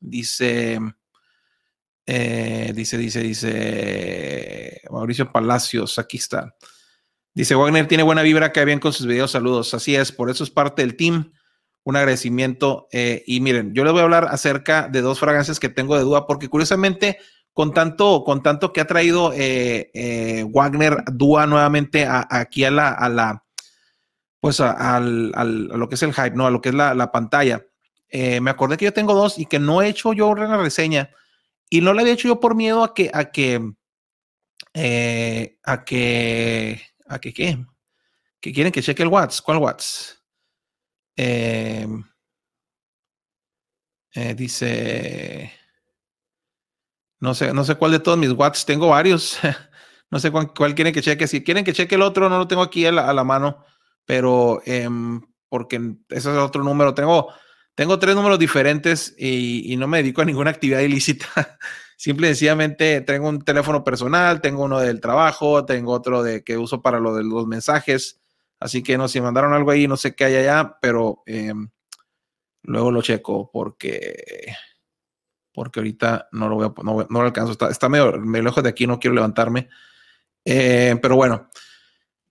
Dice. 0.00 0.78
dice, 2.06 2.98
dice, 2.98 3.20
dice 3.20 4.80
Mauricio 4.90 5.30
Palacios, 5.30 5.98
aquí 5.98 6.16
está. 6.16 6.54
Dice 7.34 7.56
Wagner 7.56 7.88
tiene 7.88 8.04
buena 8.04 8.22
vibra, 8.22 8.52
que 8.52 8.64
bien 8.64 8.78
con 8.78 8.92
sus 8.92 9.06
videos, 9.06 9.32
saludos. 9.32 9.74
Así 9.74 9.96
es, 9.96 10.12
por 10.12 10.30
eso 10.30 10.44
es 10.44 10.50
parte 10.50 10.82
del 10.82 10.96
team. 10.96 11.32
Un 11.82 11.96
agradecimiento. 11.96 12.86
Eh, 12.92 13.24
y 13.26 13.40
miren, 13.40 13.74
yo 13.74 13.82
les 13.82 13.92
voy 13.92 14.00
a 14.00 14.04
hablar 14.04 14.28
acerca 14.30 14.88
de 14.88 15.00
dos 15.00 15.18
fragancias 15.18 15.58
que 15.58 15.68
tengo 15.68 15.96
de 15.96 16.04
duda, 16.04 16.28
porque 16.28 16.48
curiosamente, 16.48 17.18
con 17.52 17.74
tanto, 17.74 18.22
con 18.24 18.40
tanto 18.40 18.72
que 18.72 18.80
ha 18.80 18.86
traído 18.86 19.32
eh, 19.32 19.90
eh, 19.94 20.46
Wagner 20.48 21.02
Dua 21.12 21.48
nuevamente 21.48 22.06
aquí 22.08 22.64
a 22.64 22.70
la, 22.70 22.90
a 22.90 23.08
la 23.08 23.44
pues 24.38 24.60
a, 24.60 25.00
lo 25.00 25.88
que 25.88 25.94
es 25.96 26.02
el 26.04 26.14
hype, 26.14 26.36
¿no? 26.36 26.46
A 26.46 26.50
lo 26.50 26.60
que 26.60 26.68
es 26.68 26.74
la, 26.74 27.10
pantalla. 27.10 27.66
me 28.12 28.50
acordé 28.50 28.76
que 28.76 28.84
yo 28.84 28.92
tengo 28.92 29.14
dos 29.14 29.38
y 29.38 29.46
que 29.46 29.58
no 29.58 29.82
he 29.82 29.88
hecho 29.88 30.12
yo 30.12 30.28
una 30.28 30.56
reseña. 30.58 31.10
Y 31.68 31.80
no 31.80 31.94
la 31.94 32.02
había 32.02 32.12
hecho 32.12 32.28
yo 32.28 32.38
por 32.38 32.54
miedo 32.54 32.84
a 32.84 32.94
que, 32.94 33.10
a 33.12 33.32
que, 33.32 33.72
a 35.64 35.84
que 35.84 36.93
¿A 37.14 37.20
qué 37.20 37.32
qué? 37.32 37.64
¿Que 38.40 38.52
quieren 38.52 38.72
que 38.72 38.82
cheque 38.82 39.04
el 39.04 39.08
Watts? 39.08 39.40
¿Cuál 39.40 39.58
Watts? 39.58 40.20
Em, 41.16 42.02
eh, 44.14 44.34
dice. 44.34 45.52
No 47.20 47.34
sé, 47.34 47.52
no 47.54 47.64
sé 47.64 47.76
cuál 47.76 47.92
de 47.92 48.00
todos 48.00 48.18
mis 48.18 48.32
watts, 48.32 48.66
tengo 48.66 48.88
varios. 48.88 49.38
no 50.10 50.18
sé 50.18 50.30
cuál, 50.30 50.74
quieren 50.74 50.92
que 50.92 51.02
cheque. 51.02 51.28
Si 51.28 51.44
quieren 51.44 51.64
que 51.64 51.72
cheque 51.72 51.94
el 51.94 52.02
otro, 52.02 52.28
no 52.28 52.38
lo 52.38 52.48
tengo 52.48 52.62
aquí 52.62 52.84
a 52.84 52.92
la, 52.92 53.24
mano, 53.24 53.64
pero 54.04 54.60
em, 54.66 55.20
porque 55.48 55.76
ese 56.08 56.30
es 56.32 56.36
otro 56.36 56.64
número. 56.64 56.94
Tengo, 56.94 57.32
tengo 57.74 57.98
tres 57.98 58.14
números 58.14 58.38
diferentes 58.38 59.14
y, 59.18 59.72
y, 59.72 59.76
no 59.76 59.88
me 59.88 59.98
dedico 59.98 60.22
a 60.22 60.24
ninguna 60.24 60.50
actividad 60.50 60.80
ilícita. 60.80 61.58
Simple 61.96 62.26
y 62.26 62.30
sencillamente 62.30 63.00
tengo 63.02 63.28
un 63.28 63.42
teléfono 63.42 63.84
personal, 63.84 64.40
tengo 64.40 64.64
uno 64.64 64.80
del 64.80 65.00
trabajo, 65.00 65.64
tengo 65.64 65.92
otro 65.92 66.22
de 66.22 66.42
que 66.42 66.58
uso 66.58 66.82
para 66.82 66.98
lo 66.98 67.14
de 67.14 67.24
los 67.24 67.46
mensajes. 67.46 68.20
Así 68.60 68.82
que 68.82 68.98
no, 68.98 69.08
si 69.08 69.20
mandaron 69.20 69.52
algo 69.52 69.70
ahí, 69.70 69.86
no 69.86 69.96
sé 69.96 70.14
qué 70.14 70.24
hay 70.24 70.36
allá, 70.36 70.78
pero 70.80 71.22
em, 71.26 71.68
luego 72.62 72.90
lo 72.90 73.02
checo 73.02 73.50
porque, 73.52 74.54
porque 75.52 75.80
ahorita 75.80 76.28
no 76.32 76.48
lo 76.48 76.54
voy 76.56 76.66
a, 76.66 76.82
no, 76.82 77.06
lo 77.08 77.20
alcanzo. 77.20 77.56
Está, 77.68 77.88
medio, 77.88 78.16
lejos 78.16 78.62
de 78.62 78.70
aquí, 78.70 78.86
no 78.86 78.98
quiero 78.98 79.14
levantarme. 79.14 79.68
Eh, 80.44 80.96
pero 81.00 81.16
bueno, 81.16 81.48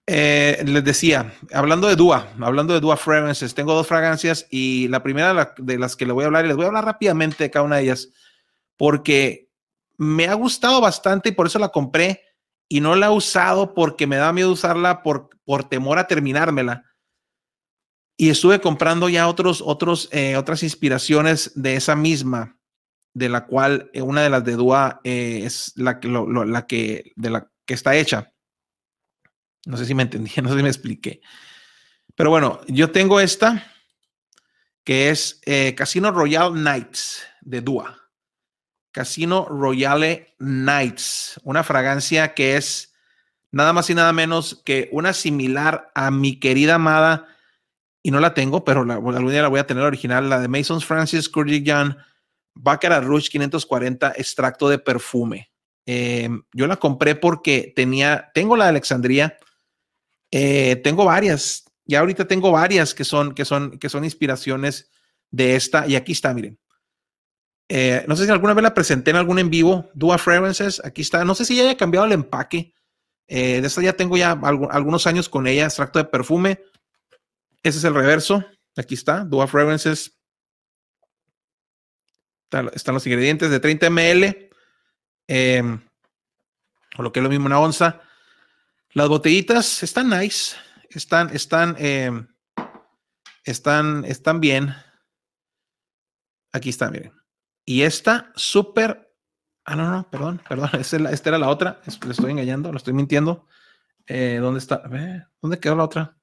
eh, 0.05 0.61
les 0.65 0.83
decía, 0.83 1.33
hablando 1.53 1.87
de 1.87 1.95
Dua, 1.95 2.27
hablando 2.41 2.73
de 2.73 2.81
Dua 2.81 2.97
Fragrances, 2.97 3.53
tengo 3.53 3.73
dos 3.73 3.87
fragancias 3.87 4.47
y 4.49 4.89
la 4.89 5.01
primera 5.01 5.53
de 5.57 5.77
las 5.77 5.95
que 5.95 6.05
le 6.05 6.11
voy 6.11 6.23
a 6.23 6.27
hablar, 6.27 6.43
y 6.43 6.49
les 6.49 6.57
voy 6.57 6.65
a 6.65 6.67
hablar 6.67 6.85
rápidamente 6.85 7.45
de 7.45 7.51
cada 7.51 7.65
una 7.65 7.77
de 7.77 7.83
ellas, 7.83 8.09
porque 8.77 9.49
me 9.97 10.27
ha 10.27 10.33
gustado 10.33 10.81
bastante 10.81 11.29
y 11.29 11.31
por 11.31 11.47
eso 11.47 11.57
la 11.57 11.69
compré 11.69 12.21
y 12.67 12.81
no 12.81 12.95
la 12.95 13.07
he 13.07 13.09
usado 13.09 13.73
porque 13.73 14.05
me 14.05 14.17
da 14.17 14.33
miedo 14.33 14.51
usarla 14.51 15.03
por, 15.03 15.29
por 15.45 15.69
temor 15.69 15.99
a 15.99 16.07
terminármela. 16.07 16.83
Y 18.17 18.29
estuve 18.29 18.59
comprando 18.59 19.09
ya 19.09 19.27
otros, 19.27 19.63
otros, 19.65 20.09
eh, 20.11 20.35
otras 20.35 20.63
inspiraciones 20.63 21.51
de 21.55 21.75
esa 21.75 21.95
misma, 21.95 22.57
de 23.13 23.29
la 23.29 23.45
cual 23.45 23.89
eh, 23.93 24.01
una 24.01 24.21
de 24.21 24.29
las 24.29 24.43
de 24.43 24.53
Dua 24.53 24.99
es 25.03 25.71
la, 25.75 25.99
la 26.03 26.67
que, 26.67 27.13
de 27.15 27.29
la 27.29 27.49
que 27.65 27.73
está 27.73 27.95
hecha. 27.95 28.32
No 29.65 29.77
sé 29.77 29.85
si 29.85 29.93
me 29.93 30.03
entendí, 30.03 30.31
no 30.41 30.49
sé 30.49 30.57
si 30.57 30.63
me 30.63 30.69
expliqué. 30.69 31.21
Pero 32.15 32.29
bueno, 32.29 32.61
yo 32.67 32.91
tengo 32.91 33.19
esta, 33.19 33.71
que 34.83 35.09
es 35.09 35.41
Casino 35.75 36.11
Royal 36.11 36.61
Nights 36.61 37.23
de 37.41 37.61
Dua. 37.61 38.03
Casino 38.91 39.47
Royale 39.49 40.35
Nights, 40.37 41.39
una 41.43 41.63
fragancia 41.63 42.35
que 42.35 42.55
es 42.57 42.93
nada 43.51 43.73
más 43.73 43.89
y 43.89 43.95
nada 43.95 44.13
menos 44.13 44.61
que 44.63 44.89
una 44.91 45.13
similar 45.13 45.91
a 45.95 46.11
mi 46.11 46.39
querida 46.39 46.75
amada, 46.75 47.27
y 48.03 48.11
no 48.11 48.19
la 48.19 48.33
tengo, 48.33 48.65
pero 48.65 48.83
la, 48.83 48.95
algún 48.95 49.29
día 49.29 49.41
la 49.41 49.47
voy 49.47 49.59
a 49.59 49.67
tener 49.67 49.83
original, 49.83 50.29
la 50.29 50.39
de 50.39 50.49
Masons 50.49 50.85
Francis 50.85 51.29
Kurdigan 51.29 51.97
Baccarat 52.53 53.03
Rouge 53.03 53.29
540, 53.29 54.13
extracto 54.17 54.67
de 54.67 54.77
perfume. 54.77 55.51
Eh, 55.85 56.29
yo 56.53 56.67
la 56.67 56.75
compré 56.75 57.15
porque 57.15 57.71
tenía, 57.75 58.29
tengo 58.33 58.57
la 58.57 58.65
de 58.65 58.71
Alexandría, 58.71 59.37
eh, 60.35 60.77
tengo 60.77 61.05
varias, 61.05 61.63
ya 61.85 61.99
ahorita 61.99 62.27
tengo 62.27 62.51
varias 62.51 62.95
que 62.95 63.03
son, 63.03 63.35
que 63.35 63.45
son, 63.45 63.77
que 63.77 63.87
son 63.87 64.03
inspiraciones 64.03 64.89
de 65.29 65.55
esta, 65.55 65.85
y 65.87 65.95
aquí 65.95 66.13
está, 66.13 66.33
miren. 66.33 66.59
Eh, 67.69 68.03
no 68.07 68.15
sé 68.15 68.25
si 68.25 68.31
alguna 68.31 68.55
vez 68.55 68.63
la 68.63 68.73
presenté 68.73 69.11
en 69.11 69.17
algún 69.17 69.37
en 69.37 69.51
vivo, 69.51 69.91
Dua 69.93 70.17
Fragrances, 70.17 70.83
aquí 70.83 71.03
está. 71.03 71.23
No 71.23 71.35
sé 71.35 71.45
si 71.45 71.55
ya 71.55 71.61
haya 71.61 71.77
cambiado 71.77 72.07
el 72.07 72.13
empaque. 72.13 72.73
Eh, 73.27 73.61
de 73.61 73.67
esta 73.67 73.83
ya 73.83 73.93
tengo 73.93 74.17
ya 74.17 74.31
algunos 74.31 75.05
años 75.05 75.29
con 75.29 75.45
ella, 75.45 75.65
extracto 75.65 75.99
de 75.99 76.05
perfume. 76.05 76.63
Ese 77.61 77.77
es 77.77 77.83
el 77.83 77.93
reverso. 77.93 78.43
Aquí 78.75 78.95
está, 78.95 79.23
Dua 79.23 79.45
Fragrances. 79.45 80.17
están 82.73 82.95
los 82.95 83.05
ingredientes 83.05 83.51
de 83.51 83.59
30 83.59 83.89
ml. 83.91 84.49
O 86.97 87.03
lo 87.03 87.11
que 87.11 87.19
es 87.19 87.23
lo 87.23 87.29
mismo 87.29 87.45
una 87.45 87.59
onza. 87.59 88.01
Las 88.93 89.09
botellitas 89.09 89.81
están 89.81 90.09
nice. 90.09 90.55
Están, 90.89 91.29
están, 91.35 91.75
em, 91.79 92.27
están, 93.43 94.05
están 94.05 94.39
bien. 94.39 94.75
Aquí 96.51 96.69
está, 96.69 96.91
miren. 96.91 97.11
Y 97.65 97.81
esta 97.81 98.31
súper. 98.35 99.11
Ah, 99.65 99.75
no, 99.75 99.89
no, 99.89 100.09
perdón, 100.09 100.41
perdón. 100.47 100.69
Esta, 100.79 101.29
era 101.29 101.37
la 101.39 101.49
otra. 101.49 101.81
Le 102.05 102.11
estoy 102.11 102.31
engañando, 102.31 102.71
lo 102.71 102.77
estoy 102.77 102.93
mintiendo. 102.93 103.47
Eh, 104.05 104.37
¿Dónde 104.39 104.59
está? 104.59 104.83
¿Dónde 105.41 105.59
quedó 105.59 105.75
la 105.75 105.85
otra? 105.85 106.17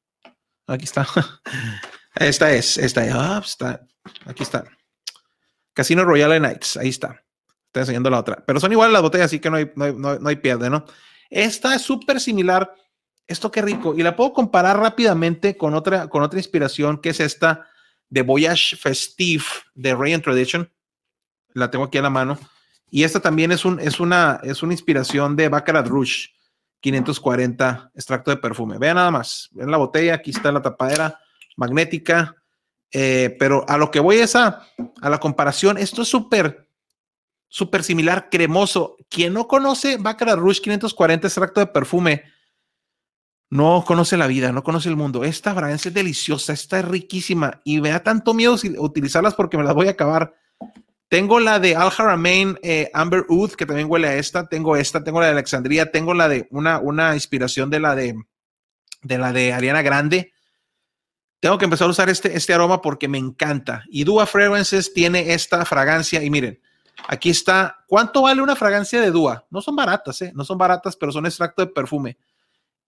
Aquí 0.67 0.85
está. 0.85 1.07
Esta 2.15 2.53
es, 2.53 2.77
esta 2.77 3.05
es. 3.05 3.15
Ah, 3.15 3.39
pues 3.39 3.51
está. 3.51 3.87
Aquí 4.27 4.43
está. 4.43 4.65
Casino 5.73 6.05
Royale 6.05 6.39
Nights. 6.39 6.77
Ahí 6.77 6.89
está. 6.89 7.25
Está 7.67 7.81
enseñando 7.81 8.11
la 8.11 8.19
otra. 8.19 8.45
Pero 8.45 8.61
son 8.61 8.73
iguales 8.73 8.93
las 8.93 9.03
botellas, 9.03 9.27
así 9.27 9.39
que 9.39 9.49
no 9.49 9.57
hay, 9.57 9.71
no 9.75 10.29
hay, 10.29 10.37
pierde, 10.37 10.69
¿no? 10.69 10.85
Esta 11.31 11.75
es 11.75 11.83
súper 11.83 12.21
similar. 12.21 12.75
Esto 13.27 13.51
qué 13.51 13.63
rico. 13.63 13.95
Y 13.97 14.03
la 14.03 14.17
puedo 14.17 14.33
comparar 14.33 14.79
rápidamente 14.79 15.57
con 15.57 15.75
otra, 15.75 16.09
con 16.09 16.23
otra 16.23 16.39
inspiración 16.39 17.01
que 17.01 17.11
es 17.11 17.21
esta 17.21 17.67
de 18.09 18.23
Voyage 18.23 18.77
Festive 18.77 19.45
de 19.75 19.95
Rayon 19.95 20.21
Tradition 20.21 20.71
la 21.55 21.71
tengo 21.71 21.85
aquí 21.85 21.99
a 21.99 22.03
la 22.03 22.11
mano. 22.11 22.39
Y 22.91 23.05
esta 23.05 23.21
también 23.21 23.53
es, 23.53 23.65
un, 23.65 23.79
es, 23.81 24.01
una, 24.01 24.41
es 24.43 24.63
una 24.63 24.73
inspiración 24.73 25.37
de 25.37 25.49
Baccarat 25.49 25.87
Rouge 25.87 26.31
540 26.81 27.93
extracto 27.95 28.31
de 28.31 28.37
perfume. 28.37 28.79
Vean 28.79 28.97
nada 28.97 29.11
más, 29.11 29.49
ven 29.53 29.71
la 29.71 29.77
botella, 29.77 30.15
aquí 30.15 30.31
está 30.31 30.51
la 30.51 30.63
tapadera 30.63 31.21
magnética, 31.57 32.37
eh, 32.93 33.37
pero 33.39 33.65
a 33.69 33.77
lo 33.77 33.91
que 33.91 34.01
voy 34.01 34.17
es 34.17 34.35
a, 34.35 34.67
a 35.01 35.11
la 35.11 35.21
comparación, 35.21 35.79
esto 35.79 36.03
es 36.03 36.09
súper, 36.09 36.69
súper 37.51 37.83
similar, 37.83 38.31
cremoso. 38.31 38.97
Quien 39.11 39.35
no 39.35 39.47
conoce 39.47 39.99
Baccarat 39.99 40.39
Rouge 40.39 40.63
540 40.63 41.27
extracto 41.27 41.61
de 41.61 41.67
perfume, 41.67 42.23
no 43.51 43.85
conoce 43.87 44.17
la 44.17 44.29
vida, 44.29 44.53
no 44.53 44.63
conoce 44.63 44.89
el 44.89 44.97
mundo. 44.97 45.25
Esta 45.25 45.53
fragancia 45.53 45.91
es 45.91 45.95
deliciosa, 45.95 46.53
esta 46.53 46.79
es 46.79 46.85
riquísima 46.87 47.61
y 47.65 47.81
me 47.81 47.91
da 47.91 48.03
tanto 48.03 48.33
miedo 48.33 48.57
utilizarlas 48.79 49.35
porque 49.35 49.59
me 49.59 49.65
las 49.65 49.75
voy 49.75 49.89
a 49.89 49.91
acabar. 49.91 50.35
Tengo 51.09 51.41
la 51.41 51.59
de 51.59 51.75
Al 51.75 51.91
Haramain 51.99 52.57
eh, 52.63 52.89
Amber 52.95 53.27
Oud, 53.29 53.55
que 53.55 53.67
también 53.67 53.91
huele 53.91 54.07
a 54.07 54.15
esta. 54.15 54.47
Tengo 54.47 54.77
esta, 54.77 55.03
tengo 55.03 55.19
la 55.19 55.27
de 55.27 55.33
Alexandria, 55.33 55.91
tengo 55.91 56.15
la 56.15 56.29
de 56.29 56.47
una, 56.53 56.79
una 56.79 57.15
inspiración 57.15 57.69
de 57.69 57.81
la 57.81 57.97
de, 57.97 58.15
de 59.03 59.19
la 59.19 59.33
de 59.33 59.53
Ariana 59.53 59.83
Grande. 59.83 60.33
Tengo 61.41 61.59
que 61.59 61.65
empezar 61.65 61.89
a 61.89 61.91
usar 61.91 62.09
este, 62.09 62.37
este 62.37 62.55
aroma 62.55 62.81
porque 62.81 63.09
me 63.09 63.19
encanta. 63.19 63.83
Y 63.89 64.05
Dua 64.05 64.27
Fragrances 64.27 64.95
tiene 64.95 65.33
esta 65.33 65.65
fragancia. 65.65 66.23
Y 66.23 66.31
miren, 66.31 66.61
aquí 67.09 67.31
está. 67.31 67.85
¿Cuánto 67.87 68.23
vale 68.23 68.43
una 68.43 68.57
fragancia 68.57 69.01
de 69.01 69.11
Dua? 69.11 69.47
No 69.51 69.61
son 69.61 69.77
baratas, 69.77 70.23
¿eh? 70.23 70.33
No 70.35 70.45
son 70.45 70.59
baratas, 70.59 70.97
pero 70.97 71.13
son 71.13 71.27
extracto 71.27 71.65
de 71.65 71.73
perfume. 71.73 72.19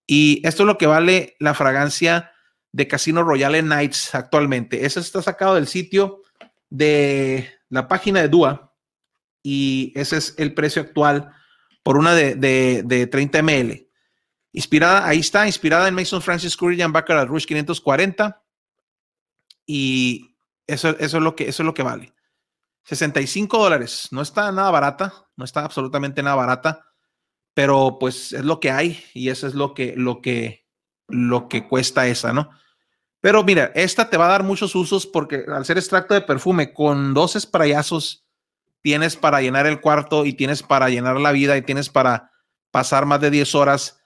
Y 0.05 0.45
esto 0.47 0.63
es 0.63 0.67
lo 0.67 0.77
que 0.77 0.87
vale 0.87 1.35
la 1.39 1.53
fragancia 1.53 2.31
de 2.71 2.87
Casino 2.87 3.23
Royale 3.23 3.61
Nights 3.61 4.15
actualmente. 4.15 4.85
Eso 4.85 4.99
está 4.99 5.21
sacado 5.21 5.55
del 5.55 5.67
sitio 5.67 6.21
de 6.69 7.49
la 7.69 7.87
página 7.87 8.21
de 8.21 8.27
Dua 8.27 8.73
y 9.43 9.93
ese 9.95 10.17
es 10.17 10.35
el 10.37 10.53
precio 10.53 10.81
actual 10.81 11.31
por 11.83 11.97
una 11.97 12.15
de, 12.15 12.35
de, 12.35 13.07
30 13.07 13.43
ml. 13.43 13.89
Inspirada, 14.53 15.07
ahí 15.07 15.19
está, 15.19 15.45
inspirada 15.45 15.87
en 15.87 15.95
Mason 15.95 16.21
Francis 16.21 16.57
Curry 16.57 16.77
Baccarat 16.83 17.27
Rouge 17.27 17.45
540. 17.45 18.41
y 19.65 20.35
eso, 20.65 20.89
eso, 20.97 21.17
es 21.17 21.23
lo 21.23 21.35
que, 21.35 21.49
eso 21.49 21.63
es 21.63 21.65
lo 21.65 21.73
que 21.73 21.83
vale. 21.83 22.13
65 22.83 23.57
dólares. 23.57 24.09
No 24.11 24.21
está 24.21 24.51
nada 24.51 24.71
barata, 24.71 25.13
no 25.35 25.45
está 25.45 25.63
absolutamente 25.63 26.21
nada 26.21 26.35
barata, 26.35 26.85
pero 27.53 27.97
pues 27.99 28.33
es 28.33 28.43
lo 28.43 28.59
que 28.59 28.71
hay 28.71 29.03
y 29.13 29.29
eso 29.29 29.47
es 29.47 29.55
lo 29.55 29.73
que, 29.73 29.93
lo 29.95 30.21
que, 30.21 30.65
lo 31.07 31.47
que 31.47 31.67
cuesta 31.67 32.07
esa, 32.07 32.33
¿no? 32.33 32.49
Pero 33.21 33.43
mira, 33.43 33.71
esta 33.73 34.09
te 34.09 34.17
va 34.17 34.25
a 34.25 34.31
dar 34.31 34.43
muchos 34.43 34.75
usos 34.75 35.07
porque 35.07 35.45
al 35.47 35.65
ser 35.65 35.77
extracto 35.77 36.13
de 36.13 36.21
perfume 36.21 36.73
con 36.73 37.13
dos 37.13 37.37
sprayazos 37.39 38.27
tienes 38.81 39.15
para 39.15 39.41
llenar 39.41 39.65
el 39.65 39.79
cuarto 39.79 40.25
y 40.25 40.33
tienes 40.33 40.61
para 40.61 40.89
llenar 40.89 41.19
la 41.19 41.31
vida 41.31 41.55
y 41.55 41.61
tienes 41.61 41.89
para 41.89 42.31
pasar 42.69 43.05
más 43.05 43.21
de 43.21 43.31
10 43.31 43.55
horas 43.55 44.01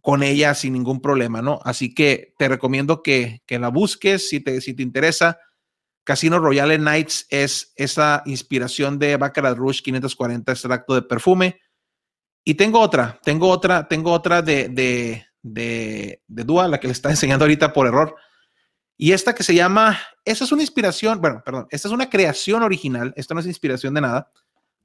con 0.00 0.22
ella 0.22 0.54
sin 0.54 0.74
ningún 0.74 1.00
problema, 1.00 1.42
¿no? 1.42 1.60
Así 1.64 1.92
que 1.94 2.34
te 2.38 2.48
recomiendo 2.48 3.02
que, 3.02 3.42
que 3.46 3.58
la 3.58 3.68
busques 3.68 4.28
si 4.28 4.40
te, 4.40 4.60
si 4.60 4.74
te 4.74 4.82
interesa. 4.82 5.38
Casino 6.04 6.38
Royale 6.38 6.78
Nights 6.78 7.26
es 7.30 7.72
esa 7.76 8.22
inspiración 8.26 8.98
de 8.98 9.16
Baccarat 9.16 9.56
Rouge 9.56 9.82
540 9.82 10.52
extracto 10.52 10.94
de 10.94 11.02
perfume. 11.02 11.60
Y 12.44 12.54
tengo 12.54 12.80
otra, 12.80 13.20
tengo 13.22 13.48
otra, 13.48 13.86
tengo 13.86 14.10
otra 14.10 14.42
de, 14.42 14.68
de, 14.68 15.24
de, 15.42 16.22
de 16.26 16.44
Dua, 16.44 16.66
la 16.68 16.80
que 16.80 16.88
le 16.88 16.92
está 16.92 17.10
enseñando 17.10 17.44
ahorita 17.44 17.72
por 17.72 17.86
error. 17.86 18.16
Y 18.96 19.12
esta 19.12 19.34
que 19.34 19.42
se 19.42 19.54
llama, 19.54 19.98
esa 20.24 20.44
es 20.44 20.52
una 20.52 20.62
inspiración, 20.62 21.20
bueno, 21.20 21.42
perdón, 21.44 21.66
esta 21.70 21.88
es 21.88 21.94
una 21.94 22.10
creación 22.10 22.62
original, 22.62 23.12
esto 23.16 23.34
no 23.34 23.40
es 23.40 23.46
inspiración 23.46 23.94
de 23.94 24.00
nada. 24.00 24.30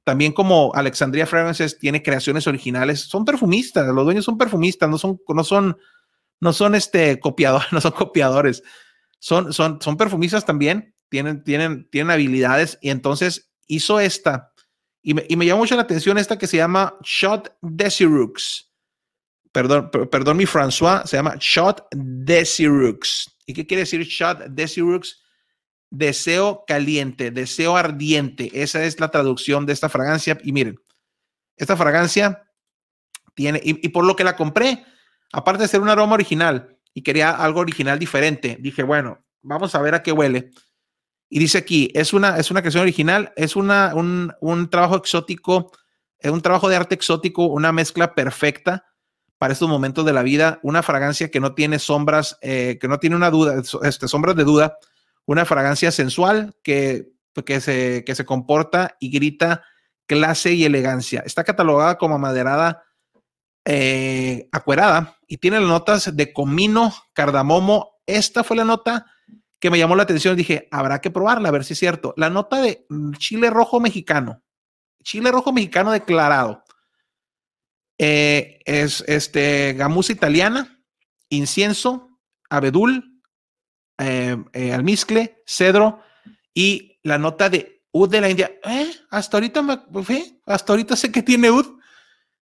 También 0.04 0.32
como 0.32 0.72
Alexandria 0.74 1.26
Fragrances 1.26 1.78
tiene 1.78 2.02
creaciones 2.02 2.46
originales, 2.46 3.00
son 3.00 3.24
perfumistas, 3.24 3.86
los 3.86 4.04
dueños 4.04 4.24
son 4.24 4.38
perfumistas, 4.38 4.88
no 4.88 4.98
son, 4.98 5.20
no 5.28 5.44
son, 5.44 5.76
no 6.40 6.52
son 6.52 6.74
este 6.74 7.20
copiadores, 7.20 7.68
no 7.72 7.80
son 7.80 7.92
copiadores, 7.92 8.62
son, 9.18 9.52
son, 9.52 9.80
son 9.80 9.96
perfumistas 9.96 10.44
también, 10.44 10.94
tienen, 11.08 11.42
tienen, 11.44 11.88
tienen 11.90 12.10
habilidades 12.10 12.78
y 12.80 12.90
entonces 12.90 13.50
hizo 13.66 14.00
esta 14.00 14.52
y 15.02 15.14
me, 15.14 15.24
y 15.28 15.36
me 15.36 15.46
llamó 15.46 15.60
mucho 15.60 15.76
la 15.76 15.82
atención 15.82 16.18
esta 16.18 16.38
que 16.38 16.46
se 16.46 16.56
llama 16.56 16.94
Shot 17.02 17.56
Desirux. 17.62 18.70
Perdón, 19.52 19.90
perdón 19.90 20.36
mi 20.36 20.44
François, 20.44 21.06
se 21.06 21.16
llama 21.16 21.36
Shot 21.38 21.86
Desirux. 21.92 23.34
¿Y 23.46 23.54
qué 23.54 23.66
quiere 23.66 23.82
decir 23.82 24.02
Shot 24.02 24.48
Desirux? 24.50 25.22
Deseo 25.90 26.64
caliente, 26.66 27.30
deseo 27.30 27.76
ardiente. 27.76 28.50
Esa 28.52 28.84
es 28.84 29.00
la 29.00 29.10
traducción 29.10 29.64
de 29.64 29.72
esta 29.72 29.88
fragancia. 29.88 30.38
Y 30.42 30.52
miren, 30.52 30.78
esta 31.56 31.76
fragancia 31.76 32.44
tiene, 33.34 33.60
y, 33.64 33.86
y 33.86 33.88
por 33.88 34.04
lo 34.04 34.14
que 34.14 34.24
la 34.24 34.36
compré, 34.36 34.84
aparte 35.32 35.62
de 35.62 35.68
ser 35.68 35.80
un 35.80 35.88
aroma 35.88 36.14
original 36.14 36.76
y 36.92 37.02
quería 37.02 37.30
algo 37.30 37.60
original 37.60 37.98
diferente, 37.98 38.58
dije, 38.60 38.82
bueno, 38.82 39.24
vamos 39.40 39.74
a 39.74 39.80
ver 39.80 39.94
a 39.94 40.02
qué 40.02 40.12
huele. 40.12 40.50
Y 41.28 41.38
dice 41.38 41.58
aquí, 41.58 41.90
es 41.94 42.12
una, 42.12 42.38
es 42.38 42.50
una 42.50 42.60
creación 42.60 42.82
original, 42.82 43.32
es 43.36 43.56
una, 43.56 43.94
un, 43.94 44.32
un 44.40 44.70
trabajo 44.70 44.96
exótico, 44.96 45.72
es 46.18 46.30
un 46.30 46.40
trabajo 46.40 46.68
de 46.68 46.76
arte 46.76 46.94
exótico, 46.94 47.46
una 47.46 47.70
mezcla 47.72 48.14
perfecta 48.14 48.86
para 49.38 49.52
estos 49.52 49.68
momentos 49.68 50.04
de 50.04 50.12
la 50.12 50.22
vida, 50.22 50.58
una 50.62 50.82
fragancia 50.82 51.30
que 51.30 51.40
no 51.40 51.54
tiene 51.54 51.78
sombras, 51.78 52.38
eh, 52.42 52.78
que 52.80 52.88
no 52.88 52.98
tiene 52.98 53.16
una 53.16 53.30
duda, 53.30 53.62
este, 53.82 54.08
sombras 54.08 54.36
de 54.36 54.44
duda, 54.44 54.78
una 55.26 55.44
fragancia 55.44 55.92
sensual 55.92 56.56
que, 56.62 57.12
que, 57.46 57.60
se, 57.60 58.04
que 58.04 58.14
se 58.14 58.24
comporta 58.24 58.96
y 58.98 59.10
grita 59.10 59.62
clase 60.06 60.54
y 60.54 60.64
elegancia. 60.64 61.22
Está 61.24 61.44
catalogada 61.44 61.98
como 61.98 62.18
maderada 62.18 62.82
eh, 63.64 64.48
acuerada 64.50 65.18
y 65.28 65.36
tiene 65.36 65.60
las 65.60 65.68
notas 65.68 66.16
de 66.16 66.32
comino, 66.32 66.92
cardamomo. 67.12 68.00
Esta 68.06 68.42
fue 68.42 68.56
la 68.56 68.64
nota 68.64 69.06
que 69.60 69.70
me 69.70 69.78
llamó 69.78 69.96
la 69.96 70.04
atención. 70.04 70.36
Dije, 70.36 70.68
habrá 70.70 71.00
que 71.00 71.10
probarla, 71.10 71.48
a 71.48 71.52
ver 71.52 71.64
si 71.64 71.72
es 71.72 71.78
cierto. 71.78 72.14
La 72.16 72.30
nota 72.30 72.60
de 72.60 72.86
chile 73.18 73.50
rojo 73.50 73.80
mexicano, 73.80 74.42
chile 75.02 75.30
rojo 75.30 75.52
mexicano 75.52 75.92
declarado. 75.92 76.64
Eh, 77.98 78.60
es 78.64 79.02
este 79.08 79.74
gamuza 79.74 80.12
italiana, 80.12 80.80
incienso, 81.28 82.20
abedul, 82.48 83.22
eh, 83.98 84.36
eh, 84.52 84.72
almizcle, 84.72 85.42
cedro 85.46 86.00
y 86.54 87.00
la 87.02 87.18
nota 87.18 87.48
de 87.50 87.82
ud 87.90 88.08
de 88.08 88.20
la 88.20 88.30
India. 88.30 88.52
Hasta 89.10 89.36
ahorita 89.36 89.62
me, 89.62 89.80
hasta 90.46 90.72
ahorita 90.72 90.94
sé 90.94 91.10
que 91.10 91.22
tiene 91.22 91.50
ud 91.50 91.66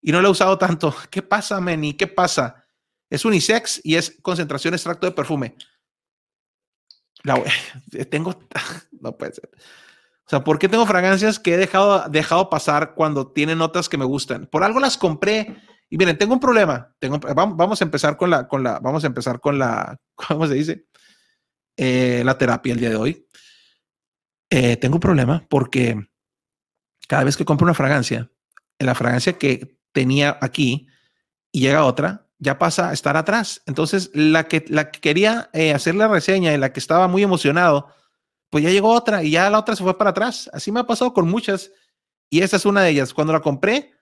y 0.02 0.10
no 0.10 0.20
lo 0.20 0.28
he 0.28 0.32
usado 0.32 0.58
tanto. 0.58 0.94
¿Qué 1.10 1.22
pasa, 1.22 1.60
Meni? 1.60 1.94
¿Qué 1.94 2.08
pasa? 2.08 2.66
Es 3.08 3.24
unisex 3.24 3.80
y 3.84 3.94
es 3.94 4.18
concentración 4.22 4.74
extracto 4.74 5.06
de 5.06 5.12
perfume. 5.12 5.56
Tengo, 8.10 8.38
no 9.00 9.16
puede 9.16 9.34
ser. 9.34 9.50
O 9.54 10.30
sea, 10.30 10.44
¿por 10.44 10.58
qué 10.58 10.68
tengo 10.68 10.84
fragancias 10.84 11.38
que 11.38 11.54
he 11.54 11.56
dejado, 11.56 12.06
dejado 12.10 12.50
pasar 12.50 12.94
cuando 12.94 13.32
tienen 13.32 13.58
notas 13.58 13.88
que 13.88 13.96
me 13.96 14.04
gustan? 14.04 14.46
Por 14.46 14.62
algo 14.62 14.78
las 14.78 14.98
compré. 14.98 15.56
Y 15.88 15.96
miren, 15.96 16.18
tengo 16.18 16.34
un 16.34 16.40
problema. 16.40 16.94
Tengo, 16.98 17.18
vamos, 17.18 17.56
vamos 17.56 17.80
a 17.80 17.84
empezar 17.84 18.18
con 18.18 18.28
la, 18.28 18.46
con 18.46 18.62
la, 18.62 18.78
vamos 18.78 19.04
a 19.04 19.06
empezar 19.06 19.40
con 19.40 19.58
la, 19.58 19.98
¿cómo 20.14 20.46
se 20.46 20.54
dice? 20.54 20.86
Eh, 21.76 22.22
la 22.24 22.36
terapia 22.36 22.74
el 22.74 22.80
día 22.80 22.90
de 22.90 22.96
hoy. 22.96 23.26
Eh, 24.50 24.76
tengo 24.76 24.96
un 24.96 25.00
problema 25.00 25.46
porque 25.48 26.08
cada 27.06 27.24
vez 27.24 27.36
que 27.36 27.44
compro 27.44 27.64
una 27.64 27.74
fragancia, 27.74 28.30
la 28.78 28.94
fragancia 28.94 29.38
que 29.38 29.78
tenía 29.92 30.38
aquí 30.40 30.88
y 31.50 31.60
llega 31.60 31.84
otra, 31.84 32.27
ya 32.38 32.58
pasa 32.58 32.90
a 32.90 32.92
estar 32.92 33.16
atrás. 33.16 33.62
Entonces, 33.66 34.10
la 34.14 34.44
que, 34.48 34.64
la 34.68 34.90
que 34.90 35.00
quería 35.00 35.50
eh, 35.52 35.74
hacer 35.74 35.94
la 35.94 36.08
reseña 36.08 36.52
y 36.54 36.58
la 36.58 36.72
que 36.72 36.80
estaba 36.80 37.08
muy 37.08 37.22
emocionado, 37.22 37.88
pues 38.50 38.64
ya 38.64 38.70
llegó 38.70 38.92
otra 38.92 39.22
y 39.22 39.32
ya 39.32 39.50
la 39.50 39.58
otra 39.58 39.76
se 39.76 39.82
fue 39.82 39.98
para 39.98 40.10
atrás. 40.10 40.48
Así 40.52 40.72
me 40.72 40.80
ha 40.80 40.86
pasado 40.86 41.12
con 41.12 41.28
muchas 41.28 41.70
y 42.30 42.40
esta 42.40 42.56
es 42.56 42.66
una 42.66 42.82
de 42.82 42.90
ellas. 42.90 43.14
Cuando 43.14 43.32
la 43.32 43.40
compré, 43.40 43.92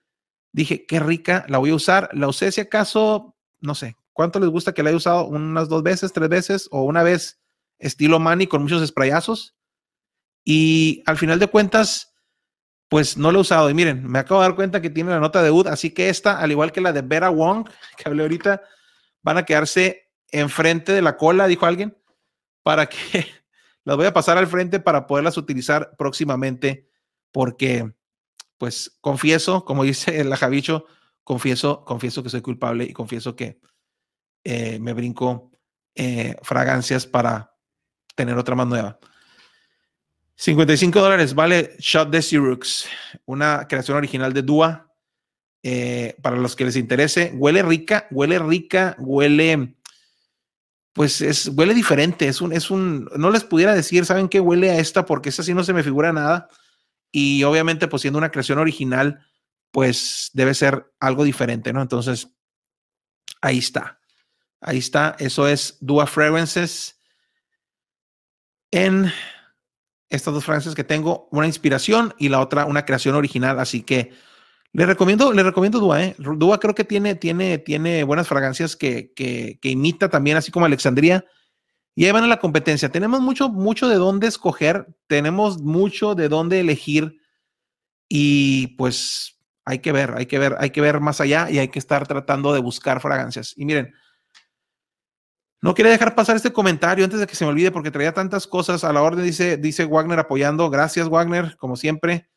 dije, 0.52 0.86
qué 0.86 1.00
rica, 1.00 1.44
la 1.48 1.58
voy 1.58 1.70
a 1.70 1.74
usar. 1.74 2.10
La 2.12 2.28
usé 2.28 2.52
si 2.52 2.60
acaso, 2.60 3.36
no 3.60 3.74
sé, 3.74 3.96
¿cuánto 4.12 4.40
les 4.40 4.50
gusta 4.50 4.72
que 4.72 4.82
la 4.82 4.90
haya 4.90 4.96
usado? 4.96 5.26
Unas 5.26 5.68
dos 5.68 5.82
veces, 5.82 6.12
tres 6.12 6.28
veces 6.28 6.68
o 6.70 6.82
una 6.82 7.02
vez 7.02 7.40
estilo 7.78 8.18
Manny 8.18 8.46
con 8.46 8.62
muchos 8.62 8.86
sprayazos. 8.86 9.56
Y 10.44 11.02
al 11.06 11.18
final 11.18 11.38
de 11.38 11.48
cuentas, 11.48 12.14
pues 12.88 13.16
no 13.16 13.32
lo 13.32 13.38
he 13.38 13.40
usado. 13.42 13.70
Y 13.70 13.74
miren, 13.74 14.06
me 14.06 14.18
acabo 14.18 14.40
de 14.40 14.48
dar 14.48 14.56
cuenta 14.56 14.80
que 14.80 14.90
tiene 14.90 15.10
la 15.10 15.20
nota 15.20 15.42
de 15.42 15.50
UD, 15.50 15.68
así 15.68 15.90
que 15.90 16.08
esta, 16.08 16.38
al 16.38 16.50
igual 16.50 16.72
que 16.72 16.80
la 16.80 16.92
de 16.92 17.02
Vera 17.02 17.30
Wong, 17.30 17.68
que 17.96 18.08
hablé 18.08 18.22
ahorita, 18.22 18.62
van 19.22 19.38
a 19.38 19.44
quedarse 19.44 20.10
enfrente 20.30 20.92
de 20.92 21.02
la 21.02 21.16
cola, 21.16 21.46
dijo 21.46 21.66
alguien, 21.66 21.96
para 22.62 22.86
que 22.86 23.26
las 23.84 23.96
voy 23.96 24.06
a 24.06 24.12
pasar 24.12 24.38
al 24.38 24.46
frente 24.46 24.80
para 24.80 25.06
poderlas 25.06 25.36
utilizar 25.36 25.96
próximamente, 25.96 26.88
porque, 27.32 27.92
pues, 28.58 28.96
confieso, 29.00 29.64
como 29.64 29.82
dice 29.84 30.20
el 30.20 30.34
Javicho, 30.34 30.86
confieso, 31.24 31.84
confieso 31.84 32.22
que 32.22 32.30
soy 32.30 32.40
culpable 32.40 32.84
y 32.84 32.92
confieso 32.92 33.34
que 33.34 33.60
eh, 34.44 34.78
me 34.78 34.92
brinco 34.92 35.50
eh, 35.96 36.36
fragancias 36.42 37.06
para 37.06 37.56
tener 38.14 38.38
otra 38.38 38.54
más 38.54 38.68
nueva. 38.68 38.98
55 40.36 41.00
dólares 41.00 41.34
vale 41.34 41.76
Shot 41.78 42.10
de 42.10 42.20
Sirux, 42.20 42.86
una 43.24 43.66
creación 43.68 43.96
original 43.96 44.32
de 44.32 44.42
Dua. 44.42 44.82
Eh, 45.68 46.14
para 46.22 46.36
los 46.36 46.54
que 46.54 46.64
les 46.64 46.76
interese, 46.76 47.32
huele 47.34 47.60
rica, 47.60 48.06
huele 48.12 48.38
rica, 48.38 48.94
huele, 49.00 49.74
pues 50.92 51.20
es, 51.20 51.48
huele 51.48 51.74
diferente. 51.74 52.28
Es 52.28 52.40
un, 52.40 52.52
es 52.52 52.70
un, 52.70 53.10
no 53.16 53.30
les 53.30 53.42
pudiera 53.42 53.74
decir, 53.74 54.04
¿saben 54.04 54.28
qué 54.28 54.38
huele 54.38 54.70
a 54.70 54.78
esta? 54.78 55.04
Porque 55.06 55.30
esa 55.30 55.42
sí 55.42 55.54
no 55.54 55.64
se 55.64 55.72
me 55.72 55.82
figura 55.82 56.12
nada. 56.12 56.48
Y 57.10 57.42
obviamente, 57.42 57.88
pues 57.88 58.02
siendo 58.02 58.18
una 58.18 58.30
creación 58.30 58.58
original, 58.58 59.26
pues 59.72 60.30
debe 60.34 60.54
ser 60.54 60.92
algo 61.00 61.24
diferente, 61.24 61.72
¿no? 61.72 61.82
Entonces, 61.82 62.28
ahí 63.40 63.58
está. 63.58 63.98
Ahí 64.60 64.78
está. 64.78 65.16
Eso 65.18 65.48
es 65.48 65.78
Dua 65.80 66.06
Fragrances 66.06 67.00
en 68.70 69.10
estas 70.08 70.34
dos 70.34 70.44
fragancias 70.44 70.74
que 70.74 70.84
tengo, 70.84 71.28
una 71.30 71.46
inspiración 71.46 72.14
y 72.18 72.28
la 72.28 72.40
otra 72.40 72.66
una 72.66 72.84
creación 72.84 73.14
original, 73.14 73.58
así 73.58 73.82
que 73.82 74.12
le 74.72 74.84
recomiendo, 74.84 75.32
le 75.32 75.42
recomiendo 75.42 75.80
Dua, 75.80 76.02
¿eh? 76.02 76.14
Dua 76.18 76.60
creo 76.60 76.74
que 76.74 76.84
tiene, 76.84 77.14
tiene, 77.14 77.58
tiene 77.58 78.04
buenas 78.04 78.28
fragancias 78.28 78.76
que, 78.76 79.12
que, 79.14 79.58
que 79.60 79.70
imita 79.70 80.10
también, 80.10 80.36
así 80.36 80.52
como 80.52 80.66
Alexandria. 80.66 81.24
Y 81.94 82.04
ahí 82.04 82.12
van 82.12 82.24
a 82.24 82.26
la 82.26 82.40
competencia. 82.40 82.90
Tenemos 82.90 83.22
mucho, 83.22 83.48
mucho 83.48 83.88
de 83.88 83.96
dónde 83.96 84.26
escoger, 84.26 84.86
tenemos 85.06 85.62
mucho 85.62 86.14
de 86.14 86.28
dónde 86.28 86.60
elegir 86.60 87.18
y 88.06 88.76
pues 88.76 89.38
hay 89.64 89.78
que 89.78 89.92
ver, 89.92 90.14
hay 90.14 90.26
que 90.26 90.38
ver, 90.38 90.56
hay 90.60 90.70
que 90.70 90.82
ver 90.82 91.00
más 91.00 91.22
allá 91.22 91.48
y 91.50 91.58
hay 91.58 91.68
que 91.68 91.78
estar 91.78 92.06
tratando 92.06 92.52
de 92.52 92.60
buscar 92.60 93.00
fragancias. 93.00 93.54
Y 93.56 93.64
miren, 93.64 93.94
no 95.62 95.74
quería 95.74 95.90
dejar 95.92 96.14
pasar 96.14 96.36
este 96.36 96.52
comentario 96.52 97.04
antes 97.04 97.18
de 97.20 97.26
que 97.26 97.34
se 97.34 97.44
me 97.44 97.50
olvide 97.50 97.70
porque 97.72 97.90
traía 97.90 98.12
tantas 98.12 98.46
cosas 98.46 98.84
a 98.84 98.92
la 98.92 99.02
orden, 99.02 99.24
dice, 99.24 99.56
dice 99.56 99.84
Wagner 99.84 100.18
apoyando. 100.18 100.68
Gracias, 100.70 101.08
Wagner, 101.08 101.56
como 101.56 101.76
siempre. 101.76 102.28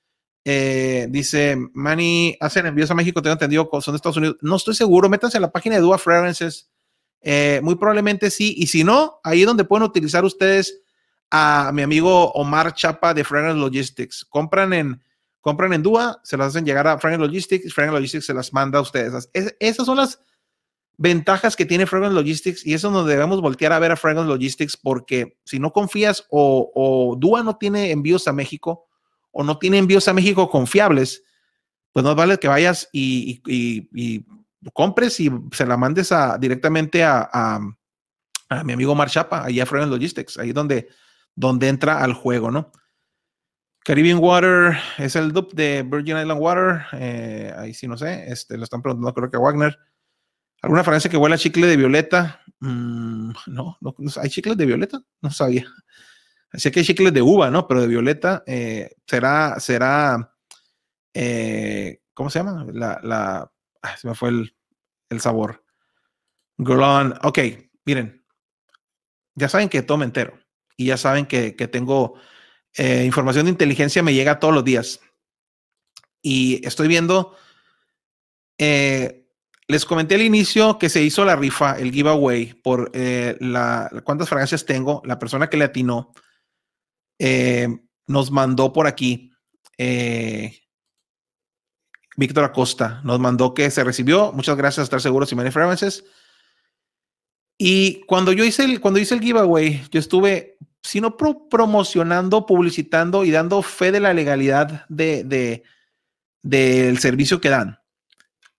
Eh, 0.45 1.07
dice 1.09 1.57
Manny, 1.73 2.37
hacen 2.39 2.65
envíos 2.65 2.89
a 2.89 2.95
México, 2.95 3.21
tengo 3.21 3.33
entendido, 3.33 3.69
son 3.81 3.93
de 3.93 3.97
Estados 3.97 4.17
Unidos. 4.17 4.37
No 4.41 4.55
estoy 4.55 4.73
seguro, 4.73 5.09
métanse 5.09 5.37
a 5.37 5.41
la 5.41 5.51
página 5.51 5.75
de 5.75 5.81
Dua 5.81 5.97
Fragrances. 5.97 6.71
Eh, 7.21 7.59
muy 7.61 7.75
probablemente 7.75 8.31
sí, 8.31 8.55
y 8.57 8.67
si 8.67 8.83
no, 8.85 9.19
ahí 9.23 9.41
es 9.41 9.47
donde 9.47 9.65
pueden 9.65 9.83
utilizar 9.85 10.23
ustedes 10.23 10.81
a 11.29 11.71
mi 11.73 11.81
amigo 11.81 12.31
Omar 12.31 12.73
Chapa 12.73 13.13
de 13.13 13.25
Fragrance 13.25 13.59
Logistics. 13.59 14.25
Compran 14.29 14.71
en, 14.73 15.03
compran 15.41 15.73
en 15.73 15.83
Dua, 15.83 16.21
se 16.23 16.37
las 16.37 16.47
hacen 16.47 16.65
llegar 16.65 16.87
a 16.87 16.97
Fragrance 16.97 17.27
Logistics, 17.27 17.73
Fragrance 17.73 17.99
Logistics 17.99 18.25
se 18.25 18.33
las 18.33 18.53
manda 18.53 18.79
a 18.79 18.81
ustedes. 18.81 19.29
Es- 19.33 19.55
esas 19.59 19.85
son 19.85 19.97
las 19.97 20.21
ventajas 21.01 21.55
que 21.55 21.65
tiene 21.65 21.85
Fragrance 21.87 22.13
Logistics 22.13 22.65
y 22.65 22.73
eso 22.73 22.91
nos 22.91 23.07
debemos 23.07 23.39
voltear 23.41 23.71
a 23.71 23.79
ver 23.79 23.93
a 23.93 23.95
Fragrance 23.95 24.27
Logistics 24.29 24.75
porque 24.75 25.37
si 25.45 25.57
no 25.57 25.71
confías 25.71 26.25
o, 26.29 27.15
Dua 27.17 27.41
no 27.41 27.55
tiene 27.55 27.91
envíos 27.91 28.27
a 28.27 28.33
México 28.33 28.85
o 29.31 29.41
no 29.45 29.57
tiene 29.57 29.77
envíos 29.77 30.09
a 30.09 30.13
México 30.13 30.49
confiables, 30.49 31.23
pues 31.93 32.03
no 32.03 32.13
vale 32.15 32.37
que 32.37 32.49
vayas 32.49 32.89
y, 32.91 33.41
compres 34.73 35.21
y 35.21 35.31
se 35.53 35.65
la 35.65 35.77
mandes 35.77 36.13
directamente 36.37 37.01
a, 37.01 37.29
a- 37.31 38.63
mi 38.65 38.73
amigo 38.73 38.93
Mar 38.93 39.09
Chapa, 39.09 39.45
ahí 39.45 39.61
a 39.61 39.65
Fragrance 39.65 39.95
Logistics, 39.95 40.37
ahí 40.37 40.51
donde, 40.51 40.89
donde 41.33 41.69
entra 41.69 42.03
al 42.03 42.13
juego, 42.13 42.51
¿no? 42.51 42.71
Caribbean 43.85 44.17
Water 44.19 44.77
es 44.97 45.15
el 45.15 45.31
dupe 45.31 45.55
de 45.55 45.83
Virgin 45.83 46.17
Island 46.17 46.41
Water, 46.41 46.81
eh, 46.93 47.53
ahí 47.55 47.73
sí 47.73 47.87
no 47.87 47.95
sé, 47.95 48.25
este, 48.29 48.57
lo 48.57 48.65
están 48.65 48.81
preguntando 48.81 49.13
creo 49.13 49.29
que 49.31 49.37
a 49.37 49.39
Wagner. 49.39 49.77
¿Alguna 50.61 50.83
fragancia 50.83 51.09
que 51.09 51.17
huele 51.17 51.35
a 51.35 51.37
chicle 51.37 51.67
de 51.67 51.77
violeta? 51.77 52.41
Mm, 52.59 53.31
no, 53.47 53.77
no, 53.79 53.95
¿hay 54.21 54.29
chicles 54.29 54.57
de 54.57 54.65
violeta? 54.65 55.01
No 55.21 55.31
sabía. 55.31 55.65
Así 56.51 56.71
que 56.71 56.79
hay 56.79 56.85
chicles 56.85 57.13
de 57.13 57.21
uva, 57.21 57.49
¿no? 57.49 57.67
Pero 57.67 57.81
de 57.81 57.87
violeta 57.87 58.43
eh, 58.45 58.95
será, 59.07 59.59
será, 59.59 60.35
eh, 61.13 62.01
¿cómo 62.13 62.29
se 62.29 62.39
llama? 62.39 62.65
La, 62.73 63.51
ah, 63.81 63.97
se 63.97 64.07
me 64.07 64.15
fue 64.15 64.29
el, 64.29 64.55
el 65.09 65.21
sabor. 65.21 65.63
Glon, 66.57 67.13
ok, 67.23 67.39
miren, 67.85 68.25
ya 69.35 69.47
saben 69.47 69.69
que 69.69 69.81
todo 69.81 69.97
me 69.97 70.05
entero 70.05 70.37
y 70.75 70.87
ya 70.87 70.97
saben 70.97 71.25
que, 71.25 71.51
tengo 71.51 72.15
eh, 72.75 73.03
información 73.05 73.45
de 73.45 73.51
inteligencia, 73.51 74.03
me 74.03 74.13
llega 74.13 74.39
todos 74.39 74.53
los 74.53 74.63
días. 74.63 74.99
Y 76.21 76.65
estoy 76.67 76.87
viendo, 76.87 77.35
les 79.69 79.85
comenté 79.85 80.15
al 80.15 80.23
inicio 80.23 80.79
que 80.79 80.89
se 80.89 81.03
hizo 81.03 81.23
la 81.23 81.35
rifa, 81.35 81.77
el 81.77 81.91
giveaway, 81.91 82.55
por 82.55 82.89
eh, 82.95 83.37
la, 83.39 83.87
cuántas 84.03 84.27
fragancias 84.27 84.65
tengo. 84.65 85.03
La 85.05 85.19
persona 85.19 85.47
que 85.47 85.57
le 85.57 85.65
atinó 85.65 86.11
eh, 87.19 87.67
nos 88.07 88.31
mandó 88.31 88.73
por 88.73 88.87
aquí, 88.87 89.31
eh, 89.77 90.57
Víctor 92.17 92.45
Acosta, 92.45 92.99
nos 93.03 93.19
mandó 93.19 93.53
que 93.53 93.69
se 93.69 93.83
recibió. 93.83 94.31
Muchas 94.33 94.57
gracias, 94.57 94.85
estar 94.85 95.01
seguros, 95.01 95.29
Simone 95.29 95.51
Fragrances. 95.51 96.03
Y 97.59 98.01
cuando 98.07 98.31
yo 98.33 98.43
hice 98.43 98.63
el, 98.63 98.81
cuando 98.81 98.99
hice 98.99 99.13
el 99.13 99.21
giveaway, 99.21 99.83
yo 99.91 99.99
estuve, 99.99 100.57
si 100.81 100.99
no 100.99 101.15
pro- 101.15 101.47
promocionando, 101.47 102.47
publicitando 102.47 103.23
y 103.23 103.29
dando 103.29 103.61
fe 103.61 103.91
de 103.91 103.99
la 103.99 104.13
legalidad 104.15 104.87
de- 104.89 105.63
del 106.41 106.97
servicio 106.97 107.39
que 107.39 107.49
dan. 107.49 107.78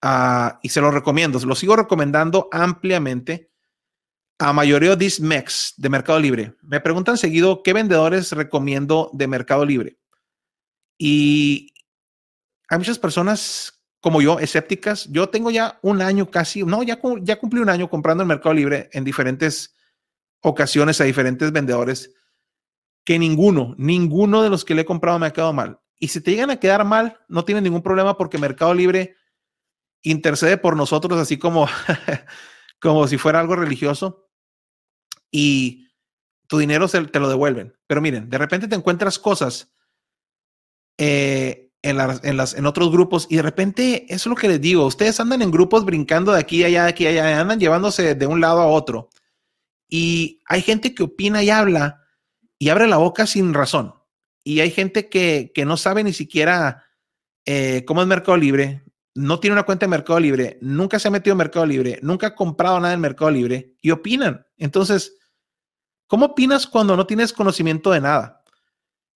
Ah, 0.02 0.58
y 0.62 0.70
se 0.70 0.80
lo 0.80 0.90
recomiendo, 0.90 1.38
se 1.38 1.46
lo 1.46 1.54
sigo 1.54 1.76
recomendando 1.76 2.48
ampliamente 2.52 3.50
a 4.38 4.54
mayoría 4.54 4.90
de 4.90 4.96
Dismex 4.96 5.74
de 5.76 5.88
Mercado 5.90 6.18
Libre. 6.18 6.54
Me 6.62 6.80
preguntan 6.80 7.18
seguido 7.18 7.62
qué 7.62 7.74
vendedores 7.74 8.32
recomiendo 8.32 9.10
de 9.12 9.26
Mercado 9.26 9.64
Libre. 9.66 9.98
Y 10.96 11.74
hay 12.68 12.78
muchas 12.78 12.98
personas 12.98 13.80
como 14.00 14.22
yo, 14.22 14.38
escépticas. 14.38 15.06
Yo 15.10 15.28
tengo 15.28 15.50
ya 15.50 15.78
un 15.82 16.00
año 16.00 16.30
casi, 16.30 16.62
no, 16.62 16.82
ya, 16.82 16.98
ya 17.20 17.38
cumplí 17.38 17.60
un 17.60 17.68
año 17.68 17.90
comprando 17.90 18.22
en 18.22 18.28
Mercado 18.28 18.54
Libre 18.54 18.88
en 18.92 19.04
diferentes 19.04 19.74
ocasiones 20.40 21.00
a 21.00 21.04
diferentes 21.04 21.52
vendedores 21.52 22.14
que 23.04 23.18
ninguno, 23.18 23.74
ninguno 23.76 24.42
de 24.42 24.50
los 24.50 24.64
que 24.64 24.74
le 24.74 24.82
he 24.82 24.86
comprado 24.86 25.18
me 25.18 25.26
ha 25.26 25.32
quedado 25.32 25.52
mal. 25.52 25.80
Y 25.98 26.08
si 26.08 26.22
te 26.22 26.30
llegan 26.30 26.50
a 26.50 26.56
quedar 26.56 26.84
mal, 26.86 27.18
no 27.28 27.44
tienen 27.44 27.64
ningún 27.64 27.82
problema 27.82 28.16
porque 28.16 28.38
Mercado 28.38 28.72
Libre 28.72 29.16
intercede 30.02 30.56
por 30.56 30.76
nosotros 30.76 31.18
así 31.18 31.38
como, 31.38 31.68
como 32.80 33.06
si 33.06 33.18
fuera 33.18 33.40
algo 33.40 33.56
religioso 33.56 34.30
y 35.30 35.88
tu 36.46 36.58
dinero 36.58 36.88
se, 36.88 37.04
te 37.04 37.20
lo 37.20 37.28
devuelven. 37.28 37.76
Pero 37.86 38.00
miren, 38.00 38.28
de 38.28 38.38
repente 38.38 38.68
te 38.68 38.74
encuentras 38.74 39.18
cosas 39.18 39.72
eh, 40.98 41.70
en, 41.82 41.96
las, 41.96 42.24
en, 42.24 42.36
las, 42.36 42.54
en 42.54 42.66
otros 42.66 42.90
grupos 42.90 43.26
y 43.30 43.36
de 43.36 43.42
repente, 43.42 44.04
eso 44.08 44.14
es 44.14 44.26
lo 44.26 44.34
que 44.34 44.48
les 44.48 44.60
digo, 44.60 44.84
ustedes 44.86 45.20
andan 45.20 45.42
en 45.42 45.50
grupos 45.50 45.84
brincando 45.84 46.32
de 46.32 46.40
aquí 46.40 46.62
a 46.64 46.66
allá, 46.66 46.84
de 46.84 46.90
aquí 46.90 47.06
a 47.06 47.10
allá, 47.10 47.40
andan 47.40 47.60
llevándose 47.60 48.14
de 48.14 48.26
un 48.26 48.40
lado 48.40 48.60
a 48.60 48.66
otro. 48.66 49.10
Y 49.88 50.40
hay 50.46 50.62
gente 50.62 50.94
que 50.94 51.04
opina 51.04 51.42
y 51.42 51.50
habla 51.50 52.06
y 52.58 52.68
abre 52.68 52.86
la 52.86 52.98
boca 52.98 53.26
sin 53.26 53.54
razón. 53.54 53.94
Y 54.44 54.60
hay 54.60 54.70
gente 54.70 55.08
que, 55.08 55.52
que 55.54 55.64
no 55.64 55.76
sabe 55.76 56.04
ni 56.04 56.12
siquiera 56.12 56.84
eh, 57.44 57.84
cómo 57.86 58.02
es 58.02 58.08
Mercado 58.08 58.36
Libre, 58.36 58.84
no 59.14 59.40
tiene 59.40 59.54
una 59.54 59.64
cuenta 59.64 59.86
de 59.86 59.90
Mercado 59.90 60.20
Libre, 60.20 60.58
nunca 60.60 60.98
se 60.98 61.08
ha 61.08 61.10
metido 61.10 61.32
en 61.32 61.38
Mercado 61.38 61.66
Libre, 61.66 61.98
nunca 62.02 62.28
ha 62.28 62.34
comprado 62.34 62.78
nada 62.80 62.94
en 62.94 63.00
Mercado 63.00 63.30
Libre 63.30 63.74
y 63.80 63.90
opinan. 63.90 64.46
Entonces, 64.56 65.16
¿cómo 66.06 66.26
opinas 66.26 66.66
cuando 66.66 66.96
no 66.96 67.06
tienes 67.06 67.32
conocimiento 67.32 67.90
de 67.90 68.00
nada? 68.00 68.44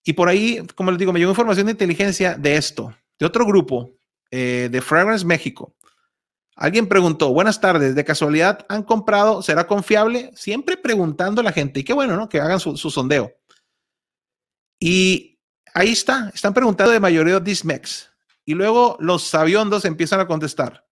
Y 0.04 0.12
por 0.12 0.28
ahí, 0.28 0.66
como 0.74 0.90
les 0.90 0.98
digo, 0.98 1.12
me 1.12 1.18
llegó 1.18 1.30
información 1.30 1.66
de 1.66 1.72
inteligencia 1.72 2.34
de 2.34 2.56
esto, 2.56 2.94
de 3.18 3.26
otro 3.26 3.46
grupo, 3.46 3.92
eh, 4.30 4.68
de 4.70 4.80
Fragrance 4.82 5.24
México. 5.24 5.74
Alguien 6.56 6.86
preguntó, 6.86 7.32
buenas 7.32 7.60
tardes, 7.60 7.94
de 7.94 8.04
casualidad 8.04 8.64
han 8.68 8.84
comprado, 8.84 9.42
¿será 9.42 9.66
confiable? 9.66 10.30
Siempre 10.34 10.76
preguntando 10.76 11.40
a 11.40 11.44
la 11.44 11.52
gente, 11.52 11.80
y 11.80 11.84
qué 11.84 11.92
bueno, 11.92 12.16
¿no? 12.16 12.28
Que 12.28 12.40
hagan 12.40 12.60
su, 12.60 12.76
sondeo. 12.76 13.32
Y 14.78 15.40
ahí 15.72 15.90
está, 15.90 16.30
están 16.32 16.54
preguntando 16.54 16.92
de 16.92 17.00
mayoría 17.00 17.40
Dismex. 17.40 18.13
Y 18.44 18.54
luego 18.54 18.96
los 19.00 19.22
sabiondos 19.22 19.84
empiezan 19.84 20.20
a 20.20 20.26
contestar. 20.26 20.86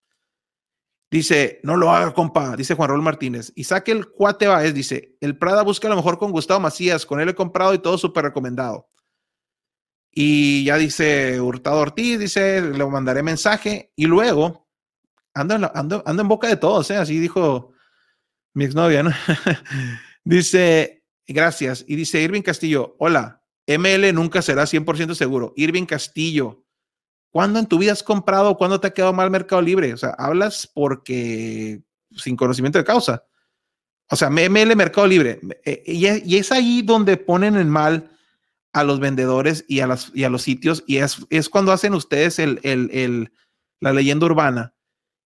Dice, 1.11 1.59
no 1.65 1.77
lo 1.77 1.91
haga, 1.91 2.15
compa, 2.15 2.55
dice 2.57 2.75
Juan 2.75 2.89
Raúl 2.89 3.03
Martínez. 3.03 3.53
Y 3.57 3.65
saque 3.65 3.91
el 3.91 4.09
cuate 4.09 4.47
Baez, 4.47 4.73
dice, 4.73 5.17
el 5.21 5.37
Prada 5.37 5.63
busca 5.63 5.89
a 5.89 5.91
lo 5.91 5.97
mejor 5.97 6.19
con 6.19 6.31
Gustavo 6.31 6.61
Macías, 6.61 7.05
con 7.05 7.21
él 7.21 7.29
he 7.29 7.35
comprado 7.35 7.75
y 7.75 7.81
todo 7.81 7.99
súper 7.99 8.25
recomendado. 8.25 8.89
Y 10.13 10.65
ya 10.65 10.77
dice 10.77 11.41
Hurtado 11.41 11.81
Ortiz, 11.81 12.19
dice, 12.19 12.63
le 12.63 12.87
mandaré 12.87 13.23
mensaje. 13.25 13.93
Y 13.97 14.07
luego, 14.07 14.69
ando 15.35 15.57
en, 15.57 15.65
ando, 15.75 16.03
ando 16.07 16.23
en 16.23 16.29
boca 16.29 16.47
de 16.47 16.57
todos, 16.57 16.91
¿eh? 16.91 16.97
así 16.97 17.19
dijo 17.19 17.73
mi 18.55 18.65
exnovia, 18.65 19.03
¿no? 19.03 19.11
dice, 20.25 21.05
gracias. 21.27 21.85
Y 21.89 21.97
dice 21.97 22.21
Irving 22.21 22.43
Castillo, 22.43 22.97
hola, 22.99 23.43
ML 23.67 24.13
nunca 24.13 24.43
será 24.43 24.65
100% 24.65 25.15
seguro. 25.15 25.53
Irving 25.57 25.87
Castillo, 25.87 26.65
¿cuándo 27.31 27.59
en 27.59 27.67
tu 27.67 27.79
vida 27.79 27.93
has 27.93 28.03
comprado? 28.03 28.57
¿Cuándo 28.57 28.81
te 28.81 28.89
ha 28.89 28.95
quedado 28.95 29.13
mal 29.13 29.31
Mercado 29.31 29.63
Libre? 29.63 29.93
O 29.93 29.97
sea, 29.97 30.11
hablas 30.19 30.71
porque 30.73 31.81
sin 32.17 32.37
conocimiento 32.37 32.79
de 32.79 32.85
causa. 32.85 33.25
O 34.11 34.17
sea, 34.17 34.29
ML 34.29 34.75
Mercado 34.77 35.07
Libre. 35.07 35.41
eh, 35.65 35.83
y, 35.87 36.37
es, 36.37 36.53
ahí 36.53 36.83
donde 36.83 37.17
ponen 37.17 37.57
en 37.57 37.69
mal 37.69 38.11
a 38.73 38.85
los 38.85 39.01
vendedores 39.01 39.65
y 39.69 39.81
a, 39.81 39.87
las, 39.87 40.11
y 40.15 40.25
a 40.25 40.31
los 40.31 40.43
sitios. 40.43 40.83
Y 40.87 40.97
es, 40.99 41.19
es 41.31 41.49
cuando 41.49 41.73
hacen 41.73 41.95
ustedes 41.95 42.39
el, 42.39 42.61
el, 42.63 42.91
el- 42.93 43.33
la 43.81 43.93
leyenda 43.93 44.27
urbana. 44.27 44.75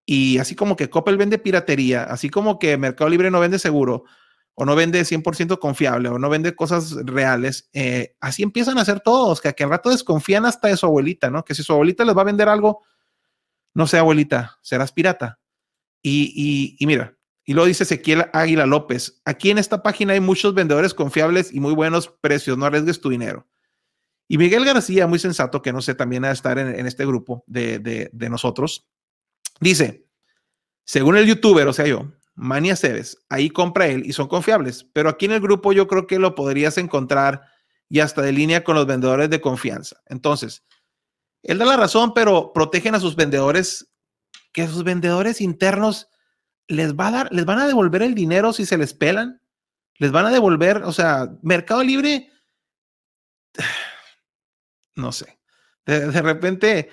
Y 0.07 0.39
así 0.39 0.55
como 0.55 0.77
que 0.77 0.91
Coppel 0.91 1.17
vende 1.17 1.39
piratería, 1.39 2.05
así 2.05 2.29
como 2.31 2.59
que 2.59 2.77
Mercado 2.77 3.09
Libre 3.11 3.31
no 3.31 3.41
vende 3.41 3.59
seguro, 3.59 4.05
o 4.55 4.65
no 4.65 4.77
vende 4.77 5.05
100% 5.05 5.59
confiable, 5.59 6.09
o 6.09 6.19
no 6.19 6.31
vende 6.31 6.55
cosas 6.55 6.93
reales, 7.05 7.69
eh, 7.73 8.15
así 8.21 8.43
empiezan 8.43 8.79
a 8.79 8.83
hacer 8.83 9.01
todos, 9.01 9.41
que, 9.41 9.53
que 9.53 9.65
al 9.65 9.71
rato 9.71 9.91
desconfían 9.91 10.47
hasta 10.47 10.69
de 10.69 10.77
su 10.77 10.87
abuelita, 10.87 11.31
¿no? 11.31 11.45
Que 11.45 11.55
si 11.55 11.63
su 11.63 11.73
abuelita 11.73 12.05
les 12.05 12.17
va 12.17 12.23
a 12.23 12.27
vender 12.27 12.49
algo, 12.49 12.83
no 13.75 13.87
sé, 13.87 13.99
abuelita, 13.99 14.59
serás 14.63 14.93
pirata. 14.93 15.41
Y, 16.01 16.77
y, 16.79 16.87
mira, 16.87 17.17
y 17.45 17.55
luego 17.55 17.67
dice 17.67 17.83
Ezequiel 17.83 18.27
Águila 18.33 18.67
López, 18.67 19.21
aquí 19.25 19.51
en 19.51 19.59
esta 19.59 19.83
página 19.83 20.13
hay 20.13 20.21
muchos 20.21 20.55
vendedores 20.55 20.95
confiables 20.95 21.53
y 21.53 21.61
muy 21.61 21.75
buenos 21.75 22.09
precios, 22.21 22.57
no 22.57 22.67
arriesgues 22.67 23.01
tu 23.01 23.09
dinero. 23.09 23.49
Y 24.29 24.39
Miguel 24.39 24.65
García, 24.65 25.07
muy 25.07 25.19
sensato, 25.19 25.63
que 25.63 25.73
no 25.73 25.83
sé, 25.83 25.95
también 25.95 26.25
a 26.25 26.31
estar 26.31 26.59
en, 26.59 26.79
en 26.79 26.87
este 26.87 27.05
grupo 27.05 27.43
de, 27.47 27.79
de, 27.79 28.11
de 28.13 28.31
nosotros, 28.31 28.87
dice, 29.61 30.07
según 30.85 31.17
el 31.17 31.27
youtuber, 31.27 31.67
o 31.67 31.73
sea 31.73 31.87
yo, 31.87 32.13
Mania 32.35 32.77
Cebes, 32.77 33.19
ahí 33.29 33.49
compra 33.49 33.87
él 33.87 34.05
y 34.05 34.13
son 34.13 34.29
confiables, 34.29 34.85
pero 34.93 35.09
aquí 35.09 35.27
en 35.27 35.33
el 35.33 35.41
grupo 35.41 35.73
yo 35.73 35.87
creo 35.87 36.07
que 36.07 36.19
lo 36.19 36.35
podrías 36.35 36.79
encontrar 36.79 37.43
y 37.89 38.01
hasta 38.01 38.23
de 38.23 38.33
línea 38.33 38.65
con 38.65 38.75
los 38.75 38.87
vendedores 38.87 39.31
de 39.31 39.41
confianza. 39.41 40.01
Entonces, 40.07 40.65
él 41.43 41.59
da 41.59 41.65
la 41.65 41.77
razón, 41.77 42.13
pero 42.15 42.53
protegen 42.53 42.95
a 42.95 43.01
sus 43.01 43.15
vendedores, 43.15 43.93
que 44.53 44.67
sus 44.67 44.83
vendedores 44.83 45.41
internos 45.41 46.09
les 46.67 46.95
va 46.95 47.09
a 47.09 47.11
dar, 47.11 47.33
les 47.33 47.45
van 47.45 47.59
a 47.59 47.67
devolver 47.67 48.03
el 48.03 48.15
dinero 48.15 48.53
si 48.53 48.67
se 48.67 48.79
les 48.79 48.95
pelan, 48.95 49.41
les 49.99 50.11
van 50.11 50.27
a 50.27 50.31
devolver, 50.31 50.83
o 50.85 50.93
sea, 50.93 51.31
Mercado 51.43 51.85
Libre, 51.85 52.31
no 54.97 55.13
sé, 55.13 55.39
de, 55.87 56.09
de 56.11 56.23
repente 56.23 56.91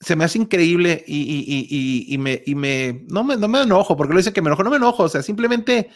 se 0.00 0.16
me 0.16 0.24
hace 0.24 0.38
increíble 0.38 1.04
y, 1.06 1.16
y, 1.16 1.66
y, 1.68 2.14
y, 2.14 2.18
me, 2.18 2.42
me, 2.54 3.04
no 3.08 3.24
me, 3.24 3.36
no 3.36 3.48
me 3.48 3.62
enojo, 3.62 3.96
porque 3.96 4.12
lo 4.12 4.18
dice 4.18 4.32
que 4.32 4.42
me 4.42 4.48
enojo, 4.48 4.62
no 4.62 4.70
me 4.70 4.76
enojo, 4.76 5.04
o 5.04 5.08
sea, 5.08 5.22
simplemente 5.22 5.90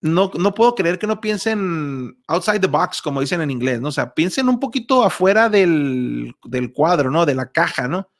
no, 0.00 0.30
no 0.34 0.54
puedo 0.54 0.74
creer 0.74 0.98
que 0.98 1.06
no 1.06 1.20
piensen 1.20 2.18
outside 2.26 2.60
the 2.60 2.66
box, 2.66 3.02
como 3.02 3.20
dicen 3.20 3.40
en 3.40 3.50
inglés, 3.50 3.80
¿no? 3.80 3.88
O 3.88 3.92
sea, 3.92 4.14
piensen 4.14 4.48
un 4.48 4.58
poquito 4.58 5.04
afuera 5.04 5.48
del, 5.48 6.34
del 6.44 6.72
cuadro, 6.72 7.10
¿no? 7.10 7.24
De 7.26 7.34
la 7.34 7.52
caja, 7.52 7.86
¿no? 7.86 8.10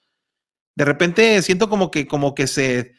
De 0.77 0.85
repente 0.85 1.43
siento 1.43 1.69
como 1.69 1.91
que, 1.91 2.07
como 2.07 2.35
que 2.35 2.47
se, 2.47 2.95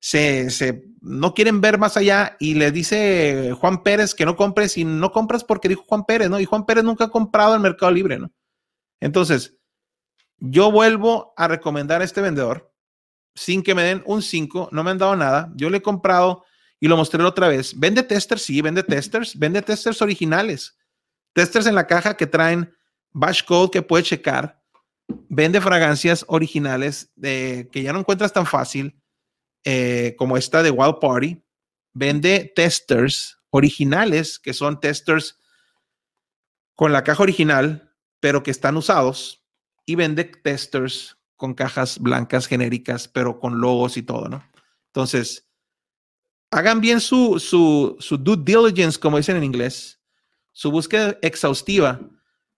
se, 0.00 0.50
se, 0.50 0.84
no 1.00 1.32
quieren 1.32 1.60
ver 1.60 1.78
más 1.78 1.96
allá 1.96 2.36
y 2.38 2.54
le 2.54 2.72
dice 2.72 3.54
Juan 3.58 3.82
Pérez 3.82 4.14
que 4.14 4.26
no 4.26 4.36
compres 4.36 4.76
y 4.76 4.84
no 4.84 5.12
compras 5.12 5.42
porque 5.42 5.68
dijo 5.68 5.84
Juan 5.88 6.04
Pérez, 6.04 6.28
¿no? 6.28 6.38
Y 6.38 6.44
Juan 6.44 6.66
Pérez 6.66 6.84
nunca 6.84 7.04
ha 7.04 7.10
comprado 7.10 7.56
en 7.56 7.62
Mercado 7.62 7.90
Libre, 7.92 8.18
¿no? 8.18 8.32
Entonces, 9.00 9.56
yo 10.38 10.70
vuelvo 10.70 11.32
a 11.36 11.48
recomendar 11.48 12.00
a 12.00 12.04
este 12.04 12.20
vendedor 12.20 12.72
sin 13.36 13.62
que 13.62 13.74
me 13.74 13.82
den 13.82 14.02
un 14.06 14.22
5, 14.22 14.70
no 14.72 14.82
me 14.82 14.90
han 14.90 14.98
dado 14.98 15.14
nada. 15.14 15.52
Yo 15.54 15.68
le 15.70 15.78
he 15.78 15.82
comprado 15.82 16.44
y 16.80 16.88
lo 16.88 16.96
mostré 16.96 17.22
otra 17.22 17.48
vez. 17.48 17.78
Vende 17.78 18.02
testers, 18.02 18.42
sí, 18.42 18.62
vende 18.62 18.82
testers, 18.82 19.38
vende 19.38 19.62
testers 19.62 20.00
originales. 20.02 20.76
Testers 21.34 21.66
en 21.66 21.74
la 21.74 21.86
caja 21.86 22.16
que 22.16 22.26
traen 22.26 22.74
bash 23.12 23.44
code 23.44 23.70
que 23.70 23.82
puede 23.82 24.04
checar. 24.04 24.62
Vende 25.28 25.60
fragancias 25.60 26.24
originales 26.28 27.12
de, 27.14 27.68
que 27.70 27.82
ya 27.82 27.92
no 27.92 28.00
encuentras 28.00 28.32
tan 28.32 28.46
fácil 28.46 29.00
eh, 29.64 30.14
como 30.18 30.36
esta 30.36 30.62
de 30.62 30.70
Wild 30.70 30.98
Party. 30.98 31.42
Vende 31.92 32.52
testers 32.54 33.38
originales 33.50 34.38
que 34.38 34.54
son 34.54 34.80
testers 34.80 35.38
con 36.74 36.92
la 36.92 37.04
caja 37.04 37.22
original, 37.22 37.94
pero 38.20 38.42
que 38.42 38.50
están 38.50 38.76
usados. 38.76 39.45
Y 39.86 39.94
vende 39.94 40.24
testers 40.24 41.16
con 41.36 41.54
cajas 41.54 41.98
blancas 41.98 42.46
genéricas, 42.46 43.08
pero 43.08 43.40
con 43.40 43.60
logos 43.60 43.96
y 43.96 44.02
todo, 44.02 44.28
¿no? 44.28 44.44
Entonces, 44.88 45.48
hagan 46.50 46.80
bien 46.80 47.00
su, 47.00 47.38
su, 47.38 47.96
su 47.98 48.18
due 48.18 48.36
diligence, 48.38 48.98
como 48.98 49.16
dicen 49.16 49.36
en 49.36 49.44
inglés, 49.44 50.00
su 50.52 50.70
búsqueda 50.70 51.16
exhaustiva, 51.22 52.00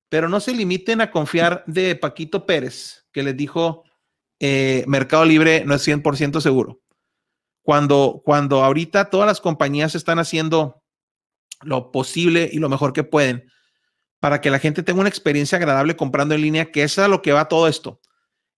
pero 0.09 0.29
no 0.29 0.41
se 0.41 0.55
limiten 0.55 1.01
a 1.01 1.11
confiar 1.11 1.65
de 1.67 1.97
Paquito 1.97 2.47
Pérez, 2.47 3.07
que 3.13 3.23
les 3.23 3.37
dijo 3.37 3.85
eh, 4.41 4.85
Mercado 4.87 5.25
Libre 5.25 5.65
no 5.65 5.75
es 5.75 5.87
100% 5.87 6.41
seguro. 6.41 6.81
Cuando, 7.63 8.23
cuando 8.25 8.65
ahorita 8.65 9.11
todas 9.11 9.27
las 9.27 9.41
compañías 9.41 9.95
están 9.95 10.19
haciendo 10.19 10.83
lo 11.63 11.91
posible 11.91 12.49
y 12.51 12.59
lo 12.59 12.69
mejor 12.69 12.93
que 12.93 13.05
pueden 13.05 13.51
para 14.20 14.40
que 14.40 14.51
la 14.51 14.59
gente 14.59 14.82
tenga 14.82 15.01
una 15.01 15.09
experiencia 15.09 15.57
agradable 15.59 15.97
comprando 15.97 16.35
en 16.35 16.43
línea, 16.43 16.70
que 16.70 16.82
es 16.82 16.99
a 16.99 17.09
lo 17.09 17.23
que 17.23 17.32
va 17.32 17.49
todo 17.49 17.69
esto 17.69 18.01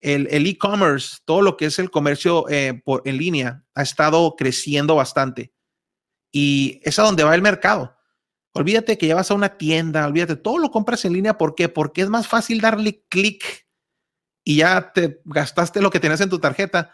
el 0.01 0.47
e-commerce, 0.47 1.17
todo 1.25 1.41
lo 1.41 1.57
que 1.57 1.65
es 1.65 1.79
el 1.79 1.91
comercio 1.91 2.47
eh, 2.49 2.81
por, 2.85 3.01
en 3.05 3.17
línea, 3.17 3.65
ha 3.75 3.81
estado 3.81 4.35
creciendo 4.37 4.95
bastante. 4.95 5.53
Y 6.31 6.79
es 6.83 6.99
a 6.99 7.03
donde 7.03 7.23
va 7.23 7.35
el 7.35 7.41
mercado. 7.41 7.95
Olvídate 8.53 8.97
que 8.97 9.07
llevas 9.07 9.29
a 9.31 9.33
una 9.33 9.57
tienda, 9.57 10.05
olvídate, 10.07 10.35
todo 10.35 10.57
lo 10.57 10.71
compras 10.71 11.05
en 11.05 11.13
línea. 11.13 11.37
¿Por 11.37 11.55
qué? 11.55 11.69
Porque 11.69 12.01
es 12.01 12.09
más 12.09 12.27
fácil 12.27 12.61
darle 12.61 13.03
clic 13.09 13.67
y 14.43 14.57
ya 14.57 14.91
te 14.93 15.21
gastaste 15.25 15.81
lo 15.81 15.89
que 15.89 15.99
tenías 15.99 16.21
en 16.21 16.29
tu 16.29 16.39
tarjeta 16.39 16.93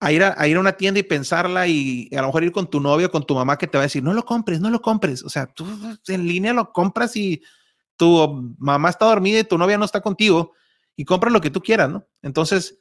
a 0.00 0.12
ir 0.12 0.22
a, 0.22 0.46
ir 0.46 0.56
a 0.56 0.60
una 0.60 0.76
tienda 0.76 1.00
y 1.00 1.04
pensarla 1.04 1.66
y 1.66 2.10
a 2.12 2.20
lo 2.20 2.26
mejor 2.26 2.44
ir 2.44 2.52
con 2.52 2.68
tu 2.68 2.80
novio, 2.80 3.10
con 3.10 3.24
tu 3.24 3.34
mamá 3.34 3.56
que 3.56 3.66
te 3.66 3.78
va 3.78 3.82
a 3.82 3.86
decir, 3.86 4.02
no 4.02 4.12
lo 4.12 4.24
compres, 4.24 4.60
no 4.60 4.68
lo 4.70 4.82
compres. 4.82 5.22
O 5.22 5.30
sea, 5.30 5.46
tú 5.46 5.66
en 6.08 6.26
línea 6.26 6.52
lo 6.52 6.72
compras 6.72 7.16
y 7.16 7.42
tu 7.96 8.54
mamá 8.58 8.90
está 8.90 9.06
dormida 9.06 9.40
y 9.40 9.44
tu 9.44 9.58
novia 9.58 9.78
no 9.78 9.84
está 9.84 10.00
contigo 10.00 10.52
y 10.96 11.04
compra 11.04 11.30
lo 11.30 11.40
que 11.40 11.50
tú 11.50 11.60
quieras, 11.60 11.90
¿no? 11.90 12.06
Entonces, 12.22 12.78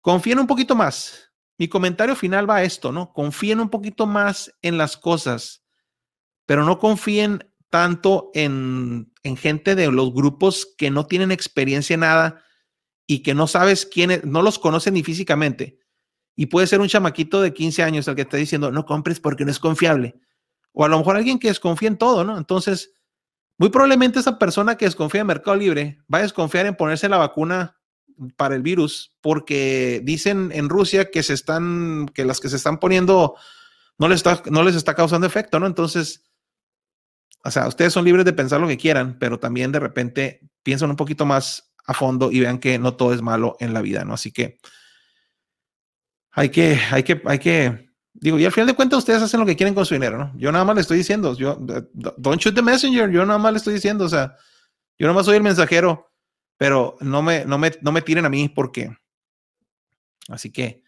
confíen 0.00 0.38
un 0.38 0.46
poquito 0.46 0.74
más. 0.74 1.32
Mi 1.58 1.68
comentario 1.68 2.16
final 2.16 2.48
va 2.48 2.56
a 2.56 2.62
esto, 2.62 2.92
¿no? 2.92 3.12
Confíen 3.12 3.60
un 3.60 3.68
poquito 3.68 4.06
más 4.06 4.54
en 4.62 4.78
las 4.78 4.96
cosas, 4.96 5.62
pero 6.46 6.64
no 6.64 6.78
confíen 6.78 7.52
tanto 7.68 8.30
en, 8.34 9.12
en 9.22 9.36
gente 9.36 9.74
de 9.74 9.90
los 9.90 10.12
grupos 10.12 10.74
que 10.76 10.90
no 10.90 11.06
tienen 11.06 11.30
experiencia 11.30 11.94
en 11.94 12.00
nada 12.00 12.42
y 13.06 13.22
que 13.22 13.34
no 13.34 13.46
sabes 13.46 13.86
quiénes, 13.86 14.24
no 14.24 14.42
los 14.42 14.58
conocen 14.58 14.94
ni 14.94 15.02
físicamente. 15.02 15.78
Y 16.34 16.46
puede 16.46 16.66
ser 16.66 16.80
un 16.80 16.88
chamaquito 16.88 17.42
de 17.42 17.52
15 17.52 17.82
años 17.82 18.08
el 18.08 18.14
que 18.14 18.22
está 18.22 18.36
diciendo, 18.36 18.70
no 18.72 18.86
compres 18.86 19.20
porque 19.20 19.44
no 19.44 19.50
es 19.50 19.58
confiable. 19.58 20.14
O 20.72 20.84
a 20.84 20.88
lo 20.88 20.98
mejor 20.98 21.16
alguien 21.16 21.38
que 21.38 21.48
desconfía 21.48 21.88
en 21.88 21.98
todo, 21.98 22.24
¿no? 22.24 22.38
Entonces, 22.38 22.94
muy 23.60 23.68
probablemente 23.68 24.18
esa 24.18 24.38
persona 24.38 24.76
que 24.76 24.86
desconfía 24.86 25.20
en 25.20 25.26
Mercado 25.26 25.54
Libre 25.54 25.98
va 26.12 26.16
a 26.16 26.22
desconfiar 26.22 26.64
en 26.64 26.74
ponerse 26.74 27.10
la 27.10 27.18
vacuna 27.18 27.76
para 28.38 28.56
el 28.56 28.62
virus 28.62 29.14
porque 29.20 30.00
dicen 30.02 30.50
en 30.54 30.70
Rusia 30.70 31.10
que 31.10 31.22
se 31.22 31.34
están, 31.34 32.08
que 32.14 32.24
las 32.24 32.40
que 32.40 32.48
se 32.48 32.56
están 32.56 32.78
poniendo 32.78 33.36
no 33.98 34.08
les 34.08 34.16
está, 34.16 34.42
no 34.50 34.62
les 34.62 34.76
está 34.76 34.94
causando 34.94 35.26
efecto, 35.26 35.60
¿no? 35.60 35.66
Entonces, 35.66 36.24
o 37.44 37.50
sea, 37.50 37.68
ustedes 37.68 37.92
son 37.92 38.06
libres 38.06 38.24
de 38.24 38.32
pensar 38.32 38.62
lo 38.62 38.66
que 38.66 38.78
quieran, 38.78 39.18
pero 39.18 39.38
también 39.38 39.72
de 39.72 39.80
repente 39.80 40.40
piensan 40.62 40.88
un 40.88 40.96
poquito 40.96 41.26
más 41.26 41.74
a 41.84 41.92
fondo 41.92 42.32
y 42.32 42.40
vean 42.40 42.60
que 42.60 42.78
no 42.78 42.94
todo 42.96 43.12
es 43.12 43.20
malo 43.20 43.58
en 43.60 43.74
la 43.74 43.82
vida, 43.82 44.06
¿no? 44.06 44.14
Así 44.14 44.32
que 44.32 44.58
hay 46.30 46.48
que, 46.48 46.80
hay 46.92 47.02
que, 47.02 47.20
hay 47.26 47.38
que 47.38 47.89
Digo, 48.12 48.38
y 48.38 48.44
al 48.44 48.52
final 48.52 48.66
de 48.66 48.74
cuentas 48.74 48.98
ustedes 48.98 49.22
hacen 49.22 49.40
lo 49.40 49.46
que 49.46 49.56
quieren 49.56 49.74
con 49.74 49.86
su 49.86 49.94
dinero, 49.94 50.18
¿no? 50.18 50.32
Yo 50.36 50.50
nada 50.50 50.64
más 50.64 50.74
le 50.74 50.82
estoy 50.82 50.98
diciendo, 50.98 51.34
yo, 51.36 51.56
don't 52.18 52.40
shoot 52.40 52.54
the 52.54 52.62
messenger, 52.62 53.10
yo 53.10 53.24
nada 53.24 53.38
más 53.38 53.52
le 53.52 53.58
estoy 53.58 53.74
diciendo, 53.74 54.04
o 54.04 54.08
sea, 54.08 54.36
yo 54.98 55.06
nada 55.06 55.14
más 55.14 55.26
soy 55.26 55.36
el 55.36 55.42
mensajero, 55.42 56.12
pero 56.56 56.96
no 57.00 57.22
me, 57.22 57.44
no 57.44 57.56
me, 57.56 57.72
no 57.80 57.92
me 57.92 58.02
tiren 58.02 58.26
a 58.26 58.28
mí 58.28 58.48
porque, 58.48 58.94
así 60.28 60.50
que 60.50 60.82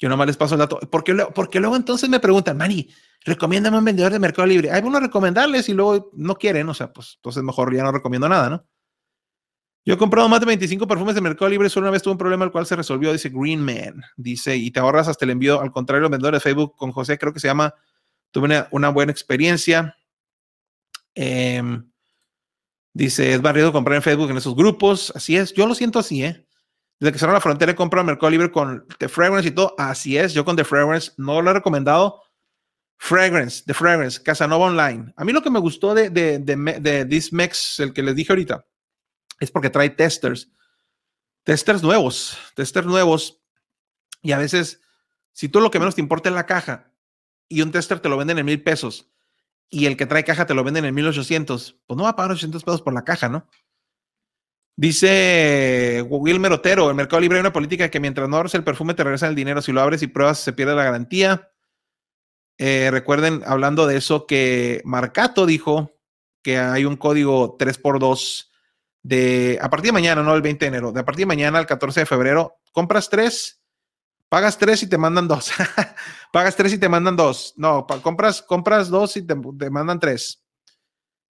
yo 0.00 0.08
nada 0.08 0.16
más 0.16 0.26
les 0.26 0.36
paso 0.36 0.54
el 0.54 0.60
dato, 0.60 0.80
porque, 0.90 1.14
porque 1.34 1.60
luego 1.60 1.76
entonces 1.76 2.08
me 2.08 2.18
preguntan, 2.18 2.56
Manny, 2.56 2.88
recomiéndame 3.24 3.78
un 3.78 3.84
vendedor 3.84 4.12
de 4.12 4.18
Mercado 4.18 4.46
Libre. 4.46 4.70
Hay 4.72 4.82
bueno 4.82 4.98
recomendarles 4.98 5.68
y 5.68 5.74
luego 5.74 6.10
no 6.14 6.34
quieren, 6.34 6.68
o 6.68 6.74
sea, 6.74 6.92
pues 6.92 7.14
entonces 7.16 7.42
mejor 7.42 7.74
ya 7.74 7.84
no 7.84 7.92
recomiendo 7.92 8.28
nada, 8.28 8.50
¿no? 8.50 8.66
Yo 9.84 9.94
he 9.94 9.98
comprado 9.98 10.28
más 10.28 10.38
de 10.38 10.46
25 10.46 10.86
perfumes 10.86 11.14
de 11.16 11.20
Mercado 11.20 11.48
Libre, 11.48 11.68
solo 11.68 11.84
una 11.84 11.90
vez 11.90 12.02
tuve 12.02 12.12
un 12.12 12.18
problema 12.18 12.44
el 12.44 12.52
cual 12.52 12.66
se 12.66 12.76
resolvió, 12.76 13.12
dice 13.12 13.30
Green 13.30 13.60
Man, 13.60 14.02
dice, 14.16 14.56
y 14.56 14.70
te 14.70 14.78
ahorras 14.78 15.08
hasta 15.08 15.24
el 15.24 15.32
envío, 15.32 15.60
al 15.60 15.72
contrario, 15.72 16.08
vendedores 16.08 16.40
de 16.40 16.50
Facebook 16.50 16.76
con 16.76 16.92
José, 16.92 17.18
creo 17.18 17.32
que 17.32 17.40
se 17.40 17.48
llama, 17.48 17.74
tuve 18.30 18.64
una, 18.70 18.88
buena 18.90 19.10
experiencia. 19.10 19.96
Em, 21.16 21.90
dice, 22.92 23.34
es 23.34 23.42
barrido 23.42 23.72
comprar 23.72 23.96
en 23.96 24.02
Facebook 24.02 24.30
en 24.30 24.36
esos 24.36 24.54
grupos, 24.54 25.12
así 25.16 25.36
es, 25.36 25.52
yo 25.52 25.66
lo 25.66 25.74
siento 25.74 25.98
así, 25.98 26.24
¿eh? 26.24 26.46
Desde 27.00 27.12
que 27.12 27.18
cerraron 27.18 27.34
la 27.34 27.40
frontera 27.40 27.72
he 27.72 27.74
comprado 27.74 28.06
Mercado 28.06 28.30
Libre 28.30 28.52
con 28.52 28.86
The 28.98 29.08
Fragrance 29.08 29.48
y 29.48 29.50
todo, 29.50 29.74
así 29.78 30.16
es, 30.16 30.32
yo 30.32 30.44
con 30.44 30.54
The 30.54 30.64
Fragrance 30.64 31.10
no 31.16 31.42
lo 31.42 31.50
he 31.50 31.54
recomendado. 31.54 32.22
Fragrance, 32.98 33.64
The 33.66 33.74
Fragrance, 33.74 34.22
Casanova 34.22 34.66
Online. 34.66 35.12
A 35.16 35.24
mí 35.24 35.32
lo 35.32 35.42
que 35.42 35.50
me 35.50 35.58
gustó 35.58 35.92
de, 35.92 36.08
de, 36.08 36.38
de, 36.38 36.54
de 36.80 37.04
This 37.04 37.32
Mix, 37.32 37.80
el 37.80 37.92
que 37.92 38.04
les 38.04 38.14
dije 38.14 38.30
ahorita, 38.30 38.64
es 39.40 39.50
porque 39.50 39.70
trae 39.70 39.90
testers, 39.90 40.50
testers 41.44 41.82
nuevos, 41.82 42.38
testers 42.54 42.86
nuevos. 42.86 43.42
Y 44.22 44.32
a 44.32 44.38
veces, 44.38 44.80
si 45.32 45.48
tú 45.48 45.60
lo 45.60 45.70
que 45.70 45.78
menos 45.78 45.94
te 45.94 46.00
importa 46.00 46.28
es 46.28 46.34
la 46.34 46.46
caja 46.46 46.92
y 47.48 47.62
un 47.62 47.72
tester 47.72 48.00
te 48.00 48.08
lo 48.08 48.16
venden 48.16 48.38
en 48.38 48.46
mil 48.46 48.62
pesos 48.62 49.10
y 49.68 49.86
el 49.86 49.96
que 49.96 50.06
trae 50.06 50.22
caja 50.22 50.46
te 50.46 50.54
lo 50.54 50.64
venden 50.64 50.84
en 50.84 50.94
mil 50.94 51.06
ochocientos, 51.06 51.80
pues 51.86 51.96
no 51.96 52.04
va 52.04 52.10
a 52.10 52.16
pagar 52.16 52.32
800 52.32 52.62
pesos 52.62 52.82
por 52.82 52.92
la 52.92 53.04
caja, 53.04 53.28
¿no? 53.28 53.48
Dice 54.76 56.04
Wilmer 56.08 56.52
Otero, 56.52 56.88
el 56.88 56.96
Mercado 56.96 57.20
Libre 57.20 57.38
hay 57.38 57.40
una 57.40 57.52
política 57.52 57.90
que 57.90 58.00
mientras 58.00 58.28
no 58.28 58.36
abres 58.36 58.54
el 58.54 58.64
perfume 58.64 58.94
te 58.94 59.02
regresa 59.02 59.28
el 59.28 59.34
dinero, 59.34 59.62
si 59.62 59.72
lo 59.72 59.80
abres 59.80 60.02
y 60.02 60.06
pruebas 60.06 60.38
se 60.38 60.52
pierde 60.52 60.74
la 60.74 60.84
garantía. 60.84 61.50
Eh, 62.58 62.90
recuerden, 62.90 63.42
hablando 63.46 63.86
de 63.86 63.96
eso, 63.96 64.26
que 64.26 64.82
Marcato 64.84 65.46
dijo 65.46 65.92
que 66.42 66.58
hay 66.58 66.84
un 66.84 66.96
código 66.96 67.56
3x2 67.58 68.51
de 69.02 69.58
a 69.60 69.68
partir 69.68 69.88
de 69.88 69.92
mañana, 69.92 70.22
no 70.22 70.34
el 70.34 70.42
20 70.42 70.64
de 70.64 70.68
enero, 70.68 70.92
de 70.92 71.00
a 71.00 71.04
partir 71.04 71.22
de 71.22 71.34
mañana 71.34 71.58
al 71.58 71.66
14 71.66 72.00
de 72.00 72.06
febrero, 72.06 72.58
compras 72.72 73.08
tres, 73.08 73.60
pagas 74.28 74.56
tres 74.56 74.82
y 74.82 74.88
te 74.88 74.96
mandan 74.96 75.28
dos. 75.28 75.52
pagas 76.32 76.56
tres 76.56 76.72
y 76.72 76.78
te 76.78 76.88
mandan 76.88 77.16
dos. 77.16 77.54
No, 77.56 77.86
compras, 78.02 78.42
compras 78.42 78.88
dos 78.88 79.16
y 79.16 79.22
te, 79.22 79.34
mandan 79.70 80.00
tres. 80.00 80.42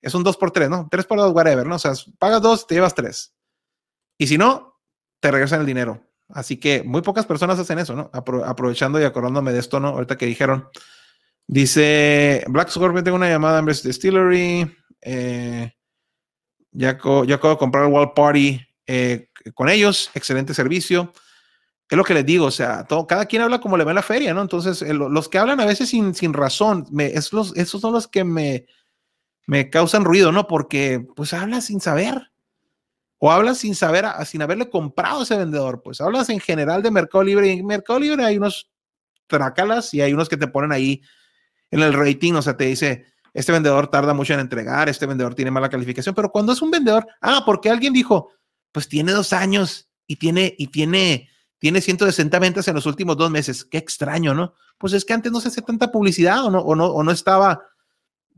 Es 0.00 0.14
un 0.14 0.22
dos 0.22 0.36
por 0.36 0.50
tres, 0.50 0.68
¿no? 0.68 0.88
Tres 0.90 1.06
por 1.06 1.18
dos, 1.18 1.32
whatever, 1.32 1.66
¿no? 1.66 1.76
O 1.76 1.78
sea, 1.78 1.92
pagas 2.18 2.42
dos, 2.42 2.66
te 2.66 2.74
llevas 2.74 2.94
tres. 2.94 3.34
Y 4.18 4.26
si 4.26 4.38
no, 4.38 4.80
te 5.20 5.30
regresan 5.30 5.60
el 5.60 5.66
dinero. 5.66 6.00
Así 6.28 6.58
que 6.58 6.82
muy 6.82 7.02
pocas 7.02 7.26
personas 7.26 7.58
hacen 7.58 7.78
eso, 7.78 7.94
¿no? 7.94 8.10
aprovechando 8.12 9.00
y 9.00 9.04
acordándome 9.04 9.52
de 9.52 9.58
esto, 9.58 9.80
¿no? 9.80 9.88
Ahorita 9.88 10.16
que 10.16 10.26
dijeron. 10.26 10.68
Dice 11.46 12.44
Black 12.48 12.70
Scorpion, 12.70 13.04
tengo 13.04 13.16
una 13.16 13.28
llamada 13.28 13.58
en 13.58 13.66
Distillery. 13.66 14.76
Eh, 15.00 15.72
ya, 16.72 16.90
acabo, 16.90 17.24
de 17.24 17.38
comprar 17.58 17.84
el 17.84 17.92
Wall 17.92 18.12
Party 18.14 18.60
eh, 18.86 19.28
con 19.54 19.68
ellos, 19.68 20.10
excelente 20.14 20.54
servicio. 20.54 21.12
Es 21.88 21.96
lo 21.96 22.04
que 22.04 22.14
les 22.14 22.24
digo, 22.24 22.46
o 22.46 22.50
sea, 22.50 22.84
todo, 22.84 23.06
cada 23.06 23.26
quien 23.26 23.42
habla 23.42 23.60
como 23.60 23.76
le 23.76 23.84
va 23.84 23.90
en 23.90 23.96
la 23.96 24.02
feria, 24.02 24.32
¿no? 24.32 24.40
Entonces, 24.40 24.80
los 24.82 25.28
que 25.28 25.38
hablan 25.38 25.60
a 25.60 25.66
veces 25.66 25.90
sin, 25.90 26.14
sin 26.14 26.32
razón, 26.32 26.86
es 26.98 27.32
los, 27.32 27.54
esos 27.56 27.82
son 27.82 27.92
los 27.92 28.08
que 28.08 28.24
me, 28.24 28.66
me 29.46 29.68
causan 29.68 30.04
ruido, 30.04 30.32
¿no? 30.32 30.46
Porque 30.46 31.06
pues 31.14 31.34
hablas 31.34 31.66
sin 31.66 31.80
saber. 31.80 32.30
O 33.18 33.30
hablas 33.30 33.58
sin 33.58 33.74
saber, 33.74 34.06
sin 34.24 34.42
haberle 34.42 34.68
comprado 34.68 35.22
ese 35.22 35.36
vendedor. 35.36 35.82
Pues 35.82 36.00
hablas 36.00 36.28
en 36.30 36.40
general 36.40 36.82
de 36.82 36.90
Mercado 36.90 37.22
Libre. 37.22 37.48
Y 37.48 37.58
en 37.60 37.66
Mercado 37.66 38.00
Libre 38.00 38.24
hay 38.24 38.36
unos 38.36 38.70
tracalas 39.26 39.92
y 39.94 40.00
hay 40.00 40.12
unos 40.12 40.28
que 40.28 40.36
te 40.36 40.48
ponen 40.48 40.72
ahí 40.72 41.02
en 41.70 41.80
el 41.80 41.92
rating, 41.92 42.34
o 42.34 42.42
sea, 42.42 42.56
te 42.56 42.64
dice, 42.64 43.06
este 43.34 43.52
vendedor 43.52 43.88
tarda 43.88 44.14
mucho 44.14 44.34
en 44.34 44.40
entregar, 44.40 44.88
este 44.88 45.06
vendedor 45.06 45.34
tiene 45.34 45.50
mala 45.50 45.68
calificación, 45.68 46.14
pero 46.14 46.30
cuando 46.30 46.52
es 46.52 46.60
un 46.60 46.70
vendedor, 46.70 47.06
ah, 47.20 47.42
porque 47.46 47.70
alguien 47.70 47.92
dijo, 47.92 48.30
pues 48.72 48.88
tiene 48.88 49.12
dos 49.12 49.32
años 49.32 49.88
y 50.06 50.16
tiene, 50.16 50.54
y 50.59 50.66
tiene, 50.68 51.28
tiene 51.59 51.80
160 51.80 52.38
ventas 52.38 52.68
en 52.68 52.74
los 52.74 52.86
últimos 52.86 53.16
dos 53.16 53.30
meses. 53.30 53.64
Qué 53.64 53.78
extraño, 53.78 54.34
¿no? 54.34 54.54
Pues 54.78 54.92
es 54.92 55.04
que 55.04 55.12
antes 55.12 55.32
no 55.32 55.40
se 55.40 55.48
hace 55.48 55.62
tanta 55.62 55.90
publicidad 55.90 56.44
o 56.44 56.50
no, 56.50 56.60
o 56.60 56.74
no, 56.74 56.86
o 56.86 57.02
no 57.02 57.10
estaba 57.10 57.62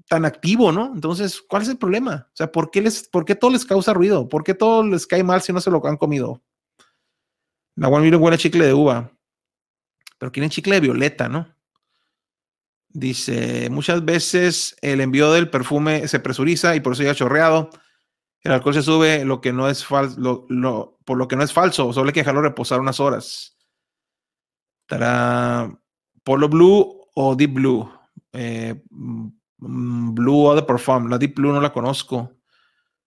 tan 0.08 0.24
activo, 0.24 0.70
¿no? 0.70 0.92
Entonces, 0.94 1.42
¿cuál 1.48 1.62
es 1.62 1.68
el 1.68 1.78
problema? 1.78 2.28
O 2.28 2.36
sea, 2.36 2.52
¿por 2.52 2.70
qué, 2.70 2.82
les, 2.82 3.08
¿por 3.08 3.24
qué 3.24 3.34
todo 3.34 3.50
les 3.50 3.64
causa 3.64 3.94
ruido? 3.94 4.28
¿Por 4.28 4.44
qué 4.44 4.54
todo 4.54 4.84
les 4.84 5.06
cae 5.06 5.24
mal 5.24 5.40
si 5.42 5.52
no 5.52 5.60
se 5.60 5.70
lo 5.70 5.84
han 5.86 5.96
comido? 5.96 6.42
One 7.76 8.04
Million 8.04 8.22
huele 8.22 8.38
chicle 8.38 8.66
de 8.66 8.74
uva, 8.74 9.10
pero 10.18 10.30
quieren 10.30 10.50
chicle 10.50 10.76
de 10.76 10.80
violeta, 10.80 11.28
¿no? 11.28 11.53
Dice, 12.96 13.68
muchas 13.70 14.04
veces 14.04 14.76
el 14.80 15.00
envío 15.00 15.32
del 15.32 15.50
perfume 15.50 16.06
se 16.06 16.20
presuriza 16.20 16.76
y 16.76 16.80
por 16.80 16.92
eso 16.92 17.02
ya 17.02 17.12
chorreado. 17.12 17.70
El 18.40 18.52
alcohol 18.52 18.74
se 18.74 18.82
sube 18.82 19.24
lo 19.24 19.40
que 19.40 19.52
no 19.52 19.68
es 19.68 19.84
falso, 19.84 20.46
por 21.04 21.18
lo 21.18 21.26
que 21.26 21.34
no 21.34 21.42
es 21.42 21.52
falso, 21.52 21.92
solo 21.92 22.06
hay 22.06 22.12
que 22.12 22.20
dejarlo 22.20 22.40
reposar 22.40 22.78
unas 22.78 23.00
horas. 23.00 23.58
Estará 24.82 25.76
Polo 26.22 26.48
Blue 26.48 27.08
o 27.14 27.34
Deep 27.34 27.54
Blue. 27.54 27.90
Eh, 28.32 28.80
mm, 28.90 30.14
blue 30.14 30.44
o 30.44 30.54
de 30.54 30.62
Perfume. 30.62 31.10
La 31.10 31.18
Deep 31.18 31.34
Blue 31.34 31.52
no 31.52 31.60
la 31.60 31.72
conozco. 31.72 32.30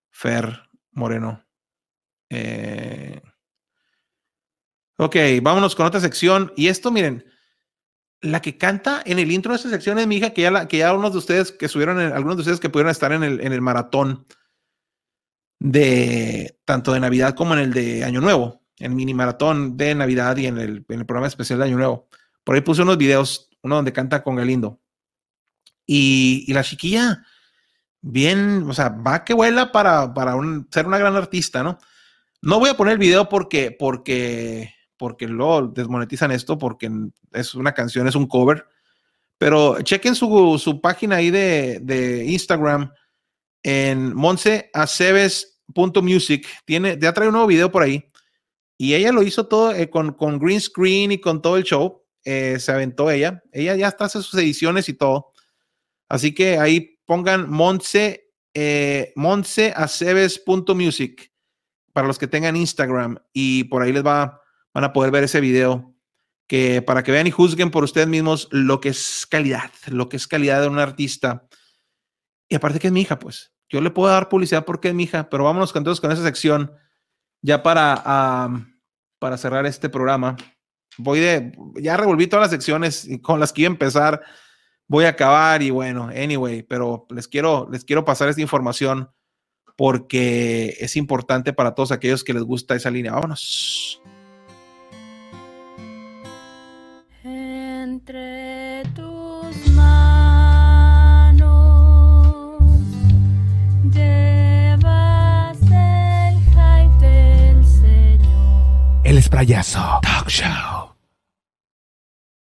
Fer 0.09 0.69
Moreno. 0.91 1.45
Eh, 2.29 3.21
ok, 4.97 5.15
vámonos 5.41 5.75
con 5.75 5.85
otra 5.85 6.01
sección. 6.01 6.51
Y 6.57 6.67
esto, 6.67 6.91
miren, 6.91 7.23
la 8.21 8.41
que 8.41 8.57
canta 8.57 9.01
en 9.05 9.19
el 9.19 9.31
intro 9.31 9.51
de 9.51 9.57
esta 9.57 9.69
sección 9.69 9.99
es 9.99 10.07
mi 10.07 10.17
hija, 10.17 10.31
que 10.31 10.41
ya, 10.41 10.51
la, 10.51 10.67
que 10.67 10.79
ya 10.79 10.93
unos 10.93 11.11
de 11.11 11.19
ustedes 11.19 11.51
que 11.51 11.67
subieron, 11.67 11.99
algunos 11.99 12.37
de 12.37 12.41
ustedes 12.41 12.59
que 12.59 12.69
pudieron 12.69 12.91
estar 12.91 13.11
en 13.11 13.23
el, 13.23 13.41
en 13.41 13.53
el 13.53 13.61
maratón 13.61 14.25
de 15.59 16.59
tanto 16.65 16.93
de 16.93 16.99
Navidad 16.99 17.35
como 17.35 17.53
en 17.53 17.59
el 17.59 17.73
de 17.73 18.03
Año 18.03 18.21
Nuevo, 18.21 18.63
en 18.79 18.91
el 18.91 18.95
mini 18.95 19.13
maratón 19.13 19.77
de 19.77 19.95
Navidad 19.95 20.37
y 20.37 20.47
en 20.47 20.57
el, 20.57 20.85
en 20.87 20.99
el 20.99 21.05
programa 21.05 21.27
especial 21.27 21.59
de 21.59 21.65
Año 21.65 21.77
Nuevo. 21.77 22.07
Por 22.43 22.55
ahí 22.55 22.61
puse 22.61 22.81
unos 22.81 22.97
videos, 22.97 23.49
uno 23.61 23.75
donde 23.75 23.93
canta 23.93 24.23
con 24.23 24.35
Galindo. 24.35 24.79
Y, 25.85 26.43
y 26.47 26.53
la 26.53 26.63
chiquilla, 26.63 27.23
bien, 28.01 28.65
o 28.67 28.73
sea, 28.73 28.89
va 28.89 29.23
que 29.23 29.33
vuela 29.33 29.71
para, 29.71 30.13
para 30.13 30.33
ser 30.71 30.85
una 30.85 30.97
gran 30.97 31.15
artista, 31.15 31.63
¿no? 31.63 31.77
No 32.41 32.59
voy 32.59 32.69
a 32.69 32.77
poner 32.77 32.93
el 32.93 32.99
video 32.99 33.29
porque, 33.29 33.75
porque 33.77 34.73
porque 34.97 35.27
luego 35.27 35.67
desmonetizan 35.67 36.31
esto 36.31 36.57
porque 36.57 36.89
es 37.33 37.53
una 37.55 37.73
canción, 37.73 38.07
es 38.07 38.15
un 38.15 38.27
cover. 38.27 38.65
Pero 39.37 39.81
chequen 39.81 40.15
su, 40.15 40.57
su 40.57 40.79
página 40.81 41.17
ahí 41.17 41.29
de, 41.29 41.79
de 41.81 42.23
Instagram 42.25 42.91
en 43.63 44.15
monseaceves.music. 44.15 46.47
Tiene, 46.65 46.97
ya 46.99 47.13
trae 47.13 47.27
un 47.27 47.33
nuevo 47.33 47.47
video 47.47 47.71
por 47.71 47.83
ahí. 47.83 48.09
Y 48.77 48.93
ella 48.93 49.11
lo 49.11 49.23
hizo 49.23 49.47
todo 49.47 49.73
eh, 49.73 49.89
con, 49.89 50.13
con, 50.13 50.39
green 50.39 50.61
screen 50.61 51.11
y 51.11 51.19
con 51.19 51.41
todo 51.41 51.57
el 51.57 51.63
show. 51.63 52.03
Eh, 52.23 52.57
se 52.59 52.71
aventó 52.71 53.11
ella. 53.11 53.43
Ella 53.51 53.75
ya 53.75 53.87
está 53.87 54.05
haciendo 54.05 54.23
sus 54.23 54.39
ediciones 54.39 54.87
y 54.89 54.93
todo. 54.93 55.33
Así 56.09 56.33
que 56.33 56.57
ahí 56.57 56.99
pongan 57.05 57.49
Monse, 57.49 58.31
eh, 58.53 59.11
monseaceves.music 59.15 61.33
para 61.93 62.07
los 62.07 62.17
que 62.17 62.27
tengan 62.27 62.55
Instagram. 62.55 63.17
Y 63.33 63.65
por 63.65 63.81
ahí 63.81 63.91
les 63.91 64.05
va 64.05 64.41
van 64.77 64.83
a 64.83 64.93
poder 64.93 65.09
ver 65.09 65.23
ese 65.23 65.41
video 65.41 65.95
que 66.47 66.83
para 66.83 67.01
que 67.01 67.11
vean 67.11 67.25
y 67.25 67.31
juzguen 67.31 67.71
por 67.71 67.83
ustedes 67.83 68.07
mismos 68.07 68.47
lo 68.51 68.79
que 68.79 68.89
es 68.89 69.25
calidad, 69.27 69.71
lo 69.87 70.07
que 70.07 70.17
es 70.17 70.27
calidad 70.27 70.61
de 70.61 70.67
un 70.67 70.77
artista. 70.77 71.47
Y 72.47 72.53
aparte 72.53 72.77
que 72.77 72.85
es 72.85 72.93
mi 72.93 73.01
hija, 73.01 73.17
pues 73.17 73.51
yo 73.69 73.81
le 73.81 73.89
puedo 73.89 74.13
dar 74.13 74.29
publicidad 74.29 74.65
porque 74.65 74.89
es 74.89 74.93
mi 74.93 75.05
hija, 75.05 75.31
pero 75.31 75.45
vámonos 75.45 75.75
entonces 75.75 75.99
con 75.99 76.11
esa 76.11 76.21
sección 76.21 76.71
ya 77.41 77.63
para, 77.63 78.51
para 79.17 79.37
cerrar 79.39 79.65
este 79.65 79.89
programa. 79.89 80.35
Voy 80.99 81.21
de, 81.21 81.53
ya 81.81 81.97
revolví 81.97 82.27
todas 82.27 82.43
las 82.43 82.51
secciones 82.51 83.09
con 83.23 83.39
las 83.39 83.53
que 83.53 83.61
iba 83.61 83.69
a 83.69 83.73
empezar, 83.73 84.21
voy 84.87 85.05
a 85.05 85.09
acabar 85.09 85.63
y 85.63 85.71
bueno, 85.71 86.11
anyway, 86.15 86.61
pero 86.61 87.07
les 87.09 87.27
quiero, 87.27 87.67
les 87.71 87.83
quiero 87.83 88.05
pasar 88.05 88.29
esta 88.29 88.43
información 88.43 89.09
porque 89.75 90.77
es 90.79 90.95
importante 90.97 91.51
para 91.51 91.73
todos 91.73 91.91
aquellos 91.91 92.23
que 92.23 92.35
les 92.35 92.43
gusta 92.43 92.75
esa 92.75 92.91
línea. 92.91 93.13
Vámonos. 93.13 94.03
Entre 97.97 98.83
tus 98.95 99.69
manos 99.71 101.41
llevas 103.91 105.57
el 105.63 106.37
hype 106.53 106.97
del 106.99 107.65
Señor. 107.65 109.01
El 109.03 109.17
Esprayazo 109.17 109.99
Talk 110.03 110.29
Show. 110.29 110.95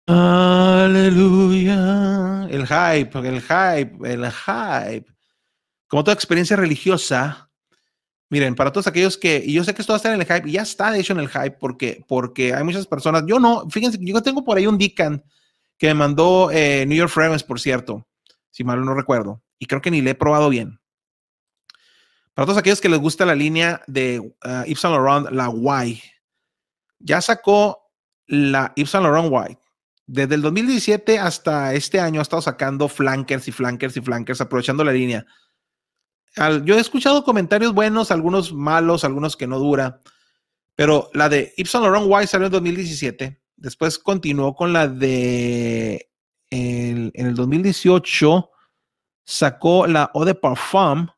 Aleluya. 0.07 1.77
El 2.49 2.65
hype, 2.69 3.19
el 3.29 3.41
hype, 3.41 4.12
el 4.12 4.31
hype. 4.31 5.12
Como 5.89 6.05
toda 6.05 6.15
experiencia 6.15 6.57
religiosa, 6.57 7.51
Miren, 8.33 8.55
para 8.55 8.73
todos 8.73 8.86
aquellos 8.86 9.19
que, 9.19 9.43
y 9.44 9.52
yo 9.52 9.62
sé 9.62 9.75
que 9.75 9.83
esto 9.83 9.93
va 9.93 9.97
a 9.97 9.99
estar 9.99 10.15
en 10.15 10.19
el 10.19 10.27
hype, 10.27 10.49
y 10.49 10.52
ya 10.52 10.62
está 10.62 10.91
de 10.91 11.01
hecho 11.01 11.12
en 11.12 11.20
el 11.20 11.28
hype, 11.28 11.51
porque, 11.51 12.02
porque 12.09 12.55
hay 12.55 12.65
muchas 12.65 12.86
personas, 12.86 13.25
yo 13.27 13.39
no, 13.39 13.69
fíjense, 13.69 13.99
yo 14.01 14.23
tengo 14.23 14.43
por 14.43 14.57
ahí 14.57 14.67
un 14.67 14.78
Deacon 14.78 15.23
que 15.77 15.89
me 15.89 15.94
mandó 15.94 16.51
eh, 16.51 16.86
New 16.86 16.97
York 16.97 17.11
Fragrance, 17.11 17.44
por 17.44 17.61
cierto, 17.61 18.09
si 18.51 18.65
mal 18.65 18.83
no 18.83 18.94
recuerdo, 18.94 19.43
y 19.59 19.67
creo 19.67 19.83
que 19.83 19.91
ni 19.91 20.01
le 20.01 20.12
he 20.12 20.15
probado 20.15 20.49
bien. 20.49 20.81
Para 22.33 22.47
todos 22.47 22.57
aquellos 22.57 22.81
que 22.81 22.89
les 22.89 22.99
gusta 22.99 23.27
la 23.27 23.35
línea 23.35 23.83
de 23.86 24.20
uh, 24.20 24.65
Yves 24.65 24.81
Saint 24.81 24.97
Laurent, 24.97 25.28
la 25.31 25.52
Y, 25.85 26.02
ya 27.01 27.20
sacó 27.20 27.93
la 28.27 28.73
Yves 28.77 28.89
Saint 28.89 29.05
Laurent 29.05 29.31
Y. 29.51 29.59
Desde 30.07 30.36
el 30.36 30.41
2017 30.41 31.19
hasta 31.19 31.75
este 31.75 32.01
año 32.01 32.20
ha 32.20 32.23
estado 32.23 32.41
sacando 32.41 32.89
flankers 32.89 33.47
y 33.49 33.52
flankers 33.52 33.94
y 33.99 34.01
flankers, 34.01 34.41
aprovechando 34.41 34.85
la 34.85 34.93
línea 34.93 35.27
yo 36.65 36.77
he 36.77 36.81
escuchado 36.81 37.25
comentarios 37.25 37.75
buenos, 37.75 38.11
algunos 38.11 38.52
malos, 38.52 39.05
algunos 39.05 39.36
que 39.36 39.47
no 39.47 39.59
dura, 39.59 40.01
pero 40.75 41.11
la 41.12 41.28
de 41.28 41.52
Saint 41.65 41.85
Laurent 41.85 42.07
White 42.09 42.27
salió 42.28 42.47
en 42.47 42.52
2017. 42.52 43.41
Después 43.57 43.99
continuó 43.99 44.55
con 44.55 44.73
la 44.73 44.89
de 44.89 46.09
en 46.51 47.12
el 47.15 47.35
2018 47.35 48.51
sacó 49.25 49.86
la 49.86 50.11
Eau 50.15 50.25
de 50.25 50.35
Parfum. 50.35 51.09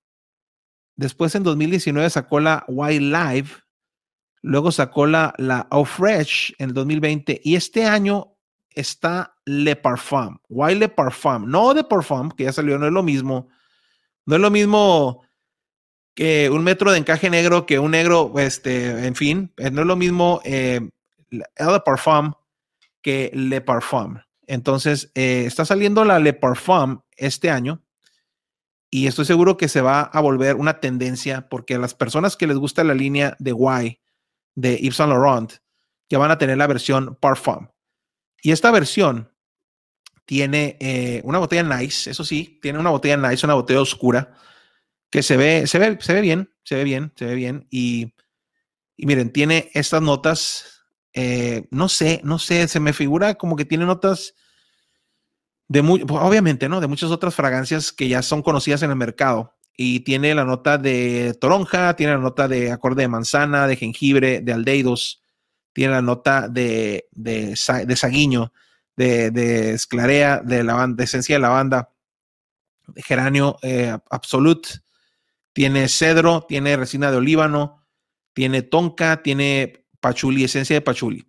Después 0.97 1.35
en 1.35 1.43
2019 1.43 2.09
sacó 2.11 2.41
la 2.41 2.65
White 2.69 3.01
Live. 3.05 3.49
Luego 4.43 4.71
sacó 4.71 5.07
la, 5.07 5.35
la 5.39 5.67
Fresh 5.85 6.55
en 6.59 6.69
el 6.69 6.75
2020. 6.75 7.41
Y 7.43 7.57
este 7.57 7.85
año 7.87 8.37
está 8.71 9.35
Le 9.45 9.75
Parfum. 9.75 10.39
White 10.49 10.79
Le 10.79 10.89
Parfum. 10.89 11.51
No 11.51 11.75
de 11.75 11.83
Parfum, 11.83 12.31
que 12.31 12.45
ya 12.45 12.53
salió, 12.53 12.79
no 12.79 12.87
es 12.87 12.93
lo 12.93 13.03
mismo 13.03 13.49
no 14.27 14.37
es 14.37 14.41
lo 14.41 14.51
mismo 14.51 15.23
que 16.15 16.49
un 16.51 16.63
metro 16.63 16.93
de 16.93 16.99
encaje 16.99 17.29
negro 17.29 17.67
que 17.67 17.79
un 17.79 17.91
negro, 17.91 18.33
este, 18.39 19.07
en 19.07 19.15
fin, 19.15 19.53
eh, 19.57 19.71
no 19.71 19.83
es 19.83 19.87
lo 19.87 19.97
mismo 19.97 20.41
eh, 20.45 20.81
Le 21.31 21.45
Parfum 21.85 22.33
que 23.03 23.31
Le 23.35 23.61
Parfum. 23.61 24.19
Entonces, 24.47 25.11
eh, 25.15 25.45
está 25.47 25.65
saliendo 25.65 26.05
la 26.05 26.19
Le 26.19 26.33
Parfum 26.33 27.01
este 27.17 27.51
año 27.51 27.83
y 28.91 29.09
estoy 29.09 29.25
seguro 29.25 29.57
que 29.57 29.69
se 29.69 29.81
va 29.81 30.03
a 30.03 30.21
volver 30.21 30.55
una 30.55 30.79
tendencia 30.81 31.49
porque 31.49 31.75
a 31.75 31.79
las 31.79 31.95
personas 31.95 32.37
que 32.37 32.47
les 32.47 32.57
gusta 32.57 32.85
la 32.85 32.95
línea 32.95 33.37
de 33.41 33.51
Y 33.51 34.01
de 34.55 34.77
Yves 34.77 34.97
Saint 34.97 35.13
Laurent 35.13 35.53
ya 36.09 36.19
van 36.19 36.31
a 36.31 36.39
tener 36.39 36.59
la 36.59 36.69
versión 36.69 37.17
Parfum. 37.17 37.69
Y 38.41 38.53
esta 38.53 38.71
versión 38.71 39.34
tiene 40.27 40.77
eh, 40.81 41.21
una 41.25 41.39
botella 41.39 41.63
nice, 41.63 42.11
eso 42.11 42.25
sí, 42.25 42.59
tiene 42.63 42.79
una 42.79 42.91
botella 42.91 43.17
nice, 43.17 43.45
una 43.45 43.55
botella 43.55 43.81
oscura, 43.81 44.35
que 45.11 45.23
se 45.23 45.37
ve, 45.37 45.67
se 45.67 45.79
ve, 45.79 45.99
se 46.01 46.15
ve 46.15 46.21
bien, 46.21 46.51
se 46.65 46.77
ve 46.77 46.85
bien, 46.85 47.13
se 47.17 47.27
ve 47.27 47.35
bien. 47.35 47.67
Y, 47.71 48.15
miren, 48.99 49.33
tiene 49.33 49.71
estas 49.75 50.03
notas, 50.03 50.85
eh, 51.13 51.67
no 51.71 51.89
sé, 51.89 52.21
no 52.25 52.39
sé, 52.39 52.67
se 52.69 52.81
me 52.81 52.93
figura 52.93 53.35
como 53.35 53.57
que 53.57 53.65
tiene 53.65 53.85
notas 53.85 54.35
de 55.69 55.83
muy, 55.83 56.03
obviamente, 56.09 56.69
¿no? 56.69 56.81
De 56.81 56.87
muchas 56.87 57.11
otras 57.11 57.35
fragancias 57.35 57.93
que 57.93 58.09
ya 58.09 58.23
son 58.23 58.43
conocidas 58.43 58.83
en 58.83 58.91
el 58.91 58.97
mercado. 58.97 59.55
Y 59.77 60.01
tiene 60.01 60.35
la 60.35 60.45
nota 60.45 60.79
de 60.79 61.35
toronja, 61.41 61.97
tiene 61.97 62.13
la 62.13 62.19
nota 62.19 62.47
de 62.47 62.71
acorde 62.71 63.03
de 63.03 63.09
manzana, 63.09 63.67
de 63.67 63.77
jengibre, 63.77 64.41
de 64.41 64.53
aldeidos, 64.53 65.23
tiene 65.73 65.95
la 65.95 66.03
nota 66.03 66.49
de, 66.49 67.09
de, 67.13 67.57
de 67.87 67.97
saguiño 67.97 68.53
de, 68.97 69.73
esclarea, 69.73 70.41
de, 70.45 70.65
lavanda, 70.65 70.97
de 70.97 71.05
esencia 71.05 71.37
de 71.37 71.41
lavanda, 71.41 71.93
de 72.87 73.03
geranio 73.03 73.59
eh, 73.63 73.97
absolute, 74.11 74.69
tiene 75.53 75.89
cedro, 75.89 76.45
tiene 76.49 76.77
resina 76.77 77.11
de 77.11 77.17
olíbano, 77.17 77.87
tiene 78.33 78.63
tonka, 78.63 79.23
tiene 79.23 79.87
pachuli, 80.01 80.45
esencia 80.45 80.77
de 80.77 80.83
pachuli. 80.83 81.27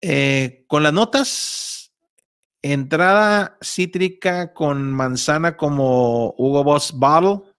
Eh, 0.00 0.64
con 0.68 0.82
las 0.82 0.92
notas, 0.92 1.92
entrada 2.62 3.58
cítrica 3.62 4.54
con 4.54 4.92
manzana 4.92 5.56
como 5.56 6.34
Hugo 6.38 6.64
Boss 6.64 6.92
Bottle. 6.92 7.52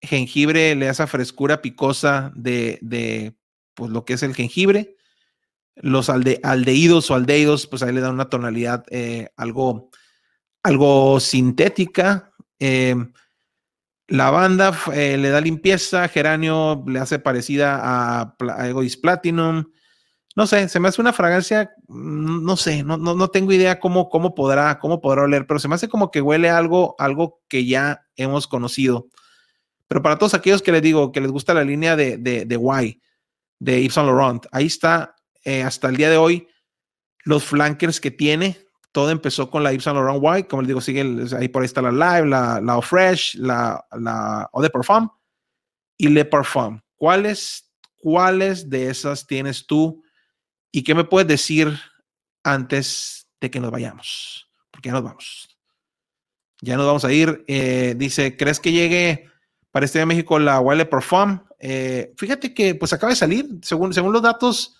Jengibre 0.00 0.74
le 0.74 0.86
da 0.86 0.92
esa 0.92 1.06
frescura 1.06 1.62
picosa 1.62 2.32
de, 2.36 2.78
de 2.82 3.36
pues, 3.74 3.90
lo 3.90 4.04
que 4.04 4.14
es 4.14 4.22
el 4.22 4.34
jengibre. 4.34 4.95
Los 5.76 6.08
alde, 6.08 6.40
aldehídos 6.42 7.10
o 7.10 7.14
aldehídos, 7.14 7.66
pues 7.66 7.82
ahí 7.82 7.92
le 7.92 8.00
dan 8.00 8.14
una 8.14 8.30
tonalidad 8.30 8.84
eh, 8.90 9.28
algo, 9.36 9.90
algo 10.62 11.20
sintética. 11.20 12.32
Eh, 12.58 12.96
lavanda 14.08 14.76
eh, 14.94 15.16
le 15.16 15.30
da 15.30 15.40
limpieza, 15.40 16.08
geranio 16.08 16.84
le 16.86 16.98
hace 16.98 17.18
parecida 17.18 17.80
a, 17.82 18.36
a 18.56 18.68
Egoist 18.68 19.00
Platinum. 19.00 19.64
No 20.36 20.46
sé, 20.46 20.68
se 20.68 20.80
me 20.80 20.88
hace 20.88 21.00
una 21.00 21.14
fragancia, 21.14 21.72
mm, 21.88 22.44
no 22.44 22.56
sé, 22.56 22.82
no, 22.82 22.98
no, 22.98 23.14
no 23.14 23.28
tengo 23.28 23.52
idea 23.52 23.80
cómo, 23.80 24.10
cómo, 24.10 24.34
podrá, 24.34 24.78
cómo 24.78 25.00
podrá 25.00 25.22
oler, 25.22 25.46
pero 25.46 25.58
se 25.58 25.66
me 25.66 25.74
hace 25.74 25.88
como 25.88 26.10
que 26.10 26.20
huele 26.20 26.50
algo, 26.50 26.94
algo 26.98 27.40
que 27.48 27.64
ya 27.64 28.06
hemos 28.16 28.46
conocido. 28.46 29.08
Pero 29.88 30.02
para 30.02 30.18
todos 30.18 30.34
aquellos 30.34 30.62
que 30.62 30.72
les 30.72 30.82
digo 30.82 31.10
que 31.12 31.20
les 31.20 31.30
gusta 31.30 31.54
la 31.54 31.64
línea 31.64 31.96
de, 31.96 32.18
de, 32.18 32.44
de 32.44 32.56
Y, 32.56 33.00
de 33.58 33.82
Yves 33.82 33.94
Saint 33.94 34.08
Laurent, 34.08 34.46
ahí 34.52 34.66
está 34.66 35.15
eh, 35.46 35.62
hasta 35.62 35.88
el 35.88 35.96
día 35.96 36.10
de 36.10 36.16
hoy 36.16 36.48
los 37.24 37.44
flankers 37.44 38.00
que 38.00 38.10
tiene. 38.10 38.58
Todo 38.92 39.10
empezó 39.10 39.50
con 39.50 39.62
la 39.62 39.72
Yves 39.72 39.84
Saint 39.84 39.96
Laurent 39.98 40.40
Y, 40.40 40.48
como 40.48 40.62
les 40.62 40.68
digo, 40.68 40.80
sigue 40.80 41.02
el- 41.02 41.28
ahí 41.36 41.48
por 41.48 41.62
ahí 41.62 41.66
está 41.66 41.80
la 41.82 41.92
Live, 41.92 42.28
la, 42.28 42.60
la 42.60 42.82
Fresh, 42.82 43.36
la, 43.36 43.84
la 43.92 44.50
y 45.98 46.08
Le 46.08 46.24
Parfum. 46.24 46.80
¿Cuáles, 46.96 47.70
¿Cuáles 47.96 48.68
de 48.68 48.90
esas 48.90 49.26
tienes 49.26 49.66
tú? 49.66 50.02
¿Y 50.72 50.82
qué 50.82 50.94
me 50.94 51.04
puedes 51.04 51.28
decir 51.28 51.78
antes 52.42 53.28
de 53.40 53.50
que 53.50 53.60
nos 53.60 53.70
vayamos? 53.70 54.50
Porque 54.70 54.88
ya 54.88 54.94
nos 54.94 55.02
vamos. 55.04 55.48
Ya 56.62 56.76
nos 56.76 56.86
vamos 56.86 57.04
a 57.04 57.12
ir. 57.12 57.44
Eh, 57.46 57.94
dice, 57.96 58.36
¿crees 58.36 58.60
que 58.60 58.72
llegue 58.72 59.28
para 59.70 59.84
este 59.86 59.98
de 59.98 60.06
México 60.06 60.38
la 60.38 60.58
Wild 60.60 60.88
Parfum? 60.88 61.40
Eh, 61.58 62.14
fíjate 62.16 62.52
que 62.54 62.74
pues 62.74 62.92
acaba 62.92 63.10
de 63.10 63.16
salir, 63.16 63.46
según, 63.62 63.92
según 63.92 64.12
los 64.12 64.22
datos, 64.22 64.76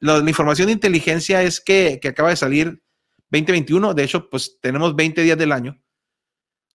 la, 0.00 0.18
la 0.18 0.30
información 0.30 0.66
de 0.66 0.72
inteligencia 0.72 1.42
es 1.42 1.60
que, 1.60 1.98
que 2.00 2.08
acaba 2.08 2.30
de 2.30 2.36
salir 2.36 2.82
2021. 3.30 3.94
De 3.94 4.04
hecho, 4.04 4.28
pues 4.30 4.58
tenemos 4.60 4.94
20 4.94 5.22
días 5.22 5.38
del 5.38 5.52
año. 5.52 5.80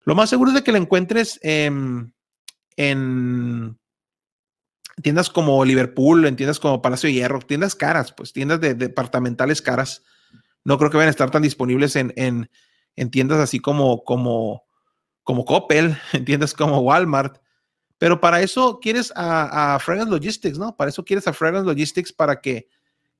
Lo 0.03 0.15
más 0.15 0.29
seguro 0.29 0.51
es 0.51 0.55
de 0.55 0.63
que 0.63 0.71
la 0.71 0.79
encuentres 0.79 1.39
em, 1.43 2.11
en 2.75 3.77
tiendas 5.01 5.29
como 5.29 5.63
Liverpool, 5.63 6.25
en 6.25 6.35
tiendas 6.35 6.59
como 6.59 6.81
Palacio 6.81 7.07
de 7.07 7.13
Hierro, 7.13 7.39
tiendas 7.39 7.75
caras, 7.75 8.11
pues 8.11 8.33
tiendas 8.33 8.59
de, 8.59 8.73
departamentales 8.73 9.61
caras. 9.61 10.03
No 10.63 10.77
creo 10.77 10.89
que 10.89 10.97
vayan 10.97 11.09
a 11.09 11.11
estar 11.11 11.31
tan 11.31 11.41
disponibles 11.41 11.95
en, 11.95 12.13
en, 12.15 12.49
en 12.95 13.11
tiendas 13.11 13.39
así 13.39 13.59
como, 13.59 14.03
como, 14.03 14.63
como 15.23 15.45
Coppel, 15.45 15.97
en 16.13 16.25
tiendas 16.25 16.53
como 16.53 16.79
Walmart. 16.79 17.37
Pero 17.97 18.19
para 18.19 18.41
eso 18.41 18.79
quieres 18.79 19.13
a, 19.15 19.75
a 19.75 19.79
Fragrance 19.79 20.11
Logistics, 20.11 20.57
¿no? 20.57 20.75
Para 20.75 20.89
eso 20.89 21.05
quieres 21.05 21.27
a 21.27 21.33
Fragrance 21.33 21.67
Logistics 21.67 22.11
para 22.11 22.41
que, 22.41 22.67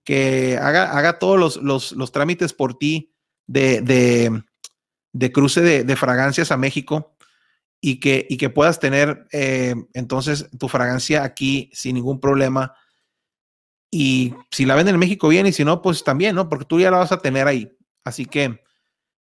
que 0.04 0.58
haga, 0.58 0.98
haga 0.98 1.20
todos 1.20 1.40
los, 1.40 1.58
los, 1.58 1.92
los 1.94 2.12
trámites 2.12 2.54
por 2.54 2.78
ti 2.78 3.14
de, 3.48 3.82
de, 3.82 4.44
de 5.14 5.32
cruce 5.32 5.62
de, 5.62 5.84
de 5.84 5.96
fragancias 5.96 6.52
a 6.52 6.58
México 6.58 7.16
y 7.82 8.00
que, 8.00 8.26
y 8.30 8.38
que 8.38 8.50
puedas 8.50 8.80
tener 8.80 9.28
eh, 9.32 9.76
entonces 9.94 10.50
tu 10.58 10.68
fragancia 10.70 11.24
aquí 11.24 11.70
sin 11.74 11.96
ningún 11.96 12.20
problema. 12.20 12.76
Y 13.92 14.34
si 14.52 14.66
la 14.66 14.76
venden 14.76 14.96
en 14.96 15.00
México 15.00 15.28
bien 15.28 15.48
y 15.48 15.52
si 15.52 15.66
no, 15.66 15.82
pues 15.82 16.04
también, 16.04 16.36
¿no? 16.36 16.48
Porque 16.48 16.66
tú 16.66 16.80
ya 16.80 16.92
la 16.92 16.98
vas 16.98 17.12
a 17.12 17.18
tener 17.20 17.48
ahí. 17.48 17.76
Así 18.06 18.26
que 18.26 18.64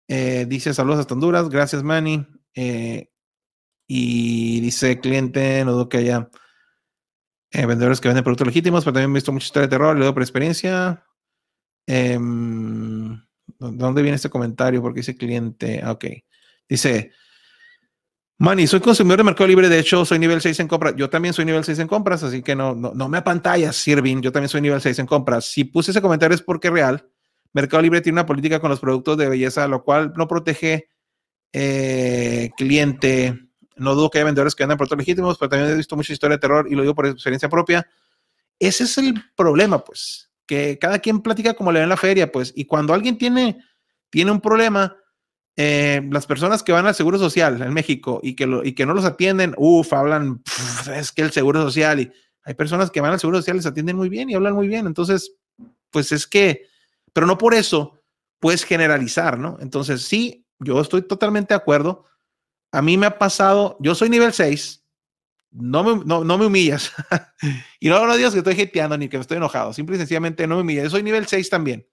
eh, 0.07 0.45
dice 0.47 0.73
saludos 0.73 0.99
hasta 0.99 1.15
Honduras, 1.15 1.49
gracias 1.49 1.83
Manny. 1.83 2.25
Eh, 2.55 3.09
y 3.87 4.61
dice 4.61 4.99
cliente, 4.99 5.65
no 5.65 5.73
dudo 5.73 5.89
que 5.89 5.97
haya 5.97 6.29
eh, 7.53 7.65
vendedores 7.65 8.01
que 8.01 8.07
venden 8.09 8.23
productos 8.23 8.47
legítimos, 8.47 8.83
pero 8.83 8.93
también 8.93 9.11
he 9.11 9.13
visto 9.13 9.31
mucha 9.31 9.45
historia 9.45 9.67
de 9.67 9.71
terror, 9.71 9.97
le 9.97 10.05
doy 10.05 10.13
por 10.13 10.23
experiencia. 10.23 11.05
Em, 11.87 13.09
¿Dó- 13.59 13.71
¿Dónde 13.71 14.01
viene 14.01 14.15
este 14.15 14.29
comentario? 14.29 14.81
Porque 14.81 14.99
dice 15.01 15.15
cliente. 15.15 15.81
Ah, 15.83 15.91
Ok. 15.91 16.05
Dice, 16.67 17.11
Manny, 18.39 18.65
soy 18.67 18.79
consumidor 18.79 19.17
de 19.19 19.23
Mercado 19.25 19.47
Libre. 19.47 19.69
De 19.69 19.77
hecho, 19.79 20.03
soy 20.05 20.17
nivel 20.17 20.41
6 20.41 20.59
en 20.59 20.67
compras. 20.67 20.95
Yo 20.97 21.09
también 21.09 21.33
soy 21.33 21.45
nivel 21.45 21.63
6 21.63 21.77
en 21.79 21.87
compras, 21.87 22.23
así 22.23 22.41
que 22.41 22.55
no, 22.55 22.73
no, 22.73 22.93
no 22.93 23.07
me 23.09 23.17
apantallas, 23.19 23.75
Sirvin. 23.75 24.21
Yo 24.21 24.31
también 24.31 24.49
soy 24.49 24.61
nivel 24.61 24.81
6 24.81 24.97
en 24.99 25.05
compras. 25.05 25.45
Si 25.45 25.65
puse 25.65 25.91
ese 25.91 26.01
comentario 26.01 26.33
es 26.35 26.41
porque 26.41 26.67
es 26.69 26.73
real. 26.73 27.07
Mercado 27.53 27.83
Libre 27.83 28.01
tiene 28.01 28.15
una 28.15 28.25
política 28.25 28.59
con 28.59 28.69
los 28.71 28.79
productos 28.79 29.17
de 29.17 29.29
belleza, 29.29 29.67
lo 29.67 29.83
cual 29.83 30.13
no 30.17 30.27
protege 30.27 30.89
eh, 31.53 32.49
cliente. 32.57 33.39
No 33.77 33.95
dudo 33.95 34.09
que 34.09 34.19
haya 34.19 34.25
vendedores 34.25 34.55
que 34.55 34.63
andan 34.63 34.77
productos 34.77 34.97
legítimos, 34.99 35.37
pero 35.37 35.49
también 35.49 35.71
he 35.71 35.75
visto 35.77 35.95
mucha 35.95 36.13
historia 36.13 36.37
de 36.37 36.41
terror 36.41 36.67
y 36.69 36.75
lo 36.75 36.81
digo 36.83 36.95
por 36.95 37.07
experiencia 37.07 37.49
propia. 37.49 37.87
Ese 38.59 38.85
es 38.85 38.97
el 38.99 39.15
problema, 39.35 39.83
pues, 39.83 40.31
que 40.47 40.79
cada 40.79 40.99
quien 40.99 41.21
platica 41.21 41.53
como 41.55 41.71
le 41.71 41.79
ve 41.79 41.83
en 41.83 41.89
la 41.89 41.97
feria, 41.97 42.31
pues, 42.31 42.53
y 42.55 42.65
cuando 42.65 42.93
alguien 42.93 43.17
tiene, 43.17 43.63
tiene 44.09 44.31
un 44.31 44.41
problema, 44.41 44.97
eh, 45.57 46.01
las 46.11 46.25
personas 46.27 46.63
que 46.63 46.71
van 46.73 46.87
al 46.87 46.95
Seguro 46.95 47.17
Social 47.19 47.61
en 47.61 47.73
México 47.73 48.19
y 48.23 48.35
que, 48.35 48.61
y 48.65 48.73
que 48.75 48.85
no 48.85 48.93
los 48.95 49.05
atienden, 49.05 49.53
uff, 49.57 49.93
hablan, 49.93 50.39
"Pf, 50.39 50.99
es 50.99 51.11
que 51.11 51.23
el 51.23 51.31
Seguro 51.31 51.61
Social, 51.63 51.99
y 52.01 52.11
hay 52.43 52.53
personas 52.55 52.91
que 52.91 53.01
van 53.01 53.11
al 53.13 53.19
Seguro 53.19 53.39
Social, 53.39 53.57
les 53.57 53.65
atienden 53.67 53.97
muy 53.97 54.09
bien 54.09 54.29
y 54.29 54.35
hablan 54.35 54.55
muy 54.55 54.67
bien, 54.67 54.87
entonces, 54.87 55.35
pues 55.91 56.11
es 56.11 56.27
que, 56.27 56.67
pero 57.13 57.27
no 57.27 57.37
por 57.37 57.53
eso 57.53 57.99
puedes 58.39 58.63
generalizar, 58.65 59.39
¿no? 59.39 59.57
Entonces, 59.61 60.03
sí, 60.03 60.45
yo 60.59 60.81
estoy 60.81 61.03
totalmente 61.03 61.53
de 61.53 61.59
acuerdo. 61.59 62.05
A 62.73 62.81
mí 62.81 62.97
me 62.97 63.05
ha 63.05 63.19
pasado, 63.19 63.77
yo 63.79 63.93
soy 63.93 64.09
nivel 64.09 64.33
6, 64.33 64.83
no 65.51 65.83
me, 65.83 66.03
no, 66.05 66.23
no 66.23 66.37
me 66.39 66.47
humillas. 66.47 66.91
y 67.79 67.87
no, 67.87 68.05
no 68.07 68.17
digas 68.17 68.33
que 68.33 68.39
estoy 68.39 68.59
hateando 68.59 68.97
ni 68.97 69.09
que 69.09 69.17
estoy 69.17 69.37
enojado, 69.37 69.73
simple 69.73 69.95
y 69.95 69.99
sencillamente 69.99 70.47
no 70.47 70.55
me 70.55 70.61
humillas. 70.61 70.85
Yo 70.85 70.89
soy 70.89 71.03
nivel 71.03 71.27
6 71.27 71.51
también. 71.51 71.87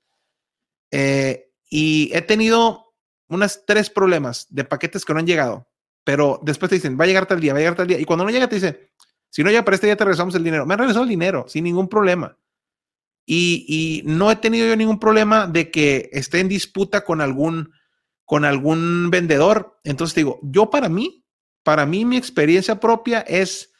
Eh, 0.90 1.52
y 1.68 2.10
he 2.14 2.22
tenido 2.22 2.94
unas 3.28 3.64
tres 3.66 3.90
problemas 3.90 4.46
de 4.48 4.64
paquetes 4.64 5.04
que 5.04 5.12
no 5.12 5.18
han 5.18 5.26
llegado, 5.26 5.68
pero 6.02 6.40
después 6.42 6.70
te 6.70 6.76
dicen, 6.76 6.98
va 6.98 7.04
a 7.04 7.08
llegar 7.08 7.26
tal 7.26 7.40
día, 7.40 7.52
va 7.52 7.58
a 7.58 7.60
llegar 7.60 7.76
tal 7.76 7.86
día. 7.86 8.00
Y 8.00 8.06
cuando 8.06 8.24
no 8.24 8.30
llega, 8.30 8.48
te 8.48 8.54
dicen, 8.54 8.78
si 9.28 9.44
no 9.44 9.50
llega 9.50 9.66
para 9.66 9.74
este 9.74 9.86
día, 9.86 9.96
te 9.96 10.04
regresamos 10.04 10.34
el 10.34 10.42
dinero. 10.42 10.64
Me 10.64 10.72
han 10.72 10.80
regresado 10.80 11.04
el 11.04 11.10
dinero 11.10 11.44
sin 11.46 11.64
ningún 11.64 11.90
problema. 11.90 12.38
Y 13.26 14.02
no 14.06 14.30
he 14.30 14.36
tenido 14.36 14.66
yo 14.66 14.74
ningún 14.76 14.98
problema 14.98 15.46
de 15.46 15.70
que 15.70 16.08
esté 16.10 16.40
en 16.40 16.48
disputa 16.48 17.04
con 17.04 17.20
algún, 17.20 17.70
con 18.30 18.44
algún 18.44 19.10
vendedor. 19.10 19.80
Entonces 19.82 20.14
digo, 20.14 20.38
yo 20.44 20.70
para 20.70 20.88
mí, 20.88 21.26
para 21.64 21.84
mí 21.84 22.04
mi 22.04 22.16
experiencia 22.16 22.78
propia 22.78 23.22
es, 23.22 23.72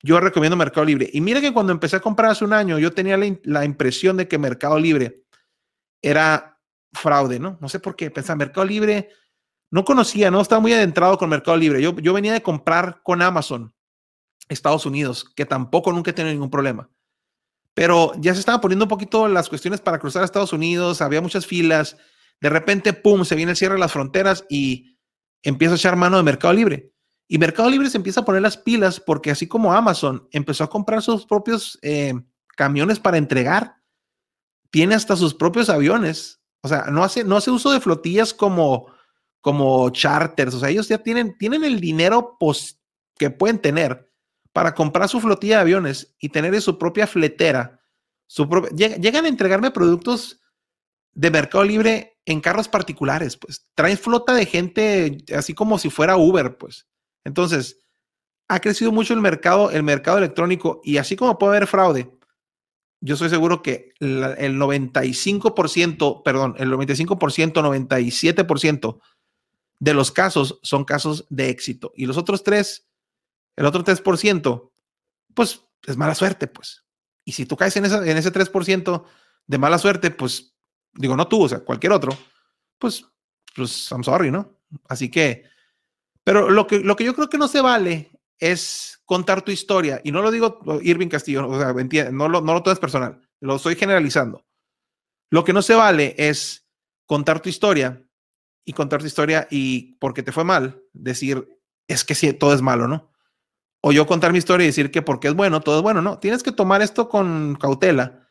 yo 0.00 0.20
recomiendo 0.20 0.56
Mercado 0.56 0.86
Libre. 0.86 1.10
Y 1.12 1.20
mira 1.20 1.40
que 1.40 1.52
cuando 1.52 1.72
empecé 1.72 1.96
a 1.96 2.00
comprar 2.00 2.30
hace 2.30 2.44
un 2.44 2.52
año, 2.52 2.78
yo 2.78 2.92
tenía 2.92 3.16
la, 3.16 3.64
impresión 3.64 4.16
de 4.16 4.28
que 4.28 4.38
Mercado 4.38 4.78
Libre 4.78 5.24
era 6.00 6.60
fraude, 6.92 7.40
¿no? 7.40 7.58
No 7.60 7.68
sé 7.68 7.80
por 7.80 7.96
qué. 7.96 8.12
Pensaba, 8.12 8.36
Mercado 8.36 8.64
Libre, 8.64 9.08
no 9.72 9.84
conocía, 9.84 10.30
no 10.30 10.40
estaba 10.40 10.60
muy 10.60 10.72
adentrado 10.72 11.18
con 11.18 11.28
Mercado 11.28 11.56
Libre. 11.56 11.82
Yo, 11.82 11.96
yo 11.98 12.12
venía 12.12 12.34
de 12.34 12.42
comprar 12.42 13.00
con 13.02 13.22
Amazon, 13.22 13.74
Estados 14.48 14.86
Unidos, 14.86 15.32
que 15.34 15.46
tampoco 15.46 15.90
nunca 15.90 16.12
he 16.12 16.14
tenido 16.14 16.32
ningún 16.32 16.50
problema. 16.50 16.90
Pero 17.74 18.12
ya 18.20 18.34
se 18.34 18.38
estaba 18.38 18.60
poniendo 18.60 18.84
un 18.84 18.88
poquito 18.88 19.26
las 19.26 19.48
cuestiones 19.48 19.80
para 19.80 19.98
cruzar 19.98 20.22
a 20.22 20.26
Estados 20.26 20.52
Unidos, 20.52 21.02
había 21.02 21.20
muchas 21.20 21.44
filas. 21.44 21.96
De 22.40 22.48
repente, 22.50 22.92
pum, 22.92 23.24
se 23.24 23.34
viene 23.34 23.52
el 23.52 23.56
cierre 23.56 23.74
de 23.74 23.80
las 23.80 23.92
fronteras 23.92 24.44
y 24.48 24.96
empieza 25.42 25.74
a 25.74 25.76
echar 25.76 25.96
mano 25.96 26.16
de 26.16 26.22
Mercado 26.22 26.54
Libre. 26.54 26.92
Y 27.26 27.38
Mercado 27.38 27.68
Libre 27.68 27.90
se 27.90 27.98
empieza 27.98 28.20
a 28.20 28.24
poner 28.24 28.42
las 28.42 28.56
pilas 28.56 29.00
porque 29.00 29.30
así 29.30 29.46
como 29.46 29.72
Amazon 29.72 30.26
empezó 30.30 30.64
a 30.64 30.70
comprar 30.70 31.02
sus 31.02 31.26
propios 31.26 31.78
eh, 31.82 32.14
camiones 32.56 32.98
para 32.98 33.18
entregar, 33.18 33.76
tiene 34.70 34.94
hasta 34.94 35.16
sus 35.16 35.34
propios 35.34 35.68
aviones. 35.68 36.40
O 36.62 36.68
sea, 36.68 36.86
no 36.90 37.04
hace, 37.04 37.24
no 37.24 37.36
hace 37.36 37.50
uso 37.50 37.70
de 37.70 37.80
flotillas 37.80 38.32
como, 38.32 38.86
como 39.40 39.90
charters. 39.90 40.54
O 40.54 40.60
sea, 40.60 40.70
ellos 40.70 40.88
ya 40.88 40.98
tienen, 40.98 41.36
tienen 41.36 41.64
el 41.64 41.80
dinero 41.80 42.38
que 43.18 43.30
pueden 43.30 43.58
tener 43.60 44.10
para 44.52 44.74
comprar 44.74 45.08
su 45.08 45.20
flotilla 45.20 45.56
de 45.56 45.62
aviones 45.62 46.14
y 46.18 46.30
tener 46.30 46.60
su 46.60 46.78
propia 46.78 47.06
fletera. 47.06 47.80
Su 48.26 48.46
llegan 48.74 49.24
a 49.24 49.28
entregarme 49.28 49.70
productos 49.70 50.40
de 51.12 51.30
Mercado 51.30 51.64
Libre 51.64 52.17
en 52.28 52.40
carros 52.42 52.68
particulares, 52.68 53.38
pues. 53.38 53.66
Traen 53.74 53.96
flota 53.96 54.34
de 54.34 54.44
gente 54.44 55.16
así 55.34 55.54
como 55.54 55.78
si 55.78 55.88
fuera 55.88 56.18
Uber, 56.18 56.58
pues. 56.58 56.86
Entonces, 57.24 57.80
ha 58.48 58.60
crecido 58.60 58.92
mucho 58.92 59.14
el 59.14 59.20
mercado, 59.20 59.70
el 59.70 59.82
mercado 59.82 60.18
electrónico 60.18 60.82
y 60.84 60.98
así 60.98 61.16
como 61.16 61.38
puede 61.38 61.56
haber 61.56 61.66
fraude, 61.66 62.10
yo 63.00 63.14
estoy 63.14 63.30
seguro 63.30 63.62
que 63.62 63.92
el 64.00 64.58
95%, 64.58 66.22
perdón, 66.22 66.54
el 66.58 66.70
95%, 66.70 67.52
97% 67.52 69.00
de 69.80 69.94
los 69.94 70.12
casos 70.12 70.58
son 70.62 70.84
casos 70.84 71.24
de 71.30 71.48
éxito. 71.48 71.92
Y 71.94 72.04
los 72.04 72.18
otros 72.18 72.42
tres, 72.42 72.88
el 73.56 73.64
otro 73.64 73.84
3%, 73.84 74.70
pues 75.34 75.62
es 75.86 75.96
mala 75.96 76.14
suerte, 76.14 76.46
pues. 76.46 76.84
Y 77.24 77.32
si 77.32 77.46
tú 77.46 77.56
caes 77.56 77.76
en, 77.76 77.86
esa, 77.86 78.06
en 78.06 78.16
ese 78.18 78.32
3% 78.32 79.04
de 79.46 79.58
mala 79.58 79.78
suerte, 79.78 80.10
pues 80.10 80.57
digo, 80.98 81.16
no 81.16 81.28
tú, 81.28 81.44
o 81.44 81.48
sea, 81.48 81.60
cualquier 81.60 81.92
otro, 81.92 82.16
pues, 82.78 83.04
pues, 83.54 83.90
I'm 83.90 84.02
sorry, 84.02 84.30
¿no? 84.30 84.58
Así 84.88 85.10
que, 85.10 85.44
pero 86.24 86.50
lo 86.50 86.66
que, 86.66 86.80
lo 86.80 86.96
que 86.96 87.04
yo 87.04 87.14
creo 87.14 87.30
que 87.30 87.38
no 87.38 87.48
se 87.48 87.60
vale 87.60 88.10
es 88.38 89.00
contar 89.04 89.42
tu 89.42 89.50
historia. 89.50 90.00
Y 90.04 90.12
no 90.12 90.22
lo 90.22 90.30
digo 90.30 90.60
Irving 90.82 91.08
Castillo, 91.08 91.48
o 91.48 91.58
sea, 91.58 91.72
no 92.10 92.28
lo, 92.28 92.40
no 92.40 92.52
lo 92.52 92.62
tomes 92.62 92.78
personal, 92.78 93.20
lo 93.40 93.56
estoy 93.56 93.76
generalizando. 93.76 94.44
Lo 95.30 95.44
que 95.44 95.52
no 95.52 95.62
se 95.62 95.74
vale 95.74 96.14
es 96.18 96.66
contar 97.06 97.40
tu 97.40 97.48
historia 97.48 98.02
y 98.64 98.72
contar 98.72 99.00
tu 99.00 99.06
historia 99.06 99.46
y 99.50 99.94
porque 99.98 100.22
te 100.22 100.32
fue 100.32 100.44
mal, 100.44 100.82
decir, 100.92 101.48
es 101.86 102.04
que 102.04 102.14
sí, 102.14 102.32
todo 102.32 102.52
es 102.52 102.60
malo, 102.60 102.88
¿no? 102.88 103.10
O 103.80 103.92
yo 103.92 104.06
contar 104.06 104.32
mi 104.32 104.38
historia 104.38 104.64
y 104.64 104.68
decir 104.68 104.90
que 104.90 105.02
porque 105.02 105.28
es 105.28 105.34
bueno, 105.34 105.60
todo 105.60 105.76
es 105.76 105.82
bueno, 105.82 106.02
¿no? 106.02 106.18
Tienes 106.18 106.42
que 106.42 106.52
tomar 106.52 106.82
esto 106.82 107.08
con 107.08 107.56
cautela, 107.60 108.27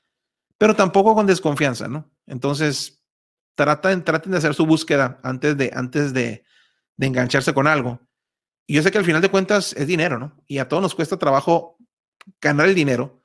pero 0.58 0.76
tampoco 0.76 1.16
con 1.16 1.26
desconfianza, 1.26 1.88
¿no? 1.88 2.10
Entonces, 2.26 3.04
traten, 3.56 4.04
traten 4.04 4.32
de 4.32 4.38
hacer 4.38 4.54
su 4.54 4.66
búsqueda 4.66 5.20
antes 5.24 5.58
de, 5.58 5.72
antes 5.74 6.14
de, 6.14 6.44
engancharse 7.00 7.54
con 7.54 7.68
algo. 7.68 8.00
Y 8.66 8.74
yo 8.74 8.82
sé 8.82 8.92
que 8.92 8.98
al 8.98 9.06
final 9.06 9.22
de 9.22 9.30
cuentas 9.30 9.74
es 9.74 9.86
dinero, 9.88 10.18
¿no? 10.18 10.36
Y 10.48 10.58
a 10.58 10.68
todos 10.68 10.82
nos 10.82 10.96
cuesta 10.96 11.18
trabajo 11.18 11.78
ganar 12.42 12.68
el 12.68 12.76
dinero, 12.76 13.24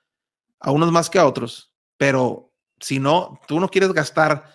a 0.61 0.70
unos 0.70 0.93
más 0.93 1.11
que 1.11 1.19
a 1.19 1.27
otros, 1.27 1.75
pero 1.97 2.52
si 2.78 3.01
no, 3.01 3.41
tú 3.49 3.59
no 3.59 3.69
quieres 3.69 3.93
gastar 3.93 4.52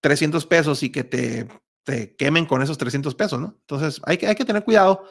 300 0.00 0.44
pesos 0.46 0.82
y 0.82 0.90
que 0.90 1.04
te, 1.04 1.48
te 1.84 2.16
quemen 2.16 2.46
con 2.46 2.62
esos 2.62 2.76
300 2.76 3.14
pesos, 3.14 3.40
¿no? 3.40 3.56
Entonces 3.60 4.00
hay 4.04 4.18
que, 4.18 4.26
hay 4.26 4.34
que 4.34 4.44
tener 4.44 4.64
cuidado, 4.64 5.04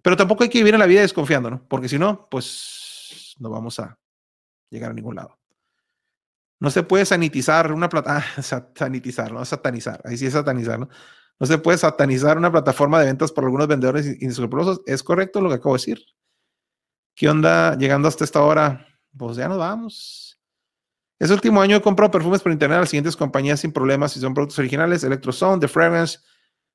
pero 0.00 0.16
tampoco 0.16 0.44
hay 0.44 0.48
que 0.48 0.58
vivir 0.58 0.74
en 0.74 0.80
la 0.80 0.86
vida 0.86 1.00
desconfiando, 1.00 1.50
¿no? 1.50 1.66
Porque 1.68 1.88
si 1.88 1.98
no, 1.98 2.28
pues 2.30 3.34
no 3.38 3.50
vamos 3.50 3.78
a 3.80 3.98
llegar 4.70 4.92
a 4.92 4.94
ningún 4.94 5.16
lado. 5.16 5.41
No 6.62 6.70
se 6.70 6.84
puede 6.84 7.04
sanitizar 7.04 7.72
una 7.72 7.88
plata, 7.88 8.18
ah, 8.18 8.42
sanitizar, 8.76 9.32
no 9.32 9.44
satanizar, 9.44 10.00
ahí 10.04 10.16
sí 10.16 10.26
es 10.26 10.32
satanizar, 10.32 10.78
¿no? 10.78 10.88
No 11.40 11.46
se 11.48 11.58
puede 11.58 11.76
satanizar 11.76 12.38
una 12.38 12.52
plataforma 12.52 13.00
de 13.00 13.06
ventas 13.06 13.32
por 13.32 13.42
algunos 13.42 13.66
vendedores 13.66 14.22
inescrupulosos. 14.22 14.80
¿Es 14.86 15.02
correcto 15.02 15.40
lo 15.40 15.48
que 15.48 15.56
acabo 15.56 15.74
de 15.74 15.80
decir? 15.80 16.04
¿Qué 17.16 17.28
onda 17.28 17.76
llegando 17.76 18.06
hasta 18.06 18.22
esta 18.22 18.42
hora? 18.42 18.86
Pues 19.18 19.36
ya 19.38 19.48
nos 19.48 19.58
vamos. 19.58 20.38
Este 21.18 21.34
último 21.34 21.60
año 21.60 21.78
he 21.78 21.82
comprado 21.82 22.12
perfumes 22.12 22.42
por 22.42 22.52
internet 22.52 22.76
a 22.76 22.80
las 22.82 22.90
siguientes 22.90 23.16
compañías 23.16 23.58
sin 23.58 23.72
problemas 23.72 24.12
si 24.12 24.20
son 24.20 24.32
productos 24.32 24.60
originales: 24.60 25.02
Electrosound, 25.02 25.60
The 25.60 25.66
Fragrance. 25.66 26.20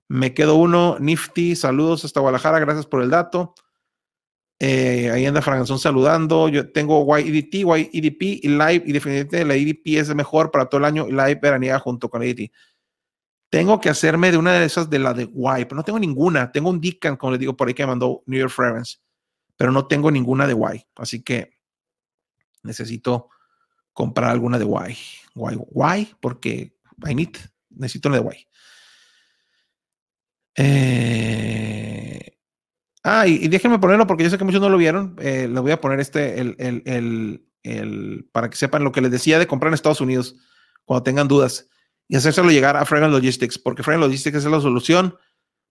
Me 0.10 0.34
quedo 0.34 0.56
uno, 0.56 0.98
Nifty. 1.00 1.56
Saludos 1.56 2.04
hasta 2.04 2.20
Guadalajara, 2.20 2.60
gracias 2.60 2.88
por 2.88 3.02
el 3.02 3.10
dato. 3.10 3.56
Eh, 4.60 5.12
ahí 5.12 5.26
anda 5.26 5.42
Franganzón 5.42 5.80
saludando. 5.80 6.50
Yo 6.50 6.72
tengo 6.72 7.06
YEDT, 7.18 7.54
YEDP 7.92 8.22
y 8.22 8.48
Live, 8.48 8.84
y 8.86 8.92
definitivamente 8.92 9.46
la 9.46 9.56
EDP 9.56 10.00
es 10.00 10.14
mejor 10.16 10.52
para 10.52 10.66
todo 10.66 10.80
el 10.80 10.86
año. 10.86 11.08
Live 11.08 11.40
veraniega 11.42 11.80
junto 11.80 12.10
con 12.10 12.24
EDT. 12.24 12.52
Tengo 13.50 13.80
que 13.80 13.90
hacerme 13.90 14.32
de 14.32 14.38
una 14.38 14.54
de 14.54 14.66
esas 14.66 14.90
de 14.90 15.00
la 15.00 15.14
de 15.14 15.24
Y, 15.24 15.66
pero 15.66 15.76
no 15.76 15.84
tengo 15.84 16.00
ninguna. 16.00 16.52
Tengo 16.52 16.70
un 16.70 16.82
Deacon, 16.82 17.16
como 17.16 17.32
les 17.32 17.40
digo 17.40 17.56
por 17.56 17.68
ahí, 17.68 17.74
que 17.74 17.84
me 17.84 17.88
mandó 17.88 18.24
New 18.26 18.40
York 18.40 18.52
Fragrance, 18.52 18.98
pero 19.56 19.72
no 19.72 19.88
tengo 19.88 20.12
ninguna 20.12 20.48
de 20.48 20.54
Y. 20.54 20.86
Así 20.96 21.22
que 21.22 21.52
necesito 22.64 23.30
comprar 23.94 24.32
alguna 24.32 24.60
de 24.60 24.66
Y. 24.66 24.98
Y, 25.36 26.02
y 26.02 26.16
porque 26.20 26.74
I 27.08 27.16
need, 27.16 27.38
necesito 27.70 28.10
una 28.10 28.20
de 28.20 28.26
Y. 28.26 28.48
Eh, 30.60 32.27
ah, 33.08 33.28
y, 33.28 33.48
déjenme 33.48 33.80
ponerlo 33.80 34.06
porque 34.06 34.24
yo 34.24 34.30
sé 34.30 34.38
que 34.38 34.44
muchos 34.44 34.62
no 34.62 34.70
lo 34.70 34.78
vieron. 34.78 35.16
Eh, 35.20 35.48
voy 35.52 35.72
a 35.72 35.82
poner 35.82 36.00
este, 36.00 36.40
el, 36.40 36.56
el, 36.60 36.84
el, 36.86 37.48
el, 37.64 38.30
para 38.32 38.50
que 38.50 38.58
sepan 38.58 38.84
lo 38.84 38.92
que 38.92 39.02
les 39.02 39.12
decía 39.12 39.40
de 39.40 39.48
comprar 39.48 39.70
en 39.70 39.76
Estados 39.76 40.02
Unidos 40.02 40.36
cuando 40.86 41.04
tengan 41.04 41.28
dudas 41.28 41.70
y 42.08 42.16
hacérselo 42.16 42.50
llegar 42.50 42.78
a 42.78 42.86
Fragrance 42.86 43.16
Logistics, 43.16 43.58
porque 43.58 43.84
Fragrance 43.84 44.08
Logistics 44.08 44.38
es 44.38 44.46
la 44.46 44.62
solución 44.62 45.16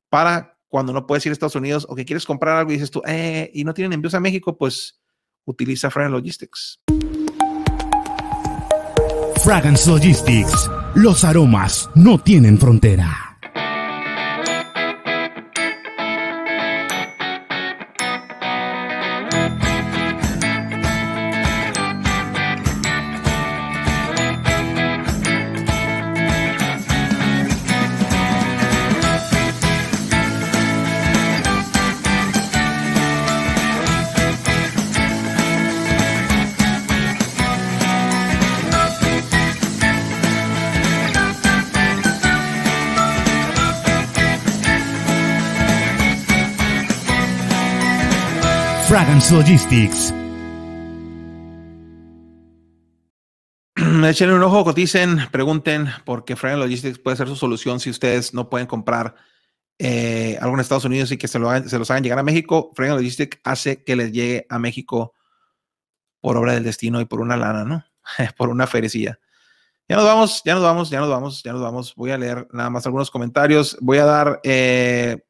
para 0.09 0.59
cuando 0.69 0.93
no 0.93 1.07
puedes 1.07 1.25
ir 1.27 1.31
a 1.31 1.33
Estados 1.33 1.55
Unidos 1.55 1.87
o 1.89 1.95
que 1.95 2.05
quieres 2.05 2.27
comprar 2.27 2.59
algo 2.59 2.71
y 2.71 2.75
dices 2.75 2.91
tú, 2.91 3.03
eh, 3.07 3.51
y 3.55 3.65
no 3.65 3.73
tienen 3.73 3.93
envíos 3.93 4.15
a 4.15 4.21
México, 4.21 4.57
pues 4.59 5.01
utiliza 5.45 5.91
Fragrance 5.91 6.19
Logistics. 6.19 6.81
Fragrance 9.43 9.89
Logistics. 9.89 10.71
Los 10.95 11.25
aromas 11.25 11.89
no 11.95 12.19
tienen 12.19 12.59
frontera. 12.59 13.26
Logistics. 49.31 50.15
Echen 54.05 54.31
un 54.31 54.43
ojo, 54.43 54.65
coticen, 54.65 55.19
pregunten, 55.31 55.89
porque 56.05 56.37
Fragrance 56.37 56.65
Logistics 56.65 56.99
puede 56.99 57.17
ser 57.17 57.29
su 57.29 57.37
solución 57.37 57.81
si 57.81 57.91
ustedes 57.91 58.35
no 58.35 58.49
pueden 58.49 58.67
comprar 58.67 59.15
eh, 59.79 60.39
algo 60.41 60.55
en 60.55 60.61
Estados 60.61 60.85
Unidos 60.85 61.11
y 61.13 61.19
que 61.19 61.29
se, 61.29 61.39
lo 61.39 61.51
se 61.69 61.79
los 61.79 61.91
hagan 61.91 62.03
llegar 62.03 62.19
a 62.19 62.23
México. 62.23 62.73
Fragrance 62.75 63.03
Logistics 63.03 63.39
hace 63.45 63.83
que 63.83 63.97
les 63.97 64.13
llegue 64.13 64.47
a 64.49 64.59
México 64.59 65.15
por 66.21 66.37
obra 66.37 66.55
del 66.55 66.65
destino 66.65 67.01
y 67.01 67.05
por 67.05 67.21
una 67.21 67.37
lana, 67.37 67.65
¿no? 67.65 67.85
por 68.37 68.49
una 68.49 68.67
ferecilla. 68.67 69.19
Ya 69.89 69.97
nos 69.97 70.05
vamos, 70.05 70.43
ya 70.45 70.55
nos 70.55 70.63
vamos, 70.63 70.91
ya 70.91 71.01
nos 71.01 71.09
vamos, 71.09 71.43
ya 71.43 71.53
nos 71.53 71.63
vamos. 71.63 71.95
Voy 71.97 72.11
a 72.11 72.19
leer 72.19 72.49
nada 72.53 72.71
más 72.71 72.87
algunos 72.87 73.11
comentarios. 73.11 73.77
Voy 73.81 73.99
a 73.99 74.05
dar 74.05 74.41
eh, 74.45 75.23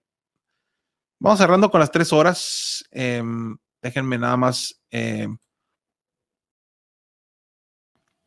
Vamos 1.18 1.38
cerrando 1.38 1.70
con 1.70 1.80
las 1.80 1.90
tres 1.90 2.12
horas. 2.12 2.84
Eh, 2.90 3.22
déjenme 3.86 4.18
nada 4.18 4.36
más. 4.36 4.82
Eh, 4.90 5.28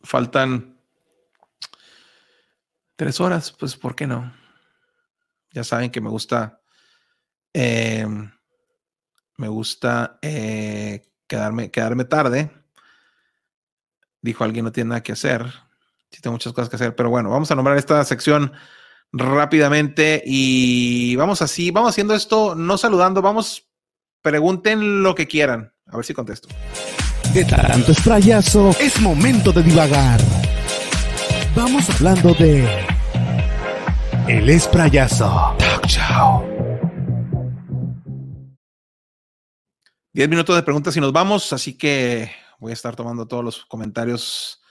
faltan 0.02 0.80
tres 2.96 3.20
horas, 3.20 3.52
pues 3.52 3.76
¿por 3.76 3.96
qué 3.96 4.08
no? 4.08 4.34
Ya 5.52 5.64
saben 5.64 5.92
que 5.92 6.02
me 6.02 6.10
gusta. 6.10 6.62
Eh, 7.54 8.08
me 9.38 9.48
gusta 9.48 10.20
quedarme, 10.22 11.72
quedarme 11.72 12.06
tarde. 12.06 12.52
Dijo 14.22 14.44
alguien 14.44 14.66
no 14.66 14.72
tiene 14.72 14.90
nada 14.90 15.04
que 15.04 15.14
hacer. 15.14 15.46
Sí, 16.12 16.22
tengo 16.22 16.34
muchas 16.34 16.54
cosas 16.54 16.70
que 16.70 16.76
hacer, 16.76 16.96
pero 16.96 17.10
bueno, 17.10 17.30
vamos 17.30 17.52
a 17.52 17.56
nombrar 17.56 17.78
esta 17.78 18.04
sección 18.04 18.52
rápidamente 19.12 20.22
y 20.26 21.16
vamos 21.16 21.42
así, 21.42 21.72
vamos 21.72 21.92
haciendo 21.92 22.14
esto, 22.14 22.56
no 22.56 22.78
saludando, 22.78 23.22
vamos, 23.22 23.69
pregunten 24.22 25.04
lo 25.04 25.16
que 25.16 25.28
quieran, 25.28 25.74
a 25.88 25.96
ver 25.96 26.06
si 26.06 26.14
contesto. 26.14 26.50
De 27.34 27.46
tanto 27.46 27.92
esprayazo, 27.92 28.72
es 28.80 29.00
momento 29.02 29.52
de 29.52 29.64
divagar. 29.64 30.20
Vamos 31.56 31.90
hablando 31.90 32.34
de 32.34 32.68
El 34.28 34.50
Esprayazo. 34.50 35.56
Talk 35.58 35.86
Show. 35.88 36.44
Diez 40.12 40.28
minutos 40.28 40.56
de 40.56 40.64
preguntas 40.64 40.98
y 40.98 41.00
nos 41.00 41.14
vamos, 41.14 41.54
así 41.54 41.78
que 41.78 42.32
voy 42.60 42.72
a 42.72 42.74
estar 42.74 42.96
tomando 42.96 43.28
todos 43.28 43.44
los 43.44 43.66
comentarios, 43.66 44.62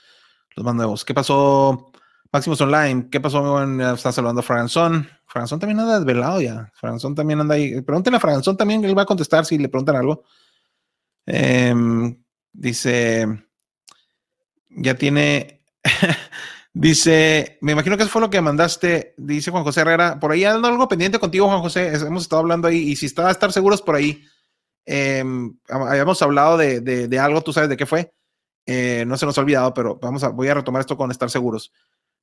los 0.55 0.65
más 0.65 0.75
nuevos. 0.75 1.05
¿Qué 1.05 1.13
pasó? 1.13 1.91
Máximos 2.31 2.61
Online, 2.61 3.07
¿qué 3.09 3.19
pasó? 3.19 3.63
Está 3.93 4.11
saludando 4.11 4.41
a 4.41 4.43
Franzón. 4.43 5.09
Franzón 5.29 5.59
también 5.59 5.79
anda 5.79 5.99
desvelado 5.99 6.41
ya. 6.41 6.71
Franzón 6.73 7.13
también 7.13 7.39
anda 7.39 7.53
ahí. 7.53 7.81
Pregúntenle 7.81 8.17
a 8.17 8.19
Franzón 8.19 8.57
también, 8.57 8.83
él 8.83 8.97
va 8.97 9.03
a 9.03 9.05
contestar 9.05 9.45
si 9.45 9.59
le 9.59 9.69
preguntan 9.69 9.95
algo. 9.95 10.23
Eh, 11.27 11.73
dice, 12.51 13.27
ya 14.69 14.95
tiene, 14.95 15.61
dice, 16.73 17.59
me 17.61 17.73
imagino 17.73 17.95
que 17.95 18.03
eso 18.03 18.11
fue 18.11 18.21
lo 18.21 18.31
que 18.31 18.41
mandaste, 18.41 19.13
dice 19.17 19.51
Juan 19.51 19.63
José 19.63 19.81
Herrera. 19.81 20.19
Por 20.19 20.31
ahí 20.31 20.45
anda 20.45 20.67
algo 20.67 20.87
pendiente 20.87 21.19
contigo, 21.19 21.47
Juan 21.47 21.61
José. 21.61 21.93
Hemos 21.93 22.23
estado 22.23 22.41
hablando 22.41 22.67
ahí 22.67 22.89
y 22.89 22.95
si 22.95 23.05
está 23.05 23.27
a 23.27 23.31
estar 23.31 23.51
seguros 23.51 23.83
por 23.83 23.95
ahí. 23.95 24.25
Eh, 24.87 25.23
habíamos 25.69 26.19
hablado 26.23 26.57
de, 26.57 26.81
de, 26.81 27.07
de, 27.07 27.19
algo, 27.19 27.41
tú 27.41 27.53
sabes 27.53 27.69
de 27.69 27.77
qué 27.77 27.85
fue. 27.85 28.11
Eh, 28.65 29.05
no 29.05 29.15
se 29.15 29.27
nos 29.27 29.37
ha 29.37 29.41
olvidado, 29.41 29.73
pero 29.75 29.99
vamos 30.01 30.23
a, 30.23 30.29
voy 30.29 30.47
a 30.47 30.55
retomar 30.55 30.79
esto 30.79 30.97
con 30.97 31.11
estar 31.11 31.29
seguros. 31.29 31.71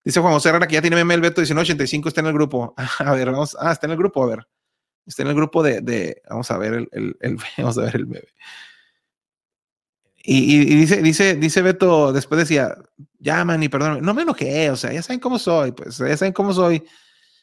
Dice 0.07 0.21
Juan 0.21 0.35
José 0.35 0.51
Herrera 0.51 0.69
que 0.69 0.75
ya 0.75 0.81
tiene 0.81 0.95
meme 0.95 1.15
el 1.15 1.21
Beto 1.21 1.41
1985, 1.41 2.09
está 2.09 2.21
en 2.21 2.29
el 2.29 2.33
grupo. 2.33 2.73
A 3.01 3.13
ver, 3.13 3.29
vamos, 3.33 3.57
ah, 3.59 3.73
está 3.73 3.89
en 3.89 3.91
el 3.91 3.99
grupo, 3.99 4.23
a 4.23 4.29
ver. 4.29 4.47
Está 5.05 5.23
en 5.23 5.29
el 5.29 5.35
grupo 5.35 5.65
de, 5.65 6.23
vamos 6.31 6.49
a 6.49 6.59
ver 6.59 6.75
el, 6.75 6.89
el, 6.93 7.17
el, 7.21 7.37
vamos 7.59 7.77
a 7.77 7.83
ver 7.83 7.97
el 7.97 8.07
meme. 8.07 8.29
Y, 10.15 10.77
dice, 10.77 11.03
dice, 11.03 11.35
dice 11.35 11.61
Beto, 11.61 12.13
después 12.13 12.39
decía, 12.39 12.77
llaman 13.19 13.61
y 13.65 13.69
perdón, 13.69 14.01
no 14.03 14.15
me 14.15 14.23
enojé, 14.23 14.71
o 14.71 14.77
sea, 14.77 14.93
ya 14.93 15.03
saben 15.03 15.19
cómo 15.19 15.41
soy, 15.41 15.73
pues, 15.73 15.99
ya 15.99 16.17
saben 16.17 16.33
cómo 16.33 16.53
soy. 16.53 16.85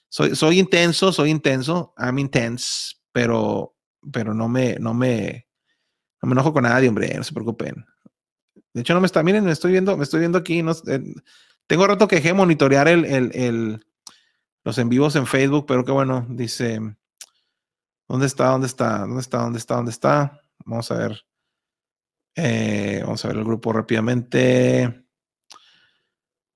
soy, 0.08 0.34
soy 0.34 0.60
intenso, 0.60 1.12
soy 1.12 1.32
intenso, 1.32 1.94
I'm 1.98 2.18
intense, 2.18 2.96
pero, 3.12 3.76
pero 4.10 4.34
no 4.34 4.48
me, 4.48 4.78
no 4.80 4.94
me, 4.94 5.48
no 6.22 6.30
me 6.30 6.34
enojo 6.34 6.54
con 6.54 6.64
nadie, 6.64 6.88
hombre, 6.88 7.14
no 7.14 7.24
se 7.26 7.34
preocupen. 7.34 7.86
De 8.74 8.82
hecho, 8.82 8.94
no 8.94 9.02
me 9.02 9.08
está, 9.08 9.22
miren, 9.22 9.44
me 9.44 9.52
estoy 9.52 9.74
viendo, 9.74 9.98
me 9.98 10.04
estoy 10.06 10.22
viendo 10.22 10.38
aquí, 10.38 10.64
tengo 11.68 11.88
rato 11.88 12.08
que 12.08 12.18
de 12.18 12.34
monitorear 12.34 12.88
el, 12.88 13.06
el, 13.06 13.32
el- 13.36 13.86
los 14.64 14.78
en 14.78 14.90
vivos 14.90 15.16
en 15.16 15.28
Facebook, 15.28 15.66
pero 15.68 15.84
qué 15.84 15.92
bueno, 15.92 16.26
dice, 16.30 16.80
¿dónde 18.08 18.28
está? 18.28 18.48
¿Dónde 18.48 18.68
está? 18.68 19.00
¿Dónde 19.00 19.20
está? 19.22 19.38
¿Dónde 19.40 19.60
está? 19.60 19.76
¿Dónde 19.76 19.92
está? 19.92 20.42
Vamos 20.66 20.90
a 20.92 20.96
ver. 20.96 21.26
Eh, 22.36 23.02
vamos 23.04 23.24
a 23.24 23.28
ver 23.28 23.38
el 23.38 23.44
grupo 23.44 23.74
rápidamente. 23.74 25.06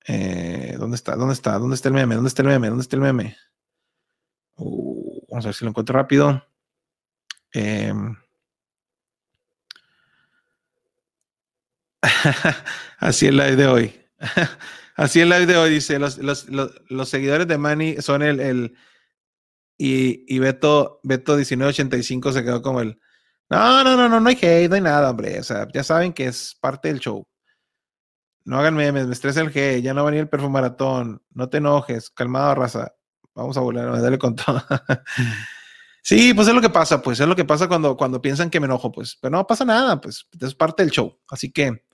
Eh, 0.06 0.76
¿Dónde 0.78 0.96
está? 0.96 1.16
¿Dónde 1.16 1.34
está? 1.34 1.58
¿Dónde 1.58 1.74
está 1.76 1.88
el 1.88 1.94
meme? 1.94 2.14
¿Dónde 2.14 2.28
está 2.28 2.42
el 2.42 2.48
meme? 2.48 2.68
¿Dónde 2.68 2.82
está 2.82 2.96
el 2.96 3.02
meme? 3.02 3.36
Uh, 4.56 5.20
vamos 5.28 5.44
a 5.44 5.48
ver 5.48 5.54
si 5.54 5.64
lo 5.64 5.70
encuentro 5.70 5.94
rápido. 5.94 6.42
Em, 7.52 8.16
Así 12.98 13.26
el 13.26 13.36
live 13.36 13.56
de 13.56 13.66
hoy. 13.66 14.00
Así 14.98 15.20
el 15.20 15.28
live 15.28 15.46
de 15.46 15.56
hoy 15.56 15.70
dice, 15.70 15.96
los, 16.00 16.18
los, 16.18 16.46
los, 16.48 17.08
seguidores 17.08 17.46
de 17.46 17.56
Manny 17.56 18.02
son 18.02 18.20
el, 18.20 18.40
el 18.40 18.76
y, 19.78 20.24
y 20.26 20.40
Beto, 20.40 20.98
Beto 21.04 21.36
1985 21.36 22.32
se 22.32 22.42
quedó 22.42 22.62
como 22.62 22.80
el, 22.80 22.98
no, 23.48 23.84
no, 23.84 23.96
no, 23.96 24.08
no, 24.08 24.18
no 24.18 24.28
hay 24.28 24.34
hate, 24.34 24.68
no 24.68 24.74
hay 24.74 24.80
nada, 24.80 25.10
hombre. 25.10 25.38
O 25.38 25.44
sea, 25.44 25.68
ya 25.72 25.84
saben 25.84 26.12
que 26.12 26.26
es 26.26 26.56
parte 26.60 26.88
del 26.88 26.98
show. 26.98 27.24
No 28.44 28.58
hagan 28.58 28.74
memes, 28.74 29.06
me 29.06 29.12
estresa 29.12 29.40
el 29.40 29.52
G, 29.52 29.80
ya 29.82 29.94
no 29.94 30.02
va 30.02 30.08
a 30.08 30.10
venir 30.10 30.22
el 30.22 30.28
perfumaratón, 30.28 31.22
no 31.30 31.48
te 31.48 31.58
enojes, 31.58 32.10
calmado, 32.10 32.56
raza. 32.56 32.92
Vamos 33.36 33.56
a 33.56 33.60
volver 33.60 33.86
a 33.86 34.00
darle 34.00 34.18
con 34.18 34.34
todo. 34.34 34.60
sí, 36.02 36.34
pues 36.34 36.48
es 36.48 36.54
lo 36.54 36.60
que 36.60 36.70
pasa, 36.70 37.00
pues 37.00 37.20
es 37.20 37.28
lo 37.28 37.36
que 37.36 37.44
pasa 37.44 37.68
cuando, 37.68 37.96
cuando 37.96 38.20
piensan 38.20 38.50
que 38.50 38.58
me 38.58 38.66
enojo, 38.66 38.90
pues, 38.90 39.16
pero 39.20 39.36
no 39.36 39.46
pasa 39.46 39.64
nada, 39.64 40.00
pues 40.00 40.26
es 40.40 40.54
parte 40.56 40.82
del 40.82 40.90
show. 40.90 41.20
Así 41.30 41.52
que 41.52 41.84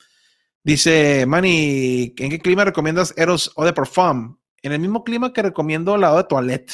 dice 0.64 1.24
Manny, 1.26 2.14
¿en 2.16 2.30
qué 2.30 2.40
clima 2.40 2.64
recomiendas 2.64 3.14
Eros 3.16 3.52
o 3.54 3.64
de 3.64 3.72
Parfum? 3.72 4.36
En 4.62 4.72
el 4.72 4.80
mismo 4.80 5.04
clima 5.04 5.32
que 5.32 5.42
recomiendo 5.42 5.96
la 5.96 6.16
de 6.16 6.24
Toilette. 6.24 6.72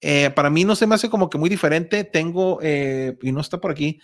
Eh, 0.00 0.30
para 0.30 0.50
mí 0.50 0.64
no 0.64 0.74
se 0.74 0.86
me 0.86 0.94
hace 0.94 1.10
como 1.10 1.28
que 1.28 1.36
muy 1.36 1.50
diferente. 1.50 2.04
Tengo, 2.04 2.58
eh, 2.62 3.18
y 3.20 3.32
no 3.32 3.40
está 3.40 3.60
por 3.60 3.70
aquí, 3.70 4.00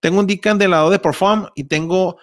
tengo 0.00 0.18
un 0.18 0.26
Dican 0.26 0.58
de 0.58 0.66
la 0.66 0.78
Eau 0.78 0.90
de 0.90 0.98
Parfum 0.98 1.46
y 1.54 1.64
tengo 1.64 2.18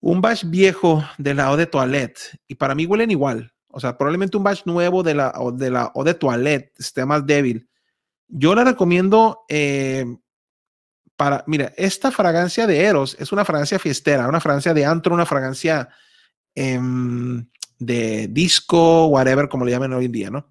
un 0.00 0.20
batch 0.20 0.44
viejo 0.44 1.02
de 1.16 1.34
la 1.34 1.46
Eau 1.46 1.56
de 1.56 1.66
Toilette 1.66 2.18
y 2.48 2.56
para 2.56 2.74
mí 2.74 2.86
huelen 2.86 3.10
igual. 3.10 3.52
O 3.68 3.80
sea, 3.80 3.96
probablemente 3.96 4.36
un 4.36 4.44
batch 4.44 4.66
nuevo 4.66 5.02
de 5.02 5.14
la, 5.14 5.32
o 5.36 5.52
de 5.52 5.70
la 5.70 5.92
Eau 5.94 6.04
de 6.04 6.14
Toilette 6.14 6.72
esté 6.78 7.06
más 7.06 7.24
débil. 7.24 7.68
Yo 8.26 8.54
la 8.54 8.64
recomiendo 8.64 9.44
eh, 9.48 10.04
para, 11.22 11.44
mira, 11.46 11.72
esta 11.76 12.10
fragancia 12.10 12.66
de 12.66 12.82
Eros 12.82 13.16
es 13.16 13.30
una 13.30 13.44
fragancia 13.44 13.78
fiestera, 13.78 14.26
una 14.26 14.40
fragancia 14.40 14.74
de 14.74 14.84
antro, 14.84 15.14
una 15.14 15.24
fragancia 15.24 15.88
em, 16.52 17.46
de 17.78 18.26
disco, 18.26 19.06
whatever, 19.06 19.48
como 19.48 19.64
le 19.64 19.70
llaman 19.70 19.92
hoy 19.92 20.06
en 20.06 20.10
día, 20.10 20.30
¿no? 20.30 20.50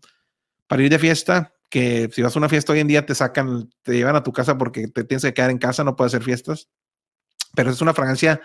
Para 0.67 0.81
ir 0.81 0.89
de 0.89 0.97
fiesta, 0.97 1.53
que 1.69 2.09
si 2.13 2.21
vas 2.21 2.33
a 2.33 2.39
una 2.39 2.47
fiesta 2.47 2.71
hoy 2.71 2.79
en 2.79 2.87
día 2.87 3.05
te 3.05 3.13
sacan, 3.13 3.69
te 3.81 3.97
llevan 3.97 4.15
a 4.15 4.23
tu 4.23 4.31
casa 4.31 4.57
porque 4.57 4.87
te 4.87 5.03
tienes 5.03 5.23
que 5.23 5.33
quedar 5.33 5.51
en 5.51 5.57
casa, 5.57 5.83
no 5.83 5.97
puedes 5.97 6.13
hacer 6.13 6.23
fiestas. 6.23 6.69
Pero 7.53 7.69
es 7.69 7.81
una 7.81 7.93
fragancia 7.93 8.39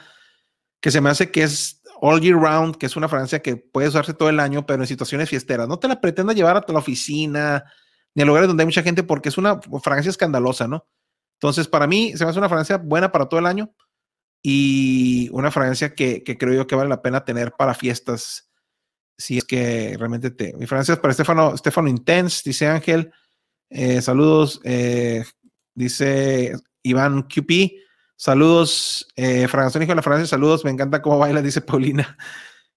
que 0.81 0.91
se 0.91 1.01
me 1.01 1.11
hace 1.11 1.31
que 1.31 1.45
es 1.45 1.81
all 2.01 2.21
year 2.21 2.35
round, 2.35 2.75
que 2.75 2.87
es 2.87 2.97
una 2.97 3.09
fragancia 3.09 3.41
que 3.41 3.55
puede 3.55 3.87
usarse 3.87 4.15
todo 4.15 4.31
el 4.31 4.41
año, 4.41 4.67
pero 4.67 4.83
en 4.83 4.89
situaciones 4.89 5.31
fiesteras. 5.31 5.69
No 5.69 5.79
te 5.79 5.87
la 5.87 6.01
pretendas 6.01 6.35
llevar 6.35 6.57
a 6.57 6.73
la 6.73 6.79
oficina 6.81 7.63
ni 8.17 8.25
a 8.25 8.27
lugares 8.27 8.49
donde 8.49 8.65
hay 8.65 8.67
mucha 8.67 8.83
gente 8.83 9.05
porque 9.05 9.29
es 9.29 9.39
una 9.39 9.61
fragancia 9.81 10.11
escandalosa, 10.11 10.67
¿no? 10.67 10.89
Entonces, 11.37 11.69
para 11.69 11.87
mí, 11.87 12.13
se 12.17 12.25
me 12.25 12.31
hace 12.31 12.39
una 12.39 12.49
fragancia 12.49 12.79
buena 12.79 13.13
para 13.13 13.27
todo 13.27 13.41
el 13.41 13.47
año 13.47 13.73
y 14.43 15.29
una 15.33 15.51
fragancia 15.51 15.95
que, 15.95 16.23
que 16.23 16.39
creo 16.39 16.55
yo 16.55 16.67
que 16.67 16.77
vale 16.77 16.89
la 16.89 17.03
pena 17.03 17.25
tener 17.25 17.53
para 17.53 17.75
fiestas. 17.75 18.51
Si 19.19 19.39
es 19.39 19.45
que 19.45 19.97
realmente 19.99 20.31
te. 20.31 20.55
Mi 20.55 20.67
fragancia 20.67 20.95
es 20.95 21.01
para 21.01 21.13
Estefano, 21.13 21.57
Stefano 21.57 21.89
Intense, 21.89 22.43
dice 22.45 22.67
Ángel. 22.67 23.13
Eh, 23.71 24.01
saludos, 24.03 24.61
eh, 24.65 25.25
dice 25.75 26.55
Iván 26.83 27.23
QP. 27.23 27.87
Saludos, 28.17 29.07
eh, 29.17 29.47
Hijo 29.47 29.77
de 29.77 29.95
la 29.95 30.03
Francia, 30.03 30.27
saludos, 30.27 30.65
me 30.65 30.71
encanta 30.71 31.03
cómo 31.03 31.19
baila, 31.19 31.43
dice 31.43 31.61
Paulina. 31.61 32.17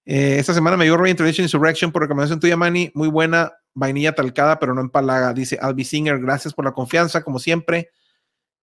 Eh, 0.06 0.38
esta 0.40 0.54
semana 0.54 0.78
me 0.78 0.86
dio 0.86 0.96
Reintroduction 0.96 1.44
Insurrection 1.44 1.92
por 1.92 2.02
recomendación 2.02 2.40
tuya, 2.40 2.56
Manny. 2.56 2.90
Muy 2.94 3.08
buena, 3.08 3.52
vainilla 3.74 4.12
talcada, 4.12 4.58
pero 4.58 4.74
no 4.74 4.80
empalaga. 4.80 5.32
Dice 5.34 5.58
Albi 5.60 5.84
Singer, 5.84 6.18
gracias 6.18 6.52
por 6.52 6.64
la 6.64 6.72
confianza, 6.72 7.22
como 7.22 7.38
siempre. 7.38 7.90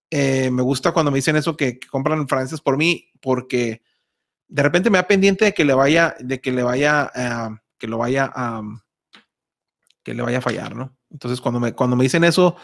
Eh, 0.09 0.49
me 0.51 0.61
gusta 0.61 0.91
cuando 0.91 1.11
me 1.11 1.17
dicen 1.17 1.35
eso 1.35 1.57
que, 1.57 1.79
que 1.79 1.87
compran 1.87 2.27
fragancias 2.27 2.61
por 2.61 2.77
mí, 2.77 3.09
porque 3.19 3.81
de 4.47 4.63
repente 4.63 4.89
me 4.89 4.97
da 4.97 5.07
pendiente 5.07 5.45
de 5.45 5.53
que 5.53 5.65
le 5.65 5.73
vaya, 5.73 6.15
de 6.19 6.39
que 6.39 6.51
le 6.51 6.63
vaya, 6.63 7.11
eh, 7.15 7.57
que 7.77 7.87
lo 7.87 7.97
vaya 7.97 8.31
a, 8.33 8.61
que 10.03 10.13
le 10.13 10.23
vaya 10.23 10.37
a 10.37 10.41
fallar, 10.41 10.75
¿no? 10.75 10.95
Entonces, 11.09 11.41
cuando 11.41 11.59
me, 11.59 11.73
cuando 11.73 11.95
me 11.95 12.03
dicen 12.03 12.23
eso, 12.23 12.55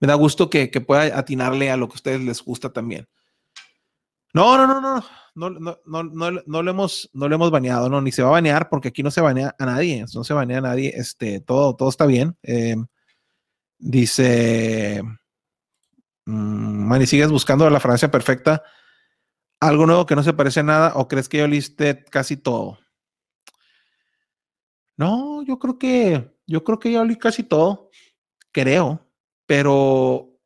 me 0.00 0.08
da 0.08 0.14
gusto 0.14 0.48
que, 0.48 0.70
que 0.70 0.80
pueda 0.80 1.18
atinarle 1.18 1.70
a 1.70 1.76
lo 1.76 1.88
que 1.88 1.94
a 1.94 1.96
ustedes 1.96 2.20
les 2.22 2.42
gusta 2.42 2.72
también. 2.72 3.06
No, 4.32 4.56
no, 4.56 4.66
no, 4.66 4.80
no, 4.80 5.04
no, 5.34 5.50
no, 5.50 5.78
no, 5.84 6.02
no, 6.02 6.42
no 6.46 6.62
lo 6.62 6.70
hemos, 6.70 7.10
no 7.12 7.28
lo 7.28 7.34
hemos 7.34 7.50
baneado, 7.50 7.88
no, 7.88 8.00
ni 8.00 8.12
se 8.12 8.22
va 8.22 8.28
a 8.28 8.32
banear 8.32 8.68
porque 8.68 8.88
aquí 8.88 9.02
no 9.02 9.10
se 9.10 9.20
banea 9.20 9.54
a 9.58 9.66
nadie, 9.66 10.04
no 10.14 10.24
se 10.24 10.34
banea 10.34 10.58
a 10.58 10.62
nadie, 10.62 10.92
este, 10.94 11.40
todo, 11.40 11.74
todo 11.74 11.88
está 11.88 12.06
bien. 12.06 12.36
Eh, 12.42 12.76
dice, 13.78 15.02
mm, 16.30 16.86
Manny, 16.88 17.06
¿sigues 17.06 17.30
buscando 17.30 17.68
la 17.70 17.80
Francia 17.80 18.10
perfecta? 18.10 18.62
¿Algo 19.60 19.86
nuevo 19.86 20.06
que 20.06 20.16
no 20.16 20.22
se 20.22 20.32
parece 20.32 20.60
a 20.60 20.64
nada 20.64 20.92
o 20.96 21.08
crees 21.08 21.28
que 21.28 21.38
yo 21.38 21.46
liste 21.48 22.04
casi 22.10 22.36
todo? 22.36 22.78
No, 24.96 25.42
yo 25.42 25.58
creo 25.58 25.78
que, 25.78 26.30
yo 26.46 26.62
creo 26.64 26.78
que 26.78 26.92
ya 26.92 27.00
olí 27.00 27.16
casi 27.16 27.42
todo, 27.42 27.90
creo, 28.52 29.06
pero 29.46 30.38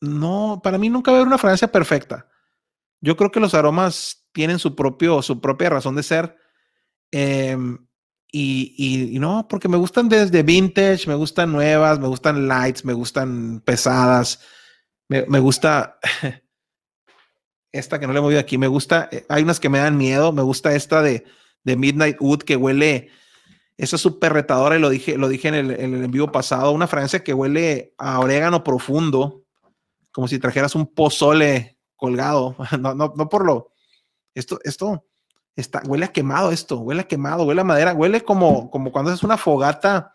no, 0.00 0.60
para 0.62 0.78
mí 0.78 0.88
nunca 0.90 1.10
va 1.10 1.18
a 1.18 1.20
haber 1.20 1.28
una 1.28 1.38
fragancia 1.38 1.70
perfecta. 1.70 2.28
Yo 3.00 3.16
creo 3.16 3.30
que 3.30 3.40
los 3.40 3.54
aromas 3.54 4.28
tienen 4.32 4.58
su 4.58 4.76
propio, 4.76 5.22
su 5.22 5.40
propia 5.40 5.70
razón 5.70 5.96
de 5.96 6.02
ser. 6.02 6.36
em, 7.12 7.78
y- 8.32 9.16
y 9.16 9.18
no, 9.20 9.46
porque 9.48 9.68
me 9.68 9.76
gustan 9.78 10.08
desde 10.08 10.42
vintage, 10.42 11.06
me 11.08 11.14
gustan 11.14 11.52
nuevas, 11.52 12.00
me 12.00 12.08
gustan 12.08 12.48
lights, 12.48 12.84
me 12.84 12.92
gustan 12.92 13.60
pesadas, 13.64 14.40
me, 15.08 15.24
me 15.26 15.38
gusta 15.38 15.98
esta 17.72 17.98
que 17.98 18.06
no 18.06 18.12
le 18.12 18.20
he 18.20 18.22
movido 18.22 18.40
aquí, 18.40 18.56
me 18.56 18.68
gusta, 18.68 19.08
eh, 19.10 19.26
hay 19.28 19.42
unas 19.42 19.60
que 19.60 19.68
me 19.68 19.78
dan 19.78 19.96
miedo, 19.96 20.32
me 20.32 20.42
gusta 20.42 20.74
esta 20.74 21.02
de, 21.02 21.24
de 21.64 21.76
Midnight 21.76 22.16
Wood 22.20 22.42
que 22.42 22.56
huele, 22.56 23.08
esa 23.76 23.96
es 23.96 24.02
súper 24.02 24.32
retadora 24.32 24.76
y 24.76 24.80
lo 24.80 24.88
dije, 24.88 25.18
lo 25.18 25.28
dije 25.28 25.48
en 25.48 25.54
el, 25.54 25.70
en 25.72 26.10
vivo 26.10 26.30
pasado, 26.30 26.70
una 26.70 26.86
fragancia 26.86 27.24
que 27.24 27.34
huele 27.34 27.94
a 27.98 28.20
orégano 28.20 28.62
profundo, 28.62 29.44
como 30.12 30.28
si 30.28 30.38
trajeras 30.38 30.76
un 30.76 30.86
pozole 30.86 31.78
colgado, 31.96 32.56
no, 32.78 32.94
no, 32.94 33.12
no 33.16 33.28
por 33.28 33.44
lo, 33.44 33.72
esto, 34.34 34.60
esto, 34.62 35.04
está, 35.56 35.82
huele 35.86 36.04
a 36.04 36.12
quemado 36.12 36.52
esto, 36.52 36.78
huele 36.78 37.02
a 37.02 37.08
quemado, 37.08 37.44
huele 37.44 37.62
a 37.62 37.64
madera, 37.64 37.94
huele 37.94 38.22
como, 38.22 38.70
como 38.70 38.92
cuando 38.92 39.10
haces 39.10 39.24
una 39.24 39.36
fogata 39.36 40.12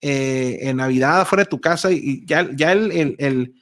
eh, 0.00 0.58
en 0.62 0.78
Navidad 0.78 1.22
afuera 1.22 1.44
de 1.44 1.50
tu 1.50 1.60
casa 1.60 1.90
y, 1.90 2.24
ya, 2.26 2.48
ya 2.54 2.72
el, 2.72 3.54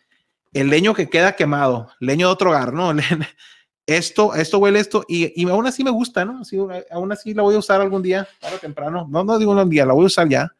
el 0.52 0.68
leño 0.68 0.94
que 0.94 1.08
queda 1.08 1.36
quemado, 1.36 1.90
leño 2.00 2.28
de 2.28 2.32
otro 2.32 2.50
hogar, 2.50 2.72
¿no? 2.72 2.92
Esto, 3.84 4.36
esto 4.36 4.58
huele 4.58 4.78
esto 4.78 5.04
y, 5.08 5.32
y 5.34 5.50
aún 5.50 5.66
así 5.66 5.82
me 5.82 5.90
gusta, 5.90 6.24
¿no? 6.24 6.38
Así, 6.38 6.56
aún 6.92 7.10
así 7.10 7.34
la 7.34 7.42
voy 7.42 7.56
a 7.56 7.58
usar 7.58 7.80
algún 7.80 8.00
día, 8.00 8.28
tarde 8.40 8.56
o 8.56 8.60
temprano. 8.60 9.08
No, 9.10 9.24
no 9.24 9.38
digo 9.40 9.50
un 9.50 9.68
día, 9.68 9.84
la 9.84 9.92
voy 9.92 10.04
a 10.04 10.06
usar 10.06 10.28
ya. 10.28 10.54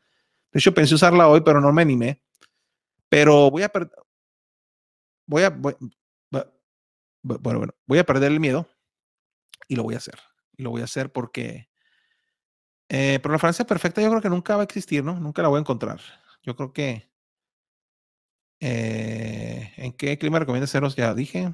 De 0.53 0.59
hecho, 0.59 0.75
pensé 0.75 0.97
usarla 0.97 1.29
hoy, 1.29 1.41
pero 1.41 1.61
no 1.61 1.73
me 1.73 1.83
animé. 1.83 2.21
Pero 3.09 3.49
voy 3.51 3.63
a 3.63 3.69
perder. 3.69 3.93
Voy 5.27 5.45
a. 5.45 5.51
Bueno, 5.51 5.93
bueno, 7.23 7.73
voy 7.87 7.99
a 7.99 8.05
perder 8.05 8.33
el 8.33 8.41
miedo 8.41 8.67
y 9.69 9.77
lo 9.77 9.85
voy 9.85 9.95
a 9.95 9.99
hacer. 9.99 10.19
Lo 10.57 10.71
voy 10.71 10.81
a 10.83 10.85
hacer 10.85 11.13
porque. 11.13 11.69
eh, 12.89 13.21
pero 13.23 13.33
la 13.33 13.39
Francia 13.39 13.65
perfecta 13.65 14.03
yo 14.03 14.11
creo 14.11 14.21
que 14.21 14.29
nunca 14.29 14.57
va 14.57 14.63
a 14.63 14.65
existir, 14.65 15.05
¿no? 15.05 15.19
Nunca 15.21 15.43
la 15.43 15.49
voy 15.49 15.59
a 15.59 15.61
encontrar. 15.61 16.01
Yo 16.43 16.57
creo 16.57 16.73
que. 16.73 17.12
Eh, 18.63 19.73
¿En 19.77 19.93
qué 19.93 20.17
clima 20.19 20.39
recomiendas 20.39 20.71
ceros? 20.71 20.95
Ya 20.97 21.15
dije. 21.15 21.53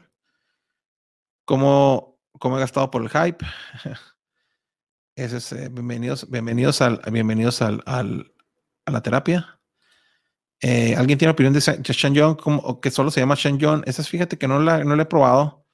¿Cómo, 1.46 2.18
cómo 2.38 2.56
he 2.58 2.60
gastado 2.60 2.90
por 2.90 3.02
el 3.02 3.08
hype? 3.08 3.44
Ese 5.16 5.38
es, 5.38 5.52
eh, 5.52 5.68
bienvenidos, 5.68 6.30
bienvenidos, 6.30 6.80
al, 6.80 7.00
bienvenidos 7.10 7.62
al, 7.62 7.82
a 7.86 8.90
la 8.90 9.02
terapia. 9.02 9.58
Eh, 10.60 10.94
¿Alguien 10.96 11.18
tiene 11.18 11.32
opinión 11.32 11.54
de 11.54 11.60
Shanyeon 11.60 12.34
como- 12.36 12.60
o 12.60 12.80
que 12.80 12.90
solo 12.90 13.10
se 13.10 13.20
llama 13.20 13.34
Shanyeon? 13.36 13.84
Esa 13.86 14.02
es, 14.02 14.08
fíjate 14.08 14.36
que 14.38 14.46
no 14.46 14.58
la, 14.60 14.84
no 14.84 14.94
la 14.94 15.04
he 15.04 15.06
probado. 15.06 15.66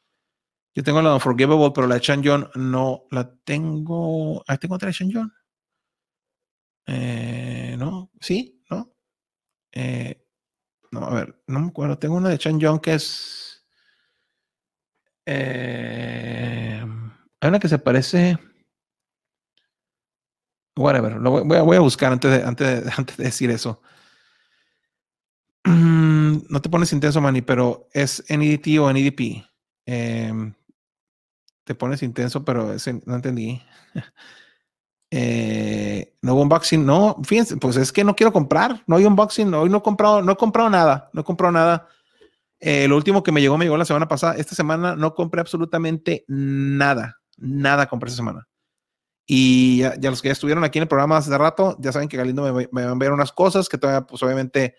Yo 0.74 0.82
tengo 0.82 1.02
la 1.02 1.14
Unforgivable, 1.14 1.72
pero 1.74 1.86
la 1.86 1.96
de 1.96 2.00
Shanyeon 2.00 2.50
no 2.54 3.04
la 3.10 3.34
tengo. 3.44 4.44
Ahí 4.46 4.58
tengo 4.58 4.74
otra 4.76 4.90
de. 4.90 5.32
Eh, 6.86 7.76
no, 7.78 8.10
sí, 8.20 8.62
no. 8.70 8.92
Eh, 9.72 10.23
no, 10.94 11.06
a 11.06 11.14
ver, 11.14 11.42
no 11.46 11.60
me 11.60 11.68
acuerdo. 11.68 11.98
Tengo 11.98 12.16
una 12.16 12.28
de 12.28 12.38
Chan 12.38 12.60
Young 12.60 12.80
que 12.80 12.94
es. 12.94 13.66
eh, 15.26 16.84
hay 17.40 17.48
una 17.48 17.58
que 17.58 17.68
se 17.68 17.78
parece. 17.78 18.38
Whatever. 20.76 21.12
Lo 21.20 21.30
voy, 21.30 21.42
voy 21.44 21.76
a, 21.76 21.80
buscar 21.80 22.12
antes 22.12 22.30
de, 22.30 22.42
antes, 22.44 22.84
de, 22.84 22.92
antes 22.96 23.16
de 23.16 23.24
decir 23.24 23.50
eso. 23.50 23.80
No 26.48 26.60
te 26.60 26.68
pones 26.68 26.92
intenso, 26.92 27.20
Manny, 27.20 27.42
pero 27.42 27.88
es 27.92 28.24
NEDT 28.28 28.78
o 28.80 28.92
NEDP. 28.92 29.44
Em, 29.86 30.52
te 31.64 31.74
pones 31.74 32.02
intenso, 32.02 32.44
pero 32.44 32.74
no 33.06 33.14
entendí. 33.14 33.62
Eh, 35.10 36.14
no 36.22 36.34
hubo 36.34 36.42
unboxing, 36.42 36.84
no, 36.84 37.16
fíjense, 37.24 37.56
pues 37.56 37.76
es 37.76 37.92
que 37.92 38.02
no 38.02 38.16
quiero 38.16 38.32
comprar, 38.32 38.82
no 38.86 38.96
hay 38.96 39.04
unboxing, 39.04 39.52
hoy 39.54 39.70
no 39.70 39.78
he 39.78 39.82
comprado, 39.82 40.22
no 40.22 40.32
he 40.32 40.36
comprado 40.36 40.70
nada, 40.70 41.10
no 41.12 41.20
he 41.20 41.24
comprado 41.24 41.52
nada. 41.52 41.88
Eh, 42.58 42.88
lo 42.88 42.96
último 42.96 43.22
que 43.22 43.30
me 43.30 43.40
llegó, 43.40 43.58
me 43.58 43.64
llegó 43.66 43.76
la 43.76 43.84
semana 43.84 44.08
pasada. 44.08 44.34
Esta 44.36 44.54
semana 44.54 44.96
no 44.96 45.14
compré 45.14 45.40
absolutamente 45.40 46.24
nada, 46.28 47.20
nada 47.36 47.86
compré 47.86 48.08
esta 48.08 48.16
semana. 48.16 48.48
Y 49.26 49.78
ya, 49.78 50.10
los 50.10 50.20
que 50.20 50.28
ya 50.28 50.32
estuvieron 50.32 50.64
aquí 50.64 50.78
en 50.78 50.82
el 50.82 50.88
programa 50.88 51.16
hace 51.16 51.36
rato, 51.36 51.76
ya 51.78 51.92
saben 51.92 52.08
que 52.08 52.16
Galindo 52.16 52.42
me, 52.42 52.68
me 52.72 52.82
va 52.82 52.88
a 52.88 52.92
enviar 52.92 53.12
unas 53.12 53.32
cosas 53.32 53.68
que 53.68 53.78
todavía, 53.78 54.06
pues 54.06 54.22
obviamente, 54.22 54.74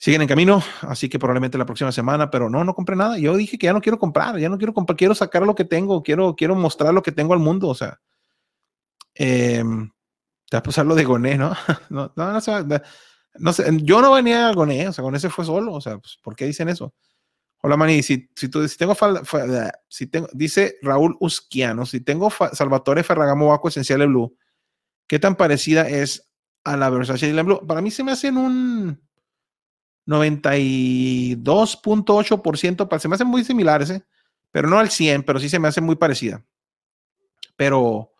siguen 0.00 0.22
en 0.22 0.28
camino, 0.28 0.62
así 0.80 1.10
que 1.10 1.18
probablemente 1.18 1.58
la 1.58 1.66
próxima 1.66 1.92
semana, 1.92 2.30
pero 2.30 2.48
no, 2.48 2.64
no 2.64 2.74
compré 2.74 2.96
nada. 2.96 3.18
Yo 3.18 3.36
dije 3.36 3.58
que 3.58 3.66
ya 3.66 3.74
no 3.74 3.82
quiero 3.82 3.98
comprar, 3.98 4.38
ya 4.38 4.48
no 4.48 4.56
quiero 4.56 4.72
comprar, 4.72 4.96
quiero 4.96 5.14
sacar 5.14 5.42
lo 5.42 5.54
que 5.54 5.64
tengo, 5.64 6.02
quiero, 6.02 6.34
quiero 6.34 6.56
mostrar 6.56 6.94
lo 6.94 7.02
que 7.02 7.12
tengo 7.12 7.34
al 7.34 7.38
mundo, 7.38 7.68
o 7.68 7.74
sea. 7.74 8.00
Eh, 9.22 9.62
te 10.48 10.56
vas 10.56 10.60
a 10.60 10.62
pasar 10.62 10.86
lo 10.86 10.94
de 10.94 11.04
Goné, 11.04 11.36
¿no? 11.36 11.54
no, 11.90 12.10
no, 12.16 12.32
no, 12.32 12.40
se 12.40 12.52
no 13.38 13.52
sé, 13.52 13.66
yo 13.82 14.00
no 14.00 14.12
venía 14.12 14.48
a 14.48 14.54
Goné, 14.54 14.88
o 14.88 14.92
sea, 14.92 15.02
Goné 15.02 15.20
se 15.20 15.28
fue 15.28 15.44
solo, 15.44 15.74
o 15.74 15.80
sea, 15.80 15.98
pues, 15.98 16.18
¿por 16.22 16.34
qué 16.34 16.46
dicen 16.46 16.68
eso? 16.70 16.94
Hola, 17.62 17.76
Mani, 17.76 18.02
si, 18.02 18.30
si, 18.34 18.48
tengo, 18.48 18.94
fal- 18.94 19.24
fa- 19.26 19.70
si 19.88 20.06
tengo, 20.06 20.28
dice 20.32 20.76
Raúl 20.80 21.16
Usquiano, 21.20 21.84
si 21.84 22.00
tengo 22.00 22.30
Salvatore 22.52 23.02
Ferragamo 23.04 23.48
Vaco 23.48 23.68
Esencial 23.68 24.06
Blue, 24.08 24.34
¿qué 25.06 25.18
tan 25.18 25.36
parecida 25.36 25.86
es 25.88 26.30
a 26.64 26.76
la 26.78 26.88
Versace 26.88 27.26
Dylan 27.26 27.44
Blue? 27.46 27.66
Para 27.66 27.82
mí 27.82 27.90
se 27.90 28.02
me 28.02 28.12
hacen 28.12 28.38
un 28.38 28.98
92.8%, 30.06 32.88
pa- 32.88 32.98
se 32.98 33.08
me 33.08 33.14
hacen 33.16 33.26
muy 33.26 33.44
similares, 33.44 33.90
¿eh? 33.90 34.02
pero 34.50 34.68
no 34.68 34.78
al 34.78 34.90
100, 34.90 35.22
pero 35.22 35.38
sí 35.38 35.48
se 35.48 35.58
me 35.58 35.68
hace 35.68 35.80
muy 35.80 35.96
parecida. 35.96 36.44
Pero, 37.56 38.12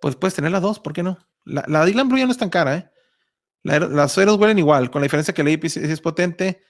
pues 0.00 0.16
puedes 0.16 0.34
tener 0.34 0.50
las 0.52 0.62
dos, 0.62 0.80
¿por 0.80 0.92
qué 0.92 1.02
no? 1.02 1.18
La, 1.44 1.64
la 1.68 1.84
Dylan 1.84 2.08
Blue 2.08 2.18
ya 2.18 2.26
no 2.26 2.32
es 2.32 2.38
tan 2.38 2.50
cara, 2.50 2.76
¿eh? 2.76 2.90
La- 3.64 3.80
las 3.80 4.14
ceros 4.14 4.38
huelen 4.38 4.58
igual, 4.58 4.90
con 4.90 5.02
la 5.02 5.06
diferencia 5.06 5.34
que 5.34 5.44
la 5.44 5.50
sí 5.68 5.80
es 5.82 6.00
potente. 6.00 6.62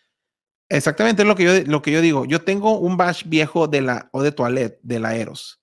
Exactamente 0.69 1.23
es 1.23 1.28
lo 1.28 1.36
que 1.36 1.44
yo, 1.44 1.70
lo 1.70 1.83
que 1.83 1.93
yo 1.93 2.01
digo. 2.01 2.25
Yo 2.27 2.43
tengo 2.43 2.78
un 2.78 2.97
bash 2.97 3.25
viejo 3.27 3.69
de 3.69 3.83
la 3.83 4.09
o 4.12 4.23
de 4.23 4.33
toilette 4.33 4.81
de 4.83 5.01
la 5.01 5.17
Eros 5.17 5.62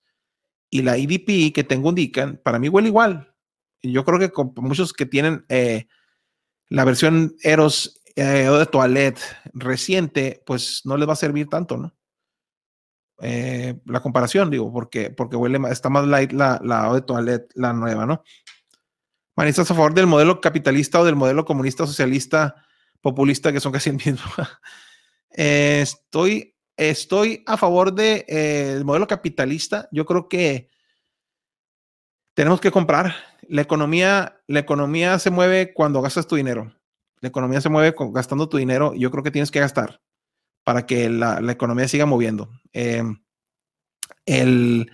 y 0.70 0.82
la 0.82 0.96
EDP 0.96 1.52
que 1.54 1.64
tengo 1.64 1.90
un 1.90 1.94
Deacon, 1.96 2.40
para 2.44 2.58
mí 2.58 2.68
huele 2.68 2.88
igual. 2.88 3.34
Yo 3.82 4.04
creo 4.04 4.18
que 4.18 4.30
con 4.32 4.52
muchos 4.56 4.92
que 4.92 5.06
tienen 5.06 5.44
eh, 5.48 5.86
la 6.68 6.84
versión 6.84 7.36
Eros 7.42 8.02
eh, 8.16 8.48
o 8.48 8.58
de 8.58 8.66
toilette 8.66 9.20
reciente, 9.54 10.42
pues 10.46 10.82
no 10.84 10.96
les 10.96 11.08
va 11.08 11.14
a 11.14 11.16
servir 11.16 11.48
tanto, 11.48 11.76
¿no? 11.76 11.94
Eh, 13.24 13.78
la 13.86 14.00
comparación, 14.00 14.50
digo, 14.50 14.72
porque, 14.72 15.10
porque 15.10 15.36
huele 15.36 15.60
más, 15.60 15.70
está 15.70 15.88
más 15.88 16.06
light 16.08 16.32
la, 16.32 16.60
la 16.64 16.86
eau 16.86 16.94
de 16.94 17.02
toilette, 17.02 17.52
la 17.54 17.72
nueva, 17.72 18.04
¿no? 18.04 18.24
Man, 19.36 19.46
¿estás 19.46 19.70
a 19.70 19.74
favor 19.74 19.94
del 19.94 20.08
modelo 20.08 20.40
capitalista 20.40 21.00
o 21.00 21.04
del 21.04 21.14
modelo 21.14 21.44
comunista, 21.44 21.86
socialista, 21.86 22.66
populista, 23.00 23.52
que 23.52 23.60
son 23.60 23.72
casi 23.72 23.90
el 23.90 23.96
mismo? 23.96 24.20
Eh, 25.34 25.80
estoy, 25.80 26.54
estoy 26.76 27.42
a 27.46 27.56
favor 27.56 27.94
del 27.94 27.96
de, 27.96 28.24
eh, 28.28 28.74
el 28.76 28.84
modelo 28.84 29.06
capitalista. 29.06 29.88
Yo 29.90 30.04
creo 30.04 30.28
que 30.28 30.68
tenemos 32.34 32.60
que 32.60 32.70
comprar. 32.70 33.14
La 33.48 33.62
economía, 33.62 34.42
la 34.46 34.58
economía 34.58 35.18
se 35.18 35.30
mueve 35.30 35.72
cuando 35.72 36.02
gastas 36.02 36.26
tu 36.26 36.36
dinero. 36.36 36.70
La 37.22 37.30
economía 37.30 37.62
se 37.62 37.70
mueve 37.70 37.94
con, 37.94 38.12
gastando 38.12 38.46
tu 38.46 38.58
dinero. 38.58 38.92
Yo 38.94 39.10
creo 39.10 39.24
que 39.24 39.30
tienes 39.30 39.50
que 39.50 39.60
gastar 39.60 40.02
para 40.64 40.86
que 40.86 41.08
la, 41.08 41.40
la 41.40 41.52
economía 41.52 41.88
siga 41.88 42.06
moviendo. 42.06 42.50
Eh, 42.72 43.02
el, 44.26 44.90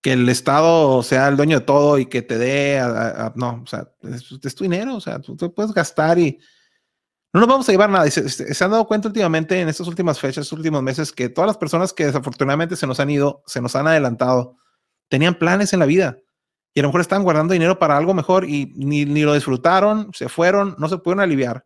que 0.00 0.12
el 0.12 0.28
Estado 0.28 1.02
sea 1.02 1.28
el 1.28 1.36
dueño 1.36 1.60
de 1.60 1.64
todo 1.64 1.98
y 1.98 2.06
que 2.06 2.22
te 2.22 2.38
dé, 2.38 2.78
a, 2.78 2.86
a, 2.86 3.26
a, 3.26 3.32
no, 3.36 3.62
o 3.64 3.66
sea, 3.66 3.88
es, 4.02 4.30
es, 4.42 4.54
tu 4.54 4.64
dinero, 4.64 4.96
o 4.96 5.00
sea, 5.00 5.18
tú, 5.18 5.36
tú, 5.36 5.52
puedes 5.52 5.72
gastar 5.72 6.18
y 6.18 6.38
no 7.32 7.40
nos 7.40 7.48
vamos 7.48 7.68
a 7.68 7.72
llevar 7.72 7.90
nada. 7.90 8.08
Se, 8.10 8.28
se, 8.28 8.54
se, 8.54 8.64
han 8.64 8.70
dado 8.70 8.86
cuenta 8.86 9.08
últimamente 9.08 9.60
en 9.60 9.68
estas 9.68 9.88
últimas 9.88 10.20
fechas, 10.20 10.44
estos 10.44 10.58
últimos 10.58 10.82
meses, 10.82 11.10
que 11.10 11.28
todas 11.28 11.48
las 11.48 11.56
personas 11.56 11.92
que 11.92 12.06
desafortunadamente 12.06 12.76
se 12.76 12.86
nos 12.86 13.00
han 13.00 13.10
ido, 13.10 13.42
se 13.46 13.60
nos 13.60 13.74
han 13.76 13.88
adelantado, 13.88 14.56
tenían 15.08 15.34
planes 15.34 15.72
en 15.72 15.80
la 15.80 15.86
vida 15.86 16.18
y 16.74 16.80
a 16.80 16.82
lo 16.82 16.88
mejor 16.88 17.00
estaban 17.00 17.24
guardando 17.24 17.52
dinero 17.52 17.78
para 17.78 17.96
algo 17.96 18.14
mejor 18.14 18.48
y 18.48 18.72
ni, 18.76 19.04
ni 19.04 19.22
lo 19.22 19.34
disfrutaron, 19.34 20.10
se 20.12 20.28
fueron, 20.28 20.74
no 20.78 20.88
se 20.88 20.98
pudieron 20.98 21.20
aliviar 21.20 21.64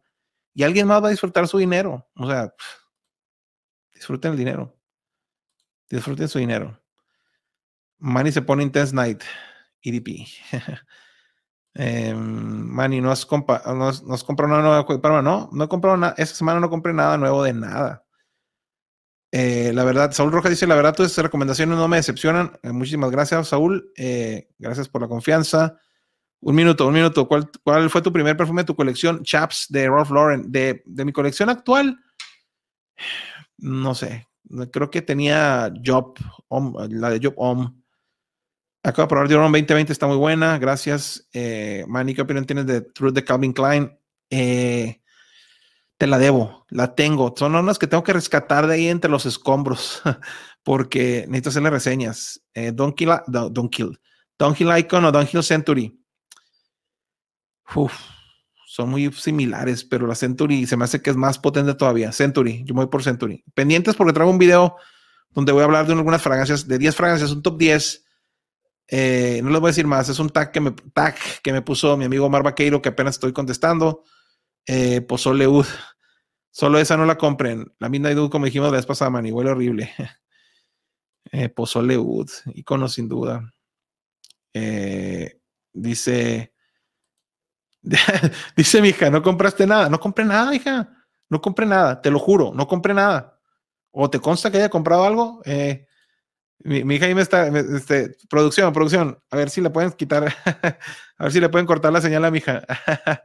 y 0.54 0.64
alguien 0.64 0.86
más 0.86 1.02
va 1.02 1.08
a 1.08 1.10
disfrutar 1.10 1.46
su 1.48 1.58
dinero. 1.58 2.06
O 2.16 2.28
sea, 2.28 2.52
disfruten 3.98 4.32
el 4.32 4.38
dinero. 4.38 4.76
Disfruten 5.90 6.28
su 6.28 6.38
dinero. 6.38 6.80
Manny 7.98 8.32
se 8.32 8.42
pone 8.42 8.62
Intense 8.62 8.94
Night. 8.94 9.22
EDP. 9.82 10.26
eh, 11.74 12.14
Manny, 12.14 13.00
¿no 13.00 13.10
has, 13.10 13.24
compa 13.24 13.62
no, 13.66 13.88
has, 13.88 14.24
comprado 14.24 14.52
una 14.52 14.62
nueva 14.62 15.22
No, 15.22 15.48
no 15.52 15.64
he 15.64 15.96
nada. 15.96 16.14
Esta 16.16 16.34
semana 16.34 16.60
no 16.60 16.70
compré 16.70 16.92
nada 16.92 17.16
nuevo 17.16 17.42
de 17.42 17.52
nada. 17.52 18.04
Eh, 19.30 19.72
la 19.74 19.84
verdad, 19.84 20.12
Saúl 20.12 20.32
Rojas 20.32 20.50
dice: 20.50 20.66
La 20.66 20.74
verdad, 20.74 20.94
tus 20.94 21.16
recomendaciones 21.18 21.76
no 21.76 21.88
me 21.88 21.98
decepcionan. 21.98 22.58
Eh, 22.62 22.72
muchísimas 22.72 23.10
gracias, 23.10 23.48
Saúl. 23.48 23.92
Eh, 23.96 24.48
gracias 24.58 24.88
por 24.88 25.02
la 25.02 25.08
confianza. 25.08 25.78
Un 26.40 26.54
minuto, 26.54 26.86
un 26.86 26.94
minuto. 26.94 27.26
¿Cuál, 27.26 27.50
¿Cuál, 27.64 27.90
fue 27.90 28.00
tu 28.00 28.12
primer 28.12 28.36
perfume 28.36 28.62
de 28.62 28.66
tu 28.66 28.76
colección? 28.76 29.22
Chaps 29.22 29.66
de 29.70 29.88
Ralph 29.88 30.10
Lauren. 30.10 30.50
De, 30.50 30.82
de 30.86 31.04
mi 31.04 31.12
colección 31.12 31.50
actual, 31.50 31.98
no 33.58 33.94
sé. 33.94 34.26
Creo 34.70 34.90
que 34.90 35.02
tenía 35.02 35.72
Job, 35.84 36.14
la 36.88 37.10
de 37.10 37.20
Job 37.22 37.34
Om. 37.36 37.82
Acabo 38.82 39.02
de 39.02 39.08
probar 39.08 39.28
Dior 39.28 39.42
2020, 39.42 39.92
está 39.92 40.06
muy 40.06 40.16
buena. 40.16 40.58
Gracias. 40.58 41.28
Eh, 41.32 41.84
Manny, 41.88 42.14
¿qué 42.14 42.22
opinión 42.22 42.46
tienes 42.46 42.66
de 42.66 42.80
Truth 42.80 43.12
de 43.12 43.24
Calvin 43.24 43.52
Klein? 43.52 43.98
Eh, 44.30 45.00
te 45.98 46.06
la 46.06 46.18
debo, 46.18 46.64
la 46.70 46.94
tengo. 46.94 47.34
Son 47.36 47.54
unas 47.54 47.78
que 47.78 47.88
tengo 47.88 48.04
que 48.04 48.12
rescatar 48.12 48.66
de 48.66 48.74
ahí 48.74 48.88
entre 48.88 49.10
los 49.10 49.26
escombros 49.26 50.00
porque 50.62 51.24
necesito 51.26 51.50
hacerle 51.50 51.70
reseñas. 51.70 52.40
Eh, 52.54 52.72
Don't 52.72 52.96
Kill, 52.96 53.10
Don't 53.26 53.70
Kill, 53.70 54.00
Don't 54.38 54.58
Hill 54.58 54.76
Icon 54.78 55.04
o 55.04 55.12
Don't 55.12 55.32
Hill 55.32 55.42
Century. 55.42 56.00
Uf, 57.74 57.92
son 58.70 58.90
muy 58.90 59.10
similares, 59.12 59.82
pero 59.82 60.06
la 60.06 60.14
Century 60.14 60.66
se 60.66 60.76
me 60.76 60.84
hace 60.84 61.00
que 61.00 61.08
es 61.08 61.16
más 61.16 61.38
potente 61.38 61.72
todavía. 61.72 62.12
Century, 62.12 62.64
yo 62.66 62.74
me 62.74 62.82
voy 62.82 62.90
por 62.90 63.02
Century. 63.02 63.42
Pendientes 63.54 63.96
porque 63.96 64.12
traigo 64.12 64.30
un 64.30 64.36
video 64.36 64.76
donde 65.30 65.52
voy 65.52 65.62
a 65.62 65.64
hablar 65.64 65.86
de 65.86 65.94
algunas 65.94 66.20
fragancias, 66.20 66.68
de 66.68 66.76
10 66.76 66.94
fragancias, 66.94 67.30
un 67.32 67.40
top 67.40 67.56
10. 67.56 68.04
Eh, 68.88 69.40
no 69.42 69.48
les 69.48 69.60
voy 69.60 69.68
a 69.68 69.70
decir 69.70 69.86
más, 69.86 70.10
es 70.10 70.18
un 70.18 70.28
tag 70.28 70.52
que 70.52 70.60
me, 70.60 70.72
tag 70.92 71.16
que 71.42 71.50
me 71.50 71.62
puso 71.62 71.96
mi 71.96 72.04
amigo 72.04 72.28
Mar 72.28 72.42
Vaqueiro 72.42 72.82
que 72.82 72.90
apenas 72.90 73.14
estoy 73.14 73.32
contestando. 73.32 74.04
Eh. 74.66 75.06
Solo 76.50 76.78
esa 76.78 76.96
no 76.98 77.06
la 77.06 77.16
compren. 77.16 77.72
La 77.78 77.88
Midnight 77.88 78.18
Ud, 78.18 78.30
como 78.30 78.44
dijimos 78.44 78.70
la 78.70 78.76
vez 78.76 78.84
pasada, 78.84 79.10
man, 79.10 79.24
y 79.24 79.32
huele 79.32 79.50
horrible. 79.50 79.90
Eh, 81.30 81.50
Pozole 81.50 81.98
Ud, 81.98 82.30
sin 82.88 83.06
duda. 83.06 83.52
Eh, 84.54 85.40
dice, 85.74 86.54
dice 88.56 88.82
mi 88.82 88.88
hija, 88.88 89.10
no 89.10 89.22
compraste 89.22 89.66
nada. 89.66 89.88
No 89.88 90.00
compré 90.00 90.24
nada, 90.24 90.54
hija. 90.54 90.88
No 91.30 91.40
compré 91.40 91.66
nada, 91.66 92.00
te 92.00 92.10
lo 92.10 92.18
juro, 92.18 92.52
no 92.54 92.66
compré 92.66 92.94
nada. 92.94 93.38
¿O 93.90 94.08
te 94.08 94.18
consta 94.18 94.50
que 94.50 94.58
haya 94.58 94.68
comprado 94.68 95.04
algo? 95.04 95.42
Eh, 95.44 95.86
mi, 96.60 96.94
hija 96.94 97.06
ahí 97.06 97.14
me 97.14 97.22
está, 97.22 97.48
este, 97.48 98.16
producción, 98.28 98.72
producción, 98.72 99.18
a 99.30 99.36
ver 99.36 99.50
si 99.50 99.60
le 99.60 99.70
pueden 99.70 99.92
quitar, 99.92 100.24
a 101.18 101.22
ver 101.24 101.32
si 101.32 101.40
le 101.40 101.48
pueden 101.48 101.66
cortar 101.66 101.92
la 101.92 102.00
señal 102.00 102.24
a 102.24 102.30
mi 102.30 102.38
hija. 102.38 102.64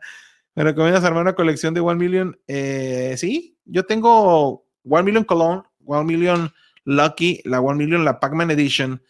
¿Me 0.55 0.63
recomiendas 0.63 1.03
armar 1.03 1.23
una 1.23 1.33
colección 1.33 1.73
de 1.73 1.79
One 1.79 1.97
Million? 1.97 2.39
Eh, 2.47 3.15
sí, 3.17 3.57
yo 3.65 3.85
tengo 3.85 4.67
One 4.83 5.03
Million 5.03 5.23
Cologne, 5.23 5.63
One 5.85 6.05
Million 6.05 6.53
Lucky, 6.83 7.41
la 7.45 7.59
One 7.59 7.77
Million, 7.77 8.05
la 8.05 8.19
Pac-Man 8.19 8.51
Edition, 8.51 9.01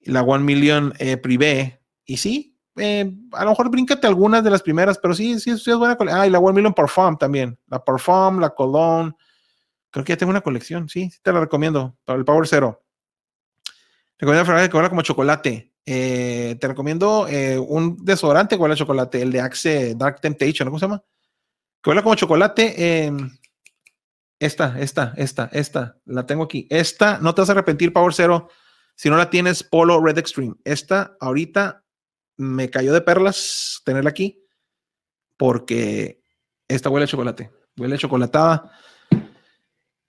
la 0.00 0.22
One 0.22 0.44
Million 0.44 0.94
eh, 0.98 1.16
Privé, 1.16 1.82
y 2.06 2.16
sí, 2.16 2.53
eh, 2.76 3.10
a 3.32 3.44
lo 3.44 3.50
mejor 3.50 3.70
bríncate 3.70 4.06
algunas 4.06 4.42
de 4.42 4.50
las 4.50 4.62
primeras, 4.62 4.98
pero 4.98 5.14
sí, 5.14 5.38
sí, 5.40 5.50
es 5.50 5.64
buena 5.76 5.96
colección. 5.96 6.22
Ah, 6.22 6.26
y 6.26 6.30
la 6.30 6.38
One 6.38 6.72
Parfum 6.72 7.16
también, 7.16 7.58
la 7.68 7.84
Parfum, 7.84 8.40
la 8.40 8.50
Cologne, 8.50 9.12
creo 9.90 10.04
que 10.04 10.12
ya 10.12 10.16
tengo 10.16 10.30
una 10.30 10.40
colección, 10.40 10.88
sí, 10.88 11.10
sí 11.10 11.18
te 11.22 11.32
la 11.32 11.40
recomiendo, 11.40 11.96
para 12.04 12.18
el 12.18 12.24
Power 12.24 12.46
Zero. 12.46 12.82
Recomiendo 14.18 14.44
fragancia 14.44 14.70
que 14.70 14.76
huele 14.76 14.88
como 14.88 15.02
chocolate. 15.02 15.72
Eh, 15.86 16.56
te 16.60 16.68
recomiendo 16.68 17.26
eh, 17.28 17.58
un 17.58 18.02
desodorante 18.04 18.56
que 18.56 18.62
huele 18.62 18.74
a 18.74 18.78
chocolate, 18.78 19.20
el 19.20 19.32
de 19.32 19.40
Axe 19.40 19.94
Dark 19.96 20.20
Temptation, 20.20 20.68
¿cómo 20.68 20.78
se 20.78 20.86
llama? 20.86 21.02
que 21.82 21.90
huele 21.90 22.02
como 22.02 22.14
chocolate. 22.14 22.74
eh, 22.76 23.12
esta, 24.40 24.78
esta, 24.80 25.14
esta, 25.16 25.48
esta, 25.52 25.96
la 26.06 26.26
tengo 26.26 26.44
aquí. 26.44 26.66
Esta, 26.70 27.18
no 27.18 27.34
te 27.34 27.42
vas 27.42 27.50
a 27.50 27.52
arrepentir, 27.52 27.92
Power 27.92 28.12
Zero, 28.12 28.48
si 28.96 29.08
no 29.08 29.16
la 29.16 29.30
tienes, 29.30 29.62
Polo 29.62 30.00
Red 30.00 30.18
Extreme. 30.18 30.54
Esta, 30.64 31.16
ahorita 31.20 31.83
me 32.36 32.70
cayó 32.70 32.92
de 32.92 33.00
perlas 33.00 33.80
tenerla 33.84 34.10
aquí, 34.10 34.44
porque 35.36 36.22
esta 36.68 36.90
huele 36.90 37.04
a 37.04 37.08
chocolate, 37.08 37.50
huele 37.76 37.94
a 37.94 37.98
chocolatada. 37.98 38.72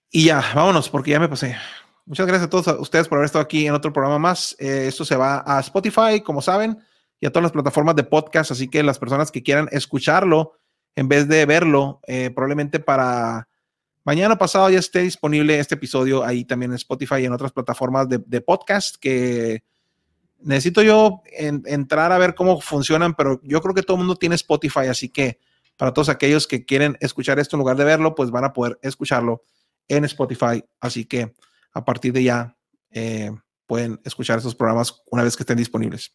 Y 0.10 0.26
ya, 0.26 0.44
vámonos, 0.56 0.90
porque 0.90 1.12
ya 1.12 1.20
me 1.20 1.28
pasé. 1.28 1.58
Muchas 2.06 2.28
gracias 2.28 2.48
a 2.48 2.50
todos 2.50 2.68
a 2.68 2.80
ustedes 2.80 3.08
por 3.08 3.18
haber 3.18 3.26
estado 3.26 3.44
aquí 3.44 3.66
en 3.66 3.74
otro 3.74 3.92
programa 3.92 4.20
más. 4.20 4.56
Eh, 4.60 4.86
esto 4.88 5.04
se 5.04 5.16
va 5.16 5.44
a 5.46 5.60
Spotify, 5.60 6.22
como 6.24 6.42
saben, 6.42 6.78
y 7.20 7.26
a 7.26 7.32
todas 7.32 7.44
las 7.44 7.52
plataformas 7.52 7.96
de 7.96 8.04
podcast, 8.04 8.52
así 8.52 8.70
que 8.70 8.84
las 8.84 9.00
personas 9.00 9.32
que 9.32 9.44
quieran 9.44 9.68
escucharlo 9.72 10.54
en 10.96 11.10
vez 11.10 11.28
de 11.28 11.46
verlo, 11.46 12.00
eh, 12.08 12.30
probablemente 12.34 12.80
para 12.80 13.50
mañana 14.04 14.38
pasado 14.38 14.70
ya 14.70 14.80
esté 14.80 15.02
disponible 15.02 15.60
este 15.60 15.76
episodio 15.76 16.24
ahí 16.24 16.46
también 16.46 16.72
en 16.72 16.76
Spotify 16.76 17.16
y 17.22 17.26
en 17.26 17.34
otras 17.34 17.52
plataformas 17.52 18.08
de, 18.08 18.20
de 18.20 18.42
podcast 18.42 18.96
que 18.98 19.64
necesito 20.46 20.82
yo 20.84 21.22
en- 21.38 21.64
entrar 21.66 22.12
a 22.12 22.18
ver 22.18 22.36
cómo 22.36 22.62
funcionan, 22.62 23.14
pero 23.16 23.40
yo 23.44 23.62
creo 23.62 23.74
que 23.76 23.84
todo 23.84 23.96
el 23.98 24.00
mundo 24.00 24.16
tiene 24.16 24.36
Spotify, 24.36 24.88
así 24.90 25.10
que 25.10 25.40
para 25.78 25.92
todos 25.94 26.08
aquellos 26.10 26.48
que 26.48 26.66
quieren 26.66 26.98
escuchar 27.02 27.38
esto 27.40 27.56
en 27.58 27.60
lugar 27.60 27.76
de 27.76 27.84
verlo, 27.84 28.16
pues 28.16 28.32
van 28.32 28.46
a 28.46 28.54
poder 28.54 28.80
escucharlo 28.82 29.42
en 29.90 30.06
Spotify. 30.06 30.64
Así 30.80 31.04
que 31.06 31.34
a 31.74 31.84
partir 31.84 32.14
de 32.14 32.24
ya 32.24 32.58
eh, 32.92 33.32
pueden 33.68 34.00
escuchar 34.06 34.38
estos 34.38 34.56
programas 34.56 35.04
una 35.12 35.24
vez 35.24 35.36
que 35.36 35.44
estén 35.44 35.58
disponibles. 35.58 36.14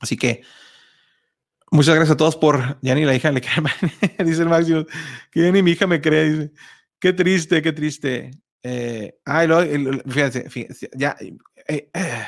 Así 0.00 0.16
que 0.16 0.42
muchas 1.70 1.94
gracias 1.94 2.14
a 2.14 2.16
todos 2.16 2.36
por 2.36 2.78
ya 2.82 2.94
ni 2.94 3.04
la 3.04 3.14
hija 3.14 3.30
le 3.30 3.40
cree, 3.40 3.62
dice 4.24 4.42
el 4.42 4.48
Máximo, 4.48 4.84
que 5.30 5.52
ni 5.52 5.62
mi 5.62 5.72
hija 5.72 5.86
me 5.86 6.00
cree, 6.00 6.30
dice. 6.30 6.52
Qué 6.98 7.12
triste, 7.12 7.60
qué 7.62 7.72
triste. 7.72 8.30
Eh, 8.62 9.14
ay, 9.24 9.46
lo- 9.46 9.62
fíjense, 10.08 10.48
fíjense, 10.48 10.90
ya, 10.96 11.16
eh, 11.68 11.90
eh, 11.92 12.26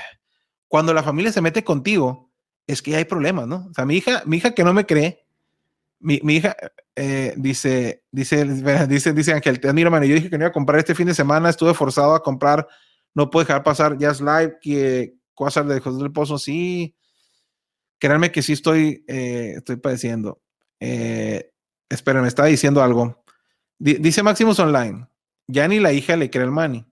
cuando 0.68 0.92
la 0.94 1.02
familia 1.02 1.32
se 1.32 1.40
mete 1.40 1.64
contigo, 1.64 2.30
es 2.66 2.82
que 2.82 2.96
hay 2.96 3.04
problemas, 3.04 3.46
¿no? 3.46 3.68
O 3.70 3.74
sea, 3.74 3.84
mi 3.84 3.96
hija, 3.96 4.22
mi 4.26 4.38
hija 4.38 4.52
que 4.52 4.64
no 4.64 4.72
me 4.72 4.86
cree, 4.86 5.24
mi, 6.00 6.20
mi 6.22 6.36
hija 6.36 6.56
eh, 6.94 7.34
dice, 7.36 8.04
dice, 8.10 8.44
dice, 8.88 9.12
dice 9.12 9.32
Ángel, 9.32 9.60
te 9.60 9.68
admiro, 9.68 9.90
mano. 9.90 10.04
Yo 10.04 10.14
dije 10.14 10.28
que 10.30 10.36
no 10.38 10.44
iba 10.44 10.50
a 10.50 10.52
comprar 10.52 10.78
este 10.78 10.94
fin 10.94 11.06
de 11.06 11.14
semana, 11.14 11.48
estuve 11.48 11.74
forzado 11.74 12.14
a 12.14 12.22
comprar, 12.22 12.66
no 13.14 13.30
puedo 13.30 13.44
dejar 13.44 13.62
pasar 13.62 13.96
Jazz 13.96 14.20
Live, 14.20 14.58
que 14.60 15.14
cosas 15.34 15.66
de 15.68 15.80
José 15.80 16.02
del 16.02 16.12
Pozo, 16.12 16.38
sí. 16.38 16.94
Créanme 17.98 18.30
que 18.30 18.42
sí 18.42 18.52
estoy, 18.52 19.04
eh, 19.08 19.54
estoy 19.56 19.76
padeciendo. 19.76 20.42
Eh, 20.80 21.50
espera, 21.88 22.20
me 22.20 22.28
estaba 22.28 22.48
diciendo 22.48 22.82
algo. 22.82 23.24
Di- 23.78 23.94
dice 23.94 24.22
Maximus 24.22 24.58
Online, 24.58 25.06
ya 25.46 25.66
ni 25.68 25.80
la 25.80 25.92
hija 25.92 26.16
le 26.16 26.28
cree 26.30 26.44
al 26.44 26.50
Manny. 26.50 26.84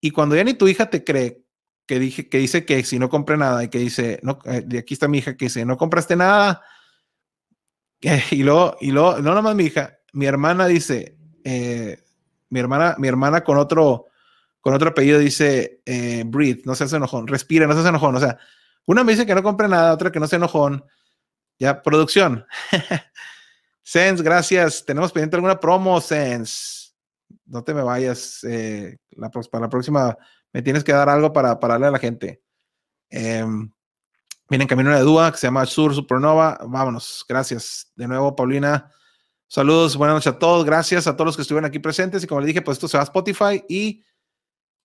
Y 0.00 0.10
cuando 0.10 0.34
ya 0.34 0.42
ni 0.44 0.54
tu 0.54 0.66
hija 0.66 0.90
te 0.90 1.04
cree, 1.04 1.43
que, 1.86 1.98
dije, 1.98 2.28
que 2.28 2.38
dice 2.38 2.64
que 2.64 2.82
si 2.84 2.98
no 2.98 3.08
compré 3.08 3.36
nada 3.36 3.64
y 3.64 3.68
que 3.68 3.78
dice, 3.78 4.20
no, 4.22 4.38
eh, 4.44 4.62
de 4.64 4.78
aquí 4.78 4.94
está 4.94 5.08
mi 5.08 5.18
hija 5.18 5.36
que 5.36 5.46
dice, 5.46 5.64
no 5.64 5.76
compraste 5.76 6.16
nada. 6.16 6.62
Y 8.30 8.42
luego, 8.42 8.76
y 8.80 8.90
luego, 8.90 9.18
no 9.20 9.34
nomás 9.34 9.54
mi 9.54 9.64
hija, 9.64 9.98
mi 10.12 10.26
hermana 10.26 10.66
dice, 10.66 11.16
eh, 11.42 12.02
mi 12.50 12.60
hermana, 12.60 12.96
mi 12.98 13.08
hermana 13.08 13.42
con 13.42 13.56
otro, 13.56 14.06
con 14.60 14.74
otro 14.74 14.90
apellido 14.90 15.18
dice, 15.18 15.80
eh, 15.86 16.22
breathe, 16.26 16.62
no 16.66 16.74
seas 16.74 16.92
enojón, 16.92 17.26
respira, 17.26 17.66
no 17.66 17.72
seas 17.72 17.86
enojón. 17.86 18.14
O 18.16 18.20
sea, 18.20 18.38
una 18.86 19.04
me 19.04 19.12
dice 19.12 19.24
que 19.26 19.34
no 19.34 19.42
compre 19.42 19.68
nada, 19.68 19.94
otra 19.94 20.12
que 20.12 20.20
no 20.20 20.26
se 20.26 20.36
enojón. 20.36 20.84
Ya, 21.58 21.82
producción. 21.82 22.46
Sense, 23.82 24.22
gracias. 24.22 24.84
Tenemos 24.84 25.12
pendiente 25.12 25.36
alguna 25.36 25.58
promo, 25.58 26.00
Sense. 26.00 26.92
No 27.46 27.64
te 27.64 27.74
me 27.74 27.82
vayas. 27.82 28.40
para 29.50 29.62
la 29.62 29.68
próxima 29.68 30.16
me 30.54 30.62
tienes 30.62 30.84
que 30.84 30.92
dar 30.92 31.08
algo 31.08 31.32
para, 31.32 31.58
para 31.58 31.74
darle 31.74 31.88
a 31.88 31.90
la 31.90 31.98
gente. 31.98 32.40
Em, 33.10 33.70
viene 34.48 34.62
en 34.62 34.68
camino 34.68 34.88
una 34.88 35.00
dúa 35.00 35.32
que 35.32 35.36
se 35.36 35.48
llama 35.48 35.66
Sur 35.66 35.92
Supernova. 35.92 36.60
Vámonos. 36.64 37.26
Gracias. 37.28 37.92
De 37.96 38.06
nuevo, 38.06 38.36
Paulina. 38.36 38.88
Saludos, 39.48 39.96
buenas 39.96 40.14
noches 40.14 40.32
a 40.32 40.38
todos. 40.38 40.64
Gracias 40.64 41.08
a 41.08 41.16
todos 41.16 41.26
los 41.26 41.36
que 41.36 41.42
estuvieron 41.42 41.68
aquí 41.68 41.80
presentes. 41.80 42.22
Y 42.22 42.28
como 42.28 42.40
le 42.40 42.46
dije, 42.46 42.62
pues 42.62 42.76
esto 42.76 42.86
se 42.86 42.96
va 42.96 43.02
a 43.02 43.04
Spotify 43.04 43.64
y 43.68 44.04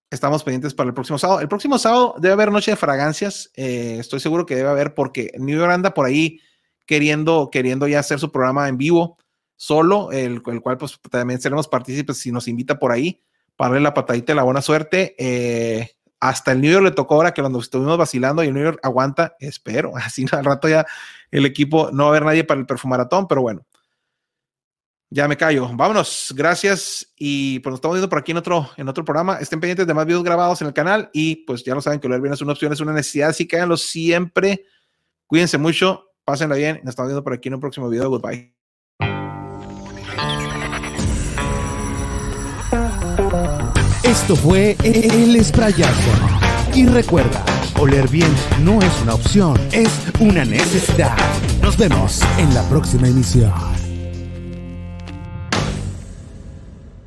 estamos 0.10 0.44
pendientes 0.44 0.74
para 0.74 0.88
el 0.88 0.96
próximo 0.96 1.20
sábado. 1.20 1.40
El 1.40 1.48
próximo 1.48 1.78
sábado 1.78 2.16
debe 2.18 2.34
haber 2.34 2.52
Noche 2.52 2.72
de 2.72 2.78
Fragancias. 2.78 3.52
eh, 3.54 3.98
estoy 4.00 4.20
seguro 4.20 4.48
que 4.48 4.56
debe 4.56 4.70
haber 4.70 4.96
porque 4.96 5.32
New 5.38 5.56
York 5.56 5.72
anda 5.72 5.94
por 5.94 6.08
ahí 6.08 6.40
queriendo, 6.88 7.50
queriendo 7.52 7.88
ya 7.88 8.00
hacer 8.00 8.20
su 8.20 8.32
programa 8.32 8.68
en 8.70 8.78
vivo 8.78 9.20
solo, 9.56 10.12
el, 10.12 10.42
el 10.48 10.62
cual 10.62 10.78
pues 10.80 11.00
también 11.12 11.40
seremos 11.40 11.68
partícipes 11.68 12.18
si 12.18 12.32
nos 12.32 12.48
invita 12.48 12.80
por 12.80 12.92
ahí 12.92 13.22
para 13.60 13.72
darle 13.72 13.84
la 13.84 13.94
patadita 13.94 14.32
de 14.32 14.38
la 14.38 14.44
buena 14.44 14.62
suerte. 14.62 15.16
Eh, 15.20 15.92
hasta 16.22 16.54
el 16.54 16.62
New 16.62 16.72
York 16.72 16.86
le 16.86 16.92
tocó 16.92 17.16
ahora 17.16 17.34
que 17.34 17.42
cuando 17.42 17.60
estuvimos 17.60 17.98
vacilando 17.98 18.42
y 18.42 18.48
el 18.48 18.54
New 18.54 18.64
York 18.64 18.80
aguanta, 18.82 19.36
espero, 19.38 19.92
así 19.98 20.26
al 20.32 20.46
rato 20.46 20.70
ya 20.70 20.86
el 21.30 21.46
equipo, 21.46 21.90
no 21.92 22.04
va 22.04 22.06
a 22.06 22.10
haber 22.12 22.24
nadie 22.24 22.46
para 22.46 22.62
el 22.62 22.66
perfumaratón, 22.66 23.28
pero 23.28 23.42
bueno. 23.42 23.66
Ya 25.10 25.28
me 25.28 25.36
callo. 25.36 25.68
Vámonos. 25.74 26.34
Gracias. 26.38 27.14
Y 27.18 27.60
pues 27.60 27.72
nos 27.72 27.80
estamos 27.80 27.96
viendo 27.96 28.08
por 28.08 28.20
aquí 28.20 28.32
en 28.32 28.38
otro, 28.38 28.70
en 28.78 28.88
otro 28.88 29.04
programa. 29.04 29.40
Estén 29.40 29.60
pendientes 29.60 29.88
de 29.88 29.94
más 29.94 30.06
videos 30.06 30.24
grabados 30.24 30.62
en 30.62 30.68
el 30.68 30.74
canal. 30.74 31.10
Y 31.12 31.38
pues 31.46 31.64
ya 31.66 31.74
lo 31.74 31.82
saben 31.82 32.00
que 32.00 32.08
leer 32.08 32.22
bien 32.22 32.34
es 32.34 32.42
una 32.42 32.54
opción, 32.54 32.72
es 32.72 32.80
una 32.80 32.94
necesidad. 32.94 33.30
Así 33.30 33.48
que 33.48 33.58
háganlo 33.58 33.76
siempre. 33.76 34.66
Cuídense 35.26 35.58
mucho. 35.58 36.12
Pásenla 36.24 36.56
bien. 36.56 36.80
Nos 36.84 36.92
estamos 36.92 37.10
viendo 37.10 37.24
por 37.24 37.34
aquí 37.34 37.48
en 37.48 37.56
un 37.56 37.60
próximo 37.60 37.90
video. 37.90 38.08
Goodbye. 38.08 38.59
Esto 44.10 44.36
fue 44.36 44.76
El 44.84 45.36
Esprayazo. 45.36 45.94
Y 46.74 46.88
recuerda, 46.88 47.46
oler 47.80 48.10
bien 48.10 48.32
no 48.64 48.82
es 48.82 49.02
una 49.04 49.14
opción, 49.14 49.56
es 49.72 49.92
una 50.20 50.44
necesidad. 50.44 51.16
Nos 51.62 51.78
vemos 51.78 52.20
en 52.40 52.52
la 52.56 52.64
próxima 52.70 53.08
emisión. 53.08 53.54